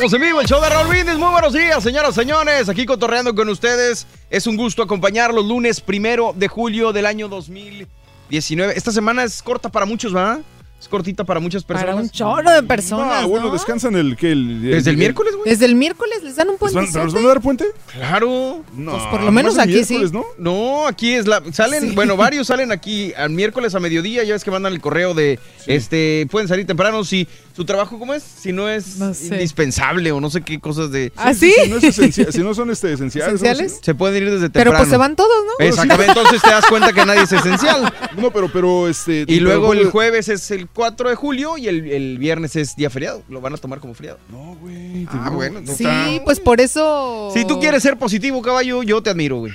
Estamos 0.00 0.14
en 0.14 0.28
vivo, 0.28 0.40
el 0.40 0.46
show 0.46 0.62
de 0.62 0.68
Raúl 0.70 0.88
Brindis. 0.88 1.18
Muy 1.18 1.30
buenos 1.30 1.52
días, 1.52 1.82
señoras, 1.82 2.14
señores. 2.14 2.70
Aquí 2.70 2.86
cotorreando 2.86 3.34
con 3.34 3.50
ustedes. 3.50 4.06
Es 4.30 4.46
un 4.46 4.56
gusto 4.56 4.82
acompañarlos 4.82 5.44
lunes 5.44 5.82
primero 5.82 6.32
de 6.34 6.48
julio 6.48 6.94
del 6.94 7.04
año 7.04 7.28
2019. 7.28 8.72
Esta 8.74 8.92
semana 8.92 9.24
es 9.24 9.42
corta 9.42 9.68
para 9.68 9.84
muchos, 9.84 10.16
¿va? 10.16 10.40
Es 10.80 10.88
cortita 10.88 11.24
para 11.24 11.38
muchas 11.38 11.62
personas. 11.64 11.94
Para 11.94 12.02
un 12.02 12.08
chorro 12.08 12.50
de 12.50 12.62
personas. 12.62 13.24
Ah, 13.24 13.26
bueno, 13.26 13.48
¿no? 13.48 13.52
descansan 13.52 13.94
el 13.96 14.16
que 14.16 14.32
el, 14.32 14.62
¿Desde 14.62 14.88
el 14.88 14.96
miércoles, 14.96 15.36
güey? 15.36 15.50
Desde 15.50 15.66
el 15.66 15.74
miércoles 15.74 16.22
les 16.22 16.36
dan 16.36 16.48
un 16.48 16.54
¿Les 16.54 16.58
puente. 16.72 16.88
¿Pero 16.90 17.04
nos 17.04 17.12
van 17.12 17.24
a 17.26 17.28
dar 17.28 17.40
puente? 17.42 17.66
Claro. 17.92 18.64
No. 18.72 18.92
Pues 18.92 19.02
por 19.08 19.22
lo 19.22 19.30
menos 19.30 19.58
aquí 19.58 19.84
sí. 19.84 20.02
¿no? 20.10 20.24
No, 20.38 20.86
aquí 20.86 21.12
es 21.12 21.26
la. 21.26 21.42
Salen, 21.52 21.90
Sí. 21.90 21.94
bueno, 21.94 22.16
varios 22.16 22.46
salen 22.46 22.72
aquí 22.72 23.12
al 23.12 23.28
miércoles 23.28 23.74
a 23.74 23.80
mediodía. 23.80 24.24
Ya 24.24 24.32
ves 24.32 24.42
que 24.42 24.50
mandan 24.50 24.72
el 24.72 24.80
correo 24.80 25.12
de. 25.12 25.38
Este. 25.66 26.26
Pueden 26.30 26.48
salir 26.48 26.66
temprano 26.66 27.04
si 27.04 27.28
su 27.60 27.66
trabajo, 27.66 27.98
¿cómo 27.98 28.14
es? 28.14 28.22
Si 28.22 28.52
no 28.54 28.70
es 28.70 28.96
No 28.96 29.12
sé. 29.12 29.26
indispensable 29.26 30.10
o 30.12 30.20
no 30.20 30.30
sé 30.30 30.40
qué 30.40 30.58
cosas 30.58 30.90
de. 30.90 31.12
¿Ah, 31.14 31.34
sí? 31.34 31.52
Si 31.62 31.68
no, 31.68 31.76
es 31.76 31.84
esencial- 31.84 32.32
si 32.32 32.38
no 32.38 32.54
son 32.54 32.70
este, 32.70 32.90
esenciales. 32.94 33.34
¿Esenciales? 33.34 33.80
Se 33.82 33.94
pueden 33.94 34.22
ir 34.22 34.30
desde 34.30 34.48
Pero 34.48 34.70
temprano. 34.70 34.78
pues 34.78 34.88
se 34.88 34.96
van 34.96 35.14
todos, 35.14 35.28
¿no? 35.44 35.62
Exactamente, 35.66 36.12
entonces 36.12 36.40
te 36.40 36.48
das 36.48 36.64
cuenta 36.66 36.94
que 36.94 37.04
nadie 37.04 37.22
es 37.24 37.32
esencial. 37.32 37.92
No, 38.16 38.30
pero, 38.30 38.50
pero 38.50 38.88
este. 38.88 39.26
Y 39.28 39.40
luego 39.40 39.68
pero- 39.70 39.82
el 39.82 39.90
jueves 39.90 40.28
es 40.30 40.50
el 40.50 40.68
4 40.68 41.10
de 41.10 41.16
julio 41.16 41.58
y 41.58 41.68
el, 41.68 41.86
el 41.90 42.16
viernes 42.16 42.56
es 42.56 42.76
día 42.76 42.88
feriado. 42.88 43.22
Lo 43.28 43.42
van 43.42 43.52
a 43.52 43.58
tomar 43.58 43.78
como 43.78 43.92
feriado. 43.92 44.18
No, 44.30 44.56
güey. 44.58 45.06
Ah, 45.10 45.28
bueno. 45.30 45.60
Sí, 45.66 45.84
pues 46.24 46.40
por 46.40 46.62
eso. 46.62 47.30
Si 47.34 47.44
tú 47.46 47.60
quieres 47.60 47.82
ser 47.82 47.98
positivo, 47.98 48.40
caballo, 48.40 48.82
yo 48.82 49.02
te 49.02 49.10
admiro, 49.10 49.36
güey. 49.40 49.52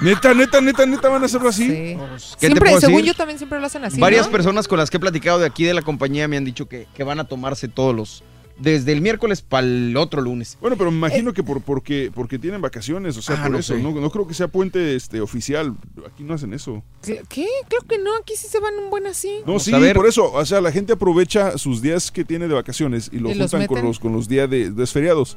Neta, 0.00 0.34
neta, 0.34 0.60
neta, 0.60 0.86
neta, 0.86 1.08
van 1.08 1.22
a 1.22 1.26
hacerlo 1.26 1.48
así. 1.48 1.64
Sí. 1.64 1.68
¿Qué 1.70 1.96
te 1.96 2.38
Siempre, 2.38 2.60
puedo 2.70 2.80
según 2.80 2.96
decir? 2.96 3.06
yo 3.08 3.14
también 3.14 3.38
siempre 3.38 3.60
lo 3.60 3.66
hacen 3.66 3.84
así. 3.84 4.00
Varias 4.00 4.26
¿no? 4.26 4.32
personas 4.32 4.68
con 4.68 4.78
las 4.78 4.90
que 4.90 4.96
he 4.96 5.00
platicado 5.00 5.38
de 5.38 5.46
aquí 5.46 5.64
de 5.64 5.74
la 5.74 5.82
compañía 5.82 6.26
me 6.28 6.36
han 6.36 6.44
dicho 6.44 6.68
que, 6.68 6.86
que 6.94 7.04
van 7.04 7.20
a 7.20 7.24
tomarse 7.24 7.68
todos 7.68 7.94
los. 7.94 8.24
Desde 8.56 8.92
el 8.92 9.00
miércoles 9.00 9.42
para 9.42 9.66
el 9.66 9.96
otro 9.96 10.20
lunes. 10.22 10.56
Bueno, 10.60 10.76
pero 10.76 10.92
me 10.92 10.96
imagino 10.96 11.32
que 11.32 11.42
por, 11.42 11.60
porque, 11.60 12.12
porque 12.14 12.38
tienen 12.38 12.60
vacaciones, 12.60 13.16
o 13.16 13.22
sea, 13.22 13.34
Ah, 13.36 13.42
por 13.42 13.50
no 13.50 13.58
eso. 13.58 13.76
No, 13.78 13.90
no 13.90 14.10
creo 14.10 14.28
que 14.28 14.34
sea 14.34 14.46
puente 14.46 14.94
este, 14.94 15.20
oficial. 15.20 15.74
Aquí 16.06 16.22
no 16.22 16.34
hacen 16.34 16.54
eso. 16.54 16.80
¿Qué? 17.02 17.18
Creo 17.28 17.80
que 17.88 17.98
no, 17.98 18.14
aquí 18.16 18.34
sí 18.36 18.46
se 18.46 18.60
van 18.60 18.74
un 18.74 18.90
buen 18.90 19.08
así. 19.08 19.38
No, 19.40 19.46
Vamos 19.58 19.64
sí, 19.64 19.72
por 19.92 20.06
eso. 20.06 20.32
O 20.32 20.44
sea, 20.46 20.60
la 20.60 20.70
gente 20.70 20.92
aprovecha 20.92 21.58
sus 21.58 21.82
días 21.82 22.12
que 22.12 22.24
tiene 22.24 22.46
de 22.46 22.54
vacaciones 22.54 23.10
y 23.12 23.18
lo 23.18 23.30
Y 23.30 23.34
los 23.34 23.50
juntan 23.50 23.66
con 23.66 23.82
los, 23.82 23.98
con 23.98 24.12
los 24.12 24.28
días 24.28 24.48
de, 24.48 24.70
de 24.70 24.86
feriados. 24.86 25.36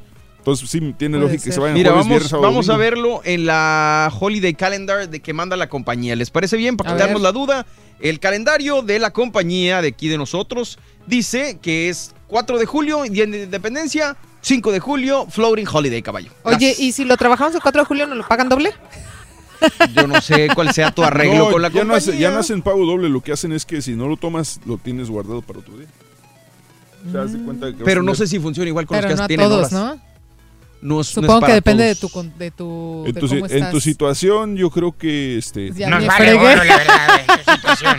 Entonces, 0.50 0.70
sí, 0.70 0.80
tiene 0.98 1.16
Puede 1.18 1.28
lógica 1.32 1.44
que 1.44 1.52
se 1.52 1.60
vayan 1.60 1.74
Mira, 1.74 1.90
jueves, 1.90 2.04
vamos, 2.04 2.08
viernes, 2.08 2.30
sábado, 2.30 2.48
vamos 2.48 2.68
a 2.68 2.76
verlo 2.76 3.20
en 3.24 3.46
la 3.46 4.12
Holiday 4.18 4.54
Calendar 4.54 5.08
de 5.08 5.20
que 5.20 5.32
manda 5.32 5.56
la 5.56 5.68
compañía. 5.68 6.16
¿Les 6.16 6.30
parece 6.30 6.56
bien? 6.56 6.76
Para 6.76 6.90
A 6.90 6.94
quitarnos 6.94 7.20
ver. 7.20 7.22
la 7.22 7.32
duda, 7.32 7.66
el 8.00 8.20
calendario 8.20 8.82
de 8.82 8.98
la 8.98 9.12
compañía 9.12 9.82
de 9.82 9.88
aquí 9.88 10.08
de 10.08 10.18
nosotros 10.18 10.78
dice 11.06 11.58
que 11.60 11.88
es 11.88 12.14
4 12.28 12.58
de 12.58 12.66
julio, 12.66 13.02
Día 13.04 13.26
de 13.26 13.44
Independencia, 13.44 14.16
5 14.42 14.72
de 14.72 14.80
julio, 14.80 15.26
Floating 15.30 15.66
Holiday, 15.70 16.00
caballo. 16.02 16.30
Oye. 16.44 16.74
¿y 16.78 16.92
si 16.92 17.04
lo 17.04 17.16
trabajamos 17.16 17.54
el 17.54 17.60
4 17.62 17.82
de 17.82 17.86
julio, 17.86 18.06
nos 18.06 18.18
lo 18.18 18.28
pagan 18.28 18.48
doble? 18.48 18.72
Yo 19.94 20.06
no 20.06 20.20
sé 20.20 20.48
cuál 20.54 20.72
sea 20.72 20.92
tu 20.92 21.02
arreglo 21.04 21.46
No, 21.46 21.50
con 21.50 21.62
la 21.62 21.68
ya 21.68 21.82
no, 21.84 21.92
compañía. 21.94 21.96
hace- 21.96 22.18
ya 22.18 22.30
no 22.30 22.38
hacen 22.38 22.62
pago 22.62 22.86
doble, 22.86 23.08
lo 23.08 23.20
que 23.22 23.32
hacen 23.32 23.52
es 23.52 23.66
que 23.66 23.82
si 23.82 23.96
no 23.96 24.06
lo 24.06 24.16
tomas, 24.16 24.60
lo 24.66 24.78
tienes 24.78 25.10
guardado 25.10 25.42
para 25.42 25.58
otro 25.58 25.76
día. 25.76 25.88
O 27.08 27.10
sea, 27.12 27.22
haz 27.22 27.32
de 27.32 27.40
cuenta 27.40 27.66
que 27.66 27.72
vas 27.72 27.82
Pero 27.84 28.02
no 28.02 28.12
tener- 28.12 28.26
sé 28.28 28.30
si 28.36 28.38
funciona 28.40 28.68
igual 28.68 28.86
con 28.86 28.96
Pero 28.98 29.08
los 29.08 29.16
no 29.16 29.20
que 29.22 29.24
a 29.24 29.28
tienen 29.28 29.48
todos, 29.48 29.72
horas. 29.72 29.72
¿no? 29.72 30.00
No 30.80 31.00
es- 31.00 31.08
no 31.16 31.22
es 31.22 31.26
Supongo 31.26 31.40
que 31.40 31.40
para 31.42 31.54
depende 31.54 31.84
de 31.84 31.94
todos. 31.96 32.00
tu, 32.00 32.08
con- 32.10 32.38
de 32.38 32.50
tu, 32.50 33.04
En 33.06 33.12
de 33.14 33.20
tu, 33.20 33.28
si- 33.28 33.34
cómo 33.34 33.46
en 33.46 33.50
tu 33.50 33.56
estás. 33.66 33.82
situación, 33.82 34.56
yo 34.56 34.70
creo 34.70 34.96
que 34.96 35.38
este. 35.38 35.72
Ya 35.72 35.90
Nos 35.90 36.00
me 36.02 36.06
vale 36.06 36.34
gorro, 36.34 36.64
la 36.64 36.76
verdad, 36.78 37.20
su 37.44 37.50
situación. 37.52 37.96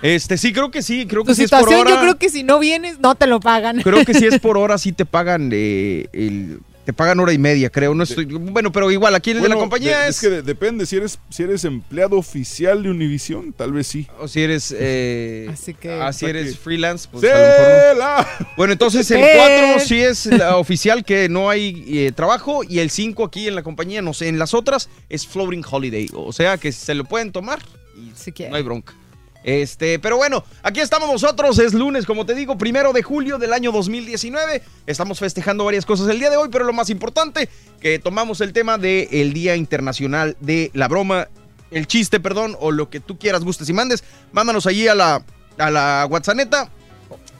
Este, 0.00 0.38
sí, 0.38 0.52
creo 0.52 0.70
que 0.70 0.80
sí, 0.82 1.06
creo 1.06 1.24
que 1.24 1.32
Tu 1.32 1.34
sí 1.36 1.42
es 1.44 1.50
por 1.50 1.58
situación, 1.60 1.80
hora. 1.86 1.90
yo 1.96 2.00
creo 2.00 2.18
que 2.18 2.28
si 2.30 2.44
no 2.44 2.60
vienes, 2.60 3.00
no 3.00 3.16
te 3.16 3.26
lo 3.26 3.40
pagan. 3.40 3.80
Creo 3.82 4.04
que 4.04 4.14
si 4.14 4.26
es 4.26 4.38
por 4.40 4.56
hora, 4.56 4.78
sí 4.78 4.92
te 4.92 5.04
pagan 5.04 5.50
eh, 5.52 6.06
el, 6.12 6.60
te 6.88 6.94
pagan 6.94 7.20
hora 7.20 7.34
y 7.34 7.38
media, 7.38 7.68
creo. 7.68 7.94
No 7.94 8.02
estoy, 8.02 8.24
bueno, 8.24 8.72
pero 8.72 8.90
igual 8.90 9.14
aquí 9.14 9.32
el 9.32 9.42
de 9.42 9.48
la 9.50 9.56
compañía 9.56 9.98
de- 9.98 10.08
es, 10.08 10.16
es 10.16 10.20
que 10.22 10.30
de- 10.30 10.40
depende, 10.40 10.86
si 10.86 10.96
eres, 10.96 11.18
si 11.28 11.42
eres 11.42 11.62
empleado 11.66 12.16
oficial 12.16 12.82
de 12.82 12.88
Univision, 12.88 13.52
tal 13.52 13.74
vez 13.74 13.88
sí. 13.88 14.06
o 14.18 14.26
si 14.26 14.40
eres 14.40 14.74
eh, 14.74 15.50
Así 15.52 15.74
que- 15.74 15.92
ah, 15.92 16.10
sea 16.14 16.30
eres 16.30 16.52
que- 16.52 16.56
freelance, 16.58 17.06
pues 17.12 17.22
a 17.24 17.26
lo 17.28 17.34
mejor 17.34 18.26
no. 18.38 18.46
Bueno, 18.56 18.72
entonces 18.72 19.10
el 19.10 19.18
Eh. 19.22 19.34
4 19.74 19.84
sí 19.86 20.00
es 20.00 20.24
la 20.24 20.56
oficial 20.56 21.04
que 21.04 21.28
no 21.28 21.50
hay 21.50 21.84
eh, 21.88 22.12
trabajo 22.12 22.62
y 22.66 22.78
el 22.78 22.88
5 22.88 23.22
aquí 23.22 23.48
en 23.48 23.54
la 23.54 23.62
compañía, 23.62 24.00
no 24.00 24.14
sé, 24.14 24.28
en 24.28 24.38
las 24.38 24.54
otras 24.54 24.88
es 25.10 25.26
floating 25.26 25.62
holiday, 25.70 26.08
o 26.14 26.32
sea 26.32 26.56
que 26.56 26.72
se 26.72 26.94
lo 26.94 27.04
pueden 27.04 27.32
tomar 27.32 27.58
y 27.98 28.12
Si 28.18 28.32
no 28.48 28.56
hay 28.56 28.62
bronca. 28.62 28.94
Este, 29.44 29.98
pero 29.98 30.16
bueno, 30.16 30.44
aquí 30.62 30.80
estamos 30.80 31.10
nosotros, 31.10 31.58
es 31.58 31.72
lunes, 31.72 32.06
como 32.06 32.26
te 32.26 32.34
digo, 32.34 32.58
primero 32.58 32.92
de 32.92 33.02
julio 33.02 33.38
del 33.38 33.52
año 33.52 33.72
2019. 33.72 34.62
Estamos 34.86 35.18
festejando 35.18 35.64
varias 35.64 35.86
cosas 35.86 36.08
el 36.08 36.18
día 36.18 36.30
de 36.30 36.36
hoy, 36.36 36.48
pero 36.50 36.64
lo 36.64 36.72
más 36.72 36.90
importante, 36.90 37.48
que 37.80 37.98
tomamos 37.98 38.40
el 38.40 38.52
tema 38.52 38.78
del 38.78 39.32
Día 39.32 39.56
Internacional 39.56 40.36
de 40.40 40.70
la 40.74 40.88
Broma 40.88 41.28
el 41.70 41.86
chiste, 41.86 42.18
perdón, 42.20 42.56
o 42.60 42.70
lo 42.70 42.88
que 42.88 43.00
tú 43.00 43.18
quieras, 43.18 43.44
gustes 43.44 43.68
y 43.68 43.72
mandes, 43.72 44.02
mándanos 44.32 44.66
allí 44.66 44.88
a 44.88 44.94
la, 44.94 45.22
a 45.58 45.70
la 45.70 46.06
WhatsApp 46.10 46.38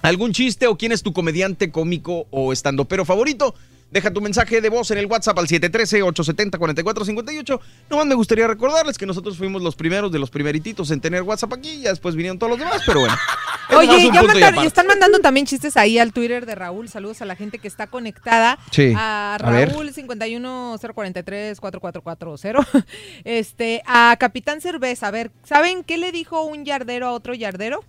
algún 0.03 0.33
chiste 0.33 0.67
o 0.67 0.77
quién 0.77 0.93
es 0.93 1.03
tu 1.03 1.13
comediante 1.13 1.71
cómico 1.71 2.27
o 2.31 2.53
estandopero 2.53 3.05
favorito. 3.05 3.55
Deja 3.91 4.13
tu 4.13 4.21
mensaje 4.21 4.61
de 4.61 4.69
voz 4.69 4.91
en 4.91 4.99
el 4.99 5.07
WhatsApp 5.07 5.39
al 5.39 5.47
713-870-4458. 5.47 7.59
Nomás 7.89 8.05
me 8.07 8.15
gustaría 8.15 8.47
recordarles 8.47 8.99
que 8.99 9.07
nosotros 9.07 9.39
fuimos 9.39 9.63
los 9.63 9.77
primeros 9.77 10.13
de 10.13 10.19
los 10.19 10.29
primerititos 10.31 10.91
en 10.91 11.01
tener 11.01 11.23
WhatsApp 11.23 11.55
aquí. 11.55 11.81
Ya 11.81 11.89
después 11.91 12.15
vinieron 12.15 12.39
todos 12.39 12.51
los 12.51 12.59
demás, 12.59 12.83
pero 12.85 13.01
bueno. 13.01 13.17
Oye, 13.77 13.87
ya 13.89 13.99
y 13.99 14.11
mandaron- 14.11 14.43
aparte. 14.45 14.67
están 14.67 14.87
mandando 14.87 15.19
también 15.21 15.47
chistes 15.47 15.77
ahí 15.79 15.99
al 15.99 16.13
Twitter 16.13 16.45
de 16.47 16.55
Raúl. 16.55 16.89
Saludos 16.91 17.23
a 17.23 17.25
la 17.25 17.35
gente 17.37 17.59
que 17.59 17.69
está 17.69 17.87
conectada. 17.87 18.59
Sí. 18.71 18.93
A. 18.97 19.37
Raúl 19.41 19.91
510434440. 19.93 22.67
Este, 23.25 23.83
a 23.87 24.17
Capitán 24.19 24.61
Cerveza. 24.61 25.09
A 25.09 25.11
ver, 25.11 25.31
¿saben 25.45 25.83
qué 25.85 25.97
le 25.99 26.13
dijo 26.13 26.43
un 26.43 26.65
yardero 26.65 27.07
a 27.09 27.13
otro 27.13 27.35
yardero? 27.35 27.85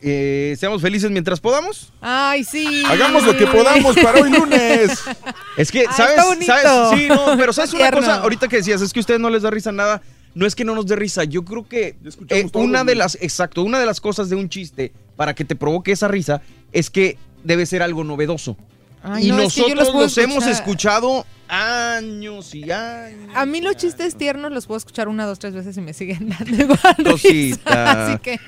Eh, 0.00 0.56
seamos 0.58 0.80
felices 0.80 1.10
mientras 1.10 1.40
podamos. 1.40 1.92
Ay, 2.00 2.44
sí. 2.44 2.84
Hagamos 2.86 3.24
lo 3.24 3.36
que 3.36 3.46
podamos 3.46 3.96
para 3.96 4.20
hoy 4.20 4.30
lunes. 4.30 5.02
Es 5.56 5.72
que, 5.72 5.80
Ay, 5.80 5.86
¿sabes? 5.96 6.46
¿sabes? 6.46 7.00
Sí, 7.00 7.08
no, 7.08 7.36
pero 7.36 7.52
¿sabes 7.52 7.72
una 7.72 7.90
cosa? 7.90 8.20
Ahorita 8.20 8.46
que 8.46 8.58
decías, 8.58 8.80
es 8.80 8.92
que 8.92 9.00
a 9.00 9.02
ustedes 9.02 9.18
no 9.18 9.28
les 9.28 9.42
da 9.42 9.50
risa 9.50 9.72
nada. 9.72 10.00
No 10.34 10.46
es 10.46 10.54
que 10.54 10.64
no 10.64 10.76
nos 10.76 10.86
dé 10.86 10.94
risa, 10.94 11.24
yo 11.24 11.44
creo 11.44 11.66
que 11.66 11.96
eh, 12.28 12.48
una 12.52 12.84
de 12.84 12.94
las, 12.94 13.16
exacto, 13.20 13.64
una 13.64 13.80
de 13.80 13.86
las 13.86 14.00
cosas 14.00 14.28
de 14.28 14.36
un 14.36 14.48
chiste 14.48 14.92
para 15.16 15.34
que 15.34 15.44
te 15.44 15.56
provoque 15.56 15.90
esa 15.90 16.06
risa 16.06 16.42
es 16.70 16.90
que 16.90 17.18
debe 17.42 17.66
ser 17.66 17.82
algo 17.82 18.04
novedoso. 18.04 18.56
Ay, 19.02 19.28
y 19.28 19.30
no, 19.30 19.40
es 19.40 19.54
que 19.54 19.60
yo 19.60 19.74
nosotros 19.74 20.02
los 20.02 20.18
hemos 20.18 20.46
escuchado 20.46 21.24
años 21.48 22.54
y 22.54 22.70
años. 22.70 23.30
A 23.34 23.46
mí 23.46 23.60
los 23.60 23.76
chistes 23.76 24.16
tiernos 24.16 24.52
los 24.52 24.66
puedo 24.66 24.78
escuchar 24.78 25.08
una, 25.08 25.26
dos, 25.26 25.38
tres 25.38 25.54
veces 25.54 25.76
y 25.76 25.80
me 25.80 25.92
siguen 25.92 26.28
dando 26.38 26.62
igual. 26.62 26.96
Cosita. 27.04 28.06
Así 28.06 28.18
que... 28.18 28.38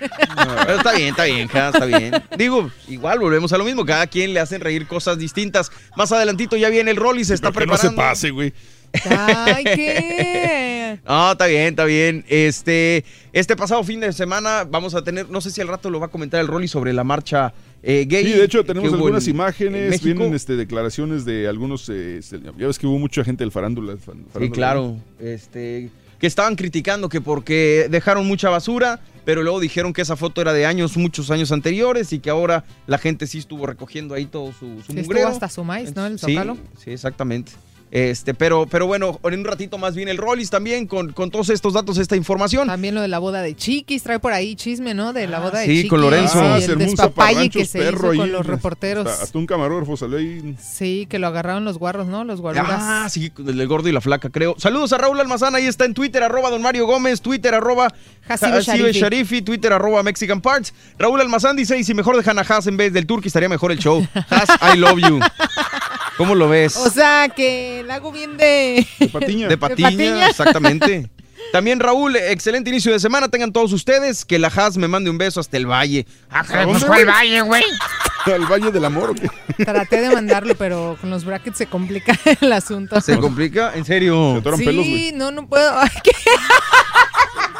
Pero 0.66 0.76
está 0.76 0.92
bien, 0.92 1.08
está 1.08 1.24
bien, 1.24 1.48
ja, 1.48 1.68
está 1.68 1.84
bien. 1.86 2.22
Digo, 2.36 2.70
igual 2.88 3.18
volvemos 3.18 3.52
a 3.52 3.58
lo 3.58 3.64
mismo. 3.64 3.84
Cada 3.84 4.06
quien 4.06 4.34
le 4.34 4.40
hacen 4.40 4.60
reír 4.60 4.86
cosas 4.86 5.18
distintas. 5.18 5.70
Más 5.96 6.12
adelantito 6.12 6.56
ya 6.56 6.68
viene 6.68 6.90
el 6.90 6.96
rol 6.96 7.18
y 7.18 7.24
se 7.24 7.34
está 7.34 7.52
Pero 7.52 7.66
que 7.66 7.70
no 7.72 7.76
se 7.76 7.88
preparando. 7.88 8.10
pase, 8.10 8.30
güey. 8.30 8.52
Ay, 9.08 9.64
¿qué? 9.64 11.00
No, 11.06 11.32
está 11.32 11.46
bien, 11.46 11.68
está 11.68 11.84
bien. 11.84 12.24
Este, 12.28 13.04
este 13.32 13.54
pasado 13.54 13.84
fin 13.84 14.00
de 14.00 14.12
semana 14.12 14.64
vamos 14.68 14.94
a 14.96 15.02
tener, 15.04 15.30
no 15.30 15.40
sé 15.40 15.52
si 15.52 15.60
al 15.60 15.68
rato 15.68 15.88
lo 15.88 16.00
va 16.00 16.06
a 16.06 16.10
comentar 16.10 16.40
el 16.40 16.48
Rolly 16.48 16.66
sobre 16.66 16.92
la 16.92 17.04
marcha 17.04 17.54
eh, 17.82 18.04
gay. 18.08 18.24
Sí, 18.24 18.32
de 18.32 18.44
hecho 18.44 18.58
que 18.62 18.68
tenemos 18.68 18.92
algunas 18.92 19.24
en- 19.24 19.30
en 19.30 19.36
imágenes, 19.36 19.90
México. 19.90 20.04
vienen 20.18 20.34
este, 20.34 20.56
declaraciones 20.56 21.24
de 21.24 21.48
algunos, 21.48 21.88
eh, 21.88 22.18
este, 22.18 22.40
ya 22.40 22.66
ves 22.66 22.78
que 22.78 22.86
hubo 22.86 22.98
mucha 22.98 23.24
gente 23.24 23.44
del 23.44 23.52
farándula. 23.52 23.96
fan- 23.96 24.18
Sí, 24.18 24.24
farándula, 24.32 24.54
claro. 24.54 24.96
Este, 25.18 25.90
que 26.18 26.26
estaban 26.26 26.56
criticando 26.56 27.08
que 27.08 27.20
porque 27.20 27.86
dejaron 27.90 28.26
mucha 28.26 28.50
basura, 28.50 29.00
pero 29.24 29.42
luego 29.42 29.60
dijeron 29.60 29.92
que 29.94 30.02
esa 30.02 30.16
foto 30.16 30.40
era 30.42 30.52
de 30.52 30.66
años, 30.66 30.96
muchos 30.98 31.30
años 31.30 31.50
anteriores 31.52 32.12
y 32.12 32.18
que 32.18 32.28
ahora 32.30 32.64
la 32.86 32.98
gente 32.98 33.26
sí 33.26 33.38
estuvo 33.38 33.66
recogiendo 33.66 34.14
ahí 34.14 34.26
todo 34.26 34.52
su, 34.52 34.82
su 34.82 34.92
Sí, 34.92 34.98
estuvo 34.98 35.26
hasta 35.26 35.48
su 35.48 35.64
maíz, 35.64 35.94
¿no? 35.96 36.06
El 36.06 36.18
Sí, 36.18 36.36
sí, 36.78 36.90
exactamente. 36.90 37.52
Este, 37.90 38.34
pero, 38.34 38.66
pero 38.66 38.86
bueno, 38.86 39.18
en 39.24 39.40
un 39.40 39.44
ratito 39.44 39.76
más 39.76 39.96
viene 39.96 40.12
el 40.12 40.16
Rollis 40.16 40.48
también 40.48 40.86
con, 40.86 41.12
con 41.12 41.30
todos 41.30 41.48
estos 41.50 41.72
datos, 41.72 41.98
esta 41.98 42.14
información. 42.14 42.68
También 42.68 42.94
lo 42.94 43.00
de 43.00 43.08
la 43.08 43.18
boda 43.18 43.42
de 43.42 43.56
Chiquis, 43.56 44.02
trae 44.02 44.20
por 44.20 44.32
ahí 44.32 44.54
chisme, 44.54 44.94
¿no? 44.94 45.12
De 45.12 45.26
la 45.26 45.40
boda 45.40 45.58
de 45.60 45.66
sí, 45.66 45.74
Chiquis. 45.74 45.90
con 45.90 46.00
Lorenzo. 46.00 46.40
Ah, 46.40 46.58
el 46.58 46.78
despapalle 46.78 47.50
que 47.50 47.64
se 47.64 47.78
perro 47.80 47.98
hizo 47.98 48.10
ahí. 48.12 48.18
con 48.18 48.32
los 48.32 48.46
reporteros. 48.46 49.06
Hasta, 49.06 49.24
hasta 49.24 49.38
un 49.38 49.46
camarógrafo 49.46 49.96
salió 49.96 50.18
ahí. 50.18 50.54
Sí, 50.60 51.06
que 51.10 51.18
lo 51.18 51.26
agarraron 51.26 51.64
los 51.64 51.78
guarros, 51.78 52.06
¿no? 52.06 52.22
Los 52.24 52.40
guaruras. 52.40 52.80
Ah, 52.80 53.08
sí, 53.10 53.32
el 53.38 53.56
del 53.56 53.66
gordo 53.66 53.88
y 53.88 53.92
la 53.92 54.00
flaca, 54.00 54.30
creo. 54.30 54.54
Saludos 54.58 54.92
a 54.92 54.98
Raúl 54.98 55.18
Almazán, 55.18 55.56
ahí 55.56 55.66
está 55.66 55.84
en 55.84 55.94
Twitter, 55.94 56.22
arroba 56.22 56.50
don 56.50 56.62
Mario 56.62 56.86
Gómez, 56.86 57.20
Twitter, 57.20 57.54
arroba 57.54 57.92
Sharifi. 58.28 59.00
Sharifi, 59.00 59.42
Twitter, 59.42 59.72
arroba 59.72 60.04
Mexican 60.04 60.40
Parts. 60.40 60.72
Raúl 60.96 61.20
Almazán 61.20 61.56
dice, 61.56 61.76
y 61.76 61.82
si 61.82 61.94
mejor 61.94 62.16
dejan 62.16 62.38
a 62.38 62.42
Haas 62.42 62.68
en 62.68 62.76
vez 62.76 62.92
del 62.92 63.06
Turki, 63.06 63.26
estaría 63.26 63.48
mejor 63.48 63.72
el 63.72 63.78
show. 63.78 64.06
Haas, 64.28 64.48
I 64.74 64.78
love 64.78 64.98
you. 64.98 65.18
¿Cómo 66.20 66.34
lo 66.34 66.50
ves? 66.50 66.76
O 66.76 66.90
sea, 66.90 67.30
que 67.34 67.82
la 67.86 67.94
hago 67.94 68.12
bien 68.12 68.36
de... 68.36 68.86
De 68.98 69.08
patiña. 69.08 69.48
De 69.48 69.56
patiña, 69.58 70.28
exactamente. 70.28 71.08
También 71.52 71.80
Raúl, 71.80 72.14
excelente 72.14 72.68
inicio 72.68 72.92
de 72.92 73.00
semana, 73.00 73.30
tengan 73.30 73.54
todos 73.54 73.72
ustedes, 73.72 74.26
que 74.26 74.38
la 74.38 74.48
Haas 74.48 74.76
me 74.76 74.86
mande 74.86 75.08
un 75.08 75.16
beso 75.16 75.40
hasta 75.40 75.56
el 75.56 75.64
valle. 75.64 76.04
Ah, 76.28 76.44
¿A 76.46 76.66
dónde, 76.66 76.84
¿Cuál 76.84 77.04
güey? 77.04 77.04
valle, 77.06 77.40
güey? 77.40 77.64
¿Al 78.26 78.44
Valle 78.44 78.70
del 78.70 78.84
Amor 78.84 79.10
o 79.10 79.14
qué? 79.14 79.30
Traté 79.64 80.02
de 80.02 80.10
mandarlo, 80.10 80.54
pero 80.56 80.98
con 81.00 81.08
los 81.08 81.24
brackets 81.24 81.56
se 81.56 81.66
complica 81.66 82.14
el 82.42 82.52
asunto. 82.52 83.00
¿Se 83.00 83.16
complica? 83.16 83.72
¿En 83.74 83.86
serio? 83.86 84.42
Sí, 84.58 85.12
no, 85.14 85.30
no 85.30 85.48
puedo. 85.48 85.80
Ay, 85.80 85.88
¿qué? 86.04 86.12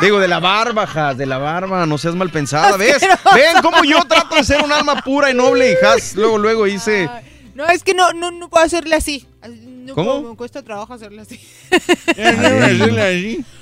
Digo, 0.03 0.21
de 0.21 0.29
la 0.29 0.39
barba, 0.39 0.83
Has, 0.83 1.17
de 1.17 1.25
la 1.25 1.39
barba, 1.39 1.87
no 1.87 1.97
seas 1.97 2.15
mal 2.15 2.29
pensada, 2.29 2.77
¿ves? 2.77 2.97
Asqueroso. 2.97 3.31
Ven 3.35 3.63
cómo 3.63 3.85
yo 3.85 4.05
trato 4.05 4.35
de 4.35 4.45
ser 4.45 4.63
un 4.63 4.71
alma 4.71 5.01
pura 5.01 5.31
y 5.31 5.35
noble 5.35 5.73
y 5.73 5.83
Has, 5.83 6.15
luego, 6.15 6.37
luego 6.37 6.67
hice... 6.67 7.09
No, 7.55 7.67
es 7.67 7.83
que 7.83 7.95
no, 7.95 8.13
no, 8.13 8.31
no 8.31 8.49
puedo 8.49 8.65
hacerle 8.65 8.95
así. 8.97 9.27
No 9.49 9.95
¿Cómo? 9.95 10.21
puedo, 10.21 10.31
Me 10.31 10.37
cuesta 10.37 10.63
trabajo 10.63 10.95
hacerle 10.95 11.23
así. 11.23 11.41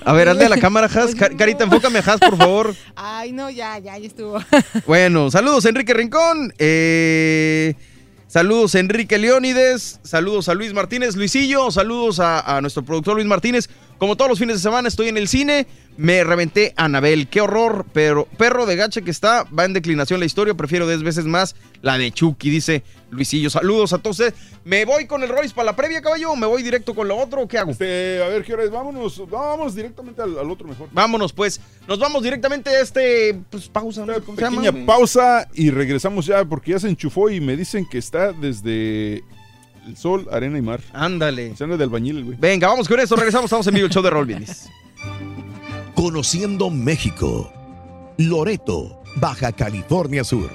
A 0.05 0.12
ver, 0.12 0.28
hazle 0.28 0.44
a 0.47 0.48
la 0.48 0.59
cámara, 0.59 0.86
Has. 0.86 1.15
Car- 1.15 1.36
Carita, 1.36 1.65
enfócame 1.65 1.98
a 1.98 2.02
Has, 2.02 2.20
por 2.20 2.36
favor. 2.36 2.74
Ay, 2.97 3.32
no, 3.32 3.51
ya, 3.51 3.78
ya, 3.78 3.97
ya 3.98 4.06
estuvo. 4.06 4.39
Bueno, 4.86 5.31
saludos 5.31 5.65
Enrique 5.65 5.94
Rincón. 5.94 6.52
eh, 6.59 7.74
saludos 8.27 8.74
Enrique 8.74 9.19
Leónides. 9.19 10.01
Saludos 10.02 10.48
a 10.48 10.55
Luis 10.55 10.73
Martínez, 10.73 11.16
Luisillo. 11.16 11.70
Saludos 11.70 12.20
a, 12.20 12.56
a 12.56 12.60
nuestro 12.60 12.82
productor 12.85 13.15
Luis 13.16 13.27
Martínez. 13.27 13.69
Como 13.98 14.16
todos 14.16 14.28
los 14.28 14.38
fines 14.38 14.56
de 14.56 14.62
semana 14.62 14.88
estoy 14.88 15.08
en 15.08 15.16
el 15.16 15.28
cine. 15.28 15.66
Me 15.96 16.22
reventé 16.22 16.74
a 16.76 16.84
Anabel. 16.84 17.26
Qué 17.26 17.40
horror, 17.40 17.84
pero 17.92 18.26
perro 18.38 18.66
de 18.66 18.76
gache 18.76 19.02
que 19.02 19.10
está. 19.10 19.42
Va 19.44 19.64
en 19.64 19.72
declinación 19.72 20.20
la 20.20 20.26
historia. 20.26 20.54
Prefiero 20.54 20.86
10 20.86 21.02
veces 21.02 21.24
más 21.24 21.56
la 21.82 21.98
de 21.98 22.12
Chucky, 22.12 22.50
dice 22.50 22.84
Luisillo. 23.10 23.50
Saludos 23.50 23.92
a 23.92 23.98
todos 23.98 24.20
ustedes. 24.20 24.34
¿Me 24.64 24.84
voy 24.84 25.06
con 25.06 25.24
el 25.24 25.28
Royce 25.28 25.52
para 25.52 25.66
la 25.66 25.76
previa, 25.76 26.00
caballo? 26.00 26.30
¿O 26.30 26.36
me 26.36 26.46
voy 26.46 26.62
directo 26.62 26.94
con 26.94 27.08
lo 27.08 27.16
otro 27.16 27.42
o 27.42 27.48
qué 27.48 27.58
hago? 27.58 27.72
Este, 27.72 28.22
a 28.22 28.28
ver, 28.28 28.44
¿qué 28.44 28.54
hora 28.54 28.62
es? 28.62 28.70
Vámonos, 28.70 29.28
vámonos 29.28 29.74
directamente 29.74 30.22
al, 30.22 30.38
al 30.38 30.48
otro 30.48 30.68
mejor. 30.68 30.88
Vámonos, 30.92 31.32
pues. 31.32 31.60
Nos 31.88 31.98
vamos 31.98 32.22
directamente 32.22 32.70
a 32.70 32.80
este. 32.80 33.36
Pues 33.50 33.68
pausa, 33.68 34.06
¿no? 34.06 34.14
Pequeña 34.14 34.86
pausa 34.86 35.48
y 35.54 35.70
regresamos 35.70 36.26
ya 36.26 36.44
porque 36.44 36.72
ya 36.72 36.78
se 36.78 36.88
enchufó 36.88 37.30
y 37.30 37.40
me 37.40 37.56
dicen 37.56 37.84
que 37.90 37.98
está 37.98 38.32
desde 38.32 39.24
el 39.89 39.97
sol, 39.97 40.28
arena 40.31 40.59
y 40.59 40.62
mar. 40.62 40.81
Ándale. 40.93 41.56
Se 41.56 41.65
anda 41.65 41.77
de 41.77 41.85
albañil, 41.85 42.19
el 42.19 42.24
güey. 42.24 42.39
Venga, 42.39 42.69
vamos 42.69 42.86
con 42.86 43.01
eso. 43.01 43.16
Regresamos. 43.16 43.47
Estamos 43.47 43.66
en 43.66 43.74
vivo 43.74 43.86
el 43.86 43.93
show 43.93 44.02
de 44.02 44.10
Roll. 44.10 44.36
Conociendo 45.94 46.70
México. 46.70 47.51
Loreto, 48.19 49.02
Baja 49.16 49.52
California 49.52 50.24
Sur. 50.24 50.51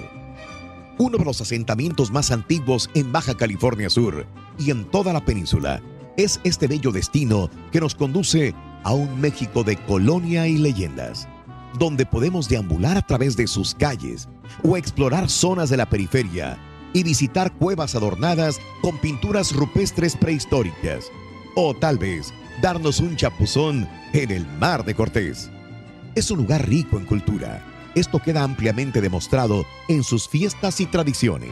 Uno 0.99 1.17
de 1.17 1.25
los 1.25 1.41
asentamientos 1.41 2.11
más 2.11 2.31
antiguos 2.31 2.89
en 2.93 3.11
Baja 3.11 3.35
California 3.35 3.89
Sur 3.89 4.27
y 4.59 4.69
en 4.69 4.85
toda 4.85 5.11
la 5.11 5.25
península 5.25 5.81
es 6.17 6.39
este 6.43 6.67
bello 6.67 6.91
destino 6.91 7.49
que 7.71 7.79
nos 7.79 7.95
conduce 7.95 8.53
a 8.83 8.93
un 8.93 9.19
México 9.19 9.63
de 9.63 9.77
colonia 9.77 10.47
y 10.47 10.57
leyendas, 10.57 11.27
donde 11.79 12.05
podemos 12.05 12.47
deambular 12.47 12.97
a 12.97 13.01
través 13.01 13.35
de 13.35 13.47
sus 13.47 13.73
calles 13.73 14.29
o 14.61 14.77
explorar 14.77 15.29
zonas 15.29 15.71
de 15.71 15.77
la 15.77 15.89
periferia 15.89 16.59
y 16.93 17.03
visitar 17.03 17.51
cuevas 17.53 17.95
adornadas 17.95 18.59
con 18.81 18.97
pinturas 18.99 19.53
rupestres 19.53 20.15
prehistóricas, 20.15 21.11
o 21.55 21.73
tal 21.73 21.97
vez 21.97 22.33
darnos 22.61 22.99
un 22.99 23.15
chapuzón 23.15 23.89
en 24.13 24.31
el 24.31 24.45
Mar 24.59 24.85
de 24.85 24.95
Cortés. 24.95 25.49
Es 26.15 26.29
un 26.31 26.37
lugar 26.37 26.67
rico 26.69 26.97
en 26.97 27.05
cultura. 27.05 27.65
Esto 27.95 28.19
queda 28.19 28.43
ampliamente 28.43 29.01
demostrado 29.01 29.65
en 29.87 30.03
sus 30.03 30.27
fiestas 30.27 30.79
y 30.79 30.85
tradiciones. 30.85 31.51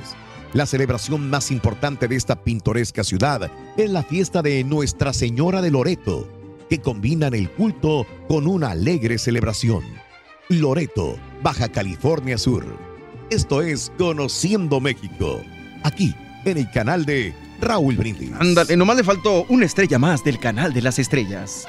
La 0.53 0.65
celebración 0.65 1.30
más 1.30 1.49
importante 1.49 2.07
de 2.07 2.15
esta 2.15 2.43
pintoresca 2.43 3.03
ciudad 3.03 3.51
es 3.77 3.89
la 3.89 4.03
fiesta 4.03 4.41
de 4.41 4.63
Nuestra 4.63 5.13
Señora 5.13 5.61
de 5.61 5.72
Loreto, 5.72 6.27
que 6.69 6.80
combinan 6.80 7.34
el 7.34 7.49
culto 7.49 8.05
con 8.27 8.47
una 8.47 8.72
alegre 8.72 9.18
celebración. 9.18 9.84
Loreto, 10.49 11.15
Baja 11.41 11.69
California 11.69 12.38
Sur. 12.38 12.90
Esto 13.32 13.62
es 13.62 13.91
Conociendo 13.98 14.82
México, 14.82 15.41
aquí 15.84 16.14
en 16.44 16.58
el 16.58 16.70
canal 16.70 17.06
de 17.06 17.34
Raúl 17.62 17.95
Brindis. 17.95 18.30
Ándale, 18.38 18.76
nomás 18.76 18.98
le 18.98 19.06
faltó 19.06 19.45
una 19.48 19.66
estrella 19.66 19.98
más 19.98 20.22
del 20.26 20.38
canal 20.38 20.74
de 20.74 20.82
las 20.82 20.99
estrellas. 20.99 21.66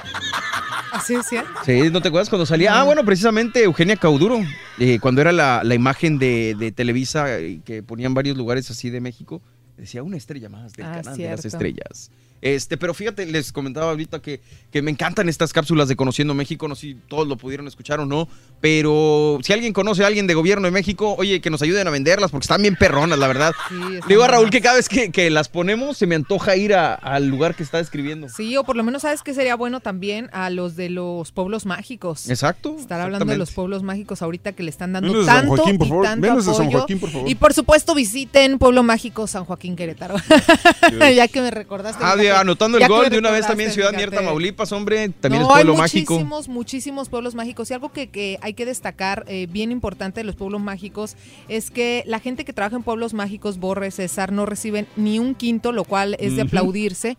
Así 0.91 1.15
es, 1.15 1.25
¿sí? 1.25 1.37
Sí, 1.65 1.89
¿no 1.89 2.01
te 2.01 2.09
acuerdas 2.09 2.29
cuando 2.29 2.45
salía? 2.45 2.77
Ah, 2.77 2.83
bueno, 2.83 3.05
precisamente 3.05 3.63
Eugenia 3.63 3.95
Cauduro, 3.95 4.41
eh, 4.77 4.99
cuando 4.99 5.21
era 5.21 5.31
la, 5.31 5.61
la 5.63 5.73
imagen 5.73 6.19
de, 6.19 6.53
de 6.59 6.73
Televisa 6.73 7.39
eh, 7.39 7.61
que 7.63 7.81
ponían 7.81 8.13
varios 8.13 8.35
lugares 8.35 8.69
así 8.69 8.89
de 8.89 8.99
México, 8.99 9.41
decía 9.77 10.03
una 10.03 10.17
estrella 10.17 10.49
más 10.49 10.73
del 10.73 10.85
Ah, 10.85 11.01
canal 11.01 11.17
de 11.17 11.29
las 11.29 11.45
estrellas. 11.45 12.11
Este, 12.45 12.75
pero 12.75 12.93
fíjate, 12.93 13.25
les 13.25 13.53
comentaba 13.53 13.89
ahorita 13.91 14.21
que, 14.21 14.41
que 14.69 14.81
me 14.81 14.91
encantan 14.91 15.29
estas 15.29 15.53
cápsulas 15.53 15.87
de 15.87 15.95
Conociendo 15.95 16.33
México, 16.33 16.67
no 16.67 16.75
sé 16.75 16.81
si 16.81 16.95
todos 17.07 17.25
lo 17.25 17.37
pudieron 17.37 17.67
escuchar 17.69 18.01
o 18.01 18.05
no, 18.05 18.27
pero 18.59 19.39
si 19.43 19.53
alguien 19.53 19.71
conoce 19.71 20.03
a 20.03 20.07
alguien 20.07 20.27
de 20.27 20.33
gobierno 20.33 20.65
de 20.65 20.71
México, 20.71 21.15
oye, 21.17 21.39
que 21.39 21.49
nos 21.49 21.61
ayuden 21.61 21.87
a 21.87 21.91
venderlas 21.91 22.31
porque 22.31 22.43
están 22.43 22.61
bien 22.61 22.75
perronas, 22.75 23.17
la 23.17 23.27
verdad. 23.27 23.53
Le 23.71 24.01
digo 24.09 24.23
a 24.23 24.27
Raúl 24.27 24.49
que 24.49 24.59
cada 24.61 24.75
vez 24.75 24.89
que, 24.89 25.09
que 25.09 25.29
las 25.29 25.47
ponemos 25.47 25.97
se 25.97 26.05
me 26.05 26.15
antoja 26.15 26.57
ir 26.57 26.73
a- 26.73 26.95
al 26.95 27.27
lugar 27.27 27.55
que 27.55 27.63
está 27.63 27.77
describiendo. 27.77 28.27
Sí, 28.27 28.57
o 28.57 28.65
por 28.65 28.75
lo 28.75 28.83
menos 28.83 29.03
sabes 29.03 29.21
que 29.23 29.33
sería 29.33 29.55
bueno 29.55 29.79
también 29.79 30.29
a 30.33 30.49
los 30.49 30.75
de 30.75 30.89
los 30.89 31.31
pueblos 31.31 31.65
mágicos. 31.65 32.29
Exacto. 32.29 32.75
Estar 32.77 32.99
hablando 32.99 33.25
de 33.31 33.37
los 33.37 33.51
pueblos 33.51 33.83
mágicos 33.83 34.21
ahorita 34.21 34.51
que 34.51 34.63
le 34.63 34.69
están 34.69 34.91
dando 34.91 35.23
San 35.23 35.47
tanto 35.47 35.55
Joaquín, 35.55 35.77
por 35.77 35.87
y 35.87 35.89
favor. 35.89 36.05
tanto 36.05 36.35
de 36.35 36.41
San 36.43 36.53
apoyo. 36.53 36.71
Joaquín, 36.79 36.99
por 36.99 37.09
favor. 37.09 37.29
Y 37.29 37.35
por 37.35 37.53
supuesto 37.53 37.95
visiten 37.95 38.59
Pueblo 38.59 38.83
Mágico 38.83 39.27
San 39.27 39.45
Joaquín 39.45 39.75
Querétaro. 39.77 40.15
ya 41.15 41.27
que 41.27 41.41
me 41.41 41.51
recordaste. 41.51 42.03
Ah, 42.03 42.13
fíjate. 42.17 42.32
Anotando 42.41 42.77
el 42.77 42.87
gol 42.87 43.09
de 43.09 43.17
una 43.17 43.31
vez 43.31 43.47
también 43.47 43.71
Ciudad 43.71 43.93
Mierta. 43.93 44.17
Tamaulipas, 44.17 44.71
hombre, 44.71 45.09
también 45.09 45.43
no, 45.43 45.49
es 45.49 45.53
pueblo 45.53 45.73
hay 45.73 45.79
mágico. 45.79 46.13
muchísimos, 46.13 46.47
muchísimos 46.47 47.09
pueblos 47.09 47.35
mágicos. 47.35 47.69
Y 47.71 47.73
algo 47.73 47.91
que, 47.91 48.09
que 48.09 48.37
hay 48.41 48.53
que 48.53 48.65
destacar, 48.65 49.25
eh, 49.27 49.47
bien 49.49 49.71
importante 49.71 50.21
de 50.21 50.23
los 50.23 50.35
pueblos 50.35 50.61
mágicos, 50.61 51.15
es 51.47 51.71
que 51.71 52.03
la 52.05 52.19
gente 52.19 52.45
que 52.45 52.53
trabaja 52.53 52.75
en 52.75 52.83
pueblos 52.83 53.13
mágicos, 53.13 53.57
Borre, 53.57 53.91
César, 53.91 54.31
no 54.31 54.45
reciben 54.45 54.87
ni 54.95 55.19
un 55.19 55.35
quinto, 55.35 55.71
lo 55.71 55.83
cual 55.83 56.15
es 56.19 56.35
de 56.35 56.43
aplaudirse. 56.43 57.17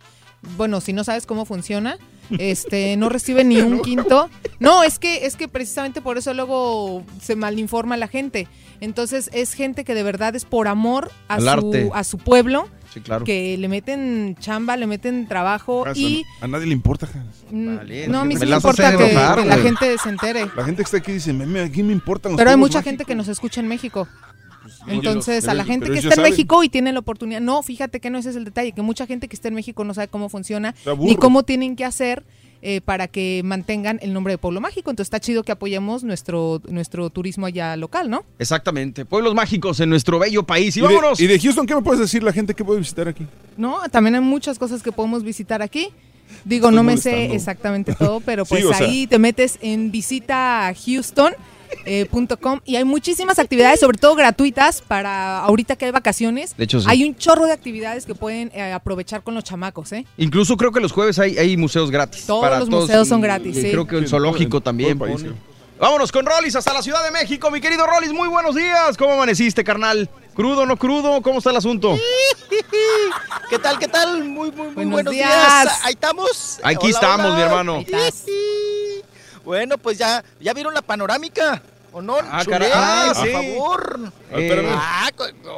Bueno, 0.56 0.80
si 0.80 0.92
no 0.92 1.04
sabes 1.04 1.26
cómo 1.26 1.44
funciona, 1.44 1.98
este, 2.38 2.96
no 2.96 3.08
reciben 3.08 3.48
ni 3.48 3.60
un 3.60 3.80
quinto. 3.80 4.28
No, 4.58 4.82
es 4.82 4.98
que, 4.98 5.26
es 5.26 5.36
que 5.36 5.48
precisamente 5.48 6.00
por 6.00 6.18
eso 6.18 6.34
luego 6.34 7.02
se 7.20 7.36
malinforma 7.36 7.96
la 7.96 8.08
gente. 8.08 8.48
Entonces, 8.80 9.30
es 9.32 9.54
gente 9.54 9.84
que 9.84 9.94
de 9.94 10.02
verdad 10.02 10.34
es 10.36 10.44
por 10.44 10.68
amor 10.68 11.10
a, 11.28 11.36
Al 11.36 11.48
arte. 11.48 11.86
su, 11.86 11.94
a 11.94 12.04
su 12.04 12.18
pueblo. 12.18 12.68
Sí, 12.94 13.00
claro. 13.00 13.24
Que 13.24 13.58
le 13.58 13.68
meten 13.68 14.36
chamba, 14.38 14.76
le 14.76 14.86
meten 14.86 15.26
trabajo 15.26 15.84
y 15.96 16.24
a, 16.40 16.46
nadie 16.46 16.66
le 16.66 16.72
importa, 16.74 17.08
Hans. 17.12 17.44
Mm, 17.50 17.76
Vale, 17.76 18.08
no, 18.08 18.20
a 18.20 18.24
mí 18.24 18.34
me 18.34 18.40
sí 18.40 18.46
me 18.46 18.54
importa 18.54 18.96
que, 18.96 19.10
enojar, 19.10 19.42
que 19.42 19.48
la 19.48 19.58
gente 19.58 19.98
se 19.98 20.08
entere. 20.08 20.46
La 20.56 20.64
gente 20.64 20.76
que 20.76 20.82
está 20.82 20.96
aquí 20.98 21.10
dice, 21.12 21.32
"Meme, 21.32 21.60
¿a 21.62 21.68
quién 21.68 21.88
me 21.88 21.92
importan 21.92 22.32
los 22.32 22.38
Pero 22.38 22.50
hay 22.50 22.56
mucha 22.56 22.78
mágicos?" 22.78 22.84
gente 22.90 23.04
que 23.04 23.14
nos 23.16 23.26
escucha 23.26 23.60
en 23.60 23.66
México. 23.66 24.06
Pero 24.86 24.96
Entonces, 24.98 25.38
ellos- 25.44 25.48
a 25.48 25.54
la 25.54 25.64
gente 25.64 25.90
que 25.90 25.98
está 25.98 26.14
en. 26.14 26.22
México 26.22 26.62
y 26.62 26.68
tiene 26.68 26.92
la 26.92 27.00
oportunidad, 27.00 27.40
no, 27.40 27.62
fíjate 27.62 28.00
que 28.00 28.10
no 28.10 28.18
ese 28.18 28.30
es 28.30 28.36
el 28.36 28.44
detalle, 28.44 28.72
que 28.72 28.82
mucha 28.82 29.06
gente 29.06 29.28
que 29.28 29.34
está 29.36 29.48
en 29.48 29.54
México 29.54 29.82
no 29.84 29.92
sabe 29.92 30.08
cómo 30.08 30.28
funciona 30.28 30.74
ni 31.00 31.16
cómo 31.16 31.42
tienen 31.42 31.74
que 31.76 31.84
hacer 31.84 32.24
eh, 32.66 32.80
para 32.80 33.08
que 33.08 33.42
mantengan 33.44 33.98
el 34.00 34.14
nombre 34.14 34.32
de 34.32 34.38
Pueblo 34.38 34.58
Mágico. 34.58 34.88
Entonces, 34.88 35.08
está 35.08 35.20
chido 35.20 35.42
que 35.42 35.52
apoyemos 35.52 36.02
nuestro, 36.02 36.62
nuestro 36.66 37.10
turismo 37.10 37.44
allá 37.44 37.76
local, 37.76 38.08
¿no? 38.08 38.24
Exactamente, 38.38 39.04
pueblos 39.04 39.34
mágicos 39.34 39.80
en 39.80 39.90
nuestro 39.90 40.18
bello 40.18 40.44
país. 40.44 40.74
Y, 40.74 40.80
¿Y 40.80 40.82
de, 40.82 40.88
vámonos. 40.88 41.20
y 41.20 41.26
de 41.26 41.38
Houston 41.38 41.66
qué 41.66 41.74
me 41.74 41.82
puedes 41.82 42.00
decir 42.00 42.22
la 42.22 42.32
gente 42.32 42.54
que 42.54 42.64
puede 42.64 42.78
visitar 42.78 43.06
aquí? 43.06 43.26
No, 43.58 43.80
también 43.90 44.14
hay 44.14 44.22
muchas 44.22 44.58
cosas 44.58 44.82
que 44.82 44.92
podemos 44.92 45.22
visitar 45.22 45.60
aquí. 45.60 45.90
Digo, 46.46 46.68
Estoy 46.68 46.76
no 46.76 46.82
me 46.82 46.96
sé 46.96 47.34
exactamente 47.34 47.94
todo, 47.94 48.20
pero 48.20 48.44
Sí, 48.46 48.56
pues 48.62 48.78
sea. 48.78 48.86
ahí 48.86 49.06
te 49.06 49.18
metes 49.18 49.58
en 49.60 49.90
visita 49.90 50.72
Houston. 50.86 51.34
Eh, 51.86 52.06
punto 52.10 52.38
com, 52.38 52.60
y 52.64 52.76
hay 52.76 52.84
muchísimas 52.84 53.38
actividades, 53.38 53.80
sobre 53.80 53.98
todo 53.98 54.14
gratuitas, 54.14 54.80
para 54.82 55.38
ahorita 55.40 55.76
que 55.76 55.86
hay 55.86 55.90
vacaciones. 55.90 56.56
De 56.56 56.64
hecho, 56.64 56.80
sí. 56.80 56.86
Hay 56.88 57.04
un 57.04 57.16
chorro 57.16 57.46
de 57.46 57.52
actividades 57.52 58.06
que 58.06 58.14
pueden 58.14 58.50
eh, 58.54 58.72
aprovechar 58.72 59.22
con 59.22 59.34
los 59.34 59.44
chamacos, 59.44 59.92
¿eh? 59.92 60.04
Incluso 60.16 60.56
creo 60.56 60.72
que 60.72 60.80
los 60.80 60.92
jueves 60.92 61.18
hay, 61.18 61.36
hay 61.38 61.56
museos 61.56 61.90
gratis. 61.90 62.24
Todos 62.26 62.42
para 62.42 62.58
los 62.58 62.68
museos 62.68 63.06
son 63.08 63.20
gratis, 63.20 63.56
y 63.56 63.62
sí. 63.62 63.70
Creo 63.70 63.86
que 63.86 63.96
el 63.96 64.04
Sí, 64.04 64.10
zoológico 64.10 64.50
todo 64.50 64.60
también. 64.62 64.90
el 64.90 64.98
país. 64.98 65.24
Vámonos 65.78 66.12
con 66.12 66.24
Rollis 66.24 66.54
hasta 66.54 66.72
la 66.72 66.82
Ciudad 66.82 67.04
de 67.04 67.10
México, 67.10 67.50
mi 67.50 67.60
querido 67.60 67.84
Rollis. 67.86 68.12
Muy 68.12 68.28
buenos 68.28 68.54
días. 68.54 68.96
¿Cómo 68.96 69.14
amaneciste, 69.14 69.64
carnal? 69.64 70.08
¿Crudo, 70.34 70.66
no 70.66 70.76
crudo? 70.76 71.20
¿Cómo 71.20 71.38
está 71.38 71.50
el 71.50 71.56
asunto? 71.56 71.98
¿Qué 73.50 73.58
tal, 73.58 73.78
qué 73.78 73.88
tal? 73.88 74.22
Muy, 74.24 74.50
muy, 74.52 74.66
muy 74.66 74.74
Buenos 74.74 74.92
buenos 74.92 75.12
días. 75.12 75.28
días. 75.64 75.80
Ahí 75.82 75.94
estamos. 75.94 76.60
Aquí 76.62 76.86
Hola, 76.86 76.90
estamos, 76.90 77.26
hola. 77.26 77.36
mi 77.36 77.42
hermano. 77.42 77.84
Bueno, 79.44 79.78
pues 79.78 79.98
ya, 79.98 80.24
ya 80.40 80.52
vieron 80.54 80.74
la 80.74 80.82
panorámica. 80.82 81.62
¿O 81.92 82.02
no? 82.02 82.16
Ah, 82.28 82.42
Chulé, 82.42 82.58
cara- 82.58 83.10
ah, 83.10 83.12
por 83.14 83.28
favor. 83.30 84.00
Ah, 84.32 84.40
espérame. 84.40 84.68
Ah, 84.72 85.08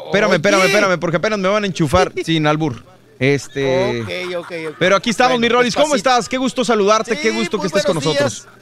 Espérame, 0.07 0.33
espérame, 0.35 0.65
espérame, 0.67 0.99
porque 1.01 1.17
apenas 1.17 1.39
me 1.39 1.49
van 1.49 1.65
a 1.65 1.67
enchufar 1.67 2.13
sin 2.25 2.47
albur. 2.47 2.83
Este. 3.19 4.03
Ok, 4.03 4.37
ok, 4.45 4.53
ok. 4.71 4.77
Pero 4.79 4.97
aquí 4.97 5.09
estamos, 5.11 5.33
Bueno, 5.33 5.41
mi 5.41 5.49
Rollis. 5.49 5.75
pues, 5.75 5.83
¿Cómo 5.85 5.95
estás? 5.97 6.29
Qué 6.29 6.37
gusto 6.37 6.63
saludarte, 6.63 7.17
Sí, 7.17 7.23
qué 7.23 7.31
gusto 7.31 7.57
que 7.59 7.71
pues, 7.71 7.85
estés 7.85 7.87
con 7.87 7.95
nosotros. 7.95 8.43
días. 8.45 8.55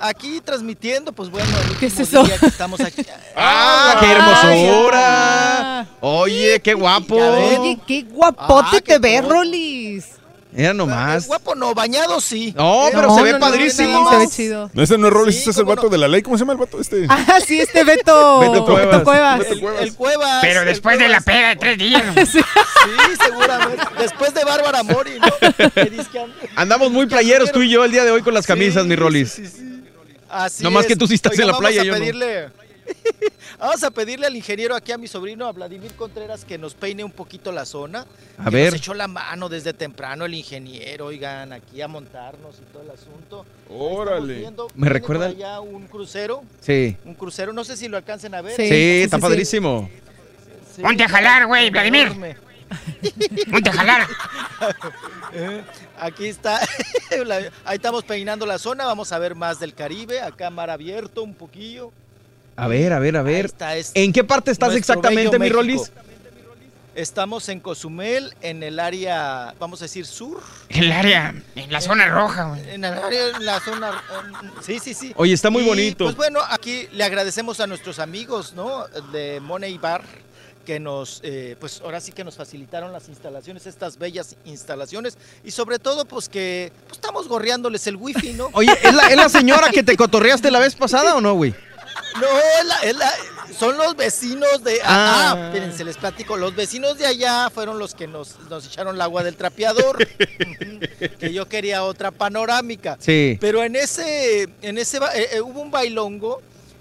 Aquí 0.00 0.40
transmitiendo, 0.40 1.12
pues 1.12 1.28
bueno, 1.30 1.46
el 1.70 1.76
¿Qué 1.76 1.86
es 1.86 2.00
eso? 2.00 2.24
día 2.24 2.38
que 2.38 2.46
estamos 2.46 2.80
aquí. 2.80 3.04
¡Ah, 3.36 3.98
qué 4.00 4.10
hermosura! 4.10 5.86
Oye, 6.00 6.60
qué 6.60 6.74
guapo. 6.74 7.14
Oye, 7.16 7.78
qué 7.86 8.02
guapote 8.02 8.68
Ah, 8.68 8.70
te 8.72 8.82
qué 8.82 8.98
ves, 8.98 9.20
todo. 9.20 9.30
Rolis. 9.32 10.06
Era 10.54 10.74
nomás. 10.74 11.26
Guapo 11.26 11.54
no, 11.54 11.74
bañado 11.74 12.20
sí. 12.20 12.52
No, 12.56 12.86
pero 12.92 13.08
No, 13.08 13.16
se 13.16 13.22
ve 13.22 13.32
no, 13.32 13.38
no, 13.38 13.46
padrísimo. 13.46 14.08
sí, 14.10 14.14
se 14.14 14.18
ve 14.20 14.28
chido. 14.28 14.70
No, 14.74 14.82
este 14.82 14.98
no 14.98 15.06
es 15.06 15.12
Rollis, 15.12 15.34
Sí, 15.34 15.38
este 15.40 15.50
es 15.52 15.56
el 15.58 15.64
vato 15.64 15.84
no. 15.84 15.88
de 15.88 15.98
la 15.98 16.08
ley. 16.08 16.20
¿Cómo 16.22 16.36
se 16.36 16.40
llama 16.42 16.52
el 16.52 16.58
vato 16.58 16.80
este? 16.80 17.06
Ah, 17.08 17.38
sí, 17.46 17.58
este 17.60 17.84
Beto. 17.84 18.40
Beto 18.40 18.64
Cuevas. 18.66 19.02
Cuevas. 19.02 19.46
El, 19.46 19.64
el 19.80 19.94
Cuevas. 19.94 20.38
Pero 20.42 20.64
después 20.64 20.98
de 20.98 21.08
la 21.08 21.20
peda 21.22 21.48
de 21.50 21.56
tres 21.56 21.78
días. 21.78 22.02
Sí, 22.82 23.16
seguramente. 23.24 23.82
Después 23.98 24.34
de 24.34 24.44
Bárbara 24.44 24.82
Mori, 24.82 25.12
¿no? 25.20 25.26
Andamos 26.56 26.90
muy 26.90 27.06
playeros 27.06 27.52
tú 27.52 27.62
y 27.62 27.70
yo 27.70 27.84
el 27.84 27.92
día 27.92 28.04
de 28.04 28.10
hoy 28.10 28.22
con 28.22 28.34
las 28.34 28.46
camisas, 28.46 28.82
Sí, 28.82 28.88
mi 28.88 28.96
Rollis. 28.96 29.30
sí, 29.32 29.46
sí, 29.46 29.52
sí. 29.56 29.82
Así 30.28 30.62
Nomás 30.64 30.82
es. 30.84 30.88
que 30.88 30.96
tú 30.96 31.06
sí 31.06 31.14
estás 31.14 31.34
en 31.38 31.46
la 31.46 31.52
vamos 31.52 31.60
playa, 31.60 31.82
a 31.82 31.84
yo 31.84 31.92
no. 31.98 32.04
Vamos 33.58 33.82
a 33.84 33.90
pedirle 33.90 34.26
al 34.26 34.34
ingeniero 34.34 34.74
aquí 34.74 34.92
a 34.92 34.98
mi 34.98 35.06
sobrino, 35.06 35.46
a 35.46 35.52
Vladimir 35.52 35.92
Contreras, 35.94 36.44
que 36.44 36.58
nos 36.58 36.74
peine 36.74 37.04
un 37.04 37.12
poquito 37.12 37.52
la 37.52 37.64
zona. 37.64 38.06
A 38.38 38.44
que 38.44 38.50
ver. 38.50 38.72
Nos 38.72 38.80
echó 38.80 38.94
la 38.94 39.06
mano 39.08 39.48
desde 39.48 39.72
temprano 39.72 40.24
el 40.24 40.34
ingeniero, 40.34 41.06
oigan, 41.06 41.52
aquí 41.52 41.80
a 41.80 41.88
montarnos 41.88 42.56
y 42.58 42.72
todo 42.72 42.82
el 42.82 42.90
asunto. 42.90 43.46
Órale. 43.70 44.34
viendo, 44.38 44.68
¿Me 44.74 44.88
recuerda? 44.88 45.26
allá 45.26 45.60
un 45.60 45.86
crucero, 45.86 46.42
Sí. 46.60 46.96
un 47.04 47.14
crucero, 47.14 47.52
no 47.52 47.64
sé 47.64 47.76
si 47.76 47.88
lo 47.88 47.96
alcancen 47.96 48.34
a 48.34 48.40
ver. 48.42 48.56
Sí, 48.56 48.68
Sí, 48.68 49.02
está 49.02 49.16
sí, 49.16 49.20
sí. 49.20 49.28
padrísimo. 49.28 49.90
Sí, 50.74 50.82
Ponte 50.82 51.04
a 51.04 51.08
jalar, 51.08 51.46
güey, 51.46 51.70
Vladimir. 51.70 52.06
enorme. 52.08 52.36
Ponte 53.50 53.68
a 53.70 53.72
jalar. 53.74 54.08
Aquí 56.00 56.26
está, 56.26 56.58
ahí 57.64 57.76
estamos 57.76 58.02
peinando 58.04 58.46
la 58.46 58.58
zona, 58.58 58.86
vamos 58.86 59.12
a 59.12 59.18
ver 59.18 59.34
más 59.34 59.60
del 59.60 59.74
Caribe, 59.74 60.20
acá 60.20 60.50
mar 60.50 60.70
abierto 60.70 61.22
un 61.22 61.34
poquillo. 61.34 61.92
A 62.56 62.68
ver, 62.68 62.92
a 62.92 62.98
ver, 62.98 63.16
a 63.16 63.22
ver. 63.22 63.46
está, 63.46 63.76
es 63.76 63.92
¿En 63.94 64.12
qué 64.12 64.24
parte 64.24 64.50
estás 64.50 64.74
exactamente, 64.74 65.38
mi. 65.38 65.48
Rollis? 65.48 65.90
Estamos 66.94 67.48
en 67.48 67.60
Cozumel, 67.60 68.34
en 68.42 68.62
el 68.62 68.78
área, 68.78 69.54
vamos 69.58 69.80
a 69.80 69.86
decir, 69.86 70.04
sur. 70.04 70.42
El 70.68 70.92
área, 70.92 71.34
en 71.56 71.72
la 71.72 71.80
zona 71.80 72.06
roja, 72.10 72.44
güey. 72.50 72.68
En 72.68 72.84
el 72.84 72.92
área, 72.92 73.28
en 73.34 73.46
la 73.46 73.60
zona. 73.60 73.90
eh, 73.90 74.48
Sí, 74.60 74.78
sí, 74.78 74.92
sí. 74.92 75.12
Oye, 75.16 75.32
está 75.32 75.48
muy 75.48 75.62
Y, 75.62 75.66
bonito. 75.66 76.04
Pues 76.04 76.16
bueno, 76.16 76.40
aquí 76.50 76.86
le 76.92 77.02
agradecemos 77.04 77.60
a 77.60 77.66
nuestros 77.66 77.98
amigos, 77.98 78.52
¿no? 78.52 78.86
De 79.10 79.40
Money 79.40 79.78
Bar, 79.78 80.02
que 80.66 80.78
nos, 80.78 81.20
eh, 81.24 81.56
pues 81.58 81.80
ahora 81.82 81.98
sí 81.98 82.12
que 82.12 82.24
nos 82.24 82.36
facilitaron 82.36 82.92
las 82.92 83.08
instalaciones, 83.08 83.66
estas 83.66 83.96
bellas 83.96 84.36
instalaciones. 84.44 85.16
Y 85.44 85.50
sobre 85.50 85.78
todo, 85.78 86.04
pues 86.04 86.28
que 86.28 86.72
pues, 86.88 86.98
estamos 86.98 87.26
gorreándoles 87.26 87.86
el 87.86 87.96
wifi, 87.96 88.34
¿no? 88.34 88.50
Oye, 88.52 88.70
¿es 88.82 88.94
la, 88.94 89.08
¿es 89.08 89.16
la 89.16 89.30
señora 89.30 89.70
que 89.70 89.82
te 89.82 89.96
cotorreaste 89.96 90.50
la 90.50 90.58
vez 90.58 90.74
pasada 90.74 91.14
o 91.14 91.22
no, 91.22 91.32
güey? 91.32 91.54
No, 92.20 92.26
es 92.60 92.66
la- 92.66 92.78
es 92.82 92.96
la- 92.96 93.14
son 93.58 93.76
los 93.78 93.96
vecinos 93.96 94.62
de... 94.64 94.80
Ah. 94.84 95.32
Ah, 95.36 95.46
espérense, 95.46 95.84
les 95.84 95.96
platico. 95.96 96.36
Los 96.36 96.54
vecinos 96.54 96.98
de 96.98 97.06
allá 97.06 97.50
fueron 97.50 97.78
los 97.78 97.94
que 97.94 98.06
nos, 98.06 98.38
nos 98.50 98.66
echaron 98.66 98.94
el 98.96 99.00
agua 99.00 99.22
del 99.24 99.36
trapeador. 99.36 100.06
Que 101.18 101.32
yo 101.32 101.46
quería 101.48 101.84
otra 101.84 102.10
panorámica. 102.10 102.96
Sí. 103.00 103.36
Pero 103.40 103.62
en 103.64 103.76
ese, 103.76 104.48
en 104.62 104.78
ese 104.78 104.98
eh, 105.14 105.28
eh, 105.32 105.40
hubo 105.40 105.60
un 105.60 105.70
bailongo 105.70 106.40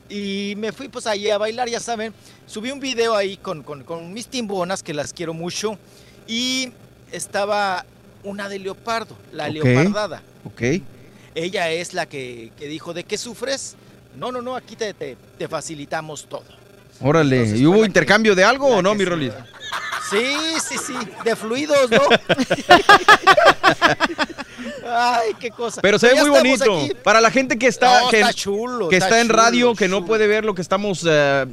y 0.10 0.54
me 0.58 0.72
fui 0.72 0.90
pues 0.90 1.08
allí 1.08 1.30
a 1.30 1.38
bailar, 1.38 1.70
ya 1.70 1.80
saben. 1.80 2.14
Subí 2.46 2.72
un 2.72 2.80
video 2.80 3.16
ahí 3.16 3.38
con, 3.38 3.64
con, 3.64 3.84
con 3.84 4.12
mis 4.14 4.28
timbonas, 4.28 4.84
que 4.84 4.94
las 4.94 5.14
quiero 5.14 5.34
mucho. 5.34 5.78
Y 6.28 6.72
estaba 7.12 7.86
una 8.24 8.50
de 8.50 8.60
leopardo, 8.60 9.16
la 9.32 9.46
Ok. 9.48 9.52
leopardada. 9.54 10.22
Ok. 10.46 10.62
Ella 11.36 11.70
es 11.72 11.94
la 11.94 12.06
que, 12.08 12.52
que 12.60 12.68
dijo, 12.68 12.94
¿de 12.94 13.04
qué 13.04 13.18
sufres? 13.18 13.76
No, 14.16 14.32
no, 14.32 14.42
no, 14.42 14.56
aquí 14.56 14.76
te, 14.76 14.94
te, 14.94 15.18
te 15.38 15.48
facilitamos 15.48 16.26
todo. 16.28 16.44
Órale. 17.02 17.38
Entonces 17.38 17.60
¿Y 17.62 17.66
hubo 17.66 17.80
que- 17.82 17.88
intercambio 17.88 18.36
de 18.36 18.44
algo 18.44 18.68
o 18.68 18.82
no, 18.82 18.94
mi 18.96 19.06
Rollis? 19.06 19.34
Sí, 20.10 20.26
sí, 20.68 20.76
sí, 20.78 20.94
de 21.24 21.36
fluidos, 21.36 21.90
¿no? 21.90 22.02
Ay, 24.94 25.32
qué 25.40 25.50
cosa. 25.52 25.82
Pero 25.82 25.98
se 25.98 26.08
ve 26.08 26.16
muy 26.22 26.30
bonito. 26.30 26.78
aquí. 26.80 26.92
Para 27.04 27.22
la 27.22 27.32
gente 27.32 27.58
que 27.58 27.68
está, 27.68 28.02
No, 28.02 28.10
que, 28.10 28.20
está 28.20 28.34
chulo, 28.34 28.90
que 28.90 28.98
está 28.98 29.08
está 29.08 29.22
en 29.22 29.28
chulo, 29.28 29.38
radio, 29.42 29.76
que 29.76 29.88
no 29.88 30.06
puede 30.06 30.28
ver 30.28 30.44
lo 30.44 30.54
que 30.54 30.62
estamos, 30.62 31.06
eh, 31.10 31.46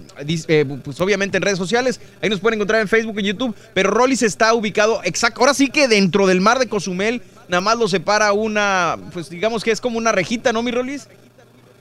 pues 0.84 1.00
obviamente 1.00 1.36
en 1.36 1.42
redes 1.42 1.58
sociales, 1.58 2.00
ahí 2.20 2.28
nos 2.28 2.40
pueden 2.40 2.58
encontrar 2.58 2.80
en 2.80 2.88
Facebook, 2.88 3.18
en 3.20 3.26
YouTube. 3.26 3.54
Pero 3.74 3.90
Rollis 3.90 4.22
está 4.22 4.52
ubicado 4.54 5.00
exacto. 5.04 5.40
Ahora 5.40 5.54
sí 5.54 5.68
que 5.68 5.86
dentro 5.88 6.26
del 6.26 6.40
mar 6.40 6.58
de 6.58 6.68
Cozumel, 6.68 7.22
nada 7.48 7.60
más 7.60 7.78
lo 7.78 7.86
separa 7.86 8.32
una, 8.32 8.96
pues 9.12 9.30
digamos 9.30 9.62
que 9.62 9.70
es 9.70 9.80
como 9.80 9.98
una 9.98 10.10
rejita, 10.12 10.52
¿no, 10.52 10.62
mi 10.62 10.70
Rollis? 10.72 11.06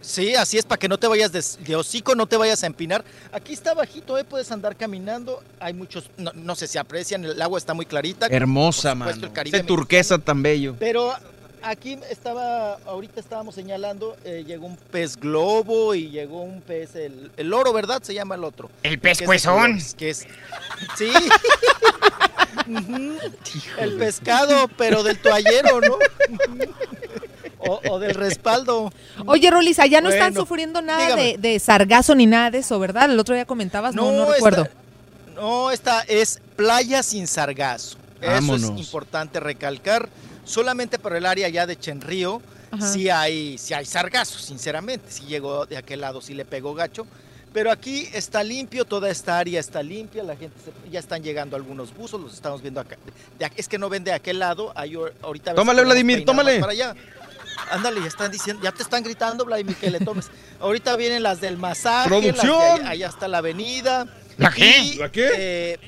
Sí, 0.07 0.35
así 0.35 0.57
es, 0.57 0.63
para 0.63 0.79
que 0.79 0.87
no 0.87 0.97
te 0.97 1.05
vayas 1.07 1.33
de, 1.33 1.43
de 1.65 1.75
hocico, 1.75 2.15
no 2.15 2.27
te 2.27 2.37
vayas 2.37 2.63
a 2.63 2.67
empinar. 2.67 3.03
Aquí 3.33 3.51
está 3.51 3.73
bajito, 3.73 4.17
¿eh? 4.17 4.23
puedes 4.23 4.49
andar 4.53 4.77
caminando. 4.77 5.43
Hay 5.59 5.73
muchos, 5.73 6.09
no, 6.15 6.31
no 6.33 6.55
sé 6.55 6.65
si 6.67 6.77
aprecian, 6.77 7.25
el 7.25 7.41
agua 7.41 7.59
está 7.59 7.73
muy 7.73 7.85
clarita. 7.85 8.27
Hermosa, 8.27 8.93
supuesto, 8.93 9.21
mano. 9.21 9.33
Caribe 9.33 9.57
Ese 9.57 9.67
turquesa 9.67 10.17
tan 10.17 10.41
bello. 10.41 10.77
Pero 10.79 11.13
aquí 11.61 11.99
estaba, 12.09 12.75
ahorita 12.85 13.19
estábamos 13.19 13.53
señalando, 13.55 14.15
eh, 14.23 14.45
llegó 14.47 14.67
un 14.67 14.77
pez 14.77 15.17
globo 15.17 15.93
y 15.93 16.09
llegó 16.09 16.41
un 16.41 16.61
pez, 16.61 16.95
el, 16.95 17.29
el 17.35 17.53
oro, 17.53 17.73
¿verdad? 17.73 18.01
Se 18.01 18.13
llama 18.13 18.35
el 18.35 18.45
otro. 18.45 18.69
El 18.83 18.99
pescuezón. 18.99 19.55
colores, 19.55 19.93
Que 19.93 20.11
es, 20.11 20.25
sí. 20.97 21.11
El 23.77 23.97
pescado, 23.97 24.67
pero 24.77 25.03
del 25.03 25.19
toallero, 25.21 25.79
¿no? 25.81 25.97
o, 27.69 27.81
o 27.91 27.99
del 27.99 28.15
respaldo. 28.15 28.91
Oye, 29.25 29.49
Rolis, 29.51 29.79
allá 29.79 30.01
no 30.01 30.09
están 30.09 30.33
sufriendo 30.33 30.81
nada 30.81 31.15
de, 31.15 31.37
de 31.37 31.59
sargazo 31.59 32.15
ni 32.15 32.25
nada 32.25 32.51
de 32.51 32.59
eso, 32.59 32.79
¿verdad? 32.79 33.09
El 33.11 33.19
otro 33.19 33.35
día 33.35 33.45
comentabas, 33.45 33.93
no, 33.95 34.11
no, 34.11 34.23
esta- 34.23 34.33
recuerdo. 34.33 34.67
no, 35.35 35.71
esta 35.71 36.01
es 36.01 36.39
playa 36.55 37.03
sin 37.03 37.27
sargazo. 37.27 37.97
Eso 38.21 38.31
Vámonos. 38.31 38.71
es 38.71 38.79
importante 38.79 39.39
recalcar. 39.39 40.09
Solamente 40.43 40.97
por 40.97 41.15
el 41.15 41.25
área 41.25 41.49
ya 41.49 41.67
de 41.67 41.77
Chenrío, 41.77 42.41
Ajá. 42.71 42.91
sí 42.93 43.09
hay, 43.09 43.57
sí 43.57 43.73
hay 43.73 43.85
sargazo, 43.85 44.39
sinceramente. 44.39 45.05
Sí 45.11 45.25
llegó 45.25 45.65
de 45.65 45.77
aquel 45.77 46.01
lado, 46.01 46.21
sí 46.21 46.33
le 46.33 46.45
pegó 46.45 46.73
gacho. 46.73 47.05
Pero 47.53 47.71
aquí 47.71 48.07
está 48.13 48.43
limpio, 48.43 48.85
toda 48.85 49.09
esta 49.09 49.37
área 49.39 49.59
está 49.59 49.81
limpia, 49.81 50.21
la 50.23 50.35
gente 50.35 50.55
se- 50.63 50.89
ya 50.91 50.99
están 50.99 51.23
llegando 51.23 51.55
algunos 51.55 51.93
buzos, 51.95 52.19
los 52.21 52.33
estamos 52.33 52.61
viendo 52.61 52.79
acá. 52.79 52.97
De 53.39 53.49
es 53.55 53.67
que 53.67 53.77
no 53.77 53.89
ven 53.89 54.03
de 54.03 54.13
aquel 54.13 54.39
lado, 54.39 54.71
hay 54.75 54.95
or- 54.95 55.13
ahorita. 55.21 55.51
si 55.51 55.55
Tómale, 55.55 55.83
Vladimir, 55.83 56.23
tómale. 56.25 56.59
Para 56.59 56.71
allá. 56.73 56.95
Ándale, 57.71 58.01
ya 58.01 58.07
están 58.07 58.31
diciendo, 58.31 58.63
ya 58.63 58.71
te 58.71 58.83
están 58.83 59.03
gritando, 59.03 59.45
Vladimir, 59.45 59.75
que 59.75 59.89
le 59.91 59.99
tomes. 59.99 60.29
Ahorita 60.59 60.95
vienen 60.95 61.23
las 61.23 61.41
del 61.41 61.57
masaje, 61.57 62.09
las 62.09 62.19
¡Producción! 62.35 62.81
allá, 62.81 62.89
allá 62.89 63.07
está 63.07 63.27
la 63.27 63.39
avenida. 63.39 64.05
¿La 64.37 64.51
qué? 64.51 64.79
Y, 64.79 64.95
¿La 64.97 65.11
qué? 65.11 65.29
eh, 65.35 65.79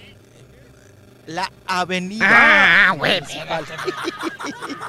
la 1.27 1.51
avenida. 1.67 2.89
Ah, 2.89 2.93
güey. 2.97 3.21
principal. 3.21 3.65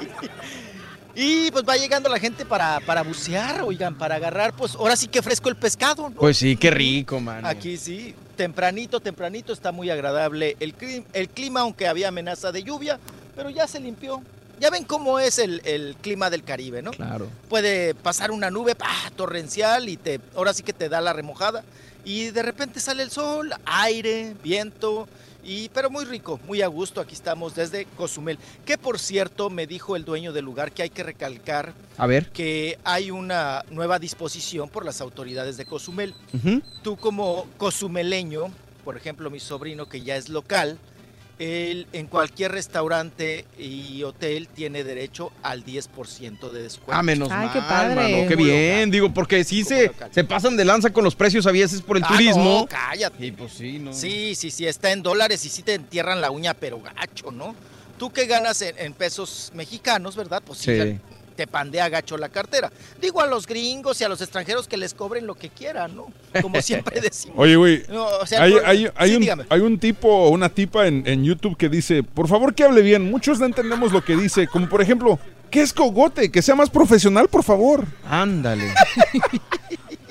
y 1.15 1.51
pues 1.51 1.63
va 1.67 1.75
llegando 1.75 2.09
la 2.09 2.19
gente 2.19 2.45
para, 2.45 2.79
para 2.81 3.03
bucear, 3.03 3.61
oigan, 3.63 3.95
para 3.95 4.15
agarrar, 4.15 4.53
pues 4.53 4.75
ahora 4.75 4.95
sí 4.95 5.07
que 5.07 5.21
fresco 5.21 5.49
el 5.49 5.55
pescado, 5.57 6.09
¿no? 6.09 6.15
Pues 6.15 6.37
sí, 6.37 6.55
qué 6.55 6.71
rico, 6.71 7.19
mano. 7.19 7.47
Aquí 7.47 7.77
sí, 7.77 8.15
tempranito, 8.37 8.99
tempranito 9.01 9.51
está 9.53 9.71
muy 9.71 9.89
agradable 9.89 10.55
el, 10.59 10.75
cli- 10.77 11.05
el 11.13 11.29
clima, 11.29 11.61
aunque 11.61 11.87
había 11.87 12.07
amenaza 12.07 12.51
de 12.51 12.63
lluvia, 12.63 12.99
pero 13.35 13.49
ya 13.49 13.67
se 13.67 13.79
limpió. 13.79 14.21
Ya 14.61 14.69
ven 14.69 14.83
cómo 14.83 15.19
es 15.19 15.39
el, 15.39 15.59
el 15.65 15.95
clima 16.01 16.29
del 16.29 16.43
Caribe, 16.43 16.83
¿no? 16.83 16.91
Claro. 16.91 17.27
Puede 17.49 17.95
pasar 17.95 18.29
una 18.29 18.51
nube 18.51 18.75
¡pah! 18.75 19.09
torrencial 19.15 19.89
y 19.89 19.97
te, 19.97 20.21
ahora 20.35 20.53
sí 20.53 20.61
que 20.61 20.71
te 20.71 20.87
da 20.87 21.01
la 21.01 21.13
remojada. 21.13 21.63
Y 22.05 22.29
de 22.29 22.43
repente 22.43 22.79
sale 22.79 23.01
el 23.01 23.09
sol, 23.09 23.51
aire, 23.65 24.35
viento, 24.43 25.07
y, 25.43 25.69
pero 25.69 25.89
muy 25.89 26.05
rico, 26.05 26.39
muy 26.45 26.61
a 26.61 26.67
gusto. 26.67 27.01
Aquí 27.01 27.15
estamos 27.15 27.55
desde 27.55 27.85
Cozumel. 27.97 28.37
Que 28.63 28.77
por 28.77 28.99
cierto, 28.99 29.49
me 29.49 29.65
dijo 29.65 29.95
el 29.95 30.05
dueño 30.05 30.31
del 30.31 30.45
lugar 30.45 30.71
que 30.71 30.83
hay 30.83 30.91
que 30.91 31.01
recalcar 31.01 31.73
A 31.97 32.05
ver. 32.05 32.29
que 32.29 32.77
hay 32.83 33.09
una 33.09 33.65
nueva 33.71 33.97
disposición 33.97 34.69
por 34.69 34.85
las 34.85 35.01
autoridades 35.01 35.57
de 35.57 35.65
Cozumel. 35.65 36.13
Tú 36.83 36.97
como 36.97 37.47
cozumeleño, 37.57 38.51
por 38.85 38.95
ejemplo 38.95 39.31
mi 39.31 39.39
sobrino 39.39 39.87
que 39.89 40.01
ya 40.01 40.15
es 40.17 40.29
local, 40.29 40.77
él 41.41 41.87
en 41.91 42.05
cualquier 42.05 42.51
restaurante 42.51 43.45
y 43.57 44.03
hotel 44.03 44.47
tiene 44.47 44.83
derecho 44.83 45.31
al 45.41 45.65
10% 45.65 46.51
de 46.51 46.61
descuento. 46.61 46.93
Ah, 46.93 47.01
menos 47.01 47.29
Ay, 47.31 47.45
mal, 47.47 47.53
qué 47.53 47.59
padre. 47.61 47.95
mano, 47.95 48.27
qué 48.27 48.35
bien. 48.35 48.75
local. 48.81 48.91
Digo, 48.91 49.13
porque 49.13 49.43
sí 49.43 49.63
se, 49.63 49.87
local. 49.87 50.09
se 50.13 50.23
pasan 50.23 50.55
de 50.55 50.65
lanza 50.65 50.91
con 50.93 51.03
los 51.03 51.15
precios 51.15 51.47
a 51.47 51.51
veces 51.51 51.81
por 51.81 51.97
el 51.97 52.03
Ah, 52.03 52.09
turismo. 52.09 52.43
no, 52.61 52.67
cállate. 52.67 53.25
Y 53.25 53.31
pues 53.31 53.53
sí, 53.53 53.79
¿no? 53.79 53.91
Sí, 53.91 54.35
sí, 54.35 54.51
sí, 54.51 54.67
está 54.67 54.91
en 54.91 55.01
dólares 55.01 55.43
y 55.45 55.49
sí 55.49 55.63
te 55.63 55.73
entierran 55.73 56.21
la 56.21 56.29
uña, 56.29 56.53
pero 56.53 56.79
gacho, 56.79 57.31
¿no? 57.31 57.55
Tú 57.97 58.11
que 58.11 58.25
ganas 58.27 58.61
en, 58.61 58.75
en 58.77 58.93
pesos 58.93 59.51
mexicanos, 59.55 60.15
¿verdad? 60.15 60.41
Pues 60.45 60.59
sí, 60.59 60.79
Sí. 60.79 60.99
Te 61.35 61.47
pandea 61.47 61.89
gacho 61.89 62.17
la 62.17 62.29
cartera. 62.29 62.71
Digo 63.01 63.21
a 63.21 63.27
los 63.27 63.47
gringos 63.47 63.99
y 64.01 64.03
a 64.03 64.09
los 64.09 64.21
extranjeros 64.21 64.67
que 64.67 64.77
les 64.77 64.93
cobren 64.93 65.25
lo 65.25 65.35
que 65.35 65.49
quieran, 65.49 65.95
¿no? 65.95 66.07
Como 66.41 66.61
siempre 66.61 67.01
decimos. 67.01 67.35
Oye, 67.39 67.55
güey, 67.55 67.83
No, 67.89 68.05
o 68.05 68.25
sea, 68.25 68.43
hay, 68.43 68.51
por- 68.53 68.65
hay- 68.65 68.89
hay 68.95 69.09
sí, 69.21 69.29
un, 69.29 69.45
hay 69.49 69.59
un 69.61 69.79
tipo 69.79 70.07
o 70.09 70.29
una 70.29 70.49
tipa 70.49 70.87
en, 70.87 71.03
en 71.07 71.23
YouTube 71.23 71.57
que 71.57 71.69
dice, 71.69 72.03
por 72.03 72.27
favor 72.27 72.53
que 72.53 72.63
hable 72.63 72.81
bien, 72.81 73.09
muchos 73.09 73.39
no 73.39 73.45
entendemos 73.45 73.91
lo 73.91 74.03
que 74.03 74.15
dice, 74.15 74.47
como 74.47 74.67
por 74.69 74.81
ejemplo, 74.81 75.19
¿qué 75.49 75.61
es 75.61 75.73
cogote? 75.73 76.31
Que 76.31 76.41
sea 76.41 76.55
más 76.55 76.69
profesional, 76.69 77.27
por 77.27 77.43
favor. 77.43 77.85
Ándale. 78.05 78.73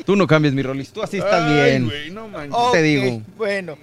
Tú 0.05 0.17
no 0.17 0.27
cambies, 0.27 0.55
mi 0.55 0.63
Rolis. 0.63 0.91
Tú 0.93 1.03
así 1.03 1.19
estás 1.19 1.43
Ay, 1.45 1.55
bien. 1.55 1.85
güey, 1.87 2.11
no 2.11 2.27
manches. 2.29 2.73
te 2.73 2.83
digo? 2.83 3.23
Bueno, 3.37 3.77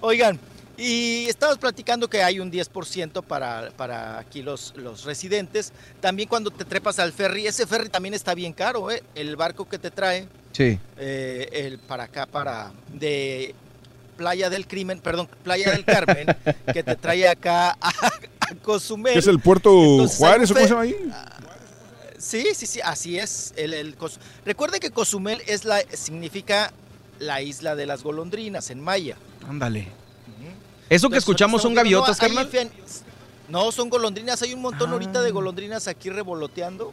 oigan, 0.00 0.38
y 0.76 1.26
estamos 1.28 1.58
platicando 1.58 2.08
que 2.08 2.22
hay 2.22 2.38
un 2.40 2.50
10% 2.52 3.22
para, 3.22 3.70
para 3.76 4.18
aquí 4.18 4.42
los, 4.42 4.74
los 4.76 5.04
residentes. 5.04 5.72
También 6.00 6.28
cuando 6.28 6.50
te 6.50 6.64
trepas 6.64 6.98
al 6.98 7.12
ferry, 7.12 7.46
ese 7.46 7.66
ferry 7.66 7.88
también 7.88 8.14
está 8.14 8.34
bien 8.34 8.52
caro, 8.52 8.90
¿eh? 8.90 9.02
El 9.14 9.36
barco 9.36 9.68
que 9.68 9.78
te 9.78 9.90
trae 9.90 10.28
Sí. 10.52 10.78
eh, 10.98 11.48
el 11.52 11.78
para 11.78 12.04
acá, 12.04 12.26
para 12.26 12.72
de 12.92 13.54
Playa 14.16 14.48
del 14.50 14.66
Crimen, 14.66 15.00
perdón, 15.00 15.28
Playa 15.44 15.70
del 15.72 15.84
Carmen, 15.84 16.26
que 16.72 16.82
te 16.82 16.96
trae 16.96 17.28
acá 17.28 17.76
a, 17.80 17.88
a 17.90 18.54
Cozumel. 18.62 19.12
¿Qué 19.14 19.18
es 19.18 19.26
el 19.26 19.40
puerto 19.40 19.70
Entonces, 19.70 20.16
Juárez 20.18 20.50
o 20.50 20.54
cómo 20.54 20.66
se 20.66 20.70
llama 20.70 20.82
ahí? 20.82 20.96
Sí, 22.18 22.46
sí, 22.54 22.66
sí, 22.66 22.80
así 22.82 23.18
es. 23.18 23.52
El, 23.56 23.74
el 23.74 23.94
Recuerde 24.44 24.80
que 24.80 24.90
Cozumel 24.90 25.40
es 25.46 25.64
la, 25.64 25.80
significa 25.92 26.72
la 27.18 27.42
isla 27.42 27.74
de 27.76 27.86
las 27.86 28.02
golondrinas 28.02 28.70
en 28.70 28.80
maya. 28.80 29.16
Ándale. 29.48 29.88
Eso 30.88 31.10
que 31.10 31.18
escuchamos 31.18 31.62
son 31.62 31.74
gaviotas, 31.74 32.20
hay 32.20 32.28
carnal. 32.34 32.70
No, 33.48 33.70
son 33.72 33.88
golondrinas. 33.90 34.42
Hay 34.42 34.54
un 34.54 34.60
montón 34.62 34.90
ahorita 34.92 35.20
Ah. 35.20 35.22
de 35.22 35.30
golondrinas 35.30 35.88
aquí 35.88 36.10
revoloteando. 36.10 36.92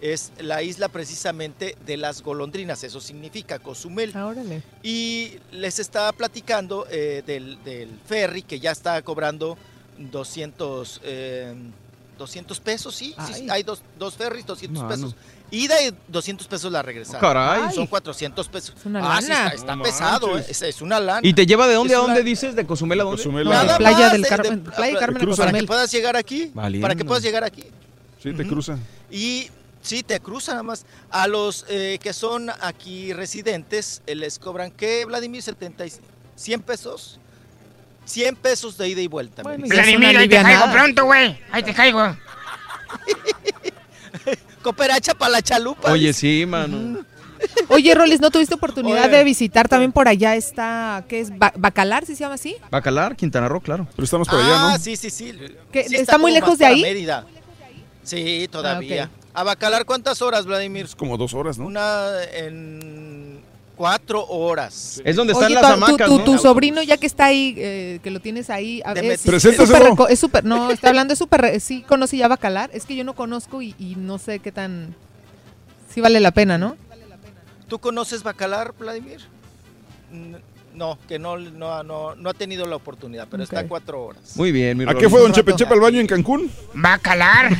Es 0.00 0.30
la 0.38 0.62
isla 0.62 0.88
precisamente 0.88 1.76
de 1.84 1.96
las 1.96 2.22
golondrinas. 2.22 2.84
Eso 2.84 3.00
significa 3.00 3.58
Cozumel. 3.58 4.12
Ah, 4.14 4.26
órale. 4.26 4.62
Y 4.82 5.38
les 5.50 5.80
estaba 5.80 6.12
platicando 6.12 6.86
eh, 6.90 7.22
del, 7.26 7.62
del 7.64 7.98
ferry 8.06 8.42
que 8.42 8.60
ya 8.60 8.70
está 8.70 9.02
cobrando 9.02 9.58
200, 9.98 11.00
eh, 11.04 11.54
200 12.16 12.60
pesos, 12.60 12.94
sí, 12.94 13.14
sí, 13.26 13.32
sí, 13.34 13.40
Ay. 13.42 13.48
hay 13.50 13.62
dos, 13.64 13.82
dos 13.98 14.14
ferries, 14.14 14.46
200 14.46 14.82
Mano. 14.84 14.94
pesos. 14.94 15.16
Ida 15.50 15.80
y 15.82 15.94
200 16.08 16.46
pesos 16.46 16.70
la 16.70 16.82
regresada. 16.82 17.20
Caray. 17.20 17.72
Son 17.74 17.86
400 17.86 18.48
pesos. 18.48 18.74
Es 18.78 18.84
una 18.84 19.00
ah, 19.16 19.20
sí, 19.22 19.28
lana. 19.28 19.44
está, 19.46 19.56
está 19.56 19.76
No 19.76 19.82
pesado, 19.82 20.38
es, 20.38 20.60
es 20.62 20.82
una 20.82 21.00
lana. 21.00 21.20
¿Y 21.26 21.32
te 21.32 21.46
lleva 21.46 21.66
de 21.66 21.74
dónde 21.74 21.94
Es 21.94 21.98
a 21.98 22.02
una- 22.02 22.14
dónde 22.14 22.28
dices? 22.28 22.54
¿De 22.54 22.66
Cozumel 22.66 23.00
a 23.00 23.04
dónde? 23.04 23.16
Cozumel. 23.22 23.48
Nada 23.48 23.78
Playa 23.78 23.98
más 23.98 24.12
del 24.12 24.22
de- 24.22 24.28
Carmen. 24.28 24.64
de- 24.64 24.70
Playa 24.70 24.98
Carmen 24.98 25.22
cruza. 25.22 25.44
Para 25.46 25.58
que 25.58 25.64
puedas 25.66 25.90
llegar 25.90 26.16
aquí. 26.16 26.50
Valiendo. 26.54 26.84
Para 26.84 26.94
que 26.94 27.04
puedas 27.04 27.22
llegar 27.22 27.44
aquí. 27.44 27.64
Sí, 28.22 28.32
te 28.34 28.46
cruza. 28.46 28.78
Y 29.10 29.48
sí, 29.80 30.02
te 30.02 30.20
cruzan 30.20 30.56
nada 30.56 30.64
más. 30.64 30.84
A 31.10 31.26
los 31.26 31.64
eh, 31.68 31.98
que 32.02 32.12
son 32.12 32.50
aquí 32.60 33.12
residentes, 33.14 34.02
eh, 34.06 34.14
les 34.14 34.38
cobran, 34.38 34.70
¿qué, 34.70 35.04
Vladimir? 35.06 35.42
70 35.42 35.86
y 35.86 35.92
100 36.36 36.60
pesos. 36.62 37.18
100 38.04 38.36
pesos 38.36 38.76
de 38.76 38.88
ida 38.88 39.00
y 39.00 39.06
vuelta. 39.06 39.42
Bueno, 39.42 39.66
Vladimir, 39.66 40.16
ahí 40.16 40.28
te 40.28 40.42
caigo 40.42 40.72
pronto, 40.72 41.04
güey. 41.06 41.38
Ahí 41.52 41.62
te 41.62 41.72
caigo. 41.74 42.00
Cooperacha 44.72 45.14
para 45.14 45.30
la 45.32 45.40
chalupa. 45.42 45.90
Oye, 45.90 46.12
sí, 46.12 46.44
mano. 46.46 46.98
Oye, 47.68 47.94
Rolis, 47.94 48.20
¿no 48.20 48.30
tuviste 48.30 48.54
oportunidad 48.54 49.04
Oye. 49.06 49.16
de 49.18 49.24
visitar 49.24 49.66
también 49.66 49.92
por 49.92 50.08
allá 50.08 50.34
esta, 50.36 51.04
¿qué 51.08 51.20
es? 51.20 51.38
Ba- 51.38 51.54
¿Bacalar, 51.56 52.04
si 52.04 52.14
se 52.14 52.20
llama 52.20 52.34
así? 52.34 52.54
Bacalar, 52.70 53.16
Quintana 53.16 53.48
Roo, 53.48 53.60
claro. 53.62 53.86
Pero 53.96 54.04
estamos 54.04 54.28
por 54.28 54.38
allá, 54.40 54.54
Ah, 54.68 54.72
¿no? 54.74 54.78
sí, 54.78 54.96
sí, 54.96 55.08
sí. 55.08 55.32
¿Qué, 55.72 55.84
Sí 55.88 55.96
está 55.96 56.18
muy 56.18 56.32
lejos 56.32 56.58
de 56.58 56.66
ahí? 56.66 56.82
Mérida. 56.82 57.24
Sí, 58.02 58.46
todavía. 58.50 59.08
Ah, 59.32 59.40
¿A 59.40 59.44
Bacalar 59.44 59.86
cuántas 59.86 60.20
horas, 60.20 60.44
Vladimir? 60.44 60.84
Es 60.86 60.94
como 60.96 61.16
dos 61.16 61.32
horas, 61.32 61.56
¿no? 61.58 61.66
Una 61.66 62.08
en 62.34 63.37
cuatro 63.78 64.26
horas. 64.26 65.00
Es 65.04 65.14
donde 65.16 65.32
están 65.32 65.46
Oye, 65.46 65.54
las 65.54 65.66
tu- 65.66 65.72
hamacas, 65.72 66.08
tu, 66.08 66.18
¿no? 66.18 66.24
tu 66.24 66.36
sobrino, 66.38 66.82
ya 66.82 66.96
que 66.96 67.06
está 67.06 67.26
ahí, 67.26 67.54
eh, 67.56 68.00
que 68.02 68.10
lo 68.10 68.18
tienes 68.20 68.50
ahí, 68.50 68.82
a- 68.84 68.92
De 68.92 69.12
es, 69.14 69.20
súper 69.20 69.36
es 70.10 70.18
súper, 70.18 70.44
no, 70.44 70.70
está 70.72 70.88
hablando, 70.88 71.12
es 71.12 71.18
súper, 71.18 71.60
sí 71.60 71.82
conoce 71.82 72.16
ya 72.16 72.26
Bacalar, 72.28 72.70
es 72.74 72.84
que 72.84 72.96
yo 72.96 73.04
no 73.04 73.14
conozco 73.14 73.62
y, 73.62 73.74
y 73.78 73.94
no 73.96 74.18
sé 74.18 74.40
qué 74.40 74.50
tan, 74.50 74.94
sí 75.94 76.00
vale 76.00 76.18
la 76.20 76.32
pena, 76.32 76.58
¿no? 76.58 76.76
¿Tú 77.68 77.78
conoces 77.78 78.22
Bacalar, 78.24 78.74
Vladimir? 78.78 79.20
No, 80.74 80.98
que 81.08 81.18
no, 81.18 81.36
no, 81.38 81.82
no, 81.82 82.14
no 82.16 82.30
ha 82.30 82.34
tenido 82.34 82.66
la 82.66 82.76
oportunidad, 82.76 83.28
pero 83.30 83.42
está 83.42 83.66
cuatro 83.68 84.04
horas. 84.04 84.36
Muy 84.36 84.52
bien, 84.52 84.76
mi 84.78 84.84
¿A 84.88 84.94
qué 84.94 85.08
fue 85.08 85.20
Don. 85.20 85.32
Chepe 85.32 85.54
Chepe 85.54 85.74
al 85.74 85.80
baño 85.80 86.00
en 86.00 86.06
Cancún? 86.06 86.50
Va 86.84 86.94
a 86.94 86.98
calar. 86.98 87.50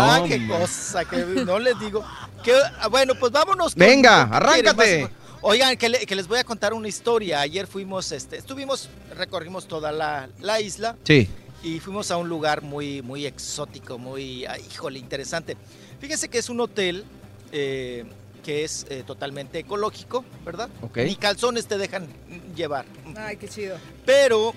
Ah, 0.00 0.24
qué 0.26 0.46
cosa, 0.48 1.04
que 1.04 1.16
no 1.44 1.58
les 1.58 1.78
digo. 1.78 2.04
Que, 2.42 2.54
ah, 2.78 2.88
bueno, 2.88 3.14
pues 3.18 3.30
vámonos. 3.32 3.74
con- 3.74 3.80
Venga, 3.80 4.24
con- 4.26 4.34
arráncate. 4.36 5.02
Más- 5.02 5.10
Oigan, 5.42 5.76
que, 5.78 5.88
le- 5.88 6.04
que 6.06 6.14
les 6.14 6.28
voy 6.28 6.38
a 6.38 6.44
contar 6.44 6.74
una 6.74 6.86
historia. 6.88 7.40
Ayer 7.40 7.66
fuimos, 7.66 8.12
este, 8.12 8.36
estuvimos, 8.36 8.90
recorrimos 9.16 9.66
toda 9.66 9.90
la, 9.90 10.28
la 10.40 10.60
isla 10.60 10.96
Sí. 11.04 11.28
y 11.62 11.80
fuimos 11.80 12.10
a 12.10 12.18
un 12.18 12.28
lugar 12.28 12.60
muy, 12.62 13.00
muy 13.00 13.24
exótico, 13.24 13.96
muy, 13.96 14.44
ay, 14.44 14.62
híjole, 14.70 14.98
interesante. 14.98 15.56
Fíjense 15.98 16.28
que 16.28 16.38
es 16.38 16.50
un 16.50 16.60
hotel 16.60 17.04
eh, 17.52 18.04
que 18.44 18.64
es 18.64 18.86
eh, 18.90 19.02
totalmente 19.06 19.58
ecológico, 19.60 20.24
¿verdad? 20.44 20.68
Ok. 20.82 20.98
Ni 20.98 21.16
calzones 21.16 21.66
te 21.66 21.78
dejan 21.78 22.06
llevar. 22.54 22.84
Ay, 23.16 23.36
qué 23.38 23.48
chido. 23.48 23.76
Pero 24.04 24.54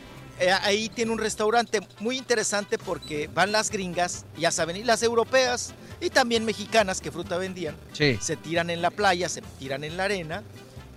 ahí 0.52 0.90
tiene 0.90 1.12
un 1.12 1.20
restaurante 1.20 1.80
muy 2.00 2.18
interesante 2.18 2.78
porque 2.78 3.30
van 3.34 3.52
las 3.52 3.70
gringas, 3.70 4.26
ya 4.38 4.52
saben, 4.52 4.76
y 4.78 4.84
las 4.84 5.04
europeas 5.04 5.74
y 6.02 6.10
también 6.10 6.44
mexicanas 6.46 7.00
que 7.02 7.12
fruta 7.12 7.38
vendían. 7.38 7.76
Sí. 7.94 8.18
Se 8.22 8.36
tiran 8.36 8.70
en 8.70 8.82
la 8.82 8.90
playa, 8.92 9.30
se 9.30 9.42
tiran 9.60 9.84
en 9.84 9.96
la 9.98 10.06
arena. 10.06 10.44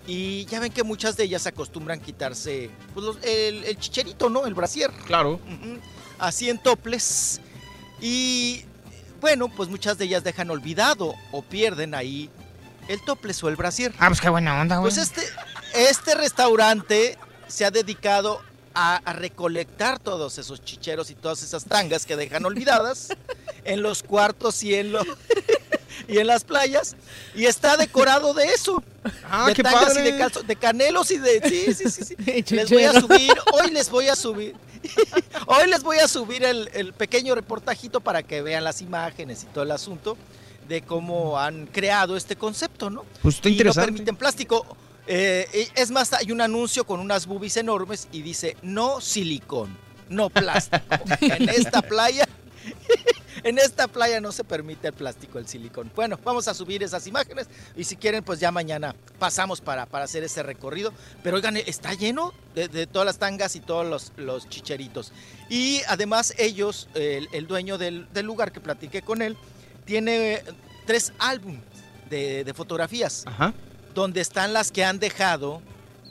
Y 0.08 0.44
ya 0.46 0.60
ven 0.60 0.72
que 0.72 0.84
muchas 0.84 1.16
de 1.16 1.24
ellas 1.24 1.46
acostumbran 1.48 1.98
quitarse 2.00 2.70
pues, 2.94 3.04
los- 3.06 3.18
el, 3.24 3.64
el 3.64 3.76
chicherito, 3.78 4.28
¿no? 4.30 4.46
El 4.46 4.54
brasier. 4.54 4.90
Claro. 5.04 5.32
Ujú. 5.34 5.78
Así 6.18 6.48
en 6.48 6.58
toples. 6.62 7.40
Y 8.00 8.64
bueno, 9.20 9.48
pues 9.48 9.68
muchas 9.68 9.98
de 9.98 10.04
ellas 10.04 10.22
dejan 10.22 10.48
olvidado 10.50 11.14
o 11.32 11.42
pierden 11.42 11.94
ahí 11.94 12.30
el 12.88 13.02
toples 13.04 13.42
o 13.42 13.48
el 13.48 13.56
brasier. 13.56 13.92
Ah, 13.98 14.06
pues 14.08 14.20
qué 14.20 14.28
buena 14.28 14.60
onda, 14.60 14.76
güey. 14.76 14.92
Pues 14.92 14.98
este, 14.98 15.22
este 15.74 16.14
restaurante 16.14 17.18
se 17.48 17.64
ha 17.64 17.70
dedicado 17.72 18.40
a, 18.78 18.96
a 18.96 19.12
recolectar 19.14 19.98
todos 19.98 20.36
esos 20.38 20.62
chicheros 20.62 21.10
y 21.10 21.14
todas 21.14 21.42
esas 21.42 21.64
tangas 21.64 22.04
que 22.04 22.14
dejan 22.14 22.44
olvidadas 22.44 23.08
en 23.64 23.80
los 23.82 24.02
cuartos 24.02 24.62
y 24.62 24.74
en, 24.74 24.92
lo- 24.92 25.02
y 26.08 26.18
en 26.18 26.26
las 26.26 26.44
playas. 26.44 26.94
Y 27.34 27.46
está 27.46 27.78
decorado 27.78 28.34
de 28.34 28.44
eso. 28.48 28.82
Ah, 29.28 29.46
de 29.48 29.54
qué 29.54 29.62
tangas 29.62 29.86
padre. 29.94 30.00
y 30.08 30.12
de, 30.12 30.18
calzo- 30.18 30.42
de 30.42 30.56
canelos 30.56 31.10
y 31.10 31.18
de... 31.18 31.40
Sí, 31.48 31.74
sí, 31.74 31.90
sí. 31.90 32.04
sí. 32.04 32.54
les 32.54 32.70
voy 32.70 32.84
a 32.84 33.00
subir, 33.00 33.32
hoy 33.54 33.70
les 33.70 33.88
voy 33.90 34.08
a 34.08 34.14
subir. 34.16 34.54
Hoy 35.48 35.68
les 35.68 35.82
voy 35.82 35.98
a 35.98 36.06
subir 36.06 36.44
el, 36.44 36.70
el 36.72 36.92
pequeño 36.92 37.34
reportajito 37.34 37.98
para 38.00 38.22
que 38.22 38.40
vean 38.42 38.62
las 38.62 38.82
imágenes 38.82 39.42
y 39.42 39.46
todo 39.46 39.64
el 39.64 39.72
asunto 39.72 40.16
de 40.68 40.82
cómo 40.82 41.40
han 41.40 41.66
creado 41.66 42.16
este 42.16 42.36
concepto, 42.36 42.88
¿no? 42.88 43.04
Pues 43.22 43.36
está 43.36 43.48
Y 43.48 43.52
interesante. 43.52 43.90
No 43.90 43.96
permiten 43.96 44.16
plástico. 44.16 44.76
Eh, 45.06 45.68
es 45.74 45.90
más, 45.90 46.12
hay 46.12 46.32
un 46.32 46.40
anuncio 46.40 46.84
con 46.84 47.00
unas 47.00 47.26
boobies 47.26 47.56
enormes 47.56 48.08
y 48.12 48.22
dice 48.22 48.56
no 48.62 49.00
silicón, 49.00 49.76
no 50.08 50.30
plástico. 50.30 50.84
en 51.20 51.48
esta 51.48 51.82
playa, 51.82 52.26
en 53.44 53.58
esta 53.58 53.86
playa 53.86 54.20
no 54.20 54.32
se 54.32 54.42
permite 54.42 54.88
el 54.88 54.94
plástico, 54.94 55.38
el 55.38 55.46
silicón. 55.46 55.92
Bueno, 55.94 56.18
vamos 56.24 56.48
a 56.48 56.54
subir 56.54 56.82
esas 56.82 57.06
imágenes 57.06 57.46
y 57.76 57.84
si 57.84 57.96
quieren, 57.96 58.24
pues 58.24 58.40
ya 58.40 58.50
mañana 58.50 58.96
pasamos 59.18 59.60
para, 59.60 59.86
para 59.86 60.04
hacer 60.06 60.24
ese 60.24 60.42
recorrido. 60.42 60.92
Pero 61.22 61.36
oigan, 61.36 61.56
está 61.56 61.94
lleno 61.94 62.34
de, 62.54 62.68
de 62.68 62.86
todas 62.86 63.06
las 63.06 63.18
tangas 63.18 63.54
y 63.54 63.60
todos 63.60 63.86
los, 63.86 64.12
los 64.16 64.48
chicheritos. 64.48 65.12
Y 65.48 65.82
además 65.86 66.34
ellos, 66.36 66.88
el, 66.94 67.28
el 67.32 67.46
dueño 67.46 67.78
del, 67.78 68.12
del 68.12 68.26
lugar 68.26 68.50
que 68.50 68.60
platiqué 68.60 69.02
con 69.02 69.22
él, 69.22 69.36
tiene 69.84 70.42
tres 70.84 71.12
álbumes 71.18 71.62
de, 72.10 72.44
de 72.44 72.54
fotografías 72.54 73.24
Ajá. 73.26 73.52
Donde 73.96 74.20
están 74.20 74.52
las 74.52 74.70
que 74.70 74.84
han 74.84 74.98
dejado 75.00 75.62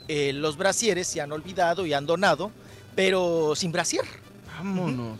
eh, 0.08 0.32
los 0.34 0.56
brasieres, 0.56 1.06
se 1.06 1.20
han 1.20 1.30
olvidado 1.30 1.86
y 1.86 1.94
han 1.94 2.04
donado, 2.04 2.50
pero 2.96 3.54
sin 3.54 3.70
brasier. 3.70 4.04
Vámonos. 4.58 5.18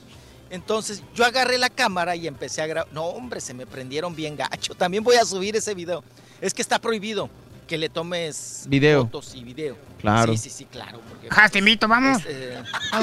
Entonces 0.51 1.03
yo 1.15 1.25
agarré 1.25 1.59
la 1.59 1.71
cámara 1.71 2.17
y 2.17 2.27
empecé 2.27 2.63
a 2.63 2.67
grabar. 2.67 2.93
No, 2.93 3.05
hombre, 3.05 3.41
se 3.41 3.55
me 3.55 3.67
prendieron 3.67 4.15
bien 4.17 4.37
gacho. 4.37 4.75
También 4.75 5.05
voy 5.05 5.15
a 5.17 5.25
subir 5.25 5.55
ese 5.55 5.75
video. 5.75 6.03
Es 6.41 6.53
que 6.53 6.61
está 6.61 6.81
prohibido 6.81 7.31
que 7.69 7.79
le 7.79 7.89
tomes 7.89 8.65
Video. 8.69 9.03
fotos 9.05 9.35
y 9.37 9.45
video. 9.45 9.77
Claro. 10.01 10.33
Sí, 10.33 10.39
sí, 10.39 10.51
sí, 10.51 10.65
claro. 10.65 11.01
porque, 11.09 11.29
Jas, 11.31 11.51
te 11.53 11.59
invito, 11.61 11.87
vamos. 11.89 12.19
es, 12.21 12.27
eh, 12.29 12.63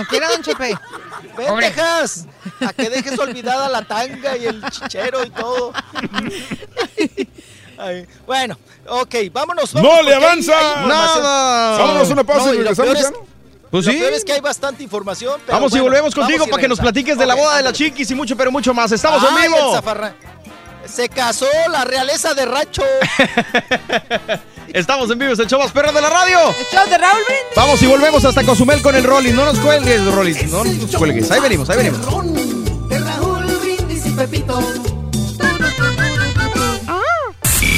quiera, 0.10 0.30
don 0.30 0.42
Chepe. 0.42 0.74
A 2.62 2.74
que 2.74 2.90
dejes 2.90 3.18
olvidada 3.18 3.70
la 3.70 3.82
tanga 3.84 4.36
y 4.38 4.46
el 4.46 4.62
chichero 4.70 5.24
y 5.26 5.30
todo. 5.30 5.74
Ay, 7.84 8.08
bueno, 8.26 8.58
ok, 8.88 9.16
vámonos. 9.32 9.74
¡No 9.76 10.02
le 10.02 10.14
avanza! 10.16 10.54
¡Nada! 10.88 11.78
Vámonos 11.78 12.10
una 12.10 12.24
pausa 12.24 12.50
y 12.54 12.58
lo 12.60 12.64
regresamos 12.74 12.98
es- 13.00 13.12
¿no? 13.12 13.18
Pues 13.72 13.86
lo 13.88 13.92
sí. 13.92 13.98
peor 13.98 14.14
es 14.14 14.24
que 14.24 14.34
hay 14.34 14.40
bastante 14.40 14.84
información. 14.84 15.42
pero 15.46 15.58
Vamos 15.58 15.76
y 15.76 15.80
volvemos 15.80 16.14
contigo 16.14 16.46
y 16.48 16.50
para 16.50 16.62
que 16.62 16.68
nos 16.68 16.80
platiques 16.80 17.18
de 17.18 17.26
la 17.26 17.34
boda 17.34 17.58
de 17.58 17.64
la 17.64 17.70
ándale. 17.70 17.76
chiquis 17.78 18.10
y 18.12 18.16
mucho, 18.16 18.38
pero 18.38 18.52
mucho 18.52 18.72
más. 18.74 18.92
Estamos 18.92 19.22
en 19.28 19.36
vivo. 19.42 19.82
Se 20.86 21.10
casó 21.10 21.48
la 21.72 21.84
realeza 21.84 22.34
de 22.36 22.46
Racho. 22.46 22.84
Estamos 24.74 25.10
en 25.12 25.18
vivo, 25.20 25.34
es 25.34 25.40
el 25.40 25.48
show 25.48 25.60
más 25.60 25.72
perro 25.72 25.92
de 25.92 26.02
la 26.02 26.10
radio. 26.10 26.38
El 26.50 26.66
show 26.72 26.88
de 26.90 26.98
Raúl 26.98 27.22
Brindis. 27.26 27.56
Vamos 27.56 27.82
y 27.82 27.86
volvemos 27.88 28.26
hasta 28.26 28.44
Cozumel 28.44 28.82
con 28.82 28.96
el 28.96 29.04
Rolling. 29.04 29.34
No 29.34 29.46
nos 29.46 29.60
cuelgues, 29.60 30.06
Rolling. 30.14 30.36
No 30.52 30.64
nos 30.64 30.96
cuelgues. 30.96 31.32
Ahí 31.32 31.40
venimos, 31.42 31.70
ahí 31.70 31.78
venimos. 31.78 32.00
De 32.90 33.00
Raúl 33.00 33.46
Brindis 33.46 34.06
y 34.06 34.12
Pepito. 34.12 34.60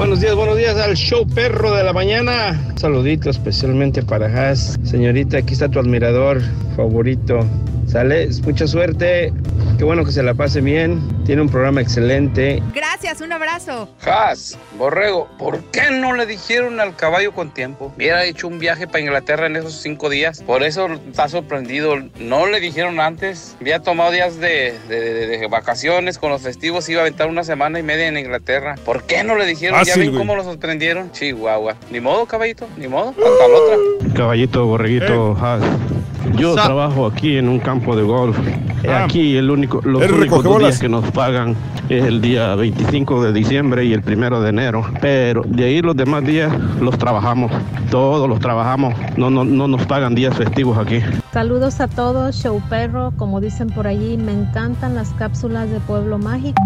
Buenos 0.00 0.20
días, 0.22 0.34
buenos 0.34 0.56
días 0.56 0.76
al 0.78 0.94
show 0.96 1.26
perro 1.26 1.74
de 1.74 1.84
la 1.84 1.92
mañana. 1.92 2.58
Un 2.70 2.78
saludito 2.78 3.28
especialmente 3.28 4.02
para 4.02 4.28
Haas. 4.28 4.78
Señorita, 4.82 5.36
aquí 5.36 5.52
está 5.52 5.68
tu 5.68 5.78
admirador 5.78 6.40
favorito. 6.74 7.40
Sale, 7.86 8.28
mucha 8.44 8.66
suerte. 8.66 9.30
Qué 9.76 9.84
bueno 9.84 10.04
que 10.04 10.12
se 10.12 10.22
la 10.22 10.32
pase 10.34 10.60
bien. 10.60 11.00
Tiene 11.24 11.42
un 11.42 11.48
programa 11.48 11.80
excelente. 11.80 12.62
Gracias, 12.74 13.20
un 13.20 13.32
abrazo. 13.32 13.88
Has, 14.02 14.56
Borrego, 14.78 15.28
¿por 15.38 15.62
qué 15.70 15.90
no 15.90 16.14
le 16.14 16.26
dijeron 16.26 16.78
al 16.80 16.94
caballo 16.94 17.32
con 17.32 17.52
tiempo? 17.52 17.92
Hubiera 17.96 18.24
hecho 18.24 18.46
un 18.46 18.58
viaje 18.58 18.86
para 18.86 19.00
Inglaterra 19.00 19.46
en 19.46 19.56
esos 19.56 19.72
cinco 19.74 20.08
días. 20.08 20.42
Por 20.42 20.62
eso 20.62 20.86
está 21.08 21.28
sorprendido. 21.28 21.96
No 22.20 22.46
le 22.46 22.60
dijeron 22.60 23.00
antes. 23.00 23.56
Había 23.60 23.80
tomado 23.80 24.12
días 24.12 24.36
de, 24.38 24.74
de- 24.88 25.00
de- 25.26 25.26
de 25.38 25.46
vacaciones 25.48 26.18
con 26.18 26.30
los 26.30 26.42
festivos. 26.42 26.88
Iba 26.88 27.00
a 27.00 27.02
aventar 27.04 27.28
una 27.28 27.42
semana 27.42 27.78
y 27.80 27.82
media 27.82 28.06
en 28.06 28.18
Inglaterra. 28.18 28.76
¿Por 28.84 29.02
qué 29.04 29.24
no 29.24 29.34
le 29.34 29.46
dijeron? 29.46 29.80
Ya 29.90 29.94
Fácil, 29.94 30.02
ven 30.02 30.10
güey. 30.10 30.18
cómo 30.26 30.36
lo 30.36 30.44
sorprendieron. 30.44 31.10
Chihuahua. 31.12 31.76
Ni 31.90 32.00
modo, 32.00 32.26
caballito. 32.26 32.66
Ni 32.76 32.88
modo. 32.88 33.10
Hasta 33.10 33.48
la 33.48 33.56
otra. 33.56 33.76
Caballito, 34.14 34.66
borreguito, 34.66 35.36
Haas. 35.40 35.62
Yo 36.36 36.54
Sa- 36.54 36.64
trabajo 36.64 37.06
aquí 37.06 37.36
en 37.36 37.48
un 37.48 37.58
campo 37.58 37.96
de 37.96 38.02
golf. 38.02 38.36
Ah. 38.88 39.04
Aquí 39.04 39.36
el 39.36 39.50
único, 39.50 39.80
los 39.84 40.10
únicos 40.10 40.42
dos 40.42 40.58
días 40.58 40.78
que 40.78 40.88
nos 40.88 41.04
pagan 41.10 41.54
es 41.88 42.04
el 42.04 42.20
día 42.20 42.54
25 42.54 43.22
de 43.22 43.32
diciembre 43.32 43.84
y 43.84 43.92
el 43.92 44.02
primero 44.02 44.40
de 44.40 44.50
enero. 44.50 44.84
Pero 45.00 45.42
de 45.46 45.64
ahí 45.64 45.82
los 45.82 45.96
demás 45.96 46.24
días 46.24 46.52
los 46.80 46.96
trabajamos. 46.98 47.50
Todos 47.90 48.28
los 48.28 48.38
trabajamos. 48.38 48.94
No, 49.16 49.28
no, 49.30 49.44
no 49.44 49.66
nos 49.68 49.84
pagan 49.86 50.14
días 50.14 50.36
festivos 50.36 50.78
aquí. 50.78 51.00
Saludos 51.32 51.80
a 51.80 51.86
todos, 51.88 52.34
show 52.36 52.60
perro, 52.68 53.12
como 53.16 53.40
dicen 53.40 53.68
por 53.68 53.86
allí, 53.86 54.16
me 54.16 54.32
encantan 54.32 54.94
las 54.96 55.10
cápsulas 55.10 55.70
de 55.70 55.78
Pueblo 55.80 56.18
Mágico, 56.18 56.60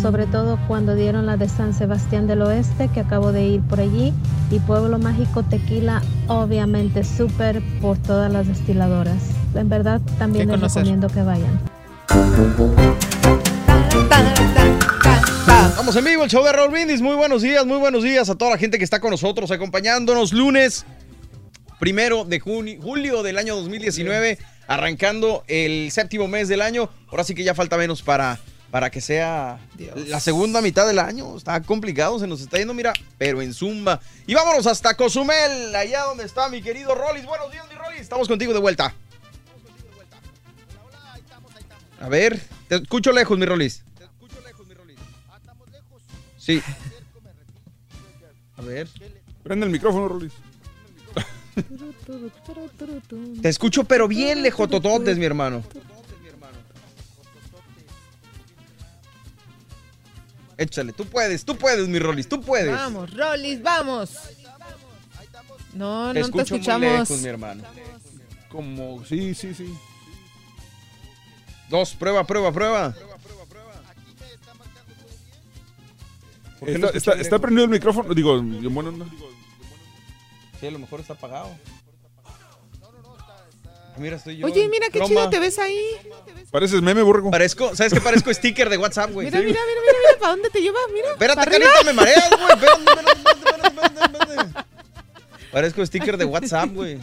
sobre 0.00 0.26
todo 0.26 0.56
cuando 0.68 0.94
dieron 0.94 1.26
la 1.26 1.36
de 1.36 1.48
San 1.48 1.74
Sebastián 1.74 2.28
del 2.28 2.42
Oeste, 2.42 2.88
que 2.94 3.00
acabo 3.00 3.32
de 3.32 3.46
ir 3.48 3.60
por 3.62 3.80
allí, 3.80 4.12
y 4.52 4.60
Pueblo 4.60 4.98
Mágico 5.00 5.42
Tequila, 5.42 6.00
obviamente 6.28 7.02
súper 7.02 7.60
por 7.80 7.98
todas 7.98 8.32
las 8.32 8.46
destiladoras. 8.46 8.87
En 9.54 9.68
verdad 9.68 10.00
también 10.18 10.46
¿Qué 10.46 10.52
les 10.52 10.60
conocer? 10.60 10.82
recomiendo 10.82 11.08
que 11.08 11.22
vayan. 11.22 11.60
Estamos 15.68 15.94
en 15.96 16.04
vivo, 16.04 16.24
el 16.24 16.30
show 16.30 16.42
de 16.42 16.52
Raúl 16.52 16.70
Brindis. 16.70 17.02
Muy 17.02 17.14
buenos 17.14 17.42
días, 17.42 17.66
muy 17.66 17.76
buenos 17.78 18.02
días 18.02 18.30
a 18.30 18.34
toda 18.34 18.52
la 18.52 18.58
gente 18.58 18.78
que 18.78 18.84
está 18.84 18.98
con 19.00 19.10
nosotros, 19.10 19.50
acompañándonos 19.50 20.32
lunes 20.32 20.86
primero 21.78 22.24
de 22.24 22.40
junio, 22.40 22.80
julio 22.82 23.22
del 23.22 23.36
año 23.36 23.56
2019, 23.56 24.38
arrancando 24.66 25.44
el 25.48 25.90
séptimo 25.92 26.26
mes 26.26 26.48
del 26.48 26.62
año. 26.62 26.88
Ahora 27.10 27.24
sí 27.24 27.34
que 27.34 27.44
ya 27.44 27.54
falta 27.54 27.76
menos 27.76 28.00
para, 28.02 28.38
para 28.70 28.90
que 28.90 29.02
sea 29.02 29.58
la 30.06 30.20
segunda 30.20 30.62
mitad 30.62 30.86
del 30.86 30.98
año. 30.98 31.36
Está 31.36 31.60
complicado, 31.62 32.18
se 32.18 32.26
nos 32.26 32.40
está 32.40 32.56
yendo, 32.56 32.72
mira, 32.72 32.94
pero 33.18 33.42
en 33.42 33.52
zumba. 33.52 34.00
Y 34.26 34.34
vámonos 34.34 34.66
hasta 34.66 34.94
Cozumel, 34.94 35.74
allá 35.76 36.04
donde 36.04 36.24
está 36.24 36.48
mi 36.48 36.62
querido 36.62 36.94
Rollis. 36.94 37.26
Buenos 37.26 37.52
días, 37.52 37.66
mi. 37.68 37.77
Estamos 38.00 38.28
contigo 38.28 38.52
de 38.52 38.60
vuelta. 38.60 38.94
A 42.00 42.08
ver, 42.08 42.40
te 42.68 42.76
escucho 42.76 43.12
lejos, 43.12 43.38
mi 43.38 43.44
Rollis. 43.44 43.82
Sí. 46.36 46.62
A 48.56 48.62
ver. 48.62 48.88
Prende 49.42 49.66
el 49.66 49.72
micrófono, 49.72 50.08
Rolis. 50.08 50.32
Te 53.42 53.48
escucho, 53.48 53.84
pero 53.84 54.06
bien 54.06 54.42
lejotototes, 54.42 55.18
mi 55.18 55.24
hermano. 55.24 55.64
Échale, 60.56 60.92
tú 60.92 61.04
puedes, 61.04 61.44
tú 61.44 61.56
puedes, 61.56 61.86
mi 61.88 61.98
Rolis, 61.98 62.28
tú 62.28 62.40
puedes. 62.40 62.74
Vamos, 62.74 63.14
Rollis, 63.14 63.62
vamos. 63.62 64.10
No, 65.78 66.12
Te 66.12 66.20
no 66.20 66.26
te 66.30 66.42
escucho 66.42 66.54
muy 66.54 66.58
escuchamos. 66.60 66.80
lejos, 67.08 67.20
mi 67.22 67.28
hermano. 67.28 67.62
Como, 68.50 69.04
sí, 69.04 69.34
sí, 69.34 69.54
sí. 69.54 69.72
Dos, 71.68 71.94
prueba, 71.94 72.24
prueba, 72.24 72.50
prueba. 72.52 72.94
¿Por 76.58 76.68
qué 76.68 76.78
lo 76.78 76.86
Está, 76.88 76.98
está- 77.12 77.20
está 77.20 77.38
prendido 77.38 77.64
el 77.64 77.70
micrófono. 77.70 78.12
Digo, 78.14 78.40
bueno, 78.42 78.90
no. 78.90 79.06
Sí, 80.58 80.66
a 80.66 80.70
lo 80.72 80.78
mejor 80.80 80.98
está 81.00 81.12
apagado. 81.12 81.50
Ah, 82.24 83.94
Mira, 83.98 84.16
estoy 84.16 84.38
yo. 84.38 84.46
Oye, 84.46 84.68
mira 84.68 84.86
qué 84.86 84.98
croma. 84.98 85.06
chido 85.08 85.30
te 85.30 85.38
ves 85.38 85.58
ahí. 85.60 85.80
Pareces 86.50 86.82
meme, 86.82 87.02
borrego. 87.02 87.30
Parezco, 87.30 87.76
¿sabes 87.76 87.92
qué? 87.92 88.00
Parezco 88.00 88.32
sticker 88.34 88.68
de 88.68 88.78
WhatsApp, 88.78 89.12
güey. 89.12 89.26
Mira, 89.26 89.38
mira, 89.38 89.50
mira, 89.52 89.80
mira, 89.80 89.98
mira, 90.08 90.18
¿para 90.18 90.32
dónde 90.32 90.50
te 90.50 90.60
lleva? 90.60 90.78
Mira. 90.92 91.10
Espérate, 91.12 91.36
¿para 91.36 91.50
carita, 91.50 91.84
me 91.84 91.92
mareas, 91.92 92.30
güey. 92.30 92.42
Espérate, 92.50 92.82
espérate, 93.30 93.66
espérate, 93.68 94.18
espérate. 94.18 94.67
Parezco 95.58 95.84
sticker 95.84 96.16
de 96.16 96.24
WhatsApp, 96.24 96.70
güey. 96.72 96.98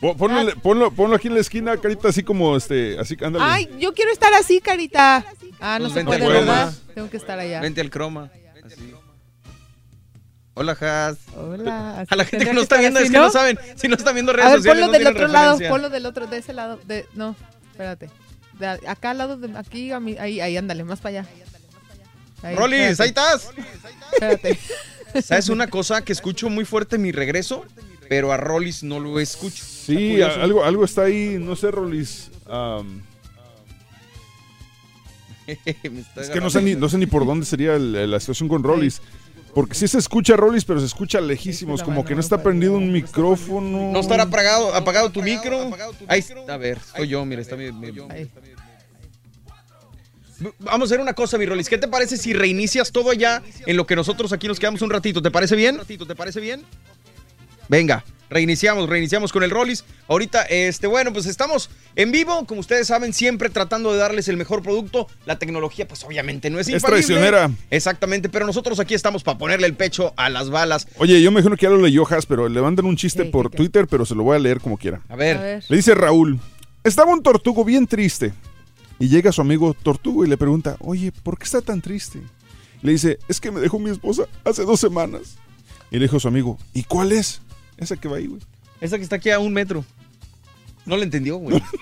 Po- 0.00 0.16
Ponlo, 0.16 0.52
ponlo, 0.60 0.90
ponlo 0.90 1.14
aquí 1.14 1.28
en 1.28 1.34
la 1.34 1.40
esquina, 1.40 1.76
carita, 1.76 2.08
así 2.08 2.24
como 2.24 2.56
este, 2.56 2.98
así 2.98 3.16
que 3.16 3.24
ándale. 3.24 3.44
Ay, 3.48 3.70
yo 3.78 3.94
quiero 3.94 4.10
estar 4.10 4.34
así, 4.34 4.60
carita. 4.60 5.24
Ah, 5.60 5.78
no 5.78 5.84
Pues 5.84 5.94
se 5.94 6.04
puede. 6.04 6.26
¿verdad? 6.26 6.74
Tengo 6.92 7.08
que 7.08 7.16
estar 7.16 7.38
allá. 7.38 7.60
Vente 7.60 7.80
al 7.80 7.90
croma. 7.90 8.28
Así. 8.64 8.92
Hola, 10.54 10.72
Has. 10.72 11.18
Hola. 11.36 12.04
A 12.10 12.16
la 12.16 12.24
gente 12.24 12.44
que 12.44 12.52
no 12.52 12.62
está 12.62 12.78
viendo 12.78 12.98
así, 12.98 13.06
es 13.06 13.12
que 13.12 13.18
¿no? 13.18 13.26
no 13.26 13.30
saben. 13.30 13.56
Si 13.76 13.86
no 13.86 13.94
están 13.94 14.14
viendo 14.14 14.32
redes 14.32 14.46
A 14.46 14.50
ver, 14.50 14.58
sociales, 14.58 14.82
ponlo 14.82 14.92
no 14.92 14.98
del 14.98 15.06
otro 15.14 15.28
lado, 15.28 15.50
referencia. 15.52 15.70
ponlo 15.70 15.90
del 15.90 16.06
otro, 16.06 16.26
de 16.26 16.38
ese 16.38 16.52
lado. 16.54 16.80
De, 16.86 17.06
no, 17.14 17.36
espérate. 17.70 18.10
De 18.58 18.66
acá 18.66 19.10
al 19.10 19.18
lado 19.18 19.36
de 19.36 19.56
aquí, 19.56 19.92
ahí, 19.92 20.40
ahí, 20.40 20.56
ándale, 20.56 20.82
más 20.82 20.98
para 21.00 21.20
allá. 21.20 21.28
Ahí, 22.42 22.56
Rolis, 22.56 22.98
ahí 22.98 23.10
estás. 23.10 23.48
Espérate. 24.12 24.58
¿Sabes 25.22 25.48
una 25.48 25.68
cosa 25.68 26.04
que 26.04 26.12
escucho 26.12 26.48
muy 26.50 26.64
fuerte 26.64 26.96
en 26.96 27.02
mi 27.02 27.12
regreso? 27.12 27.64
Pero 28.08 28.32
a 28.32 28.36
Rolis 28.36 28.82
no 28.82 29.00
lo 29.00 29.18
escucho. 29.20 29.64
Sí, 29.64 30.20
algo, 30.22 30.64
algo 30.64 30.84
está 30.84 31.02
ahí, 31.02 31.36
no 31.40 31.56
sé, 31.56 31.70
Me 35.90 36.00
está 36.00 36.22
es 36.22 36.30
que 36.30 36.40
no 36.40 36.50
sé, 36.50 36.62
ni, 36.62 36.74
no 36.74 36.88
sé 36.88 36.98
ni 36.98 37.06
por 37.06 37.26
dónde 37.26 37.46
sería 37.46 37.74
el- 37.74 38.10
la 38.10 38.20
situación 38.20 38.48
con 38.48 38.62
Rolis. 38.62 39.00
Porque 39.54 39.74
sí 39.76 39.86
se 39.86 39.98
escucha 39.98 40.36
Rolis, 40.36 40.64
pero 40.64 40.80
se 40.80 40.86
escucha 40.86 41.20
lejísimos, 41.20 41.82
como 41.82 42.04
que 42.04 42.14
no 42.14 42.20
está 42.20 42.42
prendido 42.42 42.72
un 42.72 42.90
micrófono. 42.90 43.92
¿No 43.92 44.00
estará 44.00 44.24
apagado, 44.24 44.74
apagado 44.74 45.10
tu 45.10 45.22
micro? 45.22 45.70
Ahí, 46.08 46.24
a 46.48 46.56
ver, 46.56 46.78
estoy 46.78 47.08
yo, 47.08 47.24
mira, 47.24 47.40
está 47.40 47.56
mi... 47.56 47.70
mi- 47.70 47.92
Vamos 50.58 50.86
a 50.90 50.92
hacer 50.92 51.00
una 51.00 51.14
cosa, 51.14 51.38
mi 51.38 51.46
Rolis. 51.46 51.68
¿Qué 51.68 51.78
te 51.78 51.88
parece 51.88 52.16
si 52.16 52.32
reinicias 52.32 52.92
todo 52.92 53.10
allá 53.10 53.42
en 53.66 53.76
lo 53.76 53.86
que 53.86 53.96
nosotros 53.96 54.32
aquí 54.32 54.48
nos 54.48 54.58
quedamos 54.58 54.82
un 54.82 54.90
ratito? 54.90 55.22
¿Te 55.22 55.30
parece 55.30 55.56
bien? 55.56 55.78
¿Te 55.86 56.14
parece 56.16 56.40
bien? 56.40 56.62
Venga, 57.68 58.04
reiniciamos, 58.28 58.88
reiniciamos 58.88 59.32
con 59.32 59.42
el 59.42 59.50
Rollis. 59.50 59.84
Ahorita, 60.08 60.42
este, 60.42 60.86
bueno, 60.86 61.12
pues 61.14 61.24
estamos 61.24 61.70
en 61.96 62.12
vivo, 62.12 62.44
como 62.46 62.60
ustedes 62.60 62.86
saben, 62.88 63.14
siempre 63.14 63.48
tratando 63.48 63.90
de 63.92 63.98
darles 63.98 64.28
el 64.28 64.36
mejor 64.36 64.62
producto. 64.62 65.06
La 65.24 65.38
tecnología, 65.38 65.88
pues 65.88 66.04
obviamente 66.04 66.50
no 66.50 66.58
es 66.60 66.68
Es 66.68 66.74
infalible. 66.74 67.04
traicionera. 67.06 67.50
Exactamente, 67.70 68.28
pero 68.28 68.44
nosotros 68.44 68.80
aquí 68.80 68.92
estamos 68.94 69.22
para 69.22 69.38
ponerle 69.38 69.66
el 69.66 69.74
pecho 69.74 70.12
a 70.16 70.28
las 70.28 70.50
balas. 70.50 70.86
Oye, 70.98 71.22
yo 71.22 71.30
me 71.30 71.40
imagino 71.40 71.56
que 71.56 71.62
ya 71.64 71.70
lo 71.70 71.80
leyó 71.80 72.06
Has, 72.12 72.26
pero 72.26 72.48
le 72.48 72.60
mandan 72.60 72.84
un 72.84 72.96
chiste 72.96 73.24
por 73.24 73.48
Twitter, 73.50 73.86
pero 73.88 74.04
se 74.04 74.14
lo 74.14 74.24
voy 74.24 74.36
a 74.36 74.40
leer 74.40 74.60
como 74.60 74.76
quiera. 74.76 75.00
A 75.08 75.16
ver. 75.16 75.62
Le 75.68 75.76
dice 75.76 75.94
Raúl, 75.94 76.38
estaba 76.82 77.12
un 77.12 77.22
tortugo 77.22 77.64
bien 77.64 77.86
triste. 77.86 78.34
Y 78.98 79.08
llega 79.08 79.32
su 79.32 79.40
amigo 79.40 79.74
tortugo 79.74 80.24
y 80.24 80.28
le 80.28 80.36
pregunta, 80.36 80.76
oye, 80.80 81.12
¿por 81.12 81.38
qué 81.38 81.44
está 81.44 81.60
tan 81.60 81.80
triste? 81.80 82.22
Le 82.82 82.92
dice, 82.92 83.18
es 83.28 83.40
que 83.40 83.50
me 83.50 83.60
dejó 83.60 83.78
mi 83.78 83.90
esposa 83.90 84.24
hace 84.44 84.64
dos 84.64 84.80
semanas. 84.80 85.36
Y 85.90 85.96
le 85.96 86.02
dijo 86.04 86.16
a 86.18 86.20
su 86.20 86.28
amigo, 86.28 86.58
¿y 86.72 86.84
cuál 86.84 87.12
es? 87.12 87.40
Esa 87.76 87.96
que 87.96 88.08
va 88.08 88.18
ahí, 88.18 88.26
güey. 88.26 88.40
Esa 88.80 88.96
que 88.98 89.04
está 89.04 89.16
aquí 89.16 89.30
a 89.30 89.38
un 89.38 89.52
metro. 89.52 89.84
No 90.86 90.96
le 90.96 91.04
entendió, 91.04 91.36
güey. 91.38 91.62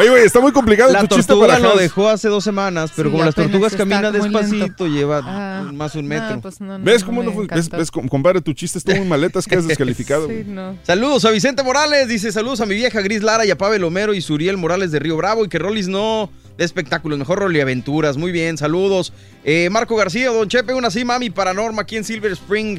Oye, 0.00 0.10
güey, 0.10 0.24
está 0.24 0.40
muy 0.40 0.52
complicado 0.52 0.92
La 0.92 1.00
tu 1.00 1.14
chiste 1.16 1.28
tortuga 1.32 1.48
para 1.48 1.58
lo 1.60 1.72
Has. 1.74 1.78
dejó 1.80 2.08
hace 2.08 2.28
dos 2.28 2.42
semanas, 2.42 2.90
pero 2.96 3.08
Sí, 3.08 3.12
como 3.12 3.24
las 3.24 3.34
tortugas 3.34 3.72
está 3.72 3.84
caminan 3.84 4.12
despacito, 4.12 4.86
lleva 4.86 5.20
Ah, 5.24 5.70
más 5.72 5.94
un 5.94 6.02
no, 6.02 6.08
metro. 6.08 6.40
pues 6.40 6.60
no, 6.60 6.78
no, 6.78 6.84
¿Ves 6.84 7.02
no 7.02 7.06
cómo 7.06 7.22
no 7.22 7.32
fue? 7.32 7.46
¿Ves, 7.46 7.68
ves, 7.68 7.90
com- 7.90 8.08
compadre, 8.08 8.40
tu 8.40 8.52
chiste 8.52 8.78
estuvo 8.78 8.96
muy 8.96 9.06
maletas, 9.06 9.46
quedas 9.46 9.66
descalificado. 9.68 10.26
Sí, 10.28 10.42
no. 10.46 10.76
Saludos 10.82 11.24
a 11.24 11.30
Vicente 11.30 11.62
Morales, 11.62 12.08
dice 12.08 12.32
saludos 12.32 12.60
a 12.60 12.66
mi 12.66 12.74
vieja 12.74 13.00
Gris 13.00 13.22
Lara 13.22 13.44
y 13.44 13.50
a 13.50 13.58
Pavel 13.58 13.84
Homero 13.84 14.14
y 14.14 14.20
Suriel 14.22 14.56
Morales 14.56 14.90
de 14.90 14.98
Río 14.98 15.16
Bravo 15.16 15.44
y 15.44 15.48
que 15.48 15.58
Rolis 15.58 15.88
no 15.88 16.30
de 16.56 16.64
espectáculos, 16.64 17.18
mejor 17.18 17.38
Rolly 17.38 17.60
Aventuras, 17.60 18.16
muy 18.16 18.32
bien, 18.32 18.58
saludos. 18.58 19.12
Eh, 19.44 19.68
Marco 19.70 19.96
García, 19.96 20.30
Don 20.30 20.48
Chepe, 20.48 20.74
una 20.74 20.88
así, 20.88 21.04
mami, 21.04 21.30
para 21.30 21.54
Norma 21.54 21.82
aquí 21.82 21.96
en 21.96 22.04
Silver 22.04 22.32
Spring. 22.32 22.78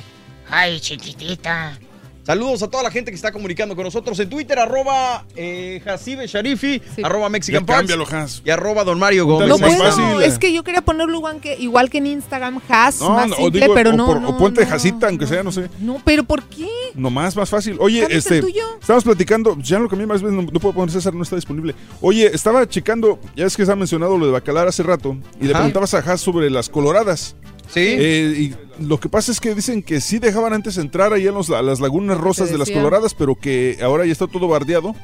Ay, 0.50 0.80
chiquitita. 0.80 1.78
Saludos 2.24 2.62
a 2.62 2.70
toda 2.70 2.84
la 2.84 2.92
gente 2.92 3.10
que 3.10 3.16
está 3.16 3.32
comunicando 3.32 3.76
con 3.76 3.84
nosotros 3.84 4.20
en 4.20 4.30
Twitter, 4.30 4.60
arroba 4.60 5.26
eh, 5.36 5.82
Jacibe 5.84 6.28
Sharifi, 6.28 6.80
arroba 7.04 7.30
Mexican 7.30 7.66
cámbialo, 7.66 8.06
Has. 8.12 8.44
y 8.46 8.52
arroba 8.52 8.84
Don 8.84 9.00
Mario 9.00 9.26
Gómez. 9.26 9.48
No 9.50 9.58
más 9.58 9.76
puedo, 9.76 9.92
fácil. 9.92 10.22
es 10.22 10.38
que 10.38 10.54
yo 10.54 10.64
quería 10.64 10.82
ponerlo 10.82 11.16
igual 11.18 11.42
que, 11.42 11.56
igual 11.58 11.90
que 11.90 11.98
en 11.98 12.06
Instagram, 12.08 12.62
has, 12.70 13.00
No, 13.00 13.10
más 13.10 13.28
no, 13.28 13.36
simple, 13.38 13.62
digo, 13.62 13.74
pero 13.74 13.90
o 13.90 13.94
no, 13.94 14.06
por- 14.06 14.22
no, 14.22 14.30
o 14.30 14.38
ponte 14.38 14.62
no, 14.64 14.70
Jasita, 14.70 15.08
aunque 15.08 15.26
sea, 15.26 15.42
no 15.42 15.52
sé. 15.52 15.68
No, 15.80 16.00
pero 16.06 16.24
¿por 16.24 16.44
qué? 16.44 16.70
Nomás, 16.94 17.36
más 17.36 17.50
fácil. 17.50 17.78
Oye, 17.80 18.06
este. 18.10 18.36
el 18.36 18.42
tuyo. 18.42 18.66
Estamos 18.80 19.04
platicando, 19.04 19.58
ya 19.60 19.80
lo 19.80 19.90
cambié 19.90 20.06
más 20.06 20.22
veces, 20.22 20.36
no, 20.36 20.44
no 20.44 20.60
puedo 20.60 20.76
poner 20.76 20.92
César, 20.92 21.16
no 21.16 21.24
está 21.24 21.36
disponible. 21.38 21.74
Oye, 22.02 22.28
estaba 22.34 22.70
checando, 22.70 23.20
ya 23.36 23.48
es 23.48 23.58
que 23.58 23.66
se 23.66 23.72
ha 23.72 23.76
mencionado 23.76 24.18
lo 24.20 24.28
de 24.28 24.32
Bacalar 24.32 24.68
hace 24.68 24.84
rato, 24.84 25.18
y 25.42 25.46
le 25.48 25.54
preguntabas 25.54 25.96
a 25.96 26.00
Haas 26.00 26.22
sobre 26.22 26.52
las 26.52 26.70
coloradas. 26.70 27.36
Sí. 27.74 27.80
Eh, 27.98 28.34
y 28.80 28.84
lo 28.84 29.00
que 29.00 29.08
pasa 29.10 29.32
es 29.32 29.40
que 29.40 29.56
dicen 29.56 29.82
que 29.84 30.02
sí 30.02 30.20
dejaban 30.20 30.54
antes 30.54 30.78
entrar 30.78 31.14
ahí 31.14 31.28
a, 31.28 31.32
los- 31.32 31.50
a 31.50 31.62
las 31.62 31.80
lagunas 31.80 32.18
rosas 32.18 32.52
de 32.52 32.58
las 32.58 32.70
coloradas, 32.70 33.14
pero 33.14 33.36
que 33.36 33.78
ahora 33.82 34.06
ya 34.06 34.12
está 34.12 34.28
todo 34.28 34.48
bardeado. 34.48 34.96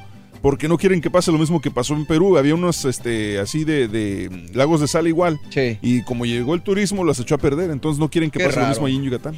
Porque 0.41 0.67
no 0.67 0.77
quieren 0.77 1.01
que 1.01 1.09
pase 1.09 1.31
lo 1.31 1.39
mismo 1.39 1.59
que 1.61 1.71
pasó 1.71 1.95
en 1.95 2.05
Perú. 2.05 2.37
Había 2.37 2.53
unos 2.53 2.85
este, 2.85 3.39
así 3.39 3.63
de, 3.63 3.87
de 3.87 4.29
lagos 4.53 4.79
de 4.79 4.87
sal 4.87 5.07
igual. 5.07 5.39
Sí. 5.49 5.79
Y 5.81 6.03
como 6.03 6.25
llegó 6.27 6.53
el 6.53 6.61
turismo, 6.61 7.03
las 7.03 7.19
echó 7.19 7.35
a 7.35 7.37
perder. 7.39 7.71
Entonces 7.71 7.99
no 7.99 8.07
quieren 8.09 8.29
que 8.29 8.37
Qué 8.37 8.45
pase 8.45 8.59
lo 8.59 8.67
mismo 8.67 8.85
ahí 8.85 8.95
en 8.97 9.03
Yucatán. 9.03 9.35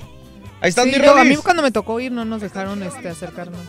Ahí 0.59 0.69
están 0.69 0.90
Sí, 0.91 0.99
mis 0.99 1.08
a 1.09 1.24
mí 1.24 1.38
cuando 1.38 1.64
me 1.64 1.72
tocó 1.72 2.01
ir 2.01 2.11
no 2.11 2.25
nos 2.25 2.41
dejaron 2.41 2.83
este, 2.83 3.08
acercarnos. 3.08 3.61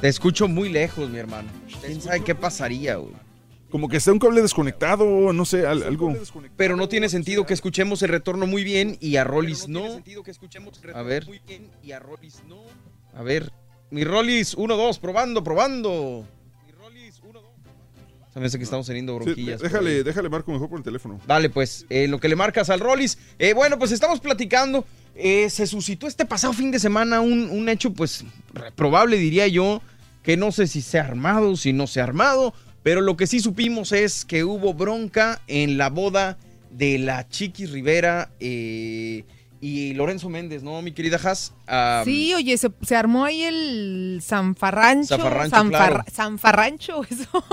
Te 0.00 0.08
escucho 0.08 0.46
muy 0.46 0.68
lejos, 0.68 1.10
mi 1.10 1.18
hermano. 1.18 1.48
¿Quién 1.84 2.00
sabe 2.00 2.20
qué 2.22 2.36
pasaría, 2.36 2.96
güey? 2.96 3.12
Como 3.74 3.88
que 3.88 3.96
está 3.96 4.12
un 4.12 4.20
cable 4.20 4.40
desconectado, 4.40 5.32
no 5.32 5.44
sé, 5.44 5.66
al- 5.66 5.82
algo. 5.82 6.14
Pero 6.56 6.76
no 6.76 6.88
tiene 6.88 7.08
sentido 7.08 7.44
que 7.44 7.54
escuchemos 7.54 8.00
el 8.04 8.10
retorno 8.10 8.46
muy 8.46 8.62
bien 8.62 8.96
y 9.00 9.16
a 9.16 9.24
Rollis 9.24 9.66
no. 9.66 10.00
A 10.94 11.02
ver. 11.02 11.26
A 13.16 13.22
ver. 13.24 13.50
Mi 13.90 14.04
Rollis, 14.04 14.54
1, 14.54 14.76
2, 14.76 14.98
probando, 15.00 15.42
probando. 15.42 16.24
Se 18.32 18.38
me 18.38 18.46
hace 18.46 18.58
que 18.58 18.62
estamos 18.62 18.86
teniendo 18.86 19.16
bronquillas. 19.16 19.60
déjale, 19.60 20.04
déjale 20.04 20.28
marco 20.28 20.52
mejor 20.52 20.68
por 20.68 20.78
el 20.78 20.84
teléfono. 20.84 21.20
Dale, 21.26 21.50
pues, 21.50 21.84
eh, 21.90 22.06
lo 22.06 22.20
que 22.20 22.28
le 22.28 22.36
marcas 22.36 22.70
al 22.70 22.78
Rollis. 22.78 23.18
Eh, 23.40 23.54
bueno, 23.54 23.76
pues 23.76 23.90
estamos 23.90 24.20
platicando. 24.20 24.84
Eh, 25.16 25.50
se 25.50 25.66
suscitó 25.66 26.06
este 26.06 26.24
pasado 26.24 26.52
fin 26.52 26.70
de 26.70 26.78
semana 26.78 27.20
un, 27.20 27.50
un 27.50 27.68
hecho, 27.68 27.92
pues, 27.92 28.24
reprobable, 28.52 29.16
diría 29.16 29.48
yo, 29.48 29.82
que 30.22 30.36
no 30.36 30.52
sé 30.52 30.68
si 30.68 30.80
se 30.80 31.00
ha 31.00 31.04
armado, 31.04 31.56
si 31.56 31.72
no 31.72 31.88
se 31.88 32.00
ha 32.00 32.04
armado, 32.04 32.54
pero 32.84 33.00
lo 33.00 33.16
que 33.16 33.26
sí 33.26 33.40
supimos 33.40 33.90
es 33.90 34.24
que 34.24 34.44
hubo 34.44 34.72
bronca 34.74 35.40
en 35.48 35.76
la 35.76 35.90
boda 35.90 36.38
de 36.70 36.98
la 36.98 37.28
Chiquis 37.28 37.70
Rivera 37.70 38.30
eh, 38.40 39.24
y 39.60 39.94
Lorenzo 39.94 40.28
Méndez, 40.28 40.62
¿no, 40.62 40.82
mi 40.82 40.92
querida 40.92 41.18
Haas? 41.22 41.54
Sí, 42.04 42.34
oye, 42.34 42.56
se, 42.58 42.70
se 42.82 42.94
armó 42.96 43.24
ahí 43.24 43.42
el 43.44 44.20
Sanfarrancho. 44.22 45.16
Zafarrancho, 45.16 45.56
Sanfar- 45.56 45.68
claro. 45.70 46.04
Sanfarrancho, 46.12 47.02
eso. 47.10 47.44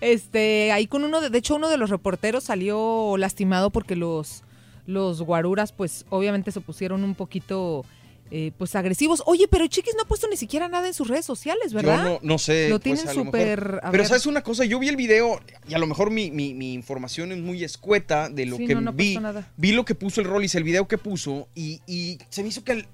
Este, 0.00 0.72
ahí 0.72 0.86
con 0.86 1.04
uno 1.04 1.20
de, 1.20 1.30
de 1.30 1.38
hecho, 1.38 1.54
uno 1.56 1.68
de 1.68 1.76
los 1.76 1.90
reporteros 1.90 2.44
salió 2.44 3.16
lastimado 3.16 3.70
porque 3.70 3.96
los, 3.96 4.42
los 4.86 5.22
guaruras, 5.22 5.72
pues, 5.72 6.04
obviamente 6.10 6.52
se 6.52 6.60
pusieron 6.60 7.04
un 7.04 7.14
poquito, 7.14 7.84
eh, 8.30 8.52
pues, 8.56 8.74
agresivos. 8.76 9.22
Oye, 9.26 9.46
pero 9.48 9.66
Chiquis 9.66 9.94
no 9.96 10.02
ha 10.02 10.06
puesto 10.06 10.28
ni 10.28 10.36
siquiera 10.36 10.68
nada 10.68 10.86
en 10.86 10.94
sus 10.94 11.08
redes 11.08 11.24
sociales, 11.24 11.72
¿verdad? 11.72 11.96
Yo 11.98 12.04
no, 12.04 12.18
no 12.22 12.38
sé. 12.38 12.68
Lo 12.68 12.78
pues, 12.80 12.84
tienen 12.98 13.06
lo 13.16 13.24
súper... 13.24 13.80
Pero 13.90 14.04
sabes 14.04 14.26
una 14.26 14.42
cosa, 14.42 14.64
yo 14.64 14.78
vi 14.78 14.88
el 14.88 14.96
video 14.96 15.40
y 15.68 15.74
a 15.74 15.78
lo 15.78 15.86
mejor 15.86 16.10
mi, 16.10 16.30
mi- 16.30 16.54
mi 16.54 16.72
información 16.72 17.32
es 17.32 17.38
muy 17.38 17.64
escueta 17.64 18.28
de 18.28 18.46
lo 18.46 18.56
Sí, 18.56 18.66
que 18.66 18.74
no, 18.74 18.80
no 18.80 18.92
vi. 18.92 19.16
nada. 19.18 19.50
Vi 19.56 19.72
lo 19.72 19.84
que 19.84 19.94
puso 19.94 20.20
el 20.20 20.26
Rollis, 20.26 20.54
el 20.54 20.64
video 20.64 20.86
que 20.86 20.98
puso 20.98 21.48
y, 21.54 21.80
y 21.86 22.18
se 22.28 22.42
me 22.42 22.48
hizo 22.50 22.62
que 22.64 22.72
el- 22.72 22.86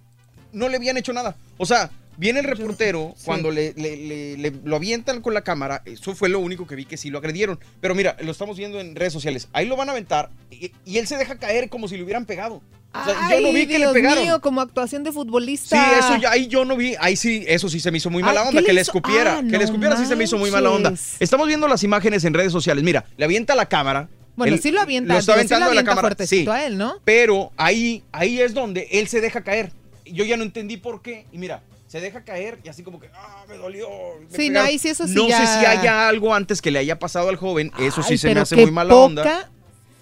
no 0.53 0.69
le 0.69 0.77
habían 0.77 0.97
hecho 0.97 1.13
nada. 1.13 1.37
O 1.59 1.67
sea, 1.67 1.91
viene 2.17 2.41
el 2.41 2.47
reportero 2.47 3.15
sí. 3.17 3.25
cuando 3.25 3.51
le, 3.51 3.73
le- 3.77 3.97
le- 3.97 4.37
le- 4.39 4.53
lo 4.65 4.77
avientan 4.77 5.21
con 5.21 5.35
la 5.35 5.43
cámara. 5.43 5.83
Eso 5.85 6.15
fue 6.15 6.29
lo 6.29 6.39
único 6.41 6.67
que 6.67 6.75
vi 6.75 6.85
que 6.85 6.97
sí 6.97 7.11
lo 7.11 7.19
agredieron. 7.19 7.59
Pero 7.81 7.95
mira, 7.95 8.17
lo 8.23 8.33
estamos 8.33 8.57
viendo 8.57 8.81
en 8.81 8.95
redes 8.97 9.13
sociales. 9.13 9.49
Ahí 9.53 9.67
lo 9.67 9.77
van 9.77 9.89
a 9.89 9.93
aventar 9.93 10.31
y, 10.51 10.73
y 10.85 10.99
él 10.99 11.07
se 11.07 11.17
deja 11.17 11.37
caer 11.39 11.69
como 11.69 11.89
si 11.89 11.97
le 11.97 12.03
hubieran 12.03 12.25
pegado. 12.27 12.63
O 12.95 13.05
sea, 13.05 13.15
yo 13.31 13.41
no 13.43 13.49
Ay, 13.49 13.55
vi 13.55 13.67
que 13.67 13.77
Dios 13.77 13.93
le 13.93 14.01
pegaron. 14.01 14.25
mío, 14.25 14.41
como 14.41 14.63
actuación 14.63 15.05
de 15.05 15.13
futbolista. 15.13 15.77
Sí, 15.77 15.91
eso 15.99 16.17
ya, 16.17 16.31
ahí 16.31 16.47
yo 16.47 16.65
no 16.65 16.77
vi, 16.77 16.95
ahí 16.99 17.15
sí, 17.15 17.45
eso 17.47 17.69
sí 17.69 17.79
se 17.79 17.91
me 17.91 17.99
hizo 17.99 18.09
muy 18.09 18.23
mala 18.23 18.41
Ah, 18.41 18.49
onda, 18.49 18.61
¿qué 18.63 18.69
que 18.69 18.73
le 18.73 18.81
escupiera, 18.81 19.35
Ah, 19.35 19.41
que 19.41 19.53
no 19.53 19.59
le 19.59 19.65
escupiera 19.65 19.97
sí 19.99 20.07
se 20.07 20.17
me 20.17 20.25
hizo 20.25 20.39
muy 20.39 20.51
mala 20.51 20.71
onda. 20.71 20.91
manches. 20.91 21.17
Estamos 21.21 21.47
viendo 21.47 21.69
las 21.69 21.83
imágenes 21.83 22.25
en 22.25 22.33
redes 22.33 22.53
sociales, 22.53 22.83
mira, 22.83 23.05
le 23.19 23.25
avienta 23.27 23.55
la 23.55 23.67
cámara. 23.69 24.09
Bueno, 24.35 24.55
él- 24.55 24.63
sí 24.63 24.71
lo 24.71 24.81
avienta, 24.81 25.13
lo 25.13 25.19
está 25.21 25.33
digo, 25.35 25.43
sí 25.43 25.49
lo 25.51 25.57
aventando 25.57 25.69
de 25.69 25.75
la 25.75 25.81
avienta 25.83 26.03
cámara, 26.03 26.27
sí, 26.27 26.47
a 26.49 26.67
él, 26.67 26.79
¿no? 26.79 26.95
Pero 27.05 27.53
ahí, 27.59 28.03
ahí 28.13 28.41
es 28.41 28.55
donde 28.55 28.89
él 28.93 29.09
se 29.09 29.21
deja 29.21 29.43
caer. 29.43 29.73
yo 30.07 30.25
ya 30.25 30.37
no 30.39 30.45
entendí 30.45 30.77
por 30.79 31.03
qué. 31.03 31.27
Y 31.33 31.39
mira, 31.39 31.63
se 31.87 32.01
deja 32.01 32.25
caer 32.25 32.59
y 32.65 32.69
así 32.69 32.83
como 32.83 32.99
que, 33.01 33.09
ah, 33.15 33.45
me 33.49 33.57
dolió. 33.57 33.89
me 34.21 34.27
Sí, 34.37 34.49
no, 34.49 34.55
pegaron". 34.55 34.67
ahí 34.69 34.79
sí 34.79 34.89
eso 34.89 35.07
sí 35.07 35.15
No 35.15 35.29
ya- 35.29 35.39
sé 35.47 35.61
si 35.61 35.67
haya 35.67 36.09
algo 36.09 36.35
antes 36.35 36.61
que 36.61 36.71
le 36.71 36.79
haya 36.79 36.99
pasado 36.99 37.29
al 37.29 37.37
joven. 37.37 37.71
Eso 37.79 38.03
sí 38.03 38.19
se 38.19 38.35
me 38.35 38.41
hace 38.41 38.57
muy 38.57 38.71
mala 38.71 38.95
onda. 38.95 39.51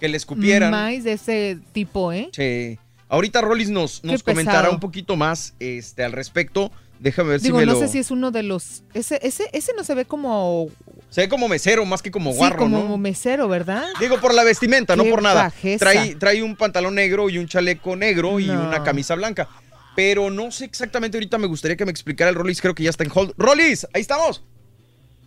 Que 0.00 0.08
le 0.08 0.16
escupieran. 0.16 0.70
Más 0.70 1.04
de 1.04 1.12
ese 1.12 1.58
tipo, 1.72 2.12
¿eh? 2.12 2.28
Sí. 2.32 2.78
Ahorita 3.08 3.40
Rollis 3.42 3.70
nos, 3.70 4.02
nos 4.02 4.22
comentará 4.22 4.70
un 4.70 4.80
poquito 4.80 5.14
más 5.16 5.54
este, 5.60 6.02
al 6.04 6.12
respecto. 6.12 6.72
Déjame 6.98 7.30
ver 7.30 7.40
Digo, 7.40 7.58
si 7.58 7.60
me 7.60 7.66
no 7.66 7.78
lo... 7.78 7.78
sé 7.80 7.88
si 7.88 7.98
es 7.98 8.10
uno 8.10 8.30
de 8.30 8.42
los. 8.42 8.82
Ese, 8.94 9.18
ese, 9.22 9.48
ese 9.52 9.72
no 9.76 9.84
se 9.84 9.94
ve 9.94 10.04
como. 10.04 10.68
Se 11.10 11.20
ve 11.22 11.28
como 11.28 11.48
mesero 11.48 11.84
más 11.84 12.02
que 12.02 12.10
como 12.10 12.32
sí, 12.32 12.38
guarro, 12.38 12.58
como 12.60 12.82
¿no? 12.88 12.98
mesero, 12.98 13.46
¿verdad? 13.46 13.84
Digo, 14.00 14.18
por 14.20 14.32
la 14.34 14.42
vestimenta, 14.42 14.96
no 14.96 15.04
por 15.04 15.22
nada. 15.22 15.44
bajeza. 15.44 15.78
Trae, 15.78 16.14
trae 16.16 16.42
un 16.42 16.56
pantalón 16.56 16.94
negro 16.94 17.28
y 17.30 17.38
un 17.38 17.46
chaleco 17.46 17.94
negro 17.94 18.40
y 18.40 18.48
una 18.48 18.82
camisa 18.82 19.14
blanca. 19.16 19.48
Pero 19.96 20.30
no 20.30 20.50
sé 20.50 20.64
exactamente, 20.64 21.16
ahorita 21.16 21.38
me 21.38 21.46
gustaría 21.46 21.76
que 21.76 21.84
me 21.84 21.90
explicara 21.90 22.28
el 22.30 22.36
Rollis, 22.36 22.60
creo 22.60 22.74
que 22.74 22.82
ya 22.82 22.90
está 22.90 23.04
en 23.04 23.10
hold. 23.14 23.32
Rollis, 23.36 23.86
ahí 23.92 24.00
estamos. 24.02 24.42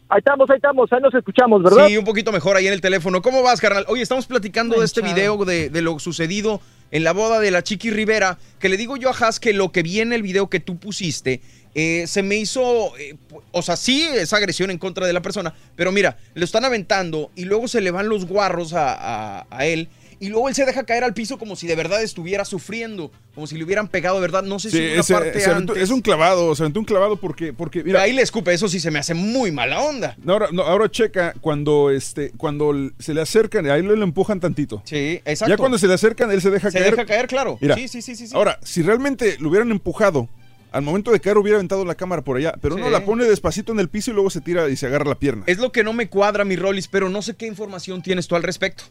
Ahí 0.10 0.20
estamos, 0.20 0.50
ahí 0.50 0.56
estamos, 0.56 0.92
ahí 0.94 1.00
nos 1.02 1.14
escuchamos, 1.14 1.64
¿verdad? 1.64 1.88
Sí, 1.88 1.98
un 1.98 2.06
poquito 2.06 2.32
mejor 2.32 2.56
ahí 2.56 2.68
en 2.68 2.74
el 2.74 2.80
teléfono. 2.82 3.22
¿Cómo 3.22 3.44
vas, 3.44 3.60
carnal? 3.60 3.86
Oye, 3.90 4.02
estamos 4.02 4.26
platicando 4.26 4.80
de 4.80 4.86
este 4.86 5.02
video 5.02 5.44
de, 5.44 5.70
de 5.70 5.82
lo 5.82 6.00
sucedido 6.00 6.62
en 6.92 7.04
la 7.04 7.12
boda 7.12 7.42
de 7.42 7.52
la 7.52 7.62
Chiqui 7.62 7.92
Rivera, 7.92 8.38
que 8.60 8.70
le 8.70 8.78
digo 8.78 8.96
yo 8.96 9.10
a 9.10 9.12
Has 9.12 9.40
que 9.42 9.52
lo 9.52 9.74
que 9.74 9.84
vi 9.84 10.00
en 10.00 10.14
el 10.14 10.22
video 10.22 10.50
que 10.50 10.62
tú 10.62 10.78
pusiste, 10.78 11.42
eh, 11.76 12.06
se 12.08 12.24
me 12.24 12.38
hizo, 12.38 12.98
eh, 12.98 13.16
o 13.52 13.62
sea, 13.62 13.76
sí 13.76 14.02
es 14.04 14.32
agresión 14.32 14.72
en 14.72 14.78
contra 14.78 15.06
de 15.06 15.12
la 15.12 15.22
persona, 15.22 15.54
pero 15.76 15.92
mira, 15.92 16.18
lo 16.36 16.46
están 16.46 16.64
aventando 16.64 17.30
y 17.36 17.44
luego 17.44 17.68
se 17.68 17.82
le 17.82 17.92
van 17.92 18.08
los 18.08 18.26
guarros 18.26 18.72
a, 18.74 18.94
a- 19.42 19.48
a 19.50 19.66
él. 19.66 19.90
Y 20.20 20.30
luego 20.30 20.50
él 20.50 20.56
se 20.56 20.66
deja 20.66 20.84
caer 20.84 21.04
al 21.04 21.14
piso 21.14 21.38
como 21.38 21.56
si 21.56 21.68
de 21.68 21.76
verdad 21.76 22.02
estuviera 22.02 22.44
sufriendo, 22.44 23.12
como 23.36 23.46
si 23.46 23.56
le 23.56 23.64
hubieran 23.64 23.88
pegado 23.88 24.16
de 24.16 24.22
verdad. 24.22 24.44
No 24.44 24.58
sé 24.60 24.72
si 24.72 24.78
una 24.78 25.02
ese- 25.02 25.14
parte 25.14 25.40
se 25.40 25.50
aventó- 25.52 25.74
antes. 25.74 25.84
es 25.84 25.90
un 25.92 26.02
clavado, 26.02 26.56
se 26.56 26.64
aventó 26.64 26.80
un 26.80 26.86
clavado 26.86 27.18
porque, 27.18 27.54
porque 27.54 27.84
mira, 27.84 28.02
Ahí 28.02 28.14
le 28.14 28.22
escupe, 28.24 28.52
eso 28.54 28.68
sí 28.68 28.80
se 28.80 28.90
me 28.90 28.98
hace 29.00 29.14
muy 29.14 29.52
mala 29.52 29.80
onda. 29.82 30.16
No, 30.24 30.34
ahora, 30.34 30.48
no, 30.52 30.64
ahora 30.64 30.90
checa 30.90 31.34
cuando 31.42 31.92
este 31.92 32.32
cuando 32.38 32.74
se 33.00 33.14
le 33.14 33.22
acercan, 33.22 33.70
ahí 33.70 33.82
lo, 33.84 33.96
lo 33.96 34.04
empujan 34.04 34.40
tantito. 34.40 34.82
Sí, 34.86 35.22
exacto. 35.26 35.50
Ya 35.54 35.58
cuando 35.58 35.78
se 35.78 35.88
le 35.88 35.94
acercan, 35.94 36.32
él 36.32 36.42
se 36.42 36.50
deja 36.50 36.72
Se 36.72 36.80
caer. 36.80 36.92
deja 36.96 37.06
caer, 37.06 37.28
claro. 37.28 37.58
Mira, 37.62 37.76
Sí, 37.76 37.88
sí, 37.88 38.02
sí, 38.02 38.16
sí, 38.16 38.28
sí. 38.28 38.36
Ahora, 38.36 38.60
si 38.64 38.82
realmente 38.82 39.38
lo 39.40 39.50
hubieran 39.50 39.70
empujado, 39.72 40.28
al 40.72 40.82
momento 40.82 41.12
de 41.12 41.20
caer 41.20 41.38
hubiera 41.38 41.58
aventado 41.58 41.86
la 41.86 41.96
cámara 41.96 42.24
por 42.24 42.38
allá, 42.38 42.54
pero 42.62 42.76
no 42.76 42.86
Sí. 42.88 42.92
la 42.92 43.06
pone 43.06 43.24
despacito 43.26 43.72
en 43.72 43.80
el 43.80 43.88
piso 43.90 44.12
y 44.12 44.14
luego 44.16 44.30
se 44.32 44.42
tira 44.42 44.68
y 44.68 44.76
se 44.76 44.88
agarra 44.88 45.06
la 45.06 45.16
pierna. 45.20 45.44
Es 45.46 45.60
lo 45.60 45.72
que 45.72 45.84
no 45.84 45.94
me 45.94 46.10
cuadra, 46.10 46.44
mi 46.44 46.56
Rollis, 46.56 46.88
pero 46.88 47.08
no 47.10 47.22
sé 47.22 47.36
qué 47.36 47.46
información 47.46 48.02
tienes 48.02 48.28
tú 48.28 48.36
al 48.36 48.44
respecto. 48.44 48.84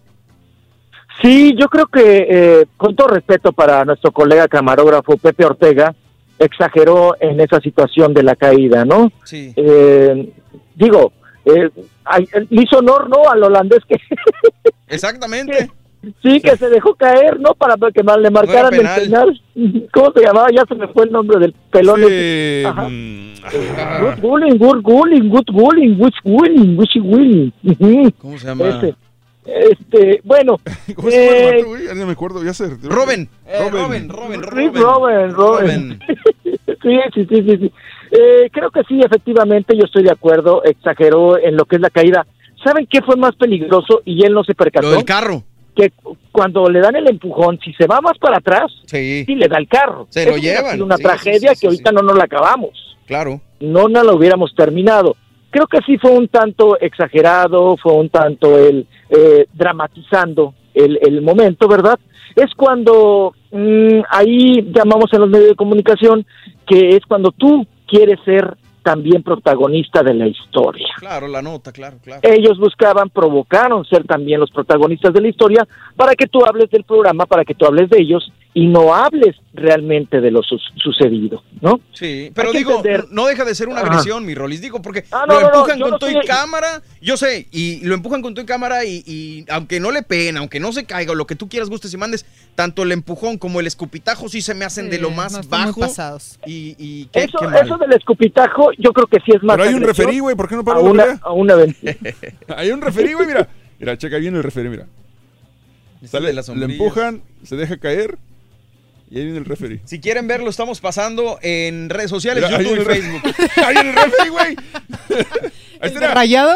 Sí, 1.23 1.55
yo 1.59 1.69
creo 1.69 1.87
que, 1.87 2.27
eh, 2.29 2.67
con 2.77 2.95
todo 2.95 3.09
respeto 3.09 3.53
para 3.53 3.85
nuestro 3.85 4.11
colega 4.13 4.49
camarógrafo 4.49 5.17
Pepe 5.17 5.45
Ortega, 5.47 5.95
exageró 6.39 7.17
en 7.21 7.41
esa 7.41 7.61
situación 7.61 8.13
de 8.13 8.23
la 8.23 8.37
caída, 8.37 8.85
¿no? 8.85 9.11
Sí. 9.25 9.53
Eh, 9.57 10.31
digo, 10.75 11.13
eh, 11.47 11.71
le 12.51 12.63
hizo 12.63 12.79
honor, 12.79 13.09
¿no? 13.09 13.29
Al 13.31 13.43
holandés 13.43 13.81
que 13.89 13.97
Exactamente. 14.89 15.71
sí, 16.23 16.41
que 16.41 16.57
se 16.57 16.69
dejó 16.69 16.95
caer, 16.95 17.41
¿no? 17.41 17.55
Para 17.55 17.75
que 17.93 18.03
mal- 18.03 18.23
le 18.23 18.31
marcaran 18.31 18.75
el 18.75 18.81
penal. 18.81 19.01
penal. 19.55 19.89
¿Cómo 19.93 20.13
se 20.13 20.21
llamaba? 20.23 20.49
Ya 20.55 20.65
se 20.69 20.75
me 20.75 20.87
fue 20.89 21.05
el 21.05 21.13
nombre 21.13 21.39
del 21.39 21.53
pelón. 21.71 22.01
Sí, 22.01 22.07
ese. 22.07 22.67
Ajá. 22.67 22.89
mm, 22.89 23.27
Good 24.01 24.21
bullying, 24.21 24.59
good 24.59 24.83
bullying, 24.83 25.29
good 25.31 25.45
good 25.97 26.05
winning. 27.05 27.53
Ujú. 27.65 28.13
¿Cómo 28.19 28.39
se 28.39 28.47
llama? 28.47 28.69
Este, 28.69 28.95
este, 29.47 30.21
bueno. 30.25 30.59
¿Cómo 30.95 31.11
se 31.11 31.27
llama 31.27 31.39
el 31.49 31.55
vato, 31.57 31.69
güey? 31.69 31.87
Ya 31.87 31.95
me 32.07 32.13
acuerdo, 32.13 32.45
ya 32.45 32.55
sé. 32.55 32.69
Robin, 32.83 33.29
eh, 33.47 33.69
Robin, 33.71 34.09
Robin, 34.09 34.41
Sí, 34.43 34.81
Robin, 34.81 35.31
Robin. 35.33 36.01
sí, 36.45 36.99
sí, 37.15 37.27
sí, 37.29 37.43
sí. 37.43 37.59
sí. 37.61 37.73
Eh, 38.13 38.49
creo 38.53 38.71
que 38.71 38.83
sí, 38.89 39.01
efectivamente, 39.05 39.77
yo 39.77 39.85
estoy 39.85 40.05
de 40.05 40.13
acuerdo. 40.13 40.63
Exageró 40.65 41.39
en 41.39 41.57
lo 41.57 41.65
que 41.65 41.77
es 41.77 41.83
la 41.83 41.91
caída. 41.91 42.27
¿Saben 42.65 42.87
qué 42.87 43.03
fue 43.03 43.17
más 43.17 43.35
peligroso 43.37 44.03
y 44.05 44.25
él 44.25 44.33
no 44.33 44.43
se 44.45 44.55
percató? 44.55 44.89
Lo 44.89 44.95
del 44.97 45.05
carro. 45.05 45.43
Que 45.75 45.93
cuando 46.33 46.69
le 46.71 46.81
dan 46.81 46.97
el 46.97 47.07
empujón, 47.09 47.59
si 47.63 47.73
se 47.75 47.87
va 47.87 48.01
más 48.01 48.17
para 48.19 48.39
atrás, 48.39 48.73
sí, 48.87 49.25
le 49.29 49.47
da 49.47 49.59
el 49.59 49.69
carro. 49.69 50.07
Se 50.11 50.25
lo 50.29 50.37
llevan. 50.39 50.73
sido 50.73 50.87
una 50.87 50.97
Sí, 50.97 51.03
sí, 51.03 51.09
tragedia 51.09 51.51
sí, 51.51 51.55
sí, 51.57 51.61
que 51.61 51.67
ahorita 51.67 51.93
no 51.93 52.03
nos 52.03 52.17
la 52.17 52.25
acabamos. 52.25 52.97
Claro. 53.07 53.41
No 53.61 53.89
nos 53.89 54.05
la 54.07 54.13
hubiéramos 54.15 54.55
terminado. 54.55 55.17
Creo 55.57 55.69
que 55.69 55.79
sí 55.87 55.97
fue 55.97 56.11
un 56.11 56.29
tanto 56.29 56.79
exagerado, 56.79 57.79
fue 57.79 57.95
un 57.95 58.11
tanto 58.11 58.59
el 58.59 58.87
eh, 59.09 59.47
dramatizando 59.55 60.53
el, 60.75 60.99
el 61.01 61.23
momento, 61.23 61.67
¿verdad? 61.67 61.99
Es 62.35 62.53
cuando 62.55 63.33
mm, 63.53 64.01
ahí 64.11 64.71
llamamos 64.71 65.11
en 65.15 65.21
los 65.21 65.31
medios 65.31 65.49
de 65.49 65.57
comunicación 65.57 66.27
que 66.67 66.91
es 66.91 67.07
cuando 67.09 67.33
tú 67.33 67.67
quieres 67.87 68.19
ser 68.23 68.55
también 68.83 69.23
protagonista 69.23 70.03
de 70.03 70.13
la 70.13 70.27
historia. 70.27 70.89
Claro, 70.99 71.27
la 71.27 71.41
nota, 71.41 71.73
claro, 71.73 71.97
claro. 72.05 72.21
Ellos 72.23 72.59
buscaban, 72.59 73.09
provocaron 73.09 73.87
ser 73.87 74.05
también 74.05 74.41
los 74.41 74.51
protagonistas 74.51 75.15
de 75.15 75.23
la 75.23 75.29
historia 75.29 75.67
para 75.97 76.15
que 76.15 76.27
tú 76.27 76.45
hables 76.45 76.69
del 76.71 76.85
programa, 76.85 77.25
para 77.25 77.47
que 77.47 77.55
tú 77.55 77.65
hables 77.65 77.89
de 77.89 77.99
ellos 77.99 78.31
y 78.59 78.69
no 78.69 78.95
hables 78.95 79.37
realmente 79.53 80.23
de 80.23 80.31
lo 80.31 80.43
su- 80.43 80.59
sucedido, 80.83 81.43
¿no? 81.61 81.79
Sí, 81.93 82.31
pero 82.35 82.53
digo, 82.53 82.77
entender- 82.79 83.05
no 83.11 83.27
deja 83.27 83.45
de 83.45 83.55
ser 83.55 83.69
una 83.69 83.81
Ajá. 83.81 83.89
agresión, 83.89 84.25
mi 84.25 84.35
Rolis. 84.35 84.63
Digo, 84.63 84.81
porque 84.81 85.05
Ah, 85.13 85.25
no, 85.29 85.35
lo 85.35 85.41
no, 85.43 85.49
no, 85.51 85.55
empujan 85.57 85.79
con 85.81 85.91
no 85.91 85.99
todo 85.99 86.11
y 86.11 86.27
cámara, 86.27 86.81
yo 87.03 87.19
sé, 87.19 87.49
y 87.53 87.85
lo 87.85 87.95
empujan 87.95 88.23
con 88.23 88.33
todo 88.33 88.43
y 88.45 88.47
cámara 88.47 88.87
y, 88.87 89.03
y 89.07 89.45
aunque 89.51 89.79
no 89.79 89.91
le 89.91 90.03
peguen, 90.03 90.39
aunque 90.39 90.59
no 90.59 90.73
se 90.73 90.87
caiga, 90.87 91.13
o 91.13 91.15
lo 91.15 91.27
que 91.27 91.37
tú 91.37 91.51
quieras, 91.51 91.69
gustes 91.69 91.93
y 91.93 91.99
mandes, 91.99 92.25
tanto 92.55 92.83
el 92.83 92.93
empujón 92.93 93.37
como 93.37 93.61
el 93.61 93.67
escupitajo 93.67 94.31
sí 94.31 94.41
se 94.41 94.55
me 94.55 94.65
hacen 94.65 94.89
de 94.89 95.01
lo 95.01 95.11
más 95.11 95.47
bajo. 95.51 95.81
pasados. 95.81 96.39
Y, 96.47 96.77
y 96.79 97.11
qué, 97.13 97.25
Eso, 97.25 97.37
qué 97.39 97.59
eso 97.63 97.77
del 97.77 97.93
escupitajo, 97.93 98.71
yo 98.79 98.91
creo 98.95 99.07
que 99.07 99.19
sí 99.21 99.33
es 99.37 99.43
más. 99.43 99.59
Pero 99.59 99.69
hay 99.69 99.75
un 99.75 99.83
referí, 99.83 100.19
güey, 100.21 100.35
¿por 100.35 100.49
qué 100.49 100.57
no 100.57 100.65
para 100.65 100.81
a 100.81 100.83
la 100.83 100.89
una, 100.91 101.03
pelea? 101.03 101.21
a 101.23 101.33
un 101.33 101.51
evento. 101.51 101.79
Hay 102.57 102.71
un 102.71 102.81
referí, 102.81 103.13
güey, 103.13 103.27
mira. 103.27 103.47
Mira, 103.79 103.99
checa 103.99 104.17
bien 104.17 104.35
el 104.35 104.43
referí, 104.43 104.71
mira. 104.71 104.87
Sale, 106.05 106.29
de 106.29 106.33
las 106.35 106.47
le 106.49 106.55
sombrillas. 106.55 106.81
empujan, 106.81 107.23
se 107.43 107.57
deja 107.57 107.77
caer 107.79 108.17
y 109.11 109.19
ahí 109.19 109.25
viene 109.25 109.39
el 109.39 109.45
referí. 109.45 109.81
Si 109.85 110.01
quieren 110.01 110.27
verlo, 110.27 110.51
estamos 110.51 110.81
pasando 110.81 111.39
en 111.43 111.89
redes 111.91 112.11
sociales, 112.11 112.45
Mira, 112.47 112.63
YouTube 112.63 112.81
y 112.81 112.85
Facebook. 112.85 113.23
ahí 113.65 113.77
en 113.77 113.87
el 113.89 113.95
referí, 113.95 114.29
güey. 114.31 114.57
¿El 115.81 115.95
de 115.95 116.09
rayado? 116.09 116.55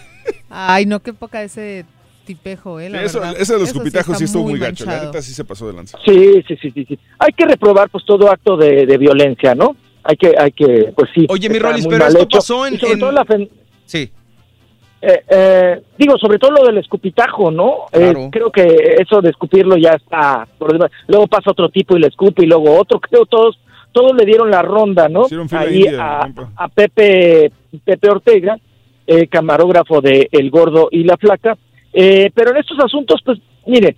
Ay, 0.50 0.86
no, 0.86 1.00
qué 1.00 1.12
poca 1.12 1.42
ese 1.42 1.84
tipejo, 2.24 2.80
eh, 2.80 2.90
la 2.90 3.02
eso, 3.02 3.20
verdad. 3.20 3.36
ese 3.38 3.52
de 3.52 3.58
los 3.60 3.68
Eso 3.68 3.78
escupitajos 3.78 4.18
sí, 4.18 4.24
estuvo 4.24 4.48
muy 4.48 4.58
gacho. 4.58 4.84
La 4.84 4.90
manchado. 4.92 5.12
neta 5.12 5.22
sí 5.22 5.32
se 5.32 5.44
pasó 5.44 5.66
de 5.68 5.72
lanza. 5.74 5.96
Sí, 6.04 6.42
sí, 6.48 6.56
sí, 6.60 6.70
sí, 6.72 6.84
sí. 6.88 6.98
Hay 7.18 7.32
que 7.32 7.44
reprobar 7.46 7.88
pues 7.88 8.04
todo 8.04 8.30
acto 8.30 8.56
de, 8.56 8.84
de 8.86 8.98
violencia, 8.98 9.54
¿no? 9.54 9.76
Hay 10.02 10.16
que, 10.16 10.34
hay 10.38 10.50
que, 10.52 10.92
pues 10.96 11.08
sí. 11.14 11.26
Oye, 11.28 11.48
mi 11.48 11.58
Rolis, 11.58 11.86
pero 11.86 12.06
esto 12.06 12.22
hecho. 12.22 12.38
pasó 12.38 12.66
en- 12.66 12.74
Y 12.74 12.78
sobre 12.78 12.92
en- 12.94 12.98
todo 13.00 13.12
la 13.12 13.24
fen- 13.24 13.48
Sí. 13.86 14.10
Eh, 15.02 15.22
eh, 15.28 15.82
digo, 15.98 16.16
sobre 16.18 16.38
todo 16.38 16.52
lo 16.52 16.64
del 16.64 16.78
escupitajo, 16.78 17.50
¿no? 17.50 17.86
Eh, 17.92 18.28
creo 18.32 18.50
que 18.50 18.96
eso 18.98 19.20
de 19.20 19.30
escupirlo 19.30 19.76
ya 19.76 19.90
está 19.90 20.46
por. 20.58 20.76
Luego 21.06 21.26
pasa 21.26 21.50
otro 21.50 21.68
tipo 21.68 21.96
y 21.96 22.00
le 22.00 22.08
escupe 22.08 22.44
y 22.44 22.46
luego 22.46 22.78
otro. 22.78 22.98
Creo 23.08 23.26
todos 23.26 23.58
todos 23.92 24.14
le 24.14 24.26
dieron 24.26 24.50
la 24.50 24.62
ronda, 24.62 25.08
¿no? 25.08 25.26
Ahí 25.52 25.84
india, 25.84 26.20
a, 26.20 26.28
a 26.56 26.68
Pepe 26.68 27.50
Pepe 27.84 28.10
Ortega, 28.10 28.58
eh, 29.06 29.26
camarógrafo 29.26 30.00
de 30.00 30.28
El 30.32 30.50
Gordo 30.50 30.88
y 30.90 31.04
la 31.04 31.16
Flaca. 31.16 31.56
Eh, 31.92 32.30
pero 32.34 32.50
en 32.50 32.58
estos 32.58 32.78
asuntos, 32.78 33.22
pues, 33.24 33.38
mire, 33.66 33.96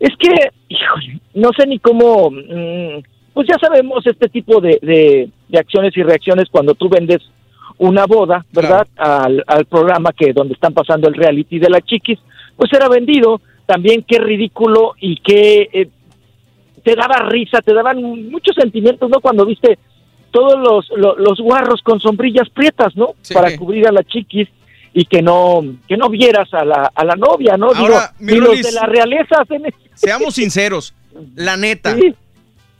es 0.00 0.10
que, 0.18 0.50
híjole, 0.68 1.20
no 1.34 1.50
sé 1.56 1.66
ni 1.66 1.78
cómo, 1.78 2.30
mm, 2.30 3.02
pues 3.32 3.46
ya 3.48 3.56
sabemos 3.60 4.04
este 4.06 4.28
tipo 4.28 4.60
de, 4.60 4.78
de, 4.82 5.28
de 5.48 5.58
acciones 5.58 5.96
y 5.96 6.02
reacciones 6.02 6.48
cuando 6.50 6.74
tú 6.74 6.88
vendes 6.88 7.20
una 7.78 8.06
boda, 8.06 8.44
¿verdad? 8.52 8.86
Al, 8.96 9.44
al 9.46 9.64
programa 9.66 10.12
que 10.12 10.32
donde 10.32 10.54
están 10.54 10.72
pasando 10.72 11.08
el 11.08 11.14
reality 11.14 11.58
de 11.58 11.68
la 11.70 11.80
chiquis, 11.80 12.18
pues 12.56 12.72
era 12.72 12.88
vendido. 12.88 13.40
También 13.66 14.04
qué 14.06 14.18
ridículo 14.18 14.94
y 15.00 15.16
qué 15.16 15.68
eh, 15.72 15.88
te 16.84 16.94
daba 16.94 17.28
risa, 17.28 17.60
te 17.60 17.74
daban 17.74 18.00
muchos 18.30 18.54
sentimientos, 18.54 19.10
¿no? 19.10 19.20
Cuando 19.20 19.44
viste 19.44 19.76
todos 20.30 20.56
los, 20.58 20.88
lo- 20.98 21.16
los, 21.16 21.38
guarros 21.40 21.80
con 21.82 21.98
sombrillas 22.00 22.48
prietas, 22.50 22.94
¿no? 22.96 23.14
Sí. 23.22 23.34
Para 23.34 23.56
cubrir 23.56 23.88
a 23.88 23.92
la 23.92 24.04
chiquis 24.04 24.48
y 24.94 25.04
que 25.04 25.20
no 25.20 25.62
que 25.88 25.96
no 25.96 26.08
vieras 26.08 26.48
a 26.54 26.64
la, 26.64 26.92
a 26.94 27.04
la 27.04 27.16
novia, 27.16 27.56
¿no? 27.56 27.70
Ahora, 27.74 28.12
Digo, 28.20 28.46
los 28.46 28.62
de 28.62 28.72
la 28.72 28.86
realeza 28.86 29.42
hacen. 29.42 29.64
Seamos 29.94 30.34
sinceros, 30.34 30.94
la 31.34 31.56
neta, 31.56 31.96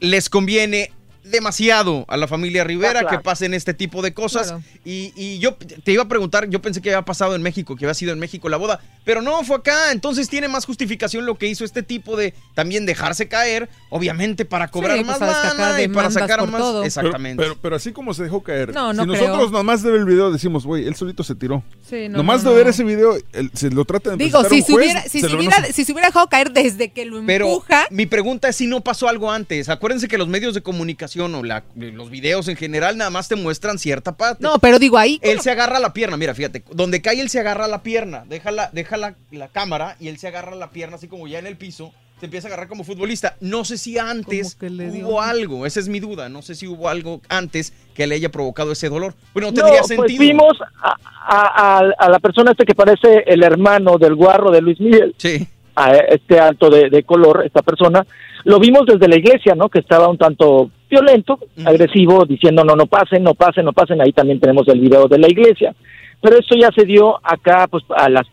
les 0.01 0.31
conviene 0.31 0.91
demasiado 1.31 2.05
a 2.09 2.17
la 2.17 2.27
familia 2.29 2.65
Rivera 2.65 3.01
claro. 3.01 3.09
que 3.19 3.19
pasen 3.23 3.55
este 3.55 3.75
tipo 3.75 4.03
de 4.03 4.15
cosas. 4.15 4.49
Claro. 4.49 4.63
Y, 4.85 5.13
y 5.17 5.39
yo 5.39 5.55
te 5.85 5.93
iba 5.93 6.03
a 6.05 6.09
preguntar, 6.09 6.49
yo 6.49 6.61
pensé 6.63 6.81
que 6.81 6.91
había 6.91 7.05
pasado 7.05 7.35
en 7.35 7.43
México, 7.43 7.77
que 7.77 7.85
había 7.85 7.95
sido 7.95 8.13
en 8.13 8.19
México 8.19 8.49
la 8.49 8.57
boda, 8.57 8.81
pero 9.05 9.23
no, 9.23 9.43
fue 9.45 9.57
acá. 9.57 9.93
Entonces 9.93 10.29
tiene 10.29 10.49
más 10.49 10.65
justificación 10.65 11.27
lo 11.27 11.37
que 11.39 11.47
hizo 11.47 11.65
este 11.65 11.83
tipo 11.83 12.17
de 12.17 12.35
también 12.55 12.87
dejarse 12.87 13.29
caer, 13.29 13.69
obviamente 13.91 14.45
para 14.45 14.69
cobrar 14.69 14.99
Sí, 14.99 15.05
más 15.05 15.19
pues, 15.19 15.31
lana 15.31 15.83
y 15.83 15.89
para 15.89 16.11
sacar 16.11 16.47
más. 16.49 16.61
todo. 16.61 16.85
Exactamente. 16.85 17.43
Pero, 17.43 17.55
pero, 17.55 17.63
pero 17.63 17.77
así 17.77 17.93
como 17.93 18.15
se 18.15 18.23
dejó 18.23 18.43
caer. 18.43 18.73
No, 18.75 18.93
no 18.93 19.03
si 19.03 19.09
nosotros 19.09 19.37
creo. 19.39 19.51
nomás 19.51 19.83
de 19.83 19.91
ver 19.91 20.01
el 20.01 20.07
video 20.07 20.31
decimos, 20.31 20.65
güey, 20.65 20.87
él 20.87 20.95
solito 20.95 21.23
se 21.25 21.35
tiró. 21.35 21.63
Sí, 21.89 22.09
no, 22.09 22.19
nomás 22.19 22.43
no, 22.45 22.51
de 22.51 22.57
ver 22.57 22.65
no. 22.67 22.71
ese 22.71 22.85
video, 22.85 23.17
él- 23.33 23.51
se 23.55 23.71
lo 23.71 23.85
trata 23.85 24.11
de 24.11 24.17
Digo, 24.17 24.43
si 24.45 24.61
un 24.61 24.67
se 24.67 24.73
juez, 24.73 24.85
hubiera, 24.87 25.03
si 25.03 25.21
se 25.21 25.35
hubiera, 25.35 25.65
si 25.73 25.85
se 25.85 25.93
hubiera 25.93 26.09
dejado 26.09 26.29
caer 26.29 26.53
desde 26.53 26.91
que 26.93 27.05
lo 27.05 27.23
Pero 27.27 27.47
empuja, 27.47 27.87
mi 27.91 28.07
pregunta 28.07 28.49
es 28.49 28.57
si 28.57 28.67
no 28.67 28.81
pasó 28.83 29.09
algo 29.09 29.31
antes. 29.31 29.69
Acuérdense 29.69 30.09
que 30.09 30.19
los 30.19 30.29
medios 30.29 30.55
de 30.55 30.63
comunicación 30.63 31.16
o 31.21 31.43
la- 31.43 31.65
los 31.75 32.11
videos 32.11 32.49
en 32.49 32.57
general 32.57 32.97
nada 32.97 33.11
más 33.11 33.29
te 33.29 33.37
muestran 33.37 33.79
cierta 33.79 34.17
parte. 34.17 34.43
No, 34.43 34.59
pero 34.59 34.79
digo 34.79 34.99
ahí. 34.99 35.19
Él 35.23 35.41
se 35.41 35.51
agarra 35.51 35.79
a 35.79 35.81
la 35.81 35.93
pierna, 35.93 36.17
mira, 36.17 36.35
fíjate, 36.35 36.63
donde 36.73 37.01
cae 37.03 37.21
él 37.21 37.29
se 37.31 37.41
agarra 37.41 37.65
a 37.65 37.69
la 37.69 37.83
pierna, 37.83 38.25
deja 38.29 38.51
la, 38.51 38.71
deja 38.73 38.97
la, 38.97 39.15
la 39.31 39.49
cámara 39.49 39.97
y 40.01 40.09
él 40.09 40.19
se 40.19 40.29
agarra 40.29 40.53
a 40.53 40.57
la 40.57 40.71
pierna 40.71 40.97
así 40.97 41.09
como 41.09 41.27
ya 41.27 41.39
en 41.39 41.47
el 41.47 41.57
piso, 41.57 41.93
se 42.21 42.27
empieza 42.27 42.49
a 42.49 42.51
agarrar 42.51 42.69
como 42.69 42.83
futbolista. 42.85 43.37
No 43.41 43.65
sé 43.65 43.77
si 43.77 43.99
antes 43.99 44.57
hubo 45.03 45.21
algo, 45.21 45.67
esa 45.67 45.81
es 45.81 45.89
mi 45.89 46.01
duda, 46.01 46.29
no 46.31 46.41
sé 46.43 46.55
si 46.55 46.67
hubo 46.67 46.89
algo 46.89 47.21
antes 47.29 47.75
que 47.95 48.07
le 48.07 48.15
haya 48.15 48.31
provocado 48.31 48.73
ese 48.73 48.89
dolor. 48.89 49.15
Bueno, 49.35 49.49
no 49.49 49.55
tendría 49.55 49.81
pues 49.81 49.89
sentido. 49.99 50.21
vimos 50.21 50.57
a, 50.83 50.95
a- 51.29 51.79
a- 51.79 51.93
a 51.99 52.09
la 52.09 52.19
persona 52.19 52.53
este 52.53 52.65
que 52.65 52.75
parece 52.75 53.25
el 53.27 53.43
hermano 53.43 53.99
del 53.99 54.15
guarro 54.15 54.51
de 54.51 54.63
Luis 54.63 54.81
Miguel. 54.81 55.15
Sí. 55.19 55.47
A 55.79 55.93
este 55.95 56.39
alto 56.41 56.71
de, 56.71 56.89
de 56.89 57.03
color, 57.03 57.43
esta 57.45 57.61
persona. 57.61 58.07
Lo 58.47 58.61
vimos 58.61 58.87
desde 58.87 59.09
la 59.09 59.17
iglesia, 59.17 59.57
¿no? 59.57 59.69
Que 59.69 59.81
estaba 59.81 60.07
un 60.07 60.19
tanto 60.19 60.71
violento, 60.89 61.37
agresivo, 61.65 62.25
diciendo 62.25 62.63
no, 62.63 62.77
no 62.77 62.87
pasen, 62.87 63.25
no 63.25 63.35
pasen, 63.35 63.65
no 63.65 63.73
pasen. 63.73 64.01
Ahí 64.01 64.13
también 64.13 64.39
tenemos 64.39 64.69
el 64.69 64.79
video 64.79 65.09
de 65.09 65.19
la 65.19 65.27
iglesia. 65.27 65.75
Pero 66.23 66.39
esto 66.39 66.55
ya 66.57 66.71
se 66.71 66.85
dio 66.85 67.19
acá, 67.25 67.67
pues, 67.69 67.83
a 67.91 68.09
las, 68.09 68.25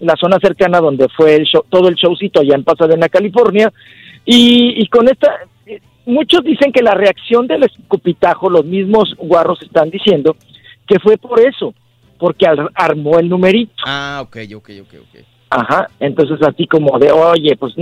la 0.00 0.16
zona 0.16 0.38
cercana 0.42 0.80
donde 0.80 1.06
fue 1.16 1.36
el 1.36 1.44
show, 1.44 1.62
todo 1.68 1.86
el 1.88 1.94
showcito 1.94 2.40
allá 2.40 2.56
en 2.56 2.64
Pasadena, 2.64 3.08
California. 3.08 3.72
Y, 4.24 4.82
y 4.82 4.88
con 4.88 5.06
esta, 5.08 5.32
muchos 6.06 6.42
dicen 6.42 6.72
que 6.72 6.82
la 6.82 6.94
reacción 6.94 7.46
del 7.46 7.62
escupitajo, 7.62 8.50
los 8.50 8.64
mismos 8.64 9.14
guarros 9.16 9.62
están 9.62 9.90
diciendo 9.90 10.34
que 10.88 10.98
fue 10.98 11.18
por 11.18 11.38
eso, 11.38 11.72
porque 12.18 12.46
armó 12.74 13.20
el 13.20 13.28
numerito. 13.28 13.74
Ah, 13.86 14.22
ok, 14.24 14.38
ok, 14.56 14.70
ok, 14.82 14.94
ok. 15.02 15.35
Ajá, 15.48 15.88
entonces 16.00 16.38
así 16.42 16.66
como 16.66 16.98
de, 16.98 17.10
oye, 17.12 17.56
pues 17.56 17.74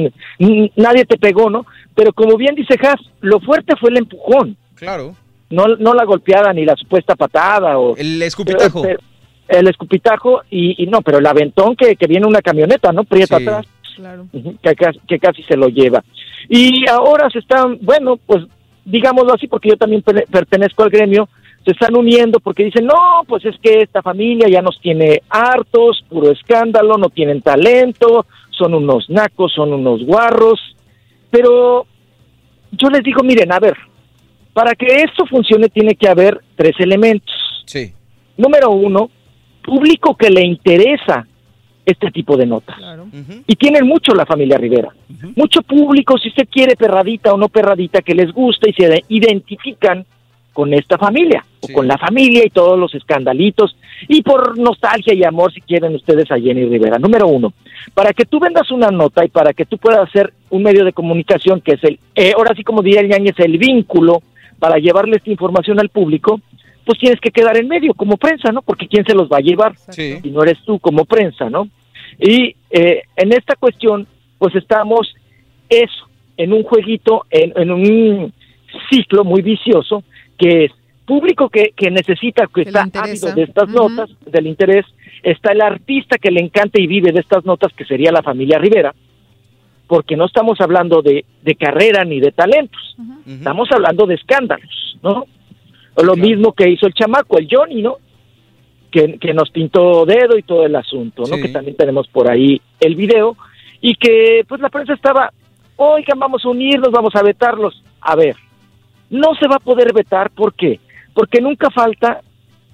nadie 0.76 1.04
te 1.06 1.16
pegó, 1.16 1.48
¿no? 1.48 1.64
Pero 1.94 2.12
como 2.12 2.36
bien 2.36 2.54
dice 2.54 2.74
Haas, 2.82 3.00
lo 3.20 3.40
fuerte 3.40 3.74
fue 3.76 3.90
el 3.90 3.98
empujón, 3.98 4.56
Claro. 4.74 5.14
no, 5.50 5.68
no 5.78 5.94
la 5.94 6.04
golpeada 6.04 6.52
ni 6.52 6.64
la 6.66 6.76
supuesta 6.76 7.14
patada 7.14 7.78
o... 7.78 7.96
El 7.96 8.20
escupitajo. 8.22 8.82
Pero- 8.82 8.98
pero- 8.98 9.08
el 9.46 9.68
escupitajo 9.68 10.40
y, 10.50 10.82
y 10.82 10.86
no, 10.86 11.02
pero 11.02 11.18
el 11.18 11.26
aventón 11.26 11.76
que, 11.76 11.96
que 11.96 12.06
viene 12.06 12.26
una 12.26 12.40
camioneta, 12.40 12.92
¿no? 12.92 13.04
Prieta 13.04 13.36
Sí. 13.38 13.42
atrás. 13.42 13.66
Claro. 13.94 14.26
Que, 14.32 14.74
casi- 14.74 15.00
que 15.06 15.18
casi 15.18 15.42
se 15.42 15.56
lo 15.56 15.68
lleva. 15.68 16.02
Y 16.48 16.88
ahora 16.88 17.28
se 17.30 17.40
están, 17.40 17.78
bueno, 17.82 18.16
pues 18.26 18.44
digámoslo 18.86 19.34
así, 19.34 19.46
porque 19.46 19.68
yo 19.68 19.76
también 19.76 20.02
pertenezco 20.02 20.82
al 20.82 20.88
gremio, 20.90 21.28
se 21.64 21.70
están 21.72 21.96
uniendo 21.96 22.40
porque 22.40 22.64
dicen, 22.64 22.86
no, 22.86 23.22
pues 23.26 23.44
es 23.44 23.56
que 23.62 23.80
esta 23.82 24.02
familia 24.02 24.48
ya 24.48 24.60
nos 24.62 24.78
tiene 24.80 25.22
hartos, 25.28 26.04
puro 26.08 26.30
escándalo, 26.30 26.98
no 26.98 27.08
tienen 27.08 27.40
talento, 27.42 28.26
son 28.50 28.74
unos 28.74 29.08
nacos, 29.08 29.52
son 29.52 29.72
unos 29.72 30.04
guarros. 30.04 30.60
Pero 31.30 31.86
yo 32.72 32.88
les 32.90 33.02
digo, 33.02 33.22
miren, 33.22 33.52
a 33.52 33.58
ver, 33.58 33.74
para 34.52 34.74
que 34.74 34.86
esto 35.02 35.26
funcione 35.26 35.68
tiene 35.68 35.94
que 35.94 36.08
haber 36.08 36.40
tres 36.54 36.74
elementos. 36.78 37.34
Sí. 37.66 37.92
Número 38.36 38.70
uno, 38.70 39.10
público 39.62 40.14
que 40.16 40.30
le 40.30 40.42
interesa 40.44 41.26
este 41.86 42.10
tipo 42.10 42.36
de 42.36 42.46
notas. 42.46 42.76
Y 43.46 43.56
tienen 43.56 43.86
mucho 43.86 44.14
la 44.14 44.24
familia 44.26 44.56
Rivera. 44.58 44.94
Mucho 45.36 45.62
público, 45.62 46.16
si 46.18 46.28
usted 46.28 46.48
quiere 46.50 46.76
perradita 46.76 47.32
o 47.32 47.36
no 47.36 47.48
perradita, 47.48 48.00
que 48.02 48.14
les 48.14 48.32
gusta 48.32 48.68
y 48.68 48.72
se 48.74 48.88
de- 48.88 49.04
identifican 49.08 50.04
con 50.54 50.72
esta 50.72 50.96
familia, 50.96 51.44
o 51.60 51.68
con 51.72 51.86
la 51.86 51.98
familia 51.98 52.42
y 52.46 52.48
todos 52.48 52.78
los 52.78 52.94
escandalitos, 52.94 53.76
y 54.08 54.22
por 54.22 54.56
nostalgia 54.56 55.12
y 55.12 55.24
amor, 55.24 55.52
si 55.52 55.60
quieren 55.60 55.94
ustedes 55.96 56.30
a 56.30 56.38
Jenny 56.38 56.64
Rivera. 56.64 56.98
Número 56.98 57.26
uno, 57.26 57.52
para 57.92 58.12
que 58.12 58.24
tú 58.24 58.38
vendas 58.38 58.70
una 58.70 58.90
nota 58.90 59.24
y 59.24 59.28
para 59.28 59.52
que 59.52 59.66
tú 59.66 59.76
puedas 59.76 60.08
hacer 60.08 60.32
un 60.50 60.62
medio 60.62 60.84
de 60.84 60.92
comunicación 60.92 61.60
que 61.60 61.72
es 61.72 61.84
el, 61.84 61.98
eh, 62.14 62.32
ahora 62.36 62.54
sí 62.54 62.62
como 62.62 62.82
diría 62.82 63.00
el 63.00 63.08
Ñañez, 63.08 63.38
el 63.38 63.58
vínculo 63.58 64.22
para 64.60 64.78
llevarle 64.78 65.16
esta 65.16 65.30
información 65.30 65.80
al 65.80 65.88
público, 65.88 66.40
pues 66.86 66.98
tienes 67.00 67.20
que 67.20 67.32
quedar 67.32 67.56
en 67.56 67.66
medio 67.66 67.92
como 67.94 68.16
prensa, 68.16 68.52
¿no? 68.52 68.62
Porque 68.62 68.86
¿quién 68.86 69.04
se 69.04 69.14
los 69.14 69.28
va 69.28 69.38
a 69.38 69.42
llevar? 69.42 69.74
Sí. 69.90 70.20
Si 70.22 70.30
no 70.30 70.42
eres 70.42 70.58
tú 70.64 70.78
como 70.78 71.04
prensa, 71.04 71.50
¿no? 71.50 71.68
Y 72.18 72.54
eh, 72.70 73.02
en 73.16 73.32
esta 73.32 73.56
cuestión, 73.56 74.06
pues 74.38 74.54
estamos 74.54 75.12
eso, 75.68 76.08
en 76.36 76.52
un 76.52 76.62
jueguito, 76.62 77.24
en, 77.30 77.52
en 77.56 77.70
un 77.72 78.32
ciclo 78.90 79.24
muy 79.24 79.42
vicioso, 79.42 80.04
que 80.38 80.66
es 80.66 80.72
público 81.04 81.48
que, 81.48 81.72
que 81.76 81.90
necesita, 81.90 82.46
que 82.52 82.62
está 82.62 82.88
ávido 82.94 83.32
de 83.34 83.42
estas 83.42 83.68
notas, 83.68 84.10
del 84.26 84.46
interés, 84.46 84.86
está 85.22 85.52
el 85.52 85.60
artista 85.60 86.18
que 86.18 86.30
le 86.30 86.40
encanta 86.40 86.80
y 86.80 86.86
vive 86.86 87.12
de 87.12 87.20
estas 87.20 87.44
notas, 87.44 87.72
que 87.74 87.84
sería 87.84 88.10
la 88.10 88.22
familia 88.22 88.58
Rivera, 88.58 88.94
porque 89.86 90.16
no 90.16 90.26
estamos 90.26 90.60
hablando 90.60 91.02
de, 91.02 91.24
de 91.42 91.54
carrera 91.54 92.04
ni 92.04 92.20
de 92.20 92.32
talentos, 92.32 92.96
estamos 93.26 93.68
hablando 93.70 94.06
de 94.06 94.14
escándalos, 94.14 94.98
¿no? 95.02 95.26
O 95.96 96.02
lo 96.02 96.16
mismo 96.16 96.52
que 96.52 96.68
hizo 96.68 96.86
el 96.86 96.94
chamaco, 96.94 97.38
el 97.38 97.48
Johnny, 97.50 97.82
¿no? 97.82 97.98
Que, 98.90 99.18
que 99.18 99.34
nos 99.34 99.50
pintó 99.50 100.04
dedo 100.06 100.38
y 100.38 100.42
todo 100.42 100.64
el 100.66 100.74
asunto, 100.74 101.22
¿no? 101.28 101.36
Sí. 101.36 101.42
Que 101.42 101.48
también 101.48 101.76
tenemos 101.76 102.08
por 102.08 102.30
ahí 102.30 102.60
el 102.80 102.96
video 102.96 103.36
y 103.80 103.94
que 103.96 104.44
pues 104.48 104.60
la 104.60 104.70
prensa 104.70 104.94
estaba, 104.94 105.30
oigan, 105.76 106.18
vamos 106.18 106.44
a 106.44 106.48
unirnos, 106.48 106.90
vamos 106.90 107.14
a 107.14 107.22
vetarlos. 107.22 107.82
A 108.00 108.16
ver, 108.16 108.34
no 109.14 109.34
se 109.34 109.46
va 109.48 109.56
a 109.56 109.60
poder 109.60 109.92
vetar, 109.92 110.30
¿por 110.30 110.54
qué? 110.54 110.80
Porque 111.14 111.40
nunca 111.40 111.70
falta 111.70 112.20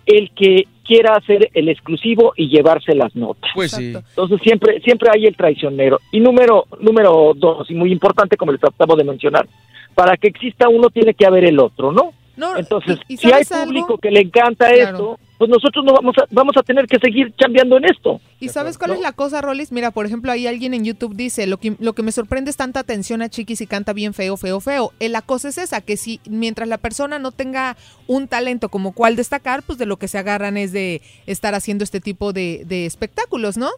el 0.06 0.30
que 0.34 0.66
quiera 0.84 1.14
hacer 1.14 1.50
el 1.54 1.68
exclusivo 1.68 2.32
y 2.36 2.48
llevarse 2.48 2.94
las 2.94 3.14
notas. 3.14 3.50
Pues 3.54 3.70
sí. 3.72 3.92
Entonces 3.94 4.40
siempre 4.42 4.80
siempre 4.80 5.08
hay 5.14 5.26
el 5.26 5.36
traicionero. 5.36 6.00
Y 6.10 6.18
número 6.20 6.64
número 6.80 7.32
dos, 7.36 7.70
y 7.70 7.74
muy 7.74 7.92
importante 7.92 8.36
como 8.36 8.52
les 8.52 8.60
tratamos 8.60 8.96
de 8.96 9.04
mencionar, 9.04 9.46
para 9.94 10.16
que 10.16 10.28
exista 10.28 10.68
uno 10.68 10.88
tiene 10.90 11.14
que 11.14 11.26
haber 11.26 11.44
el 11.44 11.58
otro, 11.60 11.92
¿no? 11.92 12.12
No, 12.36 12.56
Entonces, 12.56 12.98
¿y- 13.06 13.14
y 13.14 13.16
si 13.18 13.26
hay 13.30 13.42
algo? 13.50 13.64
público 13.66 13.98
que 13.98 14.10
le 14.10 14.20
encanta 14.20 14.72
Claro. 14.72 14.90
esto, 14.90 15.18
pues 15.40 15.48
nosotros 15.48 15.82
no 15.86 15.94
vamos 15.94 16.14
a, 16.18 16.26
vamos 16.30 16.54
a 16.58 16.62
tener 16.62 16.84
que 16.86 16.98
seguir 16.98 17.32
cambiando 17.32 17.78
en 17.78 17.86
esto. 17.86 18.20
¿Y 18.40 18.50
sabes 18.50 18.76
cuál 18.76 18.90
es 18.90 19.00
la 19.00 19.12
cosa, 19.12 19.40
Rolis? 19.40 19.72
Mira, 19.72 19.90
por 19.90 20.04
ejemplo, 20.04 20.30
ahí 20.30 20.46
alguien 20.46 20.74
en 20.74 20.84
YouTube 20.84 21.16
dice, 21.16 21.46
lo 21.46 21.56
que, 21.56 21.76
lo 21.80 21.94
que 21.94 22.02
me 22.02 22.12
sorprende 22.12 22.50
es 22.50 22.58
tanta 22.58 22.80
atención 22.80 23.22
a 23.22 23.30
Chiquis 23.30 23.62
y 23.62 23.66
canta 23.66 23.94
bien 23.94 24.12
feo, 24.12 24.36
feo, 24.36 24.60
feo. 24.60 24.92
Eh, 25.00 25.08
La 25.08 25.22
cosa 25.22 25.48
es 25.48 25.56
esa, 25.56 25.80
que 25.80 25.96
si 25.96 26.20
mientras 26.28 26.68
la 26.68 26.76
persona 26.76 27.18
no 27.18 27.32
tenga 27.32 27.78
un 28.06 28.28
talento 28.28 28.68
como 28.68 28.92
cual 28.92 29.16
destacar, 29.16 29.62
pues 29.62 29.78
de 29.78 29.86
lo 29.86 29.96
que 29.96 30.08
se 30.08 30.18
agarran 30.18 30.58
es 30.58 30.72
de 30.72 31.00
estar 31.24 31.54
haciendo 31.54 31.84
este 31.84 32.00
tipo 32.00 32.34
de, 32.34 32.64
de 32.66 32.84
espectáculos, 32.84 33.56
¿no? 33.56 33.70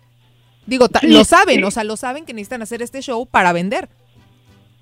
Digo, 0.66 0.88
Sí, 1.00 1.06
lo 1.06 1.22
saben, 1.22 1.58
sí. 1.58 1.62
o 1.62 1.70
sea, 1.70 1.84
lo 1.84 1.96
saben 1.96 2.24
que 2.24 2.34
necesitan 2.34 2.62
hacer 2.62 2.82
este 2.82 3.02
show 3.02 3.24
para 3.24 3.52
vender. 3.52 3.88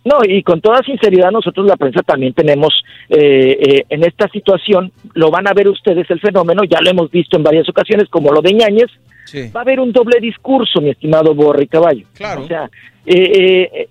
No, 0.04 0.18
y 0.26 0.42
con 0.42 0.60
toda 0.62 0.82
sinceridad 0.82 1.30
nosotros 1.30 1.66
la 1.66 1.76
prensa 1.76 2.00
también 2.02 2.32
tenemos 2.32 2.72
eh, 3.10 3.58
eh, 3.60 3.84
en 3.88 4.02
esta 4.02 4.28
situación, 4.28 4.92
lo 5.14 5.30
van 5.30 5.46
a 5.46 5.52
ver 5.52 5.68
ustedes 5.68 6.10
el 6.10 6.20
fenómeno, 6.20 6.62
ya 6.64 6.80
lo 6.80 6.90
hemos 6.90 7.10
visto 7.10 7.36
en 7.36 7.42
varias 7.42 7.68
ocasiones 7.68 8.08
como 8.08 8.32
lo 8.32 8.40
de 8.40 8.54
Ñañez, 8.54 8.90
Sí. 9.26 9.48
va 9.54 9.60
a 9.60 9.62
haber 9.62 9.78
un 9.78 9.92
doble 9.92 10.18
discurso, 10.18 10.80
mi 10.80 10.90
estimado 10.90 11.34
Borre 11.34 11.66
Caballo. 11.68 12.04
Claro. 12.14 12.42
O 12.42 12.46
sea, 12.48 12.68
eh, 13.06 13.68
eh, 13.72 13.88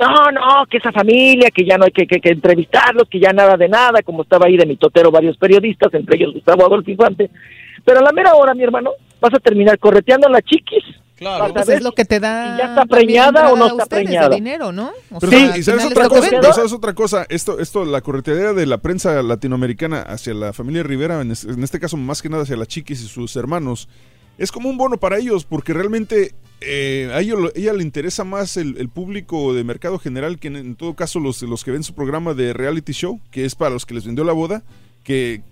no, 0.00 0.30
no, 0.30 0.64
que 0.70 0.78
esa 0.78 0.92
familia, 0.92 1.50
que 1.50 1.64
ya 1.64 1.76
no 1.76 1.84
hay 1.84 1.90
que, 1.90 2.06
que, 2.06 2.20
que 2.20 2.30
entrevistarlos, 2.30 3.08
que 3.08 3.18
ya 3.18 3.32
nada 3.32 3.56
de 3.56 3.68
nada, 3.68 4.00
como 4.02 4.22
estaba 4.22 4.46
ahí 4.46 4.56
de 4.56 4.64
mi 4.64 4.76
totero 4.76 5.10
varios 5.10 5.36
periodistas, 5.36 5.92
entre 5.92 6.16
ellos 6.16 6.32
Gustavo 6.34 6.64
Adolfo 6.64 6.90
Infante. 6.90 7.28
Pero 7.84 7.98
a 7.98 8.02
la 8.02 8.12
mera 8.12 8.34
hora, 8.34 8.54
mi 8.54 8.62
hermano, 8.62 8.92
vas 9.20 9.34
a 9.34 9.40
terminar 9.40 9.78
correteando 9.78 10.28
a 10.28 10.30
la 10.30 10.40
chiquis. 10.40 10.84
Claro. 11.18 11.52
Pues 11.52 11.66
ver 11.66 11.76
es 11.78 11.82
lo 11.82 11.92
que 11.92 12.04
te 12.04 12.20
da. 12.20 12.56
ya 12.56 12.64
está 12.66 12.86
preñada 12.86 13.52
o 13.52 13.56
no 13.56 13.66
está 13.66 13.82
ustedes 13.84 14.02
de 14.02 14.04
preñada. 14.06 14.34
dinero, 14.34 14.72
¿no? 14.72 14.92
O 15.10 15.18
Pero 15.18 15.32
sea, 15.32 15.40
¿sabes- 15.40 15.52
al 15.54 15.58
¿y 15.58 15.62
sabes 15.64 15.84
otra 15.86 16.08
cosa? 16.08 16.28
Pero 16.30 16.52
¿sabes 16.54 16.72
otra 16.72 16.94
cosa? 16.94 17.26
Esto, 17.28 17.58
esto, 17.58 17.84
la 17.84 18.00
correteadera 18.00 18.52
de 18.52 18.66
la 18.66 18.78
prensa 18.78 19.20
latinoamericana 19.22 20.02
hacia 20.02 20.32
la 20.34 20.52
familia 20.52 20.82
Rivera, 20.82 21.20
en, 21.20 21.32
es- 21.32 21.44
en 21.44 21.62
este 21.64 21.80
caso 21.80 21.96
más 21.96 22.22
que 22.22 22.28
nada 22.28 22.44
hacia 22.44 22.56
las 22.56 22.68
chiquis 22.68 23.00
y 23.02 23.08
sus 23.08 23.34
hermanos, 23.36 23.88
es 24.38 24.52
como 24.52 24.68
un 24.70 24.78
bono 24.78 24.98
para 24.98 25.18
ellos, 25.18 25.44
porque 25.44 25.72
realmente 25.72 26.34
eh, 26.60 27.10
a 27.12 27.20
ellos, 27.20 27.40
lo- 27.40 27.52
ella 27.56 27.72
le 27.72 27.82
interesa 27.82 28.22
más 28.24 28.56
el, 28.56 28.76
el 28.78 28.88
público 28.88 29.52
de 29.54 29.64
mercado 29.64 29.98
general 29.98 30.38
que 30.38 30.48
en, 30.48 30.56
en 30.56 30.76
todo 30.76 30.94
caso 30.94 31.18
los, 31.18 31.42
los 31.42 31.64
que 31.64 31.72
ven 31.72 31.82
su 31.82 31.94
programa 31.94 32.34
de 32.34 32.52
reality 32.52 32.92
show, 32.92 33.20
que 33.32 33.44
es 33.44 33.54
para 33.56 33.70
los 33.70 33.84
que 33.86 33.94
les 33.94 34.06
vendió 34.06 34.22
la 34.24 34.32
boda, 34.32 34.62
que, 35.02 35.42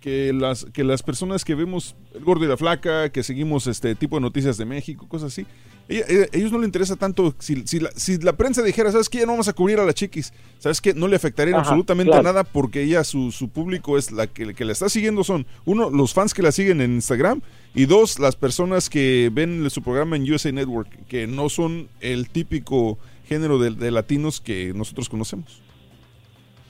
que 0.00 0.32
las 0.32 0.64
que 0.72 0.82
las 0.84 1.02
personas 1.02 1.44
que 1.44 1.54
vemos 1.54 1.94
el 2.14 2.24
gordo 2.24 2.44
y 2.44 2.48
la 2.48 2.56
flaca, 2.56 3.10
que 3.10 3.22
seguimos 3.22 3.66
este 3.66 3.94
tipo 3.94 4.16
de 4.16 4.22
noticias 4.22 4.56
de 4.56 4.64
México, 4.64 5.06
cosas 5.08 5.32
así, 5.32 5.46
ella- 5.88 6.06
ella- 6.08 6.26
ellos 6.32 6.50
no 6.52 6.58
le 6.58 6.64
interesa 6.64 6.96
tanto 6.96 7.34
si, 7.38 7.66
si, 7.66 7.80
la, 7.80 7.90
si 7.94 8.16
la 8.18 8.32
prensa 8.34 8.62
dijera, 8.62 8.90
¿sabes 8.92 9.08
qué? 9.08 9.18
Ya 9.18 9.26
no 9.26 9.32
vamos 9.32 9.48
a 9.48 9.52
cubrir 9.52 9.78
a 9.78 9.84
la 9.84 9.92
chiquis, 9.92 10.32
¿sabes 10.58 10.80
qué? 10.80 10.94
No 10.94 11.06
le 11.08 11.16
afectaría 11.16 11.54
Ajá, 11.54 11.62
absolutamente 11.62 12.10
claro. 12.12 12.22
nada 12.22 12.44
porque 12.44 12.82
ella, 12.82 13.04
su, 13.04 13.30
su 13.32 13.48
público 13.50 13.98
es 13.98 14.10
la 14.10 14.26
que, 14.26 14.54
que 14.54 14.64
la 14.64 14.72
está 14.72 14.88
siguiendo 14.88 15.22
son, 15.24 15.46
uno, 15.66 15.90
los 15.90 16.14
fans 16.14 16.32
que 16.32 16.42
la 16.42 16.52
siguen 16.52 16.80
en 16.80 16.92
Instagram 16.94 17.42
y 17.74 17.84
dos, 17.86 18.18
las 18.18 18.36
personas 18.36 18.88
que 18.88 19.30
ven 19.32 19.68
su 19.68 19.82
programa 19.82 20.16
en 20.16 20.30
USA 20.32 20.50
Network, 20.52 21.06
que 21.08 21.26
no 21.26 21.48
son 21.48 21.88
el 22.00 22.30
típico 22.30 22.98
género 23.28 23.58
de, 23.58 23.70
de 23.72 23.90
latinos 23.90 24.40
que 24.40 24.72
nosotros 24.74 25.08
conocemos. 25.08 25.60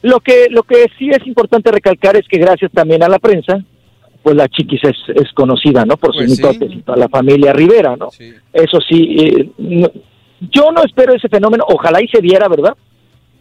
Lo 0.03 0.21
que, 0.21 0.47
lo 0.51 0.63
que 0.63 0.87
sí 0.99 1.11
es 1.11 1.27
importante 1.27 1.71
recalcar 1.71 2.17
es 2.17 2.27
que 2.29 2.39
gracias 2.39 2.71
también 2.73 3.03
a 3.03 3.09
la 3.09 3.19
prensa, 3.19 3.59
pues 4.23 4.37
la 4.37 4.49
chiquis 4.49 4.81
es, 4.85 4.97
es 5.15 5.33
conocida, 5.33 5.85
¿no? 5.85 5.97
Por 5.97 6.15
sus 6.15 6.25
Pues 6.41 6.59
mitotes 6.61 6.99
la 6.99 7.09
familia 7.09 7.53
Rivera, 7.53 7.97
¿no? 7.97 8.11
Eso 8.53 8.79
sí, 8.87 9.17
eh, 9.19 9.51
no- 9.59 9.91
yo 10.51 10.71
no 10.73 10.83
espero 10.83 11.15
ese 11.15 11.29
fenómeno, 11.29 11.65
ojalá 11.69 12.03
y 12.03 12.09
se 12.09 12.21
diera, 12.21 12.49
¿verdad? 12.49 12.75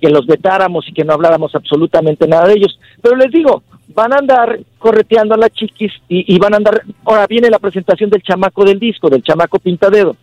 que 0.01 0.09
los 0.09 0.25
vetáramos 0.25 0.87
y 0.87 0.93
que 0.93 1.03
no 1.03 1.11
habláramos 1.11 1.53
absolutamente 1.53 2.25
nada 2.25 2.47
de 2.47 2.53
ellos. 2.53 2.79
Pero 3.01 3.17
les 3.17 3.29
digo, 3.33 3.63
van 3.89 4.13
a 4.13 4.19
andar 4.19 4.57
correteando 4.77 5.35
a 5.35 5.37
las 5.37 5.49
chiquis 5.51 5.91
y, 6.07 6.33
y 6.33 6.39
van 6.39 6.53
a 6.53 6.55
andar, 6.57 6.83
ahora 7.03 7.27
viene 7.27 7.49
la 7.49 7.59
presentación 7.59 8.09
del 8.09 8.21
chamaco 8.23 8.63
del 8.63 8.79
disco, 8.79 9.09
del 9.09 9.21
chamaco 9.21 9.59
pintadero. 9.59 10.15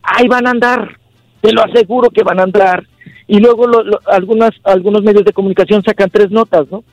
Ahí 0.00 0.28
van 0.28 0.46
a 0.46 0.50
andar, 0.50 0.96
te 1.40 1.52
lo 1.52 1.60
aseguro 1.64 2.08
que 2.10 2.22
van 2.22 2.38
a 2.38 2.44
andar. 2.44 2.86
Y 3.28 3.38
luego 3.40 3.66
lo- 3.66 3.82
lo- 3.82 4.00
algunas, 4.06 4.50
algunos 4.64 5.02
medios 5.02 5.24
de 5.24 5.32
comunicación 5.32 5.82
sacan 5.82 6.10
tres 6.10 6.30
notas, 6.30 6.66
¿no? 6.70 6.84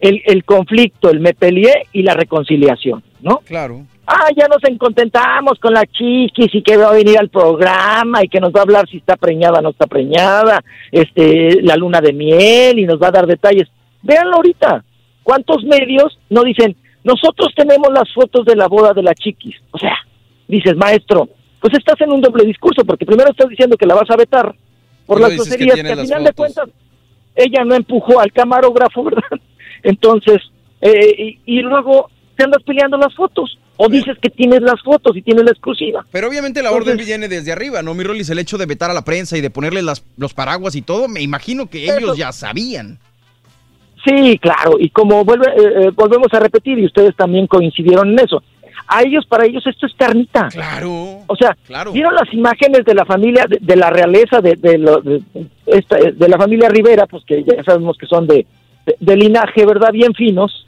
El, 0.00 0.22
el 0.26 0.44
conflicto, 0.44 1.10
el 1.10 1.20
me 1.20 1.34
peleé 1.34 1.86
y 1.92 2.02
la 2.02 2.14
reconciliación, 2.14 3.02
¿no? 3.20 3.38
Claro. 3.44 3.84
Ah, 4.06 4.28
ya 4.36 4.46
nos 4.48 4.62
encontentamos 4.64 5.58
con 5.58 5.74
la 5.74 5.84
chiquis 5.86 6.54
y 6.54 6.62
que 6.62 6.76
va 6.76 6.88
a 6.88 6.92
venir 6.94 7.18
al 7.18 7.28
programa 7.28 8.24
y 8.24 8.28
que 8.28 8.40
nos 8.40 8.52
va 8.52 8.60
a 8.60 8.62
hablar 8.62 8.88
si 8.88 8.96
está 8.98 9.16
preñada 9.16 9.58
o 9.58 9.62
no 9.62 9.70
está 9.70 9.86
preñada, 9.86 10.62
este, 10.92 11.60
la 11.62 11.76
luna 11.76 12.00
de 12.00 12.12
miel 12.12 12.78
y 12.78 12.86
nos 12.86 13.00
va 13.02 13.08
a 13.08 13.12
dar 13.12 13.26
detalles. 13.26 13.68
Véanlo 14.02 14.36
ahorita. 14.36 14.84
¿Cuántos 15.22 15.62
medios 15.64 16.18
no 16.30 16.42
dicen, 16.42 16.74
nosotros 17.04 17.48
tenemos 17.54 17.92
las 17.92 18.10
fotos 18.14 18.46
de 18.46 18.56
la 18.56 18.66
boda 18.66 18.94
de 18.94 19.02
la 19.02 19.14
chiquis? 19.14 19.56
O 19.72 19.78
sea, 19.78 19.94
dices, 20.46 20.74
maestro, 20.76 21.28
pues 21.60 21.74
estás 21.74 22.00
en 22.00 22.12
un 22.12 22.20
doble 22.22 22.44
discurso 22.44 22.84
porque 22.86 23.04
primero 23.04 23.30
estás 23.30 23.50
diciendo 23.50 23.76
que 23.76 23.86
la 23.86 23.94
vas 23.94 24.08
a 24.10 24.16
vetar 24.16 24.54
por 25.08 25.20
las 25.20 25.30
que 25.30 25.36
groserías 25.36 25.74
que, 25.74 25.92
al 25.92 26.00
final 26.00 26.24
de 26.24 26.32
cuentas 26.32 26.68
ella 27.34 27.64
no 27.64 27.74
empujó 27.74 28.20
al 28.20 28.32
camarógrafo, 28.32 29.02
¿verdad? 29.04 29.40
Entonces, 29.82 30.42
eh, 30.80 31.38
y, 31.44 31.58
y 31.58 31.62
luego 31.62 32.10
te 32.36 32.44
andas 32.44 32.62
peleando 32.62 32.96
las 32.96 33.14
fotos. 33.14 33.58
O 33.80 33.88
dices 33.88 34.16
que 34.20 34.28
tienes 34.28 34.60
las 34.60 34.82
fotos 34.82 35.16
y 35.16 35.22
tienes 35.22 35.44
la 35.44 35.52
exclusiva. 35.52 36.04
Pero 36.10 36.28
obviamente 36.28 36.64
la 36.64 36.72
orden 36.72 36.96
viene 36.96 37.28
desde 37.28 37.52
arriba, 37.52 37.80
¿no, 37.80 37.94
mi 37.94 38.02
Rolis? 38.02 38.28
El 38.28 38.40
hecho 38.40 38.58
de 38.58 38.66
vetar 38.66 38.90
a 38.90 38.94
la 38.94 39.04
prensa 39.04 39.38
y 39.38 39.40
de 39.40 39.50
ponerle 39.50 39.82
las, 39.82 40.04
los 40.16 40.34
paraguas 40.34 40.74
y 40.74 40.82
todo, 40.82 41.06
me 41.06 41.22
imagino 41.22 41.70
que 41.70 41.84
ellos 41.84 42.02
Eso. 42.02 42.14
ya 42.16 42.32
sabían. 42.32 42.98
Sí, 44.04 44.36
claro, 44.38 44.78
y 44.80 44.90
como 44.90 45.24
vuelve, 45.24 45.46
eh, 45.46 45.84
eh, 45.84 45.90
volvemos 45.94 46.26
a 46.32 46.40
repetir, 46.40 46.76
y 46.78 46.86
ustedes 46.86 47.14
también 47.14 47.46
coincidieron 47.46 48.10
en 48.10 48.18
eso, 48.18 48.42
a 48.88 49.02
ellos, 49.02 49.26
para 49.26 49.44
ellos 49.46 49.66
esto 49.66 49.86
es 49.86 49.94
carnita. 49.94 50.48
Claro. 50.48 51.20
O 51.26 51.36
sea, 51.36 51.56
Claro. 51.66 51.92
vieron 51.92 52.14
las 52.14 52.32
imágenes 52.32 52.84
de 52.84 52.94
la 52.94 53.04
familia, 53.04 53.44
de, 53.48 53.58
de 53.60 53.76
la 53.76 53.90
realeza, 53.90 54.40
de, 54.40 54.56
de, 54.56 54.78
lo- 54.78 55.00
de- 55.02 55.20
esta- 55.66 55.98
de 55.98 56.28
la 56.28 56.38
familia 56.38 56.68
Rivera, 56.68 57.06
pues 57.06 57.22
que 57.24 57.44
ya 57.44 57.62
sabemos 57.64 57.96
que 57.98 58.06
son 58.06 58.26
de, 58.26 58.46
de, 58.86 58.96
de 58.98 59.16
linaje, 59.16 59.66
¿verdad? 59.66 59.92
Bien 59.92 60.14
finos. 60.14 60.66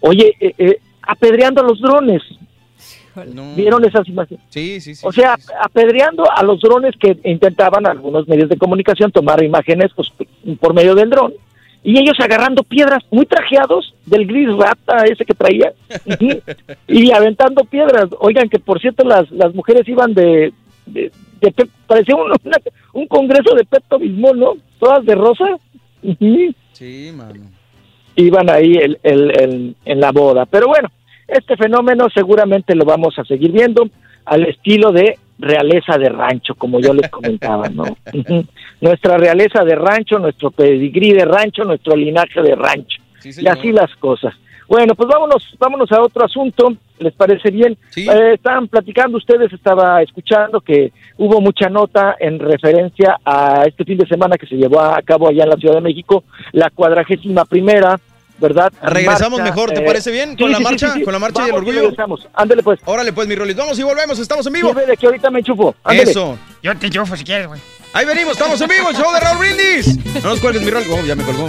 Oye, 0.00 0.34
eh, 0.40 0.54
eh, 0.58 0.78
apedreando 1.02 1.60
a 1.62 1.64
los 1.64 1.80
drones. 1.80 2.22
¿Vieron 3.56 3.84
esas 3.84 4.08
imágenes? 4.08 4.42
Sí, 4.48 4.80
sí, 4.80 4.94
sí. 4.94 5.06
O 5.06 5.12
sea, 5.12 5.36
apedreando 5.62 6.24
a 6.34 6.42
los 6.42 6.60
drones 6.62 6.94
que 6.98 7.18
intentaban 7.24 7.86
algunos 7.86 8.26
medios 8.26 8.48
de 8.48 8.56
comunicación 8.56 9.12
tomar 9.12 9.42
imágenes 9.44 9.90
pues, 9.94 10.10
por 10.58 10.72
medio 10.72 10.94
del 10.94 11.10
dron. 11.10 11.34
Y 11.84 11.98
ellos 11.98 12.14
agarrando 12.20 12.62
piedras 12.62 13.02
muy 13.10 13.26
trajeados 13.26 13.92
del 14.06 14.26
gris 14.26 14.48
rata 14.56 15.04
ese 15.04 15.24
que 15.24 15.34
traía 15.34 15.72
y 16.88 17.10
aventando 17.12 17.64
piedras. 17.64 18.06
Oigan, 18.20 18.48
que 18.48 18.58
por 18.60 18.80
cierto 18.80 19.04
las, 19.04 19.30
las 19.32 19.52
mujeres 19.54 19.88
iban 19.88 20.14
de... 20.14 20.52
de, 20.86 21.10
parecía 21.88 22.14
un, 22.14 22.30
una- 22.30 22.58
un 22.92 23.06
congreso 23.08 23.54
de 23.56 23.64
Pepto 23.64 23.98
Bismol, 23.98 24.38
¿no? 24.38 24.52
Todas 24.78 25.04
de 25.04 25.14
rosa. 25.16 25.44
Sí, 26.72 27.12
mano. 27.14 27.46
iban 28.16 28.48
ahí 28.50 28.74
el, 28.74 28.98
el- 29.02 29.30
el- 29.40 29.76
en 29.84 30.00
la 30.00 30.12
boda. 30.12 30.46
Pero 30.46 30.68
bueno, 30.68 30.88
este 31.26 31.56
fenómeno 31.56 32.08
seguramente 32.14 32.74
lo 32.74 32.84
vamos 32.84 33.18
a 33.18 33.24
seguir 33.24 33.50
viendo 33.52 33.88
al 34.24 34.44
estilo 34.44 34.92
de 34.92 35.18
realeza 35.42 35.98
de 35.98 36.08
rancho, 36.08 36.54
como 36.54 36.80
yo 36.80 36.94
les 36.94 37.10
comentaba, 37.10 37.68
¿no? 37.68 37.84
Nuestra 38.80 39.16
realeza 39.16 39.64
de 39.64 39.74
rancho, 39.74 40.18
nuestro 40.18 40.50
pedigrí 40.50 41.12
de 41.12 41.24
rancho, 41.24 41.64
nuestro 41.64 41.94
linaje 41.94 42.40
de 42.40 42.54
rancho. 42.54 43.00
y 43.24 43.46
así 43.46 43.72
las 43.72 43.94
cosas. 43.96 44.34
Bueno, 44.68 44.94
pues 44.94 45.08
vámonos, 45.08 45.54
vámonos 45.58 45.92
a 45.92 46.00
otro 46.00 46.24
asunto, 46.24 46.72
¿les 46.98 47.12
parece 47.12 47.50
bien? 47.50 47.76
Eh, 47.94 48.32
estaban 48.34 48.68
platicando 48.68 49.18
ustedes, 49.18 49.52
estaba 49.52 50.00
escuchando 50.00 50.62
que 50.62 50.92
hubo 51.18 51.40
mucha 51.42 51.68
nota 51.68 52.16
en 52.18 52.38
referencia 52.38 53.18
a 53.24 53.64
este 53.66 53.84
fin 53.84 53.98
de 53.98 54.06
semana 54.06 54.38
que 54.38 54.46
se 54.46 54.56
llevó 54.56 54.80
a 54.80 55.02
cabo 55.02 55.28
allá 55.28 55.44
en 55.44 55.50
la 55.50 55.56
Ciudad 55.56 55.74
de 55.74 55.82
México, 55.82 56.24
la 56.52 56.70
cuadragésima 56.70 57.44
primera, 57.44 58.00
¿verdad? 58.42 58.70
Regresamos 58.82 59.38
Marcha, 59.40 59.54
mejor, 59.54 59.70
¿te 59.70 59.80
eh, 59.80 59.86
parece 59.86 60.10
bien? 60.10 60.30
sí, 60.32 60.36
Con 60.42 60.50
la 60.52 60.58
sí, 60.58 60.64
sí, 60.64 60.70
marcha, 60.70 60.92
sí, 60.92 60.98
sí. 60.98 61.04
con 61.04 61.12
la 61.14 61.18
marcha 61.18 61.46
y 61.46 61.48
el 61.50 61.54
orgullo. 61.54 61.80
regresamos. 61.80 62.28
Ándale 62.34 62.62
pues. 62.62 62.80
Órale 62.84 63.12
pues, 63.14 63.26
mi 63.28 63.34
Rolis, 63.34 63.56
vamos 63.56 63.78
y 63.78 63.82
volvemos, 63.82 64.18
estamos 64.18 64.46
en 64.46 64.52
vivo. 64.52 64.74
De 64.74 64.96
que 64.96 65.06
ahorita 65.06 65.30
me 65.30 65.38
enchufo. 65.38 65.74
Ándale. 65.84 66.10
Eso. 66.10 66.36
Yo 66.62 66.76
te 66.76 66.86
enchufo 66.86 67.16
si 67.16 67.24
quieres, 67.24 67.46
güey. 67.46 67.60
Ahí 67.94 68.04
venimos, 68.04 68.32
estamos 68.32 68.60
en 68.60 68.68
vivo, 68.68 68.90
el 68.90 68.96
show 68.96 69.12
de 69.12 69.20
Raúl 69.20 69.38
Brindis. 69.38 69.96
No 70.22 70.30
nos 70.30 70.40
cuelgues, 70.40 70.62
mi 70.62 70.70
Rolis. 70.70 70.88
Oh, 70.90 71.02
ya 71.06 71.14
me 71.14 71.24
colgó. 71.24 71.48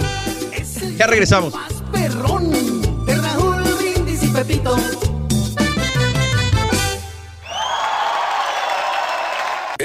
Ya 0.96 1.06
regresamos. 1.06 1.52
perrón 1.92 2.50
de 3.04 3.14
Raúl 3.16 3.62
Brindis 3.78 4.22
y 4.22 4.28
Pepito. 4.28 4.76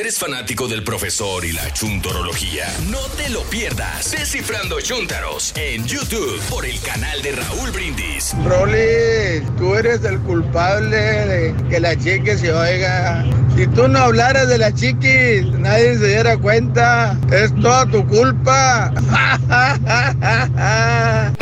¿Eres 0.10 0.18
fanático 0.18 0.68
del 0.68 0.84
profesor 0.84 1.46
y 1.46 1.52
la 1.52 1.72
chuntorología? 1.72 2.66
No 2.90 2.98
te 3.16 3.30
lo 3.30 3.44
pierdas. 3.44 4.10
Descifrando 4.10 4.82
Chuntaros 4.82 5.54
en 5.56 5.86
YouTube 5.86 6.42
por 6.50 6.66
el 6.66 6.82
canal 6.82 7.22
de 7.22 7.34
Raúl 7.34 7.70
Brindis. 7.70 8.36
Rolly, 8.44 9.46
tú 9.60 9.76
eres 9.76 10.04
el 10.06 10.18
culpable 10.22 10.98
de 10.98 11.56
que 11.70 11.80
la 11.80 11.96
chiqui 11.96 12.36
se 12.40 12.52
oiga. 12.52 13.24
Si 13.56 13.68
tú 13.68 13.88
no 13.88 14.00
hablaras 14.00 14.48
de 14.48 14.58
la 14.58 14.74
chiqui, 14.74 15.48
nadie 15.60 16.00
se 16.00 16.08
diera 16.08 16.40
cuenta. 16.40 17.16
Es 17.32 17.54
toda 17.62 17.86
tu 17.86 18.04
culpa. 18.08 18.92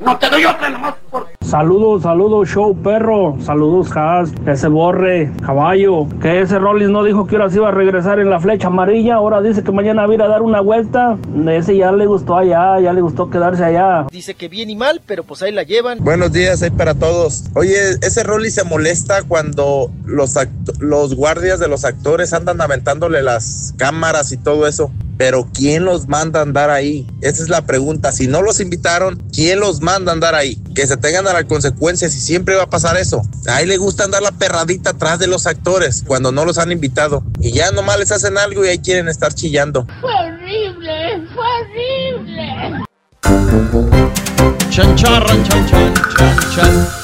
No 0.00 0.18
te 0.18 0.28
doy 0.28 0.44
otra 0.44 0.68
nomás. 0.68 1.03
Saludos, 1.44 2.02
saludos, 2.02 2.48
show 2.48 2.74
perro. 2.74 3.36
Saludos, 3.44 3.94
Haas, 3.94 4.30
ese 4.46 4.66
borre, 4.68 5.30
caballo. 5.44 6.08
Que 6.20 6.40
ese 6.40 6.58
Rollins 6.58 6.90
no 6.90 7.04
dijo 7.04 7.26
que 7.26 7.36
ahora 7.36 7.50
sí 7.50 7.56
iba 7.56 7.68
a 7.68 7.70
regresar 7.70 8.18
en 8.18 8.30
la 8.30 8.40
flecha 8.40 8.68
amarilla. 8.68 9.16
Ahora 9.16 9.42
dice 9.42 9.62
que 9.62 9.70
mañana 9.70 10.06
va 10.06 10.12
a 10.12 10.14
ir 10.14 10.22
a 10.22 10.28
dar 10.28 10.40
una 10.40 10.60
vuelta. 10.60 11.18
Ese 11.46 11.76
ya 11.76 11.92
le 11.92 12.06
gustó 12.06 12.38
allá, 12.38 12.80
ya 12.80 12.94
le 12.94 13.02
gustó 13.02 13.28
quedarse 13.28 13.62
allá. 13.62 14.06
Dice 14.10 14.34
que 14.34 14.48
bien 14.48 14.70
y 14.70 14.76
mal, 14.76 15.02
pero 15.06 15.22
pues 15.22 15.42
ahí 15.42 15.52
la 15.52 15.64
llevan. 15.64 16.02
Buenos 16.02 16.32
días, 16.32 16.62
ahí 16.62 16.70
para 16.70 16.94
todos. 16.94 17.44
Oye, 17.54 17.90
ese 18.00 18.22
Rolly 18.22 18.50
se 18.50 18.64
molesta 18.64 19.22
cuando 19.22 19.90
los, 20.06 20.34
los 20.80 21.14
guardias 21.14 21.60
de 21.60 21.68
los 21.68 21.84
actores 21.84 22.32
andan 22.32 22.62
aventándole 22.62 23.22
las 23.22 23.74
cámaras 23.76 24.32
y 24.32 24.38
todo 24.38 24.66
eso. 24.66 24.90
Pero 25.16 25.48
¿quién 25.52 25.84
los 25.84 26.08
manda 26.08 26.40
a 26.40 26.42
andar 26.42 26.70
ahí? 26.70 27.06
Esa 27.20 27.42
es 27.42 27.48
la 27.48 27.66
pregunta. 27.66 28.12
Si 28.12 28.26
no 28.26 28.42
los 28.42 28.60
invitaron, 28.60 29.22
¿quién 29.32 29.60
los 29.60 29.80
manda 29.80 30.12
a 30.12 30.14
andar 30.14 30.34
ahí? 30.34 30.56
Que 30.74 30.86
se 30.86 30.96
tengan 30.96 31.26
a 31.26 31.32
las 31.32 31.44
consecuencias 31.44 32.14
y 32.14 32.20
siempre 32.20 32.54
va 32.54 32.64
a 32.64 32.70
pasar 32.70 32.96
eso. 32.96 33.22
A 33.46 33.62
él 33.62 33.68
le 33.68 33.76
gusta 33.76 34.04
andar 34.04 34.22
la 34.22 34.32
perradita 34.32 34.90
atrás 34.90 35.18
de 35.18 35.26
los 35.26 35.46
actores 35.46 36.04
cuando 36.06 36.32
no 36.32 36.44
los 36.44 36.58
han 36.58 36.72
invitado. 36.72 37.22
Y 37.40 37.52
ya 37.52 37.70
nomás 37.70 37.98
les 37.98 38.12
hacen 38.12 38.38
algo 38.38 38.64
y 38.64 38.68
ahí 38.68 38.78
quieren 38.78 39.08
estar 39.08 39.32
chillando. 39.34 39.86
Horrible, 40.02 41.26
horrible. 41.36 42.84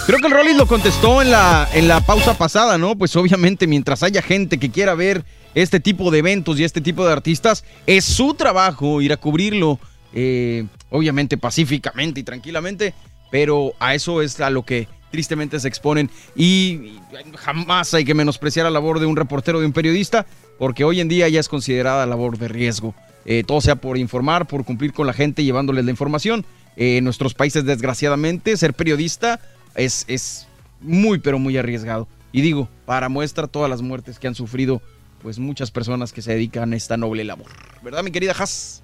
Creo 0.07 0.19
que 0.19 0.27
el 0.27 0.33
Rollis 0.33 0.57
lo 0.57 0.67
contestó 0.67 1.23
en 1.23 1.31
la, 1.31 1.69
en 1.73 1.89
la 1.89 2.01
pausa 2.01 2.35
pasada, 2.35 2.79
¿no? 2.79 2.97
Pues 2.97 3.15
obviamente 3.17 3.67
mientras 3.67 4.03
haya 4.03 4.23
gente 4.23 4.59
que 4.59 4.71
quiera 4.71 4.95
ver 4.95 5.25
este 5.55 5.81
tipo 5.81 6.11
de 6.11 6.19
eventos 6.19 6.59
y 6.59 6.65
este 6.65 6.81
tipo 6.81 7.07
de 7.07 7.13
artistas, 7.13 7.65
es 7.87 8.05
su 8.05 8.35
trabajo 8.35 9.01
ir 9.01 9.13
a 9.13 9.17
cubrirlo, 9.17 9.79
eh, 10.13 10.67
obviamente 10.91 11.37
pacíficamente 11.39 12.21
y 12.21 12.23
tranquilamente, 12.23 12.95
pero 13.31 13.73
a 13.79 13.95
eso 13.95 14.23
es 14.23 14.41
a 14.41 14.51
lo 14.51 14.65
que 14.65 14.89
tristemente 15.11 15.59
se 15.61 15.69
exponen 15.69 16.11
y 16.37 16.99
jamás 17.37 17.95
hay 17.95 18.05
que 18.05 18.15
menospreciar 18.15 18.65
la 18.65 18.71
labor 18.71 19.01
de 19.01 19.07
un 19.07 19.17
reportero, 19.17 19.61
de 19.61 19.67
un 19.67 19.73
periodista, 19.73 20.27
porque 20.59 20.85
hoy 20.85 21.01
en 21.01 21.09
día 21.09 21.29
ya 21.29 21.41
es 21.41 21.49
considerada 21.49 22.07
labor 22.07 22.39
de 22.39 22.49
riesgo. 22.49 22.95
Eh, 23.25 23.45
todo 23.47 23.61
sea 23.61 23.77
por 23.77 23.99
informar, 23.99 24.47
por 24.47 24.65
cumplir 24.65 24.93
con 24.93 25.07
la 25.07 25.13
gente, 25.13 25.45
llevándoles 25.45 25.85
la 25.85 25.91
información. 25.91 26.45
Eh, 26.77 26.99
en 26.99 27.05
nuestros 27.05 27.35
países, 27.35 27.65
desgraciadamente, 27.65 28.57
ser 28.57 28.75
periodista 28.75 29.41
es, 29.75 30.05
es 30.09 30.47
muy, 30.81 31.19
pero 31.19 31.39
muy 31.39 31.57
arriesgado. 31.57 32.09
Y 32.33 32.41
digo, 32.41 32.69
para 32.87 33.09
muestra 33.09 33.47
todas 33.47 33.69
las 33.69 33.83
muertes 33.83 34.19
que 34.19 34.29
han 34.29 34.35
sufrido, 34.35 34.81
pues 35.23 35.39
muchas 35.39 35.71
personas 35.71 36.13
que 36.13 36.23
se 36.23 36.33
dedican 36.33 36.73
a 36.73 36.77
esta 36.77 36.97
noble 36.97 37.25
labor. 37.25 37.49
¿Verdad, 37.83 38.03
mi 38.03 38.11
querida 38.11 38.35
Haas? 38.39 38.83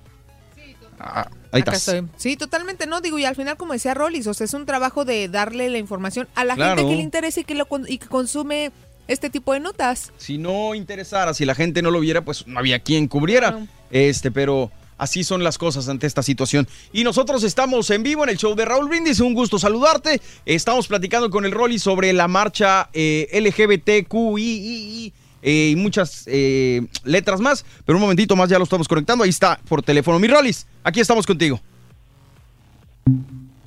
Ah, 0.99 1.29
ahí 1.53 1.61
Acá 1.63 1.73
estás. 1.73 1.95
estoy. 1.95 2.09
Sí, 2.17 2.37
totalmente, 2.37 2.87
no, 2.87 3.01
digo, 3.01 3.19
y 3.19 3.25
al 3.25 3.37
final, 3.37 3.57
como 3.57 3.73
decía 3.75 3.95
Rollis, 3.95 4.27
o 4.27 4.35
sea, 4.35 4.45
es 4.45 4.55
un 4.55 4.67
trabajo 4.67 5.05
de 5.05 5.29
darle 5.29 5.69
la 5.71 5.79
información 5.79 6.29
a 6.35 6.45
la 6.45 6.55
Claro. 6.55 6.77
gente 6.77 6.91
que 6.91 6.97
le 6.97 7.03
interesa 7.03 7.41
y 7.41 7.45
que, 7.45 7.55
lo, 7.55 7.67
y 7.89 7.99
que 7.99 8.07
consume 8.07 8.73
este 9.09 9.31
tipo 9.31 9.53
de 9.53 9.61
notas. 9.61 10.13
Si 10.17 10.39
no 10.39 10.75
interesara, 10.75 11.33
si 11.35 11.45
la 11.45 11.55
gente 11.55 11.83
no 11.83 11.91
lo 11.91 12.01
viera, 12.01 12.23
pues 12.23 12.47
no 12.47 12.59
había 12.59 12.79
quien 12.81 13.07
cubriera. 13.09 13.67
Este, 13.91 14.31
pero 14.33 14.73
así 14.99 15.23
son 15.23 15.45
las 15.45 15.59
cosas 15.59 15.89
ante 15.89 16.07
esta 16.09 16.23
situación. 16.25 16.67
Y 16.93 17.05
nosotros 17.05 17.45
estamos 17.45 17.89
en 17.91 18.03
vivo 18.03 18.25
en 18.25 18.31
el 18.31 18.37
show 18.39 18.55
de 18.57 18.65
Raúl 18.65 18.89
Brindis. 18.89 19.21
Un 19.21 19.35
gusto 19.35 19.59
saludarte. 19.61 20.21
Estamos 20.45 20.89
platicando 20.89 21.31
con 21.31 21.45
el 21.45 21.53
Rolly 21.53 21.79
sobre 21.79 22.13
la 22.15 22.27
marcha 22.27 22.89
eh, 22.95 23.29
LGBTQI 23.41 25.13
eh, 25.47 25.71
y 25.71 25.77
muchas 25.77 26.25
eh, 26.27 26.85
letras 27.05 27.41
más. 27.41 27.65
Pero 27.85 27.97
un 27.97 28.03
momentito 28.03 28.35
más 28.35 28.51
ya 28.51 28.59
lo 28.59 28.65
estamos 28.65 28.89
conectando. 28.89 29.23
Ahí 29.23 29.31
está 29.31 29.61
por 29.69 29.81
teléfono. 29.81 30.19
Mi 30.19 30.27
Rolis, 30.27 30.67
aquí 30.83 30.99
estamos 30.99 31.25
contigo. 31.25 31.61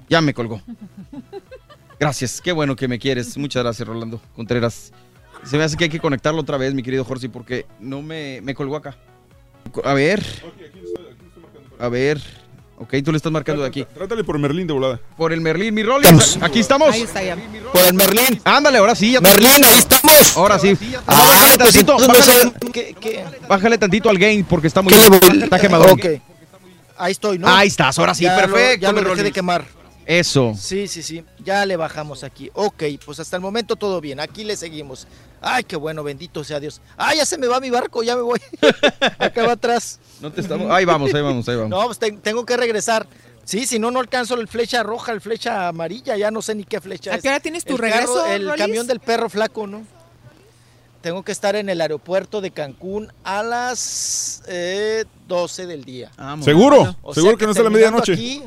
Ya 0.09 0.19
me 0.19 0.33
colgó. 0.33 0.61
Gracias, 1.97 2.41
qué 2.41 2.51
bueno 2.51 2.75
que 2.75 2.89
me 2.89 2.99
quieres. 2.99 3.37
Muchas 3.37 3.63
gracias, 3.63 3.87
Rolando 3.87 4.21
Contreras. 4.35 4.91
Se 5.43 5.57
me 5.57 5.63
hace 5.63 5.77
que 5.77 5.85
hay 5.85 5.89
que 5.89 6.01
conectarlo 6.01 6.41
otra 6.41 6.57
vez, 6.57 6.73
mi 6.73 6.83
querido 6.83 7.05
Jorge, 7.05 7.29
porque 7.29 7.65
no 7.79 8.01
me, 8.01 8.41
me 8.41 8.53
colgó 8.53 8.75
acá. 8.75 8.97
A 9.85 9.93
ver. 9.93 10.21
A 11.79 11.87
ver. 11.87 12.21
Ok, 12.79 12.95
tú 13.03 13.11
le 13.11 13.17
estás 13.17 13.31
marcando 13.31 13.61
de 13.61 13.67
aquí. 13.67 13.85
Trátale 13.93 14.23
por 14.23 14.39
Merlín 14.39 14.65
de 14.65 14.73
volada. 14.73 14.99
Por 15.17 15.33
el 15.33 15.41
Merlín, 15.41 15.73
mi 15.73 15.83
Rolis. 15.83 16.37
Aquí 16.41 16.59
estamos. 16.59 16.93
Ahí 16.93 17.01
está 17.01 17.21
ya. 17.21 17.35
Por 17.73 17.83
el 17.85 17.93
Merlín. 17.93 18.39
Ándale, 18.45 18.77
ahora 18.77 18.95
sí. 18.95 19.11
Ya 19.11 19.19
Merlín, 19.21 19.63
ahí 19.65 19.77
estamos. 19.79 20.37
Ahora 20.37 20.57
sí. 20.57 20.77
Ah, 21.05 21.23
bájale 21.27 21.57
pues 21.57 21.73
tantito. 21.73 21.97
Bájale, 21.97 22.23
sé 22.23 22.53
qué- 22.71 22.95
qué- 22.99 23.25
bájale 23.49 23.77
tantito 23.77 24.09
al 24.09 24.17
game 24.17 24.45
porque 24.49 24.67
está 24.67 24.81
muy. 24.81 24.93
¿Qué 24.93 24.99
le 24.99 25.09
voy- 25.09 25.43
Está 25.43 25.59
quemador. 25.59 25.91
Ok. 25.91 26.05
Ahí 26.97 27.11
estoy, 27.11 27.37
¿no? 27.37 27.47
Ahí 27.47 27.67
estás, 27.67 27.97
ahora 27.99 28.13
sí, 28.13 28.23
Ya 28.23 28.33
lo- 28.35 28.41
perfecto, 28.53 28.81
ya 28.81 28.91
lo 28.91 29.01
dejé 29.09 29.23
de 29.23 29.31
quemar. 29.31 29.65
Eso. 30.05 30.55
Sí, 30.57 30.87
sí, 30.87 31.03
sí. 31.03 31.23
Ya 31.43 31.65
le 31.65 31.75
bajamos 31.75 32.23
aquí. 32.23 32.49
Ok, 32.53 32.83
pues 33.05 33.19
hasta 33.19 33.35
el 33.35 33.41
momento 33.41 33.75
todo 33.75 34.01
bien. 34.01 34.19
Aquí 34.19 34.43
le 34.43 34.55
seguimos. 34.57 35.05
Ay, 35.41 35.63
qué 35.63 35.75
bueno, 35.75 36.03
bendito 36.03 36.43
sea 36.43 36.59
Dios. 36.59 36.81
Ay, 36.97 37.17
ya 37.17 37.25
se 37.25 37.37
me 37.37 37.47
va 37.47 37.59
mi 37.59 37.69
barco, 37.69 38.03
ya 38.03 38.15
me 38.15 38.21
voy. 38.21 38.39
Acá 39.19 39.45
va 39.45 39.53
atrás. 39.53 39.99
No 40.21 40.31
te 40.31 40.41
estamos. 40.41 40.69
Ahí 40.71 40.85
vamos, 40.85 41.13
ahí 41.13 41.21
vamos, 41.21 41.47
ahí 41.47 41.55
vamos. 41.55 41.69
No, 41.69 41.85
pues 41.85 41.99
te- 41.99 42.11
tengo 42.11 42.45
que 42.45 42.57
regresar. 42.57 43.07
Sí, 43.45 43.65
si 43.65 43.79
no, 43.79 43.89
no 43.89 43.99
alcanzo 43.99 44.35
el 44.35 44.47
flecha 44.47 44.83
roja, 44.83 45.11
el 45.11 45.21
flecha 45.21 45.69
amarilla, 45.69 46.15
ya 46.17 46.29
no 46.29 46.41
sé 46.41 46.53
ni 46.53 46.65
qué 46.65 46.79
flecha 46.81 47.13
¿A 47.13 47.15
es. 47.15 47.21
qué 47.23 47.29
hora 47.29 47.39
tienes 47.39 47.63
tu 47.65 47.73
El 47.73 47.79
regreso, 47.79 48.13
carro- 48.15 48.25
el 48.27 48.45
Rolis? 48.45 48.61
camión 48.61 48.85
del 48.87 48.99
perro 48.99 49.29
flaco, 49.29 49.65
¿no? 49.65 49.83
Tengo 51.01 51.23
que 51.23 51.31
estar 51.31 51.55
en 51.55 51.69
el 51.69 51.79
aeropuerto 51.79 52.41
de 52.41 52.51
Cancún 52.51 53.11
a 53.23 53.41
las 53.41 54.43
eh, 54.47 55.05
12 55.29 55.65
del 55.65 55.85
día. 55.85 56.11
¿Seguro? 56.43 56.97
O 57.01 57.13
¿Seguro 57.13 57.31
sea 57.31 57.37
que 57.39 57.45
no 57.45 57.51
es 57.53 57.57
a 57.57 57.63
la 57.63 57.69
medianoche? 57.69 58.13
aquí- 58.13 58.43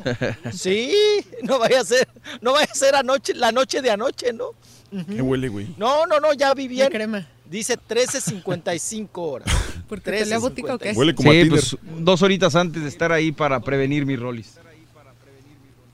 sí, 0.55 0.93
no 1.41 1.57
vaya 1.57 1.81
a 1.81 1.83
ser, 1.83 2.07
no 2.41 2.53
vaya 2.53 2.69
a 2.71 2.75
ser 2.75 2.95
anoche, 2.95 3.33
la 3.33 3.51
noche 3.51 3.81
de 3.81 3.89
anoche, 3.89 4.31
¿no? 4.33 4.51
¿Qué 5.07 5.21
huele, 5.21 5.49
güey? 5.49 5.73
No, 5.77 6.05
no, 6.05 6.19
no, 6.19 6.33
ya 6.33 6.53
vi 6.53 6.67
bien. 6.67 6.89
crema. 6.89 7.27
Dice 7.45 7.77
13.55 7.77 9.09
horas. 9.13 9.47
Porque 9.87 10.37
botica 10.39 10.75
o 10.75 10.79
qué? 10.79 10.91
Huele 10.91 11.13
como 11.13 11.29
a 11.31 11.33
Sí, 11.33 11.41
Tinder. 11.41 11.59
pues 11.59 11.77
dos 11.99 12.21
horitas 12.21 12.55
antes 12.55 12.81
de 12.83 12.89
estar 12.89 13.11
ahí 13.11 13.31
para 13.31 13.59
prevenir 13.59 14.05
mi 14.05 14.15
Rolis. 14.15 14.55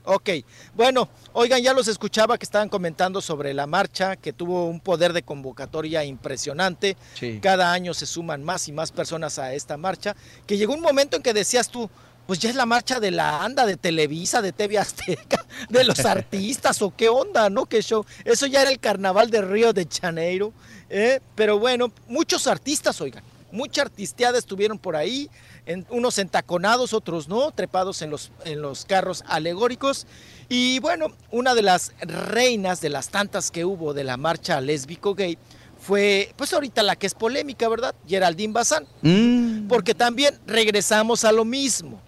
Ok, 0.04 0.30
bueno, 0.74 1.08
oigan, 1.34 1.62
ya 1.62 1.74
los 1.74 1.86
escuchaba 1.86 2.38
que 2.38 2.44
estaban 2.44 2.68
comentando 2.70 3.20
sobre 3.20 3.52
la 3.52 3.66
marcha, 3.66 4.16
que 4.16 4.32
tuvo 4.32 4.64
un 4.66 4.80
poder 4.80 5.12
de 5.12 5.22
convocatoria 5.22 6.02
impresionante. 6.04 6.96
Sí. 7.14 7.38
Cada 7.42 7.72
año 7.72 7.92
se 7.92 8.06
suman 8.06 8.42
más 8.42 8.66
y 8.68 8.72
más 8.72 8.90
personas 8.92 9.38
a 9.38 9.52
esta 9.54 9.76
marcha, 9.76 10.16
que 10.46 10.56
llegó 10.56 10.72
un 10.74 10.80
momento 10.80 11.16
en 11.16 11.22
que 11.22 11.34
decías 11.34 11.68
tú, 11.68 11.90
pues 12.26 12.38
ya 12.38 12.48
es 12.50 12.56
la 12.56 12.66
marcha 12.66 13.00
de 13.00 13.10
la 13.10 13.42
ANDA, 13.44 13.66
de 13.66 13.76
Televisa, 13.76 14.40
de 14.42 14.52
TV 14.52 14.78
Azteca, 14.78 15.44
de 15.68 15.84
los 15.84 16.04
artistas, 16.04 16.80
o 16.82 16.94
qué 16.96 17.08
onda, 17.08 17.50
¿no? 17.50 17.66
¿Qué 17.66 17.82
show? 17.82 18.04
Eso 18.24 18.46
ya 18.46 18.62
era 18.62 18.70
el 18.70 18.78
carnaval 18.78 19.30
de 19.30 19.42
Río 19.42 19.72
de 19.72 19.86
Janeiro, 19.86 20.52
¿eh? 20.88 21.20
Pero 21.34 21.58
bueno, 21.58 21.92
muchos 22.08 22.46
artistas, 22.46 23.00
oigan, 23.00 23.24
mucha 23.52 23.82
artisteada 23.82 24.38
estuvieron 24.38 24.78
por 24.78 24.94
ahí, 24.94 25.28
en- 25.66 25.86
unos 25.90 26.18
entaconados, 26.18 26.92
otros 26.94 27.28
no, 27.28 27.50
trepados 27.50 28.00
en 28.02 28.10
los, 28.10 28.30
en 28.44 28.62
los 28.62 28.84
carros 28.84 29.24
alegóricos. 29.26 30.06
Y 30.48 30.78
bueno, 30.80 31.08
una 31.30 31.54
de 31.54 31.62
las 31.62 31.92
reinas 32.00 32.80
de 32.80 32.88
las 32.90 33.08
tantas 33.08 33.50
que 33.50 33.64
hubo 33.64 33.92
de 33.92 34.04
la 34.04 34.16
marcha 34.16 34.60
lésbico 34.60 35.14
gay 35.14 35.36
fue, 35.80 36.32
pues 36.36 36.52
ahorita 36.52 36.82
la 36.82 36.94
que 36.96 37.06
es 37.06 37.14
polémica, 37.14 37.68
¿verdad? 37.68 37.94
Geraldine 38.06 38.52
Bazán. 38.52 38.86
Mm. 39.02 39.66
Porque 39.68 39.94
también 39.94 40.38
regresamos 40.46 41.24
a 41.24 41.32
lo 41.32 41.44
mismo. 41.44 42.00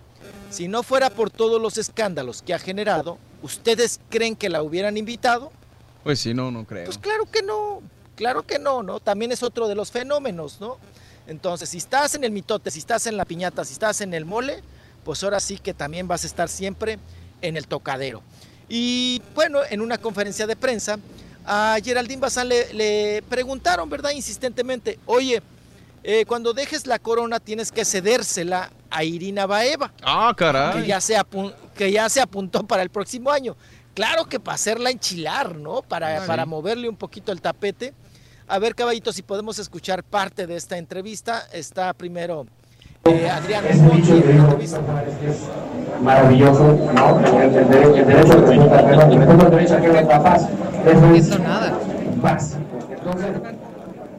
Si 0.52 0.68
no 0.68 0.82
fuera 0.82 1.08
por 1.08 1.30
todos 1.30 1.60
los 1.62 1.78
escándalos 1.78 2.42
que 2.42 2.52
ha 2.52 2.58
generado, 2.58 3.16
¿ustedes 3.42 4.00
creen 4.10 4.36
que 4.36 4.50
la 4.50 4.62
hubieran 4.62 4.98
invitado? 4.98 5.50
Pues 6.04 6.20
sí, 6.20 6.34
no, 6.34 6.50
no 6.50 6.66
creo. 6.66 6.84
Pues 6.84 6.98
claro 6.98 7.24
que 7.24 7.40
no, 7.42 7.80
claro 8.16 8.42
que 8.42 8.58
no, 8.58 8.82
¿no? 8.82 9.00
También 9.00 9.32
es 9.32 9.42
otro 9.42 9.66
de 9.66 9.74
los 9.74 9.90
fenómenos, 9.90 10.60
¿no? 10.60 10.76
Entonces, 11.26 11.70
si 11.70 11.78
estás 11.78 12.14
en 12.16 12.24
el 12.24 12.32
mitote, 12.32 12.70
si 12.70 12.80
estás 12.80 13.06
en 13.06 13.16
la 13.16 13.24
piñata, 13.24 13.64
si 13.64 13.72
estás 13.72 14.02
en 14.02 14.12
el 14.12 14.26
mole, 14.26 14.62
pues 15.04 15.24
ahora 15.24 15.40
sí 15.40 15.56
que 15.56 15.72
también 15.72 16.06
vas 16.06 16.24
a 16.24 16.26
estar 16.26 16.50
siempre 16.50 16.98
en 17.40 17.56
el 17.56 17.66
tocadero. 17.66 18.22
Y 18.68 19.22
bueno, 19.34 19.60
en 19.70 19.80
una 19.80 19.96
conferencia 19.96 20.46
de 20.46 20.56
prensa, 20.56 20.98
a 21.46 21.78
Geraldine 21.82 22.20
Bazán 22.20 22.50
le, 22.50 22.74
le 22.74 23.22
preguntaron, 23.22 23.88
¿verdad? 23.88 24.10
Insistentemente, 24.10 24.98
oye, 25.06 25.42
eh, 26.04 26.24
cuando 26.26 26.52
dejes 26.52 26.86
la 26.86 26.98
corona 26.98 27.38
tienes 27.40 27.70
que 27.72 27.84
cedérsela 27.84 28.70
a 28.90 29.04
Irina 29.04 29.46
Baeva 29.46 29.92
Ah, 30.02 30.32
que 30.36 30.44
caray. 30.44 30.86
ya, 30.86 31.00
se 31.00 31.16
apun- 31.16 31.54
que 31.74 31.90
ya 31.92 32.08
se 32.08 32.20
apuntó 32.20 32.64
para 32.66 32.82
el 32.82 32.90
próximo 32.90 33.30
año. 33.30 33.56
Claro 33.94 34.24
que 34.26 34.40
para 34.40 34.54
hacerla 34.54 34.90
enchilar, 34.90 35.54
¿no? 35.56 35.82
Para, 35.82 36.24
para 36.26 36.46
moverle 36.46 36.88
un 36.88 36.96
poquito 36.96 37.30
el 37.32 37.40
tapete. 37.42 37.92
A 38.48 38.58
ver, 38.58 38.74
caballito, 38.74 39.12
si 39.12 39.22
podemos 39.22 39.58
escuchar 39.58 40.02
parte 40.02 40.46
de 40.46 40.56
esta 40.56 40.76
entrevista. 40.78 41.44
Está 41.52 41.92
primero 41.92 42.46
eh, 43.04 43.28
Adrián 43.30 43.64
Monti 43.82 44.10
en 44.12 44.36
la 44.38 44.44
entrevista. 44.44 44.80
maravilloso, 46.02 46.62
¿no? 46.94 47.20
El, 47.20 47.54
el 47.54 47.68
derecho, 47.68 47.94
el 47.96 48.06
derecho 48.06 48.40
de 48.40 48.46
pregunta, 48.46 48.84
perdón, 48.86 49.12
el 49.12 49.18
segundo 49.20 49.50
derecho 49.50 49.74
a 49.76 49.80
que 49.80 49.88
la 49.88 50.22
paz. 50.22 50.48
Eso 50.86 51.14
es 51.14 52.20
básico. 52.22 52.60
Entonces, 52.90 53.28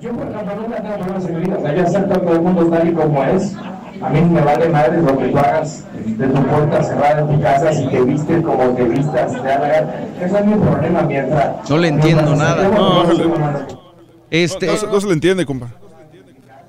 yo 0.03 0.11
por 0.11 0.27
ejemplo 0.27 0.55
nunca 0.55 0.81
tengo 0.81 0.95
problemas 0.97 1.25
en 1.25 1.35
mi 1.39 1.45
vida, 1.45 1.57
o 1.57 1.61
sea, 1.61 1.75
yo 1.75 1.83
acepto 1.83 2.13
a 2.13 2.19
todo 2.21 2.33
el 2.33 2.41
mundo 2.41 2.65
tal 2.69 2.87
y 2.89 2.93
como 2.93 3.23
es. 3.23 3.55
A 4.01 4.09
mí 4.09 4.21
me 4.21 4.41
vale 4.41 4.67
madre 4.69 5.01
lo 5.01 5.17
que 5.17 5.29
tú 5.29 5.37
hagas 5.37 5.85
de 5.93 6.27
tu 6.27 6.43
puerta 6.47 6.83
cerrada 6.83 7.21
en 7.21 7.27
tu 7.35 7.41
casa, 7.41 7.73
si 7.73 7.87
te 7.87 8.01
vistes 8.01 8.43
como 8.43 8.69
te 8.75 8.83
vistas, 8.83 9.31
te 9.31 9.37
da 9.47 9.59
la 9.59 9.67
gana. 9.67 9.93
Eso 10.21 10.37
es 10.37 10.45
mi 10.45 10.55
problema 10.55 11.01
mientras. 11.03 11.69
No 11.69 11.77
le 11.77 11.87
entiendo 11.87 12.35
nada. 12.35 12.67
No, 12.67 12.95
bájale. 13.03 13.23
Este, 14.29 14.65
No, 14.67 14.77
se- 14.77 14.87
no 14.87 14.99
se 15.01 15.07
le 15.07 15.13
entiende, 15.13 15.45
compa. 15.45 15.69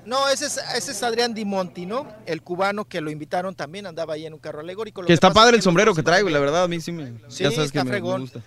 No, 0.05 0.29
ese 0.29 0.45
es, 0.47 0.61
ese 0.77 0.91
es 0.93 1.03
Adrián 1.03 1.33
Di 1.33 1.47
Monti, 1.47 1.87
¿no? 1.87 2.07
El 2.27 2.43
cubano 2.43 2.85
que 2.85 3.01
lo 3.01 3.11
invitaron 3.11 3.55
también, 3.55 3.87
andaba 3.87 4.13
ahí 4.15 4.27
en 4.27 4.35
un 4.35 4.39
carro 4.39 4.61
alegórico. 4.61 5.01
Lo 5.01 5.07
que 5.07 5.15
está 5.15 5.29
pasa 5.29 5.41
es 5.41 5.43
padre 5.45 5.53
que 5.53 5.57
el 5.57 5.63
sombrero 5.63 5.95
que 5.95 6.03
traigo, 6.03 6.29
la 6.29 6.39
verdad, 6.39 6.65
a 6.65 6.69
mí 6.69 6.79
sí 6.81 6.93
me. 6.93 7.15
Sí, 7.29 7.43
ya 7.43 7.51
sabes 7.51 7.73
que 7.73 7.79
está 7.79 7.85
me- 7.85 7.91
me, 7.91 7.91
fregón. 7.97 8.21
gusta. 8.21 8.41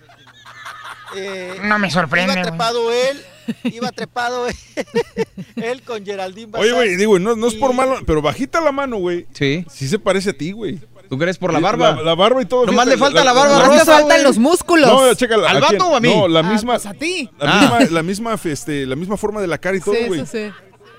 Eh, 1.16 1.54
No 1.64 1.78
me 1.78 1.90
sorprende, 1.90 2.32
Iba 2.34 2.42
trepado 2.42 2.92
él, 2.92 3.22
iba 3.64 3.90
trepado 3.92 4.46
él, 4.48 4.56
él 5.56 5.82
con 5.82 6.04
Geraldine 6.04 6.50
Oye, 6.58 6.72
güey, 6.72 6.96
digo, 6.96 7.18
no, 7.18 7.34
no 7.36 7.46
es 7.48 7.54
por 7.54 7.72
malo, 7.72 7.98
pero 8.06 8.20
bajita 8.22 8.60
la 8.60 8.72
mano, 8.72 8.98
güey. 8.98 9.26
Sí. 9.32 9.64
Sí 9.70 9.88
se 9.88 9.98
parece 9.98 10.30
a 10.30 10.32
ti, 10.32 10.52
güey. 10.52 10.78
¿Tú 11.08 11.16
crees 11.16 11.38
por 11.38 11.52
la 11.54 11.58
Sí, 11.58 11.64
barba? 11.64 11.92
La, 11.96 12.02
la 12.02 12.14
barba 12.14 12.42
y 12.42 12.44
todo. 12.44 12.66
Nomás 12.66 12.86
le 12.86 12.98
falta 12.98 13.24
la 13.24 13.32
barba 13.32 13.54
Nomás 13.54 13.70
te 13.70 13.78
rosa, 13.78 13.92
faltan 14.00 14.22
los 14.22 14.36
músculos. 14.36 14.86
No, 14.86 15.14
chécala. 15.14 15.48
¿Al 15.48 15.56
¿a 15.56 15.66
quién? 15.66 15.78
vato 15.78 15.90
o 15.92 15.96
a 15.96 16.00
mí? 16.00 16.14
No, 16.14 16.28
la 16.28 16.40
Ah, 16.40 16.42
misma, 16.42 16.74
pues 16.74 16.84
a 16.84 16.92
ti. 16.92 17.30
la 17.38 17.50
Ah. 17.50 17.60
misma, 17.60 17.80
la 17.96 18.02
misma, 18.02 18.40
este, 18.44 18.84
la 18.84 18.94
misma 18.94 19.16
forma 19.16 19.40
de 19.40 19.46
la 19.46 19.56
cara 19.56 19.78
y 19.78 19.80
todo, 19.80 19.94
Sí, 19.94 20.04
güey. 20.06 20.20
eso 20.20 20.30
sí. 20.30 20.50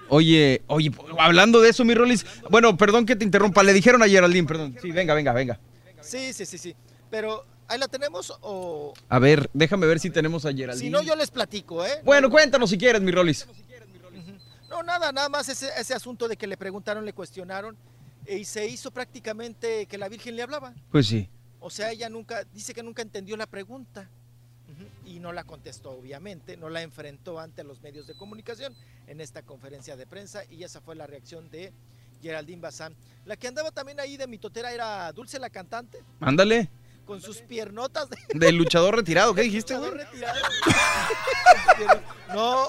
Oye, 0.07 0.63
oye, 0.65 0.91
hablando 1.19 1.61
de 1.61 1.69
eso, 1.69 1.85
mi 1.85 1.93
Rolis. 1.93 2.25
Bueno, 2.49 2.75
perdón 2.75 3.05
que 3.05 3.15
te 3.15 3.23
interrumpa. 3.23 3.61
Le 3.61 3.73
dijeron 3.73 4.01
a 4.01 4.07
Geraldine, 4.07 4.47
perdón. 4.47 4.75
Sí, 4.81 4.89
venga, 4.89 5.13
venga, 5.13 5.31
venga. 5.33 5.59
Sí, 6.01 6.33
sí, 6.33 6.47
sí, 6.47 6.57
sí. 6.57 6.75
Pero, 7.11 7.45
¿ahí 7.69 7.79
la 7.79 7.87
tenemos 7.87 8.37
o...? 8.41 8.93
A 9.07 9.19
ver, 9.19 9.49
déjame 9.53 9.87
ver 9.87 9.99
si 9.99 10.09
tenemos 10.09 10.45
a 10.45 10.51
Geraldine. 10.51 10.85
Si 10.85 10.89
no, 10.89 11.01
yo 11.01 11.15
les 11.15 11.31
platico, 11.31 11.85
¿eh? 11.85 12.01
Bueno, 12.03 12.29
cuéntanos 12.29 12.69
si 12.69 12.77
quieres, 12.77 13.01
mi 13.01 13.11
Rolis. 13.11 13.47
No, 14.69 14.83
nada, 14.83 15.11
nada 15.11 15.29
más 15.29 15.49
ese, 15.49 15.69
ese 15.77 15.93
asunto 15.93 16.27
de 16.27 16.37
que 16.37 16.47
le 16.47 16.57
preguntaron, 16.57 17.05
le 17.05 17.13
cuestionaron 17.13 17.77
y 18.27 18.45
se 18.45 18.67
hizo 18.67 18.91
prácticamente 18.91 19.85
que 19.85 19.97
la 19.97 20.09
Virgen 20.09 20.35
le 20.35 20.43
hablaba. 20.43 20.73
Pues 20.91 21.07
sí. 21.07 21.29
O 21.59 21.69
sea, 21.69 21.91
ella 21.91 22.09
nunca, 22.09 22.43
dice 22.53 22.73
que 22.73 22.83
nunca 22.83 23.01
entendió 23.01 23.35
la 23.37 23.47
pregunta 23.47 24.09
y 25.05 25.19
no 25.19 25.33
la 25.33 25.43
contestó, 25.43 25.91
obviamente, 25.91 26.55
no 26.55 26.69
la 26.69 26.83
enfrentó 26.83 27.39
ante 27.39 27.63
los 27.63 27.81
medios 27.81 28.05
de 28.05 28.13
comunicación 28.15 28.75
en 29.07 29.21
esta 29.21 29.41
conferencia 29.41 29.97
de 29.97 30.05
prensa 30.05 30.43
y 30.49 30.63
esa 30.63 30.81
fue 30.81 30.95
la 30.95 31.07
reacción 31.07 31.49
de 31.49 31.73
Geraldine 32.21 32.61
Bazán. 32.61 32.95
La 33.25 33.35
que 33.35 33.47
andaba 33.47 33.71
también 33.71 33.99
ahí 33.99 34.17
de 34.17 34.27
mitotera 34.27 34.71
era 34.71 35.11
Dulce 35.11 35.39
la 35.39 35.49
cantante, 35.49 36.03
Ándale. 36.19 36.69
Con 37.09 37.21
sus 37.21 37.37
piernotas 37.37 38.07
de 38.07 38.17
Del 38.39 38.55
luchador 38.55 38.95
retirado, 38.95 39.33
¿qué 39.33 39.41
dijiste, 39.41 39.75
güey? 39.75 39.89
retirado. 39.89 40.39
no, 42.35 42.67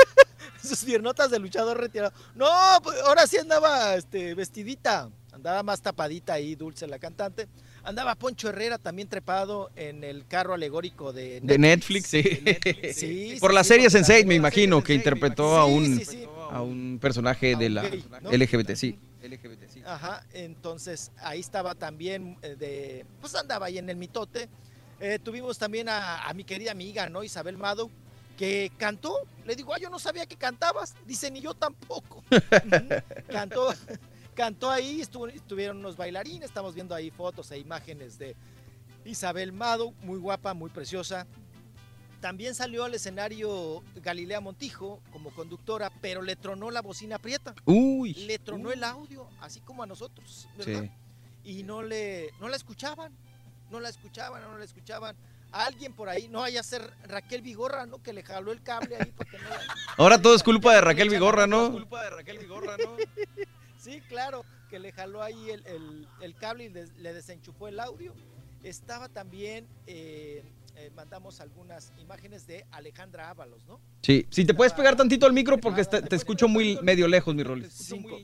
sus 0.64 0.82
piernotas 0.84 1.30
de 1.30 1.38
luchador 1.38 1.78
retirado. 1.78 2.14
No, 2.34 2.48
pues, 2.82 2.98
ahora 3.02 3.26
sí 3.26 3.36
andaba 3.36 3.94
este, 3.96 4.34
vestidita, 4.34 5.10
andaba 5.32 5.62
más 5.62 5.82
tapadita 5.82 6.32
ahí, 6.32 6.54
Dulce 6.54 6.86
la 6.86 6.98
cantante. 6.98 7.46
Andaba 7.82 8.14
Poncho 8.14 8.48
Herrera 8.48 8.78
también 8.78 9.06
trepado 9.06 9.70
en 9.76 10.02
el 10.02 10.26
carro 10.26 10.54
alegórico 10.54 11.12
de 11.12 11.40
De 11.42 11.58
Netflix, 11.58 12.06
sí. 12.06 12.22
Sí, 12.94 13.36
Por 13.38 13.50
sí, 13.50 13.54
la 13.54 13.64
serie 13.64 13.88
Sense8, 13.88 14.24
me 14.24 14.34
imagino, 14.34 14.82
que 14.82 14.94
interpretó 14.94 15.58
a 15.58 15.66
un, 15.66 16.00
a 16.50 16.62
un 16.62 16.98
personaje 16.98 17.54
de 17.54 17.68
la 17.68 17.82
gay, 17.82 18.02
¿no? 18.22 18.32
LGBT, 18.32 18.76
sí. 18.76 18.98
Ajá, 19.86 20.26
entonces 20.32 21.10
ahí 21.18 21.40
estaba 21.40 21.74
también 21.74 22.38
eh, 22.42 22.56
de, 22.56 23.06
pues 23.20 23.34
andaba 23.34 23.66
ahí 23.66 23.78
en 23.78 23.88
el 23.90 23.96
mitote. 23.96 24.48
Eh, 25.00 25.18
tuvimos 25.18 25.58
también 25.58 25.88
a, 25.88 26.24
a 26.28 26.32
mi 26.34 26.44
querida 26.44 26.70
amiga, 26.72 27.08
¿no? 27.08 27.24
Isabel 27.24 27.56
Mado, 27.58 27.90
que 28.36 28.70
cantó. 28.78 29.26
Le 29.44 29.56
digo, 29.56 29.74
ah, 29.74 29.78
yo 29.78 29.90
no 29.90 29.98
sabía 29.98 30.26
que 30.26 30.36
cantabas. 30.36 30.94
Dice, 31.06 31.30
ni 31.30 31.40
yo 31.40 31.54
tampoco. 31.54 32.22
cantó, 33.30 33.72
cantó 34.34 34.70
ahí, 34.70 35.00
estuvo- 35.00 35.28
estuvieron 35.28 35.78
unos 35.78 35.96
bailarines, 35.96 36.44
estamos 36.48 36.74
viendo 36.74 36.94
ahí 36.94 37.10
fotos 37.10 37.50
e 37.50 37.58
imágenes 37.58 38.18
de 38.18 38.36
Isabel 39.04 39.52
Mado, 39.52 39.92
muy 40.02 40.18
guapa, 40.18 40.54
muy 40.54 40.70
preciosa. 40.70 41.26
También 42.24 42.54
salió 42.54 42.84
al 42.84 42.94
escenario 42.94 43.84
Galilea 43.96 44.40
Montijo 44.40 45.02
como 45.12 45.28
conductora, 45.34 45.92
pero 46.00 46.22
le 46.22 46.36
tronó 46.36 46.70
la 46.70 46.80
bocina 46.80 47.18
prieta. 47.18 47.54
Uy. 47.66 48.14
Le 48.14 48.38
tronó 48.38 48.72
el 48.72 48.82
audio, 48.82 49.28
así 49.42 49.60
como 49.60 49.82
a 49.82 49.86
nosotros, 49.86 50.48
¿verdad? 50.56 50.84
Sí. 51.44 51.50
Y 51.58 51.62
no 51.64 51.82
le, 51.82 52.30
no 52.40 52.48
la 52.48 52.56
escuchaban, 52.56 53.12
no 53.70 53.78
la 53.78 53.90
escuchaban, 53.90 54.40
no 54.40 54.56
la 54.56 54.64
escuchaban. 54.64 55.14
A 55.52 55.66
alguien 55.66 55.92
por 55.92 56.08
ahí, 56.08 56.26
no 56.28 56.38
vaya 56.40 56.60
a 56.60 56.62
ser 56.62 56.90
Raquel 57.02 57.42
Vigorra, 57.42 57.84
¿no? 57.84 58.02
Que 58.02 58.14
le 58.14 58.22
jaló 58.22 58.52
el 58.52 58.62
cable 58.62 58.96
ahí 58.96 59.12
para 59.12 59.30
que 59.30 59.36
no 59.38 59.44
Ahora 59.98 60.16
todo 60.22 60.34
es 60.34 60.42
culpa 60.42 60.74
de 60.74 60.80
Raquel 60.80 61.10
Vigorra, 61.10 61.46
¿no? 61.46 61.72
culpa 61.72 62.04
de 62.04 62.08
Raquel 62.08 62.38
Vigorra, 62.38 62.78
¿no? 62.78 62.96
sí, 63.78 64.00
claro, 64.08 64.46
que 64.70 64.78
le 64.78 64.92
jaló 64.92 65.22
ahí 65.22 65.50
el, 65.50 65.62
el- 65.66 66.08
el 66.22 66.34
cable 66.36 66.64
y 66.64 66.68
le 67.02 67.12
desenchufó 67.12 67.68
el 67.68 67.78
audio. 67.80 68.14
Estaba 68.62 69.10
también, 69.10 69.68
eh, 69.86 70.42
eh, 70.76 70.90
mandamos 70.94 71.40
algunas 71.40 71.92
imágenes 71.98 72.46
de 72.46 72.66
Alejandra 72.70 73.30
Ábalos, 73.30 73.64
¿no? 73.66 73.80
Sí, 74.02 74.26
si 74.30 74.44
te 74.44 74.54
puedes 74.54 74.72
pegar 74.72 74.96
tantito 74.96 75.24
al 75.26 75.32
micro 75.32 75.58
porque 75.58 75.80
está- 75.80 76.02
te 76.02 76.16
escucho 76.16 76.48
muy 76.48 76.78
medio 76.82 77.06
lejos, 77.08 77.34
mi 77.34 77.42
Rolis. 77.42 77.72
Cinco. 77.72 78.18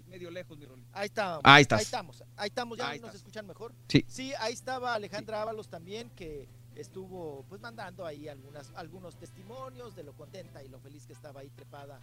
Ahí 0.92 1.06
estamos. 1.06 1.40
Ahí 1.44 1.62
estás. 1.62 1.78
Ahí 1.78 1.84
estamos. 1.84 2.24
Ahí 2.36 2.48
estamos. 2.48 2.78
¿Ya 2.78 2.88
Ahí 2.88 2.98
nos 3.00 3.08
estás. 3.08 3.20
escuchan 3.20 3.46
mejor? 3.46 3.72
Sí. 3.88 4.32
ahí 4.38 4.52
estaba 4.52 4.94
Alejandra 4.94 5.42
Ábalos 5.42 5.68
también, 5.68 6.10
que 6.10 6.48
estuvo 6.76 7.44
pues 7.48 7.60
mandando 7.60 8.06
ahí 8.06 8.28
algunas, 8.28 8.70
algunos 8.74 9.16
testimonios 9.16 9.94
de 9.94 10.02
lo 10.04 10.12
contenta 10.14 10.62
y 10.64 10.68
lo 10.68 10.78
feliz 10.80 11.06
que 11.06 11.12
estaba 11.12 11.40
ahí 11.40 11.50
trepada 11.50 11.98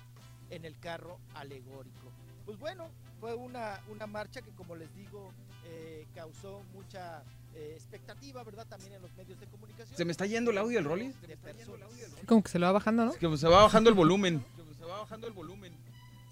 en 0.50 0.66
el 0.66 0.78
carro 0.80 1.20
alegórico. 1.36 2.12
Pues 2.46 2.58
bueno, 2.60 2.90
fue 3.20 3.34
una, 3.34 3.82
una 3.90 4.08
marcha 4.08 4.42
que 4.42 4.52
como 4.52 4.76
les 4.76 4.94
digo, 4.96 5.32
eh, 5.66 6.06
causó 6.16 6.62
mucha 6.74 7.24
eh, 7.56 7.74
expectativa, 7.76 8.44
¿verdad? 8.44 8.66
También 8.68 8.94
en 8.94 9.02
los 9.02 9.14
medios 9.16 9.40
de 9.40 9.48
comunicación. 9.48 9.98
¿Se 9.98 10.06
me 10.06 10.12
está 10.12 10.26
yendo 10.26 10.52
el 10.52 10.58
audio 10.58 10.82
del 10.82 11.14
personas. 11.38 11.90
Como 12.26 12.44
que 12.44 12.50
se 12.50 12.60
lo 12.60 12.66
va 12.68 12.72
bajando, 12.74 13.06
¿no? 13.06 13.14
Que 13.14 13.38
se 13.38 13.48
va 13.48 13.64
bajando 13.64 13.90
el 13.90 13.96
volumen. 13.96 14.44
Se 14.78 14.86
va 14.86 15.00
bajando 15.00 15.28
el 15.28 15.34
volumen. 15.34 15.74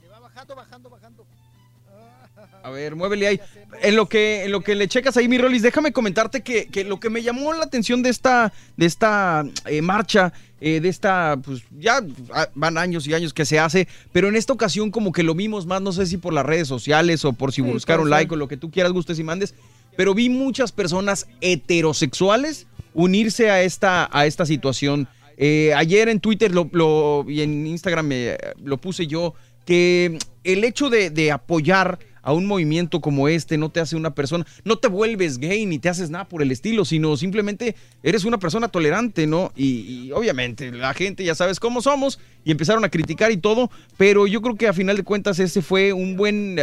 Se 0.01 0.07
va 0.07 0.19
bajando, 0.19 0.55
bajando, 0.55 0.89
bajando. 0.89 1.25
A 2.63 2.69
ver, 2.69 2.95
muévele 2.95 3.27
ahí. 3.27 3.39
En 3.81 3.95
lo 3.95 4.07
que, 4.07 4.45
en 4.45 4.51
lo 4.51 4.61
que 4.61 4.75
le 4.75 4.87
checas 4.87 5.15
ahí, 5.17 5.27
mi 5.27 5.37
Rolis, 5.37 5.61
déjame 5.61 5.93
comentarte 5.93 6.41
que, 6.41 6.65
que 6.67 6.83
lo 6.83 6.99
que 6.99 7.09
me 7.09 7.21
llamó 7.21 7.53
la 7.53 7.63
atención 7.63 8.01
de 8.01 8.09
esta, 8.09 8.51
de 8.75 8.85
esta 8.85 9.45
eh, 9.65 9.81
marcha, 9.81 10.33
eh, 10.59 10.79
de 10.79 10.89
esta, 10.89 11.37
pues 11.43 11.63
ya 11.77 12.01
van 12.55 12.77
años 12.77 13.05
y 13.07 13.13
años 13.13 13.33
que 13.33 13.45
se 13.45 13.59
hace, 13.59 13.87
pero 14.11 14.29
en 14.29 14.35
esta 14.35 14.51
ocasión 14.51 14.89
como 14.89 15.11
que 15.11 15.21
lo 15.21 15.35
vimos 15.35 15.65
más, 15.65 15.81
no 15.81 15.91
sé 15.91 16.07
si 16.07 16.17
por 16.17 16.33
las 16.33 16.45
redes 16.45 16.67
sociales 16.67 17.23
o 17.23 17.33
por 17.33 17.51
si 17.51 17.61
Sí, 17.61 17.69
buscaron 17.69 18.09
like 18.09 18.33
o 18.33 18.37
lo 18.37 18.47
que 18.47 18.57
tú 18.57 18.71
quieras, 18.71 18.91
gustes 18.91 19.19
y 19.19 19.23
mandes, 19.23 19.53
pero 19.95 20.13
vi 20.13 20.29
muchas 20.29 20.71
personas 20.71 21.27
heterosexuales 21.41 22.67
unirse 22.93 23.49
a 23.49 23.61
esta, 23.63 24.09
a 24.11 24.25
esta 24.25 24.45
situación. 24.45 25.07
Eh, 25.37 25.73
ayer 25.75 26.07
en 26.09 26.19
Twitter 26.19 26.51
lo, 26.53 27.25
y 27.27 27.41
en 27.41 27.67
Instagram 27.67 28.07
me- 28.07 28.37
lo 28.63 28.77
puse 28.77 29.05
yo, 29.07 29.33
que 29.65 30.17
el 30.43 30.63
hecho 30.63 30.89
de, 30.89 31.09
de 31.09 31.31
apoyar 31.31 31.99
a 32.21 32.33
un 32.33 32.47
movimiento 32.47 33.01
como 33.01 33.27
este 33.27 33.57
no 33.57 33.69
te 33.69 33.79
hace 33.79 33.95
una 33.95 34.15
persona, 34.15 34.47
no 34.63 34.77
te 34.77 34.87
vuelves 34.87 35.37
gay 35.37 35.65
ni 35.67 35.77
te 35.77 35.89
haces 35.89 36.09
nada 36.09 36.27
por 36.27 36.41
el 36.41 36.51
estilo, 36.51 36.83
sino 36.85 37.17
simplemente 37.17 37.75
eres 38.01 38.25
una 38.25 38.39
persona 38.39 38.67
tolerante, 38.67 39.27
¿no? 39.27 39.51
Y, 39.55 40.05
y 40.07 40.11
obviamente 40.11 40.71
la 40.71 40.93
gente 40.95 41.23
ya 41.23 41.35
sabes 41.35 41.59
cómo 41.59 41.81
somos 41.83 42.19
y 42.43 42.49
empezaron 42.51 42.83
a 42.83 42.89
criticar 42.89 43.31
y 43.31 43.37
todo, 43.37 43.69
pero 43.97 44.25
yo 44.25 44.41
creo 44.41 44.55
que 44.55 44.67
a 44.67 44.73
final 44.73 44.97
de 44.97 45.03
cuentas 45.03 45.37
ese 45.39 45.61
fue 45.61 45.93
un 45.93 46.15
buen... 46.15 46.59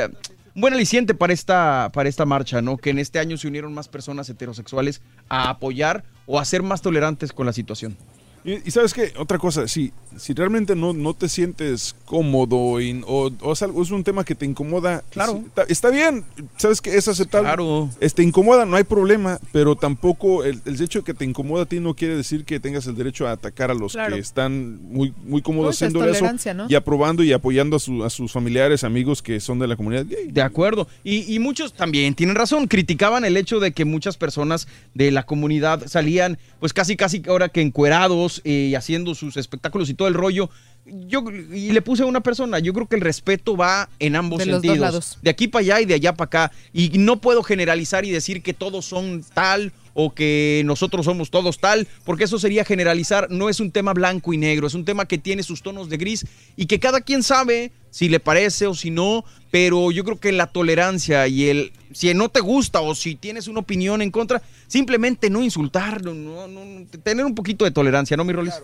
un 0.54 0.60
buen 0.60 0.74
aliciente 0.74 1.14
para 1.14 1.32
esta, 1.32 1.90
para 1.92 2.08
esta 2.08 2.26
marcha, 2.26 2.60
¿no? 2.60 2.76
Que 2.76 2.90
en 2.90 2.98
este 2.98 3.18
año 3.18 3.36
se 3.36 3.48
unieron 3.48 3.72
más 3.72 3.88
personas 3.88 4.28
heterosexuales 4.28 5.00
a 5.28 5.48
apoyar 5.48 6.04
o 6.26 6.38
a 6.38 6.44
ser 6.44 6.62
más 6.62 6.82
tolerantes 6.82 7.32
con 7.32 7.46
la 7.46 7.52
situación. 7.52 7.96
Y, 8.44 8.66
y 8.66 8.70
sabes 8.72 8.92
qué, 8.92 9.12
otra 9.18 9.38
cosa, 9.38 9.68
si, 9.68 9.92
si 10.16 10.32
realmente 10.32 10.74
no, 10.74 10.92
no 10.92 11.14
te 11.14 11.28
sientes 11.28 11.94
cómodo 12.04 12.80
y- 12.80 13.00
o, 13.06 13.30
o 13.40 13.52
es, 13.52 13.62
algo, 13.62 13.82
es 13.82 13.90
un 13.90 14.02
tema 14.02 14.24
que 14.24 14.34
te 14.34 14.44
incomoda, 14.46 15.04
Claro. 15.10 15.42
está, 15.46 15.62
está 15.68 15.90
bien, 15.90 16.24
sabes 16.56 16.80
que 16.80 16.96
es 16.96 17.06
aceptable. 17.08 17.46
Claro. 17.48 17.88
Es, 18.00 18.14
te 18.14 18.22
incomoda, 18.22 18.64
no 18.64 18.76
hay 18.76 18.84
problema, 18.84 19.38
pero 19.52 19.76
tampoco 19.76 20.44
el, 20.44 20.60
el 20.64 20.80
hecho 20.82 21.00
de 21.00 21.04
que 21.04 21.14
te 21.14 21.24
incomoda 21.24 21.62
a 21.62 21.66
ti 21.66 21.78
no 21.80 21.94
quiere 21.94 22.16
decir 22.16 22.44
que 22.44 22.58
tengas 22.58 22.86
el 22.86 22.96
derecho 22.96 23.28
a 23.28 23.32
atacar 23.32 23.70
a 23.70 23.74
los 23.74 23.92
Claro. 23.92 24.14
que 24.14 24.20
están 24.20 24.82
muy, 24.90 25.12
muy 25.24 25.40
cómodos 25.42 25.78
Pues 25.78 25.82
es 25.82 25.94
haciendo 25.96 26.04
eso 26.08 26.66
y 26.68 26.74
aprobando 26.74 27.22
y 27.22 27.32
apoyando 27.32 27.76
a, 27.76 27.78
su- 27.78 28.02
a 28.04 28.10
sus 28.10 28.32
familiares, 28.32 28.84
amigos 28.84 29.22
que 29.22 29.38
son 29.40 29.58
de 29.58 29.68
la 29.68 29.76
comunidad 29.76 30.06
gay. 30.08 30.28
De 30.30 30.42
acuerdo. 30.42 30.88
Y, 31.04 31.32
y 31.34 31.38
muchos 31.38 31.74
también 31.74 32.14
tienen 32.14 32.34
razón. 32.36 32.66
Criticaban 32.66 33.24
el 33.24 33.36
hecho 33.36 33.60
de 33.60 33.72
que 33.72 33.84
muchas 33.84 34.16
personas 34.16 34.66
de 34.94 35.10
la 35.10 35.24
comunidad 35.24 35.86
salían, 35.86 36.38
pues 36.60 36.72
casi, 36.72 36.96
casi 36.96 37.22
ahora 37.28 37.48
que 37.48 37.60
encuerados 37.60 38.31
eh, 38.44 38.68
y 38.70 38.74
haciendo 38.74 39.14
sus 39.14 39.36
espectáculos 39.36 39.90
y 39.90 39.94
todo 39.94 40.08
el 40.08 40.14
rollo. 40.14 40.48
Yo, 40.84 41.22
y 41.30 41.70
le 41.72 41.82
puse 41.82 42.02
a 42.02 42.06
una 42.06 42.22
persona, 42.22 42.58
yo 42.58 42.72
creo 42.72 42.88
que 42.88 42.96
el 42.96 43.02
respeto 43.02 43.56
va 43.56 43.88
en 43.98 44.16
ambos 44.16 44.38
De 44.38 44.46
los 44.46 44.54
dos 44.56 44.62
sentidos. 44.62 44.78
lados. 44.78 45.18
De 45.22 45.30
aquí 45.30 45.46
para 45.48 45.60
allá 45.60 45.80
y 45.80 45.84
de 45.84 45.94
allá 45.94 46.14
para 46.14 46.26
acá. 46.26 46.52
Y 46.72 46.98
no 46.98 47.20
puedo 47.20 47.42
generalizar 47.42 48.04
y 48.04 48.10
decir 48.10 48.42
que 48.42 48.52
todos 48.52 48.84
son 48.84 49.24
tal 49.34 49.72
o 49.94 50.14
que 50.14 50.62
nosotros 50.64 51.04
somos 51.04 51.30
todos 51.30 51.58
tal, 51.58 51.86
porque 52.04 52.24
eso 52.24 52.38
sería 52.38 52.64
generalizar. 52.64 53.30
No 53.30 53.48
es 53.48 53.60
un 53.60 53.70
tema 53.70 53.92
blanco 53.92 54.32
y 54.32 54.38
negro, 54.38 54.66
es 54.66 54.74
un 54.74 54.84
tema 54.84 55.06
que 55.06 55.18
tiene 55.18 55.42
sus 55.42 55.62
tonos 55.62 55.88
de 55.88 55.96
gris 55.96 56.26
y 56.56 56.66
que 56.66 56.80
cada 56.80 57.00
quien 57.00 57.22
sabe 57.22 57.72
si 57.90 58.08
le 58.08 58.20
parece 58.20 58.66
o 58.66 58.74
si 58.74 58.90
no, 58.90 59.24
pero 59.50 59.90
yo 59.90 60.02
creo 60.04 60.18
que 60.18 60.32
la 60.32 60.46
tolerancia 60.46 61.28
y 61.28 61.48
el 61.48 61.72
si 61.92 62.12
no 62.14 62.30
te 62.30 62.40
gusta 62.40 62.80
o 62.80 62.94
si 62.94 63.16
tienes 63.16 63.48
una 63.48 63.60
opinión 63.60 64.00
en 64.00 64.10
contra, 64.10 64.40
simplemente 64.66 65.28
no 65.28 65.42
insultar, 65.42 66.02
no, 66.02 66.14
no- 66.14 66.46
no- 66.48 66.86
tener 67.02 67.26
un 67.26 67.34
poquito 67.34 67.66
de 67.66 67.70
tolerancia, 67.70 68.16
¿no, 68.16 68.24
mi 68.24 68.32
Rolis? 68.32 68.54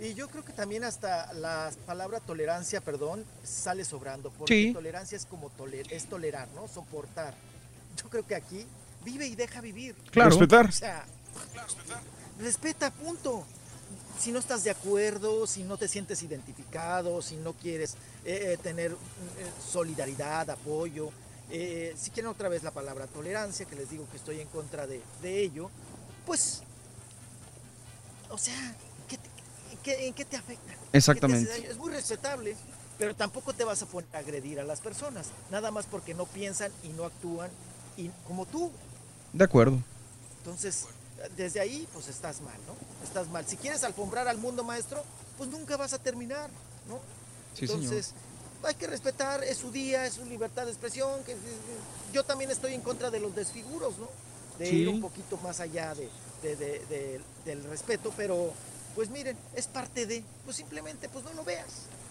Y 0.00 0.14
yo 0.14 0.28
creo 0.28 0.44
que 0.44 0.52
también 0.52 0.84
hasta 0.84 1.32
la 1.34 1.70
palabra 1.84 2.20
tolerancia, 2.20 2.80
perdón, 2.80 3.24
sale 3.42 3.84
sobrando, 3.84 4.30
porque 4.38 4.66
Sí. 4.68 4.72
tolerancia 4.72 5.16
es 5.16 5.24
como 5.26 5.50
toler, 5.50 5.86
es 5.90 6.06
tolerar, 6.06 6.46
¿no? 6.54 6.68
Soportar. 6.68 7.34
Yo 8.00 8.08
creo 8.08 8.24
que 8.24 8.36
aquí 8.36 8.64
vive 9.04 9.26
y 9.26 9.34
deja 9.36 9.60
vivir. 9.60 9.94
Claro. 10.10 10.30
Respetar. 10.30 10.66
O 10.66 10.72
sea, 10.72 11.04
respeta, 12.38 12.90
punto. 12.90 13.44
Si 14.18 14.32
no 14.32 14.40
estás 14.40 14.64
de 14.64 14.70
acuerdo, 14.70 15.46
si 15.46 15.62
no 15.62 15.76
te 15.76 15.86
sientes 15.86 16.22
identificado, 16.22 17.22
si 17.22 17.36
no 17.36 17.52
quieres 17.52 17.94
eh, 18.24 18.54
eh, 18.54 18.58
tener 18.60 18.90
eh, 18.92 18.96
solidaridad, 19.70 20.50
apoyo, 20.50 21.10
eh, 21.50 21.94
si 21.96 22.10
quieren 22.10 22.30
otra 22.30 22.48
vez 22.48 22.64
la 22.64 22.72
palabra 22.72 23.06
tolerancia, 23.06 23.64
que 23.66 23.76
les 23.76 23.90
digo 23.90 24.08
que 24.10 24.16
estoy 24.16 24.40
en 24.40 24.48
contra 24.48 24.88
de, 24.88 25.00
de 25.22 25.40
ello, 25.40 25.70
pues, 26.26 26.62
o 28.28 28.36
sea, 28.38 28.74
¿qué 29.08 29.18
te- 29.18 29.28
qué- 29.84 30.08
¿en 30.08 30.14
qué 30.14 30.24
te 30.24 30.36
afecta? 30.36 30.72
¿Qué 30.72 30.76
te 30.76 30.82
hace 30.82 30.96
Exactamente. 30.98 31.70
Es 31.70 31.76
muy 31.78 31.92
respetable, 31.92 32.56
pero 32.98 33.14
tampoco 33.14 33.52
te 33.52 33.62
vas 33.62 33.80
a 33.82 33.86
poner 33.86 34.08
a 34.14 34.18
agredir 34.18 34.58
a 34.58 34.64
las 34.64 34.80
personas, 34.80 35.28
nada 35.52 35.70
más 35.70 35.86
porque 35.86 36.12
no 36.12 36.26
piensan 36.26 36.72
y 36.82 36.88
no 36.88 37.04
actúan 37.04 37.50
y, 37.96 38.10
como 38.26 38.46
tú. 38.46 38.72
De 39.32 39.44
acuerdo. 39.44 39.78
Entonces, 40.38 40.86
desde 41.36 41.60
ahí, 41.60 41.86
pues 41.92 42.08
estás 42.08 42.40
mal, 42.40 42.56
¿no? 42.66 42.74
Estás 43.06 43.28
mal. 43.28 43.46
Si 43.46 43.56
quieres 43.56 43.84
alfombrar 43.84 44.28
al 44.28 44.38
mundo 44.38 44.64
maestro, 44.64 45.02
pues 45.36 45.50
nunca 45.50 45.76
vas 45.76 45.92
a 45.92 45.98
terminar, 45.98 46.48
¿no? 46.88 46.98
Sí, 47.54 47.66
señor. 47.66 47.82
Entonces, 47.84 48.14
hay 48.62 48.74
que 48.74 48.86
respetar, 48.86 49.44
es 49.44 49.58
su 49.58 49.70
día, 49.70 50.06
es 50.06 50.14
su 50.14 50.24
libertad 50.24 50.64
de 50.64 50.70
expresión. 50.70 51.22
Que, 51.24 51.36
yo 52.12 52.24
también 52.24 52.50
estoy 52.50 52.74
en 52.74 52.80
contra 52.80 53.10
de 53.10 53.20
los 53.20 53.34
desfiguros, 53.34 53.98
¿no? 53.98 54.08
De 54.58 54.66
Sí. 54.70 54.76
ir 54.76 54.88
un 54.88 55.00
poquito 55.00 55.36
más 55.38 55.60
allá 55.60 55.94
de, 55.94 56.08
de- 56.42 56.56
de- 56.56 56.78
de- 56.86 57.20
del 57.44 57.62
respeto, 57.64 58.12
pero 58.16 58.52
pues 58.94 59.10
miren, 59.10 59.36
es 59.54 59.66
parte 59.68 60.06
de, 60.06 60.24
pues 60.44 60.56
simplemente, 60.56 61.08
pues 61.08 61.24
no 61.24 61.32
lo 61.34 61.44
veas, 61.44 61.66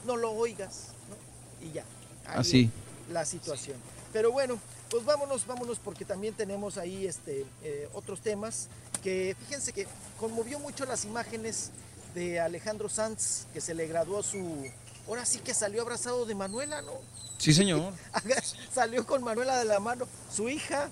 no 0.05 0.15
lo 0.15 0.31
oigas, 0.31 0.89
¿no? 1.09 1.65
Y 1.67 1.71
ya. 1.73 1.83
ahí 2.25 2.37
Así. 2.39 2.71
La 3.11 3.25
situación. 3.25 3.77
Pero 4.17 4.31
bueno, 4.31 4.57
pues 4.89 5.05
vámonos, 5.05 5.45
vámonos, 5.45 5.77
porque 5.77 6.03
también 6.03 6.33
tenemos 6.33 6.79
ahí 6.79 7.05
este, 7.05 7.45
eh, 7.61 7.87
otros 7.93 8.19
temas 8.19 8.67
que 9.03 9.35
fíjense 9.41 9.73
que 9.73 9.85
conmovió 10.19 10.57
mucho 10.57 10.87
las 10.87 11.05
imágenes 11.05 11.69
de 12.15 12.39
Alejandro 12.39 12.89
Sanz, 12.89 13.45
que 13.53 13.61
se 13.61 13.75
le 13.75 13.85
graduó 13.85 14.23
su. 14.23 14.65
Ahora 15.07 15.23
sí 15.23 15.37
que 15.37 15.53
salió 15.53 15.83
abrazado 15.83 16.25
de 16.25 16.33
Manuela, 16.33 16.81
¿no? 16.81 16.93
Sí, 17.37 17.53
señor. 17.53 17.93
salió 18.73 19.05
con 19.05 19.23
Manuela 19.23 19.59
de 19.59 19.65
la 19.65 19.79
mano, 19.79 20.07
su 20.35 20.49
hija, 20.49 20.89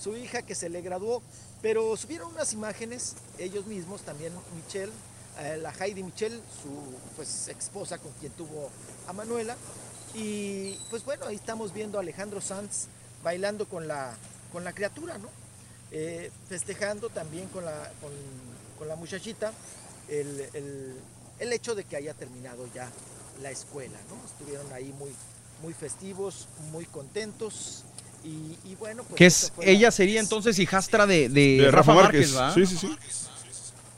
su 0.00 0.16
hija 0.16 0.42
que 0.42 0.54
se 0.54 0.68
le 0.68 0.80
graduó, 0.80 1.24
pero 1.60 1.96
subieron 1.96 2.32
unas 2.32 2.52
imágenes, 2.52 3.16
ellos 3.38 3.66
mismos, 3.66 4.02
también 4.02 4.32
Michelle, 4.54 4.92
eh, 5.40 5.58
la 5.60 5.72
Heidi 5.72 6.04
Michelle, 6.04 6.36
su 6.36 6.70
pues 7.16 7.48
esposa 7.48 7.98
con 7.98 8.12
quien 8.20 8.30
tuvo 8.30 8.70
a 9.08 9.12
Manuela, 9.12 9.56
y 10.14 10.74
pues 10.90 11.04
bueno, 11.04 11.26
ahí 11.26 11.36
estamos 11.36 11.72
viendo 11.72 11.98
a 11.98 12.02
Alejandro 12.02 12.40
Sanz 12.40 12.86
bailando 13.22 13.66
con 13.66 13.88
la, 13.88 14.14
con 14.52 14.64
la 14.64 14.72
criatura, 14.72 15.18
¿no? 15.18 15.28
Eh, 15.90 16.30
festejando 16.48 17.08
también 17.10 17.48
con 17.48 17.64
la, 17.64 17.90
con, 18.00 18.10
con 18.78 18.88
la 18.88 18.96
muchachita, 18.96 19.52
el, 20.08 20.40
el- 20.54 20.94
el 21.38 21.52
hecho 21.52 21.74
de 21.74 21.82
que 21.84 21.96
haya 21.96 22.14
terminado 22.14 22.68
ya 22.74 22.88
la 23.42 23.50
escuela, 23.50 23.98
¿no? 24.08 24.14
Estuvieron 24.30 24.72
ahí 24.72 24.92
muy, 24.98 25.10
muy 25.60 25.72
festivos, 25.74 26.46
muy 26.70 26.84
contentos 26.86 27.82
y, 28.22 28.56
y 28.64 28.76
bueno, 28.78 29.02
pues... 29.04 29.18
Que 29.18 29.26
es, 29.26 29.52
la- 29.58 29.64
ella 29.64 29.90
sería 29.90 30.20
entonces 30.20 30.58
hijastra 30.58 31.06
de, 31.06 31.28
de, 31.28 31.58
De 31.62 31.70
Rafa, 31.70 31.92
Rafa 31.92 32.02
Márquez, 32.02 32.32
Márquez. 32.32 32.36
¿va? 32.38 32.54
Sí, 32.54 32.66
sí, 32.66 32.76
sí. 32.76 32.96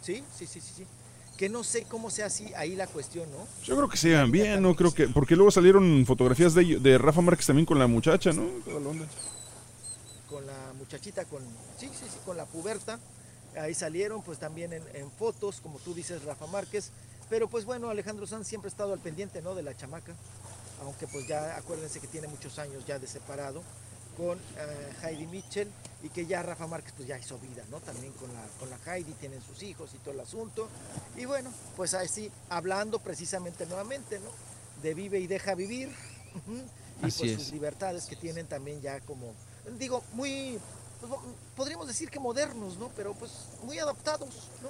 Sí, 0.02 0.25
sí, 0.39 0.47
sí, 0.47 0.60
sí, 0.60 0.73
sí. 0.76 0.86
Que 1.37 1.49
no 1.49 1.65
sé 1.65 1.83
cómo 1.83 2.11
sea 2.11 2.27
así 2.27 2.53
ahí 2.55 2.77
la 2.77 2.87
cuestión, 2.87 3.29
¿no? 3.33 3.47
Yo 3.65 3.77
creo 3.77 3.89
que 3.89 3.97
se 3.97 4.09
llevan 4.09 4.31
bien, 4.31 4.63
no 4.63 4.77
creo 4.77 4.95
que. 4.95 5.09
Porque 5.09 5.35
luego 5.35 5.51
salieron 5.51 6.07
fotografías 6.07 6.55
de, 6.55 6.79
de 6.79 6.99
Rafa 6.99 7.21
Márquez 7.21 7.47
también 7.47 7.67
con 7.67 7.79
la 7.79 7.87
muchacha, 7.87 8.33
¿no? 8.33 8.49
Con 10.29 10.47
la 10.47 10.73
muchachita, 10.79 11.25
con, 11.25 11.43
sí, 11.79 11.89
sí, 11.89 12.07
sí, 12.09 12.19
con 12.25 12.37
la 12.37 12.45
puberta. 12.45 12.99
Ahí 13.57 13.75
salieron 13.75 14.23
pues 14.23 14.39
también 14.39 14.73
en, 14.73 14.83
en 14.95 15.11
fotos, 15.11 15.61
como 15.61 15.79
tú 15.79 15.95
dices, 15.95 16.25
Rafa 16.25 16.47
Márquez. 16.47 16.91
Pero 17.31 17.49
pues 17.49 17.65
bueno, 17.65 17.89
Alejandro 17.89 18.27
Sanz 18.27 18.47
siempre 18.47 18.69
ha 18.69 18.71
estado 18.73 18.93
al 18.93 18.99
pendiente, 18.99 19.43
¿no? 19.43 19.55
De 19.55 19.63
la 19.63 19.77
chamaca. 19.77 20.15
Aunque 20.83 21.07
pues 21.07 21.27
ya 21.27 21.57
acuérdense 21.57 22.01
que 22.01 22.07
tiene 22.07 22.29
muchos 22.29 22.59
años 22.59 22.85
ya 22.87 22.99
de 22.99 23.07
separado 23.07 23.63
con 24.17 24.39
eh, 24.39 24.93
Heidi 25.02 25.26
Mitchell 25.26 25.70
y 26.02 26.09
que 26.09 26.26
ya 26.26 26.43
Rafa 26.43 26.67
Márquez 26.67 26.93
pues 26.97 27.09
ya 27.09 27.18
hizo 27.18 27.39
vida, 27.39 27.65
¿no? 27.70 27.81
También 27.81 28.12
con 28.15 28.33
la, 28.33 28.43
con 28.60 28.70
la 28.70 28.78
Heidi, 28.86 29.12
tienen 29.15 29.43
sus 29.43 29.62
hijos 29.62 29.91
y 29.94 29.99
todo 29.99 30.12
el 30.12 30.20
asunto. 30.20 30.68
Y 31.17 31.25
bueno, 31.25 31.51
pues 31.76 31.94
así, 31.94 32.31
hablando 32.51 32.99
precisamente 32.99 33.67
nuevamente, 33.67 34.18
¿no? 34.20 34.31
De 34.83 34.94
vive 34.94 35.18
y 35.20 35.26
deja 35.26 35.55
vivir. 35.55 35.89
y 37.02 37.07
Así 37.07 37.18
pues 37.18 37.31
es. 37.33 37.43
sus 37.43 37.52
libertades 37.52 38.05
que 38.07 38.17
tienen 38.17 38.47
también 38.47 38.81
ya 38.81 39.01
como, 39.01 39.33
digo, 39.78 40.02
muy, 40.12 40.59
pues, 41.01 41.12
podríamos 41.57 41.86
decir 41.89 42.10
que 42.10 42.20
modernos, 42.20 42.76
¿no? 42.76 42.91
Pero 42.97 43.15
pues 43.15 43.33
muy 43.62 43.78
adaptados, 43.78 44.51
¿no? 44.62 44.68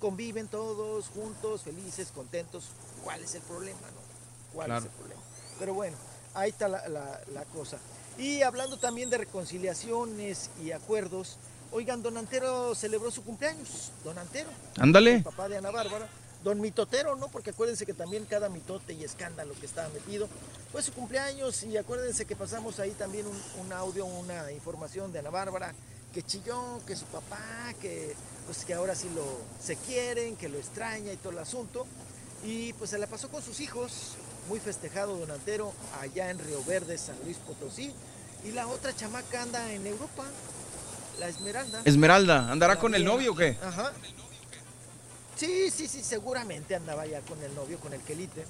Conviven 0.00 0.48
todos 0.48 1.06
juntos, 1.08 1.62
felices, 1.62 2.08
contentos. 2.12 2.64
¿Cuál 3.04 3.22
es 3.22 3.34
el 3.36 3.42
problema, 3.42 3.78
no? 3.80 4.02
¿Cuál 4.52 4.66
Claro. 4.66 4.80
es 4.86 4.90
el 4.90 4.96
problema? 4.98 5.22
Pero 5.60 5.74
bueno, 5.74 5.96
ahí 6.34 6.50
está 6.50 6.66
la, 6.66 6.88
la- 6.88 7.20
la 7.32 7.44
cosa. 7.44 7.78
Y 8.18 8.42
hablando 8.42 8.76
también 8.76 9.10
de 9.10 9.18
reconciliaciones 9.18 10.50
y 10.62 10.72
acuerdos, 10.72 11.38
oigan, 11.70 12.02
Don 12.02 12.16
Antero 12.16 12.74
celebró 12.74 13.10
su 13.10 13.24
cumpleaños, 13.24 13.90
Don 14.04 14.18
Antero. 14.18 14.50
Ándale. 14.78 15.14
El 15.16 15.22
papá 15.22 15.48
de 15.48 15.56
Ana 15.56 15.70
Bárbara. 15.70 16.08
Don 16.44 16.60
Mitotero, 16.60 17.14
¿no? 17.14 17.28
Porque 17.28 17.50
acuérdense 17.50 17.86
que 17.86 17.94
también 17.94 18.26
cada 18.26 18.48
mitote 18.48 18.94
y 18.94 19.04
escándalo 19.04 19.54
que 19.60 19.66
estaba 19.66 19.88
metido 19.90 20.28
fue 20.72 20.82
su 20.82 20.92
cumpleaños 20.92 21.62
y 21.62 21.76
acuérdense 21.76 22.24
que 22.24 22.34
pasamos 22.34 22.80
ahí 22.80 22.90
también 22.90 23.26
un, 23.26 23.64
un 23.64 23.72
audio, 23.72 24.04
una 24.06 24.50
información 24.50 25.12
de 25.12 25.20
Ana 25.20 25.30
Bárbara 25.30 25.72
que 26.12 26.22
chilló, 26.22 26.80
que 26.86 26.96
su 26.96 27.06
papá, 27.06 27.72
que 27.80 28.14
pues 28.46 28.64
que 28.64 28.74
ahora 28.74 28.94
sí 28.94 29.08
lo 29.14 29.24
se 29.62 29.76
quieren, 29.76 30.36
que 30.36 30.48
lo 30.48 30.58
extraña 30.58 31.12
y 31.12 31.16
todo 31.16 31.32
el 31.32 31.38
asunto. 31.38 31.86
Y 32.44 32.72
pues 32.74 32.90
se 32.90 32.98
la 32.98 33.06
pasó 33.06 33.28
con 33.28 33.42
sus 33.42 33.60
hijos, 33.60 34.16
muy 34.48 34.60
festejado 34.60 35.16
Don 35.16 35.30
Antero 35.30 35.72
allá 36.00 36.30
en 36.30 36.38
Río 36.38 36.62
Verde, 36.64 36.98
San 36.98 37.16
Luis 37.24 37.36
Potosí. 37.38 37.92
Y 38.44 38.52
la 38.52 38.66
otra 38.66 38.94
chamaca 38.94 39.42
anda 39.42 39.72
en 39.72 39.86
Europa, 39.86 40.24
la 41.20 41.28
Esmeralda. 41.28 41.82
Esmeralda, 41.84 42.50
¿andará 42.50 42.78
con 42.78 42.94
el 42.94 43.04
novio 43.04 43.32
o 43.32 43.36
qué? 43.36 43.56
Ajá. 43.62 43.92
Sí, 45.36 45.70
sí, 45.70 45.86
sí, 45.86 46.02
seguramente 46.02 46.74
andaba 46.74 47.06
ya 47.06 47.20
con 47.20 47.42
el 47.42 47.54
novio, 47.54 47.78
con 47.78 47.92
el 47.92 48.00
Quelite. 48.00 48.44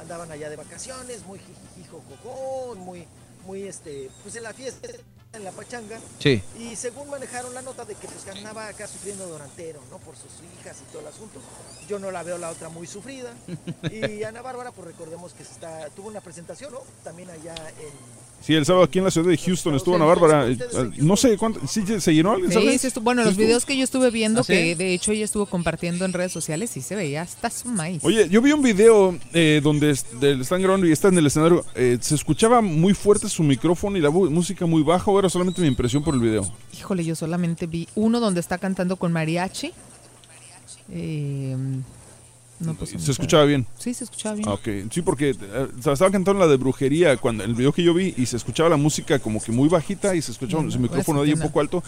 Andaban 0.00 0.30
allá 0.30 0.50
de 0.50 0.56
vacaciones, 0.56 1.24
muy 1.24 1.38
jijijijococón, 1.38 2.78
muy, 2.80 3.06
muy, 3.44 3.66
este, 3.66 4.10
pues 4.22 4.36
en 4.36 4.42
la 4.42 4.52
fiesta, 4.52 4.88
en 5.36 5.44
la 5.44 5.52
pachanga. 5.52 5.98
Sí. 6.18 6.42
Y 6.58 6.76
según 6.76 7.08
manejaron 7.10 7.52
la 7.54 7.62
nota 7.62 7.84
de 7.84 7.94
que 7.94 8.08
pues 8.08 8.26
andaba 8.36 8.68
acá 8.68 8.86
sufriendo 8.86 9.26
Dorantero, 9.26 9.80
¿no? 9.90 9.98
Por 9.98 10.14
sus 10.16 10.32
hijas 10.60 10.76
y 10.86 10.90
todo 10.92 11.02
el 11.02 11.08
asunto. 11.08 11.40
Yo 11.88 11.98
no 11.98 12.10
la 12.10 12.22
veo 12.22 12.38
la 12.38 12.50
otra 12.50 12.68
muy 12.68 12.86
sufrida. 12.86 13.32
Y 13.92 14.22
Ana 14.24 14.42
Bárbara, 14.42 14.72
pues 14.72 14.88
recordemos 14.88 15.32
que 15.32 15.44
se 15.44 15.52
está, 15.52 15.88
tuvo 15.90 16.08
una 16.08 16.20
presentación, 16.20 16.72
¿no? 16.72 16.80
También 17.04 17.30
allá 17.30 17.54
en... 17.80 18.26
Sí, 18.42 18.54
el 18.54 18.66
sábado 18.66 18.84
aquí 18.84 18.98
en 18.98 19.04
la 19.06 19.10
ciudad 19.10 19.28
de 19.28 19.38
Houston 19.38 19.74
estuvo 19.74 19.96
Ana 19.96 20.04
Bárbara. 20.04 20.46
No 20.98 21.16
sé 21.16 21.36
cuánto. 21.38 21.66
¿Sí 21.66 21.82
se 21.98 22.14
llenó 22.14 22.32
alguien? 22.32 22.50
Sí, 22.52 22.54
¿sabes? 22.58 22.80
sí 22.82 22.86
estuvo- 22.88 23.02
bueno, 23.04 23.22
¿Sí 23.22 23.28
los 23.28 23.36
videos 23.36 23.64
que 23.64 23.76
yo 23.76 23.82
estuve 23.82 24.10
viendo, 24.10 24.42
¿Ah, 24.42 24.44
sí? 24.44 24.52
que 24.52 24.76
de 24.76 24.92
hecho 24.92 25.12
ella 25.12 25.24
estuvo 25.24 25.46
compartiendo 25.46 26.04
en 26.04 26.12
redes 26.12 26.32
sociales, 26.32 26.70
sí 26.70 26.82
se 26.82 26.94
veía 26.94 27.22
hasta 27.22 27.48
su 27.50 27.68
maíz. 27.68 28.04
Oye, 28.04 28.28
yo 28.28 28.42
vi 28.42 28.52
un 28.52 28.62
video 28.62 29.18
eh, 29.32 29.60
donde 29.62 29.90
están 29.90 30.60
grabando 30.62 30.86
y 30.86 30.92
está 30.92 31.08
en 31.08 31.18
el 31.18 31.26
escenario. 31.26 31.64
eh, 31.74 31.96
se 32.00 32.14
escuchaba 32.14 32.60
muy 32.60 32.92
fuerte 32.94 33.28
su 33.28 33.42
micrófono 33.42 33.96
y 33.96 34.00
la 34.00 34.10
música 34.10 34.66
muy 34.66 34.82
baja. 34.82 35.10
¿O 35.10 35.18
era 35.26 35.30
solamente 35.32 35.60
mi 35.60 35.66
impresión 35.68 36.02
por 36.02 36.14
el 36.14 36.20
video? 36.20 36.48
Híjole, 36.78 37.04
yo 37.04 37.14
solamente 37.14 37.66
vi 37.66 37.88
uno 37.94 38.20
donde 38.20 38.40
está 38.40 38.58
cantando 38.58 38.96
con 38.96 39.12
mariachi. 39.12 39.72
Eh, 40.90 41.56
no, 42.58 42.74
pues, 42.74 42.90
¿Se 42.96 43.10
escuchaba 43.10 43.44
bien? 43.44 43.66
Sí, 43.78 43.92
se 43.92 44.04
escuchaba 44.04 44.34
bien. 44.36 44.48
Ah, 44.48 44.54
ok. 44.54 44.90
Sí, 44.90 45.02
porque 45.02 45.30
eh, 45.30 45.68
estaba 45.76 46.10
cantando 46.10 46.34
la 46.34 46.46
de 46.46 46.56
brujería 46.56 47.16
cuando 47.18 47.44
el 47.44 47.54
video 47.54 47.72
que 47.72 47.82
yo 47.82 47.92
vi 47.92 48.14
y 48.16 48.24
se 48.26 48.36
escuchaba 48.36 48.68
la 48.70 48.76
música 48.76 49.18
como 49.18 49.42
que 49.42 49.52
muy 49.52 49.68
bajita 49.68 50.14
y 50.14 50.22
se 50.22 50.32
escuchaba 50.32 50.62
Mm, 50.62 50.70
su 50.70 50.78
micrófono 50.78 51.18
pues, 51.20 51.28
ahí 51.28 51.34
un 51.34 51.40
poco 51.40 51.60
alto. 51.60 51.82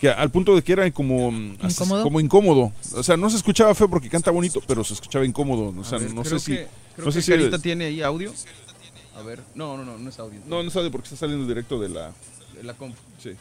Que 0.00 0.08
al 0.08 0.30
punto 0.30 0.54
de 0.54 0.62
que 0.62 0.72
era 0.72 0.90
como 0.92 1.30
mm, 1.30 1.56
¿Incómodo? 1.68 2.02
como 2.02 2.20
incómodo. 2.20 2.72
O 2.94 3.02
sea, 3.02 3.16
no 3.16 3.28
se 3.28 3.36
escuchaba 3.36 3.74
feo 3.74 3.88
porque 3.88 4.08
canta 4.08 4.30
bonito, 4.30 4.62
pero 4.66 4.82
se 4.82 4.94
escuchaba 4.94 5.26
incómodo. 5.26 5.74
O 5.78 5.84
sea, 5.84 5.98
ver, 5.98 6.14
no 6.14 6.24
sé 6.24 6.38
si. 6.38 6.52
que- 6.52 6.66
no 6.98 7.10
sé 7.12 7.18
que 7.18 7.22
si 7.22 7.30
Carita 7.32 7.56
el- 7.56 7.62
tiene 7.62 7.84
ahí 7.86 8.00
audio. 8.02 8.32
A 9.16 9.22
ver, 9.22 9.40
no, 9.54 9.76
no, 9.76 9.84
no, 9.84 9.96
no 9.98 10.08
es 10.10 10.18
audio. 10.18 10.40
No, 10.48 10.62
no 10.62 10.70
sabe 10.70 10.90
porque 10.90 11.04
está 11.06 11.16
saliendo 11.16 11.46
directo 11.46 11.78
de 11.78 11.88
la. 11.90 12.12
La 12.62 12.74
compu. 12.74 12.96
Sí. 13.22 13.32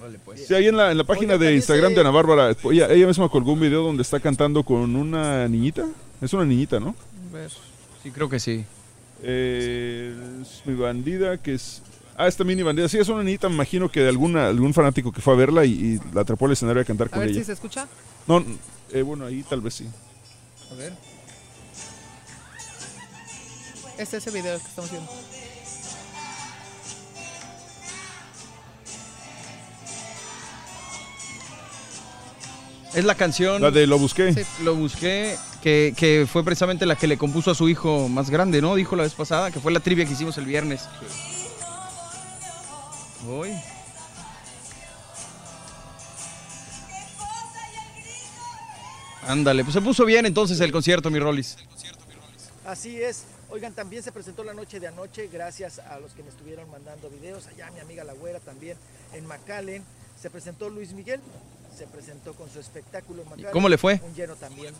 Vale, 0.00 0.18
pues. 0.24 0.46
Sí, 0.46 0.54
ahí 0.54 0.66
en 0.68 0.76
la, 0.76 0.90
en 0.92 0.98
la 0.98 1.04
página 1.04 1.36
de 1.36 1.54
Instagram 1.54 1.94
de 1.94 2.00
Ana 2.00 2.10
Bárbara, 2.10 2.56
ella, 2.70 2.90
ella 2.90 3.06
misma 3.06 3.28
colgó 3.28 3.52
un 3.52 3.60
video 3.60 3.82
donde 3.82 4.02
está 4.02 4.18
cantando 4.20 4.62
con 4.64 4.96
una 4.96 5.46
niñita. 5.48 5.86
Es 6.20 6.32
una 6.32 6.44
niñita, 6.44 6.80
¿no? 6.80 6.94
A 7.30 7.34
ver. 7.34 7.50
Sí, 8.02 8.10
creo 8.10 8.28
que 8.28 8.40
sí. 8.40 8.64
Eh, 9.22 10.14
es 10.42 10.62
mi 10.64 10.74
bandida, 10.74 11.36
que 11.38 11.54
es. 11.54 11.82
Ah, 12.16 12.26
esta 12.28 12.44
mini 12.44 12.62
bandida. 12.62 12.88
Sí, 12.88 12.98
es 12.98 13.08
una 13.08 13.22
niñita, 13.22 13.48
me 13.48 13.54
imagino 13.56 13.90
que 13.90 14.00
de 14.00 14.08
alguna, 14.08 14.48
algún 14.48 14.72
fanático 14.74 15.12
que 15.12 15.20
fue 15.20 15.34
a 15.34 15.36
verla 15.36 15.64
y, 15.64 15.72
y 15.72 16.00
la 16.14 16.22
atrapó 16.22 16.46
al 16.46 16.52
escenario 16.52 16.82
a 16.82 16.84
cantar 16.84 17.08
A 17.08 17.10
con 17.10 17.20
ver 17.20 17.28
ella. 17.30 17.38
si 17.40 17.44
se 17.44 17.52
escucha. 17.52 17.86
No, 18.26 18.44
eh, 18.92 19.02
bueno, 19.02 19.26
ahí 19.26 19.42
tal 19.42 19.60
vez 19.60 19.74
sí. 19.74 19.86
A 20.70 20.74
ver. 20.76 20.92
Este 23.98 24.16
es 24.16 24.26
ese 24.26 24.30
video 24.30 24.58
que 24.58 24.64
estamos 24.66 24.90
viendo. 24.90 25.10
Es 32.94 33.04
la 33.04 33.14
canción. 33.14 33.62
La 33.62 33.70
de 33.70 33.86
Lo 33.86 33.98
Busqué. 33.98 34.32
Sí, 34.32 34.42
Lo 34.62 34.74
busqué, 34.74 35.36
que, 35.62 35.94
que 35.96 36.26
fue 36.30 36.44
precisamente 36.44 36.86
la 36.86 36.96
que 36.96 37.06
le 37.06 37.16
compuso 37.16 37.50
a 37.52 37.54
su 37.54 37.68
hijo 37.68 38.08
más 38.08 38.30
grande, 38.30 38.60
¿no? 38.60 38.74
Dijo 38.74 38.96
la 38.96 39.04
vez 39.04 39.14
pasada, 39.14 39.50
que 39.50 39.60
fue 39.60 39.72
la 39.72 39.80
trivia 39.80 40.04
que 40.04 40.12
hicimos 40.12 40.36
el 40.38 40.46
viernes. 40.46 40.88
Voy. 43.24 43.54
Ándale, 49.26 49.62
pues 49.62 49.74
se 49.74 49.80
puso 49.80 50.04
bien 50.04 50.26
entonces 50.26 50.58
el 50.60 50.72
concierto, 50.72 51.10
mi 51.10 51.20
Rolis. 51.20 51.56
Así 52.66 53.00
es. 53.00 53.24
Oigan, 53.50 53.72
también 53.72 54.02
se 54.02 54.12
presentó 54.12 54.44
la 54.44 54.54
noche 54.54 54.80
de 54.80 54.88
anoche, 54.88 55.28
gracias 55.32 55.80
a 55.80 55.98
los 56.00 56.12
que 56.12 56.22
me 56.22 56.28
estuvieron 56.28 56.70
mandando 56.70 57.10
videos. 57.10 57.46
Allá 57.46 57.70
mi 57.72 57.80
amiga 57.80 58.04
La 58.04 58.14
Güera 58.14 58.40
también 58.40 58.76
en 59.12 59.26
McAllen. 59.26 59.84
Se 60.20 60.30
presentó 60.30 60.68
Luis 60.68 60.92
Miguel, 60.92 61.20
se 61.80 61.86
presentó 61.86 62.34
con 62.34 62.50
su 62.50 62.60
espectáculo 62.60 63.24
cómo 63.52 63.66
le 63.70 63.78
fue? 63.78 63.98
Un 64.04 64.14
lleno 64.14 64.36
también. 64.36 64.74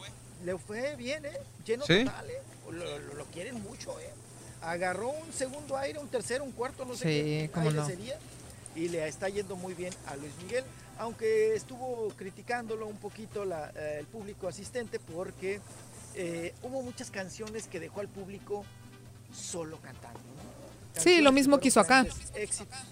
Le 0.45 0.59
fue 0.59 0.97
bien, 0.97 1.25
¿eh? 1.25 1.33
Lleno 1.65 1.87
¿Sí? 1.87 2.05
total, 2.05 2.29
¿eh? 2.29 2.43
Lo, 2.71 2.99
lo- 2.99 3.15
lo 3.15 3.25
quieren 3.27 3.63
mucho, 3.63 3.99
¿eh? 4.01 4.11
Agarró 4.61 5.09
un 5.09 5.33
segundo 5.33 5.79
aire, 5.79 5.99
un 5.99 6.09
tercero, 6.09 6.45
un 6.45 6.53
cuarto, 6.53 6.85
no 6.85 6.93
sé 6.95 6.99
Sí, 7.05 7.09
qué 7.09 7.51
cómo 7.55 7.69
aire 7.71 7.81
no. 7.81 7.87
sería. 7.87 8.19
Y 8.77 8.89
le 8.91 9.09
está 9.09 9.31
yendo 9.31 9.57
muy 9.57 9.73
bien 9.73 9.95
a 10.09 10.17
Luis 10.17 10.33
Miguel, 10.43 10.63
aunque 10.99 11.55
estuvo 11.55 12.09
criticándolo 12.19 12.87
un 12.87 12.99
poquito 12.99 13.47
la- 13.47 13.73
eh, 13.75 13.97
el 14.01 14.07
público 14.07 14.47
asistente 14.47 14.99
porque 15.01 15.61
eh, 16.15 16.53
hubo 16.63 16.83
muchas 16.83 17.11
canciones 17.11 17.67
que 17.67 17.81
dejó 17.81 18.01
al 18.01 18.09
público 18.09 18.63
solo 19.35 19.79
cantando. 19.81 20.21
Sí, 20.97 21.21
lo 21.21 21.33
mismo 21.33 21.59
que 21.59 21.69
hizo 21.69 21.81
acá. 21.81 22.07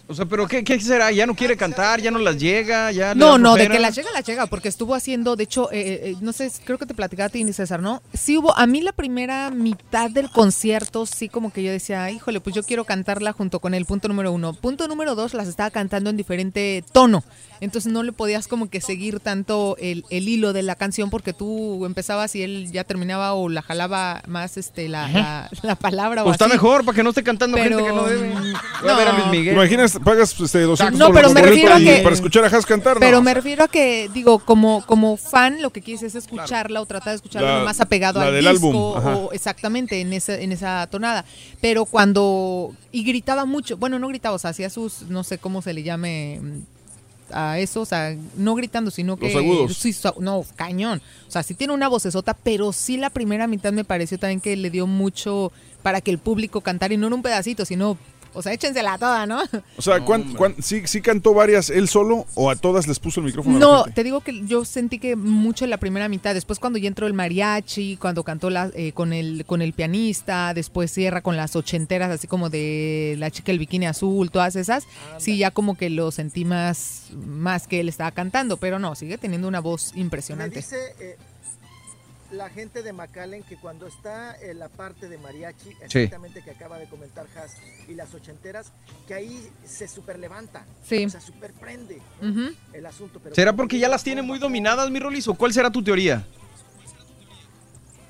O 0.07 0.15
sea, 0.15 0.25
pero 0.25 0.47
¿qué, 0.49 0.65
qué 0.65 0.81
será? 0.81 1.11
¿Ya 1.11 1.27
no 1.27 1.35
quiere 1.35 1.57
cantar? 1.57 2.01
¿Ya 2.01 2.11
no 2.11 2.19
las 2.19 2.39
llega? 2.39 2.91
¿Ya 2.93 3.15
No, 3.15 3.39
no, 3.39 3.55
de 3.55 3.69
que 3.69 3.79
la 3.79 3.91
llega, 3.91 4.11
la 4.13 4.21
llega, 4.21 4.47
porque 4.47 4.69
estuvo 4.69 4.95
haciendo, 4.95 5.37
de 5.37 5.45
hecho, 5.45 5.71
eh, 5.71 6.01
eh, 6.11 6.17
no 6.21 6.33
sé, 6.33 6.51
creo 6.65 6.79
que 6.79 6.87
te 6.87 6.95
platicaba 6.95 7.27
a 7.27 7.31
ti, 7.31 7.45
ni 7.45 7.53
César, 7.53 7.81
¿no? 7.81 8.03
Sí 8.15 8.39
hubo, 8.39 8.57
a 8.57 8.67
mí 8.67 8.81
la 8.81 8.93
primera 8.93 9.51
mitad 9.51 10.11
del 10.11 10.31
concierto, 10.31 11.07
sí 11.07 11.29
como 11.29 11.53
que 11.53 11.63
yo 11.63 11.71
decía, 11.71 12.11
híjole, 12.11 12.41
pues 12.41 12.57
yo 12.57 12.63
quiero 12.63 12.85
cantarla 12.85 13.33
junto 13.33 13.61
con 13.61 13.75
él, 13.75 13.85
punto 13.85 14.09
número 14.09 14.33
uno. 14.33 14.55
Punto 14.55 14.89
número 14.89 15.15
dos, 15.15 15.35
las 15.35 15.49
estaba 15.49 15.71
cantando 15.71 16.11
en 16.11 16.17
diferente 16.17 16.85
tono, 16.93 17.23
entonces 17.61 17.93
no 17.93 18.03
le 18.03 18.13
podías 18.13 18.49
como 18.49 18.71
que 18.71 18.81
seguir 18.81 19.21
tanto 19.21 19.77
el, 19.79 20.05
el 20.11 20.29
hilo 20.29 20.53
de 20.53 20.63
la 20.63 20.75
canción 20.75 21.11
porque 21.11 21.33
tú 21.33 21.85
empezabas 21.85 22.35
y 22.35 22.43
él 22.43 22.71
ya 22.73 22.85
terminaba 22.85 23.35
o 23.35 23.49
la 23.49 23.63
jalaba 23.63 24.23
más 24.27 24.57
este 24.57 24.89
la, 24.89 25.09
la, 25.09 25.51
la 25.63 25.75
palabra 25.75 26.23
o 26.23 26.27
Pues 26.27 26.35
está 26.35 26.49
mejor 26.49 26.85
para 26.85 26.97
que 26.97 27.03
no 27.03 27.11
esté 27.11 27.23
cantando 27.23 27.59
gente 27.59 27.88
que 27.91 27.97
no 27.97 28.05
debe. 28.07 28.29
Voy 28.83 28.91
a 28.91 28.97
ver 28.97 29.09
a 29.09 29.13
Luis 29.13 29.27
Miguel. 29.27 29.47
¿Te 29.47 29.53
imaginas? 29.53 29.99
Pagas 30.05 30.39
este, 30.41 30.61
200 30.61 30.99
No, 30.99 31.13
pero 31.13 31.29
por 31.29 31.35
me 31.35 31.41
boleto 31.43 31.55
refiero 31.55 31.75
a 31.75 31.81
y- 31.81 31.85
que- 31.85 32.03
para 32.03 32.15
escuchar 32.15 32.45
a 32.45 32.49
Haas 32.49 32.67
cantar. 32.67 32.95
¿no? 32.95 33.01
Pero 33.01 33.23
me 33.23 33.35
refiero 33.35 33.65
a 33.65 33.69
que, 33.69 34.09
digo, 34.13 34.39
como, 34.41 34.85
como 34.87 35.17
fan, 35.17 35.61
lo 35.63 35.71
que 35.71 35.83
quieres 35.83 36.03
es 36.03 36.15
escucharla 36.15 36.81
o 36.81 36.87
tratar 36.87 37.11
de 37.11 37.17
escucharla 37.17 37.59
lo 37.61 37.65
más 37.65 37.81
apegado 37.81 38.21
la 38.21 38.27
al 38.27 38.35
del 38.35 38.49
disco 38.49 38.97
álbum, 38.97 39.17
o 39.27 39.33
exactamente 39.33 40.01
en 40.01 40.13
esa, 40.13 40.35
en 40.37 40.53
esa 40.53 40.87
tonada. 40.91 41.25
Pero 41.61 41.85
cuando 41.85 42.73
y 42.93 43.05
gritaba 43.05 43.45
mucho, 43.45 43.77
bueno, 43.77 43.99
no 43.99 44.09
gritaba, 44.09 44.37
o 44.37 44.39
sea, 44.39 44.51
hacía 44.51 44.71
sus, 44.71 45.03
no 45.09 45.25
sé 45.25 45.39
cómo 45.39 45.63
se 45.63 45.73
le 45.75 45.83
llame 45.83 46.41
mm, 46.43 46.61
a 47.33 47.59
eso, 47.59 47.81
o 47.83 47.85
sea, 47.85 48.17
no 48.37 48.55
gritando, 48.55 48.91
sino 48.91 49.17
que 49.17 49.27
Los 49.33 49.37
agudos. 49.37 49.77
sí, 49.77 49.95
no, 50.21 50.45
cañón. 50.57 51.03
O 51.27 51.31
sea, 51.31 51.43
sí 51.43 51.55
tiene 51.55 51.75
una 51.75 51.89
vocesota, 51.89 52.35
pero 52.35 52.73
sí 52.73 52.97
la 52.97 53.11
primera 53.11 53.47
mitad 53.47 53.73
me 53.73 53.85
pareció 53.85 54.19
también 54.19 54.41
que 54.41 54.57
le 54.57 54.71
dio 54.71 54.87
mucho 54.87 55.53
para 55.83 56.01
que 56.01 56.11
el 56.11 56.19
público 56.19 56.61
cantara 56.61 56.95
y 56.95 56.97
no 56.97 57.07
en 57.07 57.13
un 57.15 57.23
pedacito, 57.23 57.65
sino, 57.65 57.99
o 58.39 58.43
sea, 58.43 58.53
échensela 58.53 58.97
toda, 58.99 59.27
¿no? 59.27 59.43
O 59.77 59.83
sea, 59.83 60.01
¿cuán- 60.05 60.35
cuán- 60.35 60.55
sí, 60.63 60.83
sí 60.87 61.01
cantó 61.03 61.35
varias 61.35 61.69
él 61.71 61.89
solo 61.89 62.27
o 62.35 62.51
a 62.51 62.57
todas 62.57 62.87
les 62.87 62.99
puso 62.99 63.21
el 63.21 63.27
micrófono? 63.27 63.59
No, 63.59 63.85
te 63.85 64.05
digo 64.05 64.21
que 64.21 64.47
yo 64.47 64.65
sentí 64.65 64.99
que 64.99 65.17
mucho 65.17 65.65
en 65.65 65.71
la 65.71 65.77
primera 65.79 66.09
mitad. 66.09 66.35
Después 66.35 66.59
cuando 66.59 66.79
ya 66.79 66.89
entró 66.89 67.07
el 67.07 67.15
mariachi, 67.15 67.97
cuando 67.97 68.25
cantó 68.25 68.51
la, 68.51 68.71
eh, 68.75 68.93
con 68.93 69.13
el 69.13 69.45
con 69.45 69.61
el 69.63 69.73
pianista, 69.73 70.55
después 70.55 70.91
cierra 70.93 71.21
con 71.21 71.37
las 71.37 71.57
ochenteras, 71.57 72.11
así 72.11 72.27
como 72.27 72.49
de 72.51 73.17
la 73.19 73.31
chica 73.31 73.53
el 73.53 73.59
bikini 73.59 73.87
azul, 73.87 74.31
todas 74.31 74.57
esas. 74.57 74.85
Sí, 75.19 75.37
ya 75.39 75.51
como 75.51 75.77
que 75.77 75.91
lo 75.91 76.11
sentí 76.11 76.45
más 76.45 77.09
más 77.17 77.67
que 77.67 77.81
él 77.81 77.89
estaba 77.89 78.11
cantando, 78.13 78.57
pero 78.57 78.79
no, 78.79 78.95
sigue 78.95 79.19
teniendo 79.19 79.49
una 79.49 79.61
voz 79.61 79.93
Me 79.95 80.01
impresionante. 80.03 80.57
dice 80.57 80.77
eh, 81.01 81.17
la 82.31 82.51
gente 82.51 82.83
de 82.83 82.93
McAllen 82.93 83.43
que 83.43 83.57
cuando 83.57 83.87
está 83.87 84.37
en 84.41 84.59
la 84.59 84.69
parte 84.69 85.09
de 85.09 85.17
mariachi, 85.19 85.71
exactamente 85.83 86.43
que 86.43 86.51
acaba 86.51 86.79
de 86.79 86.87
comentar 86.87 87.27
Haas, 87.37 87.57
y 87.89 87.95
las 87.95 88.13
ochenteras, 88.15 88.71
que 89.07 89.15
ahí 89.15 89.51
se 89.65 89.89
super 89.89 90.19
levanta. 90.19 90.67
Sí. 90.85 91.07
O 91.07 91.11
sea, 91.11 91.21
super 91.21 91.53
prende 91.55 92.01
el 92.73 92.87
asunto. 92.87 93.21
Pero 93.23 93.35
¿Será 93.35 93.55
porque 93.55 93.77
que 93.77 93.81
ya 93.81 93.89
las 93.89 94.03
tiene 94.05 94.23
muy 94.23 94.39
dominadas, 94.39 94.91
mi 94.91 94.99
Rolis? 95.01 95.27
¿O 95.29 95.35
cuál 95.35 95.53
será 95.53 95.71
tu 95.71 95.83
teoría? 95.83 96.27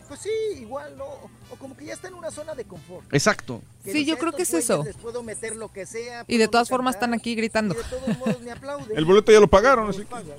Pues 0.09 0.21
sí, 0.21 0.31
igual, 0.61 0.97
¿no? 0.97 1.05
O 1.51 1.57
como 1.59 1.77
que 1.77 1.85
ya 1.85 1.93
está 1.93 2.09
en 2.09 2.15
una 2.15 2.31
zona 2.31 2.55
de 2.55 2.65
confort. 2.65 3.13
Exacto. 3.13 3.61
Que 3.85 3.93
Sí, 3.93 4.05
yo 4.07 4.17
creo 4.19 4.33
que 4.33 4.43
es 4.43 4.53
"Estos 4.55 4.77
güeyes 4.79 4.95
eso. 4.95 4.97
Les 4.97 5.03
puedo 5.03 5.23
meter 5.23 5.55
lo 5.55 5.71
que 5.71 5.85
sea. 5.87 6.25
Y 6.27 6.39
de 6.39 6.49
todas 6.49 6.69
formas 6.69 6.95
están 6.97 7.13
aquí 7.15 7.35
gritando. 7.35 7.75
Y 7.75 7.79
de 7.79 7.85
todos 7.85 8.19
modos 8.19 8.41
me 8.41 8.51
aplauden. 8.51 8.97
El 8.97 9.05
boleto 9.05 9.31
ya 9.33 9.41
lo 9.41 9.49
pagaron, 9.49 9.91
así 9.91 9.99
que- 10.01 10.07
pagan. 10.07 10.39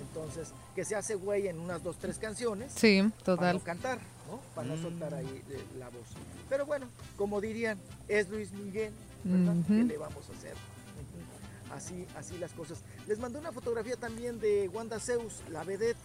Entonces, 0.00 0.48
que 0.74 0.84
se 0.84 0.94
hace 0.96 1.14
güey 1.14 1.48
en 1.48 1.58
unas 1.58 1.82
dos, 1.82 1.98
tres 1.98 2.18
canciones. 2.18 2.72
Sí, 2.74 3.02
Para 3.02 3.24
total. 3.24 3.56
no 3.56 3.62
cantar, 3.62 3.98
¿no? 4.28 4.40
Para 4.54 4.68
no 4.68 4.80
soltar 4.80 5.14
ahí 5.14 5.42
eh, 5.50 5.64
la 5.78 5.88
voz. 5.88 6.06
Pero 6.48 6.66
bueno, 6.66 6.88
como 7.16 7.40
dirían, 7.40 7.78
es 8.08 8.28
Luis 8.28 8.52
Miguel, 8.52 8.92
¿verdad? 9.24 9.54
¿Qué 9.66 9.84
le 9.84 9.98
vamos 9.98 10.28
a 10.28 10.32
hacer? 10.36 10.54
Así, 11.74 12.04
así 12.16 12.36
las 12.38 12.50
cosas. 12.50 12.80
Les 13.06 13.20
mandé 13.20 13.38
una 13.38 13.52
fotografía 13.52 13.94
también 13.94 14.40
de 14.40 14.68
Wanda 14.72 14.98
Zeus, 14.98 15.34
la 15.50 15.62
vedette, 15.62 15.96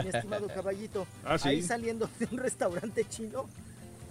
mi 0.00 0.10
estimado 0.10 0.46
caballito. 0.54 1.08
Ah, 1.24 1.36
sí. 1.38 1.48
Ahí 1.48 1.62
saliendo 1.62 2.08
de 2.20 2.28
un 2.30 2.38
restaurante 2.38 3.04
chino. 3.08 3.46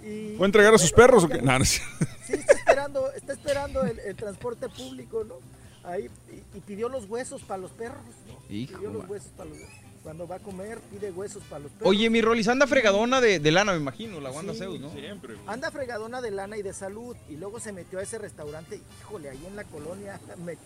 Y, 0.04 0.36
¿Fue 0.36 0.46
a 0.46 0.48
entregar 0.48 0.74
a 0.74 0.78
sus 0.78 0.92
bueno, 0.92 1.08
perros 1.08 1.24
o 1.24 1.30
qué? 1.30 1.42
No, 1.42 1.58
no. 1.58 1.64
Sí, 1.66 2.34
está 2.34 2.54
esperando, 2.54 3.10
está 3.14 3.32
esperando 3.34 3.84
el, 3.84 4.00
el 4.00 4.16
transporte 4.18 4.68
público, 4.68 5.24
¿no? 5.24 5.36
Ahí, 5.84 6.10
y, 6.30 6.58
y 6.58 6.62
pidió 6.62 6.90
los 6.90 7.06
huesos 7.10 7.42
para 7.44 7.60
los 7.62 7.72
perros, 7.72 8.04
¿no? 8.28 8.38
Hijo, 8.54 8.78
pidió 8.78 8.92
los 8.92 9.08
huesos 9.10 9.32
para 9.38 9.50
los 9.50 9.60
Cuando 10.04 10.28
va 10.28 10.38
a 10.38 10.40
comer, 10.40 10.80
pide 10.90 11.12
huesos 11.12 11.44
para 11.44 11.60
los 11.60 11.72
perros. 11.74 11.88
Oye, 11.90 12.10
mi 12.10 12.22
Rolis 12.22 12.48
anda 12.48 12.66
fregadona 12.66 13.22
de, 13.22 13.40
de 13.40 13.52
lana, 13.52 13.74
me 13.74 13.78
imagino, 13.80 14.20
la 14.20 14.32
Wanda 14.32 14.54
Sí. 14.54 14.60
Zeus, 14.60 14.80
¿no? 14.80 14.92
Siempre. 14.92 15.36
Anda 15.46 15.70
fregadona 15.70 16.22
de 16.22 16.32
lana 16.32 16.58
y 16.58 16.64
de 16.64 16.74
salud 16.74 17.16
y 17.30 17.36
luego 17.38 17.60
se 17.60 17.72
metió 17.72 18.00
a 18.00 18.02
ese 18.02 18.18
restaurante, 18.18 18.82
híjole, 19.02 19.30
ahí 19.30 19.46
en 19.46 19.56
la 19.56 19.64
colonia, 19.66 20.20
me- 20.46 20.58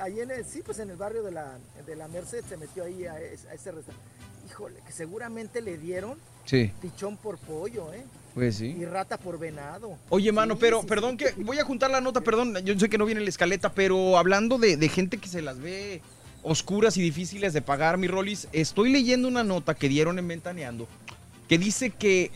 ahí 0.00 0.18
en 0.20 0.32
el, 0.32 0.44
sí, 0.44 0.62
pues 0.64 0.80
en 0.80 0.90
el 0.90 0.96
barrio 0.96 1.22
de 1.22 1.30
la, 1.30 1.58
de 1.86 1.94
la 1.94 2.08
Merced 2.08 2.44
se 2.48 2.56
metió 2.56 2.82
ahí 2.84 3.04
a, 3.06 3.20
es- 3.20 3.44
a 3.46 3.54
ese 3.54 3.70
restaurante. 3.70 4.04
Híjole, 4.50 4.80
que 4.84 4.92
seguramente 4.92 5.60
le 5.60 5.78
dieron 5.78 6.18
Sí. 6.44 6.72
pichón 6.82 7.16
por 7.16 7.38
pollo, 7.38 7.92
¿eh? 7.92 8.04
Pues 8.34 8.56
sí. 8.56 8.74
Y 8.76 8.84
rata 8.84 9.16
por 9.16 9.38
venado. 9.38 9.96
Oye, 10.08 10.32
mano, 10.32 10.54
Sí, 10.54 10.60
pero 10.60 10.80
sí, 10.80 10.86
perdón 10.88 11.16
que 11.16 11.32
voy 11.36 11.58
a 11.60 11.64
juntar 11.64 11.90
la 11.92 12.00
nota, 12.00 12.20
perdón, 12.20 12.56
yo 12.64 12.76
sé 12.78 12.88
que 12.88 12.98
no 12.98 13.04
viene 13.06 13.20
en 13.20 13.26
la 13.26 13.30
escaleta, 13.30 13.72
pero 13.72 14.18
hablando 14.18 14.58
de, 14.58 14.76
de 14.76 14.88
gente 14.88 15.18
que 15.18 15.28
se 15.28 15.40
las 15.40 15.60
ve 15.60 16.02
oscuras 16.42 16.96
y 16.96 17.02
difíciles 17.02 17.52
de 17.52 17.62
pagar, 17.62 17.98
mi 17.98 18.06
Rolis, 18.08 18.48
estoy 18.52 18.90
leyendo 18.90 19.28
una 19.28 19.44
nota 19.44 19.74
que 19.74 19.88
dieron 19.88 20.18
en 20.18 20.26
Ventaneando 20.28 20.88
que 21.48 21.58
dice 21.58 21.90
que 21.90 22.30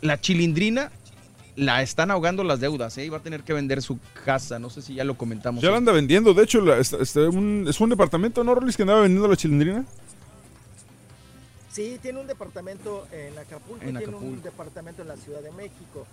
la 0.00 0.20
chilindrina 0.20 0.90
la 1.56 1.82
están 1.82 2.10
ahogando 2.10 2.44
las 2.44 2.60
deudas, 2.60 2.96
¿eh? 2.98 3.04
Y 3.04 3.08
va 3.08 3.18
a 3.18 3.22
tener 3.22 3.42
que 3.42 3.52
vender 3.52 3.82
su 3.82 3.98
casa, 4.24 4.58
no 4.58 4.70
sé 4.70 4.80
si 4.80 4.94
ya 4.94 5.04
lo 5.04 5.16
comentamos. 5.18 5.62
Ya 5.62 5.70
la 5.70 5.78
anda 5.78 5.92
vendiendo. 5.92 6.32
De 6.32 6.44
hecho, 6.44 6.60
la- 6.60 6.78
este- 6.78 7.02
este, 7.02 7.26
un- 7.26 7.66
es 7.68 7.80
un 7.80 7.90
departamento, 7.90 8.42
¿no, 8.44 8.54
Rolis, 8.54 8.76
que 8.76 8.82
andaba 8.82 9.00
vendiendo 9.02 9.26
la 9.28 9.36
chilindrina? 9.36 9.84
Sí, 11.72 11.98
tiene 12.02 12.20
un 12.20 12.26
departamento 12.26 13.06
en 13.12 13.36
Acapulco, 13.38 13.84
En 13.84 13.96
tiene 13.96 14.14
un 14.16 14.42
departamento 14.42 15.02
en 15.02 15.08
la 15.08 15.16
Ciudad 15.16 15.40
de 15.40 15.50
México. 15.52 16.06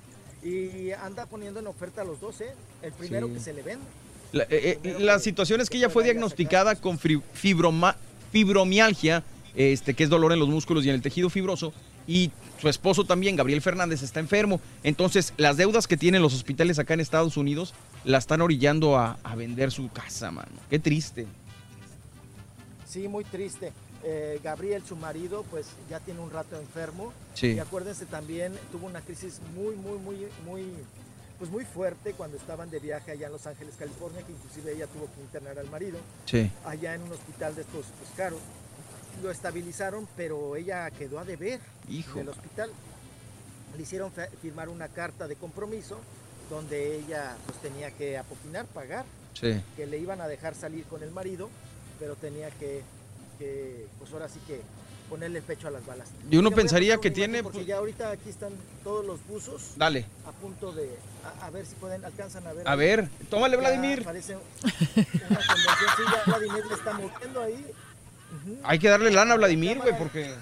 Y 0.43 0.91
anda 0.91 1.25
poniendo 1.25 1.59
en 1.59 1.67
oferta 1.67 2.01
a 2.01 2.05
los 2.05 2.19
dos, 2.19 2.41
¿eh? 2.41 2.53
El 2.81 2.93
primero 2.93 3.27
Sí. 3.27 3.33
que 3.33 3.39
se 3.39 3.53
le 3.53 3.63
vende. 3.63 3.85
La, 4.33 4.43
eh, 4.43 4.79
eh, 4.83 4.95
la 4.99 5.19
situación 5.19 5.61
es 5.61 5.69
que 5.69 5.77
ella 5.77 5.89
fue 5.89 6.03
diagnosticada 6.03 6.75
con 6.75 6.99
fibroma- 6.99 7.95
fibromialgia, 8.31 9.23
este, 9.55 9.93
que 9.93 10.03
es 10.03 10.09
dolor 10.09 10.33
en 10.33 10.39
los 10.39 10.49
músculos 10.49 10.85
y 10.85 10.89
en 10.89 10.95
el 10.95 11.01
tejido 11.01 11.29
fibroso, 11.29 11.73
y 12.07 12.31
su 12.61 12.69
esposo 12.69 13.03
también, 13.05 13.35
Gabriel 13.35 13.61
Fernández, 13.61 14.01
está 14.01 14.19
enfermo. 14.19 14.61
Entonces, 14.83 15.33
las 15.37 15.57
deudas 15.57 15.87
que 15.87 15.97
tienen 15.97 16.21
los 16.21 16.33
hospitales 16.33 16.79
acá 16.79 16.93
en 16.93 16.99
Estados 17.01 17.37
Unidos 17.37 17.73
la 18.05 18.17
están 18.17 18.41
orillando 18.41 18.97
a, 18.97 19.17
a 19.23 19.35
vender 19.35 19.71
su 19.71 19.89
casa, 19.89 20.31
mano. 20.31 20.51
Qué 20.69 20.79
triste. 20.79 21.27
Sí, 22.87 23.07
muy 23.07 23.23
triste. 23.25 23.73
Eh, 24.03 24.39
Gabriel, 24.43 24.83
su 24.87 24.95
marido, 24.95 25.43
pues 25.49 25.67
ya 25.89 25.99
tiene 25.99 26.21
un 26.21 26.31
rato 26.31 26.57
enfermo. 26.57 27.11
Sí. 27.33 27.47
Y 27.47 27.59
acuérdense 27.59 28.05
también, 28.05 28.53
tuvo 28.71 28.87
una 28.87 29.01
crisis 29.01 29.41
muy, 29.55 29.75
muy, 29.75 29.97
muy, 29.99 30.15
muy, 30.45 30.63
pues 31.37 31.51
muy 31.51 31.65
fuerte 31.65 32.13
cuando 32.13 32.37
estaban 32.37 32.69
de 32.69 32.79
viaje 32.79 33.11
allá 33.11 33.27
en 33.27 33.33
Los 33.33 33.45
Ángeles, 33.45 33.75
California, 33.77 34.23
que 34.25 34.31
inclusive 34.31 34.73
ella 34.73 34.87
tuvo 34.87 35.05
que 35.13 35.21
internar 35.21 35.57
al 35.59 35.69
marido. 35.69 35.99
Sí. 36.25 36.51
Allá 36.65 36.95
en 36.95 37.03
un 37.03 37.11
hospital 37.11 37.55
de 37.55 37.61
estos 37.61 37.85
pues, 37.99 38.09
caros. 38.15 38.39
Lo 39.21 39.31
estabilizaron, 39.31 40.07
pero 40.15 40.55
ella 40.55 40.89
quedó 40.91 41.19
a 41.19 41.25
deber 41.25 41.59
Hijo. 41.89 42.19
del 42.19 42.29
hospital. 42.29 42.71
Le 43.75 43.83
hicieron 43.83 44.11
firmar 44.41 44.69
una 44.69 44.87
carta 44.87 45.27
de 45.27 45.35
compromiso 45.35 45.99
donde 46.49 46.97
ella 46.97 47.35
pues 47.45 47.59
tenía 47.59 47.91
que 47.91 48.17
apoquinar, 48.17 48.65
pagar 48.67 49.05
Sí. 49.33 49.61
que 49.75 49.85
le 49.85 49.99
iban 49.99 50.19
a 50.21 50.27
dejar 50.27 50.55
salir 50.55 50.85
con 50.85 51.03
el 51.03 51.11
marido, 51.11 51.49
pero 51.99 52.15
tenía 52.15 52.49
que, 52.51 52.81
que, 53.37 53.85
pues 53.99 54.11
ahora 54.11 54.27
sí 54.29 54.39
que 54.47 54.61
ponerle 55.09 55.39
el 55.39 55.43
pecho 55.43 55.67
a 55.67 55.71
las 55.71 55.85
balas. 55.85 56.07
Y 56.29 56.37
uno 56.37 56.51
pensaría 56.51 56.97
que 56.97 57.11
tiene, 57.11 57.43
Porque 57.43 57.59
pues- 57.59 57.67
ya 57.67 57.77
ahorita 57.77 58.11
aquí 58.11 58.29
están 58.29 58.51
todos 58.83 59.05
los 59.05 59.25
buzos. 59.27 59.73
Dale. 59.75 60.05
A 60.25 60.31
punto 60.31 60.71
de, 60.71 60.89
a, 61.41 61.45
a 61.45 61.49
ver 61.49 61.65
si 61.65 61.75
pueden, 61.75 62.03
alcanzan 62.05 62.45
a 62.47 62.53
ver. 62.53 62.67
A 62.67 62.75
ver, 62.75 63.09
tómale, 63.29 63.55
Ya 63.55 63.59
Vladimir. 63.61 64.03
Parece 64.03 64.35
una 64.35 64.43
convención, 64.65 65.89
sí, 65.97 66.03
ya 66.11 66.23
Vladimir 66.25 66.65
le 66.65 66.73
está 66.73 66.93
moviendo 66.93 67.41
ahí. 67.41 67.65
Hay 68.63 68.79
que 68.79 68.89
darle 68.89 69.11
lana 69.11 69.33
a 69.33 69.37
Vladimir, 69.37 69.77
güey, 69.79 69.97
porque... 69.97 70.33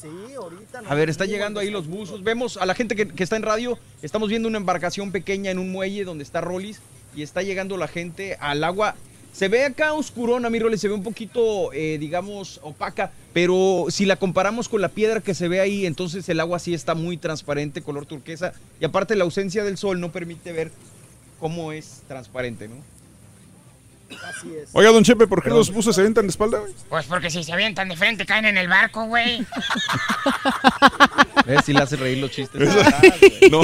Sí, 0.00 0.34
ahorita. 0.34 0.82
A 0.86 0.94
ver, 0.94 1.08
está 1.08 1.24
llegando 1.24 1.60
ahí 1.60 1.70
los 1.70 1.86
buzos. 1.86 2.22
Vemos 2.22 2.58
a 2.58 2.66
la 2.66 2.74
gente 2.74 2.94
que, 2.94 3.08
que 3.08 3.22
está 3.24 3.36
en 3.36 3.42
radio. 3.42 3.78
Estamos 4.02 4.28
viendo 4.28 4.48
una 4.48 4.58
embarcación 4.58 5.10
pequeña 5.12 5.50
en 5.50 5.58
un 5.58 5.72
muelle 5.72 6.04
donde 6.04 6.24
está 6.24 6.42
Rollis 6.42 6.80
y 7.16 7.22
está 7.22 7.40
llegando 7.42 7.78
la 7.78 7.88
gente 7.88 8.36
al 8.38 8.62
agua. 8.64 8.96
Se 9.34 9.48
ve 9.48 9.64
acá 9.64 9.94
oscurona, 9.94 10.48
mi 10.48 10.60
Rollis, 10.60 10.80
se 10.80 10.86
ve 10.86 10.94
un 10.94 11.02
poquito, 11.02 11.72
eh, 11.72 11.98
digamos, 11.98 12.60
opaca, 12.62 13.10
pero 13.32 13.86
si 13.88 14.06
la 14.06 14.14
comparamos 14.14 14.68
con 14.68 14.80
la 14.80 14.88
piedra 14.88 15.20
que 15.20 15.34
se 15.34 15.48
ve 15.48 15.58
ahí, 15.58 15.86
entonces 15.86 16.28
el 16.28 16.38
agua 16.38 16.60
sí 16.60 16.72
está 16.72 16.94
muy 16.94 17.16
transparente, 17.16 17.82
color 17.82 18.06
turquesa. 18.06 18.52
Y 18.80 18.84
aparte 18.84 19.16
la 19.16 19.24
ausencia 19.24 19.64
del 19.64 19.76
sol 19.76 20.00
no 20.00 20.12
permite 20.12 20.52
ver 20.52 20.70
cómo 21.40 21.72
es 21.72 22.02
transparente, 22.06 22.68
¿no? 22.68 22.76
Así 24.24 24.54
es. 24.54 24.68
Oiga, 24.72 24.92
don 24.92 25.02
Chepe, 25.02 25.26
¿por 25.26 25.42
qué 25.42 25.50
los 25.50 25.72
buses 25.72 25.96
se 25.96 26.02
aventan 26.02 26.26
de 26.26 26.30
espalda, 26.30 26.60
güey? 26.60 26.72
Pues 26.88 27.06
porque 27.06 27.28
si 27.28 27.42
se 27.42 27.52
avientan 27.52 27.88
de 27.88 27.96
frente 27.96 28.24
caen 28.26 28.44
en 28.44 28.56
el 28.56 28.68
barco, 28.68 29.06
güey. 29.06 29.44
¿Ves? 31.46 31.64
Si 31.64 31.72
le 31.72 31.80
hace 31.82 31.96
reír 31.96 32.18
los 32.18 32.30
chistes. 32.30 32.62
Eso- 32.62 32.80
atrás. 32.80 33.02
No. 33.50 33.62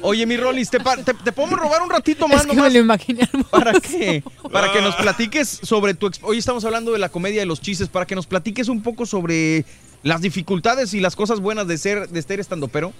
Oye, 0.00 0.26
mi 0.26 0.36
Rollis, 0.36 0.70
¿te, 0.70 0.78
te, 0.78 1.14
te 1.14 1.32
podemos 1.32 1.58
robar 1.58 1.82
un 1.82 1.90
ratito 1.90 2.28
más 2.28 2.42
Es 2.42 2.46
que 2.46 2.48
me 2.52 2.56
nomás? 2.56 2.72
lo 2.72 2.78
imaginé 2.78 3.22
hermoso. 3.24 3.50
¿Para 3.50 3.72
qué? 3.80 4.22
Para 4.52 4.72
que 4.72 4.80
nos 4.80 4.94
platiques 4.96 5.48
sobre 5.62 5.94
tu... 5.94 6.10
Hoy 6.22 6.38
estamos 6.38 6.64
hablando 6.64 6.92
de 6.92 6.98
la 7.00 7.08
comedia 7.08 7.40
de 7.40 7.46
los 7.46 7.60
chistes, 7.60 7.88
para 7.88 8.06
que 8.06 8.14
nos 8.14 8.26
platiques 8.26 8.68
un 8.68 8.82
poco 8.82 9.06
sobre 9.06 9.64
las 10.04 10.20
dificultades 10.20 10.94
y 10.94 11.00
las 11.00 11.16
cosas 11.16 11.40
buenas 11.40 11.66
de 11.66 11.76
ser 11.78 12.08
de 12.08 12.22
ser 12.22 12.38
estandopero. 12.38 12.92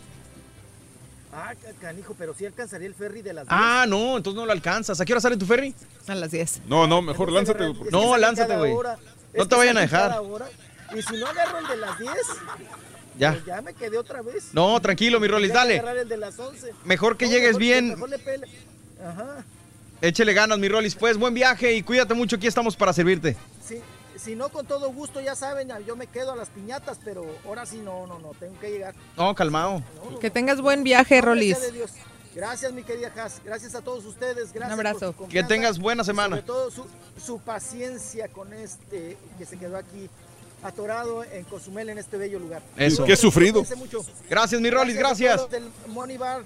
Ah, 1.32 1.52
ca- 1.62 1.72
canijo, 1.80 2.16
pero 2.18 2.34
sí 2.34 2.44
alcanzaría 2.44 2.88
el 2.88 2.94
ferry 2.94 3.22
de 3.22 3.32
las 3.32 3.46
Ah, 3.48 3.86
no, 3.88 4.16
entonces 4.16 4.36
no 4.38 4.44
lo 4.44 4.50
alcanzas. 4.52 5.00
¿A 5.00 5.04
qué 5.04 5.12
hora 5.12 5.20
sale 5.20 5.36
tu 5.36 5.46
ferry? 5.46 5.72
A 6.08 6.14
las 6.16 6.32
10. 6.32 6.62
No, 6.66 6.88
no, 6.88 7.00
mejor 7.00 7.30
lánzate. 7.30 7.58
güey, 7.64 7.74
porque- 7.78 7.92
No, 7.92 8.16
lánzate, 8.16 8.56
güey. 8.56 8.74
No 9.34 9.46
te 9.46 9.54
vayan 9.54 9.76
a 9.78 9.82
dejar. 9.82 10.20
Y 10.96 11.02
si 11.02 11.16
no 11.16 11.26
agarro 11.28 11.58
el 11.60 11.68
de 11.68 11.76
las 11.76 11.98
10, 11.98 12.12
Ya. 13.18 13.32
Pero 13.32 13.46
Ya 13.46 13.60
me 13.62 13.74
quedé 13.74 13.98
otra 13.98 14.22
vez. 14.22 14.50
No, 14.54 14.80
tranquilo, 14.80 15.18
mi 15.20 15.28
Rolis, 15.28 15.52
dale. 15.52 15.76
el 16.00 16.08
de 16.08 16.16
las 16.16 16.38
11. 16.38 16.72
Mejor 16.84 17.16
que 17.16 17.26
No, 17.26 17.32
llegues 17.32 17.48
mejor- 17.50 17.60
bien. 17.60 17.88
mejor 17.90 18.08
le 18.10 18.18
Ajá. 19.04 19.44
Échele 20.00 20.32
ganas, 20.32 20.58
mi 20.58 20.68
Rolis. 20.68 20.94
Pues 20.94 21.16
buen 21.16 21.34
viaje 21.34 21.72
y 21.74 21.82
cuídate 21.82 22.14
mucho. 22.14 22.36
Aquí 22.36 22.46
estamos 22.46 22.76
para 22.76 22.92
servirte. 22.92 23.36
Si, 23.66 23.80
si 24.16 24.36
no, 24.36 24.48
con 24.48 24.66
todo 24.66 24.92
gusto, 24.92 25.20
ya 25.20 25.34
saben, 25.34 25.70
yo 25.86 25.96
me 25.96 26.06
quedo 26.06 26.32
a 26.32 26.36
las 26.36 26.48
piñatas, 26.50 26.98
pero 27.04 27.26
ahora 27.44 27.66
sí 27.66 27.78
no, 27.84 28.06
no, 28.06 28.18
no, 28.20 28.30
tengo 28.38 28.58
que 28.60 28.70
llegar. 28.70 28.94
No, 29.16 29.34
calmado. 29.34 29.82
Que 30.20 30.30
tengas 30.30 30.60
buen 30.60 30.84
viaje, 30.84 31.20
Rolis. 31.20 31.58
Gracias, 32.34 32.72
mi 32.72 32.84
querida 32.84 33.10
Has. 33.16 33.42
Gracias 33.44 33.74
a 33.74 33.80
todos 33.82 34.04
ustedes. 34.04 34.52
Gracias 34.52 34.66
Un 34.66 34.72
abrazo. 34.86 35.12
por 35.12 35.26
su 35.26 35.32
Que 35.32 35.42
tengas 35.42 35.78
buena 35.80 36.02
y 36.02 36.06
semana. 36.06 36.36
Sobre 36.36 36.46
todo 36.46 36.70
su, 36.70 36.86
su 37.24 37.40
paciencia 37.40 38.28
con 38.28 38.52
este 38.52 39.16
que 39.38 39.44
se 39.46 39.58
quedó 39.58 39.76
aquí 39.76 40.08
atorado 40.62 41.24
en 41.24 41.44
Cozumel, 41.44 41.88
en 41.90 41.98
este 41.98 42.16
bello 42.16 42.38
lugar. 42.38 42.62
Eso. 42.76 43.04
Qué 43.04 43.16
sufrido. 43.16 43.64
Gracias, 44.28 44.60
mi 44.60 44.70
Rolis, 44.70 44.96
gracias. 44.96 45.36
todos 45.36 45.50
del 45.50 45.64
Money 45.88 46.16
Bar. 46.16 46.42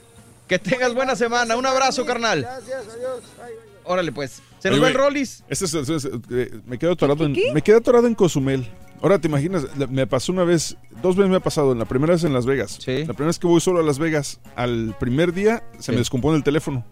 Que 0.49 0.59
tengas 0.59 0.95
buena 0.95 1.17
semana. 1.17 1.57
Un 1.57 1.65
abrazo, 1.67 2.05
carnal. 2.05 2.43
Gracias, 2.43 2.85
adiós. 2.95 3.23
Ay, 3.43 3.53
ay. 3.53 3.69
Órale, 3.85 4.13
pues. 4.13 4.41
Se 4.59 4.71
nos 4.71 4.83
va 4.83 4.89
el 4.89 4.95
Rolis. 4.95 5.43
Este 5.49 5.65
es- 5.65 5.75
es- 5.75 6.09
eh, 6.31 6.61
me 6.67 6.79
quedo 6.79 6.93
atorado 6.93 7.25
en, 7.25 7.35
me 7.53 7.63
quedé 7.63 7.77
atorado 7.79 8.07
en 8.07 8.15
Cozumel. 8.15 8.69
Ahora 9.01 9.19
te 9.19 9.27
imaginas, 9.27 9.65
me 9.91 10.07
pasó 10.07 10.31
una 10.31 10.45
vez, 10.45 10.77
dos 11.03 11.17
veces 11.17 11.29
me 11.29 11.37
ha 11.37 11.41
pasado. 11.41 11.75
La 11.75 11.87
primera 11.87 12.13
vez 12.13 12.23
en 12.23 12.33
Las 12.33 12.47
Vegas. 12.47 12.79
La 12.87 13.07
primera 13.15 13.27
vez 13.27 13.39
que 13.41 13.49
voy 13.49 13.61
solo 13.61 13.81
a 13.81 13.83
Las 13.83 13.99
Vegas, 13.99 14.39
al 14.55 14.95
primer 15.01 15.33
día 15.33 15.65
se 15.81 15.91
me 15.91 15.99
descompone 15.99 16.37
el 16.37 16.45
teléfono. 16.45 16.85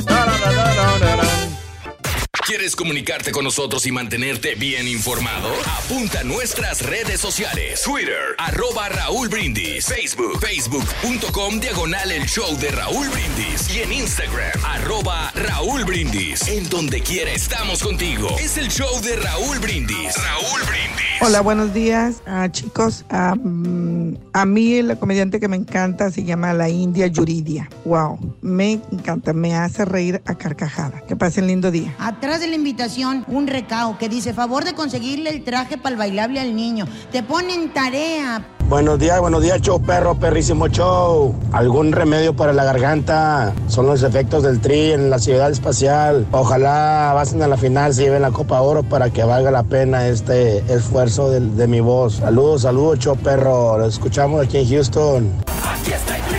¿Quieres 2.46 2.76
comunicarte 2.76 3.32
con 3.32 3.42
nosotros 3.42 3.86
y 3.86 3.90
mantenerte 3.90 4.54
bien 4.54 4.86
informado? 4.86 5.48
Apunta 5.78 6.20
a 6.20 6.24
nuestras 6.24 6.82
redes 6.82 7.18
sociales. 7.18 7.80
Twitter, 7.82 8.36
arroba 8.36 8.90
Raúl 8.90 9.30
Brindis. 9.30 9.86
Facebook, 9.86 10.38
facebook.com, 10.40 11.58
diagonal 11.58 12.12
el 12.12 12.26
show 12.26 12.54
de 12.58 12.70
Raúl 12.70 13.08
Brindis. 13.08 13.74
Y 13.74 13.80
en 13.80 13.92
Instagram, 13.94 14.62
arroba 14.62 15.32
Raúl 15.34 15.86
Brindis. 15.86 16.46
En 16.46 16.68
donde 16.68 17.00
quiera 17.00 17.32
estamos 17.32 17.82
contigo. 17.82 18.36
Es 18.38 18.58
el 18.58 18.68
show 18.68 19.00
de 19.00 19.16
Raúl 19.16 19.58
Brindis. 19.60 20.14
Raúl 20.14 20.60
Brindis. 20.68 21.04
Hola, 21.22 21.40
buenos 21.40 21.72
días, 21.72 22.22
ah, 22.26 22.48
chicos. 22.50 23.06
Ah, 23.08 23.34
mm, 23.34 24.16
a 24.34 24.44
mí 24.44 24.82
la 24.82 24.96
comediante 24.96 25.40
que 25.40 25.48
me 25.48 25.56
encanta 25.56 26.10
se 26.10 26.24
llama 26.24 26.52
la 26.52 26.68
India 26.68 27.06
Yuridia. 27.06 27.70
Wow, 27.86 28.36
me 28.42 28.72
encanta, 28.92 29.32
me 29.32 29.54
hace 29.54 29.86
reír 29.86 30.20
a 30.26 30.34
carcajada. 30.34 31.00
Que 31.06 31.16
pasen 31.16 31.46
lindo 31.46 31.70
día. 31.70 31.94
Atrás 31.98 32.33
de 32.40 32.48
la 32.48 32.56
invitación, 32.56 33.24
un 33.28 33.46
recao 33.46 33.96
que 33.98 34.08
dice 34.08 34.32
favor 34.32 34.64
de 34.64 34.74
conseguirle 34.74 35.30
el 35.30 35.44
traje 35.44 35.78
para 35.78 35.92
el 35.92 35.98
bailable 35.98 36.40
al 36.40 36.56
niño. 36.56 36.86
Te 37.12 37.22
ponen 37.22 37.72
tarea. 37.72 38.44
Buenos 38.68 38.98
días, 38.98 39.20
buenos 39.20 39.42
días, 39.42 39.60
show 39.60 39.80
perro, 39.80 40.14
perrísimo 40.14 40.68
show. 40.68 41.34
¿Algún 41.52 41.92
remedio 41.92 42.34
para 42.34 42.52
la 42.52 42.64
garganta? 42.64 43.52
Son 43.68 43.86
los 43.86 44.02
efectos 44.02 44.42
del 44.42 44.60
tri 44.60 44.92
en 44.92 45.10
la 45.10 45.18
ciudad 45.18 45.50
espacial. 45.50 46.26
Ojalá 46.32 47.12
pasen 47.14 47.42
a 47.42 47.46
la 47.46 47.56
final, 47.56 47.92
se 47.92 48.02
lleven 48.02 48.22
la 48.22 48.30
Copa 48.30 48.60
Oro 48.62 48.82
para 48.82 49.10
que 49.10 49.22
valga 49.22 49.50
la 49.50 49.62
pena 49.62 50.08
este 50.08 50.58
esfuerzo 50.72 51.30
de, 51.30 51.40
de 51.40 51.66
mi 51.68 51.80
voz. 51.80 52.14
Saludos, 52.16 52.62
saludos, 52.62 52.98
show 52.98 53.16
perro. 53.16 53.78
Lo 53.78 53.86
escuchamos 53.86 54.44
aquí 54.44 54.58
en 54.58 54.68
Houston. 54.68 55.30
Aquí 55.46 55.92
está 55.92 56.16
el 56.16 56.22
tri, 56.22 56.38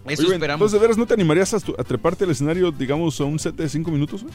Eso 0.07 0.23
Oye, 0.23 0.33
esperamos. 0.33 0.59
Entonces, 0.59 0.73
¿de 0.73 0.79
veras 0.79 0.97
no 0.97 1.05
te 1.05 1.13
animarías 1.13 1.53
a, 1.53 1.59
treparte 1.59 2.25
al 2.25 2.31
escenario, 2.31 2.71
digamos, 2.71 3.19
a 3.21 3.23
un 3.23 3.39
set 3.39 3.55
de 3.55 3.69
cinco 3.69 3.89
minutos? 3.89 4.25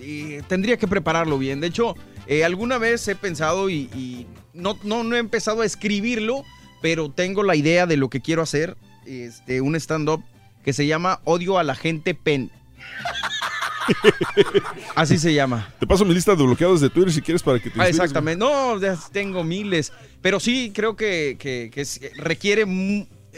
Eh, 0.00 0.42
tendría 0.46 0.76
que 0.76 0.86
prepararlo 0.86 1.36
bien. 1.38 1.60
De 1.60 1.66
hecho, 1.66 1.96
eh, 2.28 2.44
alguna 2.44 2.78
vez 2.78 3.06
he 3.08 3.16
pensado 3.16 3.68
y, 3.68 3.90
y 3.94 4.26
no, 4.54 4.78
no, 4.84 5.02
no 5.02 5.16
he 5.16 5.18
empezado 5.18 5.62
a 5.62 5.66
escribirlo, 5.66 6.44
pero 6.80 7.10
tengo 7.10 7.42
la 7.42 7.56
idea 7.56 7.86
de 7.86 7.96
lo 7.96 8.08
que 8.08 8.20
quiero 8.20 8.42
hacer. 8.42 8.76
Este, 9.04 9.60
un 9.60 9.74
stand-up 9.76 10.22
que 10.64 10.72
se 10.72 10.86
llama 10.86 11.20
Odio 11.24 11.58
a 11.58 11.64
la 11.64 11.74
gente 11.74 12.14
pen. 12.14 12.50
Así 14.94 15.18
se 15.18 15.32
llama. 15.34 15.72
Te 15.78 15.86
paso 15.86 16.04
mi 16.04 16.14
lista 16.14 16.34
de 16.34 16.42
bloqueados 16.42 16.80
de 16.80 16.90
Twitter 16.90 17.12
si 17.12 17.22
quieres 17.22 17.42
para 17.42 17.58
que 17.58 17.70
te 17.70 17.80
Ah, 17.80 17.88
exactamente. 17.88 18.38
No, 18.44 18.80
ya 18.80 18.98
tengo 19.12 19.44
miles. 19.44 19.92
Pero 20.22 20.40
sí, 20.40 20.72
creo 20.74 20.96
que, 20.96 21.36
que- 21.38 21.70
que 21.72 21.80
es- 21.82 22.00
requiere 22.16 22.64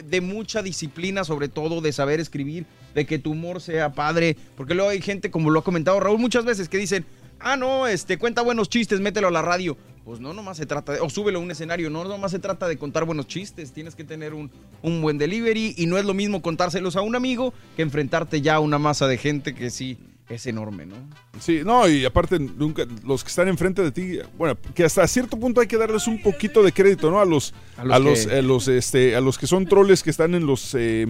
de 0.05 0.21
mucha 0.21 0.63
disciplina, 0.63 1.25
sobre 1.25 1.49
todo 1.49 1.81
de 1.81 1.93
saber 1.93 2.21
escribir, 2.21 2.67
de 2.95 3.05
que 3.07 3.19
tu 3.19 3.33
humor 3.33 3.61
sea 3.61 3.93
padre. 3.93 4.37
Porque 4.57 4.75
luego 4.75 4.91
hay 4.91 5.03
gente, 5.03 5.31
como 5.31 5.51
lo 5.51 5.61
ha 5.61 5.65
comentado 5.65 5.99
Raúl 6.01 6.19
muchas 6.19 6.45
veces, 6.45 6.69
que 6.69 6.79
dicen, 6.79 7.05
ah, 7.41 7.57
no, 7.57 7.87
este, 7.87 8.19
cuenta 8.19 8.43
buenos 8.43 8.69
chistes, 8.69 9.01
mételo 9.01 9.29
a 9.29 9.33
la 9.33 9.43
radio. 9.43 9.77
Pues 10.05 10.21
no, 10.21 10.33
nomás 10.33 10.57
se 10.57 10.65
trata 10.65 10.93
de, 10.93 11.01
o 11.01 11.11
súbelo 11.11 11.39
a 11.39 11.43
un 11.43 11.51
escenario, 11.51 11.91
no, 11.91 12.03
nomás 12.03 12.31
se 12.31 12.39
trata 12.39 12.67
de 12.67 12.79
contar 12.79 13.05
buenos 13.05 13.27
chistes, 13.27 13.73
tienes 13.73 13.95
que 13.95 14.05
tener 14.05 14.33
un, 14.33 14.51
un 14.81 15.03
buen 15.03 15.19
delivery 15.19 15.75
y 15.77 15.85
no 15.85 15.99
es 15.99 16.07
lo 16.07 16.15
mismo 16.15 16.41
contárselos 16.41 16.97
a 16.97 17.03
un 17.03 17.15
amigo 17.15 17.53
que 17.77 17.83
enfrentarte 17.83 18.41
ya 18.41 18.55
a 18.55 18.61
una 18.61 18.79
masa 18.79 19.07
de 19.07 19.19
gente 19.19 19.55
que 19.55 19.69
sí 19.69 19.99
es 20.29 20.47
enorme, 20.47 20.85
¿no? 20.87 20.95
Sí, 21.41 21.61
no, 21.65 21.89
y 21.89 22.05
aparte, 22.05 22.39
nunca, 22.39 22.85
los 23.05 23.25
que 23.25 23.31
están 23.31 23.49
enfrente 23.49 23.83
de 23.83 23.91
ti, 23.93 24.19
bueno, 24.37 24.57
que 24.75 24.85
hasta 24.85 25.07
cierto 25.07 25.39
punto 25.39 25.61
hay 25.61 25.67
que 25.67 25.77
darles 25.79 26.07
un 26.07 26.21
poquito 26.21 26.63
de 26.63 26.73
crédito, 26.73 27.11
¿no? 27.11 27.21
A 27.21 27.25
los, 27.25 27.55
A 27.77 27.83
a 27.83 27.85
los 27.99 28.05
los, 28.05 28.27
que- 28.27 28.35
a 28.39 28.43
los, 28.43 28.69
este, 28.69 29.17
a 29.17 29.21
los 29.21 29.39
que 29.39 29.47
son 29.47 29.67
troles 29.67 30.03
que 30.03 30.11
están 30.11 30.35
en 30.35 30.47
los 30.47 30.75
eh, 30.79 31.07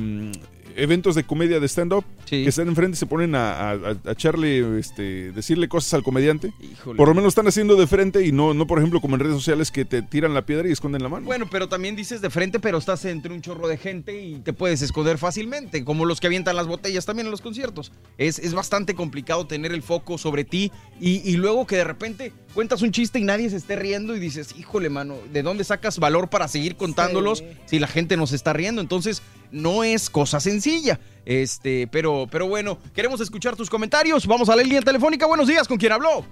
eventos 0.78 1.14
de 1.14 1.24
comedia 1.24 1.60
de 1.60 1.66
stand-up, 1.68 2.04
que 2.26 2.46
están 2.48 2.68
enfrente 2.68 2.94
y 2.96 2.98
se 2.98 3.06
ponen 3.06 3.34
a, 3.34 3.70
a- 3.72 3.96
a 4.06 4.12
echarle, 4.12 4.78
este, 4.78 5.32
decirle 5.32 5.68
cosas 5.68 5.94
al 5.94 6.02
comediante. 6.02 6.52
Híjole. 6.60 6.96
Por 6.96 7.08
lo 7.08 7.14
menos 7.14 7.28
están 7.32 7.46
haciendo 7.48 7.76
de 7.76 7.86
frente 7.86 8.24
y 8.26 8.32
no, 8.32 8.54
no, 8.54 8.66
por 8.66 8.78
ejemplo, 8.78 9.00
como 9.00 9.16
en 9.16 9.20
redes 9.20 9.34
sociales 9.34 9.70
que 9.70 9.84
te 9.84 10.02
tiran 10.02 10.34
la 10.34 10.46
piedra 10.46 10.68
y 10.68 10.72
esconden 10.72 11.02
la 11.02 11.08
mano. 11.08 11.26
Bueno, 11.26 11.46
pero 11.50 11.68
también 11.68 11.96
dices 11.96 12.20
de 12.20 12.30
frente, 12.30 12.58
pero 12.60 12.78
estás 12.78 13.04
entre 13.04 13.32
un 13.32 13.42
chorro 13.42 13.68
de 13.68 13.76
gente 13.76 14.22
y 14.22 14.36
te 14.40 14.52
puedes 14.52 14.82
esconder 14.82 15.18
fácilmente, 15.18 15.84
como 15.84 16.04
los 16.04 16.20
que 16.20 16.26
avientan 16.28 16.56
las 16.56 16.66
botellas 16.66 17.04
también 17.06 17.26
en 17.26 17.30
los 17.30 17.40
conciertos. 17.40 17.92
Es, 18.16 18.38
es 18.38 18.54
bastante 18.54 18.94
complicado 18.94 19.46
tener 19.46 19.72
el 19.72 19.82
foco 19.82 20.16
sobre 20.18 20.44
ti 20.44 20.70
y, 21.00 21.28
y 21.30 21.36
luego 21.36 21.66
que 21.66 21.76
de 21.76 21.84
repente 21.84 22.32
cuentas 22.54 22.82
un 22.82 22.92
chiste 22.92 23.18
y 23.18 23.24
nadie 23.24 23.50
se 23.50 23.56
esté 23.56 23.76
riendo 23.76 24.16
y 24.16 24.20
dices, 24.20 24.54
híjole, 24.58 24.88
mano, 24.90 25.16
¿de 25.32 25.42
dónde 25.42 25.64
sacas 25.64 25.98
valor 25.98 26.28
para 26.28 26.48
seguir 26.48 26.76
contándolos 26.76 27.44
si 27.66 27.78
la 27.78 27.86
gente 27.86 28.16
nos 28.16 28.32
está 28.32 28.52
riendo? 28.52 28.80
Entonces, 28.80 29.22
no 29.50 29.84
es 29.84 30.10
cosa 30.10 30.40
sencilla. 30.40 30.98
Este, 31.24 31.86
pero, 31.86 32.26
pero 32.30 32.48
bueno, 32.48 32.78
queremos 32.94 33.20
escuchar 33.20 33.56
tus 33.56 33.68
comentarios. 33.68 34.26
Vamos 34.26 34.48
a 34.48 34.56
la 34.56 34.62
línea 34.62 34.80
telefónica. 34.80 35.26
Buenos 35.26 35.46
días, 35.46 35.68
¿con 35.68 35.76
quién 35.76 35.92
habló? 35.92 36.24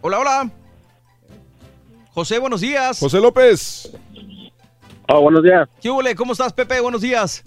Hola, 0.00 0.18
hola. 0.18 0.50
José, 2.10 2.38
buenos 2.38 2.60
días. 2.60 2.98
José 3.00 3.20
López. 3.20 3.90
Oh, 5.08 5.20
buenos 5.20 5.42
días. 5.42 5.68
¿Qué 5.82 5.90
huele? 5.90 6.14
¿Cómo 6.14 6.32
estás, 6.32 6.52
Pepe? 6.52 6.80
Buenos 6.80 7.00
días. 7.00 7.42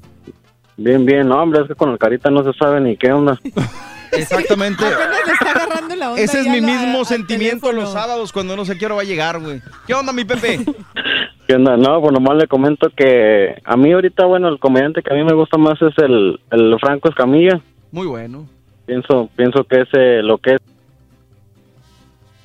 Bien, 0.75 1.05
bien. 1.05 1.27
No, 1.27 1.41
hombre, 1.41 1.61
es 1.61 1.67
que 1.67 1.75
con 1.75 1.89
el 1.91 1.97
carita 1.97 2.29
no 2.29 2.43
se 2.43 2.57
sabe 2.57 2.81
ni 2.81 2.97
qué 2.97 3.11
onda. 3.11 3.39
Exactamente. 4.11 4.85
Apenas 4.85 5.25
le 5.25 5.33
está 5.33 5.51
agarrando 5.51 5.95
la 5.95 6.09
onda 6.11 6.21
Ese 6.21 6.41
es 6.41 6.47
mi 6.47 6.61
mismo 6.61 6.99
al 6.99 7.05
sentimiento 7.05 7.71
los 7.71 7.91
sábados 7.91 8.31
cuando 8.31 8.55
no 8.55 8.65
sé 8.65 8.77
qué 8.77 8.85
hora 8.85 8.95
va 8.95 9.01
a 9.01 9.05
llegar, 9.05 9.39
güey. 9.39 9.61
¿Qué 9.85 9.93
onda, 9.93 10.13
mi 10.13 10.25
Pepe? 10.25 10.59
¿Qué 11.47 11.55
onda? 11.55 11.77
No, 11.77 12.01
pues 12.01 12.11
nomás 12.13 12.35
le 12.37 12.47
comento 12.47 12.89
que 12.95 13.55
a 13.63 13.77
mí 13.77 13.91
ahorita, 13.93 14.25
bueno, 14.25 14.49
el 14.49 14.59
comediante 14.59 15.01
que 15.01 15.13
a 15.13 15.15
mí 15.15 15.23
me 15.23 15.33
gusta 15.33 15.57
más 15.57 15.81
es 15.81 15.93
el, 15.97 16.39
el 16.51 16.77
Franco 16.79 17.09
Escamilla. 17.09 17.61
Muy 17.91 18.05
bueno. 18.07 18.45
Pienso, 18.85 19.29
pienso 19.35 19.63
que 19.63 19.81
es 19.81 19.87
eh, 19.93 20.21
lo 20.23 20.37
que 20.39 20.55
es. 20.55 20.61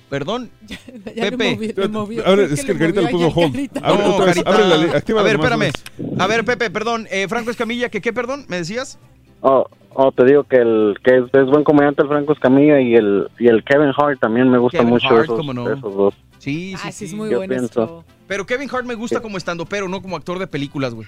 Perdón. 0.09 0.51
Ya 1.17 1.25
le 1.31 1.37
Pepe. 1.37 1.89
movió. 1.89 2.23
Ahora, 2.27 2.43
Creo 2.45 2.55
es 2.55 2.65
que 2.65 2.73
el 2.73 2.79
carita 2.79 3.01
le 3.01 3.07
le 3.07 3.13
movió 3.13 3.29
puso 3.29 3.41
hold. 3.41 3.71
Abre 3.83 4.03
No, 4.05 4.15
otra 4.15 4.27
vez, 4.27 4.43
abre 4.47 4.67
la 4.69 4.75
A 5.21 5.23
ver, 5.25 5.35
espérame. 5.37 5.71
A 6.19 6.27
ver, 6.27 6.45
Pepe, 6.45 6.71
perdón. 6.71 7.07
Eh, 7.11 7.27
Franco 7.29 7.51
Escamilla, 7.51 7.89
¿que 7.89 8.01
qué, 8.01 8.13
perdón? 8.13 8.45
¿Me 8.49 8.57
decías? 8.59 8.99
Oh, 9.41 9.67
oh, 9.95 10.13
te 10.13 10.25
digo 10.25 10.45
que 10.45 10.57
el 10.57 10.97
que 11.03 11.17
es, 11.19 11.25
es 11.33 11.47
buen 11.47 11.65
comediante 11.65 12.03
el 12.03 12.09
Franco 12.09 12.33
Escamilla 12.35 12.81
y 12.81 12.95
el 12.95 13.29
y 13.41 13.49
el 13.49 13.65
Kevin 13.65 13.91
Hart 13.97 14.21
también 14.21 14.49
me 14.51 14.59
gusta 14.59 14.79
Kevin 14.79 14.91
mucho 14.93 15.09
Hart, 15.09 15.25
esos, 15.25 15.37
cómo 15.39 15.53
no. 15.53 15.69
esos 15.73 15.95
dos. 15.97 16.15
Sí, 16.39 16.75
sí, 16.77 16.83
Ah, 16.85 16.93
sí, 16.93 17.05
es 17.07 17.11
sí. 17.11 17.17
muy 17.17 17.31
Yo 17.31 17.39
bueno 17.39 17.55
ese 17.55 17.61
pienso. 17.63 18.05
Pero 18.33 18.47
Kevin 18.47 18.67
Hart 18.73 18.87
me 18.87 18.95
gusta 18.95 19.21
como 19.21 19.37
estando, 19.37 19.67
pero 19.67 19.91
no 19.91 20.01
como 20.01 20.17
actor 20.17 20.39
de 20.39 20.47
películas, 20.47 20.95
güey. 20.95 21.07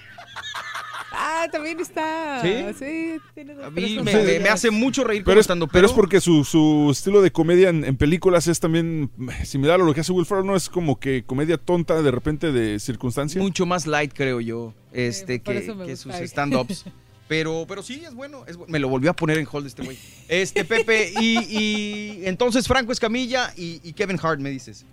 Ah, 1.11 1.47
también 1.51 1.81
está. 1.81 2.41
¿Sí? 2.43 2.53
Sí, 2.79 3.17
tiene 3.35 3.55
dos, 3.55 3.65
A 3.65 3.71
mí 3.71 3.97
me, 4.03 4.11
cosas. 4.13 4.25
me- 4.27 4.41
me 4.41 4.49
hace 4.51 4.71
mucho 4.71 5.05
reír 5.05 5.23
como 5.23 5.31
Pero 5.31 5.41
es, 5.41 5.45
estando, 5.45 5.67
pero 5.69 5.87
es 5.87 5.93
porque 5.95 6.21
su, 6.21 6.45
su 6.45 6.89
estilo 6.93 7.23
de 7.23 7.31
comedia 7.33 7.71
en, 7.71 7.83
en 7.85 7.97
películas 7.97 8.47
es 8.47 8.61
también 8.61 9.11
similar 9.43 9.81
a 9.81 9.85
lo 9.85 9.95
que 9.95 10.01
hace 10.01 10.13
Will 10.13 10.27
Ferrell, 10.27 10.45
no 10.47 10.55
es 10.55 10.69
como 10.69 11.01
que 11.01 11.23
comedia 11.25 11.57
tonta 11.57 12.03
de 12.03 12.11
repente 12.11 12.53
de 12.53 12.79
circunstancia. 12.79 13.41
mucho 13.41 13.65
más 13.65 13.87
light, 13.87 14.13
creo 14.15 14.43
yo, 14.43 14.75
este, 14.93 15.41
que, 15.41 15.97
sus 15.97 16.15
stand-ups. 16.15 16.85
Pero, 17.27 17.65
pero 17.67 17.83
sí, 17.83 18.03
es 18.07 18.13
bueno, 18.13 18.45
es 18.47 18.59
bu- 18.59 18.67
Me 18.69 18.79
lo 18.79 18.87
volvió 18.91 19.11
a 19.11 19.17
poner 19.17 19.39
en 19.39 19.49
hold 19.51 19.67
este 19.67 19.83
güey. 19.83 19.97
Este, 20.29 20.63
Pepe, 20.63 21.11
y, 21.19 21.39
y 21.39 22.27
entonces 22.27 22.69
Franco 22.69 22.93
Escamilla 22.93 23.51
y, 23.57 23.81
y 23.83 23.95
Kevin 23.95 24.19
Hart, 24.23 24.41
me 24.41 24.51
dices. 24.51 24.85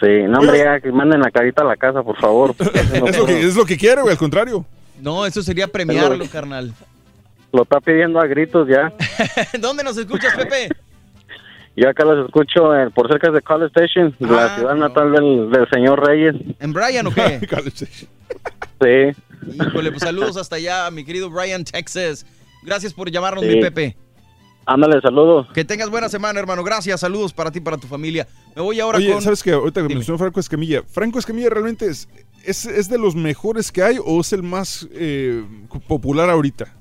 Sí, 0.00 0.22
no, 0.28 0.38
hombre, 0.38 0.58
ya 0.58 0.80
que 0.80 0.92
manden 0.92 1.20
la 1.20 1.30
carita 1.30 1.62
a 1.62 1.66
la 1.66 1.76
casa, 1.76 2.02
por 2.02 2.16
favor. 2.18 2.54
Es 2.58 3.18
lo 3.18 3.26
que, 3.26 3.40
es 3.40 3.56
lo 3.56 3.64
que 3.64 4.10
al 4.10 4.16
contrario. 4.18 4.64
No, 5.00 5.26
eso 5.26 5.42
sería 5.42 5.66
premiarlo, 5.66 6.24
carnal. 6.30 6.72
Lo 7.52 7.64
está 7.64 7.80
pidiendo 7.80 8.20
a 8.20 8.26
gritos 8.26 8.68
ya. 8.68 8.92
¿Dónde 9.60 9.82
nos 9.84 9.96
escuchas, 9.98 10.34
Pepe? 10.36 10.68
Yo 11.74 11.88
acá 11.88 12.04
los 12.04 12.26
escucho 12.26 12.74
eh, 12.76 12.90
por 12.90 13.08
cerca 13.08 13.30
de 13.30 13.40
College 13.40 13.72
Station, 13.74 14.14
Ah, 14.22 14.26
la 14.30 14.54
ciudad 14.56 14.74
natal 14.74 15.10
del, 15.12 15.50
del 15.50 15.68
señor 15.70 16.06
Reyes. 16.06 16.34
¿En 16.60 16.72
Brian 16.72 17.06
o 17.06 17.10
qué? 17.14 17.40
Sí. 18.82 19.12
Híjole, 19.54 19.90
pues 19.90 20.02
saludos 20.02 20.36
hasta 20.36 20.56
allá, 20.56 20.90
mi 20.90 21.04
querido 21.04 21.30
Brian, 21.30 21.64
Texas. 21.64 22.26
Gracias 22.64 22.92
por 22.92 23.10
llamarnos, 23.10 23.44
Sí. 23.44 23.50
mi 23.56 23.60
Pepe. 23.60 23.96
Ándale, 24.64 25.00
saludos. 25.00 25.48
Que 25.52 25.64
tengas 25.64 25.90
buena 25.90 26.08
semana, 26.08 26.38
hermano. 26.38 26.62
Gracias, 26.62 27.00
saludos 27.00 27.32
para 27.32 27.50
ti 27.50 27.58
y 27.58 27.62
para 27.62 27.78
tu 27.78 27.86
familia. 27.86 28.26
Me 28.54 28.62
voy 28.62 28.80
ahora 28.80 28.98
Oye, 28.98 29.12
con... 29.12 29.22
¿sabes 29.22 29.42
qué? 29.42 29.52
Ahorita 29.52 29.86
que 29.86 29.94
mencionó 29.94 30.18
Franco 30.18 30.40
Escamilla. 30.40 30.82
¿Franco 30.82 31.18
Escamilla 31.18 31.50
realmente 31.50 31.86
es, 31.86 32.08
es, 32.44 32.66
es 32.66 32.88
de 32.88 32.98
los 32.98 33.14
mejores 33.14 33.72
que 33.72 33.82
hay 33.82 33.96
o 34.02 34.20
es 34.20 34.32
el 34.32 34.42
más 34.42 34.88
eh, 34.92 35.44
popular 35.88 36.30
ahorita? 36.30 36.72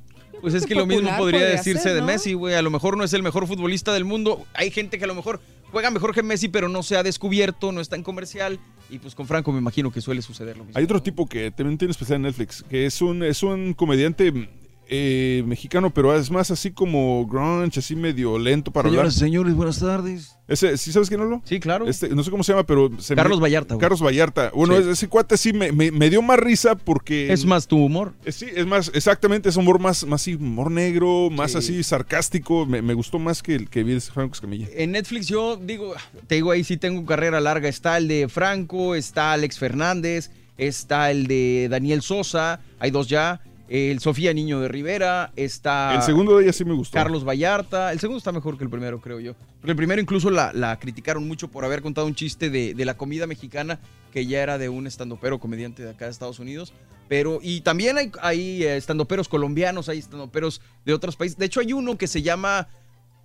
Pues 0.42 0.56
es 0.56 0.66
que 0.66 0.74
lo 0.74 0.88
mismo 0.88 1.04
podría 1.04 1.18
podría 1.18 1.46
decirse 1.46 1.84
ser, 1.84 1.96
de. 1.96 2.02
Messi, 2.02 2.34
güey. 2.34 2.56
A 2.56 2.62
lo 2.62 2.72
mejor 2.72 2.98
no 2.98 3.04
es 3.04 3.14
el 3.14 3.22
mejor 3.24 3.48
futbolista 3.48 3.94
del 3.94 4.06
mundo. 4.06 4.44
Hay 4.54 4.72
gente 4.72 4.98
que 4.98 5.04
a 5.04 5.08
lo 5.08 5.16
mejor 5.16 5.40
juega 5.72 5.92
mejor 5.92 6.14
que 6.14 6.24
Messi, 6.24 6.48
pero 6.48 6.68
no 6.68 6.84
se 6.84 6.98
ha 6.98 7.04
descubierto, 7.04 7.72
no 7.72 7.80
está 7.80 7.96
en 7.96 8.04
comercial. 8.04 8.60
Y 8.90 9.00
pues 9.00 9.16
con 9.16 9.28
Franco 9.28 9.52
me 9.52 9.60
imagino 9.60 9.92
que 9.92 10.02
suele 10.02 10.22
suceder 10.22 10.58
lo 10.58 10.66
mismo. 10.66 10.78
Hay 10.78 10.84
otro 10.84 11.02
tipo 11.02 11.28
que 11.28 11.52
también 11.52 11.78
tiene 11.78 11.92
especial 11.92 12.18
en 12.18 12.24
Netflix, 12.24 12.64
que 12.64 12.86
es 12.86 13.02
un, 13.02 13.24
es 13.24 13.44
un 13.44 13.74
comediante 13.74 14.50
eh, 14.94 15.42
mexicano, 15.48 15.94
pero 15.94 16.14
es 16.14 16.30
más 16.30 16.52
así 16.52 16.72
como 16.72 17.26
grunge, 17.26 17.80
así 17.80 17.96
medio 17.96 18.38
lento 18.38 18.72
para 18.72 18.90
Señoras 18.90 19.14
hablar. 19.16 19.20
señores, 19.20 19.56
buenas 19.56 19.80
tardes. 19.80 20.36
Ese, 20.50 20.76
¿Sí 20.78 20.92
sabes 20.92 21.08
quién 21.08 21.22
hablo? 21.22 21.42
Sí, 21.46 21.62
claro. 21.62 21.88
Este, 21.88 22.10
no 22.10 22.22
sé 22.26 22.30
cómo 22.30 22.44
se 22.44 22.52
llama, 22.52 22.66
pero... 22.66 22.92
se 23.00 23.16
Carlos 23.16 23.38
me- 23.40 23.44
Vallarta, 23.44 23.76
güey. 23.76 23.82
Carlos 23.82 24.04
Vallarta. 24.04 24.52
Bueno, 24.54 24.76
Sí. 24.82 24.90
ese- 24.90 25.08
cuate 25.08 25.38
sí 25.38 25.54
me, 25.54 25.72
me- 25.72 25.92
me 25.92 26.10
dio 26.10 26.22
más 26.22 26.38
risa 26.38 26.76
porque... 26.76 27.32
Es 27.32 27.46
más 27.46 27.68
tu 27.68 27.78
humor. 27.78 28.12
Eh, 28.26 28.34
Sí, 28.34 28.48
es 28.54 28.68
más, 28.68 28.92
exactamente, 28.94 29.48
es 29.48 29.56
humor 29.56 29.80
más, 29.80 30.06
más 30.06 30.22
así, 30.24 30.36
humor 30.36 30.70
negro, 30.70 31.30
más 31.30 31.54
Sí. 31.54 31.58
así 31.60 31.84
sarcástico. 31.84 32.66
Me, 32.66 32.82
me 32.82 32.94
gustó 32.94 33.18
más 33.18 33.42
que 33.42 33.56
el 33.56 33.70
que 33.70 33.84
vi 33.84 33.94
de 33.94 34.02
Franco 34.02 34.34
Escamilla. 34.34 34.68
En 34.76 34.92
Netflix 34.92 35.28
yo 35.28 35.56
digo, 35.56 35.94
te 36.28 36.36
digo 36.36 36.52
ahí 36.52 36.66
sí 36.66 36.76
tengo 36.76 37.06
carrera 37.06 37.40
larga. 37.40 37.70
Está 37.70 37.98
el 37.98 38.10
de 38.10 38.28
Franco, 38.28 38.94
está 38.96 39.32
Alex 39.32 39.58
Fernández, 39.58 40.32
está 40.58 41.12
el 41.12 41.28
de 41.28 41.68
Daniel 41.72 42.02
Sosa, 42.02 42.60
hay 42.78 42.92
dos 42.92 43.08
ya. 43.08 43.40
El 43.74 44.00
Sofía 44.02 44.34
Niño 44.34 44.60
de 44.60 44.68
Rivera, 44.68 45.32
está... 45.38 45.96
El 45.96 46.02
segundo 46.02 46.36
de 46.38 46.44
ella 46.44 46.52
sí 46.52 46.66
me 46.66 46.74
gustó. 46.74 46.94
Carlos 46.94 47.24
Vallarta. 47.26 47.94
El 47.94 48.02
segundo 48.02 48.18
está 48.18 48.34
mejor 48.34 48.58
que 48.58 48.66
el 48.66 48.70
primero, 48.70 49.00
creo 49.00 49.22
yo. 49.22 49.34
El 49.64 49.78
primero 49.78 50.02
incluso 50.02 50.30
la, 50.30 50.52
la 50.52 50.78
criticaron 50.78 51.26
mucho 51.26 51.48
por 51.48 51.64
haber 51.64 51.82
contado 51.82 52.06
un 52.06 52.14
chiste 52.14 52.50
de, 52.50 52.74
de 52.74 52.84
la 52.84 52.98
comida 52.98 53.28
mexicana 53.28 53.80
que 54.12 54.26
ya 54.26 54.44
era 54.44 54.58
de 54.58 54.68
un 54.68 54.88
estandopero 54.88 55.40
comediante 55.40 55.84
de 55.84 55.92
acá 55.92 56.04
de 56.04 56.12
Estados 56.12 56.40
Unidos. 56.40 56.74
Pero, 57.08 57.40
y 57.42 57.62
también 57.62 57.98
hay, 57.98 58.12
hay 58.22 58.64
eh, 58.64 58.76
estandoperos 58.76 59.30
colombianos, 59.30 59.88
hay 59.88 60.00
estandoperos 60.00 60.62
de 60.86 60.94
otros 60.94 61.16
países. 61.16 61.38
De 61.38 61.46
hecho, 61.46 61.62
hay 61.62 61.72
uno 61.72 61.98
que 61.98 62.08
se 62.08 62.22
llama, 62.22 62.68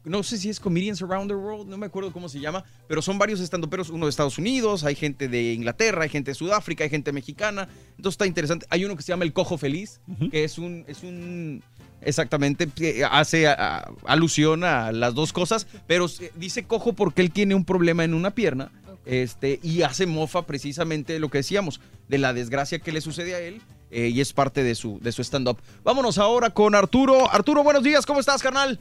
no 0.07 0.23
sé 0.23 0.39
si 0.39 0.49
es 0.49 0.59
Comedians 0.61 1.03
Around 1.03 1.29
the 1.31 1.35
World, 1.35 1.69
no 1.69 1.77
me 1.77 1.87
acuerdo 1.87 2.13
cómo 2.13 2.29
se 2.29 2.41
llama, 2.41 2.65
pero 2.89 3.03
son 3.03 3.19
varios 3.19 3.41
estandoperos, 3.41 3.91
uno 3.91 4.07
de 4.07 4.11
Estados 4.11 4.39
Unidos, 4.39 4.85
hay 4.85 4.95
gente 4.95 5.29
de 5.29 5.53
Inglaterra, 5.53 6.05
hay 6.05 6.09
gente 6.09 6.31
de 6.31 6.35
Sudáfrica, 6.37 6.85
hay 6.85 6.91
gente 6.91 7.13
mexicana. 7.13 7.69
Entonces 7.97 8.15
está 8.15 8.27
interesante. 8.27 8.67
Hay 8.71 8.85
uno 8.85 8.97
que 8.97 9.03
se 9.03 9.09
llama 9.13 9.25
El 9.25 9.33
Cojo 9.33 9.59
Feliz, 9.59 10.01
que 10.31 10.45
es 10.45 10.59
un, 10.59 10.85
es 10.89 11.03
un 11.03 11.63
Exactamente, 12.03 12.69
hace 13.11 13.49
a- 13.49 13.55
a- 13.79 13.91
alusión 14.07 14.63
a 14.65 14.93
las 14.93 15.15
dos 15.15 15.33
cosas, 15.33 15.67
pero 15.89 16.07
dice 16.37 16.63
cojo 16.65 16.93
porque 16.93 17.21
él 17.23 17.33
tiene 17.33 17.55
un 17.55 17.65
problema 17.65 18.05
en 18.05 18.15
una 18.15 18.31
pierna 18.31 18.71
este, 19.07 19.59
y 19.63 19.83
hace 19.83 20.07
mofa 20.07 20.43
precisamente 20.47 21.15
de 21.15 21.19
lo 21.19 21.31
que 21.31 21.39
decíamos, 21.39 21.81
de 22.09 22.19
la 22.19 22.33
desgracia 22.33 22.79
que 22.79 22.93
le 22.93 23.01
sucede 23.01 23.35
a 23.35 23.41
él 23.41 23.61
eh, 23.91 24.09
y 24.09 24.21
es 24.21 24.33
parte 24.33 24.63
de 24.63 24.75
su, 24.75 25.01
de 25.01 25.11
su 25.11 25.23
stand-up. 25.23 25.59
Vámonos 25.83 26.19
ahora 26.19 26.51
con 26.51 26.75
Arturo. 26.77 27.31
Arturo, 27.33 27.65
buenos 27.65 27.83
días, 27.83 28.05
¿cómo 28.07 28.21
estás, 28.21 28.43
carnal? 28.43 28.79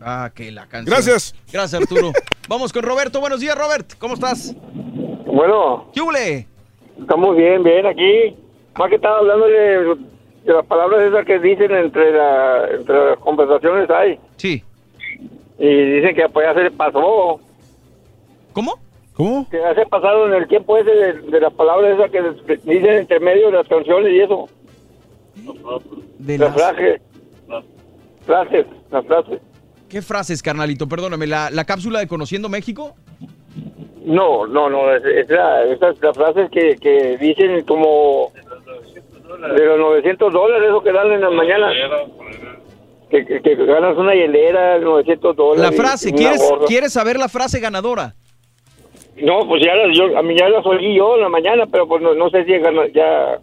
Ah, 0.00 0.30
que 0.34 0.50
la 0.52 0.66
canción. 0.66 0.94
Gracias. 0.94 1.34
Gracias, 1.52 1.80
Arturo. 1.80 2.12
Vamos 2.48 2.72
con 2.72 2.82
Roberto. 2.82 3.20
Buenos 3.20 3.40
días, 3.40 3.56
Robert. 3.56 3.94
¿Cómo 3.98 4.14
estás? 4.14 4.54
Bueno, 5.26 5.88
¿Qué 5.92 6.00
estamos 7.00 7.36
bien, 7.36 7.62
bien 7.62 7.86
aquí. 7.86 8.36
Más 8.78 8.88
que 8.88 8.96
estaba 8.96 9.18
hablando 9.18 9.46
de, 9.46 9.96
de 10.44 10.52
las 10.52 10.64
palabras 10.66 11.02
esas 11.02 11.24
que 11.26 11.38
dicen 11.40 11.70
entre, 11.74 12.12
la, 12.12 12.68
entre 12.70 13.10
las 13.10 13.18
conversaciones 13.18 13.90
hay. 13.90 14.18
Sí. 14.36 14.62
Y 15.58 15.66
dicen 15.96 16.14
que 16.14 16.28
pues 16.28 16.46
ya 16.46 16.54
se 16.62 16.70
pasó. 16.70 17.40
¿Cómo? 18.52 18.74
¿Cómo? 19.14 19.48
Que 19.50 19.58
ya 19.58 19.74
se 19.74 19.84
pasado 19.86 20.26
en 20.28 20.34
el 20.34 20.46
tiempo 20.48 20.76
ese 20.78 20.90
de, 20.90 21.12
de 21.14 21.40
las 21.40 21.52
palabras 21.52 21.98
esas 21.98 22.10
que 22.10 22.22
dicen 22.64 22.90
entre 22.98 23.18
medio 23.20 23.46
de 23.50 23.56
las 23.58 23.68
canciones 23.68 24.12
y 24.12 24.20
eso. 24.20 24.48
De 26.18 26.38
las 26.38 26.50
las- 26.50 26.54
frases. 26.56 27.00
Frases, 28.24 28.66
las 28.90 29.06
frases. 29.06 29.40
¿Qué 29.88 30.02
frases, 30.02 30.42
carnalito? 30.42 30.86
Perdóname, 30.88 31.26
¿la, 31.26 31.50
la 31.50 31.64
cápsula 31.64 32.00
de 32.00 32.06
Conociendo 32.08 32.48
México? 32.48 32.94
No, 34.04 34.46
no, 34.46 34.68
no, 34.70 34.92
es, 34.94 35.04
es 35.04 35.28
la- 35.30 35.64
esas 35.64 36.00
las 36.00 36.16
frases 36.16 36.50
que, 36.50 36.76
que 36.76 37.16
dicen 37.18 37.62
como 37.64 38.32
de 39.54 39.66
los 39.66 39.78
900 39.78 40.32
dólares, 40.32 40.68
eso 40.68 40.82
que 40.82 40.92
dan 40.92 41.12
en 41.12 41.20
la 41.20 41.30
mañana. 41.30 41.70
Que, 43.10 43.24
que, 43.24 43.40
que 43.40 43.54
ganas 43.54 43.96
una 43.96 44.14
hielera, 44.14 44.78
900 44.78 45.34
dólares. 45.36 45.70
La 45.70 45.72
frase, 45.82 46.12
¿quieres, 46.12 46.40
gorra. 46.46 46.66
¿quieres 46.66 46.92
saber 46.92 47.18
la 47.18 47.28
frase 47.28 47.58
ganadora? 47.60 48.14
No, 49.16 49.48
pues 49.48 49.62
ya 49.64 49.74
las, 49.74 49.96
yo, 49.96 50.16
a 50.16 50.22
mí 50.22 50.34
ya 50.38 50.48
las 50.48 50.64
oí 50.66 50.94
yo 50.96 51.16
en 51.16 51.22
la 51.22 51.28
mañana, 51.30 51.64
pero 51.70 51.88
pues 51.88 52.02
no, 52.02 52.14
no 52.14 52.28
sé 52.30 52.44
si 52.44 52.52
gana- 52.58 52.86
ya... 52.94 53.38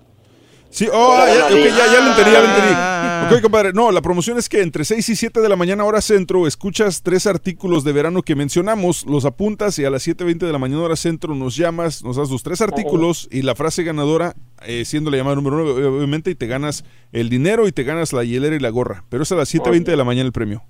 Sí, 0.70 0.88
oh, 0.92 1.18
ya, 1.26 1.46
ok, 1.46 1.52
ya, 1.52 1.94
ya 1.94 2.02
lo 2.02 2.10
entendí, 2.12 2.32
ya 2.32 2.42
lo 2.42 2.48
Ah. 2.48 2.56
entendí. 2.56 3.36
Ok, 3.38 3.42
compadre, 3.42 3.72
no, 3.74 3.92
la 3.92 4.02
promoción 4.02 4.38
es 4.38 4.50
que 4.50 4.62
entre 4.62 4.84
6 4.84 5.08
y 5.10 5.16
7 5.16 5.40
de 5.40 5.48
la 5.50 5.56
mañana 5.56 5.84
hora 5.86 6.02
centro 6.02 6.48
escuchas 6.48 7.02
tres 7.02 7.26
artículos 7.28 7.84
de 7.86 7.94
verano 7.94 8.22
que 8.22 8.36
mencionamos, 8.36 9.06
los 9.06 9.24
apuntas 9.26 9.80
y 9.80 9.86
a 9.86 9.90
las 9.90 10.06
7.20 10.06 10.46
de 10.46 10.52
la 10.52 10.60
mañana 10.60 10.82
hora 10.84 10.96
centro 10.98 11.34
nos 11.34 11.56
llamas, 11.56 12.04
nos 12.04 12.18
das 12.18 12.30
los 12.30 12.44
tres 12.44 12.60
artículos 12.62 13.28
y 13.32 13.42
la 13.44 13.56
frase 13.56 13.84
ganadora, 13.84 14.36
eh, 14.66 14.84
siendo 14.86 15.10
la 15.12 15.18
llamada 15.18 15.38
número 15.38 15.56
9, 15.64 15.86
obviamente, 15.88 16.30
y 16.32 16.36
te 16.36 16.46
ganas 16.48 16.84
el 17.14 17.30
dinero 17.30 17.68
y 17.68 17.72
te 17.72 17.84
ganas 17.84 18.12
la 18.12 18.24
hielera 18.26 18.56
y 18.56 18.60
la 18.60 18.70
gorra. 18.70 19.06
Pero 19.10 19.24
es 19.24 19.32
a 19.32 19.36
las 19.36 19.54
7.20 19.54 19.86
de 19.86 19.98
la 19.98 20.04
mañana 20.04 20.28
el 20.28 20.34
premio. 20.34 20.64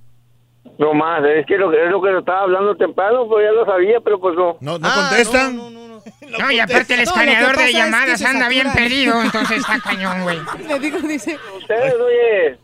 No 0.78 0.94
más, 0.94 1.24
es 1.24 1.46
que 1.46 1.58
lo, 1.58 1.72
es 1.72 1.90
lo 1.90 2.02
que 2.02 2.18
estaba 2.18 2.42
hablando 2.42 2.76
temprano, 2.76 3.28
pues 3.28 3.46
ya 3.46 3.52
lo 3.54 3.66
sabía, 3.66 4.00
pero 4.02 4.20
pues 4.20 4.36
no. 4.36 4.58
No, 4.60 4.78
no 4.78 4.90
contestan. 4.94 5.56
No, 5.58 6.52
y 6.52 6.60
aparte 6.60 6.94
el 6.96 7.00
No, 7.00 7.06
lo 7.06 7.14
que 7.14 7.20
escaneador 7.22 7.52
pasa 7.52 7.62
de 7.62 7.66
es 7.70 7.72
que 7.76 7.78
llamadas 7.82 8.22
anda 8.26 8.50
bien 8.50 8.68
perdido, 8.74 9.22
entonces 9.24 9.58
está 9.60 9.80
cañón, 9.80 10.24
güey. 10.24 10.38
Le 10.68 10.80
digo, 10.80 11.00
dice. 11.00 11.38
Ustedes, 11.58 11.94
oye. 11.96 12.58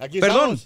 Aquí 0.00 0.20
Perdón. 0.20 0.56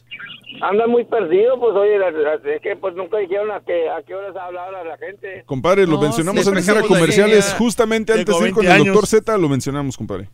Andan 0.60 0.90
muy 0.90 1.04
perdidos, 1.04 1.58
pues 1.58 1.74
oye, 1.74 1.98
la- 1.98 2.10
la- 2.10 2.34
es 2.34 2.60
que 2.60 2.76
pues 2.76 2.94
nunca 2.94 3.16
dijeron 3.16 3.50
a 3.50 3.60
qué, 3.60 3.88
a 3.88 4.02
qué 4.02 4.14
horas 4.14 4.36
hablaba 4.36 4.84
la 4.84 4.98
gente. 4.98 5.42
Compadre, 5.46 5.86
lo 5.86 5.94
No, 5.94 6.02
mencionamos 6.02 6.46
en 6.46 6.54
la 6.54 6.82
comerciales 6.82 7.54
justamente 7.56 8.12
antes 8.12 8.38
de 8.38 8.48
ir 8.48 8.52
con 8.54 8.64
20 8.66 8.80
el 8.80 8.84
doctor 8.92 9.06
Z, 9.06 9.38
lo 9.38 9.48
mencionamos, 9.48 9.96
compadre. 9.96 10.28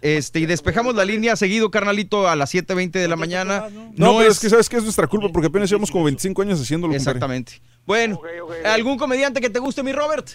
Este, 0.00 0.40
y 0.40 0.46
despejamos 0.46 0.94
la 0.94 1.04
línea 1.04 1.34
seguido, 1.36 1.70
carnalito, 1.70 2.28
a 2.28 2.36
las 2.36 2.54
7.20 2.54 2.92
de 2.92 3.08
la 3.08 3.16
mañana. 3.16 3.68
No, 3.96 4.18
pero 4.18 4.30
es... 4.30 4.38
que 4.38 4.48
sabes 4.48 4.68
que 4.68 4.76
es 4.76 4.84
nuestra 4.84 5.06
culpa 5.06 5.28
porque 5.32 5.48
apenas 5.48 5.68
llevamos 5.68 5.90
como 5.90 6.04
25 6.04 6.42
años 6.42 6.60
haciéndolo, 6.60 6.92
compadre. 6.92 7.10
Exactamente. 7.10 7.60
Bueno, 7.86 8.20
¿algún 8.64 8.98
comediante 8.98 9.40
que 9.40 9.50
te 9.50 9.58
guste, 9.58 9.82
mi 9.82 9.92
Robert? 9.92 10.28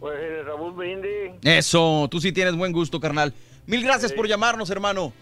Pues 0.00 0.18
el 0.20 0.44
Raúl 0.44 0.72
Brindis, 0.72 1.32
Eso, 1.42 2.08
tú 2.10 2.20
sí 2.20 2.32
tienes 2.32 2.54
buen 2.56 2.72
gusto, 2.72 3.00
carnal. 3.00 3.32
Mil 3.66 3.82
gracias 3.82 4.12
por 4.12 4.28
llamarnos, 4.28 4.68
hermano. 4.68 5.12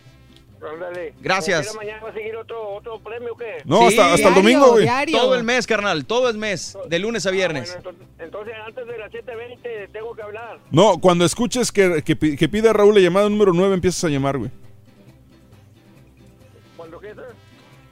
Ándale. 0.68 1.14
Gracias. 1.20 1.68
¿Como 1.68 1.80
quiera 1.80 1.96
mañana 1.96 2.04
va 2.04 2.10
a 2.10 2.12
seguir 2.14 2.36
otro, 2.36 2.74
otro 2.74 3.00
premio 3.00 3.32
o 3.32 3.36
qué? 3.36 3.58
No, 3.64 3.86
hasta, 3.86 4.12
hasta 4.14 4.28
el 4.28 4.34
domingo, 4.34 4.72
güey. 4.72 4.88
Todo 5.10 5.34
el 5.34 5.44
mes, 5.44 5.66
carnal, 5.66 6.04
todo 6.04 6.28
el 6.28 6.38
mes, 6.38 6.76
de 6.88 6.98
lunes 6.98 7.26
a 7.26 7.30
viernes. 7.30 7.76
Entonces 8.18 8.54
antes 8.64 8.86
de 8.86 8.98
las 8.98 9.12
7.20 9.12 9.92
tengo 9.92 10.14
que 10.14 10.22
hablar. 10.22 10.58
No, 10.70 10.98
cuando 10.98 11.24
escuches 11.24 11.72
que, 11.72 12.02
que, 12.02 12.16
que 12.16 12.48
pida 12.48 12.70
a 12.70 12.72
Raúl 12.72 12.94
la 12.94 13.00
llamada 13.00 13.28
número 13.28 13.52
9, 13.52 13.74
empiezas 13.74 14.04
a 14.04 14.08
llamar, 14.08 14.38
güey. 14.38 14.50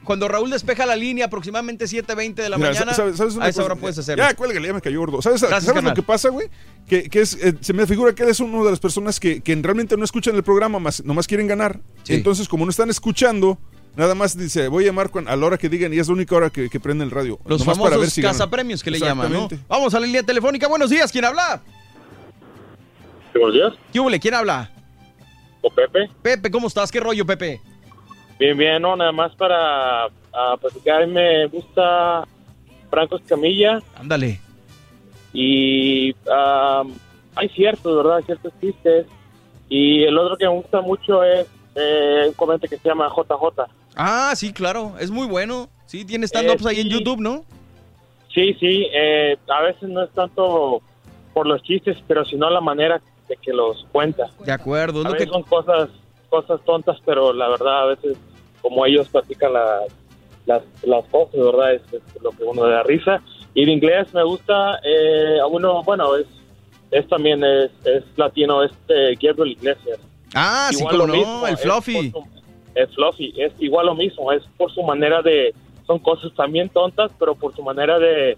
Cuando 0.04 0.28
Raúl 0.28 0.50
despeja 0.50 0.86
la 0.86 0.96
línea, 0.96 1.26
aproximadamente 1.26 1.84
7.20 1.84 2.34
de 2.34 2.48
la 2.48 2.56
Mira, 2.56 2.70
mañana, 2.70 2.94
¿sabes- 2.94 3.16
sabes 3.16 3.36
a 3.38 3.48
esa 3.48 3.62
hora 3.64 3.76
puedes 3.76 3.98
hacerlo. 3.98 4.24
Ya, 4.24 4.34
cuélgale, 4.34 4.66
ya 4.66 4.74
me 4.74 4.80
cayó 4.80 4.98
gordo. 5.00 5.20
¿Sabes, 5.20 5.40
Gracias, 5.42 5.64
¿sabes 5.64 5.74
carnal. 5.74 5.90
lo 5.90 5.94
que 5.94 6.02
pasa, 6.02 6.30
güey? 6.30 6.48
Que, 6.88 7.08
que 7.10 7.20
es, 7.20 7.34
eh, 7.34 7.54
se 7.60 7.72
me 7.74 7.86
figura 7.86 8.14
que 8.14 8.22
él 8.22 8.30
es 8.30 8.40
una 8.40 8.64
de 8.64 8.70
las 8.70 8.80
personas 8.80 9.20
que, 9.20 9.40
que 9.42 9.54
realmente 9.56 9.96
no 9.96 10.04
escuchan 10.04 10.34
el 10.36 10.42
programa, 10.42 10.78
más, 10.78 11.04
nomás 11.04 11.26
quieren 11.26 11.46
ganar. 11.46 11.80
Sí. 12.02 12.14
Entonces, 12.14 12.48
como 12.48 12.64
no 12.64 12.70
están 12.70 12.88
escuchando, 12.88 13.58
nada 13.94 14.14
más 14.14 14.36
dice, 14.38 14.68
voy 14.68 14.84
a 14.84 14.86
llamar 14.86 15.10
a 15.26 15.36
la 15.36 15.46
hora 15.46 15.58
que 15.58 15.68
digan 15.68 15.92
y 15.92 15.98
es 15.98 16.08
la 16.08 16.14
única 16.14 16.34
hora 16.34 16.48
que, 16.50 16.70
que 16.70 16.80
prende 16.80 17.04
el 17.04 17.10
radio. 17.10 17.38
Los 17.44 17.60
Nomás 17.60 17.76
famosos 17.76 17.82
para 17.90 17.96
ver 18.00 18.10
si 18.10 18.22
cazapremios 18.22 18.82
que 18.82 18.90
le 18.90 19.00
llaman. 19.00 19.30
Vamos 19.68 19.92
a 19.94 20.00
la 20.00 20.06
línea 20.06 20.22
telefónica. 20.22 20.66
Buenos 20.66 20.88
días, 20.90 21.12
¿quién 21.12 21.26
habla? 21.26 21.60
Buenos 23.34 23.54
días. 23.54 23.72
¿Qué 23.92 24.00
hubo? 24.00 24.10
¿Quién 24.20 24.34
habla? 24.34 24.72
¿O 25.62 25.70
Pepe? 25.70 26.08
Pepe, 26.22 26.50
¿cómo 26.50 26.66
estás? 26.68 26.90
¿Qué 26.90 26.98
rollo, 27.00 27.24
Pepe? 27.26 27.60
Bien, 28.40 28.56
bien, 28.56 28.80
no, 28.80 28.96
nada 28.96 29.12
más 29.12 29.34
para 29.36 30.06
ah, 30.32 30.56
platicar. 30.58 31.06
Me 31.06 31.44
gusta 31.48 32.26
Franco 32.88 33.16
Escamilla 33.16 33.80
Ándale. 33.94 34.40
y 35.34 36.14
ah, 36.32 36.82
hay 37.36 37.48
ciertos, 37.50 37.94
¿verdad? 38.02 38.24
Ciertos 38.24 38.50
chistes. 38.58 39.06
Y 39.68 40.04
el 40.04 40.16
otro 40.16 40.38
que 40.38 40.46
me 40.46 40.54
gusta 40.54 40.80
mucho 40.80 41.22
es 41.22 41.46
eh, 41.74 42.24
un 42.28 42.32
comediante 42.32 42.68
que 42.68 42.78
se 42.78 42.88
llama 42.88 43.10
JJ. 43.14 43.62
Ah, 43.94 44.32
sí, 44.34 44.54
claro, 44.54 44.94
es 44.98 45.10
muy 45.10 45.26
bueno. 45.26 45.68
Sí, 45.84 46.06
tiene 46.06 46.26
stand-ups 46.26 46.64
Eh, 46.64 46.68
ahí 46.70 46.80
en. 46.80 46.88
YouTube, 46.88 47.20
¿no? 47.20 47.44
Sí, 48.32 48.54
sí, 48.54 48.86
eh, 48.90 49.36
a 49.48 49.60
veces 49.60 49.86
no 49.90 50.02
es 50.02 50.10
tanto 50.12 50.80
por 51.34 51.46
los 51.46 51.62
chistes, 51.62 51.98
pero 52.08 52.24
sino 52.24 52.48
la 52.48 52.62
manera 52.62 53.02
de 53.28 53.36
que 53.36 53.52
los 53.52 53.86
cuenta. 53.92 54.30
De 54.46 54.52
acuerdo, 54.52 55.06
A 55.06 55.10
veces 55.10 55.26
que... 55.26 55.32
son 55.32 55.42
cosas, 55.42 55.90
cosas 56.30 56.58
tontas, 56.64 56.96
pero 57.04 57.34
la 57.34 57.48
verdad 57.50 57.82
a 57.82 57.86
veces 57.86 58.16
como 58.60 58.84
ellos 58.86 59.08
platican 59.08 59.52
la- 59.52 59.84
las, 60.46 60.62
las 60.82 61.04
cosas, 61.06 61.34
¿verdad? 61.34 61.74
Es, 61.74 61.82
es 61.92 62.22
lo 62.22 62.30
que 62.30 62.44
uno 62.44 62.66
da 62.66 62.82
risa. 62.82 63.22
Y 63.54 63.64
de 63.66 63.72
inglés 63.72 64.12
me 64.14 64.22
gusta, 64.24 64.80
eh, 64.84 65.38
uno, 65.48 65.82
bueno, 65.82 66.16
es, 66.16 66.26
es 66.90 67.06
también 67.08 67.42
es, 67.44 67.70
es 67.84 68.02
latino, 68.16 68.62
este 68.64 69.14
Gabriel 69.20 69.56
Iglesias. 69.58 69.98
Ah, 70.34 70.68
sí, 70.70 70.78
Igual 70.80 70.96
cómo 70.96 71.06
lo 71.06 71.12
no, 71.12 71.18
mismo, 71.18 71.46
el 71.46 71.56
Fluffy. 71.58 72.10
su- 72.10 72.24
Es 72.74 72.94
Fluffy, 72.94 73.34
es 73.36 73.52
igual 73.58 73.86
lo 73.86 73.94
mismo, 73.94 74.32
es 74.32 74.42
por 74.56 74.72
su 74.72 74.82
manera 74.82 75.20
de, 75.22 75.52
son 75.86 75.98
cosas 75.98 76.32
también 76.36 76.68
tontas, 76.68 77.10
pero 77.18 77.34
por 77.34 77.54
su 77.54 77.62
manera 77.62 77.98
de, 77.98 78.36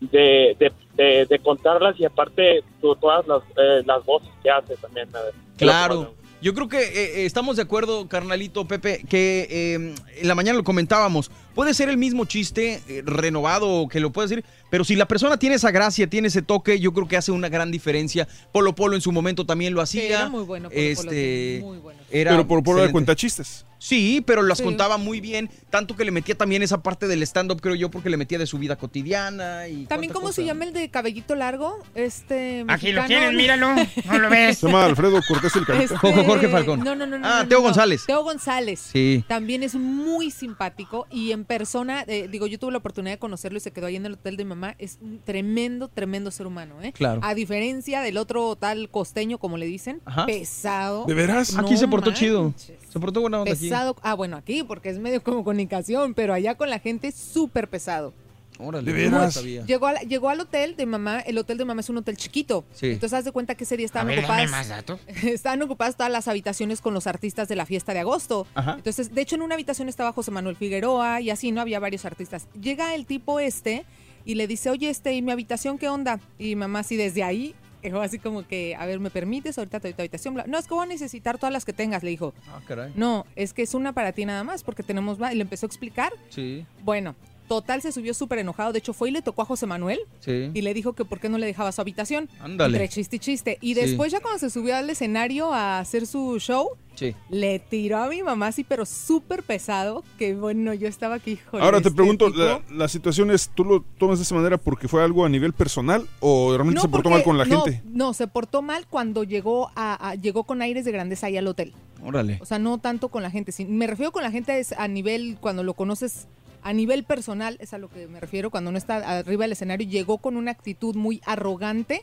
de, 0.00 0.56
de, 0.58 0.72
de- 0.94 1.26
de 1.26 1.38
contarlas 1.40 1.98
y 1.98 2.04
aparte 2.04 2.62
todas 2.80 3.26
las, 3.26 3.42
eh, 3.56 3.82
las 3.84 4.04
voces 4.04 4.30
que 4.42 4.50
hace 4.50 4.76
también. 4.76 5.08
Claro. 5.56 6.14
Yo 6.42 6.54
creo 6.54 6.68
que 6.68 6.78
eh, 6.78 7.22
eh, 7.22 7.26
estamos 7.26 7.56
de 7.56 7.62
acuerdo, 7.62 8.08
carnalito 8.08 8.66
Pepe, 8.66 9.04
que 9.08 9.48
eh, 9.50 9.94
en 10.20 10.28
la 10.28 10.34
mañana 10.34 10.58
lo 10.58 10.64
comentábamos. 10.64 11.30
Puede 11.56 11.74
ser 11.74 11.88
el 11.88 11.96
mismo 11.96 12.24
chiste 12.26 12.80
eh, 12.86 13.02
renovado 13.04 13.68
o 13.68 13.88
que 13.88 13.98
lo 13.98 14.12
puedes 14.12 14.30
decir, 14.30 14.44
pero 14.70 14.84
si 14.84 14.94
la 14.94 15.08
persona 15.08 15.36
tiene 15.38 15.56
esa 15.56 15.72
gracia, 15.72 16.06
tiene 16.06 16.28
ese 16.28 16.42
toque, 16.42 16.78
yo 16.78 16.92
creo 16.92 17.08
que 17.08 17.16
hace 17.16 17.32
una 17.32 17.48
gran 17.48 17.72
diferencia. 17.72 18.28
Polo 18.52 18.74
Polo 18.76 18.94
en 18.94 19.00
su 19.00 19.10
momento 19.10 19.44
también 19.44 19.74
lo 19.74 19.80
hacía. 19.82 20.04
era 20.04 20.28
muy 20.28 20.44
bueno, 20.44 20.68
Polo 20.68 20.80
Polo, 20.94 21.10
este, 21.10 21.58
muy 21.64 21.78
bueno. 21.78 21.98
era 22.12 22.30
Pero 22.32 22.46
por, 22.46 22.58
por 22.62 22.76
de 22.76 22.82
excelente. 22.82 22.92
cuenta 22.92 23.16
chistes. 23.16 23.64
Sí, 23.78 24.22
pero 24.26 24.42
las 24.42 24.58
Sí. 24.58 24.64
contaba 24.64 24.96
muy 24.96 25.20
bien, 25.20 25.50
tanto 25.68 25.96
que 25.96 26.04
le 26.04 26.10
metía 26.10 26.34
también 26.34 26.62
esa 26.62 26.82
parte 26.82 27.06
del 27.06 27.22
stand-up, 27.22 27.60
creo 27.60 27.74
yo, 27.74 27.90
porque 27.90 28.08
le 28.08 28.16
metía 28.16 28.38
de 28.38 28.46
su 28.46 28.58
vida 28.58 28.76
cotidiana 28.76 29.68
y 29.68 29.84
También, 29.84 30.12
¿cómo 30.14 30.26
cosa. 30.28 30.36
se 30.36 30.44
llama 30.46 30.64
el 30.64 30.72
de 30.72 30.88
cabellito 30.90 31.34
largo? 31.34 31.78
Este. 31.94 32.64
Aquí 32.68 32.90
lo 32.92 33.02
mexicano. 33.02 33.06
tienes, 33.06 33.34
míralo. 33.34 33.68
No 34.06 34.18
lo 34.18 34.30
ves. 34.30 34.58
Se 34.58 34.66
llama 34.66 34.86
Alfredo 34.86 35.20
Cortés 35.28 35.54
el 35.56 35.66
Carita. 35.66 35.94
Este, 35.94 35.96
Jorge- 35.98 36.48
Falcón. 36.48 36.80
No, 36.80 36.94
no, 36.94 37.06
no. 37.06 37.18
no, 37.18 37.26
Ah, 37.26 37.42
no, 37.42 37.48
Teo 37.48 37.58
no. 37.58 37.64
González. 37.64 38.04
Teo 38.06 38.22
González. 38.24 38.80
Sí. 38.92 39.24
También 39.28 39.62
es 39.62 39.74
muy 39.74 40.30
simpático 40.30 41.06
y 41.10 41.32
en 41.32 41.44
persona, 41.46 42.04
eh, 42.06 42.28
digo, 42.30 42.46
yo 42.46 42.58
tuve 42.58 42.72
la 42.72 42.78
oportunidad 42.78 43.14
de 43.14 43.18
conocerlo 43.18 43.56
y 43.58 43.60
se 43.60 43.70
quedó 43.70 43.86
ahí 43.86 43.96
en 43.96 44.06
el 44.06 44.14
hotel 44.14 44.36
de 44.36 44.44
mi 44.44 44.50
mamá. 44.50 44.74
Es 44.78 44.98
un 45.00 45.20
tremendo, 45.24 45.88
tremendo 45.88 46.30
ser 46.30 46.46
humano, 46.46 46.82
¿eh? 46.82 46.92
Claro. 46.92 47.20
A 47.22 47.34
diferencia 47.34 48.00
del 48.02 48.18
otro 48.18 48.56
tal 48.56 48.90
costeño, 48.90 49.38
como 49.38 49.56
le 49.56 49.66
dicen, 49.66 50.00
Ajá. 50.04 50.26
pesado. 50.26 51.04
¿De 51.06 51.14
veras? 51.14 51.56
Aquí 51.56 51.76
se 51.76 51.88
portó 51.88 52.10
manches. 52.10 52.20
chido. 52.20 52.54
Se 52.88 53.00
portó 53.00 53.20
buena 53.20 53.40
onda 53.40 53.52
aquí. 53.52 53.68
Pesado. 53.68 53.96
Ah, 54.02 54.14
bueno, 54.14 54.36
aquí, 54.36 54.62
porque 54.62 54.90
es 54.90 54.98
medio 54.98 55.22
como 55.22 55.44
comunicación, 55.44 56.14
pero 56.14 56.34
allá 56.34 56.54
con 56.56 56.70
la 56.70 56.78
gente 56.78 57.12
súper 57.12 57.68
pesado. 57.68 58.12
Órale, 58.58 58.92
¿De 58.92 59.08
no 59.10 59.18
veras? 59.18 59.34
sabía. 59.34 59.64
Llegó, 59.64 59.86
al- 59.86 60.06
llegó 60.08 60.28
al 60.30 60.40
hotel 60.40 60.76
de 60.76 60.86
mamá, 60.86 61.20
el 61.20 61.36
hotel 61.38 61.58
de 61.58 61.64
mamá 61.64 61.80
es 61.80 61.88
un 61.90 61.98
hotel 61.98 62.16
chiquito. 62.16 62.64
Sí. 62.72 62.86
Entonces 62.86 63.18
haz 63.18 63.24
de 63.24 63.32
cuenta 63.32 63.54
que 63.54 63.64
ese 63.64 63.76
día 63.76 63.84
A 63.84 63.86
estaban 63.86 64.08
ver, 64.08 64.18
ocupadas. 64.20 64.50
más 64.50 64.68
datos. 64.68 65.00
Estaban 65.24 65.60
ocupadas 65.62 65.96
todas 65.96 66.10
las 66.12 66.28
habitaciones 66.28 66.80
con 66.80 66.94
los 66.94 67.06
artistas 67.06 67.48
de 67.48 67.56
la 67.56 67.66
fiesta 67.66 67.92
de 67.94 68.00
agosto. 68.00 68.46
Ajá. 68.54 68.74
Entonces, 68.76 69.14
de 69.14 69.20
hecho, 69.20 69.36
en 69.36 69.42
una 69.42 69.54
habitación 69.54 69.88
estaba 69.88 70.12
José 70.12 70.30
Manuel 70.30 70.56
Figueroa 70.56 71.20
y 71.20 71.30
así, 71.30 71.52
¿no? 71.52 71.60
Había 71.60 71.80
varios 71.80 72.04
artistas. 72.04 72.48
Llega 72.60 72.94
el 72.94 73.06
tipo 73.06 73.40
este 73.40 73.84
y 74.24 74.34
le 74.34 74.46
dice, 74.46 74.70
oye, 74.70 74.90
este, 74.90 75.12
¿y 75.14 75.22
mi 75.22 75.32
habitación 75.32 75.78
qué 75.78 75.88
onda? 75.88 76.18
Y 76.38 76.56
mamá 76.56 76.80
así 76.80 76.96
desde 76.96 77.22
ahí, 77.22 77.54
dejó 77.82 78.00
así 78.00 78.18
como 78.18 78.44
que, 78.46 78.74
a 78.74 78.84
ver, 78.86 78.98
¿me 78.98 79.10
permites? 79.10 79.56
Ahorita 79.58 79.78
te 79.78 79.88
doy 79.88 79.94
tu 79.94 80.02
habitación. 80.02 80.34
No, 80.48 80.58
es 80.58 80.66
que 80.66 80.74
voy 80.74 80.82
a 80.84 80.88
necesitar 80.88 81.38
todas 81.38 81.52
las 81.52 81.64
que 81.64 81.72
tengas, 81.72 82.02
le 82.02 82.10
dijo. 82.10 82.34
Ah, 82.48 82.60
caray. 82.66 82.92
No, 82.96 83.24
es 83.36 83.52
que 83.52 83.62
es 83.62 83.74
una 83.74 83.92
para 83.92 84.10
ti 84.12 84.24
nada 84.24 84.42
más, 84.42 84.64
porque 84.64 84.82
tenemos... 84.82 85.22
va-". 85.22 85.32
Y 85.32 85.36
le 85.36 85.42
empezó 85.42 85.66
a 85.66 85.68
explicar. 85.68 86.12
Sí, 86.30 86.66
Bueno, 86.82 87.14
total 87.48 87.82
se 87.82 87.92
subió 87.92 88.14
súper 88.14 88.38
enojado. 88.38 88.72
De 88.72 88.78
hecho, 88.78 88.92
fue 88.92 89.08
y 89.08 89.12
le 89.12 89.22
tocó 89.22 89.42
a 89.42 89.44
José 89.44 89.66
Manuel 89.66 90.00
sí. 90.20 90.50
y 90.52 90.62
le 90.62 90.74
dijo 90.74 90.92
que 90.94 91.04
por 91.04 91.20
qué 91.20 91.28
no 91.28 91.38
le 91.38 91.46
dejaba 91.46 91.72
su 91.72 91.80
habitación. 91.80 92.28
Ándale. 92.40 92.76
Entre 92.76 92.88
chiste 92.88 93.16
y 93.16 93.18
chiste. 93.18 93.58
Y 93.60 93.74
Sí. 93.74 93.80
después 93.80 94.12
ya 94.12 94.20
cuando 94.20 94.38
se 94.38 94.50
subió 94.50 94.76
al 94.76 94.88
escenario 94.90 95.52
a 95.52 95.78
hacer 95.78 96.06
su 96.06 96.38
show, 96.38 96.68
Sí. 96.94 97.14
le 97.28 97.58
tiró 97.58 97.98
a 97.98 98.08
mi 98.08 98.22
mamá 98.22 98.46
así, 98.46 98.64
pero 98.64 98.86
súper 98.86 99.42
pesado, 99.42 100.02
que 100.18 100.34
bueno, 100.34 100.72
yo 100.72 100.88
estaba 100.88 101.16
aquí, 101.16 101.32
híjole, 101.32 101.62
Ahora 101.62 101.80
te 101.82 101.88
este 101.88 101.96
pregunto, 101.96 102.30
la, 102.30 102.62
la 102.70 102.88
situación 102.88 103.30
es, 103.30 103.50
¿tú 103.54 103.64
lo 103.66 103.82
tomas 103.98 104.18
de 104.18 104.22
esa 104.22 104.34
manera 104.34 104.56
porque 104.56 104.88
fue 104.88 105.02
algo 105.04 105.24
a 105.24 105.28
nivel 105.28 105.52
personal 105.52 106.08
o 106.20 106.52
realmente 106.56 106.76
No, 106.76 106.80
se 106.82 106.88
portó 106.88 107.10
porque- 107.10 107.14
mal 107.16 107.22
con 107.24 107.36
la 107.38 107.44
no, 107.44 107.62
gente? 107.64 107.82
No, 107.86 108.14
se 108.14 108.26
portó 108.26 108.62
mal 108.62 108.86
cuando 108.88 109.24
llegó 109.24 109.70
a, 109.76 110.08
a- 110.10 110.14
llegó 110.14 110.44
con 110.44 110.62
aires 110.62 110.86
de 110.86 110.92
grandeza 110.92 111.26
ahí 111.26 111.36
al 111.36 111.46
hotel. 111.46 111.74
Órale. 112.02 112.38
O 112.40 112.46
sea, 112.46 112.58
no 112.58 112.78
tanto 112.78 113.08
con 113.08 113.22
la 113.22 113.30
gente. 113.30 113.52
sí, 113.52 113.66
me 113.66 113.86
refiero 113.86 114.10
con 114.12 114.22
la 114.22 114.30
gente 114.30 114.58
es 114.58 114.72
a 114.72 114.88
nivel, 114.88 115.36
cuando 115.40 115.62
lo 115.64 115.74
conoces 115.74 116.28
a 116.66 116.72
nivel 116.72 117.04
personal, 117.04 117.56
es 117.60 117.74
a 117.74 117.78
lo 117.78 117.88
que 117.88 118.08
me 118.08 118.18
refiero, 118.18 118.50
cuando 118.50 118.72
no 118.72 118.78
está 118.78 118.96
arriba 119.18 119.44
del 119.44 119.52
escenario, 119.52 119.88
llegó 119.88 120.18
con 120.18 120.36
una 120.36 120.50
actitud 120.50 120.96
muy 120.96 121.22
arrogante 121.24 122.02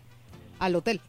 al 0.58 0.77
hotel. 0.77 1.01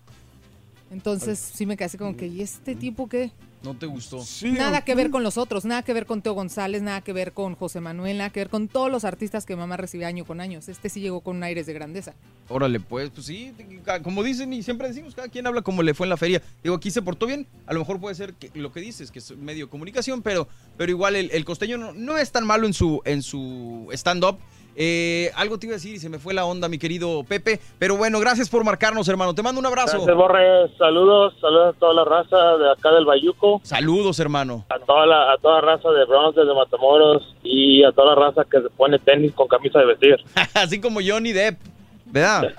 Entonces 0.90 1.38
sí 1.38 1.64
me 1.64 1.76
quedé 1.76 1.84
así 1.84 1.96
como 1.96 2.16
que, 2.16 2.26
¿y 2.26 2.42
este 2.42 2.74
tipo 2.74 3.08
qué? 3.08 3.30
No 3.64 3.74
te 3.74 3.86
gustó. 3.86 4.22
Nada 4.42 4.82
que 4.82 4.94
ver 4.94 5.10
con 5.10 5.22
los 5.22 5.38
otros, 5.38 5.64
nada 5.64 5.82
que 5.82 5.94
ver 5.94 6.04
con 6.04 6.20
Teo 6.20 6.34
González, 6.34 6.82
nada 6.82 7.00
que 7.00 7.14
ver 7.14 7.32
con 7.32 7.54
José 7.54 7.80
Manuel, 7.80 8.18
nada 8.18 8.28
que 8.28 8.40
ver 8.40 8.50
con 8.50 8.68
todos 8.68 8.92
los 8.92 9.04
artistas 9.06 9.46
que 9.46 9.56
mamá 9.56 9.78
recibe 9.78 10.04
año 10.04 10.26
con 10.26 10.42
años. 10.42 10.68
Este 10.68 10.90
sí 10.90 11.00
llegó 11.00 11.22
con 11.22 11.36
un 11.36 11.42
aires 11.44 11.64
de 11.64 11.72
grandeza. 11.72 12.12
Órale, 12.50 12.78
pues, 12.78 13.08
pues 13.08 13.24
sí, 13.24 13.54
como 14.02 14.22
dicen 14.22 14.52
y 14.52 14.62
siempre 14.62 14.88
decimos, 14.88 15.14
cada 15.14 15.28
quien 15.28 15.46
habla 15.46 15.62
como 15.62 15.82
le 15.82 15.94
fue 15.94 16.04
en 16.04 16.10
la 16.10 16.18
feria. 16.18 16.42
Digo, 16.62 16.76
aquí 16.76 16.90
se 16.90 17.00
portó 17.00 17.24
bien, 17.26 17.46
a 17.66 17.72
lo 17.72 17.80
mejor 17.80 17.98
puede 17.98 18.14
ser 18.14 18.34
que 18.34 18.50
lo 18.52 18.70
que 18.70 18.80
dices, 18.80 19.10
que 19.10 19.20
es 19.20 19.34
medio 19.34 19.70
comunicación, 19.70 20.20
pero, 20.20 20.46
pero 20.76 20.90
igual 20.90 21.16
el, 21.16 21.30
el 21.30 21.46
costeño 21.46 21.78
no, 21.78 21.94
no 21.94 22.18
es 22.18 22.32
tan 22.32 22.46
malo 22.46 22.66
en 22.66 22.74
su, 22.74 23.00
en 23.06 23.22
su 23.22 23.88
stand-up. 23.92 24.38
Eh, 24.76 25.30
algo 25.36 25.58
te 25.58 25.66
iba 25.66 25.74
a 25.74 25.76
decir 25.76 25.94
y 25.94 25.98
se 25.98 26.08
me 26.08 26.18
fue 26.18 26.34
la 26.34 26.44
onda, 26.44 26.68
mi 26.68 26.78
querido 26.78 27.24
Pepe. 27.24 27.60
Pero 27.78 27.96
bueno, 27.96 28.18
gracias 28.20 28.48
por 28.48 28.64
marcarnos, 28.64 29.06
hermano. 29.08 29.34
Te 29.34 29.42
mando 29.42 29.60
un 29.60 29.66
abrazo. 29.66 29.98
Gracias, 29.98 30.16
Borre. 30.16 30.76
Saludos, 30.78 31.34
saludos 31.40 31.76
a 31.76 31.78
toda 31.78 31.94
la 31.94 32.04
raza 32.04 32.56
de 32.58 32.72
acá 32.72 32.90
del 32.92 33.04
Bayuco, 33.04 33.60
Saludos, 33.62 34.18
hermano. 34.20 34.64
a 34.68 34.78
toda 34.78 35.06
la 35.06 35.32
a 35.32 35.38
toda 35.38 35.60
raza 35.60 35.90
de 35.90 36.04
Bronx, 36.04 36.36
de 36.36 36.44
Matamoros 36.54 37.34
y 37.42 37.84
a 37.84 37.92
toda 37.92 38.14
la 38.14 38.26
raza 38.26 38.44
que 38.50 38.60
se 38.60 38.70
pone 38.70 38.98
tenis 38.98 39.32
con 39.32 39.48
camisa 39.48 39.78
de 39.78 39.86
vestir. 39.86 40.16
Así 40.54 40.80
como 40.80 41.00
Johnny 41.04 41.32
Depp, 41.32 41.58
¿verdad? 42.06 42.52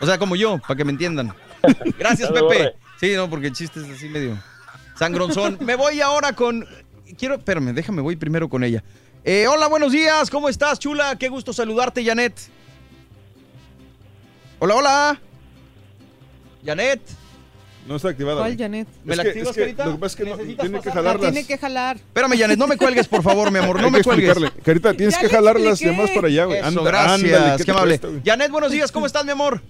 O 0.00 0.06
sea, 0.06 0.18
como 0.18 0.36
yo, 0.36 0.58
para 0.58 0.76
que 0.76 0.84
me 0.84 0.92
entiendan. 0.92 1.32
Gracias, 1.98 2.28
Pepe. 2.30 2.42
borre. 2.42 2.74
Sí, 2.98 3.14
no, 3.14 3.28
porque 3.30 3.48
el 3.48 3.52
chiste 3.52 3.80
es 3.80 3.90
así 3.90 4.08
medio 4.08 4.36
sangronzón. 4.96 5.58
Me 5.60 5.74
voy 5.74 6.00
ahora 6.00 6.32
con... 6.32 6.66
Quiero... 7.18 7.34
Espérame, 7.34 7.72
déjame, 7.74 8.02
voy 8.02 8.16
primero 8.16 8.48
con 8.48 8.62
ella. 8.64 8.82
Eh, 9.24 9.46
hola, 9.46 9.68
buenos 9.68 9.92
días. 9.92 10.30
¿Cómo 10.30 10.48
estás, 10.48 10.78
chula? 10.78 11.16
Qué 11.16 11.28
gusto 11.28 11.52
saludarte, 11.52 12.04
Janet. 12.04 12.34
Hola, 14.58 14.74
hola. 14.76 15.20
Janet. 16.64 17.00
No 17.86 17.96
está 17.96 18.08
activada. 18.10 18.38
¿Cuál. 18.40 18.56
Janet? 18.56 18.88
¿Me 19.04 19.12
Es 19.12 19.16
la 19.16 19.22
que- 19.24 19.28
activas, 19.30 19.48
es 19.50 19.54
que 19.54 19.60
Carita? 19.60 19.86
Lo 19.86 19.92
que 19.92 19.98
pasa 19.98 20.12
es 20.12 20.16
que 20.16 20.30
no, 20.30 20.36
tiene 20.36 20.54
que 20.56 20.56
pasarla. 20.56 20.82
La 20.82 20.92
jalarlas. 21.08 21.32
tiene 21.32 21.46
que 21.46 21.58
jalar. 21.58 21.96
Espérame, 21.96 22.38
Janet, 22.38 22.58
no 22.58 22.66
me 22.68 22.76
cuelgues, 22.76 23.08
por 23.08 23.22
favor, 23.22 23.50
mi 23.50 23.58
amor. 23.58 23.80
No 23.80 23.86
Hay 23.86 23.90
me 23.92 23.98
que 23.98 24.04
cuelgues. 24.04 24.28
explicarle. 24.30 24.62
Carita, 24.62 24.94
tienes 24.94 25.14
Ya 25.16 25.20
que 25.20 25.28
jalar 25.28 25.58
las 25.60 25.78
demás 25.80 26.10
para 26.10 26.28
allá, 26.28 26.44
güey. 26.44 26.58
Eso, 26.60 26.82
gracias. 26.84 27.12
ándale, 27.34 27.64
¿qué 27.64 27.70
amable. 27.70 27.98
cuesta? 27.98 28.20
Janet, 28.24 28.50
buenos 28.50 28.70
días. 28.72 28.92
¿Cómo 28.92 29.06
estás, 29.06 29.24
mi 29.24 29.32
amor? 29.32 29.60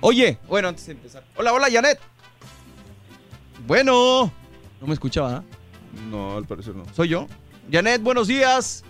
Oye, 0.00 0.38
bueno, 0.48 0.68
antes 0.68 0.86
de 0.86 0.92
empezar. 0.92 1.24
Hola, 1.36 1.52
hola, 1.52 1.68
Janet. 1.70 1.98
Bueno. 3.66 4.32
No 4.80 4.86
me 4.86 4.94
escuchaba, 4.94 5.36
¿ah? 5.38 5.42
No, 6.10 6.36
al 6.36 6.44
parecer 6.46 6.74
no. 6.76 6.84
¿Soy 6.94 7.08
yo? 7.08 7.26
Janet, 7.70 8.02
buenos 8.02 8.28
días. 8.28 8.84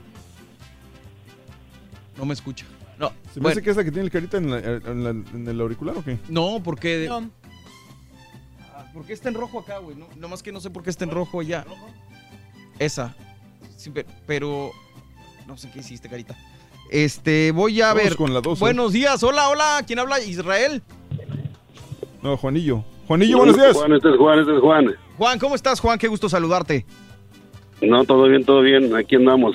No 2.17 2.25
me 2.25 2.35
escucha. 2.35 2.67
No. 2.99 3.09
¿Se 3.33 3.41
me 3.41 3.43
bueno. 3.43 3.49
hace 3.51 3.63
que 3.63 3.71
es 3.71 3.77
la 3.77 3.85
que 3.85 3.91
tiene 3.91 4.07
el 4.07 4.11
carita 4.11 4.37
en, 4.39 4.51
la- 4.51 4.59
en 4.59 5.05
la- 5.05 5.11
en 5.11 5.49
el 5.49 5.61
auricular 5.61 5.97
o 5.97 6.05
qué? 6.05 6.19
No, 6.29 6.61
porque. 6.63 7.07
No. 7.09 7.31
Ah, 8.75 8.87
¿Por 8.93 9.05
qué 9.05 9.13
está 9.13 9.29
en 9.29 9.35
rojo 9.35 9.61
acá, 9.61 9.79
güey? 9.79 9.97
No, 9.97 10.07
nomás 10.17 10.43
que 10.43 10.53
no 10.53 10.61
sé 10.61 10.71
por 10.71 10.83
qué 10.83 10.91
está 10.91 11.05
en 11.05 11.11
rojo 11.11 11.43
ya. 11.43 11.65
Esa. 12.79 13.15
Sí, 13.77 13.91
pe- 13.91 14.07
pero. 14.27 14.71
No 15.47 15.57
sé 15.57 15.71
qué 15.71 15.81
hiciste, 15.81 16.09
carita. 16.09 16.37
Este, 16.91 17.51
voy 17.53 17.81
a 17.81 17.89
Vamos 17.89 18.03
ver. 18.05 18.17
con 18.17 18.33
la 18.35 18.41
dos. 18.41 18.59
Buenos 18.61 18.93
días. 18.93 19.23
Hola, 19.23 19.49
hola. 19.49 19.83
¿Quién 19.87 19.99
habla? 19.99 20.21
Israel. 20.21 20.83
No, 22.23 22.37
Juanillo. 22.37 22.85
Juanillo, 23.07 23.39
buenos 23.39 23.57
días. 23.57 23.77
Juan, 23.77 23.93
este 23.93 24.11
es 24.11 24.17
Juan, 24.17 24.39
este 24.41 24.55
es 24.55 24.61
Juan. 24.61 24.87
Juan, 25.17 25.39
¿cómo 25.39 25.55
estás, 25.55 25.79
Juan? 25.81 25.99
Qué 25.99 26.09
gusto 26.09 26.29
saludarte. 26.29 26.85
No, 27.83 28.05
todo 28.05 28.25
bien, 28.29 28.45
todo 28.45 28.61
bien. 28.63 28.95
Aquí 28.97 29.17
andamos. 29.17 29.55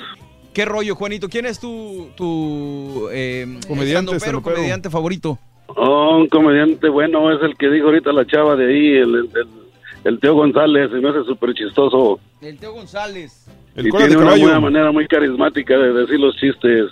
¿Qué 0.54 0.64
rollo, 0.64 0.94
Juanito? 0.94 1.28
¿Quién 1.28 1.46
es 1.46 1.58
tu, 1.58 2.10
tu 2.16 3.08
eh, 3.10 3.46
Comediante, 3.66 4.14
estandopero. 4.16 4.42
comediante 4.42 4.90
favorito? 4.90 5.38
Oh, 5.68 6.18
un 6.18 6.28
comediante 6.28 6.88
bueno 6.90 7.32
es 7.34 7.42
el 7.42 7.56
que 7.56 7.70
dijo 7.70 7.86
ahorita 7.86 8.12
la 8.12 8.26
chava 8.26 8.54
de 8.56 8.66
ahí, 8.66 8.86
el, 8.96 9.14
el, 9.14 9.30
el- 9.34 9.62
el 10.04 10.18
Teo 10.18 10.34
González. 10.34 10.90
Se 10.90 10.96
me 10.98 11.08
hace 11.10 11.24
súper 11.24 11.54
chistoso. 11.54 12.18
El 12.40 12.58
Teo 12.58 12.72
González. 12.72 13.46
El 13.76 13.86
y 13.86 13.90
tiene 13.90 14.16
una 14.16 14.34
buena 14.36 14.60
manera 14.60 14.90
muy 14.92 15.06
carismática 15.06 15.78
de 15.78 15.92
decir 15.92 16.18
los 16.20 16.34
chistes. 16.36 16.90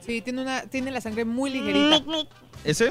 Sí, 0.00 0.20
tiene, 0.20 0.42
una, 0.42 0.62
tiene 0.68 0.90
la 0.90 1.00
sangre 1.00 1.24
muy 1.24 1.50
ligerita. 1.50 2.02
¿Ese? 2.62 2.90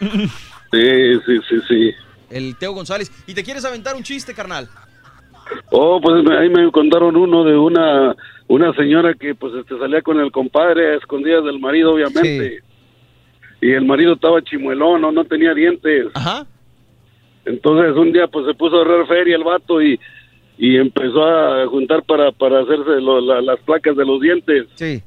Sí, 0.00 1.18
sí, 1.26 1.38
sí, 1.48 1.56
sí. 1.68 1.90
El 2.28 2.56
Teo 2.56 2.72
González. 2.72 3.10
¿Y 3.26 3.34
te 3.34 3.42
quieres 3.42 3.64
aventar 3.64 3.96
un 3.96 4.02
chiste, 4.02 4.34
carnal? 4.34 4.68
Oh, 5.70 6.00
pues 6.00 6.22
me- 6.24 6.36
ahí 6.36 6.48
me 6.48 6.70
contaron 6.72 7.16
uno 7.16 7.44
de 7.44 7.56
una 7.56 8.14
una 8.48 8.72
señora 8.74 9.14
que 9.14 9.34
pues 9.34 9.54
este 9.54 9.78
salía 9.78 10.02
con 10.02 10.18
el 10.18 10.32
compadre 10.32 10.88
a 10.88 10.96
escondidas 10.96 11.44
del 11.44 11.60
marido, 11.60 11.92
obviamente. 11.94 12.62
Y 13.60 13.70
el 13.72 13.84
marido 13.84 14.14
estaba 14.14 14.42
chimuelón, 14.42 15.02
no, 15.02 15.12
no 15.12 15.24
tenía 15.24 15.54
dientes. 15.54 16.06
Ajá. 16.14 16.46
Entonces 17.44 17.94
un 17.96 18.12
día 18.12 18.26
pues 18.26 18.46
se 18.46 18.54
puso 18.54 18.76
a 18.76 18.78
ahorrar 18.80 19.06
feria 19.06 19.36
el 19.36 19.44
vato 19.44 19.80
y, 19.80 19.98
y 20.58 20.76
empezó 20.76 21.24
a 21.24 21.66
juntar 21.66 22.02
para, 22.04 22.32
para 22.32 22.60
hacerse 22.60 23.00
lo- 23.00 23.20
la- 23.20 23.40
las 23.40 23.58
placas 23.60 23.96
de 23.96 24.04
los 24.04 24.20
dientes. 24.20 24.66
Sí. 24.74 25.02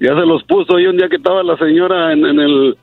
Ya 0.00 0.08
se 0.14 0.26
los 0.26 0.42
puso 0.44 0.78
y 0.78 0.86
un 0.86 0.96
día 0.96 1.08
que 1.08 1.16
estaba 1.16 1.42
la 1.42 1.56
señora 1.56 2.12
en, 2.12 2.24
en 2.26 2.40
el 2.40 2.76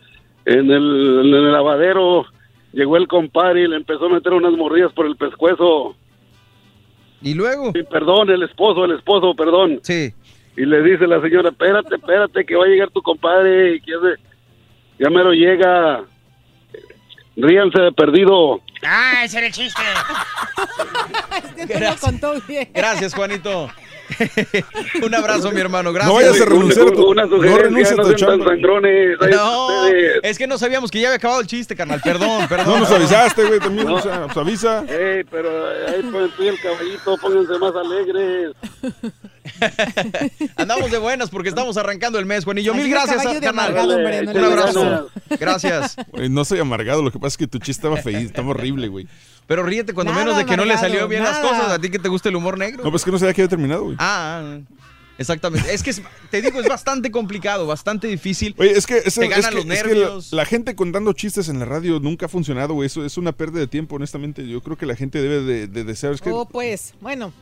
en 0.45 0.71
el, 0.71 1.19
en 1.25 1.33
el 1.35 1.51
lavadero, 1.51 2.25
llegó 2.73 2.97
el 2.97 3.07
compadre 3.07 3.61
y 3.63 3.67
le 3.67 3.75
empezó 3.75 4.05
a 4.07 4.09
meter 4.09 4.33
unas 4.33 4.53
morrillas 4.53 4.91
por 4.93 5.05
el 5.05 5.15
pescuezo. 5.15 5.95
¿Y 7.21 7.33
luego? 7.33 7.71
Sí, 7.73 7.83
perdón, 7.83 8.29
el 8.29 8.43
esposo, 8.43 8.85
el 8.85 8.93
esposo, 8.93 9.33
perdón. 9.35 9.79
Sí. 9.83 10.13
Y 10.57 10.65
le 10.65 10.81
dice 10.81 11.07
la 11.07 11.21
señora, 11.21 11.49
espérate, 11.49 11.95
espérate, 11.95 12.45
que 12.45 12.55
va 12.55 12.65
a 12.65 12.67
llegar 12.67 12.89
tu 12.89 13.01
compadre. 13.01 13.75
Y 13.75 13.81
que 13.81 13.93
ya 14.99 15.09
mero 15.09 15.31
llega. 15.31 16.03
Ríanse 17.35 17.81
de 17.81 17.91
perdido. 17.93 18.61
Ah, 18.83 19.21
ese 19.23 19.37
era 19.37 19.47
el 19.47 19.53
chiste. 19.53 19.81
Este 21.57 21.79
no 21.79 21.91
lo 21.91 21.97
contó 21.97 22.33
bien. 22.47 22.69
Gracias, 22.73 23.13
Juanito. 23.13 23.69
Un 25.05 25.15
abrazo, 25.15 25.51
mi 25.51 25.61
hermano. 25.61 25.93
Gracias. 25.93 26.13
No 26.13 26.19
vayas 26.19 26.41
a 26.41 26.45
renunciar 26.45 26.87
a 26.87 26.91
tu, 26.91 27.09
Una 27.09 27.25
no 27.25 27.57
renuncies 27.57 27.97
no 27.97 28.03
a 28.03 28.05
tu 28.05 28.13
chamba. 28.13 28.55
No, 28.55 29.87
es 30.23 30.37
que 30.37 30.47
no 30.47 30.57
sabíamos 30.57 30.91
que 30.91 30.99
ya 30.99 31.07
había 31.07 31.17
acabado 31.17 31.41
el 31.41 31.47
chiste, 31.47 31.75
carnal. 31.75 32.01
Perdón, 32.01 32.45
perdón. 32.49 32.67
No 32.67 32.79
nos 32.79 32.91
avisaste, 32.91 33.45
güey, 33.45 33.59
también. 33.59 33.87
No. 33.87 33.95
O 33.95 34.01
sea, 34.01 34.25
pues 34.25 34.37
avisa. 34.37 34.83
Ey, 34.87 35.23
pero 35.29 35.49
ahí 35.87 36.01
ponen 36.03 36.31
tú 36.35 36.43
y 36.43 36.47
el 36.47 36.59
caballito, 36.59 37.17
pónganse 37.17 37.59
más 37.59 37.73
alegres. 37.75 38.55
Andamos 40.55 40.91
de 40.91 40.97
buenas 40.97 41.29
porque 41.29 41.49
estamos 41.49 41.77
arrancando 41.77 42.19
el 42.19 42.25
mes, 42.25 42.45
Juanillo. 42.45 42.73
Mil 42.73 42.89
gracias, 42.89 43.23
de 43.23 43.39
carnal. 43.39 43.49
amargado, 43.49 43.95
hombre, 43.95 44.23
no 44.23 44.31
Un 44.31 44.45
abrazo. 44.45 45.09
Gracias. 45.39 45.95
No 46.29 46.45
soy 46.45 46.59
amargado, 46.59 47.01
lo 47.01 47.11
que 47.11 47.19
pasa 47.19 47.33
es 47.33 47.37
que 47.37 47.47
tu 47.47 47.57
chiste 47.59 47.81
estaba 47.81 47.97
feíto, 47.97 48.27
estaba 48.27 48.49
horrible, 48.49 48.87
güey. 48.87 49.07
Pero 49.51 49.63
ríete 49.63 49.93
cuando 49.93 50.13
Nada 50.13 50.23
menos 50.23 50.37
de 50.37 50.45
que 50.45 50.55
no 50.55 50.63
le 50.63 50.77
salió 50.77 51.09
bien 51.09 51.23
las 51.25 51.39
cosas. 51.39 51.71
A 51.73 51.77
ti 51.79 51.89
que 51.89 51.99
te 51.99 52.07
gusta 52.07 52.29
el 52.29 52.37
humor 52.37 52.57
negro. 52.57 52.85
No, 52.85 52.89
pues 52.89 53.03
que 53.03 53.11
no 53.11 53.19
sabía 53.19 53.33
que 53.33 53.41
había 53.41 53.49
terminado, 53.49 53.83
güey. 53.83 53.97
Ah, 53.99 54.59
exactamente. 55.17 55.73
Es 55.73 55.83
que 55.83 55.89
es- 55.89 56.01
te 56.29 56.41
digo, 56.41 56.61
es 56.61 56.69
bastante 56.69 57.11
complicado, 57.11 57.67
bastante 57.67 58.07
difícil. 58.07 58.55
Oye, 58.57 58.71
es 58.71 58.87
que, 58.87 58.99
es, 58.99 59.13
Te 59.15 59.25
es 59.25 59.29
ganan 59.29 59.49
que- 59.49 59.55
los 59.57 59.65
es 59.65 59.83
que 59.83 59.89
la, 59.89 59.95
nervios. 59.99 60.31
la 60.31 60.45
gente 60.45 60.73
contando 60.75 61.11
chistes 61.11 61.49
en 61.49 61.59
la 61.59 61.65
radio 61.65 61.99
nunca 61.99 62.27
ha 62.27 62.29
funcionado, 62.29 62.73
güey. 62.75 62.87
Eso 62.87 63.05
es 63.05 63.17
una 63.17 63.33
pérdida 63.33 63.59
de 63.59 63.67
tiempo, 63.67 63.97
honestamente. 63.97 64.47
Yo 64.47 64.61
creo 64.61 64.77
que 64.77 64.85
la 64.85 64.95
gente 64.95 65.21
debe 65.21 65.41
de, 65.41 65.67
de 65.67 65.83
desear. 65.83 66.13
Es 66.13 66.21
que, 66.21 66.29
Oh, 66.31 66.45
pues, 66.47 66.93
bueno. 67.01 67.33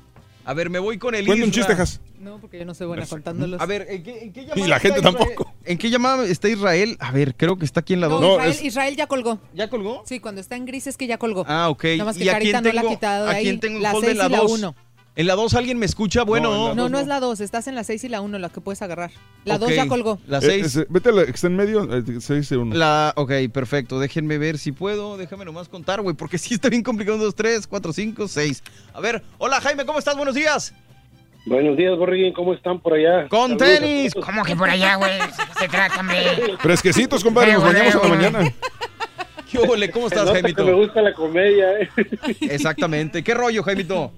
A 0.50 0.54
ver, 0.56 0.72
me 0.72 0.80
voy 0.80 0.98
con 0.98 1.14
el 1.14 1.28
Cuenta 1.28 1.46
un 1.46 1.52
chiste, 1.52 1.76
Jas. 1.76 2.02
No, 2.20 2.40
porque 2.40 2.58
yo 2.58 2.66
no 2.66 2.74
soy 2.74 2.88
buena 2.88 3.06
contándolos. 3.06 3.62
A 3.62 3.68
ver, 3.68 3.86
¿en 3.88 4.02
qué, 4.02 4.24
en 4.24 4.34
qué 4.34 4.42
llamada 4.42 4.66
Y 4.66 4.68
la 4.68 4.80
gente 4.80 5.00
Israel? 5.00 5.16
tampoco. 5.18 5.54
¿En 5.64 5.78
qué 5.78 5.90
llamada 5.92 6.26
está 6.26 6.50
Israel? 6.50 6.98
A 7.00 7.12
ver, 7.12 7.36
creo 7.36 7.58
que 7.60 7.66
está 7.66 7.82
aquí 7.82 7.94
en 7.94 8.02
la 8.02 8.08
No, 8.08 8.20
2. 8.20 8.34
Israel, 8.40 8.58
Israel 8.66 8.96
ya 8.96 9.06
colgó. 9.06 9.40
¿Ya 9.54 9.70
colgó? 9.70 10.02
Sí, 10.08 10.20
cuando 10.20 10.42
está 10.42 10.56
en 10.56 10.66
gris 10.66 10.88
es 10.88 10.98
que 10.98 11.06
ya 11.06 11.20
colgó. 11.20 11.46
Ah, 11.48 11.70
ok. 11.70 11.84
Nada 11.84 12.06
más 12.06 12.18
que 12.18 12.24
¿Y 12.24 12.30
a 12.30 12.34
Carita 12.34 12.62
quién 12.64 12.64
no 12.64 12.74
la 12.74 12.82
ha 12.82 12.84
tengo- 12.84 12.96
quitado 12.96 13.26
de 13.26 13.32
a 13.32 13.36
ahí. 13.36 13.44
quién 13.44 13.60
tengo 13.60 13.80
la 13.80 13.94
hold 13.94 14.06
6 14.06 14.12
en 14.14 14.18
la 14.18 14.26
y 14.26 14.30
la 14.32 14.38
dos? 14.40 14.52
1. 14.52 14.76
¿En 15.16 15.28
la 15.28 15.36
2 15.36 15.54
alguien 15.56 15.78
me 15.78 15.86
escucha? 15.86 16.24
Bueno, 16.24 16.50
No, 16.50 16.58
No, 16.60 16.68
dos 16.68 16.76
no 16.78 16.90
no. 16.90 17.00
es 17.00 17.08
la 17.08 17.20
2, 17.20 17.42
estás 17.42 17.68
en 17.68 17.76
la 17.76 17.84
6 17.84 18.04
y 18.06 18.10
la 18.10 18.22
1, 18.22 18.40
la 18.40 18.50
que 18.50 18.62
puedes 18.62 18.82
agarrar. 18.82 19.12
La 19.44 19.56
Ok, 19.56 19.62
2 19.62 19.76
ya 19.76 19.88
colgó. 19.88 20.18
La 20.28 20.38
Eh, 20.38 20.42
6. 20.42 20.66
ese- 20.66 20.86
vete 20.90 21.10
a 21.10 21.12
la 21.12 21.26
que 21.26 21.32
está 21.32 21.48
en 21.48 21.58
medio, 21.58 21.84
eh, 21.94 22.04
6 22.22 22.52
1. 22.52 22.74
La, 22.76 23.12
ok, 23.18 23.32
perfecto. 23.52 24.00
Déjenme 24.00 24.38
ver 24.38 24.58
si 24.58 24.72
puedo. 24.72 25.18
Déjame 25.18 25.44
nomás 25.44 25.68
contar, 25.68 26.00
güey, 26.02 26.16
porque 26.16 26.38
sí 26.38 26.54
está 26.54 26.70
bien 26.70 26.84
complicado. 26.84 27.18
1, 27.18 27.26
2, 27.26 27.36
3, 27.36 27.68
4, 27.68 27.92
5, 27.92 28.28
6. 28.30 28.64
A 28.94 29.02
ver, 29.02 29.22
hola 29.40 29.60
Jaime, 29.60 29.86
¿cómo 29.86 30.00
estás? 30.00 30.16
Buenos 30.16 30.36
días. 30.36 30.74
Buenos 31.46 31.76
días, 31.76 31.98
Borriguín, 31.98 32.34
¿cómo 32.34 32.54
están 32.54 32.80
por 32.80 32.94
allá? 32.94 33.28
Con 33.30 33.58
Saludos 33.58 33.62
a 33.78 33.80
tenis. 33.82 34.14
todos. 34.14 34.26
¿Cómo 34.26 34.44
que 34.44 34.56
por 34.56 34.70
allá, 34.70 34.96
güey? 34.96 35.14
¿De 35.14 35.20
qué 35.28 35.60
se 35.60 35.68
trata, 35.68 36.00
hombre? 36.00 36.18
Fresquecitos, 36.60 37.24
compadre, 37.24 37.54
nos 37.54 37.64
Eh, 37.64 37.66
bañamos 37.66 37.96
en 37.96 38.02
la 38.02 38.08
mañana. 38.16 38.54
¿Qué 39.52 39.58
ole? 39.58 39.90
¿Cómo 39.90 40.08
Se 40.10 40.16
estás, 40.16 40.28
nota 40.28 40.38
que 40.38 40.54
Jaimito? 40.54 40.66
me 40.66 40.74
gusta 40.74 41.02
la 41.02 41.14
comedia, 41.14 41.80
¿eh? 41.80 41.90
Exactamente. 42.42 43.24
¿Qué 43.24 43.34
rollo, 43.34 43.64
Jaimito? 43.64 44.12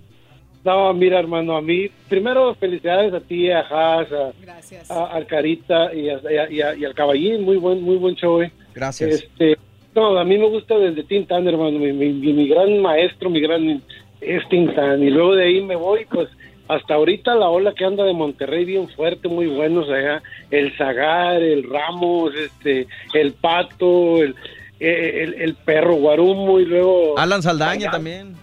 No, 0.63 0.93
mira, 0.93 1.19
hermano, 1.19 1.57
a 1.57 1.61
mí, 1.61 1.89
primero 2.07 2.53
felicidades 2.55 3.13
a 3.13 3.19
ti, 3.19 3.49
a 3.49 3.61
Haas, 3.61 4.11
a, 4.11 4.31
Gracias. 4.41 4.91
a- 4.91 5.05
al 5.07 5.25
Carita 5.25 5.93
y, 5.93 6.09
a- 6.09 6.21
y 6.31 6.37
a- 6.37 6.51
y 6.51 6.61
a- 6.61 6.75
y 6.75 6.85
al 6.85 6.93
Caballín, 6.93 7.43
muy 7.43 7.57
buen, 7.57 7.81
muy 7.81 7.95
buen 7.97 8.15
show, 8.15 8.41
¿eh? 8.41 8.51
Gracias. 8.75 9.09
Este, 9.23 9.57
no, 9.95 10.17
a 10.19 10.23
mí 10.23 10.37
me 10.37 10.47
gusta 10.47 10.77
desde 10.77 11.03
Tintan, 11.03 11.47
hermano, 11.47 11.79
mi, 11.79 11.91
mi, 11.93 12.09
mi- 12.13 12.33
mi 12.33 12.47
gran 12.47 12.79
maestro, 12.79 13.29
mi 13.31 13.39
gran 13.41 13.81
es 14.21 14.47
Tintan, 14.49 15.01
y 15.01 15.09
luego 15.09 15.33
de 15.35 15.45
ahí 15.45 15.61
me 15.61 15.75
voy, 15.75 16.05
pues, 16.05 16.29
hasta 16.67 16.93
ahorita 16.93 17.33
la 17.35 17.49
ola 17.49 17.73
que 17.73 17.83
anda 17.83 18.03
de 18.03 18.13
Monterrey 18.13 18.63
bien 18.63 18.87
fuerte, 18.89 19.27
muy 19.27 19.47
buenos 19.47 19.89
allá, 19.89 20.21
el 20.51 20.71
Zagar, 20.77 21.41
el 21.41 21.63
Ramos, 21.69 22.33
este, 22.35 22.85
el 23.15 23.33
Pato, 23.33 24.21
el, 24.21 24.35
el, 24.79 25.33
el 25.41 25.55
perro 25.55 25.95
Guarumo, 25.95 26.59
y 26.59 26.65
luego... 26.65 27.17
Alan 27.17 27.41
Saldaña 27.41 27.89
también. 27.91 28.35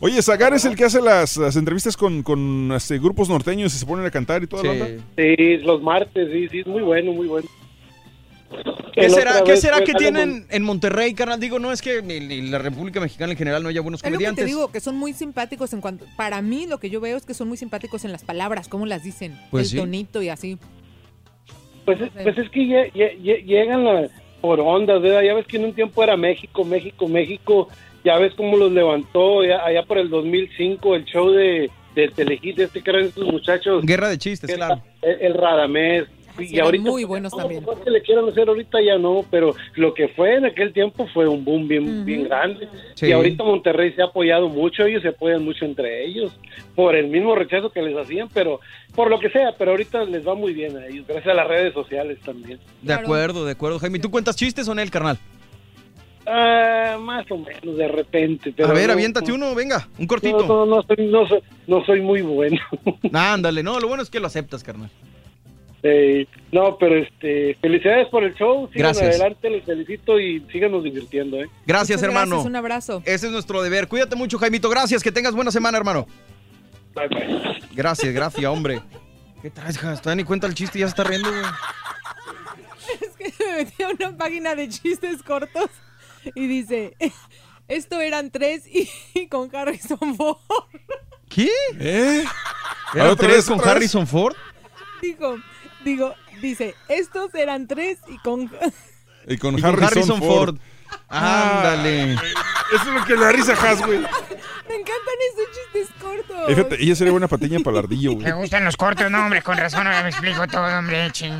Oye, 0.00 0.22
Zagar 0.22 0.54
es 0.54 0.64
el 0.64 0.76
que 0.76 0.84
hace 0.84 1.00
las, 1.02 1.36
las 1.36 1.56
entrevistas 1.56 1.96
con, 1.96 2.22
con 2.22 2.70
este, 2.72 2.98
grupos 2.98 3.28
norteños 3.28 3.74
y 3.74 3.78
se 3.78 3.84
ponen 3.86 4.06
a 4.06 4.10
cantar 4.10 4.42
y 4.42 4.46
toda 4.46 4.62
la 4.62 4.70
onda. 4.70 4.86
Sí. 4.86 4.98
Sí, 5.36 5.56
los 5.58 5.82
martes, 5.82 6.28
sí, 6.32 6.48
sí, 6.48 6.60
es 6.60 6.66
muy 6.66 6.82
bueno, 6.82 7.12
muy 7.12 7.26
bueno. 7.26 7.48
¿Qué 8.94 9.00
El 9.06 9.10
será, 9.10 9.42
¿qué 9.44 9.56
será 9.56 9.82
que 9.82 9.92
tienen 9.94 10.46
en 10.50 10.62
Monterrey, 10.62 11.12
carnal? 11.14 11.38
Digo, 11.40 11.58
no 11.58 11.70
es 11.72 11.82
que 11.82 12.00
ni, 12.00 12.20
ni 12.20 12.42
la 12.42 12.58
República 12.58 13.00
Mexicana 13.00 13.32
en 13.32 13.38
general 13.38 13.62
no 13.62 13.68
haya 13.68 13.80
buenos 13.80 14.00
Es 14.00 14.04
lo 14.04 14.10
que 14.10 14.14
comediantes. 14.14 14.44
te 14.44 14.48
digo, 14.48 14.70
que 14.72 14.80
son 14.80 14.96
muy 14.96 15.12
simpáticos 15.12 15.72
en 15.72 15.80
cuanto... 15.80 16.06
Para 16.16 16.40
mí 16.42 16.66
lo 16.66 16.78
que 16.78 16.88
yo 16.90 17.00
veo 17.00 17.16
es 17.16 17.26
que 17.26 17.34
son 17.34 17.48
muy 17.48 17.56
simpáticos 17.58 18.04
en 18.04 18.12
las 18.12 18.24
palabras, 18.24 18.68
cómo 18.68 18.86
las 18.86 19.02
dicen. 19.02 19.38
Pues 19.50 19.64
el 19.64 19.70
sí. 19.70 19.76
tonito 19.78 20.22
y 20.22 20.28
así. 20.30 20.58
Pues, 21.84 22.00
es- 22.00 22.10
pues 22.22 22.38
es 22.38 22.48
que 22.50 22.60
lle- 22.60 23.44
llegan 23.44 23.84
la- 23.84 24.08
por 24.40 24.60
ondas, 24.60 25.02
¿verdad? 25.02 25.22
Ya 25.22 25.34
ves 25.34 25.46
que 25.46 25.56
en 25.56 25.64
un 25.66 25.74
tiempo 25.74 26.02
era 26.02 26.16
México, 26.16 26.64
México, 26.64 27.08
México. 27.08 27.68
Ya 28.04 28.18
ves 28.18 28.32
cómo 28.36 28.56
los 28.56 28.72
levantó 28.72 29.44
ya- 29.44 29.64
allá 29.64 29.82
por 29.84 29.98
el 29.98 30.08
2005 30.08 30.94
el 30.94 31.04
show 31.04 31.30
de, 31.30 31.70
de 31.94 32.08
Telehit, 32.08 32.56
de 32.56 32.64
este 32.64 32.82
que 32.82 32.90
eran 32.90 33.04
estos 33.06 33.24
muchachos. 33.26 33.84
Guerra 33.84 34.08
de 34.08 34.18
chistes, 34.18 34.48
El- 34.50 34.56
claro. 34.56 34.82
El, 35.02 35.20
el 35.20 35.34
Radamés. 35.34 36.04
Sí, 36.38 36.54
y 36.54 36.60
ahorita 36.60 36.88
muy 36.88 37.02
buenos 37.02 37.32
también. 37.36 37.64
Lo 37.64 37.82
que 37.82 37.90
le 37.90 38.00
quieran 38.00 38.28
hacer 38.28 38.46
ahorita 38.48 38.80
ya 38.80 38.96
no, 38.96 39.24
pero 39.28 39.56
lo 39.74 39.92
que 39.92 40.06
fue 40.06 40.36
en 40.36 40.44
aquel 40.44 40.72
tiempo 40.72 41.08
fue 41.12 41.26
un 41.26 41.44
boom 41.44 41.66
bien, 41.66 42.04
bien 42.04 42.28
grande. 42.28 42.68
Sí. 42.94 43.06
Y 43.08 43.12
ahorita 43.12 43.42
Monterrey 43.42 43.92
se 43.94 44.02
ha 44.02 44.04
apoyado 44.04 44.48
mucho, 44.48 44.84
ellos 44.84 45.02
se 45.02 45.08
apoyan 45.08 45.44
mucho 45.44 45.64
entre 45.64 46.04
ellos, 46.06 46.30
por 46.76 46.94
el 46.94 47.08
mismo 47.08 47.34
rechazo 47.34 47.70
que 47.70 47.82
les 47.82 47.96
hacían, 47.96 48.28
pero 48.32 48.60
por 48.94 49.10
lo 49.10 49.18
que 49.18 49.30
sea, 49.30 49.50
pero 49.58 49.72
ahorita 49.72 50.04
les 50.04 50.24
va 50.24 50.36
muy 50.36 50.52
bien 50.52 50.76
a 50.76 50.86
ellos, 50.86 51.04
gracias 51.08 51.32
a 51.32 51.34
las 51.34 51.48
redes 51.48 51.74
sociales 51.74 52.18
también. 52.24 52.60
De 52.82 52.92
acuerdo, 52.92 53.44
de 53.44 53.50
acuerdo, 53.50 53.80
Jaime. 53.80 53.98
¿Tú 53.98 54.08
cuentas 54.12 54.36
chistes 54.36 54.68
o 54.68 54.76
no, 54.76 54.80
el 54.80 54.92
carnal? 54.92 55.18
Ah, 56.30 56.98
más 57.00 57.24
o 57.30 57.38
menos, 57.38 57.76
de 57.76 57.88
repente. 57.88 58.52
Pero 58.54 58.68
a 58.68 58.72
ver, 58.72 58.88
no- 58.88 58.92
aviéntate 58.92 59.32
uno, 59.32 59.54
venga, 59.54 59.88
un 59.98 60.06
cortito. 60.06 60.46
No, 60.46 60.66
no, 60.66 60.76
no 60.76 60.82
soy, 60.82 61.06
no, 61.06 61.26
soy, 61.26 61.40
no 61.66 61.84
soy 61.86 62.00
muy 62.02 62.20
bueno. 62.22 62.60
Ándale, 63.12 63.62
no, 63.62 63.80
lo 63.80 63.88
bueno 63.88 64.02
es 64.02 64.10
que 64.10 64.20
lo 64.20 64.26
aceptas, 64.26 64.62
carnal. 64.62 64.90
Eh, 65.82 66.26
no, 66.50 66.76
pero 66.76 66.96
este, 66.96 67.56
felicidades 67.60 68.08
por 68.08 68.24
el 68.24 68.34
show, 68.34 68.68
sigan 68.72 68.92
Gracias. 68.92 69.08
adelante, 69.20 69.48
les 69.48 69.64
felicito 69.64 70.18
y 70.18 70.40
síganos 70.52 70.82
divirtiendo, 70.82 71.40
¿eh? 71.40 71.48
Gracias, 71.66 71.98
Muchas 71.98 72.02
hermano. 72.08 72.30
gracias, 72.30 72.46
un 72.50 72.56
abrazo. 72.56 73.02
Ese 73.06 73.26
es 73.26 73.32
nuestro 73.32 73.62
deber. 73.62 73.86
Cuídate 73.86 74.16
mucho, 74.16 74.38
Jaimito. 74.38 74.68
Gracias, 74.68 75.02
que 75.02 75.12
tengas 75.12 75.34
buena 75.34 75.52
semana, 75.52 75.78
hermano. 75.78 76.06
Bye, 76.94 77.08
bye. 77.08 77.60
Gracias, 77.74 78.12
gracias, 78.12 78.44
hombre. 78.44 78.80
¿Qué 79.40 79.50
traes, 79.50 79.76
hija? 79.76 79.94
Todavía 79.96 80.16
ni 80.22 80.24
cuenta 80.24 80.48
el 80.48 80.54
chiste 80.54 80.78
y 80.78 80.80
ya 80.80 80.88
se 80.88 80.90
está 80.90 81.04
riendo, 81.04 81.30
güey. 81.30 81.42
Es 83.00 83.16
que 83.16 83.44
me 83.44 83.56
metí 83.64 83.82
a 83.82 83.88
una 83.90 84.16
página 84.16 84.54
de 84.56 84.68
chistes 84.68 85.22
cortos 85.22 85.70
y 86.34 86.46
dice, 86.46 86.96
esto 87.68 88.00
eran 88.00 88.30
tres 88.30 88.66
y, 88.66 88.88
y 89.14 89.28
con 89.28 89.54
Harrison 89.54 90.16
Ford. 90.16 90.38
¿Qué? 91.28 91.50
¿Eh? 91.78 92.24
¿Era 92.94 93.10
¿Otra 93.10 93.28
tres 93.28 93.48
vez, 93.48 93.58
con? 93.58 93.68
Harrison 93.68 94.06
Ford? 94.06 94.34
Digo, 95.02 95.36
digo, 95.84 96.14
dice, 96.40 96.74
estos 96.88 97.34
eran 97.34 97.66
tres 97.66 97.98
y 98.08 98.18
con... 98.18 98.50
Y 99.26 99.36
con 99.36 99.58
Y 99.58 99.60
con 99.60 99.64
Harrison, 99.64 99.84
Harrison 99.84 100.18
Ford. 100.20 100.56
Ford. 100.56 100.58
Ándale. 101.08 102.14
Eso 102.14 102.82
es 102.82 102.86
lo 102.86 103.04
que 103.04 103.14
le 103.14 103.20
da 103.20 103.32
risa 103.32 103.52
a 103.52 103.70
Has, 103.70 103.84
güey. 103.84 103.98
Me 103.98 104.74
encantan 104.74 105.14
esos 105.32 105.46
chistes 105.54 105.88
cortos. 106.00 106.46
Fíjate, 106.46 106.82
ella 106.82 106.94
sería 106.94 107.12
buena 107.12 107.28
patiña 107.28 107.58
para 107.60 107.78
el 107.78 107.84
ardillo, 107.84 108.12
güey. 108.12 108.24
Me 108.24 108.32
gustan 108.32 108.64
los 108.64 108.76
cortos, 108.76 109.10
no, 109.10 109.20
hombre, 109.22 109.42
con 109.42 109.56
razón 109.56 109.86
ahora 109.86 110.02
me 110.02 110.10
explico 110.10 110.46
todo, 110.46 110.66
hombre, 110.78 111.10
ching. 111.12 111.38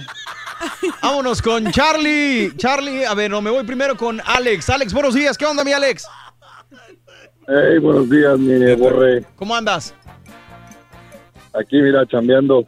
Vámonos 1.03 1.43
con 1.43 1.71
Charlie. 1.71 2.53
Charlie, 2.57 3.05
a 3.05 3.15
ver, 3.15 3.31
no, 3.31 3.41
me 3.41 3.51
voy 3.51 3.65
primero 3.65 3.97
con 3.97 4.21
Alex. 4.25 4.71
Alex, 4.71 4.93
buenos 4.93 5.15
días. 5.15 5.37
¿Qué 5.37 5.47
onda, 5.47 5.65
mi 5.65 5.73
Alex? 5.73 6.05
Hey, 7.47 7.79
buenos 7.79 8.09
días, 8.11 8.39
mi 8.39 8.75
borré. 8.75 9.25
¿Cómo 9.37 9.55
andas? 9.55 9.95
Aquí, 11.55 11.81
mira, 11.81 12.07
chambeando, 12.07 12.67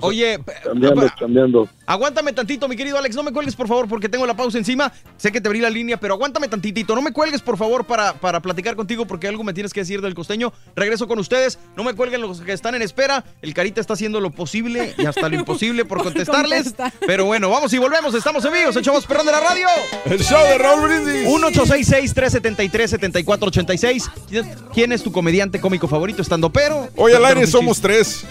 Oye, 0.00 0.38
chambeando, 0.64 1.08
chambeando. 1.18 1.68
Aguántame 1.86 2.32
tantito, 2.32 2.68
mi 2.68 2.76
querido 2.76 2.98
Alex. 2.98 3.14
No 3.16 3.22
me 3.22 3.32
cuelgues, 3.32 3.54
por 3.56 3.68
favor, 3.68 3.88
porque 3.88 4.08
tengo 4.08 4.26
la 4.26 4.36
pausa 4.36 4.58
encima. 4.58 4.92
Sé 5.16 5.32
que 5.32 5.40
te 5.40 5.48
abrí 5.48 5.60
la 5.60 5.70
línea, 5.70 5.96
pero 5.98 6.14
aguántame 6.14 6.48
tantitito. 6.48 6.94
No 6.94 7.02
me 7.02 7.12
cuelgues, 7.12 7.40
por 7.42 7.56
favor, 7.56 7.84
para, 7.86 8.14
para 8.14 8.40
platicar 8.40 8.76
contigo, 8.76 9.06
porque 9.06 9.28
algo 9.28 9.44
me 9.44 9.54
tienes 9.54 9.72
que 9.72 9.80
decir 9.80 10.00
del 10.02 10.14
costeño. 10.14 10.52
Regreso 10.74 11.06
con 11.08 11.18
ustedes. 11.18 11.58
No 11.76 11.84
me 11.84 11.94
cuelguen 11.94 12.20
los 12.20 12.40
que 12.40 12.52
están 12.52 12.74
en 12.74 12.82
espera. 12.82 13.24
El 13.42 13.54
Carita 13.54 13.80
está 13.80 13.94
haciendo 13.94 14.20
lo 14.20 14.30
posible 14.30 14.94
y 14.98 15.06
hasta 15.06 15.28
lo 15.28 15.34
imposible 15.36 15.84
por 15.84 16.02
contestarles. 16.02 16.64
contestar. 16.64 16.92
Pero 17.06 17.24
bueno, 17.24 17.48
vamos 17.50 17.72
y 17.72 17.78
volvemos. 17.78 18.14
Estamos 18.14 18.44
en 18.44 18.52
vivo. 18.52 18.70
Echamos 18.76 19.06
perrón 19.06 19.26
de 19.26 19.32
la 19.32 19.40
radio. 19.40 19.66
El 20.04 20.22
show 20.22 20.42
de 20.44 20.58
Raúl 20.58 20.88
Brindis. 20.88 21.26
1-866-373-7486. 21.28 24.10
¿Quién- 24.28 24.54
¿Quién 24.72 24.92
es 24.92 25.02
tu 25.02 25.12
comediante 25.12 25.60
cómico 25.60 25.88
favorito? 25.88 26.22
Estando 26.22 26.50
pero. 26.50 26.88
Hoy 26.96 27.12
al 27.12 27.24
aire 27.24 27.46
somos 27.46 27.80
tres. 27.80 28.24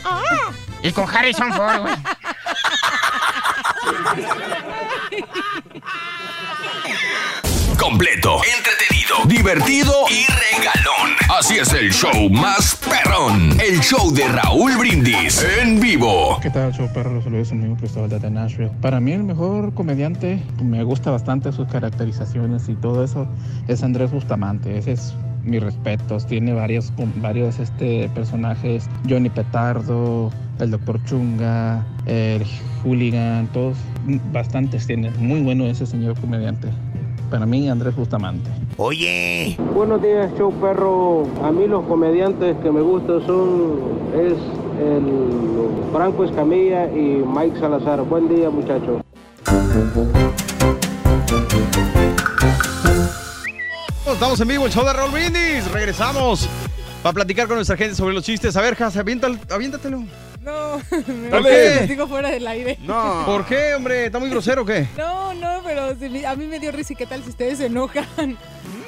Y 0.84 0.92
con 0.92 1.09
Harrison 1.09 1.51
Ford, 1.53 1.82
güey. 1.82 1.93
Completo, 7.80 8.41
entretenido, 8.57 9.15
divertido 9.25 9.93
y 10.09 10.25
regalón. 10.25 11.15
Así 11.30 11.57
es 11.57 11.72
el 11.73 11.91
show 11.91 12.30
más 12.30 12.75
perrón. 12.75 13.59
El 13.59 13.80
show 13.81 14.11
de 14.14 14.27
Raúl 14.27 14.77
Brindis 14.77 15.45
en 15.61 15.80
vivo. 15.80 16.39
¿Qué 16.41 16.49
tal, 16.49 16.73
show 16.73 16.91
perro? 16.93 17.14
Los 17.14 17.25
saludos, 17.25 17.51
amigo 17.51 17.75
Cristóbal 17.75 18.09
de 18.09 18.30
Nashville. 18.30 18.72
Para 18.81 18.99
mí, 18.99 19.11
el 19.11 19.23
mejor 19.23 19.73
comediante, 19.73 20.41
me 20.64 20.83
gusta 20.83 21.11
bastante 21.11 21.51
sus 21.51 21.67
caracterizaciones 21.67 22.69
y 22.69 22.75
todo 22.75 23.03
eso, 23.03 23.27
es 23.67 23.83
Andrés 23.83 24.11
Bustamante. 24.11 24.77
Ese 24.77 24.93
es 24.93 25.14
mis 25.45 25.61
respetos. 25.61 26.25
Tiene 26.25 26.53
varios, 26.53 26.91
varios 27.17 27.59
este, 27.59 28.09
personajes: 28.09 28.90
Johnny 29.09 29.30
Petardo, 29.30 30.32
el 30.59 30.72
Doctor 30.72 31.03
Chunga, 31.06 31.85
el 32.06 32.43
Hooligan, 32.83 33.48
todos, 33.53 33.77
bastantes 34.32 34.88
tiene. 34.88 35.11
Muy 35.19 35.41
bueno 35.41 35.65
ese 35.65 35.85
señor 35.85 36.19
comediante. 36.19 36.67
Para 37.30 37.45
mí, 37.45 37.67
Andrés 37.69 37.95
Bustamante. 37.95 38.49
Oye. 38.77 39.57
Buenos 39.74 40.01
días, 40.01 40.32
show 40.38 40.53
perro. 40.53 41.27
A 41.43 41.51
mí 41.51 41.67
los 41.67 41.83
comediantes 41.85 42.56
que 42.57 42.72
me 42.72 42.82
gustan 42.82 43.25
son 43.25 43.80
es 44.14 44.33
el 44.80 45.03
Franco 45.91 46.24
Escamilla 46.25 46.85
y 46.91 47.24
Mike 47.25 47.59
Salazar. 47.59 48.03
Buen 48.03 48.30
día, 48.30 48.49
muchachos. 48.49 49.01
Estamos 54.14 54.40
en 54.40 54.48
vivo, 54.48 54.66
el 54.66 54.72
show 54.72 54.85
de 54.85 54.93
Raúl 54.93 55.11
Brindis. 55.11 55.69
Regresamos 55.72 56.48
para 57.03 57.14
platicar 57.14 57.48
con 57.48 57.58
nuestra 57.58 57.75
gente 57.75 57.95
sobre 57.95 58.14
los 58.14 58.24
chistes. 58.24 58.56
A 58.56 58.61
ver, 58.61 58.82
Has, 58.82 58.95
aviéntatelo. 58.98 60.03
No, 60.42 60.77
me 61.08 61.30
¿Por 61.30 61.43
qué? 61.43 61.85
digo 61.88 62.08
fuera 62.08 62.30
del 62.30 62.45
aire. 62.48 62.77
No. 62.84 63.24
¿Por 63.25 63.45
qué, 63.45 63.74
hombre? 63.75 64.06
¿Está 64.06 64.19
muy 64.19 64.30
grosero 64.30 64.61
o 64.61 64.66
qué? 64.66 64.88
No, 64.98 65.34
no, 65.34 65.61
pero 65.64 65.90
a 66.30 66.35
mí 66.35 66.48
me 66.48 66.59
dio 66.59 66.72
risa 66.72 66.93
y 66.93 66.95
qué 66.95 67.06
tal 67.06 67.24
si 67.24 67.30
ustedes 67.32 67.58
se 67.58 67.66
enojan. 67.66 68.38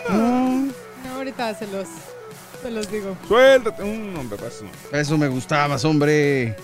No, 0.10 0.72
ahorita 1.16 1.54
se 1.56 1.66
los, 1.68 1.88
se 2.62 2.72
los 2.72 2.90
digo. 2.92 3.18
Suéltate. 3.28 3.82
Un 3.84 4.16
hombre, 4.18 4.38
paso. 4.38 4.66
Eso 4.92 5.18
me 5.18 5.28
gustabas, 5.28 5.84
hombre. 5.84 6.56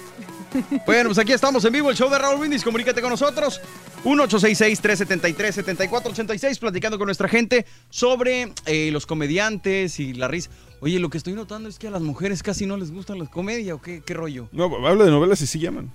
Bueno, 0.86 1.10
pues 1.10 1.18
aquí 1.20 1.32
estamos 1.32 1.64
en 1.66 1.74
vivo, 1.74 1.90
el 1.90 1.96
show 1.98 2.10
de 2.10 2.18
Raúl 2.18 2.40
Brindis. 2.40 2.64
Comunícate 2.64 3.02
con 3.02 3.10
nosotros. 3.10 3.60
1-866-373-7486, 4.04 6.60
platicando 6.60 6.98
con 6.98 7.08
nuestra 7.08 7.28
gente 7.28 7.66
sobre 7.90 8.54
eh, 8.66 8.90
los 8.92 9.06
comediantes 9.06 10.00
y 10.00 10.14
la 10.14 10.28
risa. 10.28 10.50
Oye, 10.82 11.00
lo 11.00 11.10
que 11.10 11.18
estoy 11.18 11.34
notando 11.34 11.70
es 11.70 11.80
que 11.80 11.88
a 11.88 11.92
las 11.92 12.02
mujeres 12.02 12.44
casi 12.44 12.66
no 12.66 12.78
les 12.78 12.92
gusta 12.92 13.16
la 13.16 13.26
comedia, 13.26 13.76
¿o 13.76 13.82
qué, 13.82 14.02
qué 14.06 14.14
rollo? 14.14 14.50
No, 14.52 14.66
habla 14.86 15.06
de 15.06 15.12
novelas 15.12 15.42
y 15.42 15.48
sí 15.48 15.60
llaman. 15.60 15.92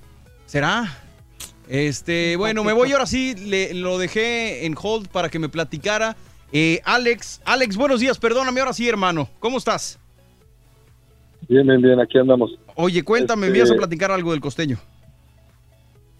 ¿Será? 0.46 1.02
Este, 1.68 2.36
bueno, 2.36 2.64
me 2.64 2.72
voy 2.72 2.90
ahora 2.92 3.04
sí, 3.06 3.34
le- 3.34 3.74
lo 3.74 3.98
dejé 3.98 4.64
en 4.64 4.74
hold 4.80 5.08
para 5.08 5.28
que 5.28 5.38
me 5.38 5.50
platicara. 5.50 6.16
Eh, 6.50 6.80
Alex, 6.84 7.42
Alex, 7.44 7.76
buenos 7.76 8.00
días, 8.00 8.18
perdóname 8.18 8.60
ahora 8.60 8.72
sí, 8.72 8.88
hermano. 8.88 9.28
¿Cómo 9.38 9.58
estás? 9.58 9.98
Bien, 11.48 11.66
bien, 11.66 11.80
bien, 11.80 11.98
aquí 12.00 12.18
andamos. 12.18 12.50
Oye, 12.76 13.02
cuéntame, 13.02 13.42
me 13.42 13.46
Este- 13.48 13.58
ibas 13.58 13.70
a 13.72 13.76
platicar 13.76 14.10
algo 14.10 14.32
del 14.32 14.40
costeño. 14.40 14.76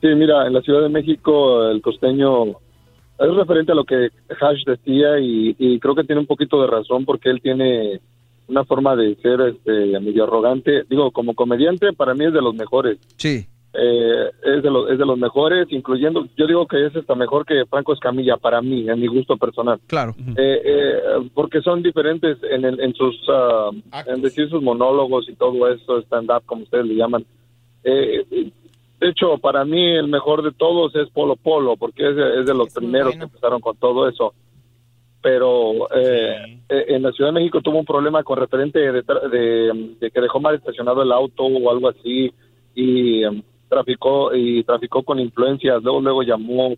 Sí, 0.00 0.07
mira, 0.15 0.47
en 0.47 0.52
la 0.55 0.62
Ciudad 0.62 0.82
de 0.82 0.89
México 0.89 1.68
el 1.68 1.82
costeño 1.82 2.44
es 2.47 3.34
referente 3.36 3.73
a 3.73 3.74
lo 3.74 3.84
que 3.84 4.10
Hash 4.40 4.65
decía 4.65 5.18
y, 5.18 5.55
y 5.58 5.78
creo 5.81 5.94
que 5.94 6.05
tiene 6.05 6.20
un 6.20 6.26
poquito 6.26 6.60
de 6.62 6.68
razón 6.68 7.05
porque 7.05 7.31
él 7.31 7.40
tiene 7.42 8.00
una 8.47 8.65
forma 8.65 8.94
de 8.97 9.16
ser 9.16 9.40
este, 9.40 9.98
medio 10.00 10.24
arrogante. 10.24 10.84
Digo, 10.89 11.10
como 11.10 11.34
comediante 11.34 11.92
para 11.92 12.15
mí 12.15 12.24
es 12.26 12.32
de 12.32 12.40
los 12.40 12.55
mejores. 12.55 12.98
Sí. 13.16 13.47
Eh, 13.81 14.31
es, 14.57 14.62
de 14.62 14.70
los, 14.70 14.90
es 14.90 14.98
de 14.98 15.07
los 15.07 15.16
mejores, 15.18 15.68
incluyendo, 15.70 16.26
yo 16.36 16.47
digo 16.48 16.66
que 16.66 16.84
es 16.86 16.97
hasta 16.97 17.15
mejor 17.15 17.47
que 17.47 17.65
Franco 17.66 17.92
Escamilla 17.92 18.36
para 18.36 18.60
mí, 18.60 18.89
en 18.89 18.98
mi 18.98 19.07
gusto 19.07 19.36
personal. 19.36 19.78
Claro. 19.86 20.16
Eh, 20.36 20.62
eh, 20.65 21.00
porque 21.32 21.60
son 21.60 21.82
diferentes 21.82 22.39
en, 22.50 22.65
el- 22.65 22.81
en 22.81 22.92
sus 22.94 23.15
ah, 23.28 23.70
en 24.07 24.20
decir 24.23 24.48
sus 24.48 24.62
monólogos 24.62 25.28
y 25.28 25.34
todo 25.36 25.68
eso 25.68 25.98
stand 26.02 26.28
up 26.31 26.42
como 26.47 26.62
ustedes 26.65 26.86
le 26.86 26.94
llaman. 26.97 27.24
Eh, 27.84 28.24
de 29.00 29.08
hecho 29.08 29.39
para 29.39 29.65
mí 29.65 29.81
el 29.94 30.08
mejor 30.08 30.42
de 30.42 30.50
todos 30.50 30.92
es 30.97 31.08
Polo 31.10 31.36
Polo 31.36 31.76
porque 31.76 32.08
es, 32.08 32.16
de- 32.16 32.40
es 32.40 32.47
de 32.47 32.55
los 32.55 32.74
primeros 32.74 33.15
que 33.15 33.23
empezaron 33.24 33.60
con 33.60 33.76
todo 33.76 34.08
eso. 34.08 34.34
Pero 35.20 35.89
eh, 35.94 36.60
eh, 36.68 36.84
en 36.89 37.02
la 37.02 37.10
Ciudad 37.12 37.31
de 37.31 37.40
México 37.40 37.60
tuvo 37.60 37.78
un 37.78 37.84
problema 37.84 38.23
con 38.23 38.39
referente 38.39 38.78
de, 38.78 39.05
tra- 39.05 39.28
de- 39.28 39.94
de 40.00 40.10
que 40.10 40.20
dejó 40.20 40.39
mal 40.40 40.55
estacionado 40.55 41.02
el 41.02 41.10
auto 41.12 41.44
o 41.44 41.70
algo 41.70 41.89
así 41.89 42.32
y 42.74 43.24
em, 43.24 43.42
traficó 43.68 44.34
y 44.34 44.62
traficó 44.64 45.02
con 45.02 45.18
influencias. 45.20 45.82
Luego 45.82 46.00
luego 46.00 46.22
llamó 46.22 46.74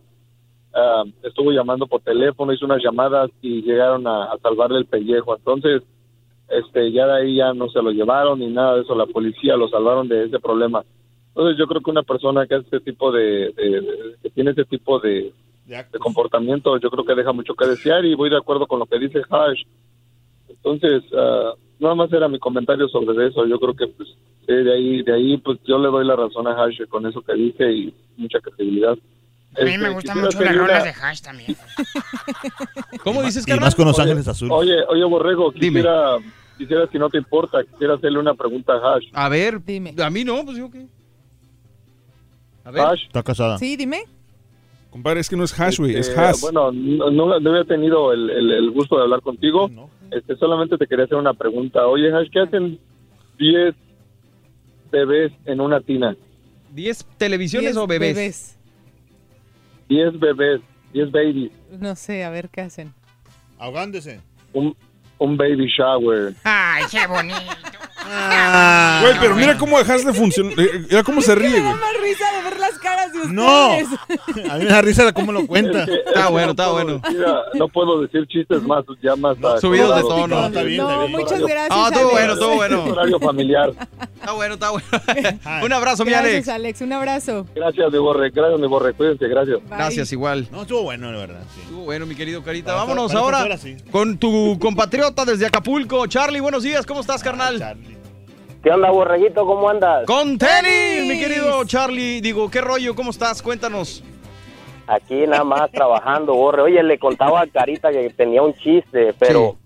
ah, 0.75 1.05
estuvo 1.23 1.52
llamando 1.52 1.86
por 1.86 2.01
teléfono 2.02 2.52
hizo 2.52 2.65
unas 2.67 2.83
llamadas 2.83 3.31
y 3.43 3.62
llegaron 3.62 4.07
a, 4.07 4.25
a 4.25 4.39
salvarle 4.39 4.78
el 4.78 4.86
pellejo. 4.86 5.36
Entonces 5.36 5.83
este 6.49 6.91
ya 6.93 7.07
de 7.07 7.12
ahí 7.23 7.36
ya 7.36 7.52
no 7.55 7.69
se 7.69 7.81
lo 7.81 7.91
llevaron 7.93 8.41
ni 8.41 8.49
nada 8.49 8.75
de 8.77 8.83
eso. 8.83 8.94
La 8.94 9.07
policía 9.07 9.57
lo 9.57 9.69
salvaron 9.69 10.09
de 10.09 10.25
ese 10.25 10.39
problema. 10.41 10.83
Entonces 11.28 11.57
yo 11.59 11.67
creo 11.69 11.81
que 11.81 11.91
una 11.93 12.02
persona 12.02 12.47
que 12.47 12.57
hace 12.57 12.67
este 12.67 12.81
tipo 12.81 13.12
de, 13.12 13.51
de- 13.57 13.81
de- 13.81 14.17
que 14.23 14.31
tiene 14.31 14.51
ese 14.51 14.65
tipo 14.65 14.99
de, 14.99 15.33
de 15.93 15.99
comportamiento 16.01 16.77
yo 16.78 16.91
creo 16.91 17.05
que 17.05 17.15
deja 17.15 17.33
mucho 17.33 17.55
que 17.55 17.67
desear 17.69 18.05
y 18.05 18.15
voy 18.17 18.28
de 18.31 18.36
acuerdo 18.36 18.67
con 18.67 18.81
lo 18.81 18.86
que 18.86 18.99
dice 18.99 19.23
Hash 19.31 19.62
entonces 20.49 21.02
ah, 21.17 21.52
nada 21.78 21.94
más 21.94 22.12
era 22.12 22.28
mi 22.28 22.39
comentario 22.39 22.89
sobre 22.89 23.28
eso. 23.28 23.47
Yo 23.47 23.59
creo 23.59 23.75
que 23.75 23.86
pues 23.86 24.09
Eh, 24.51 24.65
de 24.65 24.75
ahí, 24.75 25.03
de 25.03 25.15
ahí, 25.15 25.37
pues 25.39 25.59
yo 25.65 25.79
le 25.79 25.89
doy 25.89 26.05
la 26.05 26.17
razón 26.17 26.47
a 26.49 26.53
Hash 26.53 26.81
con 26.89 27.07
eso 27.07 27.23
que 27.23 27.35
dice 27.35 27.70
y 27.73 27.95
mucha 28.17 28.41
credibilidad. 28.41 28.93
A 28.93 29.65
mí 29.65 29.70
Este, 29.70 29.79
me 29.79 29.91
gustan 29.91 30.17
quisiera 30.17 30.27
mucho 30.27 30.41
las 30.45 30.57
rolas 30.57 30.83
una- 30.83 30.85
de 30.85 30.91
hash 31.01 31.20
también. 31.20 31.57
¿Cómo 33.05 33.23
dices, 33.23 33.45
Y 33.47 33.53
más 33.61 33.75
con 33.75 33.87
Los 33.87 33.99
Ángeles 33.99 34.27
Azules. 34.29 34.53
Oye, 34.57 34.75
oye, 34.89 35.05
Borrego, 35.05 35.53
quisiera, 35.53 36.17
quisiera, 36.59 36.87
si 36.91 36.99
no 36.99 37.09
te 37.11 37.19
importa, 37.19 37.62
quisiera 37.65 37.95
hacerle 37.95 38.19
una 38.19 38.35
pregunta 38.35 38.73
a 38.75 38.95
Hash. 38.97 39.07
A 39.12 39.29
ver, 39.29 39.61
a 40.03 40.11
mí 40.11 40.25
no, 40.25 40.45
pues 40.45 40.57
yo 40.57 40.70
qué. 40.70 40.87
A 42.65 42.70
ver. 42.70 42.83
Hash. 42.83 43.03
Está 43.07 43.23
casada. 43.23 43.59
Sí, 43.59 43.77
dime. 43.77 44.03
Compadre, 44.91 45.20
es 45.20 45.29
que 45.29 45.37
no 45.37 45.45
es 45.45 45.59
hash, 45.59 45.79
güey, 45.79 45.95
es 45.97 46.09
Este, 46.09 46.20
hash. 46.20 46.41
Bueno, 46.41 46.73
no, 46.73 47.11
no, 47.11 47.39
no 47.41 47.51
había 47.51 47.65
tenido 47.65 48.12
el, 48.12 48.29
el- 48.31 48.51
el 48.53 48.70
gusto 48.70 48.97
de 48.97 49.03
hablar 49.03 49.20
contigo. 49.20 49.70
Este, 50.11 50.35
solamente 50.37 50.77
te 50.77 50.87
quería 50.89 51.05
hacer 51.05 51.17
una 51.19 51.35
pregunta. 51.35 51.87
Oye, 51.87 52.12
Hash, 52.12 52.29
¿qué 52.33 52.41
hacen 52.41 52.79
10 53.39 53.75
bebés 54.91 55.33
en 55.47 55.60
una 55.60 55.81
tina? 55.81 56.17
¿10 56.75 57.05
televisiones 57.19 57.70
Diez 57.73 57.77
o 57.77 57.86
bebés? 57.86 58.15
bebés. 58.17 58.57
10 59.89 60.20
bebés, 60.20 60.60
10 60.93 61.10
babies, 61.10 61.51
No 61.78 61.97
sé, 61.97 62.23
a 62.25 62.31
ver 62.31 62.49
qué 62.49 62.60
hacen. 62.62 62.93
Ahogándese. 63.59 64.20
un, 64.52 64.77
un 65.19 65.36
baby 65.36 65.67
shower. 65.67 66.35
Ay, 66.44 66.85
qué 66.91 67.07
bonito. 67.07 67.36
Güey, 69.03 69.15
pero 69.21 69.35
mira 69.37 69.57
cómo 69.57 69.79
Hash 69.79 70.05
le 70.05 70.13
funciona. 70.13 70.51
eh, 70.57 70.85
Mira 70.89 71.03
cómo 71.05 71.21
se 71.23 71.35
ríe, 71.35 71.51
Me 71.61 71.61
da 71.63 71.77
más 71.77 71.93
risa 72.03 72.25
de 72.37 72.43
ver 72.43 72.59
las 72.61 72.79
caras 72.79 73.13
de 73.13 73.19
ustedes. 73.19 73.35
No. 73.35 73.71
A 74.53 74.57
mí 74.59 74.65
me 74.65 74.71
da 74.71 74.83
risa 74.83 75.05
de 75.05 75.13
cómo 75.13 75.33
lo 75.33 75.47
cuenta. 75.47 75.85
Está 75.85 76.29
bueno, 76.29 76.51
está 76.51 76.71
bueno. 76.71 77.01
No 77.55 77.69
puedo 77.69 78.01
decir 78.03 78.27
chistes 78.27 78.63
más, 78.63 78.85
ya 79.03 79.15
más. 79.17 79.37
ah, 79.45 79.57
subidos 79.61 79.95
de 79.97 80.03
tono. 80.03 80.47
está 80.47 80.63
bien, 80.63 80.79
No, 80.79 80.91
está 80.91 81.05
bien. 81.07 81.13
muchas 81.13 81.41
gracias. 81.41 81.69
Ah, 81.71 81.89
estuvo 81.93 82.01
Alex. 82.01 82.13
bueno, 82.13 82.33
estuvo 82.33 82.55
bueno. 82.57 82.85
Horario 82.93 83.21
familiar. 83.21 83.71
Está 84.15 84.33
bueno, 84.33 84.55
está 84.55 84.71
bueno. 84.71 84.87
Un 85.65 85.73
abrazo, 85.73 86.05
mi 86.05 86.11
Gracias, 86.11 86.33
Alex. 86.33 86.49
Alex. 86.49 86.81
Un 86.83 86.93
abrazo. 86.93 87.47
Gracias, 87.55 87.93
mi 87.93 87.99
borre, 87.99 88.31
gracias, 88.31 88.61
mi 88.61 88.67
borre, 88.67 88.93
cuídense, 88.95 89.29
gracias. 89.29 89.59
Bye. 89.69 89.77
Gracias, 89.79 90.13
igual. 90.13 90.49
No, 90.51 90.63
estuvo 90.63 90.83
bueno, 90.83 91.11
la 91.13 91.19
verdad. 91.19 91.43
Sí. 91.55 91.61
Estuvo 91.63 91.85
bueno, 91.85 92.07
mi 92.07 92.15
querido 92.15 92.43
Carita. 92.43 92.73
Para- 92.73 92.81
Vámonos 92.81 93.13
para 93.13 93.21
ahora 93.21 93.57
fuera 93.59 93.77
con 93.91 94.19
tu 94.19 94.59
compatriota 94.59 95.25
desde 95.25 95.47
Acapulco. 95.47 96.07
Charlie, 96.07 96.41
buenos 96.41 96.63
días. 96.63 96.85
¿Cómo 96.87 97.01
estás, 97.01 97.23
carnal? 97.23 97.77
¿Qué 98.63 98.71
onda, 98.71 98.91
borreguito? 98.91 99.47
¿Cómo 99.47 99.69
andas? 99.71 100.05
Con 100.07 100.37
tenis, 100.37 101.07
mi 101.09 101.19
querido 101.19 101.65
Charlie. 101.65 102.21
Digo, 102.21 102.51
¿qué 102.51 102.61
rollo? 102.61 102.95
¿Cómo 102.95 103.11
estás? 103.11 103.41
Cuéntanos. 103.43 104.03
Aquí 104.87 105.27
nada 105.27 105.45
más 105.45 105.71
trabajando, 105.73 106.35
borre. 106.35 106.63
Oye, 106.63 106.83
le 106.83 106.99
contaba 106.99 107.41
a 107.41 107.47
Carita 107.47 107.91
que 107.91 108.11
tenía 108.11 108.43
un 108.43 108.53
chiste, 108.55 109.15
pero 109.19 109.57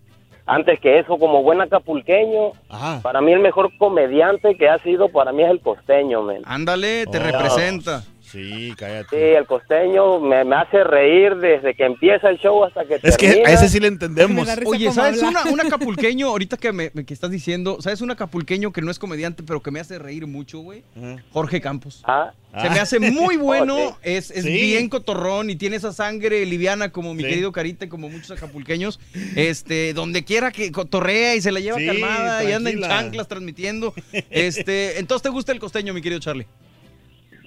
antes 0.47 0.79
que 0.79 1.01
eso, 1.01 1.19
como 1.19 1.43
buen 1.43 1.61
acapulqueño, 1.61 2.53
Ajá. 2.69 3.01
para 3.03 3.21
mí 3.21 3.33
el 3.33 3.41
mejor 3.41 3.77
comediante 3.79 4.55
que 4.57 4.69
ha 4.69 4.79
sido 4.79 5.09
para 5.09 5.33
mí 5.33 5.43
es 5.43 5.51
el 5.51 5.61
costeño, 5.61 6.23
men. 6.23 6.43
Ándale, 6.45 7.07
te 7.07 7.19
Oh. 7.19 7.23
representa. 7.23 8.05
Sí, 8.35 8.75
cállate. 8.77 9.17
Sí, 9.17 9.23
el 9.37 9.47
costeño 9.47 10.19
me, 10.19 10.45
me 10.45 10.57
hace 10.57 10.83
reír 10.83 11.37
desde 11.37 11.73
que 11.75 11.85
empieza 11.85 12.29
el 12.29 12.39
show 12.39 12.65
hasta 12.65 12.85
que 12.85 12.99
Es 13.03 13.17
que 13.17 13.43
a 13.47 13.53
ese 13.53 13.69
sí 13.69 13.79
le 13.81 13.87
entendemos. 13.87 14.49
Oye, 14.67 14.91
¿sabes 14.93 15.23
una, 15.23 15.45
un 15.45 15.61
acapulqueño, 15.65 16.27
ahorita 16.29 16.57
que, 16.57 16.73
me, 16.73 16.91
que 16.91 17.15
estás 17.15 17.31
diciendo, 17.31 17.79
¿sabes 17.81 18.01
un 18.01 18.11
acapulqueño 18.11 18.73
que 18.73 18.83
no 18.83 18.91
es 18.91 18.99
comediante, 18.99 19.43
pero 19.45 19.63
que 19.63 19.71
me 19.71 19.79
hace 19.81 19.99
reír 20.01 20.27
mucho, 20.27 20.59
güey? 20.59 20.83
Jorge 21.33 21.61
Campos. 21.61 22.03
Ah, 22.07 22.33
Se 22.61 22.71
me 22.71 22.81
hace 22.81 22.99
muy 22.99 23.37
bueno, 23.39 23.77
Oh, 23.77 23.97
es, 24.03 24.31
es 24.33 24.43
Sí. 24.45 24.51
bien 24.51 24.89
cotorrón 24.89 25.49
y 25.51 25.57
tiene 25.57 25.77
esa 25.77 25.93
sangre 25.93 26.45
liviana 26.45 26.91
como 26.91 27.15
mi 27.15 27.23
Sí. 27.23 27.29
querido 27.29 27.53
Carita, 27.53 27.85
y 27.85 27.89
como 27.89 28.09
muchos 28.09 28.33
acapulqueños. 28.33 28.99
Este, 29.37 29.93
donde 29.95 30.25
quiera 30.25 30.51
que 30.51 30.73
cotorrea 30.73 31.37
y 31.37 31.41
se 31.41 31.53
la 31.53 31.61
lleva 31.61 31.79
Sí, 31.79 31.87
calmada 31.87 32.43
y 32.43 32.53
anda 32.53 32.71
en 32.71 32.79
tranquila. 32.81 32.89
chanclas 32.89 33.29
transmitiendo. 33.29 33.95
Este, 34.31 34.99
entonces 34.99 35.23
te 35.23 35.29
gusta 35.29 35.53
el 35.53 35.61
costeño, 35.61 35.95
mi 35.95 36.03
querido 36.03 36.21
Charlie. 36.21 36.47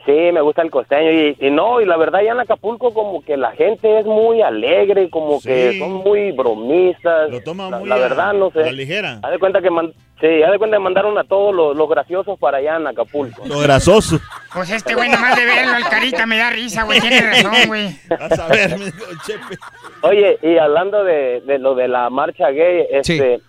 Sí, 0.07 0.13
me 0.31 0.39
gusta 0.39 0.61
el 0.61 0.71
costeño 0.71 1.11
y, 1.11 1.35
y 1.37 1.51
no, 1.51 1.81
y 1.81 1.85
la 1.85 1.97
verdad 1.97 2.21
ya 2.23 2.31
en 2.31 2.39
Acapulco 2.39 2.93
como 2.93 3.21
que 3.25 3.35
la 3.35 3.51
gente 3.51 3.99
es 3.99 4.05
muy 4.05 4.41
alegre, 4.41 5.09
como 5.09 5.41
Sí. 5.41 5.49
que 5.49 5.77
son 5.79 5.95
muy 5.95 6.31
bromistas. 6.31 7.29
Lo 7.29 7.41
toma 7.43 7.69
la, 7.69 7.79
muy 7.79 7.89
la 7.89 7.95
a- 7.95 7.99
verdad 7.99 8.31
no 8.33 8.49
sé. 8.51 8.61
la 8.61 8.71
ligera. 8.71 9.19
Haz 9.21 9.31
de 9.31 9.37
cuenta 9.37 9.61
que 9.61 9.69
man- 9.69 9.91
sí, 10.21 10.41
haz 10.43 10.51
de 10.53 10.57
cuenta 10.59 10.77
que 10.77 10.83
mandaron 10.83 11.17
a 11.17 11.25
todos 11.25 11.53
los, 11.53 11.75
los 11.75 11.89
graciosos 11.89 12.39
para 12.39 12.59
allá 12.59 12.77
en 12.77 12.87
Acapulco. 12.87 13.45
Lo 13.45 13.59
grasoso. 13.59 14.17
Pues 14.53 14.69
este 14.71 14.95
güey, 14.95 15.09
nomás 15.09 15.35
de 15.35 15.43
verlo, 15.45 15.75
el 15.75 15.83
carita 15.83 16.25
me 16.25 16.37
da 16.37 16.51
risa, 16.51 16.83
güey. 16.83 17.01
Tiene 17.01 17.19
razón, 17.19 17.53
güey. 17.67 17.89
Vas 18.09 18.39
a 18.39 18.47
ver, 18.47 18.77
Chepe. 19.25 19.57
Oye, 20.03 20.37
y 20.41 20.57
hablando 20.57 21.03
de, 21.03 21.41
de 21.41 21.59
lo 21.59 21.75
de 21.75 21.89
la 21.89 22.09
marcha 22.09 22.49
gay, 22.51 22.85
este, 22.91 23.41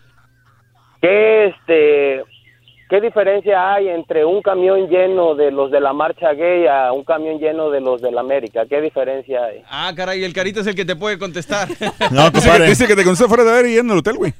¿qué 1.00 1.46
este 1.46 2.24
qué 2.89 3.00
diferencia 3.00 3.75
hay 3.75 3.89
entre 3.89 4.25
un 4.25 4.42
camión 4.42 4.89
lleno 4.89 5.34
de 5.34 5.50
los 5.50 5.70
de 5.70 5.81
la 5.81 5.92
marcha 5.92 6.33
gay 6.33 6.67
a 6.67 6.92
un 6.92 7.05
camión 7.05 7.39
lleno 7.39 7.70
de 7.70 7.81
los 7.81 8.00
de 8.00 8.10
la 8.12 8.20
América? 8.20 8.65
¿Qué 8.68 8.81
diferencia 8.81 9.44
hay? 9.44 9.62
Ah, 9.68 9.92
caray, 9.97 10.25
el 10.25 10.33
Carita 10.33 10.60
es 10.60 10.67
el 10.67 10.75
que 10.75 10.84
te 10.84 10.97
puede 10.97 11.18
contestar. 11.18 11.68
No, 12.10 12.31
Dice 12.31 12.33
que, 12.33 12.41
compadre. 12.41 12.67
dice 12.68 12.86
que 12.86 12.97
te 12.97 13.05
conoce 13.05 13.26
fuera 13.28 13.44
de 13.44 13.52
ver 13.52 13.67
y 13.67 13.78
en 13.78 13.91
el 13.91 13.99
hotel, 13.99 14.17
güey. 14.17 14.33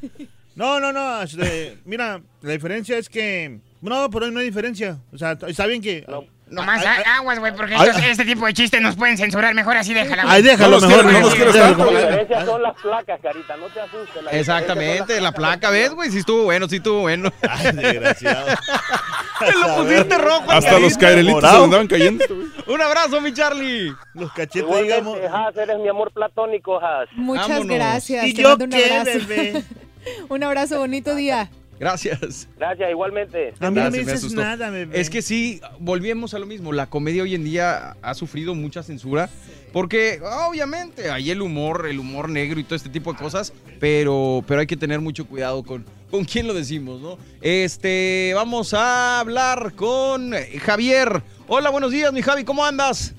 No, 0.55 0.81
no, 0.81 0.93
no. 0.93 1.23
este, 1.23 1.79
mira, 1.85 2.21
la 2.43 2.53
diferencia 2.53 2.99
es 2.99 3.09
que. 3.09 3.59
No, 3.81 4.11
por 4.11 4.25
hoy 4.25 4.31
no 4.33 4.41
hay 4.41 4.47
diferencia. 4.47 4.99
O 5.13 5.19
sea, 5.19 5.33
está 5.47 5.67
bien 5.67 5.81
que. 5.83 6.05
Nomás 6.51 6.85
Ay, 6.87 7.03
aguas, 7.07 7.39
güey, 7.39 7.55
porque 7.55 7.75
ay, 7.75 7.89
estos- 7.89 8.03
ay. 8.03 8.11
este 8.11 8.25
tipo 8.25 8.47
de 8.47 8.55
chistes 8.55 8.81
nos 8.81 8.97
pueden 8.97 9.19
censurar. 9.19 9.55
Mejor 9.55 9.77
así 9.77 9.93
déjala. 9.95 10.25
Ahí 10.27 10.43
déjalo 10.43 10.81
No 10.81 10.89
mejor. 10.89 11.05
quiero, 11.05 11.19
no 11.19 11.27
los 11.27 11.35
quiero 11.35 11.53
déjalo. 11.53 11.71
estar. 11.73 11.93
La 11.93 12.01
diferencia 12.01 12.45
son 12.47 12.63
las 12.63 12.75
placas, 12.81 13.21
Carita, 13.23 13.57
no 13.57 13.67
te 13.67 13.81
asustes. 13.81 14.23
la 14.25 14.31
Exactamente, 14.31 15.21
la 15.21 15.33
placa, 15.33 15.71
¿ves, 15.71 15.91
güey? 15.91 16.11
Sí 16.11 16.19
estuvo 16.19 16.45
bueno, 16.45 16.69
sí 16.69 16.77
estuvo 16.77 17.01
bueno. 17.03 17.31
Ay, 17.49 17.73
desgraciado. 17.75 18.47
Te 19.39 19.53
lo 19.53 19.77
pusiste 19.77 20.19
rojo. 20.19 20.51
Hasta 20.51 20.79
los 20.81 20.97
cairelitos 20.97 21.49
se 21.49 21.57
andaban 21.57 21.87
cayendo. 21.87 22.25
Un 22.67 22.83
abrazo, 22.83 23.21
mi 23.21 23.33
Charlie. 23.33 23.93
Los 24.15 24.33
cachetes, 24.33 24.83
digamos. 24.83 25.17
Igualmente, 25.17 25.29
Haas, 25.29 25.57
eres 25.57 25.79
mi 25.79 25.89
amor 25.89 26.11
platónico, 26.13 26.81
Haas. 26.83 27.09
Muchas 27.13 27.49
Vámonos. 27.49 27.75
gracias. 27.77 28.27
¿Y 28.27 28.35
Te 28.35 28.43
yo 28.43 28.49
mando 28.51 28.65
un 28.65 28.71
qué, 28.71 28.85
abrazo. 28.99 29.19
bebé? 29.29 29.63
un 30.29 30.43
abrazo, 30.43 30.79
bonito 30.81 31.15
día. 31.15 31.51
Gracias. 31.79 32.49
Gracias, 32.57 32.91
igualmente. 32.91 33.55
A 33.61 33.71
mí 33.71 33.77
no 33.77 33.83
Gracias, 33.83 33.93
me 33.93 33.99
me 33.99 33.99
dices 34.05 34.19
asustó. 34.19 34.41
nada, 34.41 34.71
bebé. 34.71 35.01
Es 35.01 35.11
que 35.11 35.23
sí, 35.23 35.61
volvemos 35.79 36.35
a 36.35 36.39
lo 36.39 36.47
mismo. 36.47 36.73
La 36.73 36.87
comedia 36.87 37.23
hoy 37.23 37.35
en 37.35 37.45
día 37.45 37.97
ha 38.03 38.15
sufrido 38.15 38.55
mucha 38.55 38.83
censura. 38.83 39.31
Porque, 39.73 40.21
obviamente, 40.49 41.11
hay 41.11 41.31
el 41.31 41.43
humor, 41.43 41.87
el 41.89 41.99
humor 41.99 42.29
negro 42.31 42.59
y 42.59 42.65
todo 42.65 42.75
este 42.75 42.89
tipo 42.89 43.13
de 43.13 43.19
cosas. 43.19 43.53
Pero, 43.81 44.43
pero 44.47 44.61
hay 44.61 44.67
que 44.67 44.77
tener 44.77 45.01
mucho 45.01 45.27
cuidado 45.27 45.63
con, 45.63 45.85
con 46.11 46.25
quién 46.25 46.47
lo 46.47 46.55
decimos, 46.55 47.01
¿no? 47.01 47.19
Este, 47.43 48.33
vamos 48.35 48.75
a 48.75 49.21
hablar 49.21 49.75
con 49.75 50.33
Javier. 50.61 51.23
Hola, 51.47 51.71
buenos 51.71 51.93
días, 51.93 52.13
mi 52.13 52.23
Javi, 52.23 52.45
¿cómo 52.45 52.65
andas? 52.65 53.15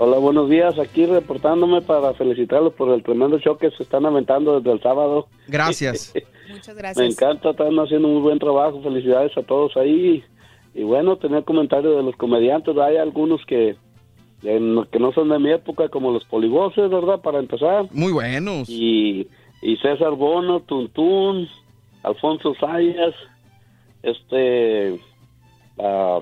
Hola, 0.00 0.18
buenos 0.18 0.48
días. 0.48 0.78
Aquí 0.78 1.06
reportándome 1.06 1.82
para 1.82 2.14
felicitarlos 2.14 2.72
por 2.74 2.90
el 2.90 3.02
tremendo 3.02 3.38
show 3.40 3.58
que 3.58 3.70
se 3.72 3.82
están 3.82 4.06
aventando 4.06 4.60
desde 4.60 4.72
el 4.72 4.80
sábado. 4.80 5.26
Gracias. 5.48 6.14
Muchas 6.48 6.74
Me 6.76 6.82
gracias. 6.82 7.10
encanta, 7.12 7.50
están 7.50 7.76
haciendo 7.80 8.06
muy 8.08 8.20
buen 8.22 8.38
trabajo. 8.38 8.80
Felicidades 8.82 9.36
a 9.36 9.42
todos 9.42 9.76
ahí. 9.76 10.22
Y 10.74 10.82
bueno, 10.84 11.16
tener 11.16 11.42
comentarios 11.44 11.96
de 11.96 12.02
los 12.04 12.14
comediantes. 12.16 12.76
Hay 12.78 12.96
algunos 12.96 13.44
que, 13.44 13.74
que 14.40 14.60
no- 14.60 14.88
que 14.88 15.00
no 15.00 15.12
son 15.12 15.30
de 15.30 15.38
mi 15.40 15.50
época, 15.50 15.88
como 15.88 16.12
los 16.12 16.24
polivoces, 16.26 16.88
¿verdad? 16.88 17.20
Para 17.20 17.40
empezar. 17.40 17.86
Muy 17.90 18.12
buenos. 18.12 18.68
Y, 18.68 19.26
y 19.62 19.76
César 19.78 20.12
Bono, 20.12 20.60
Tuntún, 20.60 21.48
Alfonso 22.04 22.54
Sayas, 22.60 23.14
este. 24.04 25.00
ah, 25.80 26.20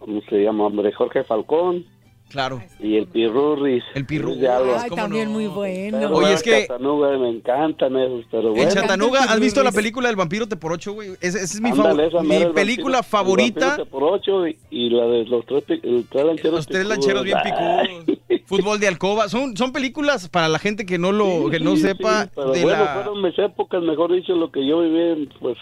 ¿Cómo 0.00 0.20
se 0.28 0.42
llama? 0.42 0.66
Hombre, 0.66 0.92
Jorge 0.92 1.24
Falcón. 1.24 1.86
Claro. 2.34 2.60
Y 2.80 2.96
el 2.96 3.06
Pirurris. 3.06 3.84
El 3.94 4.06
Pirurris. 4.06 4.42
Ay, 4.48 4.88
¿cómo 4.90 5.00
también 5.02 5.26
no? 5.28 5.34
muy 5.34 5.46
bueno. 5.46 5.98
Pero 6.00 6.16
Oye, 6.16 6.32
es 6.32 6.42
que- 6.42 6.66
Chattanooga, 6.66 7.16
me 7.16 7.28
encantan 7.28 7.96
esos, 7.96 8.24
pero 8.28 8.48
En 8.48 8.54
bueno. 8.56 8.70
Chattanooga, 8.72 9.20
¿has 9.22 9.38
visto 9.38 9.62
la 9.62 9.70
película 9.70 10.08
del 10.08 10.16
vampiro 10.16 10.48
te 10.48 10.56
por 10.56 10.72
ocho, 10.72 10.94
güey? 10.94 11.10
Esa, 11.20 11.38
es 11.40 11.60
mi, 11.60 11.70
Ándale, 11.70 12.08
esa 12.08 12.24
mi 12.24 12.34
el 12.34 12.50
película 12.50 12.98
vampiro- 12.98 12.98
el 12.98 13.04
favorita. 13.04 13.66
vampiro 13.68 13.86
por 13.88 14.02
ocho 14.02 14.48
y, 14.48 14.58
y 14.70 14.90
la 14.90 15.06
de 15.06 15.24
los 15.26 15.46
tres, 15.46 15.62
el 15.68 16.06
tres 16.10 16.24
lancheros. 16.26 16.54
Los 16.56 16.66
tres 16.66 16.86
lancheros 16.86 17.22
bien 17.22 17.38
picudos. 17.44 18.18
Fútbol 18.46 18.80
de 18.80 18.88
alcoba. 18.88 19.28
Son, 19.28 19.56
son 19.56 19.72
películas 19.72 20.28
para 20.28 20.48
la 20.48 20.58
gente 20.58 20.84
que 20.84 20.98
no 20.98 21.12
lo 21.12 21.48
que 21.50 21.60
no 21.60 21.76
sí, 21.76 21.82
sepa 21.82 22.24
sí, 22.24 22.30
pero 22.34 22.50
de 22.50 22.62
bueno, 22.64 22.84
la... 22.84 22.94
fueron 22.94 23.22
mis 23.22 23.38
épocas, 23.38 23.80
mejor 23.82 24.12
dicho, 24.12 24.34
lo 24.34 24.50
que 24.50 24.66
yo 24.66 24.80
viví, 24.80 25.28
pues 25.40 25.56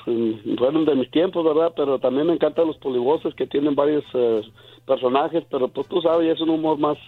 fueron 0.59 0.87
de 0.87 0.95
mis 0.95 1.11
tiempos, 1.11 1.45
¿verdad? 1.45 1.73
Pero 1.77 1.99
también 1.99 2.27
me 2.29 2.33
encantan 2.33 2.67
los 2.67 2.79
polivoces 2.79 3.35
que 3.35 3.47
tienen 3.47 3.75
varios 3.75 4.03
eh, 4.15 4.41
personajes, 4.87 5.45
pero 5.51 5.69
pues 5.69 5.87
tú 5.89 6.01
sabes, 6.03 6.35
es 6.35 6.41
un 6.41 6.51
humor 6.51 6.79
más, 6.79 6.99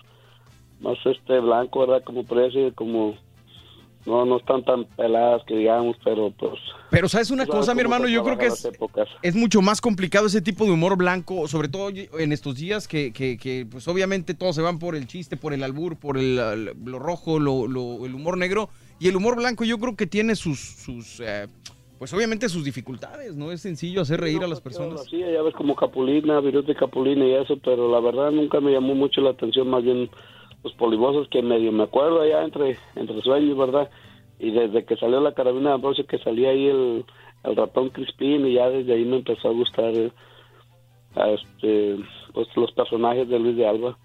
más 0.81 0.97
este 1.05 1.41
blanco, 1.41 1.81
¿verdad? 1.81 2.03
Como 2.05 2.25
parece, 2.25 2.73
como 2.75 3.15
no 4.07 4.27
no 4.27 4.37
están 4.37 4.63
tan 4.65 4.85
peladas 4.85 5.43
que 5.47 5.57
digamos, 5.57 5.97
pero 6.05 6.31
pues. 6.33 6.53
Pero 6.91 7.09
sabes 7.09 7.31
una 7.31 7.45
sabes 7.47 7.61
cosa, 7.61 7.75
mi 7.75 7.81
hermano, 7.81 8.07
yo 8.07 8.23
creo 8.23 8.37
que 8.37 8.47
es, 9.23 9.35
mucho 9.35 9.63
más 9.63 9.81
complicado 9.81 10.27
ese 10.27 10.43
tipo 10.43 10.65
de 10.67 10.73
humor 10.73 10.97
blanco, 10.97 11.49
sobre 11.49 11.69
todo 11.69 11.89
en 11.89 12.33
estos 12.33 12.57
días 12.57 12.87
que, 12.87 13.13
que, 13.13 13.39
que, 13.39 13.67
pues 13.69 13.89
obviamente 13.89 14.35
todos 14.35 14.55
se 14.57 14.63
van 14.63 14.79
por 14.79 14.95
el 14.95 15.07
chiste, 15.07 15.39
por 15.39 15.55
el 15.55 15.63
albur, 15.65 15.97
por 15.97 16.19
el, 16.19 16.39
el- 16.39 16.73
lo 16.85 16.99
rojo, 16.99 17.39
lo, 17.39 17.67
lo- 17.67 18.05
el 18.05 18.15
humor 18.15 18.37
negro. 18.37 18.69
Y 19.01 19.09
el 19.09 19.17
humor 19.17 19.37
blanco 19.37 19.65
yo 19.65 19.79
creo 19.79 19.97
que 19.97 20.07
tiene 20.07 20.37
sus, 20.37 20.61
sus, 20.61 21.19
eh, 21.21 21.47
pues 21.99 22.13
obviamente 22.13 22.49
sus 22.49 22.65
dificultades, 22.65 23.35
no 23.37 23.53
es 23.53 23.61
sencillo 23.61 24.03
hacer 24.03 24.21
reír 24.21 24.43
a 24.43 24.49
las 24.49 24.61
personas. 24.61 25.05
Sí, 25.11 25.19
ya 25.21 25.43
ves 25.43 25.55
como 25.55 25.75
Capulina, 25.75 26.41
virus 26.41 26.67
de 26.67 26.75
Capulina 26.75 27.25
y 27.27 27.35
eso, 27.35 27.57
pero 27.65 27.91
la 27.91 28.01
verdad 28.01 28.31
nunca 28.31 28.61
me 28.61 28.73
llamó 28.73 28.95
mucho 28.95 29.21
la 29.21 29.31
atención, 29.31 29.69
más 29.69 29.83
bien 29.85 30.11
los 30.63 30.73
polimosos 30.75 31.29
que 31.29 31.43
medio 31.43 31.71
me 31.73 31.85
acuerdo 31.85 32.21
allá 32.23 32.43
entre, 32.45 32.77
entre 32.97 33.21
sueños, 33.23 33.57
¿verdad? 33.57 33.91
Y 34.39 34.51
desde 34.51 34.85
que 34.85 34.97
salió 34.97 35.21
la 35.21 35.33
carabina 35.35 35.71
de 35.71 35.75
Ambrosio, 35.77 36.07
que 36.07 36.19
salía 36.19 36.51
ahí 36.51 36.67
el, 36.67 37.05
el 37.45 37.57
ratón 37.57 37.91
Crispín, 37.91 38.47
y 38.47 38.55
ya 38.55 38.69
desde 38.71 38.95
ahí 38.95 39.05
me 39.05 39.17
empezó 39.19 39.49
a 39.49 39.53
gustar 39.53 39.95
eh, 39.95 40.11
a 41.15 41.31
este, 41.31 41.97
pues, 42.33 42.49
los 42.57 42.73
personajes 42.73 43.29
de 43.29 43.39
Luis 43.39 43.57
de 43.57 43.67
Alba. 43.67 43.97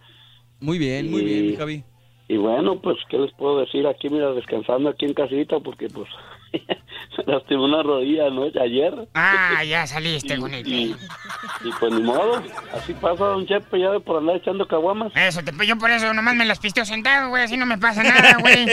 Muy 0.59 0.77
bien, 0.77 1.09
muy 1.09 1.21
Y- 1.21 1.25
bien, 1.25 1.47
mi 1.47 1.55
Javi. 1.55 1.83
Y 2.27 2.37
bueno, 2.37 2.79
pues, 2.79 2.97
¿qué 3.09 3.17
les 3.17 3.31
puedo 3.33 3.59
decir? 3.59 3.87
Aquí, 3.87 4.07
mira, 4.09 4.31
descansando 4.33 4.89
aquí 4.89 5.05
en 5.05 5.13
casita, 5.15 5.59
porque 5.61 5.87
pues 5.87 6.07
me 6.51 7.23
lastimó 7.33 7.65
una 7.65 7.83
rodilla, 7.83 8.29
¿no? 8.29 8.43
Ayer. 8.61 8.93
Ah, 9.13 9.63
ya 9.63 9.85
saliste 9.87 10.37
con 10.37 10.53
el 10.53 10.67
Y, 10.67 10.95
y 11.63 11.69
pues 11.79 11.93
ni 11.93 12.01
modo, 12.01 12.41
así 12.73 12.93
pasa, 12.93 13.25
don 13.25 13.45
Chepe, 13.47 13.79
ya 13.79 13.91
de 13.91 13.99
por 13.99 14.17
andar 14.17 14.37
echando 14.37 14.67
caguamas. 14.67 15.11
Eso, 15.15 15.41
te, 15.43 15.51
yo 15.65 15.77
por 15.77 15.91
eso 15.91 16.13
nomás 16.13 16.35
me 16.35 16.45
las 16.45 16.59
pisteo 16.59 16.85
sentado, 16.85 17.29
güey, 17.29 17.43
así 17.43 17.57
no 17.57 17.65
me 17.65 17.77
pasa 17.77 18.03
nada, 18.03 18.37
güey. 18.39 18.67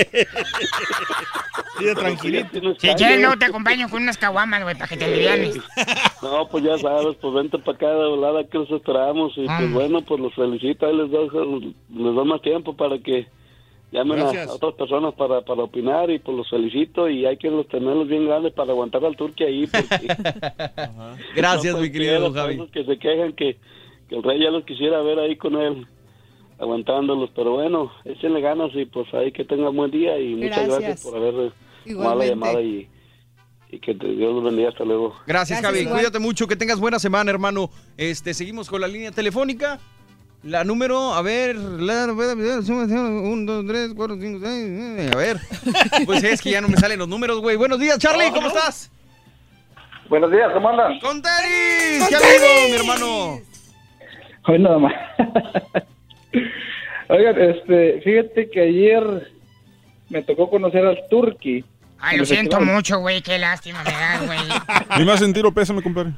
Sí, 1.78 1.84
tranquilito. 1.94 2.74
Si 2.78 2.88
quieres, 2.94 3.20
luego 3.20 3.36
te 3.36 3.44
acompaño 3.46 3.88
con 3.90 4.02
unas 4.02 4.16
caguamas, 4.16 4.62
güey, 4.62 4.74
para 4.74 4.88
que 4.88 4.96
te 4.96 5.04
alivianes. 5.04 5.56
No, 6.22 6.48
pues 6.48 6.64
ya 6.64 6.76
sabes, 6.78 7.14
pues 7.20 7.34
vente 7.34 7.56
para 7.58 7.76
acá 7.76 7.88
de 7.88 8.08
volada 8.08 8.42
que 8.48 8.58
los 8.58 8.70
esperamos. 8.70 9.32
Y 9.36 9.46
Ah. 9.48 9.56
pues 9.60 9.72
bueno, 9.72 10.00
pues 10.02 10.18
los 10.20 10.34
felicito, 10.34 10.86
ahí 10.86 10.96
les 10.96 11.10
doy, 11.10 11.74
les 11.94 12.14
doy 12.14 12.24
más 12.26 12.42
tiempo 12.42 12.74
para 12.74 12.98
que 12.98 13.28
llamen 13.92 14.20
a, 14.20 14.52
otras 14.52 14.74
personas 14.74 15.14
para, 15.14 15.42
para 15.42 15.62
opinar 15.62 16.10
y 16.10 16.18
pues 16.18 16.36
los 16.36 16.48
felicito 16.50 17.08
y 17.08 17.24
hay 17.26 17.36
que 17.36 17.50
los 17.50 17.66
tenerlos 17.68 18.08
bien 18.08 18.26
grandes 18.26 18.52
para 18.52 18.72
aguantar 18.72 19.04
al 19.04 19.16
turque 19.16 19.44
ahí. 19.44 19.66
Porque 19.66 20.06
Gracias, 21.36 21.74
no 21.74 21.80
mi 21.80 21.90
querido 21.90 22.32
cualquiera, 22.32 22.42
Javi. 22.42 22.68
que 22.72 22.84
se 22.84 22.98
quejan 22.98 23.32
que, 23.32 23.56
que 24.08 24.16
el 24.16 24.22
rey 24.22 24.40
ya 24.42 24.50
los 24.50 24.64
quisiera 24.64 25.00
ver 25.02 25.18
ahí 25.18 25.36
con 25.36 25.56
él, 25.56 25.86
aguantándolos. 26.58 27.30
Pero 27.34 27.52
bueno, 27.52 27.92
échenle 28.04 28.40
ganas 28.40 28.70
y 28.74 28.84
pues 28.86 29.12
ahí 29.14 29.32
que 29.32 29.44
tengan 29.44 29.74
buen 29.74 29.90
día 29.90 30.18
y 30.18 30.34
muchas 30.34 30.66
Gracias. 30.66 30.78
gracias 30.78 31.02
por 31.04 31.16
haber 31.16 31.52
tomado 31.86 32.14
la 32.16 32.26
llamada 32.26 32.60
y, 32.60 32.88
y 33.70 33.78
que 33.78 33.94
Dios 33.94 34.34
los 34.34 34.44
bendiga. 34.44 34.70
Hasta 34.70 34.84
luego. 34.84 35.10
Gracias, 35.26 35.26
Gracias, 35.26 35.62
Javi. 35.62 35.78
igual. 35.80 35.94
Cuídate 35.96 36.18
mucho, 36.18 36.46
que 36.46 36.56
tengas 36.56 36.80
buena 36.80 36.98
semana, 36.98 37.30
hermano. 37.30 37.70
Este, 37.96 38.34
seguimos 38.34 38.68
con 38.68 38.80
la 38.80 38.88
línea 38.88 39.12
telefónica. 39.12 39.80
La 40.46 40.62
número, 40.62 41.12
a 41.12 41.22
ver, 41.22 41.56
la, 41.56 42.04
un, 42.04 43.46
dos, 43.46 43.66
tres, 43.66 43.92
cuatro, 43.96 44.16
cinco, 44.16 44.38
seis, 44.46 44.68
nueve, 44.70 45.10
a 45.12 45.16
ver. 45.16 45.38
Pues 46.06 46.22
es 46.22 46.40
que 46.40 46.52
ya 46.52 46.60
no 46.60 46.68
me 46.68 46.76
salen 46.76 47.00
los 47.00 47.08
números, 47.08 47.40
güey. 47.40 47.56
Buenos 47.56 47.80
días, 47.80 47.98
Charlie, 47.98 48.30
¿cómo 48.30 48.46
estás? 48.46 48.92
Buenos 50.08 50.30
días, 50.30 50.52
¿cómo 50.54 50.68
andan? 50.68 51.00
¡Con 51.00 51.20
tenis! 51.20 52.08
¡Qué 52.08 52.14
amigo, 52.14 52.68
mi 52.68 52.76
hermano! 52.76 53.40
Hoy 54.46 54.58
nada 54.60 54.78
más. 54.78 54.94
Oigan, 57.08 57.40
este, 57.40 58.00
fíjate 58.02 58.48
que 58.48 58.60
ayer 58.60 59.32
me 60.10 60.22
tocó 60.22 60.48
conocer 60.48 60.86
al 60.86 61.08
Turqui. 61.10 61.64
Ay, 61.98 62.16
lo 62.18 62.22
el 62.22 62.26
siento 62.28 62.60
mucho, 62.60 62.98
güey, 62.98 63.22
qué 63.22 63.38
lástima 63.38 63.82
me 63.82 63.90
das, 63.90 64.26
güey. 64.26 64.38
Ni 64.98 65.04
más 65.04 65.18
sentir 65.18 65.44
o 65.46 65.52
pésame, 65.52 65.82
compadre. 65.82 66.12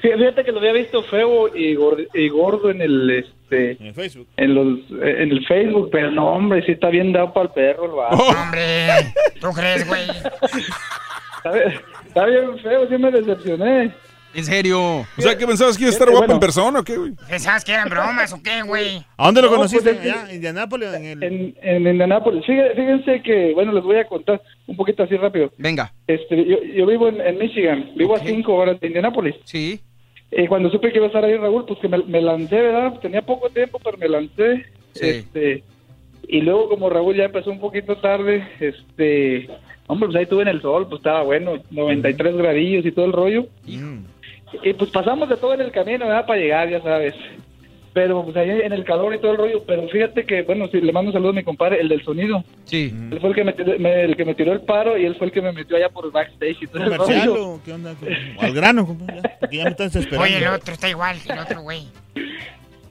Fíjate 0.00 0.44
que 0.44 0.52
lo 0.52 0.58
había 0.58 0.72
visto 0.72 1.02
feo 1.04 1.54
y 1.54 1.74
gordo, 1.74 2.02
y 2.14 2.28
gordo 2.28 2.70
en 2.70 2.80
el 2.82 3.10
este 3.10 3.72
En 3.86 3.94
Facebook. 3.94 4.26
en 4.36 4.54
los 4.54 4.78
eh, 5.02 5.22
en 5.22 5.30
el 5.30 5.46
Facebook, 5.46 5.88
pero 5.92 6.10
no, 6.10 6.28
hombre, 6.28 6.64
sí 6.64 6.72
está 6.72 6.88
bien 6.88 7.12
dado 7.12 7.32
para 7.32 7.46
el 7.46 7.52
perro 7.52 7.84
el 7.86 7.90
vato. 7.92 8.16
Hombre, 8.16 8.88
¿tú 9.40 9.50
crees, 9.52 9.86
güey? 9.86 10.02
Está 11.38 11.52
bien- 11.52 11.80
Está 12.06 12.24
bien 12.26 12.58
feo, 12.60 12.88
sí 12.88 12.98
me 12.98 13.10
decepcioné. 13.12 13.92
¿En 14.34 14.44
serio? 14.44 14.80
O 15.00 15.06
sea, 15.18 15.36
¿qué 15.36 15.46
pensabas 15.46 15.76
que 15.76 15.84
iba 15.84 15.90
a 15.90 15.92
estar 15.92 16.10
guapo 16.10 16.32
en 16.32 16.38
persona 16.38 16.80
o 16.80 16.84
qué, 16.84 16.96
güey? 16.96 17.12
¿Pensabas 17.28 17.64
que 17.64 17.72
eran 17.72 17.88
bromas 17.88 18.32
o 18.32 18.42
qué, 18.42 18.62
güey? 18.62 19.04
¿A 19.16 19.26
dónde 19.26 19.42
lo 19.42 19.48
No, 19.50 19.56
conociste? 19.56 19.94
pues. 19.94 20.14
¿En 20.28 20.34
Indianápolis? 20.36 20.88
En 20.94 21.04
el... 21.06 21.22
En, 21.22 21.54
en 21.62 21.86
Indianápolis. 21.86 22.44
Fíjense, 22.46 23.22
que, 23.22 23.52
bueno, 23.54 23.72
les 23.72 23.82
voy 23.82 23.96
a 23.96 24.04
contar 24.06 24.40
un 24.66 24.76
poquito 24.76 25.02
así 25.02 25.16
rápido. 25.16 25.50
Venga. 25.56 25.92
Este, 26.06 26.44
yo, 26.44 26.62
yo 26.62 26.86
vivo 26.86 27.08
en, 27.08 27.20
en 27.20 27.38
Michigan, 27.38 27.90
vivo 27.96 28.14
a 28.14 28.20
cinco 28.20 28.54
horas 28.54 28.78
de 28.80 28.86
Indianápolis. 28.88 29.34
Sí. 29.44 29.80
Y 30.30 30.46
cuando 30.46 30.70
supe 30.70 30.90
que 30.92 30.98
iba 30.98 31.06
a 31.06 31.08
estar 31.08 31.24
ahí 31.24 31.36
Raúl, 31.36 31.64
pues 31.64 31.78
que 31.80 31.88
me, 31.88 31.98
me 32.04 32.20
lancé, 32.20 32.56
¿verdad? 32.60 33.00
Tenía 33.00 33.22
poco 33.22 33.48
tiempo, 33.48 33.80
pero 33.82 33.96
me 33.96 34.08
lancé. 34.10 34.66
Sí. 34.92 35.06
Este, 35.06 35.64
y 36.28 36.42
luego 36.42 36.68
como 36.68 36.90
Raúl 36.90 37.16
ya 37.16 37.24
empezó 37.24 37.50
un 37.50 37.60
poquito 37.60 37.96
tarde, 37.96 38.46
este, 38.60 39.48
hombre, 39.86 40.08
pues 40.08 40.16
ahí 40.18 40.22
estuve 40.24 40.42
en 40.42 40.48
el 40.48 40.60
sol, 40.60 40.86
pues 40.86 41.00
estaba 41.00 41.22
bueno, 41.22 41.54
93 41.70 42.36
gradillos 42.36 42.84
y 42.84 42.92
todo 42.92 43.06
el 43.06 43.12
rollo. 43.14 43.46
Mm. 43.66 44.00
Y 44.62 44.72
pues 44.72 44.90
pasamos 44.90 45.28
de 45.28 45.36
todo 45.36 45.54
en 45.54 45.60
el 45.60 45.72
camino, 45.72 46.06
¿verdad? 46.06 46.26
Para 46.26 46.40
llegar, 46.40 46.68
ya 46.70 46.80
sabes. 46.82 47.14
Pero 47.94 48.22
pues 48.24 48.36
ahí 48.36 48.50
en 48.50 48.72
el 48.72 48.84
calor 48.84 49.14
y 49.14 49.18
todo 49.18 49.32
el 49.32 49.38
rollo. 49.38 49.62
Pero 49.66 49.88
fíjate 49.88 50.24
que, 50.24 50.42
bueno, 50.42 50.68
si 50.68 50.80
le 50.80 50.92
mando 50.92 51.08
un 51.08 51.12
saludo 51.14 51.30
a 51.30 51.34
mi 51.34 51.42
compadre, 51.42 51.80
el 51.80 51.88
del 51.88 52.04
sonido. 52.04 52.44
Sí. 52.64 52.94
Él 53.10 53.18
fue 53.20 53.30
el 53.30 53.34
que 53.34 53.44
me, 53.44 54.02
el 54.04 54.16
que 54.16 54.24
me 54.24 54.34
tiró 54.34 54.52
el 54.52 54.60
paro 54.60 54.96
y 54.96 55.04
él 55.04 55.16
fue 55.16 55.26
el 55.28 55.32
que 55.32 55.42
me 55.42 55.52
metió 55.52 55.76
allá 55.76 55.88
por 55.88 56.04
el 56.04 56.10
backstage 56.12 56.62
y 56.62 56.66
todo 56.66 56.84
el 56.84 56.96
¿Comercial 56.96 57.26
rollo. 57.28 57.48
o 57.48 57.60
qué 57.64 57.72
onda? 57.72 57.94
Al 58.38 58.52
grano, 58.54 58.86
compadre. 58.86 59.22
ya, 59.22 59.36
porque 59.40 59.56
ya 59.56 59.64
me 59.64 59.70
estás 59.70 59.96
esperando. 59.96 60.24
Oye, 60.24 60.36
el 60.38 60.48
otro 60.52 60.74
está 60.74 60.88
igual 60.88 61.16
el 61.28 61.38
otro, 61.38 61.62
güey. 61.62 61.88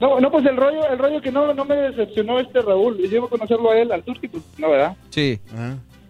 No, 0.00 0.20
no, 0.20 0.30
pues 0.30 0.46
el 0.46 0.56
rollo, 0.56 0.88
el 0.88 0.98
rollo 0.98 1.20
que 1.20 1.32
no, 1.32 1.52
no 1.54 1.64
me 1.64 1.74
decepcionó 1.74 2.38
este 2.38 2.60
Raúl. 2.60 2.98
Yo 2.98 3.16
iba 3.16 3.26
a 3.26 3.30
conocerlo 3.30 3.70
a 3.70 3.78
él, 3.78 3.90
al 3.90 4.02
Turki, 4.04 4.28
pues 4.28 4.44
no, 4.58 4.70
¿verdad? 4.70 4.96
Sí. 5.10 5.40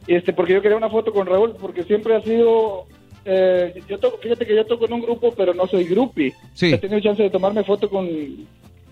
Y 0.07 0.15
este, 0.15 0.33
porque 0.33 0.55
yo 0.55 0.61
quería 0.63 0.77
una 0.77 0.91
foto 0.91 1.13
con 1.13 1.27
Raúl, 1.27 1.55
porque 1.61 1.85
siempre 1.85 2.17
ha 2.17 2.21
sido... 2.23 2.87
eh, 3.31 3.83
yo 3.89 3.99
toco, 3.99 4.17
fíjate 4.19 4.47
que 4.47 4.57
yo 4.57 4.65
toco 4.65 4.87
en 4.87 4.95
un 4.95 5.03
grupo, 5.03 5.33
pero 5.37 5.53
no 5.55 5.67
soy 5.67 5.85
groupie. 5.85 6.33
Sí. 6.55 6.73
He 6.73 6.79
tenido 6.79 7.01
chance 7.01 7.23
de 7.23 7.31
tomarme 7.31 7.63
foto 7.65 7.89
con, 7.91 8.09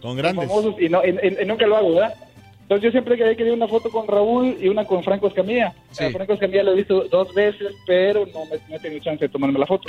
Con 0.03 0.17
grandes. 0.17 0.47
famosos 0.47 0.75
y, 0.81 0.89
no, 0.91 1.01
y- 1.05 1.43
y- 1.43 1.45
nunca 1.47 1.67
lo 1.67 1.77
hago, 1.77 1.95
¿verdad? 1.95 2.15
Entonces 2.63 2.85
yo 2.87 2.91
siempre 2.91 3.17
quería 3.17 3.37
quería 3.37 3.53
una 3.55 3.69
foto 3.69 3.91
con 3.91 4.09
Raúl 4.09 4.57
y 4.61 4.69
una 4.69 4.85
con 4.85 5.03
Franco 5.05 5.29
Escamilla. 5.29 5.73
Sí. 5.93 6.03
A 6.05 6.11
Franco 6.11 6.33
Escamilla 6.33 6.65
lo 6.65 6.73
he 6.73 6.77
visto 6.77 7.05
dos 7.05 7.33
veces, 7.33 7.73
pero 7.87 8.27
no, 8.27 8.45
me, 8.47 8.57
no 8.69 8.77
he 8.77 8.81
tenido 8.81 9.03
chance 9.05 9.25
de 9.25 9.29
tomarme 9.29 9.59
la 9.59 9.67
foto. 9.67 9.89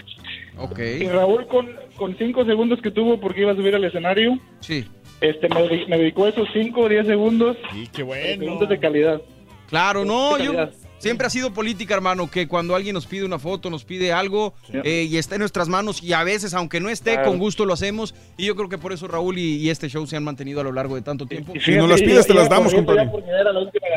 Ok. 0.59 0.79
Y 1.01 1.07
Raúl 1.07 1.47
con, 1.47 1.67
con 1.95 2.15
cinco 2.17 2.45
segundos 2.45 2.79
que 2.81 2.91
tuvo 2.91 3.19
porque 3.19 3.41
iba 3.41 3.51
a 3.51 3.55
subir 3.55 3.73
al 3.73 3.83
escenario, 3.83 4.37
Sí. 4.59 4.85
este, 5.21 5.49
me, 5.49 5.87
me 5.87 5.97
dedicó 5.97 6.27
esos 6.27 6.47
cinco 6.53 6.81
o 6.81 6.89
diez 6.89 7.07
segundos. 7.07 7.57
Sí, 7.73 7.87
qué 7.91 8.03
Segundos 8.05 8.57
bueno. 8.59 8.65
de 8.67 8.79
calidad. 8.79 9.21
Claro, 9.69 10.05
no, 10.05 10.37
yo. 10.37 10.53
Siempre 10.97 11.27
ha 11.27 11.29
sido 11.29 11.53
política, 11.53 11.93
hermano, 11.95 12.29
que 12.29 12.47
cuando 12.47 12.75
alguien 12.75 12.93
nos 12.93 13.05
pide 13.05 13.23
una 13.25 13.39
foto, 13.39 13.69
nos 13.69 13.83
pide 13.83 14.11
algo 14.13 14.53
eh, 14.83 15.07
y 15.09 15.17
está 15.17 15.35
en 15.35 15.39
nuestras 15.39 15.67
manos 15.69 16.01
y 16.03 16.13
a 16.13 16.23
veces, 16.23 16.53
aunque 16.53 16.79
no 16.79 16.89
esté, 16.89 17.13
Claro. 17.13 17.29
con 17.29 17.39
gusto 17.39 17.65
lo 17.65 17.73
hacemos 17.73 18.13
y 18.37 18.45
yo 18.45 18.55
creo 18.55 18.69
que 18.69 18.77
por 18.77 18.93
eso 18.93 19.07
Raúl 19.07 19.37
y, 19.37 19.55
y 19.57 19.69
este 19.69 19.89
show 19.89 20.05
se 20.07 20.15
han 20.17 20.23
mantenido 20.23 20.61
a 20.61 20.63
lo 20.63 20.71
largo 20.71 20.95
de 20.95 21.01
tanto 21.01 21.25
tiempo. 21.25 21.53
Y 21.55 21.59
Si 21.59 21.71
nos 21.75 21.89
las 21.89 22.01
pides, 22.01 22.25
te 22.27 22.33
las 22.33 22.49
damos, 22.49 22.73
compadre. 22.73 23.05
Yo 23.05 23.19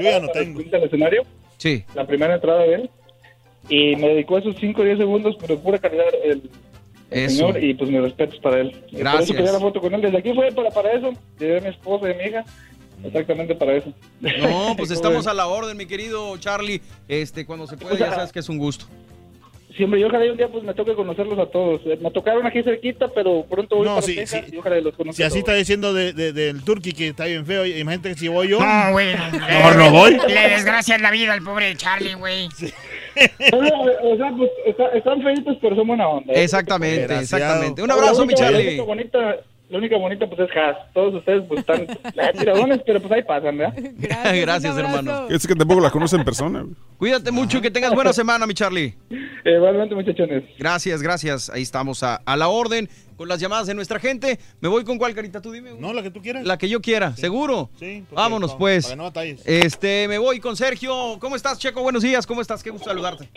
ya 0.02 0.20
no 0.20 0.26
para 0.28 0.40
tengo. 0.44 0.60
al 0.60 0.82
escenario, 0.84 1.22
Sí. 1.58 1.84
la 1.94 2.06
primera 2.06 2.34
entrada 2.34 2.62
de 2.62 2.74
él. 2.74 2.90
Y 3.68 3.94
me 3.96 4.08
dedicó 4.08 4.38
esos 4.38 4.56
5 4.58 4.80
o 4.80 4.84
10 4.84 4.98
segundos, 4.98 5.36
pero 5.40 5.58
pura 5.58 5.78
calidad 5.78 6.06
el, 6.24 6.50
el 7.10 7.30
señor. 7.30 7.62
Y 7.62 7.74
pues 7.74 7.90
mis 7.90 8.00
respetos 8.00 8.38
para 8.40 8.60
él. 8.60 8.68
Y 8.88 8.92
Por 8.92 9.00
Gracias. 9.00 9.24
eso 9.24 9.34
quería 9.34 9.52
la 9.52 9.60
foto 9.60 9.80
con 9.80 9.94
él. 9.94 10.00
Desde 10.00 10.18
aquí 10.18 10.32
fue 10.34 10.50
para, 10.52 10.70
para 10.70 10.92
eso. 10.92 11.12
Llevé 11.38 11.58
a 11.58 11.60
mi 11.60 11.68
esposa 11.68 12.08
y 12.08 12.12
a 12.12 12.16
mi 12.16 12.24
hija. 12.24 12.44
Exactamente 13.04 13.54
para 13.54 13.76
eso. 13.76 13.92
No, 14.20 14.74
pues 14.76 14.90
estamos 14.90 15.26
a 15.26 15.34
la 15.34 15.46
orden, 15.46 15.76
mi 15.76 15.86
querido 15.86 16.36
Charlie. 16.38 16.80
Este, 17.08 17.46
cuando 17.46 17.66
se 17.66 17.76
pueda, 17.76 17.96
ya 17.96 18.14
sabes 18.14 18.32
que 18.32 18.40
es 18.40 18.48
un 18.48 18.58
gusto. 18.58 18.86
Siempre, 19.76 20.00
yo 20.00 20.08
ojalá 20.08 20.30
un 20.30 20.36
día 20.36 20.48
pues 20.48 20.62
me 20.64 20.74
toque 20.74 20.94
conocerlos 20.94 21.38
a 21.38 21.46
todos. 21.46 21.80
Eh, 21.86 21.96
Me 22.02 22.10
tocaron 22.10 22.44
aquí 22.44 22.62
cerquita, 22.62 23.06
pero 23.08 23.46
pronto 23.48 23.76
voy 23.76 23.86
No, 23.86 23.94
para 23.94 24.06
sí, 24.06 24.16
Texas 24.16 24.44
sí. 24.46 24.54
y 24.54 24.58
ojalá 24.58 24.80
los 24.80 24.94
conozca 24.94 25.16
Si 25.16 25.22
a 25.22 25.26
así 25.28 25.34
todos. 25.36 25.48
está 25.48 25.54
diciendo 25.54 25.94
de, 25.94 26.12
de- 26.12 26.32
del 26.32 26.62
Turqui 26.64 26.92
que 26.92 27.08
está 27.08 27.24
bien 27.26 27.46
feo, 27.46 27.64
imagínate 27.64 28.10
que 28.10 28.18
si 28.18 28.28
voy 28.28 28.48
yo. 28.48 28.58
No, 28.60 28.90
güey. 28.92 29.14
Mejor 29.32 29.76
no 29.76 29.90
voy. 29.92 30.18
Le 30.28 30.48
desgracias 30.50 31.00
la 31.00 31.10
vida 31.12 31.32
al 31.32 31.42
pobre 31.42 31.74
Charlie, 31.76 32.14
güey. 32.14 32.48
o 33.52 34.16
sea, 34.16 34.32
pues 34.36 34.50
está- 34.66 34.88
están 34.88 35.22
feitos, 35.22 35.56
pero 35.62 35.76
son 35.76 35.86
buena 35.86 36.08
onda. 36.08 36.32
¿eh? 36.34 36.42
Exactamente, 36.44 37.16
exactamente. 37.18 37.82
Un 37.82 37.90
abrazo, 37.90 38.26
mi 38.26 38.34
Charlie. 38.34 38.78
bonita, 38.80 39.36
la 39.70 39.78
única 39.78 39.96
bonita 39.96 40.26
pues 40.28 40.40
es 40.40 40.56
Haas. 40.56 40.76
Todos 40.92 41.14
ustedes 41.14 41.44
pues 41.48 41.60
están 41.60 41.86
tiradones, 42.38 42.80
pero 42.84 43.00
pues 43.00 43.12
ahí 43.12 43.22
pasan, 43.22 43.56
¿verdad? 43.56 43.74
Gracias, 43.96 44.72
abrazo. 44.76 44.78
hermano. 44.80 45.28
Es 45.30 45.46
que 45.46 45.54
tampoco 45.54 45.80
la 45.80 45.90
conoce 45.90 46.16
en 46.16 46.24
persona. 46.24 46.66
Cuídate 46.98 47.30
mucho 47.30 47.58
y 47.58 47.60
que 47.62 47.70
tengas 47.70 47.92
buena 47.94 48.12
semana, 48.12 48.46
mi 48.46 48.54
Charlie. 48.54 48.94
Igualmente, 49.44 49.94
muchachones. 49.94 50.44
Gracias, 50.58 51.00
gracias. 51.02 51.48
Ahí 51.50 51.62
estamos 51.62 52.02
a, 52.02 52.16
a 52.16 52.36
la 52.36 52.48
orden 52.48 52.88
con 53.16 53.28
las 53.28 53.38
llamadas 53.40 53.66
de 53.66 53.74
nuestra 53.74 53.98
gente. 54.00 54.38
¿Me 54.60 54.68
voy 54.68 54.82
con 54.84 54.98
cuál 54.98 55.14
carita 55.14 55.40
tú 55.40 55.52
dime? 55.52 55.70
güey? 55.70 55.80
No, 55.80 55.92
la 55.92 56.02
que 56.02 56.10
tú 56.10 56.20
quieras. 56.20 56.44
La 56.44 56.58
que 56.58 56.68
yo 56.68 56.80
quiera, 56.80 57.14
¿seguro? 57.16 57.70
Sí, 57.78 58.02
porque 58.08 58.14
Vámonos 58.22 58.52
pa- 58.52 58.58
pues. 58.58 58.84
Para 58.86 58.94
que 58.94 58.96
no 58.98 59.02
batalles. 59.04 59.42
Este, 59.46 60.08
me 60.08 60.18
voy 60.18 60.40
con 60.40 60.56
Sergio. 60.56 61.18
¿Cómo 61.20 61.36
estás, 61.36 61.58
Checo? 61.58 61.82
Buenos 61.82 62.02
días. 62.02 62.26
¿Cómo 62.26 62.40
estás? 62.40 62.62
Qué 62.62 62.70
gusto 62.70 62.88
saludarte. 62.88 63.28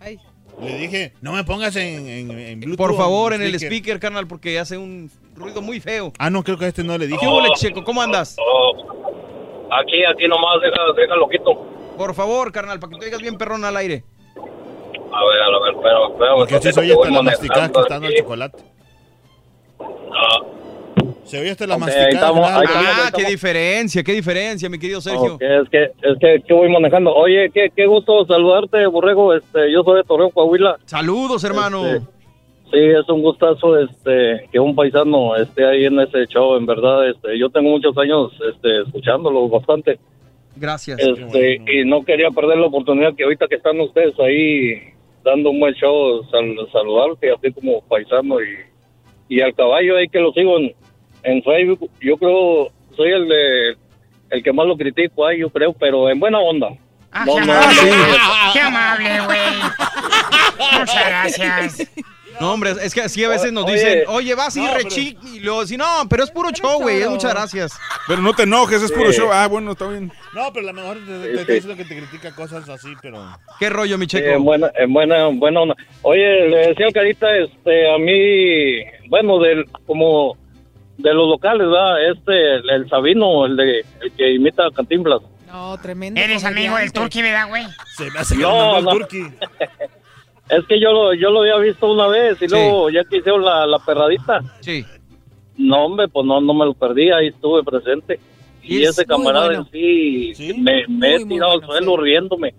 Ay, 0.00 0.18
Le 0.62 0.78
dije, 0.78 1.12
no 1.20 1.32
me 1.32 1.44
pongas 1.44 1.74
en, 1.76 2.08
en, 2.08 2.30
en 2.30 2.60
Bluetooth. 2.60 2.86
Por 2.86 2.96
favor, 2.96 3.32
en 3.32 3.42
el 3.42 3.54
speaker, 3.54 3.98
carnal, 3.98 4.26
porque 4.26 4.58
hace 4.58 4.78
un 4.78 5.10
ruido 5.34 5.60
muy 5.60 5.80
feo. 5.80 6.12
Ah, 6.18 6.30
no, 6.30 6.44
creo 6.44 6.56
que 6.56 6.66
a 6.66 6.68
este 6.68 6.84
no 6.84 6.96
le 6.96 7.06
dije. 7.06 7.18
¿Qué 7.20 7.26
hubo, 7.26 7.42
Checo? 7.54 7.82
¿Cómo 7.82 8.00
andas? 8.00 8.36
Aquí, 9.70 10.04
aquí 10.04 10.28
nomás, 10.28 10.60
deja, 10.62 10.80
déjalo 10.96 11.28
quito. 11.28 11.54
Por 11.96 12.14
favor, 12.14 12.52
carnal, 12.52 12.78
para 12.78 12.92
que 12.92 12.98
te 12.98 13.04
oigas 13.06 13.20
bien 13.20 13.36
perrón 13.36 13.64
al 13.64 13.76
aire. 13.76 14.04
A 15.12 15.24
ver, 15.24 15.42
a 15.42 15.60
ver, 15.64 15.74
pero... 15.82 16.16
pero 16.18 16.36
Porque 16.36 16.58
sí 16.60 16.72
se 16.72 16.80
oye 16.80 16.92
hasta 16.94 17.10
la 17.10 17.22
masticada 17.22 17.70
que 17.70 17.80
está 17.80 17.94
dando 17.94 18.08
el 18.08 18.16
chocolate. 18.16 18.62
Ah. 19.80 20.38
Se 21.24 21.40
oye 21.40 21.50
hasta 21.50 21.66
la 21.66 21.74
Ok, 21.76 21.80
masticada. 21.80 22.32
Ah, 22.34 23.10
qué 23.16 23.24
diferencia, 23.24 24.02
qué 24.02 24.12
diferencia, 24.12 24.68
mi 24.68 24.78
querido 24.78 25.00
Sergio. 25.00 25.38
Es 25.40 25.68
que, 25.70 25.84
es 25.84 26.18
que, 26.20 26.42
que 26.46 26.52
voy 26.52 26.68
manejando. 26.68 27.14
Oye, 27.14 27.50
qué, 27.50 27.70
qué 27.74 27.86
gusto 27.86 28.24
saludarte, 28.26 28.86
Borrego. 28.86 29.32
Este, 29.34 29.72
yo 29.72 29.82
soy 29.84 29.98
de 29.98 30.04
Torreón, 30.04 30.30
Coahuila. 30.30 30.76
Saludos, 30.84 31.44
hermano. 31.44 31.86
Este, 31.86 32.06
sí, 32.72 32.78
es 32.78 33.08
un 33.08 33.22
gustazo, 33.22 33.78
este, 33.78 34.48
que 34.50 34.58
un 34.58 34.74
paisano 34.74 35.36
esté 35.36 35.64
ahí 35.64 35.84
en 35.84 36.00
ese 36.00 36.26
show. 36.26 36.56
En 36.56 36.66
verdad, 36.66 37.08
este, 37.08 37.38
yo 37.38 37.48
tengo 37.50 37.70
muchos 37.70 37.96
años, 37.96 38.32
este, 38.52 38.82
escuchándolo 38.82 39.48
bastante. 39.48 39.98
Gracias. 40.56 40.98
Este, 40.98 41.62
y 41.72 41.84
no 41.84 42.02
quería 42.04 42.30
perder 42.30 42.58
la 42.58 42.66
oportunidad 42.66 43.14
que 43.14 43.24
ahorita 43.24 43.46
que 43.48 43.54
están 43.54 43.80
ustedes 43.80 44.18
ahí 44.20 44.74
dando 45.24 45.50
un 45.50 45.60
buen 45.60 45.72
show, 45.74 46.22
sal- 46.30 46.56
saludarte 46.72 47.30
así 47.30 47.52
como 47.52 47.80
paisano 47.82 48.38
y, 48.42 49.36
y 49.36 49.40
al 49.40 49.54
caballo 49.54 49.96
ahí 49.96 50.08
que 50.08 50.18
lo 50.18 50.32
sigo 50.32 50.58
en, 50.58 50.74
en 51.24 51.42
Facebook. 51.42 51.90
Yo 52.00 52.16
creo, 52.16 52.70
soy 52.96 53.10
el 53.12 53.28
de 53.28 53.76
el 54.30 54.42
que 54.42 54.52
más 54.52 54.66
lo 54.66 54.76
critico 54.76 55.26
ahí, 55.26 55.40
yo 55.40 55.50
creo, 55.50 55.72
pero 55.74 56.08
en 56.08 56.18
buena 56.18 56.38
onda. 56.38 56.68
Ah, 57.12 57.24
No, 57.26 57.34
qué 57.34 57.40
no, 57.46 57.52
amable, 57.52 57.90
no, 57.90 58.52
qué 58.54 58.60
amable, 58.60 59.20
güey. 59.26 60.78
Muchas 60.78 61.06
gracias. 61.06 61.92
No, 62.40 62.54
hombre, 62.54 62.70
es 62.82 62.94
que 62.94 63.02
así 63.02 63.22
a 63.22 63.28
veces 63.28 63.52
nos 63.52 63.64
Oye. 63.64 63.74
dicen, 63.74 64.02
oye, 64.08 64.34
vas 64.34 64.56
y 64.56 64.60
No, 64.62 64.68
pero- 64.72 64.78
rechi 64.78 65.16
y 65.34 65.40
luego, 65.40 65.66
si 65.66 65.76
no, 65.76 65.84
pero 66.08 66.24
es 66.24 66.30
puro 66.30 66.50
show, 66.50 66.80
güey, 66.80 67.06
muchas 67.08 67.34
gracias. 67.34 67.78
Pero 68.08 68.22
no 68.22 68.32
te 68.32 68.44
enojes, 68.44 68.82
es 68.82 68.90
puro 68.90 69.12
Sí. 69.12 69.18
show. 69.18 69.28
Ah, 69.30 69.46
bueno, 69.48 69.72
está 69.72 69.86
bien. 69.86 70.10
No, 70.34 70.50
pero 70.52 70.66
a 70.70 70.72
lo 70.72 70.80
mejor 70.80 70.96
te, 71.06 71.44
te 71.44 71.44
Sí, 71.44 71.52
está 71.58 71.68
sí. 71.72 71.76
que 71.76 71.84
te 71.84 71.96
critica 71.98 72.34
cosas 72.34 72.66
así, 72.70 72.88
pero... 73.02 73.22
¿Qué 73.60 73.68
rollo, 73.68 73.98
mi 73.98 74.06
Sí, 74.06 74.16
checo? 74.16 74.30
en 74.30 74.44
buena, 74.44 74.72
en 74.76 74.92
buena, 74.92 75.28
en 75.28 75.38
buena 75.38 75.60
onda. 75.60 75.76
Oye, 76.00 76.48
le 76.48 76.68
decía 76.68 76.86
al 76.86 76.92
Carita, 76.94 77.26
este, 77.36 77.90
a 77.94 77.98
mí, 77.98 78.82
bueno, 79.08 79.38
del, 79.38 79.66
como 79.86 80.36
de 80.98 81.14
los 81.14 81.28
locales, 81.28 81.66
¿verdad? 81.68 82.10
Este, 82.10 82.54
el, 82.56 82.70
el 82.70 82.88
Sabino, 82.88 83.46
el 83.46 83.56
de, 83.56 83.84
el 84.00 84.12
que 84.16 84.32
imita 84.34 84.66
a 84.66 84.70
Cantinflas. 84.70 85.22
No, 85.46 85.76
tremendo. 85.78 86.20
Eres 86.20 86.44
amigo 86.44 86.76
del. 86.76 86.92
Turqui, 86.92 87.20
¿verdad, 87.22 87.48
güey? 87.48 87.64
Se 87.96 88.10
me 88.10 88.18
hace 88.20 88.36
que 88.36 88.42
No, 88.42 88.80
no. 88.80 88.90
turqui. 88.90 89.22
Es 90.48 90.66
que 90.66 90.78
yo 90.78 90.92
lo, 90.92 91.14
yo 91.14 91.30
lo 91.30 91.40
había 91.42 91.56
visto 91.58 91.90
una 91.90 92.08
vez 92.08 92.34
y 92.42 92.46
Sí. 92.46 92.54
luego 92.54 92.90
ya 92.90 93.04
que 93.04 93.18
hicieron 93.18 93.42
la, 93.42 93.64
la 93.66 93.78
perradita, 93.78 94.40
Sí. 94.60 94.84
no 95.56 95.86
hombre, 95.86 96.08
pues 96.08 96.26
no, 96.26 96.40
no 96.42 96.52
me 96.52 96.66
lo 96.66 96.74
perdí, 96.74 97.10
ahí 97.10 97.28
estuve 97.28 97.62
presente. 97.62 98.20
Y 98.62 98.82
Es 98.82 98.90
ese 98.90 99.06
camarada 99.06 99.46
bueno. 99.46 99.68
sí, 99.72 100.34
¿Sí? 100.34 100.52
me, 100.54 100.86
me 100.88 101.14
he 101.14 101.24
tirado 101.24 101.52
bueno, 101.52 101.62
al 101.62 101.62
suelo 101.66 101.92
sí. 101.96 102.02
riéndome. 102.02 102.54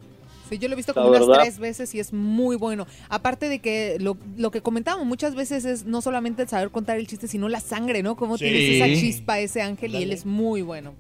Sí, 0.54 0.60
yo 0.60 0.68
lo 0.68 0.74
he 0.74 0.78
visto 0.78 0.94
La 0.96 1.02
como 1.04 1.16
unas 1.18 1.40
tres 1.42 1.60
veces 1.60 1.94
y 1.96 2.00
es 2.00 2.14
muy 2.14 2.56
bueno. 2.56 2.86
Aparte 3.10 3.50
de 3.50 3.60
que 3.60 3.98
lo, 4.00 4.18
lo 4.38 4.52
que 4.52 4.62
comentábamos 4.62 5.06
muchas 5.06 5.36
veces 5.36 5.66
es 5.66 5.86
no 5.86 6.02
solamente 6.02 6.44
el 6.44 6.48
saber 6.48 6.70
contar 6.70 6.98
el 6.98 7.08
chiste, 7.08 7.28
sino 7.28 7.50
la 7.50 7.60
sangre, 7.60 8.04
¿no? 8.04 8.16
Cómo 8.16 8.38
Sí. 8.38 8.46
tienes 8.46 8.76
esa 8.82 8.86
chispa, 9.00 9.40
ese 9.40 9.62
ángel, 9.62 9.96
y 9.96 10.04
él 10.04 10.12
es 10.12 10.26
muy 10.26 10.62
bueno. 10.62 10.94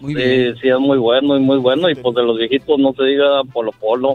Muy 0.00 0.14
bien. 0.14 0.54
Sí, 0.54 0.60
sí, 0.62 0.68
es 0.68 0.78
muy 0.78 0.98
bueno 0.98 1.36
y 1.36 1.40
muy 1.40 1.58
bueno. 1.58 1.88
Y 1.90 1.94
pues 1.94 2.14
de 2.14 2.22
los 2.22 2.36
viejitos 2.38 2.78
no 2.78 2.92
se 2.92 3.02
diga 3.04 3.42
Polo 3.52 3.72
Polo. 3.72 4.14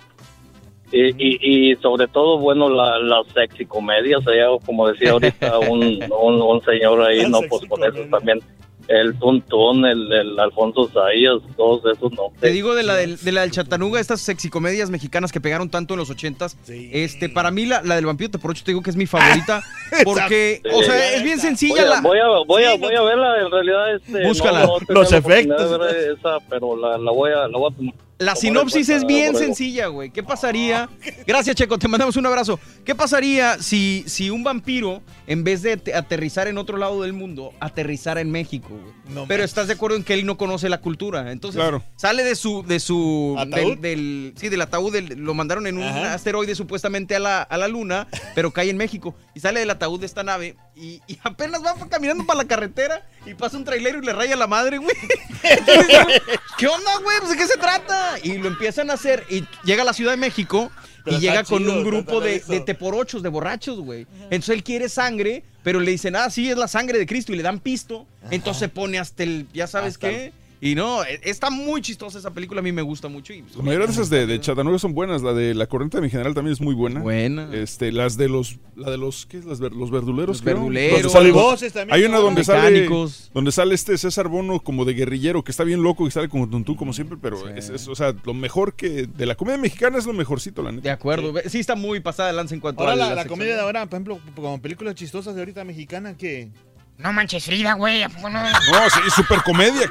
Y, 0.94 1.08
y, 1.18 1.72
y 1.72 1.76
sobre 1.78 2.08
todo, 2.10 2.38
bueno, 2.38 2.70
la, 2.70 3.00
las 3.00 3.26
sexy 3.34 3.66
comedias, 3.66 4.28
allá, 4.28 4.48
como 4.66 4.90
decía 4.90 5.12
ahorita 5.12 5.58
un, 5.60 5.82
un, 6.22 6.42
un 6.42 6.62
señor 6.66 7.02
ahí, 7.02 7.22
La 7.22 7.30
no, 7.30 7.40
pues 7.50 7.62
con 7.68 7.82
eso 7.82 7.92
comedia. 7.94 8.10
también. 8.12 8.40
El 8.88 9.18
Tuntún, 9.18 9.86
el, 9.86 10.12
el 10.12 10.40
Alfonso 10.40 10.90
Zayas, 10.90 11.38
todos 11.56 11.82
esos 11.96 12.12
no. 12.14 12.32
Te 12.40 12.50
digo 12.50 12.76
de 12.76 12.84
la 12.84 12.96
del, 12.96 13.18
de 13.18 13.32
la 13.32 13.42
del 13.42 13.52
Chatanuga, 13.52 14.00
estas 14.00 14.22
sexicomedias 14.22 14.90
mexicanas 14.90 15.32
que 15.32 15.40
pegaron 15.40 15.70
tanto 15.70 15.94
en 15.94 16.00
los 16.00 16.10
ochentas. 16.10 16.58
Sí. 16.64 16.90
Este, 16.92 17.30
para 17.30 17.52
mí 17.52 17.66
la, 17.66 17.82
la 17.84 17.96
del 17.96 18.06
vampiro 18.06 18.32
te 18.32 18.40
por 18.40 18.52
ocho 18.52 18.64
te 18.66 18.72
digo 18.72 18.82
que 18.82 18.90
es 18.90 18.96
mi 18.96 19.06
favorita. 19.06 19.64
Porque, 20.04 20.62
o 20.74 20.84
sea, 20.84 21.16
es 21.16 21.24
bien 21.24 21.38
Voy 21.38 21.48
sencilla 21.48 21.82
a, 21.84 21.86
la. 21.86 22.02
voy 22.02 22.18
a, 22.20 22.28
voy 22.46 22.64
a, 22.64 22.72
Sí, 22.74 22.78
voy 22.80 22.96
a 22.96 23.02
verla, 23.02 23.42
en 23.42 23.52
realidad, 23.52 23.96
este, 23.96 24.28
Búscala. 24.28 24.66
no, 24.66 24.78
no 24.80 24.86
Los 24.90 25.12
efectos. 25.12 25.80
esa, 26.18 26.38
pero 26.50 26.76
la, 26.76 26.98
la 26.98 27.12
voy 27.12 27.32
a, 27.32 27.48
la 27.48 27.58
voy 27.58 27.72
a 27.72 27.76
tomar. 27.76 27.94
La 28.22 28.36
sinopsis 28.36 28.88
es 28.90 29.04
bien 29.06 29.36
sencilla, 29.36 29.88
güey. 29.88 30.12
¿Qué 30.12 30.22
pasaría? 30.22 30.88
Gracias, 31.26 31.56
Checo, 31.56 31.80
te 31.80 31.88
mandamos 31.88 32.16
un 32.18 32.26
abrazo. 32.28 32.60
¿Qué 32.86 32.94
pasaría 32.94 33.58
si, 33.60 34.04
si 34.06 34.30
un 34.30 34.44
vampiro, 34.44 35.02
en 35.26 35.44
vez 35.44 35.64
de 35.64 35.78
te- 35.78 35.96
aterrizar 35.96 36.48
en 36.48 36.60
otro 36.60 36.78
lado 36.78 37.02
del 37.02 37.14
mundo, 37.14 37.52
aterrizara 37.60 38.22
en 38.22 38.30
México, 38.30 38.70
güey? 38.70 38.94
No 39.16 39.26
Pero 39.28 39.44
estás 39.44 39.66
de 39.68 39.74
acuerdo 39.74 39.98
en 39.98 40.04
que 40.04 40.14
él 40.14 40.26
no 40.28 40.38
conoce 40.38 40.70
la 40.70 40.80
cultura. 40.82 41.32
Entonces, 41.32 41.60
Claro. 41.60 41.84
sale 41.96 42.24
de 42.24 42.36
su, 42.36 42.62
de 42.64 42.80
su 42.80 43.36
¿Ataúd? 43.40 43.78
del, 43.80 43.82
del- 43.82 44.34
sí, 44.38 44.50
del 44.50 44.62
ataúd, 44.62 44.94
del- 44.94 45.20
lo 45.20 45.34
mandaron 45.34 45.66
en 45.66 45.78
un 45.80 45.84
Ajá. 45.84 46.14
asteroide 46.14 46.54
supuestamente 46.54 47.16
a 47.16 47.20
la, 47.20 47.42
a 47.42 47.58
la 47.58 47.68
luna, 47.68 48.08
pero 48.36 48.52
cae 48.52 48.70
en 48.70 48.78
México. 48.78 49.16
Y 49.34 49.40
sale 49.40 49.62
del 49.62 49.70
ataúd 49.72 50.00
de 50.00 50.06
esta 50.06 50.22
nave 50.24 50.56
y, 50.76 51.02
y 51.08 51.18
apenas 51.24 51.64
va 51.66 51.74
caminando 51.90 52.26
para 52.28 52.38
la 52.38 52.46
carretera 52.46 53.04
y 53.26 53.34
pasa 53.34 53.58
un 53.58 53.64
trailero 53.64 54.00
y 54.00 54.06
le 54.06 54.14
raya 54.14 54.36
la 54.36 54.48
madre, 54.48 54.78
güey. 54.78 54.96
Entonces, 55.44 56.22
¿Qué 56.58 56.68
onda, 56.68 56.98
güey? 57.02 57.18
Pues, 57.20 57.32
¿De 57.32 57.38
qué 57.38 57.48
se 57.48 57.58
trata? 57.58 58.18
Y 58.24 58.38
lo 58.38 58.48
empiezan 58.48 58.90
a 58.90 58.94
hacer 58.94 59.26
y 59.30 59.46
llega 59.64 59.84
a 59.84 59.86
la 59.86 59.94
Ciudad 59.94 60.12
de 60.12 60.18
México 60.18 60.72
Pero 61.04 61.18
y 61.18 61.20
llega 61.20 61.44
con 61.44 61.60
chido, 61.60 61.74
un 61.74 61.84
grupo 61.84 62.20
de, 62.20 62.38
eso. 62.38 62.52
de 62.52 62.62
teporochos, 62.62 63.24
de 63.24 63.30
borrachos, 63.30 63.80
güey. 63.80 64.08
Entonces 64.24 64.50
él 64.50 64.64
quiere 64.64 64.90
sangre, 64.90 65.44
pero 65.64 65.80
le 65.80 65.92
dicen, 65.92 66.16
ah, 66.16 66.30
sí, 66.30 66.50
es 66.50 66.58
la 66.58 66.68
sangre 66.68 66.98
de 67.00 67.06
Cristo 67.06 67.34
y 67.34 67.38
le 67.38 67.44
dan 67.44 67.60
pisto. 67.60 68.06
Entonces 68.30 68.60
se 68.60 68.70
pone 68.70 69.00
hasta 69.00 69.24
el, 69.24 69.48
ya 69.54 69.68
sabes 69.68 69.96
Hasta 69.96 70.10
qué. 70.10 70.34
Y 70.64 70.76
no, 70.76 71.04
e- 71.04 71.20
está 71.24 71.50
muy 71.50 71.82
chistosa 71.82 72.20
esa 72.20 72.32
película, 72.32 72.60
a 72.60 72.64
mí 72.64 72.72
me 72.72 72.84
gusta 72.84 73.08
mucho. 73.08 73.34
Y, 73.34 73.42
pues, 73.42 73.56
La 73.56 73.64
mayoría 73.64 73.88
de 73.88 73.94
esas 73.94 74.12
de, 74.12 74.28
de 74.28 74.40
Chattanooga 74.40 74.78
son 74.78 74.94
buenas. 74.94 75.24
La 75.24 75.34
de 75.34 75.56
La 75.56 75.66
Corriente 75.66 75.98
de 75.98 76.02
mi 76.04 76.10
general 76.12 76.36
también 76.36 76.54
es 76.54 76.62
muy 76.62 76.76
buena. 76.76 77.00
Buena. 77.00 77.50
Este, 77.52 77.92
las 77.92 78.16
de 78.16 78.30
los, 78.30 78.60
la 78.76 78.92
de 78.92 79.00
los, 79.00 79.26
¿qué 79.26 79.38
es? 79.40 79.46
Las 79.46 79.60
los 79.60 79.90
verduleros, 79.90 80.36
Los 80.38 80.42
creo. 80.44 80.58
verduleros. 80.58 81.12
Sale- 81.12 81.32
Voces 81.32 81.74
también, 81.74 81.96
Hay 81.98 82.04
una 82.06 82.20
donde 82.20 82.44
sale, 82.44 82.88
donde 83.34 83.52
sale 83.52 83.74
este 83.74 83.98
César 83.98 84.28
Bono 84.28 84.60
como 84.60 84.86
de 84.86 84.94
guerrillero, 84.94 85.44
que 85.44 85.50
está 85.50 85.64
bien 85.64 85.82
loco 85.82 86.06
y 86.08 86.12
sale 86.12 86.30
como 86.30 86.48
tuntú 86.48 86.76
como 86.76 86.94
siempre, 86.94 87.18
pero 87.20 87.50
es, 87.50 87.70
es, 87.70 87.88
o 87.88 87.96
sea, 87.96 88.14
lo 88.24 88.36
mejor 88.36 88.76
que, 88.76 89.08
de 89.08 89.26
la 89.26 89.34
comedia 89.34 89.58
mexicana 89.58 89.98
es 89.98 90.06
lo 90.06 90.14
mejorcito, 90.14 90.62
la 90.62 90.72
neta. 90.72 90.84
De 90.84 90.92
acuerdo, 90.92 91.34
sí. 91.48 91.58
está 91.60 91.74
muy 91.74 92.02
pasada 92.02 92.30
de 92.30 92.36
lanza 92.36 92.54
en 92.54 92.62
cuanto 92.62 92.82
Ahora 92.82 92.94
a 92.94 92.96
la, 92.98 93.10
la 93.10 93.16
la 93.16 93.26
comedia 93.26 93.56
de 93.56 93.62
ahora, 93.62 93.88
por 93.88 93.96
ejemplo, 93.98 94.20
como 94.36 94.62
películas 94.62 94.94
chistosas 94.94 95.34
de 95.34 95.42
ahorita 95.42 95.64
mexicana 95.64 96.16
que... 96.16 96.52
No 97.00 97.12
manches 97.14 97.44
Frida, 97.46 97.74
güey. 97.74 98.04
¿a 98.04 98.10
poco 98.10 98.30
no? 98.30 98.44
No, 98.44 98.50
sí, 98.92 99.00
super 99.16 99.42
comedia. 99.42 99.90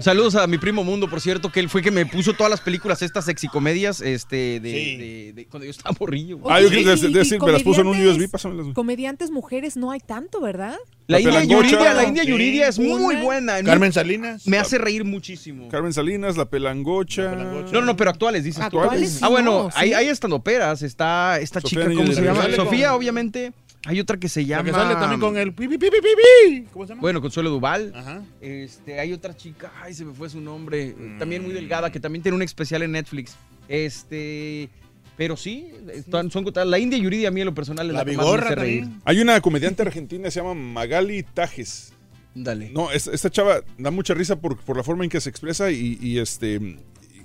Saludos 0.00 0.34
a 0.34 0.46
mi 0.46 0.58
primo 0.58 0.82
Mundo, 0.82 1.08
por 1.08 1.20
cierto, 1.20 1.50
que 1.52 1.60
él 1.60 1.68
fue 1.68 1.82
que 1.82 1.90
me 1.90 2.06
puso 2.06 2.32
todas 2.32 2.50
las 2.50 2.60
películas, 2.60 3.02
estas 3.02 3.26
sexicomedias, 3.26 4.00
este, 4.00 4.58
de, 4.60 4.70
Sí. 4.72 4.96
de- 4.96 5.32
de- 5.34 5.46
cuando 5.46 5.64
yo 5.66 5.70
estaba 5.70 5.94
morrillo. 5.98 6.38
güey. 6.38 6.54
Ah, 6.54 6.60
yo 6.60 6.68
y 6.68 6.84
decir, 6.84 7.38
me 7.42 7.52
las 7.52 7.62
puso 7.62 7.82
en 7.82 7.88
un 7.88 7.94
comediantes- 7.96 8.16
USB, 8.16 8.28
pásamelas. 8.30 8.62
güey. 8.64 8.74
Comediantes 8.74 9.30
mujeres 9.30 9.76
no 9.76 9.90
hay 9.90 10.00
tanto, 10.00 10.40
¿verdad? 10.40 10.76
La, 11.06 11.18
La 11.18 11.42
India. 11.42 11.56
Yuridia, 11.56 11.92
la 11.94 12.04
India 12.04 12.22
Sí. 12.22 12.28
Yuridia 12.30 12.68
es 12.68 12.78
muy 12.78 13.16
buena. 13.16 13.62
Carmen 13.62 13.92
Salinas. 13.92 14.46
Me 14.46 14.58
hace 14.58 14.78
reír 14.78 15.04
muchísimo. 15.04 15.68
Carmen 15.68 15.92
Salinas, 15.92 16.36
La 16.36 16.44
Pelangocha. 16.46 17.22
La 17.22 17.30
Pelangocha. 17.32 17.72
No, 17.72 17.80
no, 17.82 17.96
pero 17.96 18.10
actuales, 18.10 18.44
dices 18.44 18.60
tú. 18.70 18.80
Actuales, 18.80 19.22
Ah, 19.22 19.28
bueno, 19.28 19.64
no, 19.64 19.70
hay, 19.74 19.92
hay 19.92 20.06
estandoperas. 20.08 20.82
Está 20.82 21.38
esta 21.40 21.60
Sofía 21.60 21.82
chica, 21.82 21.94
¿cómo 21.94 22.12
se 22.12 22.22
la 22.22 22.32
llama? 22.32 22.54
Sofía, 22.54 22.94
obviamente. 22.94 23.52
Hay 23.86 23.98
otra 23.98 24.18
que 24.18 24.28
se 24.28 24.42
La 24.42 24.46
llama. 24.48 24.64
que 24.64 24.72
sale 24.72 24.94
también 24.94 25.20
con 25.20 25.36
el... 25.38 25.54
pi, 25.54 25.66
pi, 25.66 25.78
pi. 25.78 26.64
¿Cómo 26.72 26.84
se 26.86 26.90
llama? 26.90 27.00
Bueno, 27.00 27.20
Consuelo 27.20 27.48
Duval. 27.50 27.92
Ajá. 27.94 28.22
Este, 28.40 29.00
hay 29.00 29.12
otra 29.12 29.34
chica, 29.36 29.72
ay, 29.82 29.94
se 29.94 30.04
me 30.04 30.12
fue 30.12 30.28
su 30.28 30.40
nombre, 30.40 30.94
también 31.18 31.42
muy 31.42 31.52
delgada, 31.52 31.90
que 31.90 31.98
también 32.00 32.22
tiene 32.22 32.36
un 32.36 32.42
especial 32.42 32.82
en 32.82 32.92
Netflix. 32.92 33.36
Este, 33.68 34.68
pero 35.16 35.36
sí, 35.36 35.70
están- 35.94 36.30
son 36.30 36.44
la 36.66 36.78
India 36.78 36.98
Yuridia 36.98 37.28
a 37.28 37.30
mí 37.30 37.40
en 37.40 37.46
lo 37.46 37.54
personal 37.54 37.86
es 37.86 37.92
la, 37.94 38.00
La 38.00 38.04
que 38.04 38.16
más 38.16 38.26
me 38.26 38.32
hace 38.38 38.54
reír. 38.54 38.88
Hay 39.04 39.20
una 39.20 39.40
comediante 39.40 39.82
argentina, 39.82 40.30
se 40.30 40.40
llama 40.40 40.54
Magali 40.54 41.22
Tajes. 41.22 41.94
Dale. 42.34 42.70
No, 42.70 42.92
es- 42.92 43.06
esta 43.06 43.30
chava 43.30 43.62
da 43.78 43.90
mucha 43.90 44.12
risa 44.14 44.36
por, 44.40 44.58
por 44.58 44.76
la 44.76 44.82
forma 44.82 45.04
en 45.04 45.10
que 45.10 45.20
se 45.20 45.30
expresa 45.30 45.70
y, 45.70 45.98
y, 46.00 46.18
este... 46.18 46.78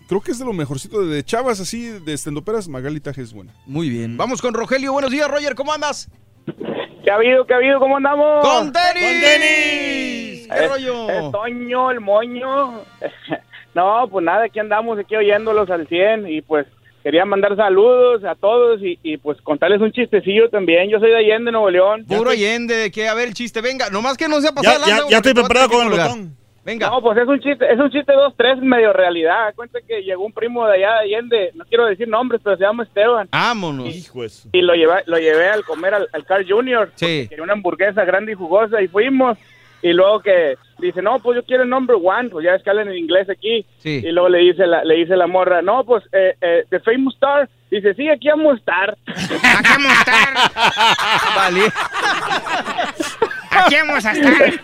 Creo 0.07 0.21
que 0.21 0.31
es 0.31 0.39
de 0.39 0.45
lo 0.45 0.53
mejorcito 0.53 1.03
de, 1.05 1.15
de 1.15 1.23
chavas 1.23 1.59
así, 1.59 1.87
de 1.87 2.13
estendoperas, 2.13 2.67
Magali 2.67 2.99
Tajes 2.99 3.25
es 3.29 3.33
buena. 3.33 3.53
Muy 3.65 3.89
bien. 3.89 4.17
Vamos 4.17 4.39
con 4.41 4.53
Rogelio. 4.53 4.93
Buenos 4.93 5.09
días, 5.11 5.27
Roger, 5.29 5.55
¿cómo 5.55 5.73
andas? 5.73 6.09
¿Qué 7.05 7.11
ha 7.11 7.15
habido? 7.15 7.45
¿Qué 7.45 7.53
ha 7.53 7.57
habido? 7.57 7.79
¿Cómo 7.79 7.97
andamos? 7.97 8.43
¡Con 8.43 8.73
tenis! 8.73 9.03
¡Con 9.03 9.21
tenis! 9.21 10.47
¿Qué 10.51 10.63
Es- 10.65 10.69
rollo? 10.71 11.09
es 11.09 11.31
Toño, 11.31 11.91
el 11.91 11.99
moño. 11.99 12.81
no, 13.75 14.07
pues 14.09 14.25
nada, 14.25 14.45
aquí 14.45 14.59
andamos, 14.59 14.97
aquí 14.97 15.15
oyéndolos 15.15 15.69
al 15.69 15.87
100 15.87 16.27
y 16.27 16.41
pues 16.41 16.65
quería 17.03 17.23
mandar 17.23 17.55
saludos 17.55 18.23
a 18.23 18.33
todos 18.33 18.81
y, 18.81 18.97
y, 19.03 19.17
pues 19.17 19.39
contarles 19.41 19.79
un 19.81 19.91
chistecillo 19.91 20.49
también. 20.49 20.89
Yo 20.89 20.97
soy 20.99 21.11
de 21.11 21.17
Allende, 21.17 21.51
Nuevo 21.51 21.69
León. 21.69 22.05
Puro 22.07 22.31
Allende, 22.31 22.89
que 22.91 23.07
a 23.07 23.13
ver 23.13 23.27
el 23.27 23.33
chiste, 23.35 23.61
venga, 23.61 23.91
nomás 23.91 24.17
que 24.17 24.27
no 24.27 24.41
sea 24.41 24.51
pasado 24.53 24.83
Ya, 24.87 24.97
ya, 24.97 25.03
ya 25.09 25.17
estoy 25.17 25.35
preparado 25.35 25.69
con 25.69 25.85
el 25.85 25.91
botón. 25.91 26.35
Venga. 26.65 26.89
No, 26.89 26.99
pues 27.01 27.17
es 27.19 27.27
un 27.27 27.39
chiste, 27.39 27.71
es 27.71 27.79
un 27.79 27.91
chiste 27.91 28.11
dos, 28.11 28.33
tres 28.35 28.57
medio 28.59 28.91
realidad. 28.91 29.53
Cuenta 29.55 29.79
que 29.87 30.01
llegó 30.01 30.25
un 30.25 30.33
primo 30.33 30.65
de 30.67 30.73
allá 30.77 30.93
de 30.95 30.99
Allende, 31.01 31.51
no 31.53 31.63
quiero 31.65 31.85
decir 31.85 32.07
nombres, 32.07 32.41
pero 32.43 32.57
se 32.57 32.63
llama 32.63 32.83
Esteban. 32.83 33.29
Vámonos. 33.31 33.95
Hijo 33.95 34.23
de 34.23 34.29
su- 34.29 34.49
Y 34.51 34.61
lo 34.63 34.73
llevé, 34.73 35.03
lo 35.05 35.17
llevé 35.19 35.47
al 35.49 35.63
comer 35.63 35.93
al, 35.93 36.07
al 36.11 36.25
Carl 36.25 36.43
Jr. 36.49 36.91
Sí. 36.95 37.27
Quería 37.29 37.43
una 37.43 37.53
hamburguesa 37.53 38.03
grande 38.03 38.31
y 38.31 38.35
jugosa 38.35 38.81
y 38.81 38.87
fuimos. 38.87 39.37
Y 39.83 39.93
luego 39.93 40.19
que 40.21 40.55
dice, 40.79 41.03
no, 41.03 41.19
pues 41.19 41.35
yo 41.35 41.43
quiero 41.45 41.61
el 41.61 41.69
number 41.69 41.97
one, 42.03 42.29
pues 42.29 42.43
ya 42.43 42.55
es 42.55 42.63
que 42.63 42.71
hablan 42.71 42.87
en 42.87 42.97
inglés 42.97 43.29
aquí. 43.29 43.63
Sí. 43.77 44.01
Y 44.03 44.11
luego 44.11 44.29
le 44.29 44.39
dice 44.39 44.65
la, 44.65 44.83
le 44.83 44.95
dice 44.95 45.15
la 45.15 45.27
morra, 45.27 45.61
no, 45.61 45.83
pues, 45.83 46.03
eh, 46.11 46.35
eh, 46.41 46.65
The 46.71 46.79
Famous 46.79 47.13
Star. 47.13 47.47
Dice, 47.69 47.93
sí, 47.93 48.09
aquí 48.09 48.27
vamos 48.29 48.53
a 48.53 48.57
estar. 48.57 48.97
Aquí 49.07 49.69
vamos 49.69 49.93
a 49.93 49.99
estar. 49.99 51.35
Vale. 51.35 51.61
Aquí 53.55 53.75
vamos 53.75 54.05
a 54.05 54.11
estar. 54.11 54.53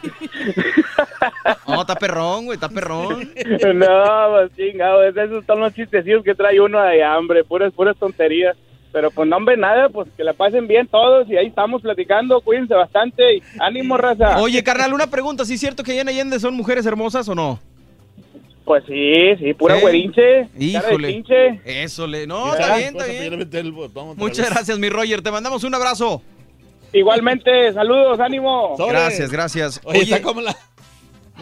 No, 1.67 1.81
está 1.81 1.95
perrón, 1.95 2.45
güey, 2.45 2.55
está 2.55 2.67
perrón. 2.67 3.31
no, 3.75 4.29
pues 4.29 4.51
chingado, 4.55 5.03
esos 5.03 5.45
son 5.45 5.59
los 5.59 5.73
chistecillos 5.73 6.23
que 6.23 6.35
trae 6.35 6.59
uno 6.59 6.81
de 6.81 7.03
hambre, 7.03 7.43
puras, 7.43 7.71
puras 7.73 7.95
tonterías. 7.97 8.57
Pero 8.91 9.09
pues 9.09 9.27
no, 9.29 9.37
hombre, 9.37 9.55
nada, 9.55 9.87
pues 9.87 10.09
que 10.17 10.23
la 10.23 10.33
pasen 10.33 10.67
bien 10.67 10.87
todos 10.87 11.29
y 11.29 11.37
ahí 11.37 11.47
estamos 11.47 11.81
platicando, 11.81 12.41
cuídense 12.41 12.73
bastante 12.73 13.37
y 13.37 13.43
ánimo, 13.59 13.97
raza. 13.97 14.39
Oye, 14.39 14.63
carnal, 14.63 14.93
una 14.93 15.07
pregunta, 15.07 15.45
¿sí 15.45 15.53
es 15.53 15.59
cierto 15.61 15.83
que 15.83 15.93
allá 15.93 16.01
en 16.01 16.09
Allende 16.09 16.39
son 16.39 16.55
mujeres 16.55 16.85
hermosas 16.85 17.29
o 17.29 17.35
no? 17.35 17.59
Pues 18.65 18.83
sí, 18.87 19.35
sí, 19.39 19.53
pura 19.53 19.75
¿Sí? 19.75 19.81
güerinche, 19.81 20.21
cara 20.21 20.49
de 20.51 20.65
Híjole. 20.65 21.61
Eso 21.65 22.05
le. 22.05 22.27
No, 22.27 22.53
está 22.53 22.75
bien, 22.75 22.95
está 22.95 23.05
bien. 23.05 23.73
Muchas 24.17 24.49
gracias, 24.49 24.77
mi 24.77 24.89
Roger. 24.89 25.21
Te 25.21 25.31
mandamos 25.31 25.63
un 25.63 25.73
abrazo. 25.73 26.21
Igualmente, 26.93 27.73
saludos, 27.73 28.19
ánimo. 28.19 28.75
Gracias, 28.77 29.31
gracias. 29.31 29.81
Oye, 29.83 30.01
está 30.03 30.21
como 30.21 30.41
la... 30.41 30.55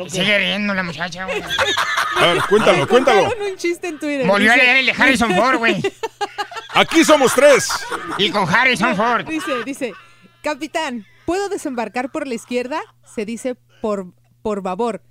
Sigue 0.08 0.38
riendo 0.38 0.74
la 0.74 0.84
muchacha, 0.84 1.26
güey. 1.26 1.42
A 1.42 2.26
ver, 2.28 2.42
cuéntalo, 2.48 2.88
cuéntalo. 2.88 3.22
Contaron 3.24 3.52
un 3.52 3.58
chiste 3.58 3.88
en 3.88 4.00
Twitter. 4.00 4.28
Volvió 4.28 4.54
a 4.54 4.56
leer 4.56 4.78
el 4.78 4.86
de 4.86 4.92
Harrison 4.94 5.36
Ford, 5.36 5.58
güey. 5.58 5.82
Aquí 6.74 7.04
somos 7.04 7.34
tres. 7.34 7.70
Y 8.18 8.30
con 8.30 8.48
Harrison 8.48 8.96
Ford. 8.96 9.26
Dice, 9.28 9.64
dice, 9.66 9.94
capitán, 10.42 11.06
¿puedo 11.26 11.50
desembarcar 11.50 12.12
por 12.12 12.28
la 12.28 12.36
izquierda? 12.36 12.80
Se 13.04 13.26
dice 13.26 13.56
por, 13.82 14.14
por 14.42 14.64
favor. 14.64 15.02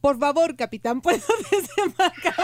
Por 0.00 0.18
favor, 0.20 0.54
capitán, 0.56 1.00
¿puedo 1.00 1.18
desembarcar? 1.50 2.34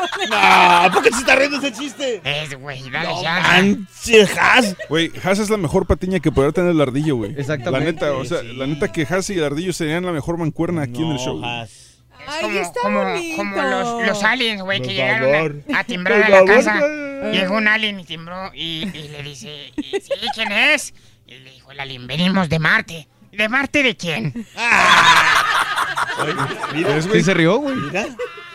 No, 0.87 0.93
¿por 0.93 1.03
qué 1.03 1.11
se 1.11 1.19
está 1.19 1.37
riendo 1.37 1.59
ese 1.59 1.73
chiste? 1.73 2.21
Es, 2.25 2.59
güey, 2.59 2.91
dale 2.91 3.09
No 3.09 3.23
chance. 3.23 3.49
manches, 3.49 4.31
Has. 4.39 4.77
Güey, 4.89 5.13
Haas 5.23 5.39
es 5.39 5.51
la 5.51 5.57
mejor 5.59 5.87
patiña 5.87 6.19
que 6.19 6.33
podrá 6.33 6.51
tener 6.53 6.71
el 6.73 6.81
ardillo, 6.81 7.17
güey. 7.17 7.35
Exactamente. 7.39 7.85
La 7.85 7.93
neta, 8.09 8.13
o 8.15 8.25
sea, 8.25 8.43
la 8.43 8.67
neta 8.67 8.91
que 8.91 9.07
Haas 9.09 9.31
y 9.31 9.35
el 9.35 9.45
ardillo 9.45 9.73
serían 9.73 10.05
la 10.05 10.13
mejor 10.13 10.39
mancuerna 10.39 10.83
aquí 10.83 11.03
en 11.03 11.13
el 11.13 11.19
show. 11.19 11.41
Ay, 11.45 11.69
como, 12.41 12.59
está 12.59 12.81
como, 12.83 13.03
bonito. 13.05 13.37
como 13.37 13.63
los, 13.63 14.07
los 14.07 14.23
aliens, 14.25 14.63
güey, 14.63 14.81
que 14.81 14.95
llegaron 14.95 15.65
a, 15.73 15.79
a 15.81 15.85
timbrar 15.85 16.23
a 16.23 16.29
la 16.29 16.45
casa. 16.45 16.81
Llegó 17.33 17.57
un 17.57 17.69
alien 17.69 18.01
y 18.01 18.05
timbró 18.05 18.51
y, 18.55 18.89
y 18.93 19.09
le 19.09 19.23
dice, 19.23 19.73
"¿Y 19.77 19.83
¿sí 20.01 20.11
quién 20.35 20.51
es? 20.53 20.95
Y 21.27 21.35
le 21.39 21.51
dijo 21.53 21.71
el 21.71 21.79
alien, 21.81 22.07
venimos 22.09 22.49
de 22.49 22.59
Marte. 22.59 23.09
¿De 23.33 23.49
Marte 23.49 23.83
de 23.83 23.97
quién? 23.97 24.33
¿Ves, 24.35 24.47
Sí 27.12 27.23
se 27.23 27.34
rió, 27.34 27.59
güey. 27.59 27.76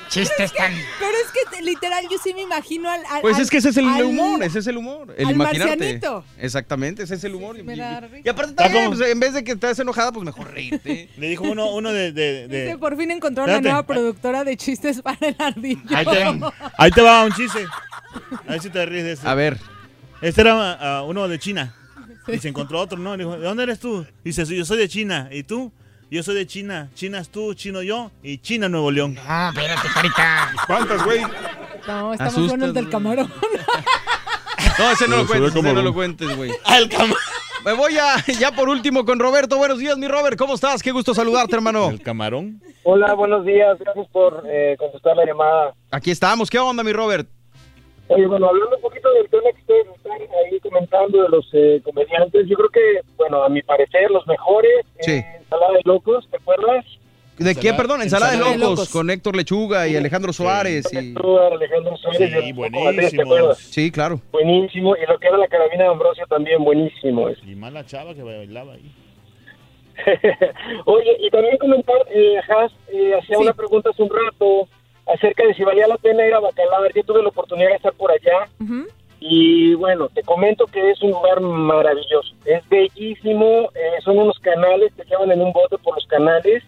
Chistes 0.10 0.54
tan... 0.54 0.72
Pero 1.00 1.12
es 1.12 1.32
que 1.56 1.62
literal 1.64 2.06
yo 2.10 2.18
sí 2.24 2.34
me 2.34 2.42
imagino 2.44 2.90
al... 2.90 3.02
al- 3.10 3.22
Pues 3.22 3.40
es 3.40 3.50
que 3.50 3.58
ese 3.58 3.70
es 3.70 3.78
el 3.78 3.90
al- 3.90 4.06
humor, 4.06 4.42
ese 4.42 4.60
es 4.60 4.68
el 4.68 4.78
humor. 4.78 5.14
El 5.18 5.28
al 5.28 5.34
imaginarte. 5.34 5.68
marcianito. 5.76 6.24
Exactamente, 6.40 7.04
ese 7.04 7.16
es 7.16 7.24
el 7.26 7.36
humor. 7.36 7.60
Y, 7.60 7.64
Me 7.64 7.76
da 7.76 7.98
y- 7.98 8.06
risa. 8.08 8.22
y 8.24 8.30
aparte 8.30 8.54
también, 8.54 8.88
pues, 8.90 9.02
en 9.02 9.20
vez 9.20 9.34
de 9.34 9.44
que 9.44 9.52
estés 9.52 9.78
enojada, 9.80 10.14
pues 10.14 10.24
mejor 10.26 10.50
reírte. 10.54 11.10
Le 11.18 11.28
dijo 11.28 11.44
uno, 11.44 11.72
uno 11.74 11.92
de... 11.92 12.14
de, 12.14 12.48
de- 12.48 12.64
Dice, 12.66 12.78
por 12.78 12.96
fin 12.96 13.12
encontró 13.12 13.46
la 13.46 13.56
Espérate. 13.56 13.70
nueva 13.70 13.86
productora 13.86 14.44
de 14.46 14.56
chistes 14.56 15.02
para 15.02 15.28
el 15.28 15.36
ardillo. 15.40 15.82
Ahí 15.94 16.06
te, 16.06 16.24
ahí 16.78 16.92
te 16.92 17.02
va 17.02 17.26
un 17.26 17.34
chiste. 17.34 17.66
A 18.48 18.52
ver 18.52 18.62
si 18.62 18.70
te 18.70 18.86
ríes 18.86 19.04
de 19.04 19.12
este. 19.12 19.28
A 19.28 19.34
ver. 19.34 19.58
Este 20.22 20.40
era 20.40 20.78
ah, 21.00 21.04
uno 21.04 21.28
de 21.28 21.38
China. 21.38 21.76
Y 22.28 22.40
se 22.40 22.48
encontró 22.48 22.80
otro, 22.80 22.98
¿no? 22.98 23.16
Le 23.18 23.24
dijo, 23.26 23.38
¿de 23.38 23.46
dónde 23.46 23.64
eres 23.64 23.80
tú? 23.80 24.06
Dice, 24.24 24.46
yo 24.46 24.64
soy 24.64 24.78
de 24.78 24.88
China. 24.88 25.28
¿Y 25.32 25.44
tú? 25.44 25.72
Yo 26.10 26.24
soy 26.24 26.36
de 26.36 26.48
China. 26.48 26.90
China 26.96 27.20
es 27.20 27.30
tú, 27.30 27.54
chino 27.54 27.82
yo. 27.82 28.12
Y 28.24 28.38
China, 28.38 28.70
Nuevo 28.70 28.92
León. 28.92 29.16
No, 29.16 29.50
espérate, 29.50 29.88
carita. 29.94 30.52
¿Cuántas, 30.66 31.04
güey? 31.04 31.22
No, 31.86 32.12
Asustas, 32.12 32.38
más 32.38 32.48
bueno 32.48 32.66
el 32.66 32.74
del 32.74 32.90
camarón. 32.90 33.32
No, 34.80 34.92
ese 34.92 35.08
no 35.08 35.18
lo 35.18 35.28
cuentes, 35.28 35.56
ese 35.56 35.74
no 35.74 35.82
lo 35.82 35.94
cuentes, 35.94 36.38
güey. 36.38 36.52
Al 36.64 36.88
camarón. 36.88 37.18
Me 37.66 37.74
voy 37.74 37.98
a, 37.98 38.24
ya 38.40 38.52
por 38.54 38.70
último 38.70 39.04
con 39.04 39.20
Roberto. 39.20 39.58
Buenos 39.58 39.80
días, 39.80 39.98
mi 39.98 40.08
Robert. 40.08 40.38
¿Cómo 40.38 40.54
estás? 40.54 40.82
Qué 40.82 40.92
gusto 40.92 41.14
saludarte, 41.14 41.56
hermano. 41.56 41.90
¿El 41.90 42.02
camarón? 42.02 42.62
Hola, 42.84 43.14
buenos 43.14 43.46
días. 43.46 43.78
Gracias 43.80 44.08
por 44.14 44.44
eh, 44.50 44.78
contestar 44.80 45.18
la 45.18 45.26
llamada. 45.26 45.74
Aquí 45.92 46.12
estamos. 46.12 46.50
¿Qué 46.50 46.60
onda, 46.60 46.84
mi 46.84 46.94
Robert? 46.94 47.28
Oye, 48.10 48.26
bueno, 48.26 48.48
hablando 48.48 48.76
un 48.76 48.82
poquito 48.82 49.12
del 49.14 49.30
tema 49.30 49.44
que 49.54 49.60
ustedes 49.62 49.88
están 49.96 50.12
ahí 50.14 50.60
comentando 50.62 51.24
de 51.24 51.30
los 51.30 51.48
eh, 51.54 51.82
comediantes, 51.84 52.48
yo 52.48 52.56
creo 52.56 52.70
que, 52.70 53.02
bueno, 53.18 53.44
a 53.44 53.50
mi 53.50 53.62
parecer, 53.62 54.10
los 54.12 54.26
mejores, 54.28 54.86
Sí. 55.00 55.12
eh, 55.12 55.26
Ensalada 55.40 55.74
de 55.74 55.82
Locos, 55.86 56.28
¿te 56.30 56.38
acuerdas? 56.38 56.86
¿De 57.38 57.54
qué, 57.54 57.72
perdón? 57.74 58.02
Ensalada, 58.02 58.34
ensalada 58.34 58.56
de, 58.58 58.60
de 58.64 58.66
locos, 58.68 58.90
con 58.90 59.10
Héctor 59.12 59.36
Lechuga 59.36 59.88
y 59.88 59.96
Alejandro 59.96 60.34
Suárez. 60.34 60.92
Y... 60.92 61.14
Tú, 61.14 61.38
Alejandro 61.38 61.96
Suárez, 61.98 62.18
Sí, 62.18 62.36
y 62.36 62.50
el 62.50 62.56
Coco 62.56 62.62
Valdés, 62.62 63.12
¿te 63.12 63.18
buenísimo. 63.18 63.22
acuerdas? 63.22 63.58
Sí, 63.60 63.92
claro. 63.92 64.22
Buenísimo. 64.32 64.96
Y 64.96 65.06
lo 65.06 65.20
que 65.20 65.28
era 65.28 65.38
la 65.38 65.48
carabina 65.48 65.84
de 65.84 65.90
Ambrosio 65.92 66.26
también, 66.28 66.64
buenísimo. 66.64 67.30
Y 67.46 67.56
más 67.56 67.72
la 67.74 67.86
chava 67.86 68.16
que 68.16 68.24
bailaba 68.24 68.74
ahí. 68.74 68.92
Oye, 70.86 71.18
y 71.20 71.30
también 71.30 71.58
comentar, 71.58 71.98
eh, 72.12 72.38
Haas 72.50 72.72
eh, 72.92 73.14
hacía 73.22 73.38
una 73.40 73.54
pregunta 73.54 73.90
hace 73.92 74.02
un 74.04 74.10
rato 74.10 74.68
acerca 75.14 75.46
de 75.46 75.54
si 75.54 75.64
valía 75.64 75.88
la 75.88 75.98
pena 75.98 76.26
ir 76.26 76.34
a 76.34 76.40
Bacalar. 76.40 76.94
Yo 76.94 77.04
tuve 77.04 77.22
la 77.22 77.30
oportunidad 77.30 77.70
de 77.70 77.76
estar 77.76 77.94
por 77.94 78.12
allá 78.12 78.48
y 79.20 79.74
bueno, 79.76 80.10
te 80.10 80.22
comento 80.22 80.68
que 80.68 80.92
es 80.92 81.02
un 81.02 81.12
lugar 81.12 81.42
maravilloso. 81.42 82.36
Es 82.46 82.68
bellísimo, 82.70 83.70
eh, 83.74 84.02
son 84.04 84.20
unos 84.20 84.38
canales 84.40 84.94
que 84.96 85.04
llevan 85.06 85.32
en 85.32 85.42
un 85.42 85.52
bote 85.54 85.78
por 85.80 85.96
los 85.96 86.06
canales. 86.06 86.64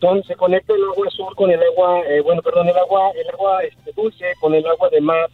Son, 0.00 0.22
se 0.24 0.36
conecta 0.36 0.72
el 0.72 0.84
agua 0.84 1.08
azul 1.08 1.34
con 1.34 1.50
el 1.50 1.62
agua, 1.62 2.00
eh, 2.06 2.20
bueno, 2.20 2.42
perdón, 2.42 2.68
el 2.68 2.78
agua, 2.78 3.10
el 3.16 3.28
agua 3.28 3.62
este, 3.64 3.92
dulce 3.92 4.24
con 4.40 4.54
el 4.54 4.66
agua 4.66 4.88
de 4.88 5.00
mar. 5.00 5.28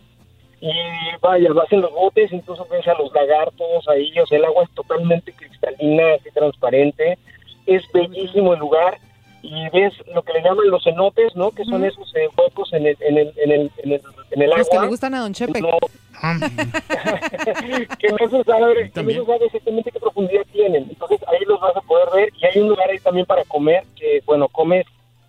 Y 0.60 0.72
vaya, 1.20 1.52
vas 1.52 1.70
en 1.70 1.82
los 1.82 1.92
botes, 1.92 2.32
incluso 2.32 2.66
ves 2.70 2.88
a 2.88 2.94
los 2.94 3.12
lagartos 3.12 3.86
ahí, 3.88 4.18
o 4.18 4.26
sea, 4.26 4.38
el 4.38 4.46
agua 4.46 4.64
es 4.64 4.70
totalmente 4.70 5.32
cristalina, 5.34 6.14
así 6.14 6.30
transparente. 6.30 7.18
Es 7.66 7.82
bellísimo 7.92 8.54
el 8.54 8.60
lugar 8.60 8.98
y 9.46 9.68
ves 9.70 9.92
lo 10.14 10.22
que 10.22 10.32
le 10.32 10.42
llaman 10.42 10.68
los 10.70 10.82
cenotes, 10.84 11.34
¿no? 11.36 11.50
Que 11.50 11.64
son 11.64 11.84
esos 11.84 12.12
eh, 12.16 12.28
huecos 12.36 12.72
en 12.72 12.86
el, 12.86 12.96
en 13.00 13.18
el, 13.18 13.32
en 13.36 13.50
el, 13.52 13.70
en 13.78 13.92
el, 13.92 14.02
en 14.32 14.42
el 14.42 14.50
Los 14.50 14.68
que 14.68 14.74
le 14.74 14.78
agua. 14.78 14.88
gustan 14.88 15.14
a 15.14 15.20
Don 15.20 15.32
Chepe. 15.32 15.60
No. 15.60 15.78
que 17.98 18.08
no 18.08 18.28
se 18.30 18.44
sabe, 18.44 18.90
que 18.90 19.02
no 19.02 19.10
se 19.10 19.24
sabe 19.26 19.46
exactamente 19.46 19.90
qué 19.90 20.00
profundidad 20.00 20.42
tienen. 20.52 20.86
Entonces 20.88 21.20
ahí 21.28 21.44
los 21.46 21.60
vas 21.60 21.76
a 21.76 21.80
poder 21.82 22.08
ver 22.14 22.32
y 22.40 22.46
hay 22.46 22.58
un 22.62 22.68
lugar 22.70 22.88
ahí 22.90 22.98
también 22.98 23.26
para 23.26 23.44
comer 23.44 23.84
que, 23.96 24.22
bueno, 24.26 24.48
comes 24.48 24.86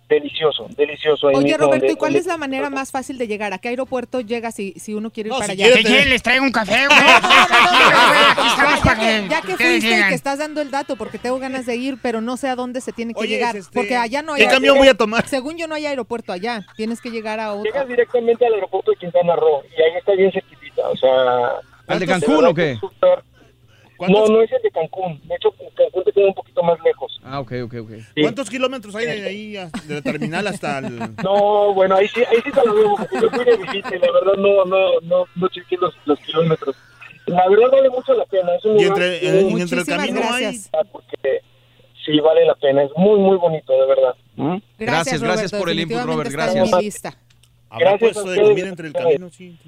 delicioso, 0.08 0.66
delicioso. 0.76 1.28
Ahí 1.28 1.34
Oye, 1.36 1.44
mismo 1.44 1.58
Roberto, 1.58 1.80
donde- 1.86 1.92
¿y 1.92 1.96
cuál 1.96 2.12
donde- 2.12 2.20
es 2.20 2.26
la 2.26 2.36
manera 2.38 2.70
más 2.70 2.90
fácil 2.90 3.18
de 3.18 3.26
llegar? 3.28 3.52
¿A 3.52 3.58
qué 3.58 3.68
aeropuerto 3.68 4.20
llegas 4.20 4.54
si, 4.54 4.72
si 4.78 4.94
uno 4.94 5.10
quiere 5.10 5.28
ir 5.28 5.32
No, 5.34 5.38
para 5.40 5.54
si 5.54 5.62
allá? 5.62 5.74
Quieren, 5.82 6.08
les 6.08 6.22
traigo 6.22 6.44
un 6.44 6.52
café, 6.52 6.86
güey. 6.86 6.98
Ya 9.28 9.40
que, 9.42 9.48
que 9.48 9.56
que 9.56 9.56
fuiste 9.56 10.00
y 10.00 10.08
que 10.08 10.14
estás 10.14 10.38
dando 10.38 10.60
el 10.60 10.70
dato, 10.70 10.96
porque 10.96 11.18
tengo 11.18 11.38
ganas 11.38 11.66
de 11.66 11.76
ir, 11.76 11.98
pero 12.02 12.20
no 12.20 12.36
sé 12.36 12.48
a 12.48 12.56
dónde 12.56 12.80
se 12.80 12.92
tiene 12.92 13.14
que 13.14 13.20
Oye, 13.20 13.28
llegar. 13.36 13.56
es 13.56 13.64
este- 13.66 13.74
Porque 13.74 13.96
allá 13.96 14.22
no 14.22 14.34
hay. 14.34 14.42
¿Qué 14.42 14.48
camión 14.48 14.78
voy 14.78 14.88
a 14.88 14.94
tomar? 14.94 15.26
Según 15.28 15.56
yo, 15.56 15.66
no 15.66 15.74
hay 15.74 15.86
aeropuerto 15.86 16.32
allá. 16.32 16.66
Tienes 16.76 17.00
que 17.00 17.10
llegar 17.10 17.40
a 17.40 17.52
otro. 17.52 17.64
Llegas 17.64 17.88
directamente 17.88 18.46
al 18.46 18.54
aeropuerto 18.54 18.90
de 18.92 18.96
Quintana 18.96 19.36
Roo 19.36 19.62
y 19.76 19.82
ahí 19.82 19.98
está 19.98 20.12
bien 20.12 20.32
cerquitita, 20.32 20.88
o 20.88 20.96
sea... 20.96 21.10
¿Al 21.86 21.98
de 22.00 22.06
¿cuántos- 22.06 22.28
Cancún 22.28 22.46
o 22.46 22.54
qué? 22.54 22.78
que 22.80 23.06
súper- 23.98 24.10
No, 24.10 24.14
¿Cuántos, 24.18 24.30
no 24.30 24.42
es 24.42 24.52
el 24.52 24.62
de 24.62 24.70
Cancún. 24.70 25.20
De 25.28 25.34
hecho, 25.34 25.50
Cancún 25.76 26.04
te 26.04 26.12
queda 26.12 26.26
un 26.26 26.34
poquito 26.34 26.62
más 26.62 26.78
lejos. 26.84 27.20
Ah, 27.24 27.40
ok, 27.40 27.52
ok, 27.64 27.74
ok. 27.82 27.90
Sí. 28.14 28.22
¿Cuántos 28.22 28.48
kilómetros 28.48 28.94
hay 28.94 29.06
de 29.06 29.26
ahí 29.26 29.52
de 29.52 29.94
la 29.94 30.02
terminal 30.02 30.46
hasta 30.46 30.78
el... 30.78 30.98
No, 31.24 31.74
bueno, 31.74 31.96
ahí 31.96 32.08
sí, 32.08 32.20
ahí 32.20 32.38
sí 32.44 32.50
te 32.50 32.64
lo 32.64 32.96
porque 32.96 33.20
yo 33.20 33.28
fui 33.30 33.44
de 33.44 33.56
visita 33.56 33.96
y 33.96 33.98
la 33.98 34.12
verdad 34.12 34.34
no, 34.38 34.64
no, 34.64 35.00
no, 35.02 35.24
no 35.34 35.48
chequé 35.48 35.76
los, 35.76 35.94
los 36.06 36.18
kilómetros. 36.20 36.76
La 37.26 37.46
verdad 37.48 37.66
vale 37.72 37.90
mucho 37.90 38.14
la 38.14 38.24
pena. 38.24 38.54
Es 38.54 38.64
un 38.64 38.78
Y 38.80 38.84
lugar 38.84 39.02
entre, 39.02 39.20
que- 39.20 39.40
eh, 39.40 39.48
y 39.50 39.60
entre 39.60 39.80
el 39.80 39.86
camino 39.86 40.20
hay... 40.32 40.42
gracias. 40.44 40.70
porque 40.92 41.40
sí 42.06 42.20
vale 42.20 42.46
la 42.46 42.54
pena. 42.54 42.84
Es 42.84 42.90
muy, 42.96 43.18
muy 43.18 43.36
bonito, 43.36 43.72
de 43.72 43.86
verdad. 43.86 44.14
¿Mm? 44.36 44.56
Gracias, 44.78 45.20
gracias 45.22 45.50
Roberto, 45.52 45.58
por 45.58 45.70
el 45.70 45.80
input, 45.80 46.02
Robert, 46.04 46.30
gracias. 46.30 46.70
¿Habrá 47.70 47.90
Gracias 47.90 48.12
puesto 48.14 48.30
de 48.30 48.42
comida 48.42 48.68
entre 48.68 48.86
el 48.88 48.92
camino? 48.94 49.30
Sí. 49.30 49.58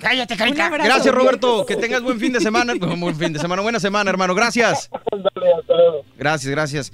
Cállate. 0.00 0.34
Gracias, 0.36 1.14
Roberto. 1.14 1.66
Que 1.66 1.76
tengas 1.76 2.02
buen 2.02 2.18
fin 2.18 2.32
de 2.32 2.40
semana. 2.40 2.74
Buen 2.96 3.16
fin 3.16 3.32
de 3.32 3.38
semana, 3.38 3.62
buena 3.62 3.80
semana, 3.80 4.10
hermano. 4.10 4.34
Gracias. 4.34 4.88
Dale, 5.10 5.52
hasta 5.58 5.74
luego. 5.74 6.04
Gracias, 6.16 6.50
gracias. 6.50 6.92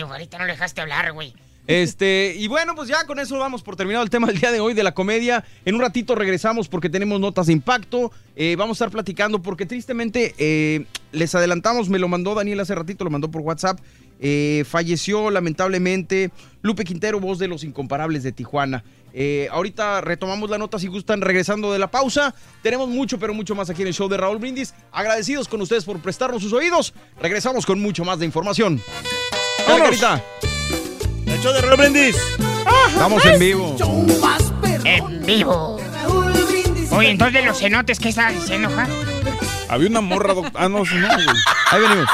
Ahorita 0.00 0.38
no 0.38 0.46
le 0.46 0.52
dejaste 0.52 0.80
hablar, 0.80 1.12
güey. 1.12 1.34
Este, 1.66 2.34
y 2.36 2.48
bueno, 2.48 2.74
pues 2.74 2.88
ya 2.88 3.06
con 3.06 3.20
eso 3.20 3.38
vamos 3.38 3.62
por 3.62 3.76
terminado 3.76 4.02
el 4.02 4.10
tema 4.10 4.26
del 4.26 4.38
día 4.38 4.50
de 4.50 4.60
hoy 4.60 4.74
de 4.74 4.82
la 4.82 4.92
comedia. 4.92 5.44
En 5.64 5.76
un 5.76 5.80
ratito 5.80 6.14
regresamos 6.14 6.68
porque 6.68 6.90
tenemos 6.90 7.20
notas 7.20 7.46
de 7.46 7.52
impacto. 7.52 8.10
Eh, 8.34 8.56
vamos 8.56 8.80
a 8.80 8.84
estar 8.84 8.90
platicando 8.90 9.40
porque 9.40 9.64
tristemente 9.64 10.34
eh, 10.38 10.86
les 11.12 11.34
adelantamos, 11.34 11.88
me 11.88 11.98
lo 11.98 12.08
mandó 12.08 12.34
Daniel 12.34 12.60
hace 12.60 12.74
ratito, 12.74 13.04
lo 13.04 13.10
mandó 13.10 13.30
por 13.30 13.42
WhatsApp. 13.42 13.78
Eh, 14.24 14.64
falleció 14.68 15.30
lamentablemente 15.30 16.30
Lupe 16.62 16.84
Quintero, 16.84 17.20
voz 17.20 17.38
de 17.38 17.48
los 17.48 17.64
incomparables 17.64 18.22
de 18.22 18.32
Tijuana. 18.32 18.84
Eh, 19.14 19.48
ahorita 19.52 20.00
retomamos 20.00 20.48
la 20.50 20.58
nota 20.58 20.78
si 20.78 20.86
gustan 20.88 21.20
regresando 21.20 21.72
de 21.72 21.78
la 21.78 21.90
pausa. 21.90 22.34
Tenemos 22.62 22.88
mucho, 22.88 23.18
pero 23.18 23.34
mucho 23.34 23.54
más 23.54 23.68
aquí 23.70 23.82
en 23.82 23.88
el 23.88 23.94
show 23.94 24.08
de 24.08 24.16
Raúl 24.16 24.38
Brindis. 24.38 24.74
Agradecidos 24.92 25.48
con 25.48 25.60
ustedes 25.60 25.84
por 25.84 25.98
prestarnos 26.00 26.42
sus 26.42 26.52
oídos. 26.52 26.94
Regresamos 27.20 27.66
con 27.66 27.80
mucho 27.80 28.04
más 28.04 28.18
de 28.18 28.26
información. 28.26 28.80
¡Vámonos! 29.66 30.00
carita. 30.00 30.22
El 31.26 31.40
show 31.40 31.52
de 31.52 31.60
Raúl 31.60 31.76
Brindis. 31.78 32.16
Estamos 32.88 33.24
en 33.26 33.38
vivo. 33.38 33.76
En 34.84 35.26
vivo. 35.26 35.78
Oye, 36.90 37.10
entonces 37.10 37.44
los 37.44 37.58
cenotes, 37.58 37.98
¿qué 37.98 38.10
estabas 38.10 38.34
diciendo, 38.34 38.68
ja? 38.70 38.86
Había 39.68 39.88
una 39.88 40.00
morra, 40.02 40.34
doc- 40.34 40.50
Ah, 40.54 40.68
no, 40.68 40.78
no, 40.78 40.84
güey. 40.84 41.26
Ahí 41.70 41.80
venimos. 41.80 42.06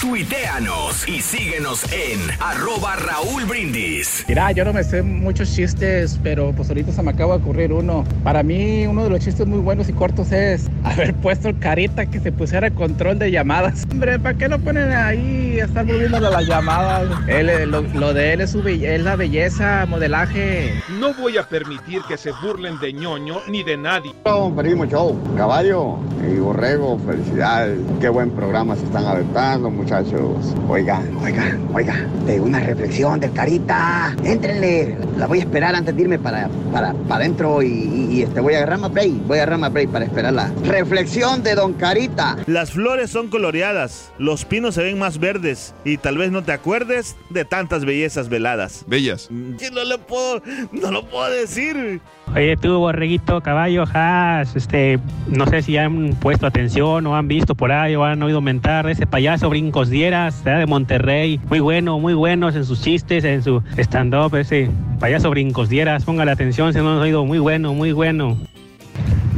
Tuiteanos 0.00 1.08
y 1.08 1.22
síguenos 1.22 1.90
en 1.90 2.20
arroba 2.38 2.96
Raúl 2.96 3.46
Brindis. 3.46 4.26
Mira, 4.28 4.52
yo 4.52 4.62
no 4.66 4.74
me 4.74 4.84
sé 4.84 5.02
muchos 5.02 5.54
chistes, 5.54 6.20
pero 6.22 6.52
pues 6.52 6.68
ahorita 6.68 6.92
se 6.92 7.02
me 7.02 7.12
acaba 7.12 7.38
de 7.38 7.42
ocurrir 7.42 7.72
uno. 7.72 8.04
Para 8.22 8.42
mí, 8.42 8.86
uno 8.86 9.04
de 9.04 9.10
los 9.10 9.20
chistes 9.20 9.46
muy 9.46 9.58
buenos 9.58 9.88
y 9.88 9.94
cortos 9.94 10.32
es 10.32 10.68
haber 10.84 11.14
puesto 11.14 11.48
el 11.48 11.58
carita 11.58 12.04
que 12.04 12.20
se 12.20 12.30
pusiera 12.30 12.70
control 12.70 13.18
de 13.18 13.30
llamadas. 13.30 13.86
Hombre, 13.90 14.18
¿para 14.18 14.36
qué 14.36 14.48
lo 14.48 14.58
ponen 14.58 14.92
ahí 14.92 15.60
a 15.60 15.64
estar 15.64 15.86
moviéndole 15.86 16.28
las 16.28 16.46
llamadas? 16.46 17.08
Él, 17.26 17.48
eh, 17.48 17.64
lo, 17.64 17.80
lo 17.80 18.12
de 18.12 18.34
él 18.34 18.42
es, 18.42 18.50
su 18.50 18.66
es 18.68 19.02
la 19.02 19.16
belleza, 19.16 19.86
modelaje. 19.86 20.74
No 21.00 21.14
voy 21.14 21.38
a 21.38 21.48
permitir 21.48 22.02
que 22.06 22.18
se 22.18 22.32
burlen 22.42 22.78
de 22.80 22.92
ñoño 22.92 23.40
ni 23.48 23.62
de 23.62 23.78
nadie. 23.78 24.12
Primo 24.56 24.84
Show, 24.84 25.18
caballo 25.38 25.96
y 26.30 26.36
borrego, 26.38 26.98
felicidades. 26.98 27.80
Qué 27.98 28.10
buen 28.10 28.30
programa 28.32 28.76
se 28.76 28.84
están 28.84 29.06
aventando, 29.06 29.70
muchachos. 29.90 30.54
Oiga, 30.68 31.00
oiga, 31.22 31.56
oiga, 31.72 31.94
de 32.26 32.40
una 32.40 32.58
reflexión 32.58 33.20
del 33.20 33.32
Carita. 33.32 34.16
Éntrenle, 34.24 34.96
la 35.16 35.28
voy 35.28 35.38
a 35.38 35.42
esperar 35.42 35.76
antes 35.76 35.94
de 35.94 36.02
irme 36.02 36.18
para, 36.18 36.48
para, 36.72 36.92
para 36.92 37.24
adentro 37.24 37.62
y, 37.62 37.68
y- 37.68 38.06
y, 38.16 38.22
este, 38.22 38.40
voy 38.40 38.54
a 38.54 38.58
agarrar 38.58 38.80
más 38.80 38.92
break. 38.92 39.12
Voy 39.28 39.38
a 39.38 39.42
agarrar 39.42 39.60
más 39.60 39.72
break 39.72 39.90
para 39.90 40.04
esperar 40.04 40.32
la 40.32 40.50
reflexión 40.64 41.42
de 41.44 41.54
Don 41.54 41.74
Carita. 41.74 42.36
Las 42.46 42.72
flores 42.72 43.10
son 43.10 43.28
coloreadas, 43.28 44.10
los 44.18 44.44
pinos 44.44 44.74
se 44.74 44.82
ven 44.82 44.98
más 44.98 45.18
verdes 45.20 45.72
y 45.84 45.98
tal 45.98 46.18
vez 46.18 46.32
no 46.32 46.42
te 46.42 46.50
acuerdes 46.52 47.14
de 47.30 47.44
tantas 47.44 47.84
bellezas 47.84 48.28
veladas. 48.28 48.84
Bellas. 48.88 49.28
Que 49.58 49.70
no 49.70 49.84
le 49.84 49.98
puedo, 49.98 50.42
no 50.72 50.90
lo 50.90 51.08
puedo 51.08 51.30
decir. 51.30 52.00
Oye, 52.34 52.56
tú, 52.56 52.78
borreguito, 52.78 53.40
caballo, 53.40 53.84
has, 53.94 54.56
este, 54.56 54.98
no 55.28 55.46
sé 55.46 55.62
si 55.62 55.78
han 55.78 56.10
puesto 56.20 56.46
atención 56.46 57.06
o 57.06 57.16
han 57.16 57.28
visto 57.28 57.54
por 57.54 57.72
ahí 57.72 57.94
o 57.94 58.04
han 58.04 58.22
oído 58.22 58.40
mentar 58.40 58.88
ese 58.90 59.06
payaso 59.06 59.48
Brincos 59.48 59.88
Dieras, 59.88 60.44
de 60.44 60.66
Monterrey. 60.66 61.40
Muy 61.48 61.60
bueno, 61.60 61.98
muy 61.98 62.12
buenos 62.12 62.54
en 62.54 62.64
sus 62.64 62.82
chistes, 62.82 63.24
en 63.24 63.42
su 63.42 63.62
stand-up, 63.78 64.34
ese 64.36 64.68
payaso 65.00 65.30
Brincos 65.30 65.70
Dieras. 65.70 66.04
Póngale 66.04 66.30
atención 66.30 66.74
si 66.74 66.80
no 66.80 66.92
han 66.92 66.98
oído. 66.98 67.24
Muy 67.24 67.38
bueno, 67.38 67.72
muy 67.72 67.92
bueno. 67.92 68.36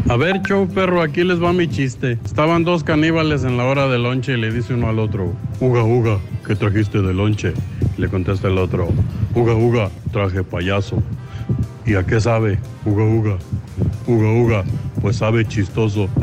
A 0.08 0.17
ver, 0.17 0.41
show 0.42 0.67
perro, 0.67 1.02
aquí 1.02 1.23
les 1.23 1.42
va 1.42 1.52
mi 1.52 1.68
chiste. 1.68 2.18
Estaban 2.25 2.65
dos 2.65 2.83
caníbales 2.83 3.44
en 3.44 3.58
la 3.58 3.65
hora 3.65 3.89
del 3.89 4.05
lonche 4.05 4.33
y 4.33 4.41
le 4.41 4.50
dice 4.50 4.73
uno 4.73 4.89
al 4.89 4.99
otro, 4.99 5.34
Uga, 5.60 5.84
Uga, 5.84 6.18
¿qué 6.47 6.57
trajiste 6.57 7.02
de 7.02 7.12
lonche? 7.12 7.52
Le 7.99 8.08
contesta 8.08 8.49
el 8.49 8.57
otro, 8.57 8.89
Uga, 9.34 9.55
Uga, 9.55 9.91
traje 10.10 10.42
payaso. 10.42 11.02
¿Y 11.89 11.94
a 11.94 12.05
qué 12.05 12.20
sabe? 12.20 12.58
Uga, 12.84 13.02
Uga. 13.02 13.39
Uga, 14.07 14.33
Uga, 14.33 14.65
pues 15.00 15.17
sabe 15.17 15.47
chistoso. 15.47 16.07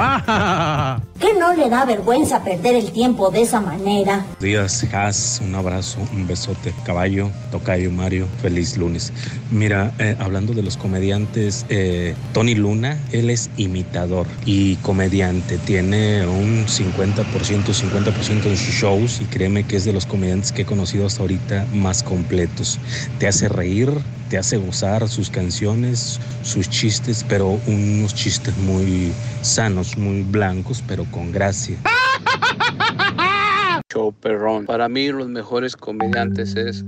¿Qué 1.19 1.33
no 1.39 1.53
le 1.55 1.69
da 1.69 1.85
vergüenza 1.85 2.43
perder 2.43 2.75
el 2.75 2.91
tiempo 2.91 3.31
de 3.31 3.41
esa 3.41 3.61
manera? 3.61 4.23
días, 4.39 4.85
Has, 4.93 5.41
un 5.43 5.55
abrazo, 5.55 5.99
un 6.13 6.27
besote, 6.27 6.71
caballo, 6.85 7.31
tocayo 7.51 7.89
Mario, 7.89 8.27
feliz 8.41 8.77
lunes. 8.77 9.11
Mira, 9.49 9.91
eh, 9.97 10.15
hablando 10.19 10.53
de 10.53 10.61
los 10.61 10.77
comediantes, 10.77 11.65
eh, 11.69 12.13
Tony 12.33 12.53
Luna, 12.53 12.99
él 13.11 13.31
es 13.31 13.49
imitador 13.57 14.27
y 14.45 14.75
comediante, 14.77 15.57
tiene 15.57 16.27
un 16.27 16.67
50%, 16.67 17.25
50% 17.73 18.43
de 18.43 18.57
sus 18.57 18.75
shows 18.75 19.19
y 19.21 19.25
créeme 19.25 19.63
que 19.63 19.77
es 19.77 19.85
de 19.85 19.93
los 19.93 20.05
comediantes 20.05 20.51
que 20.51 20.61
he 20.63 20.65
conocido 20.65 21.07
hasta 21.07 21.21
ahorita 21.21 21.65
más 21.73 22.03
completos. 22.03 22.79
Te 23.19 23.27
hace 23.27 23.49
reír, 23.49 23.91
te 24.29 24.37
hace 24.37 24.57
gozar 24.57 25.07
sus 25.07 25.29
canciones, 25.29 26.19
sus 26.43 26.69
chistes, 26.69 27.25
pero 27.27 27.59
unos 27.67 28.13
chistes 28.13 28.55
muy 28.57 29.11
sanos, 29.41 29.97
muy 29.97 30.23
blancos, 30.23 30.83
pero 30.87 31.05
con 31.11 31.31
gracia. 31.31 31.77
Show 33.93 34.13
perrón. 34.13 34.65
Para 34.65 34.89
mí 34.89 35.09
los 35.09 35.27
mejores 35.27 35.75
comediantes 35.75 36.55
es 36.55 36.83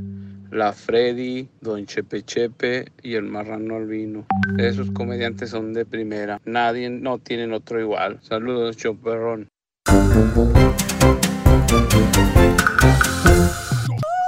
la 0.52 0.74
Freddy, 0.74 1.48
Don 1.62 1.86
Chepe 1.86 2.24
Chepe 2.24 2.92
y 3.04 3.16
el 3.16 3.24
Marrano 3.24 3.76
Albino. 3.76 4.26
Esos 4.58 4.90
comediantes 4.92 5.52
son 5.52 5.74
de 5.74 5.86
primera. 5.86 6.42
Nadie 6.46 6.90
no 6.90 7.20
tienen 7.20 7.54
otro 7.54 7.80
igual. 7.80 8.20
Saludos, 8.22 8.78
show 8.78 8.96
perrón. 8.96 9.48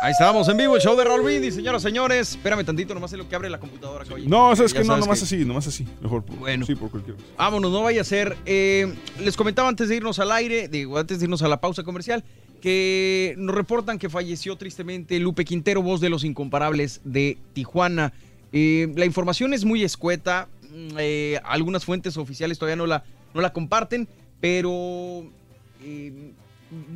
Ahí 0.01 0.11
estábamos 0.11 0.47
en 0.47 0.55
vivo, 0.55 0.77
el 0.77 0.81
show 0.81 0.95
de 0.95 1.03
Raúl 1.03 1.23
Brindis, 1.23 1.55
señoras 1.55 1.81
y 1.81 1.87
señores. 1.87 2.31
Espérame 2.31 2.63
tantito, 2.63 2.93
nomás 2.93 3.11
es 3.11 3.17
lo 3.17 3.27
que 3.27 3.35
abre 3.35 3.49
la 3.49 3.59
computadora. 3.59 4.05
caballito. 4.05 4.29
No, 4.29 4.55
sabes 4.55 4.71
Ya 4.71 4.79
que 4.81 4.87
no, 4.87 4.95
nomás 4.97 5.21
así, 5.21 5.43
nomás 5.43 5.67
así. 5.67 5.85
Mejor. 6.01 6.23
por- 6.23 6.37
Bueno. 6.37 6.65
Sí, 6.65 6.73
por 6.75 6.89
cualquier 6.89 7.17
cosa. 7.17 7.27
Vámonos, 7.37 7.69
no 7.71 7.83
vaya 7.83 7.99
a 8.01 8.03
ser. 8.05 8.37
eh, 8.45 8.93
les 9.21 9.35
comentaba 9.35 9.67
antes 9.67 9.89
de 9.89 9.97
irnos 9.97 10.17
al 10.19 10.31
aire, 10.31 10.69
digo, 10.69 10.97
antes 10.97 11.19
de 11.19 11.25
irnos 11.25 11.41
a 11.41 11.49
la 11.49 11.59
pausa 11.59 11.83
comercial, 11.83 12.23
que 12.61 13.35
nos 13.37 13.53
reportan 13.53 13.99
que 13.99 14.09
falleció 14.09 14.55
tristemente 14.55 15.19
Lupe 15.19 15.43
Quintero, 15.43 15.81
voz 15.81 15.99
de 15.99 16.09
los 16.09 16.23
incomparables 16.23 17.01
de 17.03 17.37
Tijuana. 17.53 18.13
Eh, 18.53 18.87
la 18.95 19.05
información 19.05 19.53
es 19.53 19.65
muy 19.65 19.83
escueta. 19.83 20.47
mm, 20.71 20.95
eh, 20.97 21.41
algunas 21.43 21.83
fuentes 21.83 22.15
oficiales 22.15 22.57
todavía 22.57 22.75
no 22.77 22.85
la, 22.85 23.03
no 23.33 23.41
la 23.41 23.51
comparten, 23.51 24.07
pero 24.39 25.25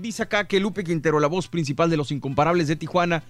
dice 0.02 0.24
acá 0.24 0.48
que 0.48 0.60
Lupe 0.60 0.84
Quintero, 0.84 1.20
la 1.20 1.28
voz 1.28 1.48
principal 1.48 1.90
de 1.90 1.98
los 1.98 2.12
incomparables 2.12 2.68
de 2.68 2.76
Tijuana, 2.76 3.24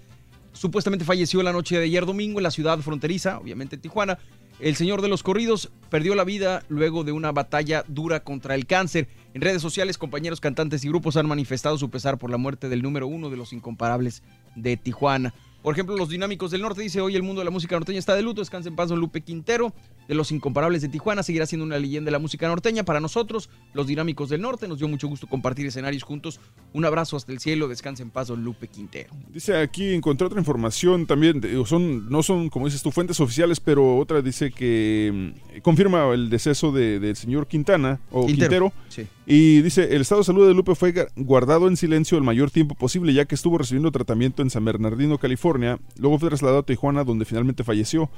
supuestamente 0.53 1.05
falleció 1.05 1.41
la 1.43 1.53
noche 1.53 1.77
de 1.77 1.85
ayer 1.85 2.05
domingo 2.05 2.39
en 2.39 2.43
la 2.43 2.51
ciudad 2.51 2.79
fronteriza, 2.79 3.39
obviamente 3.39 3.77
Tijuana. 3.77 4.19
El 4.59 4.75
señor 4.75 5.01
de 5.01 5.07
los 5.07 5.23
corridos 5.23 5.71
perdió 5.89 6.13
la 6.15 6.23
vida 6.23 6.63
luego 6.69 7.03
de 7.03 7.11
una 7.11 7.31
batalla 7.31 7.83
dura 7.87 8.23
contra 8.23 8.55
el 8.55 8.67
cáncer. 8.67 9.09
En 9.33 9.41
redes 9.41 9.61
sociales, 9.61 9.97
compañeros 9.97 10.39
cantantes 10.39 10.85
y 10.85 10.89
grupos 10.89 11.17
han 11.17 11.27
manifestado 11.27 11.77
su 11.77 11.89
pesar 11.89 12.19
por 12.19 12.29
la 12.29 12.37
muerte 12.37 12.69
del 12.69 12.83
número 12.83 13.07
uno 13.07 13.29
de 13.29 13.37
los 13.37 13.51
incomparables 13.51 14.21
de 14.55 14.77
Tijuana. 14.77 15.33
Por 15.63 15.73
ejemplo, 15.73 15.95
los 15.95 16.09
Dinámicos 16.09 16.51
del 16.51 16.61
Norte 16.61 16.81
dice 16.81 16.99
hoy 16.99 17.15
el 17.15 17.23
mundo 17.23 17.39
de 17.39 17.45
la 17.45 17.51
música 17.51 17.75
norteña 17.75 17.97
está 17.97 18.13
de 18.15 18.21
luto. 18.21 18.41
Descansa 18.41 18.67
en 18.67 18.75
paz 18.75 18.89
don 18.89 18.99
Lupe 18.99 19.21
Quintero 19.21 19.73
de 20.09 20.13
los 20.13 20.31
Incomparables 20.33 20.81
de 20.81 20.89
Tijuana. 20.89 21.23
Seguirá 21.23 21.45
siendo 21.45 21.63
una 21.65 21.79
leyenda 21.79 22.07
de 22.09 22.11
la 22.11 22.19
música 22.19 22.49
norteña. 22.49 22.83
Para 22.83 22.99
nosotros, 22.99 23.49
los 23.73 23.87
Dinámicos 23.87 24.27
del 24.29 24.41
Norte, 24.41 24.67
nos 24.67 24.79
dio 24.79 24.89
mucho 24.89 25.07
gusto 25.07 25.25
compartir 25.25 25.65
escenarios 25.65 26.03
juntos. 26.03 26.41
Un 26.73 26.83
abrazo 26.83 27.15
hasta 27.15 27.31
el 27.31 27.39
cielo. 27.39 27.69
Descansa 27.69 28.03
en 28.03 28.09
paz 28.09 28.27
don 28.27 28.43
Lupe 28.43 28.67
Quintero. 28.67 29.13
Dice 29.33 29.55
aquí, 29.55 29.93
encontré 29.93 30.27
otra 30.27 30.37
información 30.39 31.05
también, 31.05 31.41
son, 31.65 32.09
no 32.09 32.21
son, 32.23 32.49
como 32.49 32.65
dices 32.65 32.81
tú, 32.83 32.91
fuentes 32.91 33.21
oficiales, 33.21 33.61
pero 33.61 33.97
otra 33.97 34.21
dice 34.21 34.51
que 34.51 35.31
mm, 35.55 35.59
confirma 35.61 36.13
el 36.13 36.29
deceso 36.29 36.73
de- 36.73 36.99
del 36.99 37.15
señor 37.15 37.47
Quintana, 37.47 38.01
o 38.11 38.25
Quintero, 38.27 38.69
Quintero, 38.69 38.73
sí. 38.89 39.07
Y 39.25 39.61
dice, 39.61 39.95
el 39.95 40.01
estado 40.01 40.21
de 40.21 40.25
salud 40.25 40.47
de 40.47 40.53
Lupe 40.53 40.75
fue 40.75 40.93
guardado 41.15 41.67
en 41.67 41.77
silencio 41.77 42.17
el 42.17 42.23
mayor 42.23 42.51
tiempo 42.51 42.75
posible, 42.75 43.13
ya 43.13 43.25
que 43.25 43.35
estuvo 43.35 43.57
recibiendo 43.57 43.91
tratamiento 43.91 44.41
en 44.41 44.49
San 44.49 44.65
Bernardino, 44.65 45.17
California, 45.17 45.79
luego 45.97 46.19
fue 46.19 46.29
trasladado 46.29 46.59
a 46.59 46.65
Tijuana, 46.65 47.03
donde 47.03 47.25
finalmente 47.25 47.63
falleció. 47.63 48.09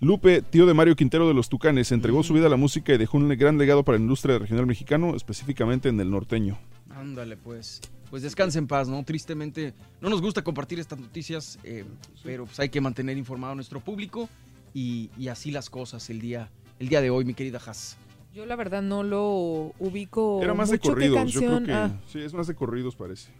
Lupe, 0.00 0.42
tío 0.42 0.66
de 0.66 0.74
Mario 0.74 0.96
Quintero 0.96 1.28
de 1.28 1.34
los 1.34 1.48
Tucanes, 1.48 1.92
entregó 1.92 2.22
su 2.22 2.34
vida 2.34 2.46
a 2.46 2.50
la 2.50 2.56
música 2.56 2.94
y 2.94 2.98
dejó 2.98 3.18
un 3.18 3.28
gran 3.28 3.58
legado 3.58 3.84
para 3.84 3.98
la 3.98 4.02
industria 4.02 4.38
regional 4.38 4.66
mexicano, 4.66 5.14
específicamente 5.14 5.88
en 5.88 6.00
el 6.00 6.10
norteño. 6.10 6.58
Ándale, 6.90 7.36
pues. 7.36 7.80
Pues 8.10 8.22
descanse 8.22 8.58
en 8.58 8.66
paz, 8.66 8.88
¿no? 8.88 9.02
Tristemente, 9.04 9.74
no 10.00 10.08
nos 10.08 10.20
gusta 10.20 10.42
compartir 10.42 10.78
estas 10.78 10.98
noticias, 10.98 11.58
eh, 11.64 11.84
pero 12.22 12.46
pues 12.46 12.58
hay 12.60 12.68
que 12.68 12.80
mantener 12.80 13.18
informado 13.18 13.52
a 13.52 13.54
nuestro 13.56 13.80
público 13.80 14.28
y, 14.72 15.10
y 15.18 15.28
así 15.28 15.50
las 15.50 15.68
cosas 15.68 16.08
el 16.10 16.20
día, 16.20 16.50
el 16.78 16.88
día 16.88 17.00
de 17.00 17.10
hoy, 17.10 17.24
mi 17.24 17.34
querida 17.34 17.60
Haas. 17.64 17.96
Yo 18.34 18.46
la 18.46 18.56
verdad 18.56 18.82
no 18.82 19.02
lo 19.04 19.72
ubico 19.78 20.40
Era 20.42 20.54
más 20.54 20.68
de 20.68 20.76
mucho 20.76 20.88
qué 20.94 21.08
corridos, 21.08 21.32
yo 21.32 21.40
creo 21.40 21.50
canción- 21.52 21.66
que... 21.66 21.72
ah, 21.72 22.00
Sí, 22.12 22.18
es 22.20 22.34
más 22.34 22.46
de 22.48 22.54
corridos 22.54 22.96
parece. 22.96 23.30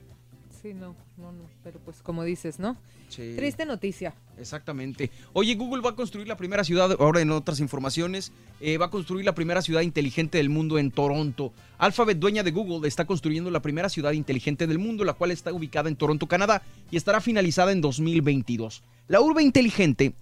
sí, 0.62 0.72
no, 0.72 0.94
no, 1.16 1.32
no, 1.32 1.50
pero 1.64 1.80
pues 1.80 2.00
como 2.00 2.22
dices, 2.22 2.58
¿no? 2.60 2.76
Sí. 3.08 3.34
Triste 3.36 3.66
noticia. 3.66 4.14
Exactamente. 4.38 5.10
Oye, 5.34 5.54
Google 5.56 5.82
va 5.82 5.90
a 5.90 5.94
construir 5.96 6.26
la 6.28 6.36
primera 6.36 6.64
ciudad, 6.64 6.96
ahora 6.98 7.20
en 7.20 7.30
otras 7.32 7.60
informaciones, 7.60 8.32
eh, 8.60 8.78
va 8.78 8.86
a 8.86 8.90
construir 8.90 9.24
la 9.24 9.34
primera 9.34 9.62
ciudad 9.62 9.82
inteligente 9.82 10.38
del 10.38 10.48
mundo 10.48 10.78
en 10.78 10.90
Toronto. 10.90 11.52
Alphabet, 11.78 12.18
dueña 12.18 12.42
de 12.42 12.50
Google, 12.52 12.86
está 12.88 13.04
construyendo 13.04 13.50
la 13.50 13.60
primera 13.62 13.88
ciudad 13.88 14.12
inteligente 14.12 14.66
del 14.66 14.78
mundo, 14.78 15.04
la 15.04 15.12
cual 15.14 15.32
está 15.32 15.52
ubicada 15.52 15.88
en 15.88 15.96
Toronto, 15.96 16.26
Canadá, 16.26 16.62
y 16.90 16.96
estará 16.96 17.20
finalizada 17.20 17.72
en 17.72 17.80
2022. 17.80 18.82
La 19.08 19.20
urbe 19.20 19.42
inteligente 19.42 20.14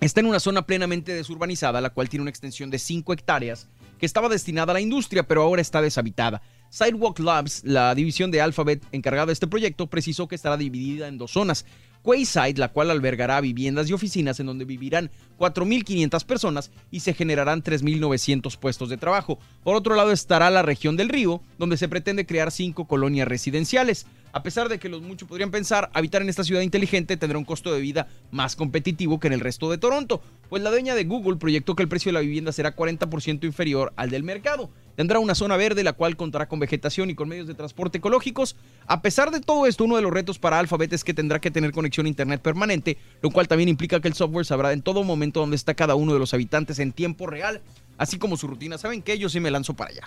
está 0.00 0.20
en 0.20 0.26
una 0.26 0.40
zona 0.40 0.62
plenamente 0.66 1.12
desurbanizada, 1.12 1.80
la 1.80 1.90
cual 1.90 2.08
tiene 2.08 2.22
una 2.22 2.30
extensión 2.30 2.70
de 2.70 2.78
5 2.78 3.12
hectáreas, 3.12 3.68
que 3.98 4.06
estaba 4.06 4.28
destinada 4.28 4.72
a 4.72 4.74
la 4.74 4.80
industria, 4.80 5.26
pero 5.26 5.42
ahora 5.42 5.62
está 5.62 5.80
deshabitada. 5.82 6.42
Sidewalk 6.70 7.18
Labs, 7.20 7.62
la 7.64 7.94
división 7.94 8.30
de 8.30 8.40
Alphabet 8.40 8.84
encargada 8.92 9.26
de 9.26 9.32
este 9.32 9.46
proyecto, 9.46 9.86
precisó 9.86 10.28
que 10.28 10.34
estará 10.34 10.56
dividida 10.56 11.08
en 11.08 11.18
dos 11.18 11.30
zonas. 11.32 11.64
Quayside, 12.06 12.58
la 12.58 12.68
cual 12.68 12.92
albergará 12.92 13.40
viviendas 13.40 13.90
y 13.90 13.92
oficinas 13.92 14.38
en 14.38 14.46
donde 14.46 14.64
vivirán 14.64 15.10
4.500 15.40 16.24
personas 16.24 16.70
y 16.92 17.00
se 17.00 17.14
generarán 17.14 17.64
3.900 17.64 18.56
puestos 18.58 18.88
de 18.88 18.96
trabajo. 18.96 19.40
Por 19.64 19.74
otro 19.74 19.96
lado 19.96 20.12
estará 20.12 20.48
la 20.50 20.62
región 20.62 20.96
del 20.96 21.08
río, 21.08 21.42
donde 21.58 21.76
se 21.76 21.88
pretende 21.88 22.24
crear 22.24 22.52
cinco 22.52 22.86
colonias 22.86 23.26
residenciales. 23.26 24.06
A 24.32 24.44
pesar 24.44 24.68
de 24.68 24.78
que 24.78 24.88
los 24.88 25.02
muchos 25.02 25.28
podrían 25.28 25.50
pensar, 25.50 25.90
habitar 25.94 26.22
en 26.22 26.28
esta 26.28 26.44
ciudad 26.44 26.60
inteligente 26.60 27.16
tendrá 27.16 27.38
un 27.38 27.44
costo 27.44 27.74
de 27.74 27.80
vida 27.80 28.06
más 28.30 28.54
competitivo 28.54 29.18
que 29.18 29.26
en 29.26 29.32
el 29.32 29.40
resto 29.40 29.68
de 29.68 29.78
Toronto, 29.78 30.22
pues 30.48 30.62
la 30.62 30.70
dueña 30.70 30.94
de 30.94 31.04
Google 31.04 31.38
proyectó 31.38 31.74
que 31.74 31.82
el 31.82 31.88
precio 31.88 32.10
de 32.10 32.14
la 32.14 32.20
vivienda 32.20 32.52
será 32.52 32.76
40% 32.76 33.44
inferior 33.44 33.92
al 33.96 34.10
del 34.10 34.22
mercado. 34.22 34.70
Tendrá 34.96 35.18
una 35.18 35.34
zona 35.34 35.56
verde, 35.56 35.84
la 35.84 35.92
cual 35.92 36.16
contará 36.16 36.48
con 36.48 36.58
vegetación 36.58 37.10
y 37.10 37.14
con 37.14 37.28
medios 37.28 37.46
de 37.46 37.54
transporte 37.54 37.98
ecológicos. 37.98 38.56
A 38.86 39.02
pesar 39.02 39.30
de 39.30 39.40
todo 39.40 39.66
esto, 39.66 39.84
uno 39.84 39.96
de 39.96 40.02
los 40.02 40.12
retos 40.12 40.38
para 40.38 40.58
Alphabet 40.58 40.92
es 40.92 41.04
que 41.04 41.14
tendrá 41.14 41.38
que 41.38 41.50
tener 41.50 41.72
conexión 41.72 42.06
a 42.06 42.08
Internet 42.08 42.40
permanente, 42.40 42.96
lo 43.20 43.30
cual 43.30 43.46
también 43.46 43.68
implica 43.68 44.00
que 44.00 44.08
el 44.08 44.14
software 44.14 44.46
sabrá 44.46 44.72
en 44.72 44.82
todo 44.82 45.04
momento 45.04 45.40
dónde 45.40 45.56
está 45.56 45.74
cada 45.74 45.94
uno 45.94 46.14
de 46.14 46.18
los 46.18 46.32
habitantes 46.34 46.78
en 46.78 46.92
tiempo 46.92 47.26
real, 47.26 47.60
así 47.98 48.18
como 48.18 48.36
su 48.36 48.46
rutina. 48.46 48.78
¿Saben 48.78 49.02
qué? 49.02 49.18
Yo 49.18 49.28
sí 49.28 49.38
me 49.38 49.50
lanzo 49.50 49.74
para 49.74 49.90
allá. 49.90 50.02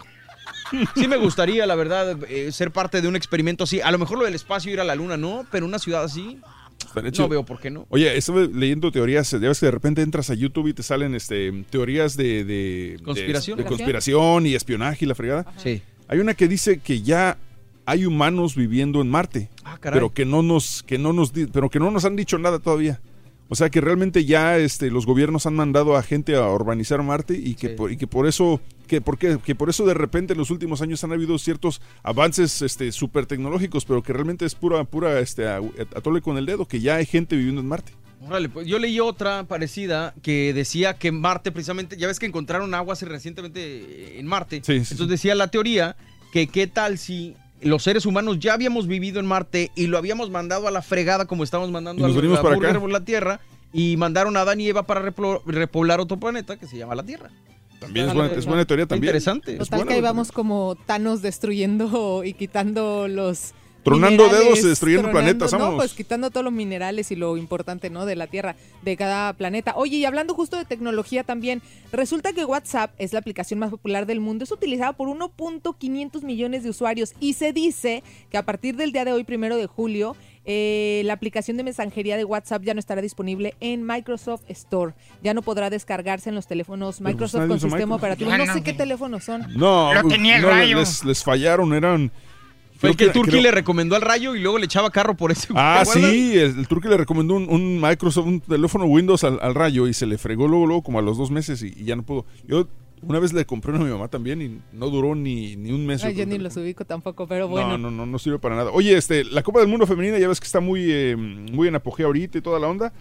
Sí 0.96 1.08
me 1.08 1.18
gustaría, 1.18 1.66
la 1.66 1.76
verdad, 1.76 2.18
eh, 2.28 2.52
ser 2.52 2.72
parte 2.72 3.02
de 3.02 3.08
un 3.08 3.16
experimento 3.16 3.64
así. 3.64 3.82
A 3.82 3.92
lo 3.92 3.98
mejor 3.98 4.18
lo 4.18 4.26
del 4.26 4.36
espacio, 4.36 4.72
ir 4.72 4.80
a 4.80 4.84
la 4.84 4.96
luna, 4.96 5.18
no, 5.18 5.46
pero 5.52 5.66
una 5.66 5.80
ciudad 5.80 6.04
así, 6.04 6.40
Estaría 6.90 7.12
chido. 7.12 7.26
no 7.26 7.30
veo 7.30 7.46
por 7.46 7.60
qué 7.60 7.70
no. 7.72 7.86
Oye, 7.90 8.16
estuve 8.18 8.48
leyendo 8.48 8.92
teorías, 8.92 9.32
ya 9.32 9.38
ves 9.40 9.60
que 9.60 9.66
de 9.68 9.72
repente 9.72 10.02
entras 10.02 10.30
a 10.30 10.34
YouTube 10.34 10.68
y 10.68 10.74
te 10.74 10.84
salen 10.84 11.16
este 11.16 11.52
teorías 11.70 12.16
de, 12.18 12.44
de- 12.44 13.00
¿Conspiración? 13.04 13.58
de, 13.58 13.64
conspiración 13.66 14.46
y 14.46 14.56
espionaje 14.56 15.06
y 15.06 15.08
la 15.08 15.16
fregada. 15.16 15.46
Sí. 15.58 15.82
Hay 16.08 16.20
una 16.20 16.34
que 16.34 16.48
dice 16.48 16.80
que 16.80 17.02
ya 17.02 17.38
hay 17.86 18.06
humanos 18.06 18.56
viviendo 18.56 19.02
en 19.02 19.10
Marte, 19.10 19.50
Ah, 19.64 19.78
caray. 19.80 19.98
pero 19.98 20.14
que 20.14 20.26
no 20.26 20.44
nos 20.44 20.84
que 20.84 20.98
no 20.98 21.14
nos 21.14 21.34
di- 21.34 21.48
pero 21.48 21.70
que 21.70 21.80
no 21.80 21.90
nos 21.92 22.06
han 22.06 22.16
dicho 22.16 22.38
nada 22.38 22.60
todavía. 22.60 23.00
O 23.50 23.56
sea 23.56 23.70
que 23.70 23.82
realmente 23.82 24.26
ya 24.26 24.58
este 24.58 24.92
los 24.92 25.08
gobiernos 25.08 25.48
han 25.48 25.56
mandado 25.56 25.98
a 25.98 26.04
gente 26.04 26.36
a 26.36 26.48
urbanizar 26.50 27.02
Marte 27.02 27.34
y 27.34 27.56
que 27.56 27.70
por, 27.70 27.92
y 27.92 27.98
que 27.98 28.06
por 28.06 28.28
eso 28.28 28.62
que 28.88 29.02
por 29.02 29.18
qué? 29.18 29.40
que 29.44 29.56
por 29.56 29.70
eso 29.70 29.86
de 29.86 29.96
repente 29.96 30.34
en 30.34 30.40
los 30.40 30.52
últimos 30.52 30.82
años 30.84 31.04
han 31.04 31.12
habido 31.12 31.38
ciertos 31.40 31.82
avances 32.04 32.62
este 32.62 32.92
súper 32.92 33.26
tecnológicos, 33.26 33.86
pero 33.86 34.04
que 34.04 34.14
realmente 34.14 34.46
es 34.46 34.54
pura 34.54 34.84
pura 34.84 35.20
este 35.20 35.48
atole 35.48 36.22
con 36.22 36.38
el 36.38 36.46
dedo 36.46 36.68
que 36.68 36.80
ya 36.80 36.96
hay 36.96 37.08
gente 37.08 37.36
viviendo 37.36 37.62
en 37.62 37.68
Marte. 37.68 37.92
Órale, 38.22 38.50
pues 38.50 38.68
yo 38.68 38.80
leí 38.80 39.00
otra 39.00 39.46
parecida 39.46 40.14
que 40.22 40.54
decía 40.54 40.96
que 40.96 41.12
Marte 41.12 41.52
precisamente, 41.52 41.98
ya 41.98 42.08
ves 42.08 42.20
que 42.20 42.26
encontraron 42.26 42.74
agua 42.74 42.94
hace 42.94 43.06
recientemente 43.06 44.20
en 44.20 44.26
Marte. 44.28 44.58
Sí, 44.58 44.86
sí, 44.86 44.94
Entonces 44.94 45.08
decía 45.08 45.36
la 45.36 45.48
teoría 45.48 45.96
que 46.32 46.48
qué 46.48 46.68
tal 46.68 46.98
si 46.98 47.36
los 47.62 47.84
seres 47.84 48.06
humanos 48.06 48.40
ya 48.40 48.54
habíamos 48.54 48.88
vivido 48.88 49.20
en 49.20 49.26
Marte 49.26 49.72
y 49.76 49.88
lo 49.88 49.98
habíamos 49.98 50.30
mandado 50.30 50.68
a 50.68 50.72
la 50.72 50.82
fregada 50.82 51.26
como 51.26 51.44
estamos 51.44 51.72
mandando 51.72 52.06
a 52.06 52.08
venimos 52.10 52.38
la 52.38 52.44
para 52.44 52.56
acá. 52.56 52.80
por 52.80 52.92
la 52.92 53.04
Tierra 53.04 53.40
y 53.74 53.98
mandaron 53.98 54.36
a 54.38 54.42
Adán 54.42 54.60
y 54.62 54.68
Eva 54.68 54.84
para 54.84 55.02
repoblar 55.02 56.00
otro 56.00 56.18
planeta 56.18 56.58
que 56.58 56.68
se 56.68 56.78
llama 56.78 56.96
la 56.96 57.04
Tierra. 57.04 57.30
También 57.80 58.10
es 58.10 58.14
buena, 58.14 58.34
es 58.34 58.46
buena 58.46 58.66
teoría 58.66 58.86
también. 58.86 59.10
Interesante. 59.10 59.54
Es 59.54 59.60
Total 59.60 59.80
buena 59.80 59.90
que 59.90 59.96
ahí 59.96 60.02
vamos 60.02 60.32
como 60.32 60.76
Thanos 60.86 61.22
destruyendo 61.22 62.24
y 62.26 62.34
quitando 62.34 63.08
los 63.08 63.54
Tronando 63.84 64.24
minerales, 64.24 64.46
dedos 64.46 64.60
y 64.60 64.68
destruyendo 64.68 65.12
planetas, 65.12 65.52
No, 65.54 65.60
vámonos. 65.60 65.78
pues 65.84 65.94
quitando 65.94 66.30
todos 66.30 66.44
los 66.44 66.54
minerales 66.54 67.12
y 67.12 67.16
lo 67.16 67.38
importante, 67.38 67.90
¿no? 67.90 68.06
De 68.06 68.16
la 68.16 68.28
Tierra, 68.28 68.56
de 68.82 68.98
cada 68.98 69.34
planeta. 69.34 69.74
Oye, 69.76 69.98
y 69.98 70.06
hablando 70.06 70.34
justo 70.34 70.58
de 70.58 70.66
tecnología 70.66 71.24
también, 71.24 71.62
resulta 71.92 72.34
que 72.34 72.46
WhatsApp 72.46 72.92
es 72.98 73.14
la 73.14 73.20
aplicación 73.20 73.60
más 73.60 73.70
popular 73.70 74.06
del 74.06 74.20
mundo. 74.20 74.44
Es 74.44 74.52
utilizada 74.52 74.94
por 74.94 75.08
1.500 75.08 76.24
millones 76.24 76.64
de 76.64 76.70
usuarios 76.70 77.14
y 77.20 77.34
se 77.34 77.54
dice 77.54 78.04
que 78.30 78.38
a 78.38 78.44
partir 78.44 78.76
del 78.76 78.92
día 78.92 79.06
de 79.06 79.14
hoy, 79.14 79.24
primero 79.24 79.56
de 79.58 79.68
julio, 79.68 80.16
eh, 80.46 81.02
la 81.06 81.14
aplicación 81.14 81.58
de 81.58 81.64
mensajería 81.64 82.18
de 82.18 82.24
WhatsApp 82.26 82.64
ya 82.64 82.74
no 82.74 82.80
estará 82.80 83.02
disponible 83.02 83.54
en 83.60 83.86
Microsoft 83.86 84.42
Store. 84.48 84.94
Ya 85.22 85.34
no 85.34 85.42
podrá 85.42 85.70
descargarse 85.70 86.30
en 86.30 86.36
los 86.36 86.48
teléfonos 86.48 86.98
pues 86.98 87.14
Microsoft 87.14 87.48
con 87.48 87.60
sistema 87.60 87.76
Microsoft. 87.78 87.98
operativo. 88.00 88.32
No 88.32 88.46
no, 88.46 88.54
sé 88.54 88.64
qué 88.64 88.74
teléfonos 88.74 89.24
son. 89.24 89.46
No, 89.56 89.94
Lo 89.94 90.02
pues, 90.02 90.14
tenía 90.16 90.38
el 90.38 90.42
no, 90.42 90.50
rayo. 90.50 90.80
Les, 90.80 91.04
les 91.06 91.24
fallaron, 91.24 91.74
eran. 91.74 92.12
Fue 92.80 92.90
el 92.92 92.96
creo 92.96 93.10
que 93.10 93.14
Turki 93.14 93.32
creo- 93.32 93.44
le 93.44 93.52
recomendó 93.52 93.96
al 93.96 94.02
rayo 94.02 94.36
y 94.36 94.40
luego 94.40 94.58
le 94.58 94.66
echaba 94.66 94.90
carro 94.90 95.16
por 95.16 95.32
ese. 95.32 95.50
Ah, 95.54 95.84
sí, 95.86 96.32
el, 96.38 96.60
el 96.60 96.68
Turki 96.68 96.88
le 96.88 96.98
recomendó 96.98 97.36
un, 97.36 97.50
un 97.50 97.80
Microsoft, 97.80 98.26
un 98.26 98.40
teléfono 98.40 98.86
Windows 98.86 99.24
al, 99.24 99.38
al 99.42 99.54
rayo 99.54 99.88
y 99.88 99.94
se 99.94 100.06
le 100.06 100.18
fregó 100.18 100.48
luego, 100.48 100.66
luego 100.66 100.82
como 100.84 100.98
a 101.00 101.02
los 101.02 101.18
dos 101.18 101.30
meses 101.30 101.62
y, 101.62 101.74
y 101.78 101.84
ya 101.84 101.96
no 101.96 102.04
pudo. 102.04 102.26
Yo 102.48 102.68
una 103.02 103.20
vez 103.20 103.32
le 103.34 103.46
compré 103.46 103.72
uno 103.72 103.82
a 103.82 103.86
mi 103.86 103.92
mamá 103.92 104.08
también 104.08 104.42
y 104.42 104.60
no 104.74 104.90
duró 104.90 105.16
ni, 105.16 105.56
ni 105.56 105.72
un 105.72 105.86
mes. 105.86 106.04
Ay, 106.04 106.16
yo 106.16 106.26
ni 106.26 106.38
los 106.38 106.56
ubico 106.58 106.84
tampoco, 106.86 107.28
pero 107.28 107.48
bueno. 107.48 107.70
No, 107.72 107.78
no, 107.78 107.92
no, 107.92 108.06
no 108.06 108.20
sirve 108.20 108.40
para 108.40 108.56
nada. 108.56 108.72
Oye, 108.72 108.96
este, 108.98 109.24
la 109.26 109.44
Copa 109.44 109.60
del 109.60 109.68
Mundo 109.70 109.86
Femenina 109.88 110.18
ya 110.18 110.28
ves 110.28 110.40
que 110.40 110.46
está 110.46 110.60
muy, 110.60 110.86
eh, 110.90 111.16
muy 111.18 111.68
en 111.68 111.76
apogeo 111.76 112.08
ahorita 112.08 112.38
y 112.38 112.42
toda 112.42 112.60
la 112.60 112.68
onda. 112.68 112.94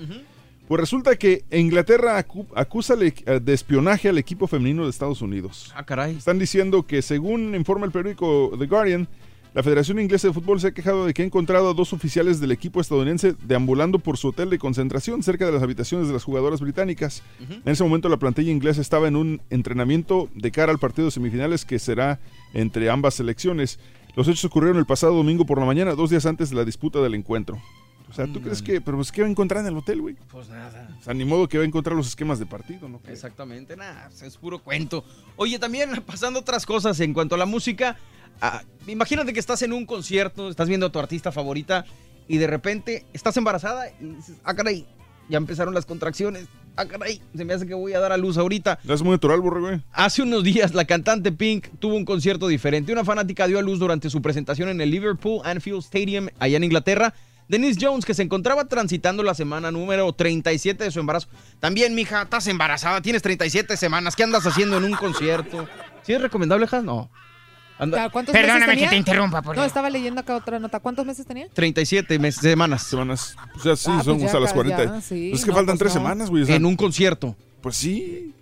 Pues 0.69 0.81
resulta 0.81 1.17
que 1.17 1.45
Inglaterra 1.51 2.23
acu- 2.23 2.47
acusa 2.55 2.95
de 2.95 3.13
espionaje 3.55 4.09
al 4.09 4.19
equipo 4.19 4.47
femenino 4.47 4.85
de 4.85 4.91
Estados 4.91 5.23
Unidos. 5.23 5.73
Ah, 5.75 5.85
caray. 5.87 6.17
Están 6.17 6.39
diciendo 6.39 6.87
que 6.87 7.01
según 7.01 7.55
informa 7.55 7.87
el 7.87 7.93
periódico 7.93 8.53
The 8.59 8.67
Guardian, 8.67 9.09
la 9.59 9.65
Federación 9.65 9.99
Inglesa 9.99 10.29
de 10.29 10.35
Fútbol 10.35 10.61
se 10.61 10.69
ha 10.69 10.71
quejado 10.71 11.05
de 11.05 11.13
que 11.13 11.23
ha 11.23 11.25
encontrado 11.25 11.69
a 11.69 11.75
dos 11.75 11.93
oficiales 11.93 12.39
del 12.39 12.53
equipo 12.53 12.81
estadounidense 12.81 13.35
deambulando 13.43 13.99
por 13.99 14.17
su 14.17 14.29
hotel 14.29 14.51
de 14.51 14.59
concentración 14.61 15.21
cerca 15.25 15.47
de 15.47 15.51
las 15.51 15.65
habitaciones 15.65 16.07
de 16.07 16.13
las 16.13 16.23
jugadoras 16.23 16.61
británicas. 16.61 17.25
En 17.41 17.63
ese 17.67 17.83
momento 17.83 18.09
la 18.09 18.19
plantilla 18.19 18.53
inglesa 18.53 18.81
estaba 18.81 19.09
en 19.09 19.17
un 19.17 19.43
entrenamiento 19.51 20.29
de 20.33 20.53
cara 20.53 20.71
al 20.71 20.79
partido 20.79 21.07
de 21.07 21.11
semifinales 21.11 21.65
que 21.65 21.81
será 21.81 22.21
entre 22.55 22.89
ambas 22.89 23.15
selecciones. 23.15 23.81
Los 24.15 24.29
hechos 24.29 24.45
ocurrieron 24.45 24.79
el 24.79 24.87
pasado 24.87 25.17
domingo 25.17 25.45
por 25.45 25.59
la 25.59 25.67
mañana, 25.67 25.97
dos 25.97 26.11
días 26.11 26.25
antes 26.25 26.51
de 26.51 26.55
la 26.55 26.65
disputa 26.65 27.01
del 27.01 27.17
encuentro. 27.17 27.61
O 28.09 28.13
sea, 28.13 28.27
¿tú 28.27 28.41
crees 28.41 28.63
que, 28.63 28.81
pero 28.81 28.97
pues, 28.97 29.11
qué 29.11 29.23
va 29.23 29.27
a 29.27 29.31
encontrar 29.31 29.63
en 29.63 29.73
el 29.73 29.77
hotel, 29.77 30.01
güey? 30.01 30.15
Pues 30.31 30.49
nada. 30.49 30.97
O 31.01 31.03
sea, 31.03 31.15
ni 31.15 31.25
modo 31.25 31.49
que 31.49 31.59
va 31.59 31.65
a 31.65 31.67
encontrar 31.67 31.97
los 31.97 32.07
esquemas 32.07 32.39
de 32.39 32.47
partido, 32.47 32.89
¿no? 32.89 33.01
Exactamente, 33.09 33.77
nada, 33.77 34.09
es 34.23 34.37
puro 34.37 34.61
cuento. 34.61 35.05
Oye, 35.37 35.59
también 35.59 35.91
pasando 36.07 36.39
otras 36.41 36.65
cosas 36.65 36.99
en 37.01 37.13
cuanto 37.13 37.35
a 37.35 37.39
la 37.39 37.45
música, 37.45 37.97
ah, 38.41 38.63
imagínate 38.87 39.33
que 39.33 39.41
estás 39.41 39.63
en 39.63 39.73
un 39.73 39.87
concierto, 39.87 40.49
estás 40.49 40.69
viendo 40.69 40.87
a 40.87 40.93
tu 40.93 40.99
artista 40.99 41.33
favorita 41.33 41.85
y 42.27 42.39
de 42.39 42.47
repente 42.47 43.07
estás 43.13 43.37
embarazada 43.37 43.91
y 44.01 44.05
dices, 44.05 44.37
ah, 44.45 44.55
caray, 44.55 44.87
ya 45.29 45.39
empezaron 45.39 45.75
las 45.75 45.87
contracciones, 45.87 46.47
ah, 46.77 46.87
caray, 46.87 47.21
se 47.37 47.45
me 47.45 47.55
hace 47.55 47.67
que 47.67 47.75
voy 47.75 47.93
a 47.93 48.01
dar 48.01 48.13
a 48.13 48.17
luz 48.17 48.39
ahorita. 48.39 48.79
Es 48.89 49.03
muy 49.03 49.13
natural, 49.13 49.41
güey. 49.41 49.83
Hace 49.93 50.23
unos 50.23 50.45
días 50.45 50.75
la 50.75 50.85
cantante 50.85 51.33
Pink 51.33 51.69
tuvo 51.79 51.97
un 51.97 52.05
concierto 52.05 52.49
diferente. 52.49 52.93
Una 52.93 53.05
fanática 53.05 53.47
dio 53.47 53.59
a 53.59 53.63
luz 53.63 53.79
durante 53.79 54.11
su 54.11 54.23
presentación 54.23 54.69
en 54.69 54.81
el 54.81 54.91
Liverpool 54.91 55.41
Anfield 55.45 55.81
Stadium 55.81 56.29
allá 56.39 56.57
en 56.57 56.65
Inglaterra. 56.65 57.15
Denise 57.49 57.79
Jones, 57.81 58.05
que 58.05 58.13
se 58.13 58.23
encontraba 58.23 58.67
transitando 58.67 59.23
la 59.23 59.33
semana 59.33 59.71
número 59.71 60.13
37 60.13 60.85
de 60.85 60.91
su 60.91 61.01
embarazo. 61.01 61.29
También, 61.61 61.95
mija, 61.95 62.23
estás 62.23 62.47
embarazada, 62.47 63.01
tienes 63.01 63.23
37 63.23 63.75
semanas. 63.79 64.15
¿Qué 64.15 64.23
andas 64.23 64.47
haciendo 64.47 64.77
en 64.77 64.85
un 64.85 64.93
concierto? 64.93 65.67
¿Sí 66.03 66.13
es 66.13 66.21
recomendable, 66.21 66.67
hija? 66.67 66.83
No. 66.83 67.11
Anda- 67.79 68.11
¿Cuántos 68.11 68.33
Perdóname 68.33 68.61
meses 68.61 68.71
que 68.71 68.75
tenía? 68.77 68.91
te 68.91 68.97
interrumpa, 68.97 69.43
por 69.43 69.57
No, 69.57 69.65
estaba 69.65 69.89
leyendo 69.91 70.21
acá 70.21 70.37
otra 70.37 70.59
nota. 70.59 70.81
¿Cuántos 70.81 71.07
meses 71.07 71.25
tenía? 71.27 71.49
37 71.53 72.19
mes- 72.19 72.37
semanas. 72.37 72.83
Semanas. 72.83 73.37
O 73.57 73.61
sea, 73.61 73.77
sí, 73.77 73.89
Ah, 73.93 74.03
son 74.03 74.15
pues 74.15 74.21
ya 74.21 74.27
hasta 74.27 74.41
las 74.41 74.51
acá, 74.51 74.55
40. 74.57 74.85
ya, 74.85 75.01
sí, 75.01 75.29
Pues 75.31 75.41
es 75.41 75.45
que 75.45 75.51
no, 75.53 75.57
faltan 75.57 75.75
pues 75.75 75.79
tres 75.79 75.95
no. 75.95 76.01
semanas, 76.01 76.31
güey. 76.31 76.43
o 76.43 76.47
sea, 76.47 76.57
En 76.57 76.67
un 76.67 76.77
concierto. 76.77 77.37
Pues 77.61 77.77
sí. 77.77 78.33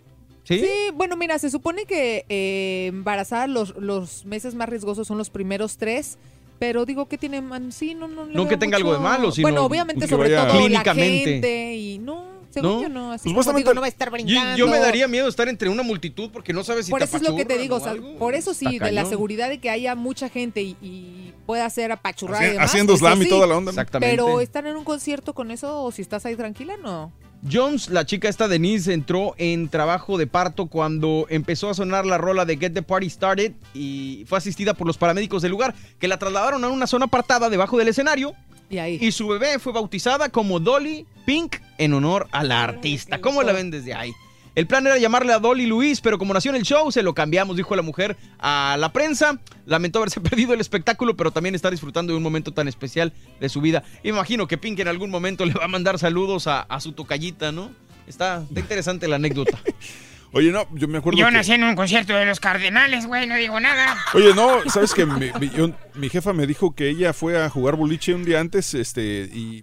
¿Sí? 0.44 0.60
Sí, 0.60 0.68
bueno, 0.94 1.16
mira, 1.16 1.39
se 1.39 1.50
supone 1.50 1.84
que 1.86 2.24
eh, 2.28 2.86
embarazada 2.86 3.47
los, 3.48 3.74
los 3.76 4.24
meses 4.24 4.55
más 4.55 4.68
riesgosos 4.68 5.06
son 5.06 5.18
los 5.18 5.28
primeros 5.31 5.76
tres. 5.76 6.18
Pero 6.58 6.86
digo 6.86 7.06
que 7.06 7.18
tiene, 7.18 7.42
man- 7.42 7.70
sí, 7.70 7.94
no, 7.94 8.08
no. 8.08 8.24
le 8.24 8.32
No 8.34 8.48
que 8.48 8.56
tenga 8.56 8.78
algo 8.78 8.92
de 8.92 8.98
mucho- 8.98 9.08
malo, 9.10 9.31
sino 9.32 9.44
Bueno, 9.48 9.65
obviamente, 9.66 10.02
que 10.06 10.08
sobre 10.08 10.34
vaya- 10.34 10.48
todo 10.48 10.58
Clínicamente. 10.58 11.18
la 11.26 11.32
gente 11.32 11.74
y 11.74 11.98
no, 11.98 12.24
según 12.60 12.76
¿No? 12.76 12.83
yo 12.83 12.89
no. 12.89 13.12
Así 13.12 13.23
Pues 13.33 13.47
como 13.47 13.59
supuestamente- 13.59 13.60
digo, 13.70 13.75
no 13.75 13.81
va 13.81 13.86
a 13.86 13.89
estar 13.89 14.10
brincando. 14.10 14.57
yo 14.57 14.67
me 14.68 14.78
daría 14.78 15.09
miedo 15.09 15.28
estar 15.28 15.49
entre 15.49 15.68
una 15.68 15.83
multitud 15.83 16.31
porque 16.33 16.52
no 16.52 16.65
sabes 16.65 16.86
si 16.86 16.91
Por 16.91 17.01
te 17.01 17.05
eso 17.05 17.17
es 17.18 17.23
lo 17.23 17.36
que 17.36 17.44
te 17.44 17.59
digo, 17.59 17.76
o 17.76 17.81
sea, 17.81 17.94
por 18.18 18.35
eso 18.35 18.55
sí, 18.55 18.67
Está 18.75 18.86
de 18.86 18.93
la 18.93 19.05
seguridad 19.05 19.49
de 19.49 19.59
que 19.59 19.70
haya 19.70 19.94
mucha 19.94 20.28
gente 20.28 20.62
y, 20.62 20.76
y 20.81 21.33
pueda 21.47 21.68
ser 21.70 21.93
apachurrada 21.93 22.43
Haci- 22.43 22.49
y 22.49 22.52
demás. 22.52 22.70
haciendo 22.70 22.94
eso 22.94 23.01
slam 23.07 23.20
y 23.20 23.25
sí. 23.25 23.31
toda 23.31 23.47
la 23.47 23.57
onda. 23.57 23.70
Exactamente. 23.70 24.17
Pero 24.17 24.41
estar 24.41 24.67
en 24.67 24.76
un 24.76 24.85
concierto 24.85 25.35
con 25.35 25.51
eso, 25.51 25.83
o 25.83 25.93
si 25.93 26.02
estás 26.02 26.25
ahí 26.26 26.36
tranquila, 26.36 26.75
no. 26.83 27.12
Jones, 27.49 27.91
la 27.91 28.07
chica 28.07 28.28
esta 28.28 28.49
Denise, 28.49 28.93
entró 28.93 29.35
en 29.36 29.68
trabajo 29.68 30.17
de 30.17 30.26
parto 30.26 30.67
cuando 30.67 31.26
empezó 31.28 31.68
a 31.68 31.75
sonar 31.75 32.07
la 32.07 32.17
rola 32.18 32.44
de 32.47 32.57
Get 32.57 32.73
the 32.73 32.83
Party 32.83 33.10
Started 33.10 33.52
y 33.75 34.25
fue 34.26 34.39
asistida 34.39 34.73
por 34.75 34.86
los 34.86 34.97
paramédicos 34.97 35.43
del 35.43 35.51
lugar 35.52 35.75
que 35.99 36.09
la 36.09 36.18
trasladaron 36.18 36.65
a 36.65 36.68
una 36.68 36.86
zona 36.86 37.05
apartada 37.05 37.51
debajo 37.51 37.76
del 37.78 37.89
escenario 37.89 38.35
Y 38.69 38.78
ahí. 38.78 38.99
y 39.01 39.12
su 39.12 39.28
bebé 39.28 39.59
fue 39.59 39.73
bautizada 39.73 40.28
como 40.28 40.59
Dolly 40.59 41.07
Pink 41.25 41.57
en 41.78 41.95
honor 41.95 42.28
a 42.33 42.45
la 42.45 42.65
artista. 42.65 43.20
¿Cómo 43.20 43.43
la 43.43 43.53
ven 43.53 43.70
desde 43.70 43.95
ahí? 43.95 44.12
El 44.57 44.67
plan 44.67 44.86
era 44.86 44.97
llamarle 44.97 45.35
a 45.35 45.39
Dolly 45.39 45.67
Luis, 45.67 46.01
pero 46.01 46.17
como 46.17 46.33
nació 46.33 46.51
en 46.51 46.57
el 46.57 46.62
show, 46.62 46.91
se 46.91 47.03
lo 47.03 47.15
cambiamos, 47.15 47.59
dijo 47.59 47.77
la 47.77 47.83
mujer 47.83 48.17
a 48.39 48.77
la 48.78 48.91
prensa. 48.91 49.39
Lamentó 49.67 49.99
haberse 49.99 50.19
perdido 50.23 50.55
el 50.55 50.61
espectáculo, 50.62 51.15
pero 51.15 51.31
también 51.31 51.55
está 51.55 51.70
disfrutando 51.70 52.15
de 52.15 52.17
un 52.17 52.23
momento 52.23 52.53
tan 52.53 52.67
especial 52.67 53.12
de 53.39 53.49
su 53.51 53.61
vida. 53.61 53.85
Imagino 54.03 54.49
que 54.49 54.57
Pink 54.57 54.78
en 54.78 54.89
algún 54.89 55.11
momento 55.11 55.45
le 55.47 55.53
va 55.53 55.67
a 55.67 55.69
mandar 55.69 55.99
saludos 55.99 56.47
a, 56.47 56.62
a 56.62 56.81
su 56.81 56.93
tocallita, 56.93 57.53
¿no? 57.53 57.70
Está, 58.07 58.45
está 58.49 58.61
interesante 58.61 59.07
la 59.09 59.17
anécdota. 59.17 59.59
Oye, 60.32 60.50
no, 60.52 60.66
yo 60.74 60.88
me 60.88 60.98
acuerdo 60.98 61.18
Yo 61.18 61.26
que- 61.26 61.32
nací 61.32 61.52
en 61.52 61.64
un 61.64 61.76
concierto 61.76 62.14
de 62.14 62.26
los 62.26 62.40
Cardenales, 62.40 63.06
güey, 63.06 63.26
no 63.26 63.36
digo 63.36 63.58
nada. 63.60 63.96
Oye, 64.14 64.34
no, 64.34 64.68
sabes 64.70 64.92
que 64.92 65.06
mi, 65.06 65.30
mi- 65.40 65.50
yo- 65.50 65.72
mi 65.94 66.08
jefa 66.08 66.32
me 66.32 66.46
dijo 66.46 66.74
que 66.74 66.88
ella 66.90 67.12
fue 67.12 67.42
a 67.42 67.48
jugar 67.48 67.76
boliche 67.76 68.14
un 68.14 68.24
día 68.24 68.40
antes, 68.40 68.74
este, 68.74 69.28
y 69.32 69.62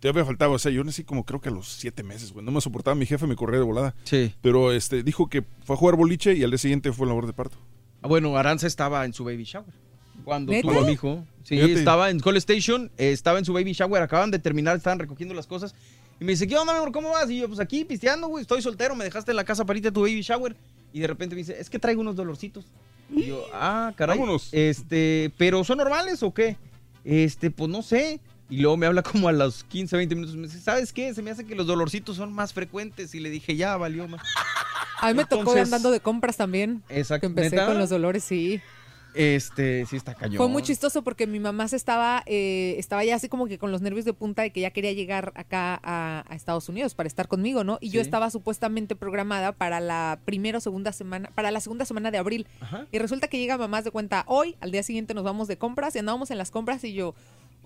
Todavía 0.00 0.24
faltaba, 0.24 0.54
o 0.54 0.58
sea, 0.60 0.70
yo 0.70 0.84
nací 0.84 1.02
como 1.02 1.24
creo 1.24 1.40
que 1.40 1.48
a 1.48 1.52
los 1.52 1.66
siete 1.66 2.04
meses, 2.04 2.32
güey. 2.32 2.44
No 2.46 2.52
me 2.52 2.60
soportaba, 2.60 2.94
mi 2.94 3.04
jefe 3.04 3.26
me 3.26 3.34
corría 3.34 3.58
de 3.58 3.64
volada. 3.64 3.96
Sí. 4.04 4.32
Pero 4.42 4.70
este, 4.70 5.02
dijo 5.02 5.28
que 5.28 5.42
fue 5.64 5.74
a 5.74 5.76
jugar 5.76 5.96
boliche 5.96 6.34
y 6.34 6.44
al 6.44 6.50
día 6.52 6.58
siguiente 6.58 6.92
fue 6.92 7.08
labor 7.08 7.26
de 7.26 7.32
parto. 7.32 7.56
Ah, 8.00 8.06
Bueno, 8.06 8.36
Aranza 8.36 8.68
estaba 8.68 9.04
en 9.04 9.12
su 9.12 9.24
baby 9.24 9.42
shower. 9.42 9.74
Cuando 10.22 10.52
¿Neta? 10.52 10.68
tuvo 10.68 10.82
a 10.82 10.84
mi 10.84 10.92
hijo. 10.92 11.26
Sí, 11.42 11.56
Fíjate. 11.56 11.72
estaba 11.72 12.10
en 12.10 12.20
Call 12.20 12.36
Station, 12.36 12.92
eh, 12.96 13.10
estaba 13.10 13.40
en 13.40 13.44
su 13.44 13.52
baby 13.52 13.72
shower, 13.72 14.00
acaban 14.00 14.30
de 14.30 14.38
terminar, 14.38 14.76
estaban 14.76 15.00
recogiendo 15.00 15.34
las 15.34 15.48
cosas. 15.48 15.74
Y 16.20 16.24
me 16.24 16.32
dice, 16.32 16.46
¿qué 16.46 16.56
onda, 16.56 16.72
mi 16.72 16.78
amor? 16.78 16.92
¿Cómo 16.92 17.10
vas? 17.10 17.30
Y 17.30 17.38
yo, 17.38 17.48
pues 17.48 17.60
aquí 17.60 17.84
pisteando, 17.84 18.28
güey, 18.28 18.42
estoy 18.42 18.60
soltero, 18.60 18.96
me 18.96 19.04
dejaste 19.04 19.30
en 19.30 19.36
la 19.36 19.44
casa 19.44 19.64
para 19.64 19.76
irte 19.78 19.88
a 19.88 19.92
tu 19.92 20.00
baby 20.00 20.22
shower. 20.22 20.56
Y 20.92 21.00
de 21.00 21.06
repente 21.06 21.34
me 21.34 21.40
dice, 21.40 21.56
es 21.58 21.70
que 21.70 21.78
traigo 21.78 22.00
unos 22.00 22.16
dolorcitos. 22.16 22.64
Y 23.10 23.26
yo, 23.26 23.44
ah, 23.52 23.92
caray. 23.96 24.18
Vámonos. 24.18 24.48
Este, 24.52 25.32
¿pero 25.36 25.62
son 25.64 25.78
normales 25.78 26.22
o 26.22 26.32
qué? 26.34 26.56
Este, 27.04 27.50
pues 27.50 27.70
no 27.70 27.82
sé. 27.82 28.20
Y 28.50 28.58
luego 28.58 28.76
me 28.76 28.86
habla 28.86 29.02
como 29.02 29.28
a 29.28 29.32
los 29.32 29.64
15, 29.64 29.96
20 29.96 30.14
minutos. 30.14 30.36
Me 30.36 30.46
dice, 30.46 30.60
¿sabes 30.60 30.92
qué? 30.92 31.14
Se 31.14 31.22
me 31.22 31.30
hace 31.30 31.44
que 31.44 31.54
los 31.54 31.66
dolorcitos 31.66 32.16
son 32.16 32.32
más 32.32 32.52
frecuentes. 32.52 33.14
Y 33.14 33.20
le 33.20 33.30
dije, 33.30 33.56
ya, 33.56 33.76
valió 33.76 34.08
más. 34.08 34.22
A 35.00 35.08
mí 35.08 35.14
me 35.14 35.24
tocó 35.24 35.52
andando 35.52 35.90
de 35.90 36.00
compras 36.00 36.36
también. 36.36 36.82
Exacto. 36.88 37.20
Que 37.20 37.26
empecé 37.26 37.50
¿Neta? 37.56 37.66
con 37.66 37.78
los 37.78 37.90
dolores, 37.90 38.24
sí. 38.24 38.60
Este, 39.18 39.84
sí 39.86 39.96
está 39.96 40.14
cañón. 40.14 40.36
Fue 40.36 40.48
muy 40.48 40.62
chistoso 40.62 41.02
porque 41.02 41.26
mi 41.26 41.40
mamá 41.40 41.66
se 41.66 41.74
estaba, 41.74 42.22
eh, 42.26 42.76
estaba 42.78 43.04
ya 43.04 43.16
así 43.16 43.28
como 43.28 43.48
que 43.48 43.58
con 43.58 43.72
los 43.72 43.82
nervios 43.82 44.04
de 44.04 44.12
punta 44.12 44.42
de 44.42 44.52
que 44.52 44.60
ya 44.60 44.70
quería 44.70 44.92
llegar 44.92 45.32
acá 45.34 45.80
a, 45.82 46.24
a 46.28 46.34
Estados 46.36 46.68
Unidos 46.68 46.94
para 46.94 47.08
estar 47.08 47.26
conmigo, 47.26 47.64
¿no? 47.64 47.78
Y 47.80 47.90
yo 47.90 48.00
estaba 48.00 48.30
supuestamente 48.30 48.94
programada 48.94 49.50
para 49.50 49.80
la 49.80 50.20
primera 50.24 50.58
o 50.58 50.60
segunda 50.60 50.92
semana, 50.92 51.30
para 51.34 51.50
la 51.50 51.58
segunda 51.58 51.84
semana 51.84 52.12
de 52.12 52.18
abril. 52.18 52.46
Y 52.92 52.98
resulta 52.98 53.26
que 53.26 53.38
llega 53.38 53.58
mamá 53.58 53.82
de 53.82 53.90
cuenta 53.90 54.24
hoy, 54.28 54.56
al 54.60 54.70
día 54.70 54.84
siguiente 54.84 55.14
nos 55.14 55.24
vamos 55.24 55.48
de 55.48 55.58
compras 55.58 55.96
y 55.96 55.98
andábamos 55.98 56.30
en 56.30 56.38
las 56.38 56.52
compras 56.52 56.84
y 56.84 56.92
yo, 56.92 57.14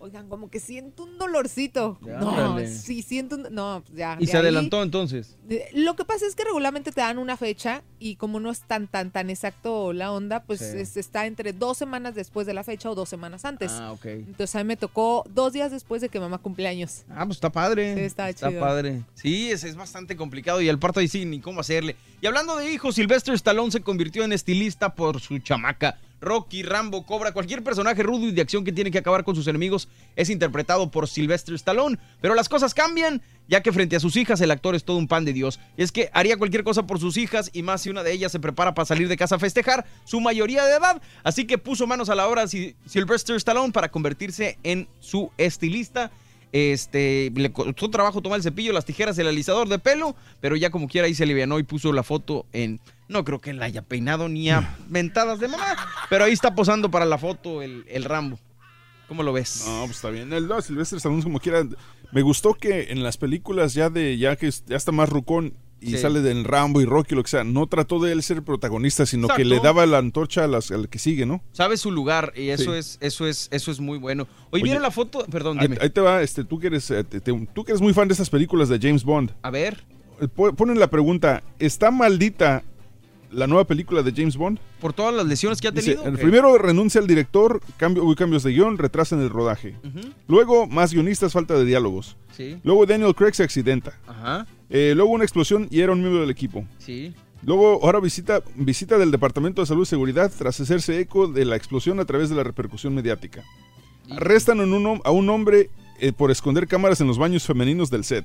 oigan, 0.02 0.28
como 0.28 0.50
que 0.50 0.60
siento 0.60 1.04
un 1.04 1.16
dolorcito. 1.16 1.98
Ya, 2.02 2.18
no, 2.18 2.58
sí, 2.66 3.02
siento 3.02 3.36
un... 3.36 3.46
No, 3.54 3.82
pues 3.86 3.96
ya. 3.96 4.16
Y 4.20 4.26
se 4.26 4.36
ahí- 4.36 4.42
adelantó 4.42 4.82
entonces. 4.82 5.36
Lo 5.72 5.94
que 5.96 6.04
pasa 6.04 6.26
es 6.26 6.34
que 6.34 6.44
regularmente 6.44 6.90
te 6.92 7.00
dan 7.00 7.18
una 7.18 7.36
fecha 7.36 7.82
y 7.98 8.16
como 8.16 8.40
no 8.40 8.50
es 8.50 8.60
tan 8.60 8.88
tan 8.88 9.10
tan 9.12 9.30
exacto 9.30 9.92
la 9.92 10.10
onda, 10.12 10.42
pues 10.42 10.58
Sí. 10.60 10.78
es- 10.78 10.96
está 10.96 11.26
entre 11.26 11.52
dos 11.52 11.78
semanas 11.78 12.14
después 12.14 12.46
de 12.46 12.54
la 12.54 12.64
fecha 12.64 12.90
o 12.90 12.94
dos 12.94 13.08
semanas 13.08 13.44
antes. 13.44 13.70
Ah, 13.72 13.92
ok. 13.92 14.04
Entonces 14.06 14.54
a 14.56 14.58
mí 14.58 14.64
me 14.64 14.76
tocó 14.76 15.24
dos 15.32 15.52
días 15.52 15.70
después 15.70 16.02
de 16.02 16.08
que 16.08 16.18
mamá 16.20 16.38
cumpleaños. 16.38 17.04
Ah, 17.08 17.24
pues 17.24 17.36
está 17.36 17.50
padre. 17.50 17.94
Sí, 17.94 18.00
está 18.00 18.28
Está 18.28 18.48
chido. 18.48 18.60
padre. 18.60 19.02
Sí, 19.14 19.50
es, 19.50 19.62
es 19.64 19.76
bastante 19.76 20.16
complicado 20.16 20.60
y 20.60 20.68
el 20.68 20.78
parto 20.78 21.00
ahí 21.00 21.08
sí, 21.08 21.24
ni 21.24 21.40
cómo 21.40 21.60
hacerle. 21.60 21.96
Y 22.20 22.26
hablando 22.26 22.56
de 22.56 22.72
hijos, 22.72 22.96
Sylvester 22.96 23.34
Stallone 23.34 23.70
se 23.70 23.80
convirtió 23.82 24.24
en 24.24 24.32
estilista 24.32 24.94
por 24.94 25.20
su 25.20 25.38
chamaca. 25.38 25.98
Rocky, 26.22 26.62
Rambo, 26.62 27.04
Cobra, 27.04 27.32
cualquier 27.32 27.62
personaje 27.62 28.02
rudo 28.02 28.26
y 28.28 28.32
de 28.32 28.40
acción 28.40 28.64
que 28.64 28.72
tiene 28.72 28.90
que 28.90 28.98
acabar 28.98 29.24
con 29.24 29.34
sus 29.34 29.46
enemigos 29.48 29.88
es 30.16 30.30
interpretado 30.30 30.90
por 30.90 31.08
Sylvester 31.08 31.54
Stallone. 31.56 31.98
Pero 32.20 32.34
las 32.34 32.48
cosas 32.48 32.72
cambian, 32.72 33.20
ya 33.48 33.60
que 33.62 33.72
frente 33.72 33.96
a 33.96 34.00
sus 34.00 34.16
hijas 34.16 34.40
el 34.40 34.50
actor 34.52 34.74
es 34.74 34.84
todo 34.84 34.96
un 34.96 35.08
pan 35.08 35.24
de 35.24 35.32
Dios. 35.32 35.58
Y 35.76 35.82
es 35.82 35.92
que 35.92 36.08
haría 36.14 36.36
cualquier 36.38 36.62
cosa 36.64 36.86
por 36.86 37.00
sus 37.00 37.16
hijas 37.16 37.50
y 37.52 37.62
más 37.62 37.82
si 37.82 37.90
una 37.90 38.02
de 38.02 38.12
ellas 38.12 38.32
se 38.32 38.40
prepara 38.40 38.72
para 38.72 38.86
salir 38.86 39.08
de 39.08 39.16
casa 39.16 39.34
a 39.34 39.38
festejar 39.40 39.84
su 40.04 40.20
mayoría 40.20 40.64
de 40.64 40.76
edad. 40.76 41.02
Así 41.24 41.44
que 41.44 41.58
puso 41.58 41.86
manos 41.86 42.08
a 42.08 42.14
la 42.14 42.28
obra 42.28 42.44
Sy- 42.46 42.76
Sylvester 42.86 43.36
Stallone 43.36 43.72
para 43.72 43.90
convertirse 43.90 44.58
en 44.62 44.88
su 45.00 45.30
estilista. 45.38 46.10
Este, 46.52 47.32
le 47.34 47.50
costó 47.50 47.90
trabajo 47.90 48.20
tomar 48.20 48.36
el 48.36 48.42
cepillo, 48.42 48.72
las 48.72 48.84
tijeras, 48.84 49.16
el 49.18 49.26
alisador 49.26 49.68
de 49.68 49.78
pelo, 49.78 50.14
pero 50.40 50.54
ya 50.54 50.70
como 50.70 50.86
quiera 50.86 51.06
ahí 51.06 51.14
se 51.14 51.24
alivianó 51.24 51.58
y 51.58 51.62
puso 51.62 51.92
la 51.92 52.02
foto 52.02 52.46
en... 52.52 52.80
No 53.08 53.24
creo 53.24 53.40
que 53.40 53.52
la 53.52 53.66
haya 53.66 53.82
peinado 53.82 54.28
ni 54.28 54.50
a 54.50 54.76
mentadas 54.88 55.40
de 55.40 55.48
mamá, 55.48 55.76
pero 56.08 56.24
ahí 56.24 56.32
está 56.32 56.54
posando 56.54 56.90
para 56.90 57.04
la 57.04 57.18
foto 57.18 57.62
el, 57.62 57.84
el 57.88 58.04
Rambo. 58.04 58.38
¿Cómo 59.08 59.22
lo 59.22 59.32
ves? 59.32 59.64
No, 59.66 59.84
pues 59.84 59.96
está 59.96 60.08
bien. 60.08 60.32
El 60.32 60.48
no, 60.48 60.62
Silvestre 60.62 60.96
Stallone 60.96 61.22
como 61.22 61.38
quiera. 61.38 61.66
Me 62.12 62.22
gustó 62.22 62.54
que 62.54 62.84
en 62.90 63.02
las 63.02 63.18
películas 63.18 63.74
ya 63.74 63.90
de 63.90 64.16
ya 64.16 64.36
que 64.36 64.50
ya 64.50 64.76
está 64.76 64.92
más 64.92 65.10
rucón 65.10 65.54
y 65.82 65.90
Sí. 65.90 65.98
sale 65.98 66.20
del 66.22 66.44
Rambo 66.44 66.80
y 66.80 66.84
Rocky 66.84 67.14
lo 67.14 67.22
que 67.22 67.30
sea, 67.30 67.44
no 67.44 67.66
trató 67.66 67.98
de 67.98 68.12
él 68.12 68.22
ser 68.22 68.42
protagonista, 68.42 69.04
sino 69.04 69.28
que 69.28 69.44
le 69.44 69.58
daba 69.60 69.84
la 69.86 69.98
antorcha 69.98 70.44
a 70.44 70.46
las- 70.46 70.70
al 70.70 70.88
que 70.88 70.98
sigue, 70.98 71.26
¿no? 71.26 71.42
Sabe 71.52 71.76
su 71.76 71.90
lugar 71.90 72.32
y 72.36 72.48
eso 72.50 72.72
Sí. 72.72 72.78
es 72.78 72.98
eso 73.00 73.26
es 73.26 73.48
eso 73.50 73.70
es 73.70 73.80
muy 73.80 73.98
bueno. 73.98 74.26
Oye, 74.50 74.62
¿vieron 74.62 74.82
la 74.82 74.90
foto? 74.90 75.24
Perdón, 75.30 75.58
Ahí, 75.58 75.66
dime. 75.68 75.78
ahí 75.80 75.90
te 75.90 76.00
va, 76.00 76.22
este, 76.22 76.44
tú 76.44 76.58
que 76.58 76.68
eres, 76.68 76.90
eh, 76.90 77.02
te- 77.04 77.20
te- 77.20 77.48
tú 77.54 77.64
que 77.64 77.72
eres 77.72 77.82
muy 77.82 77.92
fan 77.92 78.06
de 78.08 78.12
estas 78.12 78.30
películas 78.30 78.68
de 78.68 78.78
James 78.80 79.04
Bond. 79.04 79.32
A 79.42 79.50
ver. 79.50 79.84
Eh, 80.20 80.28
po- 80.28 80.52
Ponen 80.54 80.78
la 80.78 80.88
pregunta, 80.88 81.42
¿está 81.58 81.90
maldita 81.90 82.62
la 83.32 83.46
nueva 83.46 83.64
película 83.66 84.02
de 84.02 84.12
James 84.14 84.36
Bond? 84.36 84.58
Por 84.80 84.92
todas 84.92 85.14
las 85.14 85.24
lesiones 85.26 85.60
que 85.60 85.68
ha 85.68 85.70
Dice, 85.70 85.92
tenido. 85.94 86.04
el 86.08 86.14
Ok. 86.16 86.20
primero 86.20 86.58
renuncia 86.58 87.00
el 87.00 87.06
director, 87.06 87.60
cambio, 87.78 88.04
hubo 88.04 88.14
cambios 88.14 88.42
de 88.42 88.52
guion, 88.52 88.76
retrasan 88.78 89.20
el 89.22 89.30
rodaje. 89.30 89.74
Luego, 90.28 90.66
más 90.66 90.92
guionistas, 90.92 91.32
falta 91.32 91.54
de 91.54 91.64
diálogos. 91.64 92.16
Sí. 92.36 92.58
Luego 92.62 92.84
Daniel 92.86 93.14
Craig 93.14 93.32
se 93.34 93.42
accidenta. 93.42 93.98
Ajá. 94.06 94.46
Eh, 94.72 94.94
luego 94.96 95.10
una 95.12 95.24
explosión 95.24 95.68
y 95.70 95.80
era 95.80 95.92
un 95.92 96.00
miembro 96.00 96.20
del 96.22 96.30
equipo. 96.30 96.64
Sí. 96.78 97.14
Luego, 97.44 97.80
ahora 97.84 98.00
visita, 98.00 98.42
visita 98.56 98.98
del 98.98 99.10
Departamento 99.10 99.60
de 99.62 99.66
Salud 99.66 99.82
y 99.82 99.86
Seguridad 99.86 100.32
tras 100.36 100.58
hacerse 100.60 100.98
eco 100.98 101.28
de 101.28 101.44
la 101.44 101.56
explosión 101.56 102.00
a 102.00 102.04
través 102.04 102.30
de 102.30 102.36
la 102.36 102.42
repercusión 102.44 102.94
mediática. 102.94 103.42
Arrestan 104.10 104.60
en 104.60 104.72
un 104.72 104.84
hom- 104.84 105.00
a 105.04 105.10
un 105.10 105.28
hombre 105.30 105.70
eh, 106.00 106.12
por 106.12 106.30
esconder 106.30 106.66
cámaras 106.66 107.00
en 107.00 107.06
los 107.06 107.18
baños 107.18 107.44
femeninos 107.44 107.90
del 107.90 108.04
set. 108.04 108.24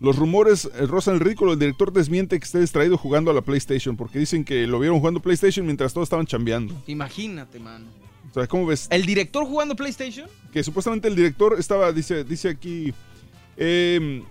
Los 0.00 0.16
rumores 0.16 0.64
eh, 0.74 0.86
rozan 0.86 1.14
el 1.14 1.20
ridículo. 1.20 1.52
El 1.52 1.58
director 1.58 1.92
desmiente 1.92 2.38
que 2.38 2.44
esté 2.44 2.60
distraído 2.60 2.98
jugando 2.98 3.30
a 3.30 3.34
la 3.34 3.42
PlayStation 3.42 3.96
porque 3.96 4.18
dicen 4.18 4.44
que 4.44 4.66
lo 4.66 4.78
vieron 4.80 4.98
jugando 4.98 5.20
PlayStation 5.20 5.64
mientras 5.64 5.92
todos 5.94 6.06
estaban 6.06 6.26
chambeando. 6.26 6.74
Imagínate, 6.86 7.58
mano. 7.60 7.86
O 8.30 8.34
sea, 8.34 8.46
¿cómo 8.48 8.66
ves? 8.66 8.88
¿El 8.90 9.06
director 9.06 9.44
jugando 9.46 9.76
PlayStation? 9.76 10.28
que 10.52 10.62
supuestamente 10.64 11.06
el 11.08 11.14
director 11.14 11.56
estaba, 11.58 11.92
dice, 11.92 12.24
dice 12.24 12.48
aquí, 12.48 12.92
eh, 13.56 14.22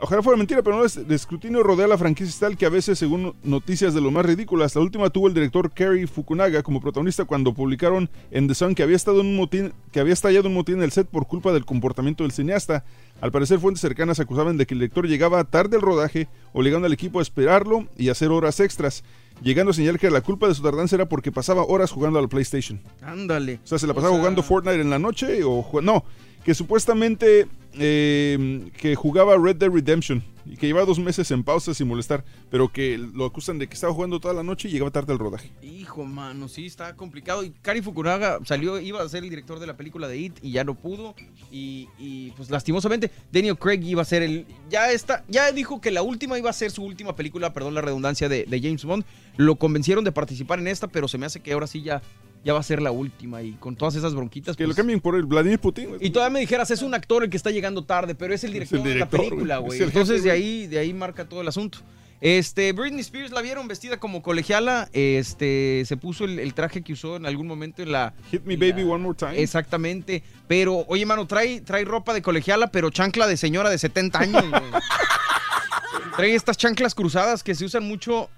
ojalá 0.00 0.22
fuera 0.22 0.36
mentira, 0.36 0.62
pero 0.62 0.76
no 0.76 0.84
es, 0.84 0.96
el 0.96 1.10
escrutinio 1.10 1.62
rodea 1.62 1.86
la 1.86 1.98
franquicia 1.98 2.30
es 2.30 2.38
tal 2.38 2.56
que 2.56 2.66
a 2.66 2.68
veces, 2.68 2.98
según 2.98 3.34
noticias 3.42 3.94
de 3.94 4.00
lo 4.00 4.10
más 4.10 4.26
ridículas, 4.26 4.74
la 4.74 4.82
última 4.82 5.10
tuvo 5.10 5.28
el 5.28 5.34
director 5.34 5.70
Kerry 5.70 6.06
Fukunaga 6.06 6.62
como 6.62 6.80
protagonista 6.80 7.24
cuando 7.24 7.54
publicaron 7.54 8.10
en 8.30 8.48
The 8.48 8.54
Sun 8.54 8.74
que 8.74 8.82
había 8.82 8.96
estado 8.96 9.20
en 9.20 9.28
un 9.28 9.36
motín, 9.36 9.72
que 9.92 10.00
había 10.00 10.12
estallado 10.12 10.48
un 10.48 10.54
motín 10.54 10.76
en 10.76 10.82
el 10.82 10.92
set 10.92 11.06
por 11.06 11.26
culpa 11.26 11.52
del 11.52 11.64
comportamiento 11.64 12.24
del 12.24 12.32
cineasta. 12.32 12.84
Al 13.20 13.32
parecer, 13.32 13.58
fuentes 13.58 13.80
cercanas 13.80 14.20
acusaban 14.20 14.56
de 14.56 14.66
que 14.66 14.74
el 14.74 14.80
director 14.80 15.08
llegaba 15.08 15.42
tarde 15.44 15.76
al 15.76 15.82
rodaje, 15.82 16.28
obligando 16.52 16.86
al 16.86 16.92
equipo 16.92 17.18
a 17.18 17.22
esperarlo 17.22 17.86
y 17.96 18.10
hacer 18.10 18.30
horas 18.30 18.60
extras, 18.60 19.04
llegando 19.42 19.70
a 19.70 19.74
señalar 19.74 19.98
que 19.98 20.10
la 20.10 20.20
culpa 20.20 20.48
de 20.48 20.54
su 20.54 20.62
tardanza 20.62 20.96
era 20.96 21.08
porque 21.08 21.32
pasaba 21.32 21.64
horas 21.64 21.90
jugando 21.90 22.18
a 22.18 22.22
la 22.22 22.28
PlayStation. 22.28 22.80
Ándale. 23.02 23.60
O 23.64 23.66
sea, 23.66 23.78
se 23.78 23.86
la 23.86 23.94
pasaba 23.94 24.16
jugando 24.16 24.42
Fortnite 24.42 24.80
en 24.80 24.90
la 24.90 24.98
noche 24.98 25.42
o 25.44 25.66
no, 25.80 26.04
que 26.46 26.54
supuestamente 26.54 27.48
eh, 27.72 28.70
que 28.78 28.94
jugaba 28.94 29.36
Red 29.36 29.56
Dead 29.56 29.68
Redemption 29.68 30.22
y 30.44 30.56
que 30.56 30.68
llevaba 30.68 30.86
dos 30.86 31.00
meses 31.00 31.28
en 31.32 31.42
pausa 31.42 31.74
sin 31.74 31.88
molestar, 31.88 32.24
pero 32.52 32.68
que 32.68 32.96
lo 32.98 33.24
acusan 33.24 33.58
de 33.58 33.66
que 33.66 33.74
estaba 33.74 33.92
jugando 33.92 34.20
toda 34.20 34.32
la 34.32 34.44
noche 34.44 34.68
y 34.68 34.70
llegaba 34.70 34.92
tarde 34.92 35.12
al 35.12 35.18
rodaje. 35.18 35.50
Hijo, 35.60 36.04
mano, 36.04 36.46
sí, 36.46 36.66
está 36.66 36.94
complicado. 36.94 37.42
Y 37.42 37.50
Kari 37.50 37.82
Fukunaga 37.82 38.38
salió, 38.44 38.78
iba 38.78 39.02
a 39.02 39.08
ser 39.08 39.24
el 39.24 39.30
director 39.30 39.58
de 39.58 39.66
la 39.66 39.76
película 39.76 40.06
de 40.06 40.18
It 40.18 40.38
y 40.40 40.52
ya 40.52 40.62
no 40.62 40.76
pudo. 40.76 41.16
Y, 41.50 42.30
pues 42.36 42.48
lastimosamente, 42.48 43.10
Daniel 43.32 43.58
Craig 43.58 43.80
iba 43.82 44.02
a 44.02 44.04
ser 44.04 44.22
el. 44.22 44.46
Ya 44.70 44.92
está, 44.92 45.24
ya 45.26 45.50
dijo 45.50 45.80
que 45.80 45.90
la 45.90 46.02
última 46.02 46.38
iba 46.38 46.50
a 46.50 46.52
ser 46.52 46.70
su 46.70 46.84
última 46.84 47.16
película, 47.16 47.52
perdón 47.52 47.74
la 47.74 47.80
redundancia, 47.80 48.28
de 48.28 48.60
James 48.62 48.84
Bond. 48.84 49.04
Lo 49.36 49.56
convencieron 49.56 50.04
de 50.04 50.12
participar 50.12 50.60
en 50.60 50.68
esta, 50.68 50.86
pero 50.86 51.08
se 51.08 51.18
me 51.18 51.26
hace 51.26 51.40
que 51.40 51.54
ahora 51.54 51.66
sí 51.66 51.82
ya, 51.82 52.02
ya 52.46 52.52
va 52.54 52.60
a 52.60 52.62
ser 52.62 52.80
la 52.80 52.92
última. 52.92 53.42
Y 53.42 53.52
con 53.54 53.74
todas 53.76 53.96
esas 53.96 54.14
bronquitas. 54.14 54.56
Que 54.56 54.62
lo 54.62 54.68
pues- 54.68 54.76
cambien 54.76 55.00
por 55.00 55.16
el 55.16 55.24
Vladimir 55.24 55.58
Putin. 55.58 55.88
güey. 55.88 55.98
y 56.06 56.10
todavía 56.10 56.32
me 56.32 56.40
dijeras, 56.40 56.70
es 56.70 56.80
un 56.80 56.94
actor 56.94 57.24
el 57.24 57.28
que 57.28 57.36
está 57.36 57.50
llegando 57.50 57.84
tarde, 57.84 58.14
pero 58.14 58.32
es 58.32 58.44
el 58.44 58.52
director, 58.52 58.82
director, 58.82 59.10
de 59.10 59.18
la 59.18 59.28
película, 59.28 59.58
güey. 59.58 59.82
Entonces 59.82 60.16
jefe, 60.22 60.28
de 60.28 60.30
ahí, 60.30 60.66
de 60.68 60.78
ahí 60.78 60.94
marca 60.94 61.28
todo 61.28 61.40
el 61.42 61.48
asunto. 61.48 61.78
Este, 62.20 62.72
Britney 62.72 63.00
Spears 63.00 63.30
la 63.30 63.42
vieron 63.42 63.68
vestida 63.68 63.98
como 63.98 64.22
colegiala, 64.22 64.88
este, 64.94 65.82
se 65.84 65.98
puso 65.98 66.24
el, 66.24 66.38
el 66.38 66.54
traje 66.54 66.80
que 66.82 66.94
usó 66.94 67.16
en 67.16 67.26
algún 67.26 67.46
momento 67.46 67.82
en 67.82 67.92
la... 67.92 68.14
Hit 68.30 68.42
me 68.44 68.56
baby 68.56 68.84
one 68.84 69.02
more 69.04 69.14
time. 69.18 69.38
Exactamente, 69.38 70.22
pero, 70.48 70.86
oye, 70.88 71.04
mano, 71.04 71.26
trae, 71.26 71.60
trae 71.60 71.84
ropa 71.84 72.14
de 72.14 72.22
colegiala, 72.22 72.68
pero 72.68 72.88
chancla 72.88 73.26
de 73.26 73.36
señora 73.36 73.68
de 73.68 73.76
70 73.76 74.18
años, 74.18 74.48
güey. 74.48 74.62
Trae 76.16 76.34
estas 76.34 76.56
chanclas 76.56 76.94
cruzadas 76.94 77.42
que 77.42 77.54
se 77.54 77.66
usan 77.66 77.84
mucho 77.84 78.30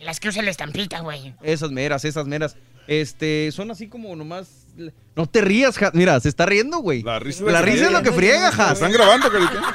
Las 0.00 0.20
que 0.20 0.28
usa 0.30 0.40
la 0.42 0.50
estampita, 0.50 1.00
güey. 1.00 1.34
esas 1.42 1.70
meras, 1.70 2.06
esas 2.06 2.26
meras. 2.26 2.56
Este, 2.86 3.50
son 3.52 3.70
así 3.70 3.88
como 3.88 4.14
nomás. 4.16 4.48
No 5.16 5.26
te 5.26 5.40
rías, 5.40 5.76
Ja- 5.78 5.90
Mira, 5.94 6.18
se 6.20 6.28
está 6.28 6.46
riendo, 6.46 6.78
güey. 6.78 7.02
La 7.02 7.18
risa, 7.18 7.44
la 7.44 7.60
risa 7.62 7.86
es 7.86 7.92
lo 7.92 8.02
que 8.02 8.12
friega, 8.12 8.48
Has. 8.48 8.72
Están 8.74 8.92
grabando, 8.92 9.30
carita. 9.30 9.60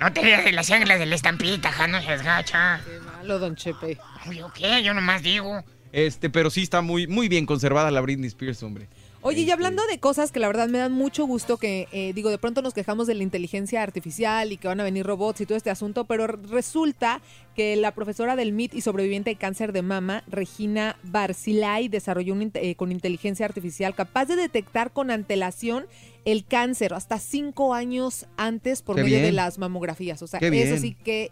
No 0.00 0.10
te 0.14 0.22
rías 0.22 0.42
de 0.44 0.52
las 0.52 0.68
sangre 0.68 0.96
de 0.98 1.04
la 1.04 1.14
estampita, 1.14 1.70
ja, 1.70 1.86
no 1.86 2.00
seas 2.00 2.22
gacha. 2.22 2.80
Malo, 3.18 3.38
don 3.38 3.54
Chepe. 3.54 3.98
¿Yo 4.32 4.50
qué? 4.54 4.82
Yo 4.82 4.94
nomás 4.94 5.22
digo. 5.22 5.62
Este, 5.92 6.30
pero 6.30 6.48
sí 6.48 6.62
está 6.62 6.80
muy, 6.80 7.06
muy 7.06 7.28
bien 7.28 7.44
conservada 7.44 7.90
la 7.90 8.00
Britney 8.00 8.28
Spears, 8.28 8.62
hombre. 8.62 8.88
Oye, 9.22 9.42
y 9.42 9.50
hablando 9.50 9.86
de 9.86 9.98
cosas 9.98 10.32
que 10.32 10.40
la 10.40 10.46
verdad 10.46 10.68
me 10.68 10.78
dan 10.78 10.92
mucho 10.92 11.26
gusto, 11.26 11.58
que 11.58 11.88
eh, 11.92 12.12
digo, 12.14 12.30
de 12.30 12.38
pronto 12.38 12.62
nos 12.62 12.72
quejamos 12.72 13.06
de 13.06 13.14
la 13.14 13.22
inteligencia 13.22 13.82
artificial 13.82 14.50
y 14.50 14.56
que 14.56 14.66
van 14.66 14.80
a 14.80 14.84
venir 14.84 15.04
robots 15.04 15.42
y 15.42 15.46
todo 15.46 15.58
este 15.58 15.68
asunto, 15.68 16.06
pero 16.06 16.26
resulta 16.26 17.20
que 17.54 17.76
la 17.76 17.92
profesora 17.92 18.34
del 18.34 18.52
MIT 18.52 18.74
y 18.74 18.80
sobreviviente 18.80 19.28
de 19.28 19.36
cáncer 19.36 19.72
de 19.72 19.82
mama, 19.82 20.24
Regina 20.26 20.96
Barcilay, 21.02 21.88
desarrolló 21.88 22.32
un, 22.32 22.50
eh, 22.54 22.74
con 22.76 22.92
inteligencia 22.92 23.44
artificial 23.44 23.94
capaz 23.94 24.24
de 24.24 24.36
detectar 24.36 24.90
con 24.90 25.10
antelación 25.10 25.86
el 26.24 26.46
cáncer 26.46 26.94
hasta 26.94 27.18
cinco 27.18 27.74
años 27.74 28.26
antes 28.38 28.80
por 28.80 28.96
Qué 28.96 29.04
medio 29.04 29.20
de 29.20 29.32
las 29.32 29.58
mamografías. 29.58 30.22
O 30.22 30.26
sea, 30.26 30.40
Qué 30.40 30.46
eso 30.46 30.52
bien. 30.54 30.80
sí 30.80 30.94
que... 30.94 31.30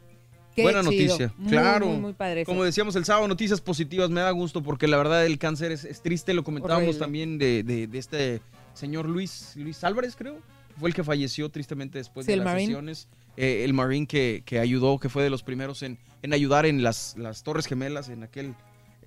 qué 0.59 0.63
Buena 0.73 0.81
chido. 0.91 0.93
noticia, 0.93 1.35
Muy, 1.39 1.51
claro. 1.51 1.87
Muy, 1.87 1.99
muy 1.99 2.13
padre 2.13 2.43
eso. 2.43 2.51
Como 2.51 2.65
decíamos 2.65 2.95
el 2.97 3.05
sábado, 3.05 3.27
noticias 3.29 3.61
positivas, 3.61 4.11
me 4.11 4.21
da 4.21 4.31
gusto 4.31 4.63
porque 4.63 4.87
la 4.89 4.97
verdad 4.97 5.25
el 5.25 5.39
cáncer 5.39 5.73
es, 5.73 5.85
es 5.85 6.01
triste, 6.03 6.35
lo 6.35 6.45
comentábamos 6.45 6.83
Horrible. 6.89 6.99
también 7.01 7.39
de, 7.39 7.63
de- 7.63 7.87
de 7.87 7.99
este 7.99 8.41
señor 8.75 9.07
Luis, 9.09 9.53
Luis 9.57 9.83
Álvarez, 9.85 10.15
creo, 10.17 10.39
fue 10.79 10.91
el 10.91 10.95
que 10.95 11.03
falleció 11.05 11.49
tristemente 11.51 11.99
después 11.99 12.27
Sí, 12.27 12.33
de 12.33 12.37
las 12.37 12.45
Marine. 12.47 12.67
sesiones. 12.67 13.09
Eh, 13.37 13.65
el 13.65 13.73
Marine 13.73 14.07
que, 14.07 14.43
que 14.45 14.59
ayudó, 14.59 14.99
que 14.99 15.09
fue 15.09 15.23
de 15.23 15.31
los 15.31 15.43
primeros 15.43 15.83
en, 15.83 15.99
en 16.23 16.33
ayudar 16.33 16.67
en 16.67 16.83
las, 16.83 17.17
las 17.17 17.43
Torres 17.45 17.67
Gemelas, 17.67 18.09
en 18.09 18.23
aquel 18.25 18.55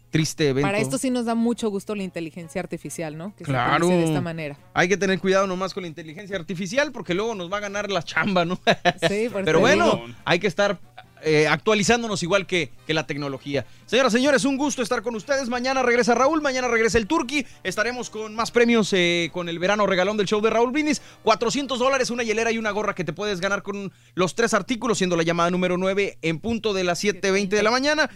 triste 0.10 0.50
evento. 0.50 0.68
Para 0.68 0.80
esto 0.80 0.98
sí 0.98 1.10
nos 1.10 1.24
da 1.26 1.36
mucho 1.36 1.70
gusto 1.70 1.96
la 1.96 2.04
inteligencia 2.04 2.60
artificial, 2.60 3.18
¿no? 3.18 3.34
Que 3.36 3.46
Claro. 3.46 3.88
se 3.88 3.94
de 3.94 4.04
esta 4.04 4.20
manera. 4.20 4.58
Hay 4.74 4.90
que 4.90 4.98
tener 4.98 5.20
cuidado 5.20 5.48
nomás 5.48 5.74
con 5.74 5.84
la 5.84 5.88
inteligencia 5.88 6.36
artificial 6.36 6.92
porque 6.92 7.14
luego 7.14 7.34
nos 7.34 7.52
va 7.52 7.58
a 7.58 7.60
ganar 7.62 7.90
la 7.90 8.04
chamba, 8.04 8.44
¿no? 8.44 8.60
Sí, 9.08 9.30
por 9.32 9.46
Pero 9.46 9.62
bueno, 9.62 9.86
digo. 9.86 10.06
hay 10.26 10.40
que 10.40 10.48
estar 10.48 10.80
eh, 11.24 11.48
actualizándonos 11.48 12.24
igual 12.24 12.46
que, 12.46 12.72
la 12.88 13.08
tecnología. 13.08 13.66
Señoras, 13.86 14.12
señores, 14.12 14.44
un 14.44 14.58
gusto 14.58 14.82
estar 14.82 15.02
con 15.02 15.16
ustedes. 15.16 15.48
Mañana 15.48 15.82
regresa 15.82 16.14
Raúl, 16.14 16.42
mañana 16.42 16.68
regresa 16.68 16.98
el 16.98 17.08
Turqui. 17.08 17.46
Estaremos 17.64 18.10
con 18.10 18.36
más 18.36 18.52
premios 18.52 18.92
eh, 18.92 19.30
con 19.32 19.48
el 19.48 19.60
verano 19.60 19.88
regalón 19.88 20.18
del 20.18 20.28
show 20.28 20.42
de 20.42 20.50
Raúl 20.50 20.74
Brindis. 20.74 21.02
400 21.24 21.80
dólares, 21.80 22.10
una 22.10 22.24
hielera 22.24 22.52
y 22.52 22.58
una 22.58 22.72
gorra 22.72 22.94
que 22.94 23.06
te 23.06 23.14
puedes 23.14 23.40
ganar 23.40 23.64
con 23.64 23.94
los 24.14 24.36
tres 24.36 24.54
artículos, 24.54 24.98
siendo 24.98 25.16
la 25.16 25.24
llamada 25.24 25.50
número 25.52 25.78
9 25.78 26.18
en 26.22 26.40
punto 26.40 26.74
de 26.74 26.84
las 26.84 27.02
7.20 27.02 27.48
de 27.48 27.64
la 27.64 27.72
mañana. 27.72 28.10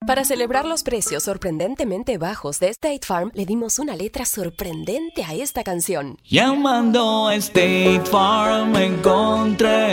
Para 0.04 0.24
celebrar 0.24 0.64
los 0.64 0.82
precios 0.82 1.22
sorprendentemente 1.22 2.18
bajos 2.18 2.58
de 2.58 2.70
State 2.70 3.06
Farm, 3.06 3.30
le 3.34 3.46
dimos 3.46 3.78
una 3.78 3.94
letra 3.94 4.24
sorprendente 4.24 5.22
a 5.22 5.34
esta 5.34 5.62
canción. 5.62 6.18
Llamando 6.24 7.28
a 7.28 7.36
State 7.36 8.02
Farm 8.10 8.74
encontré 8.74 9.92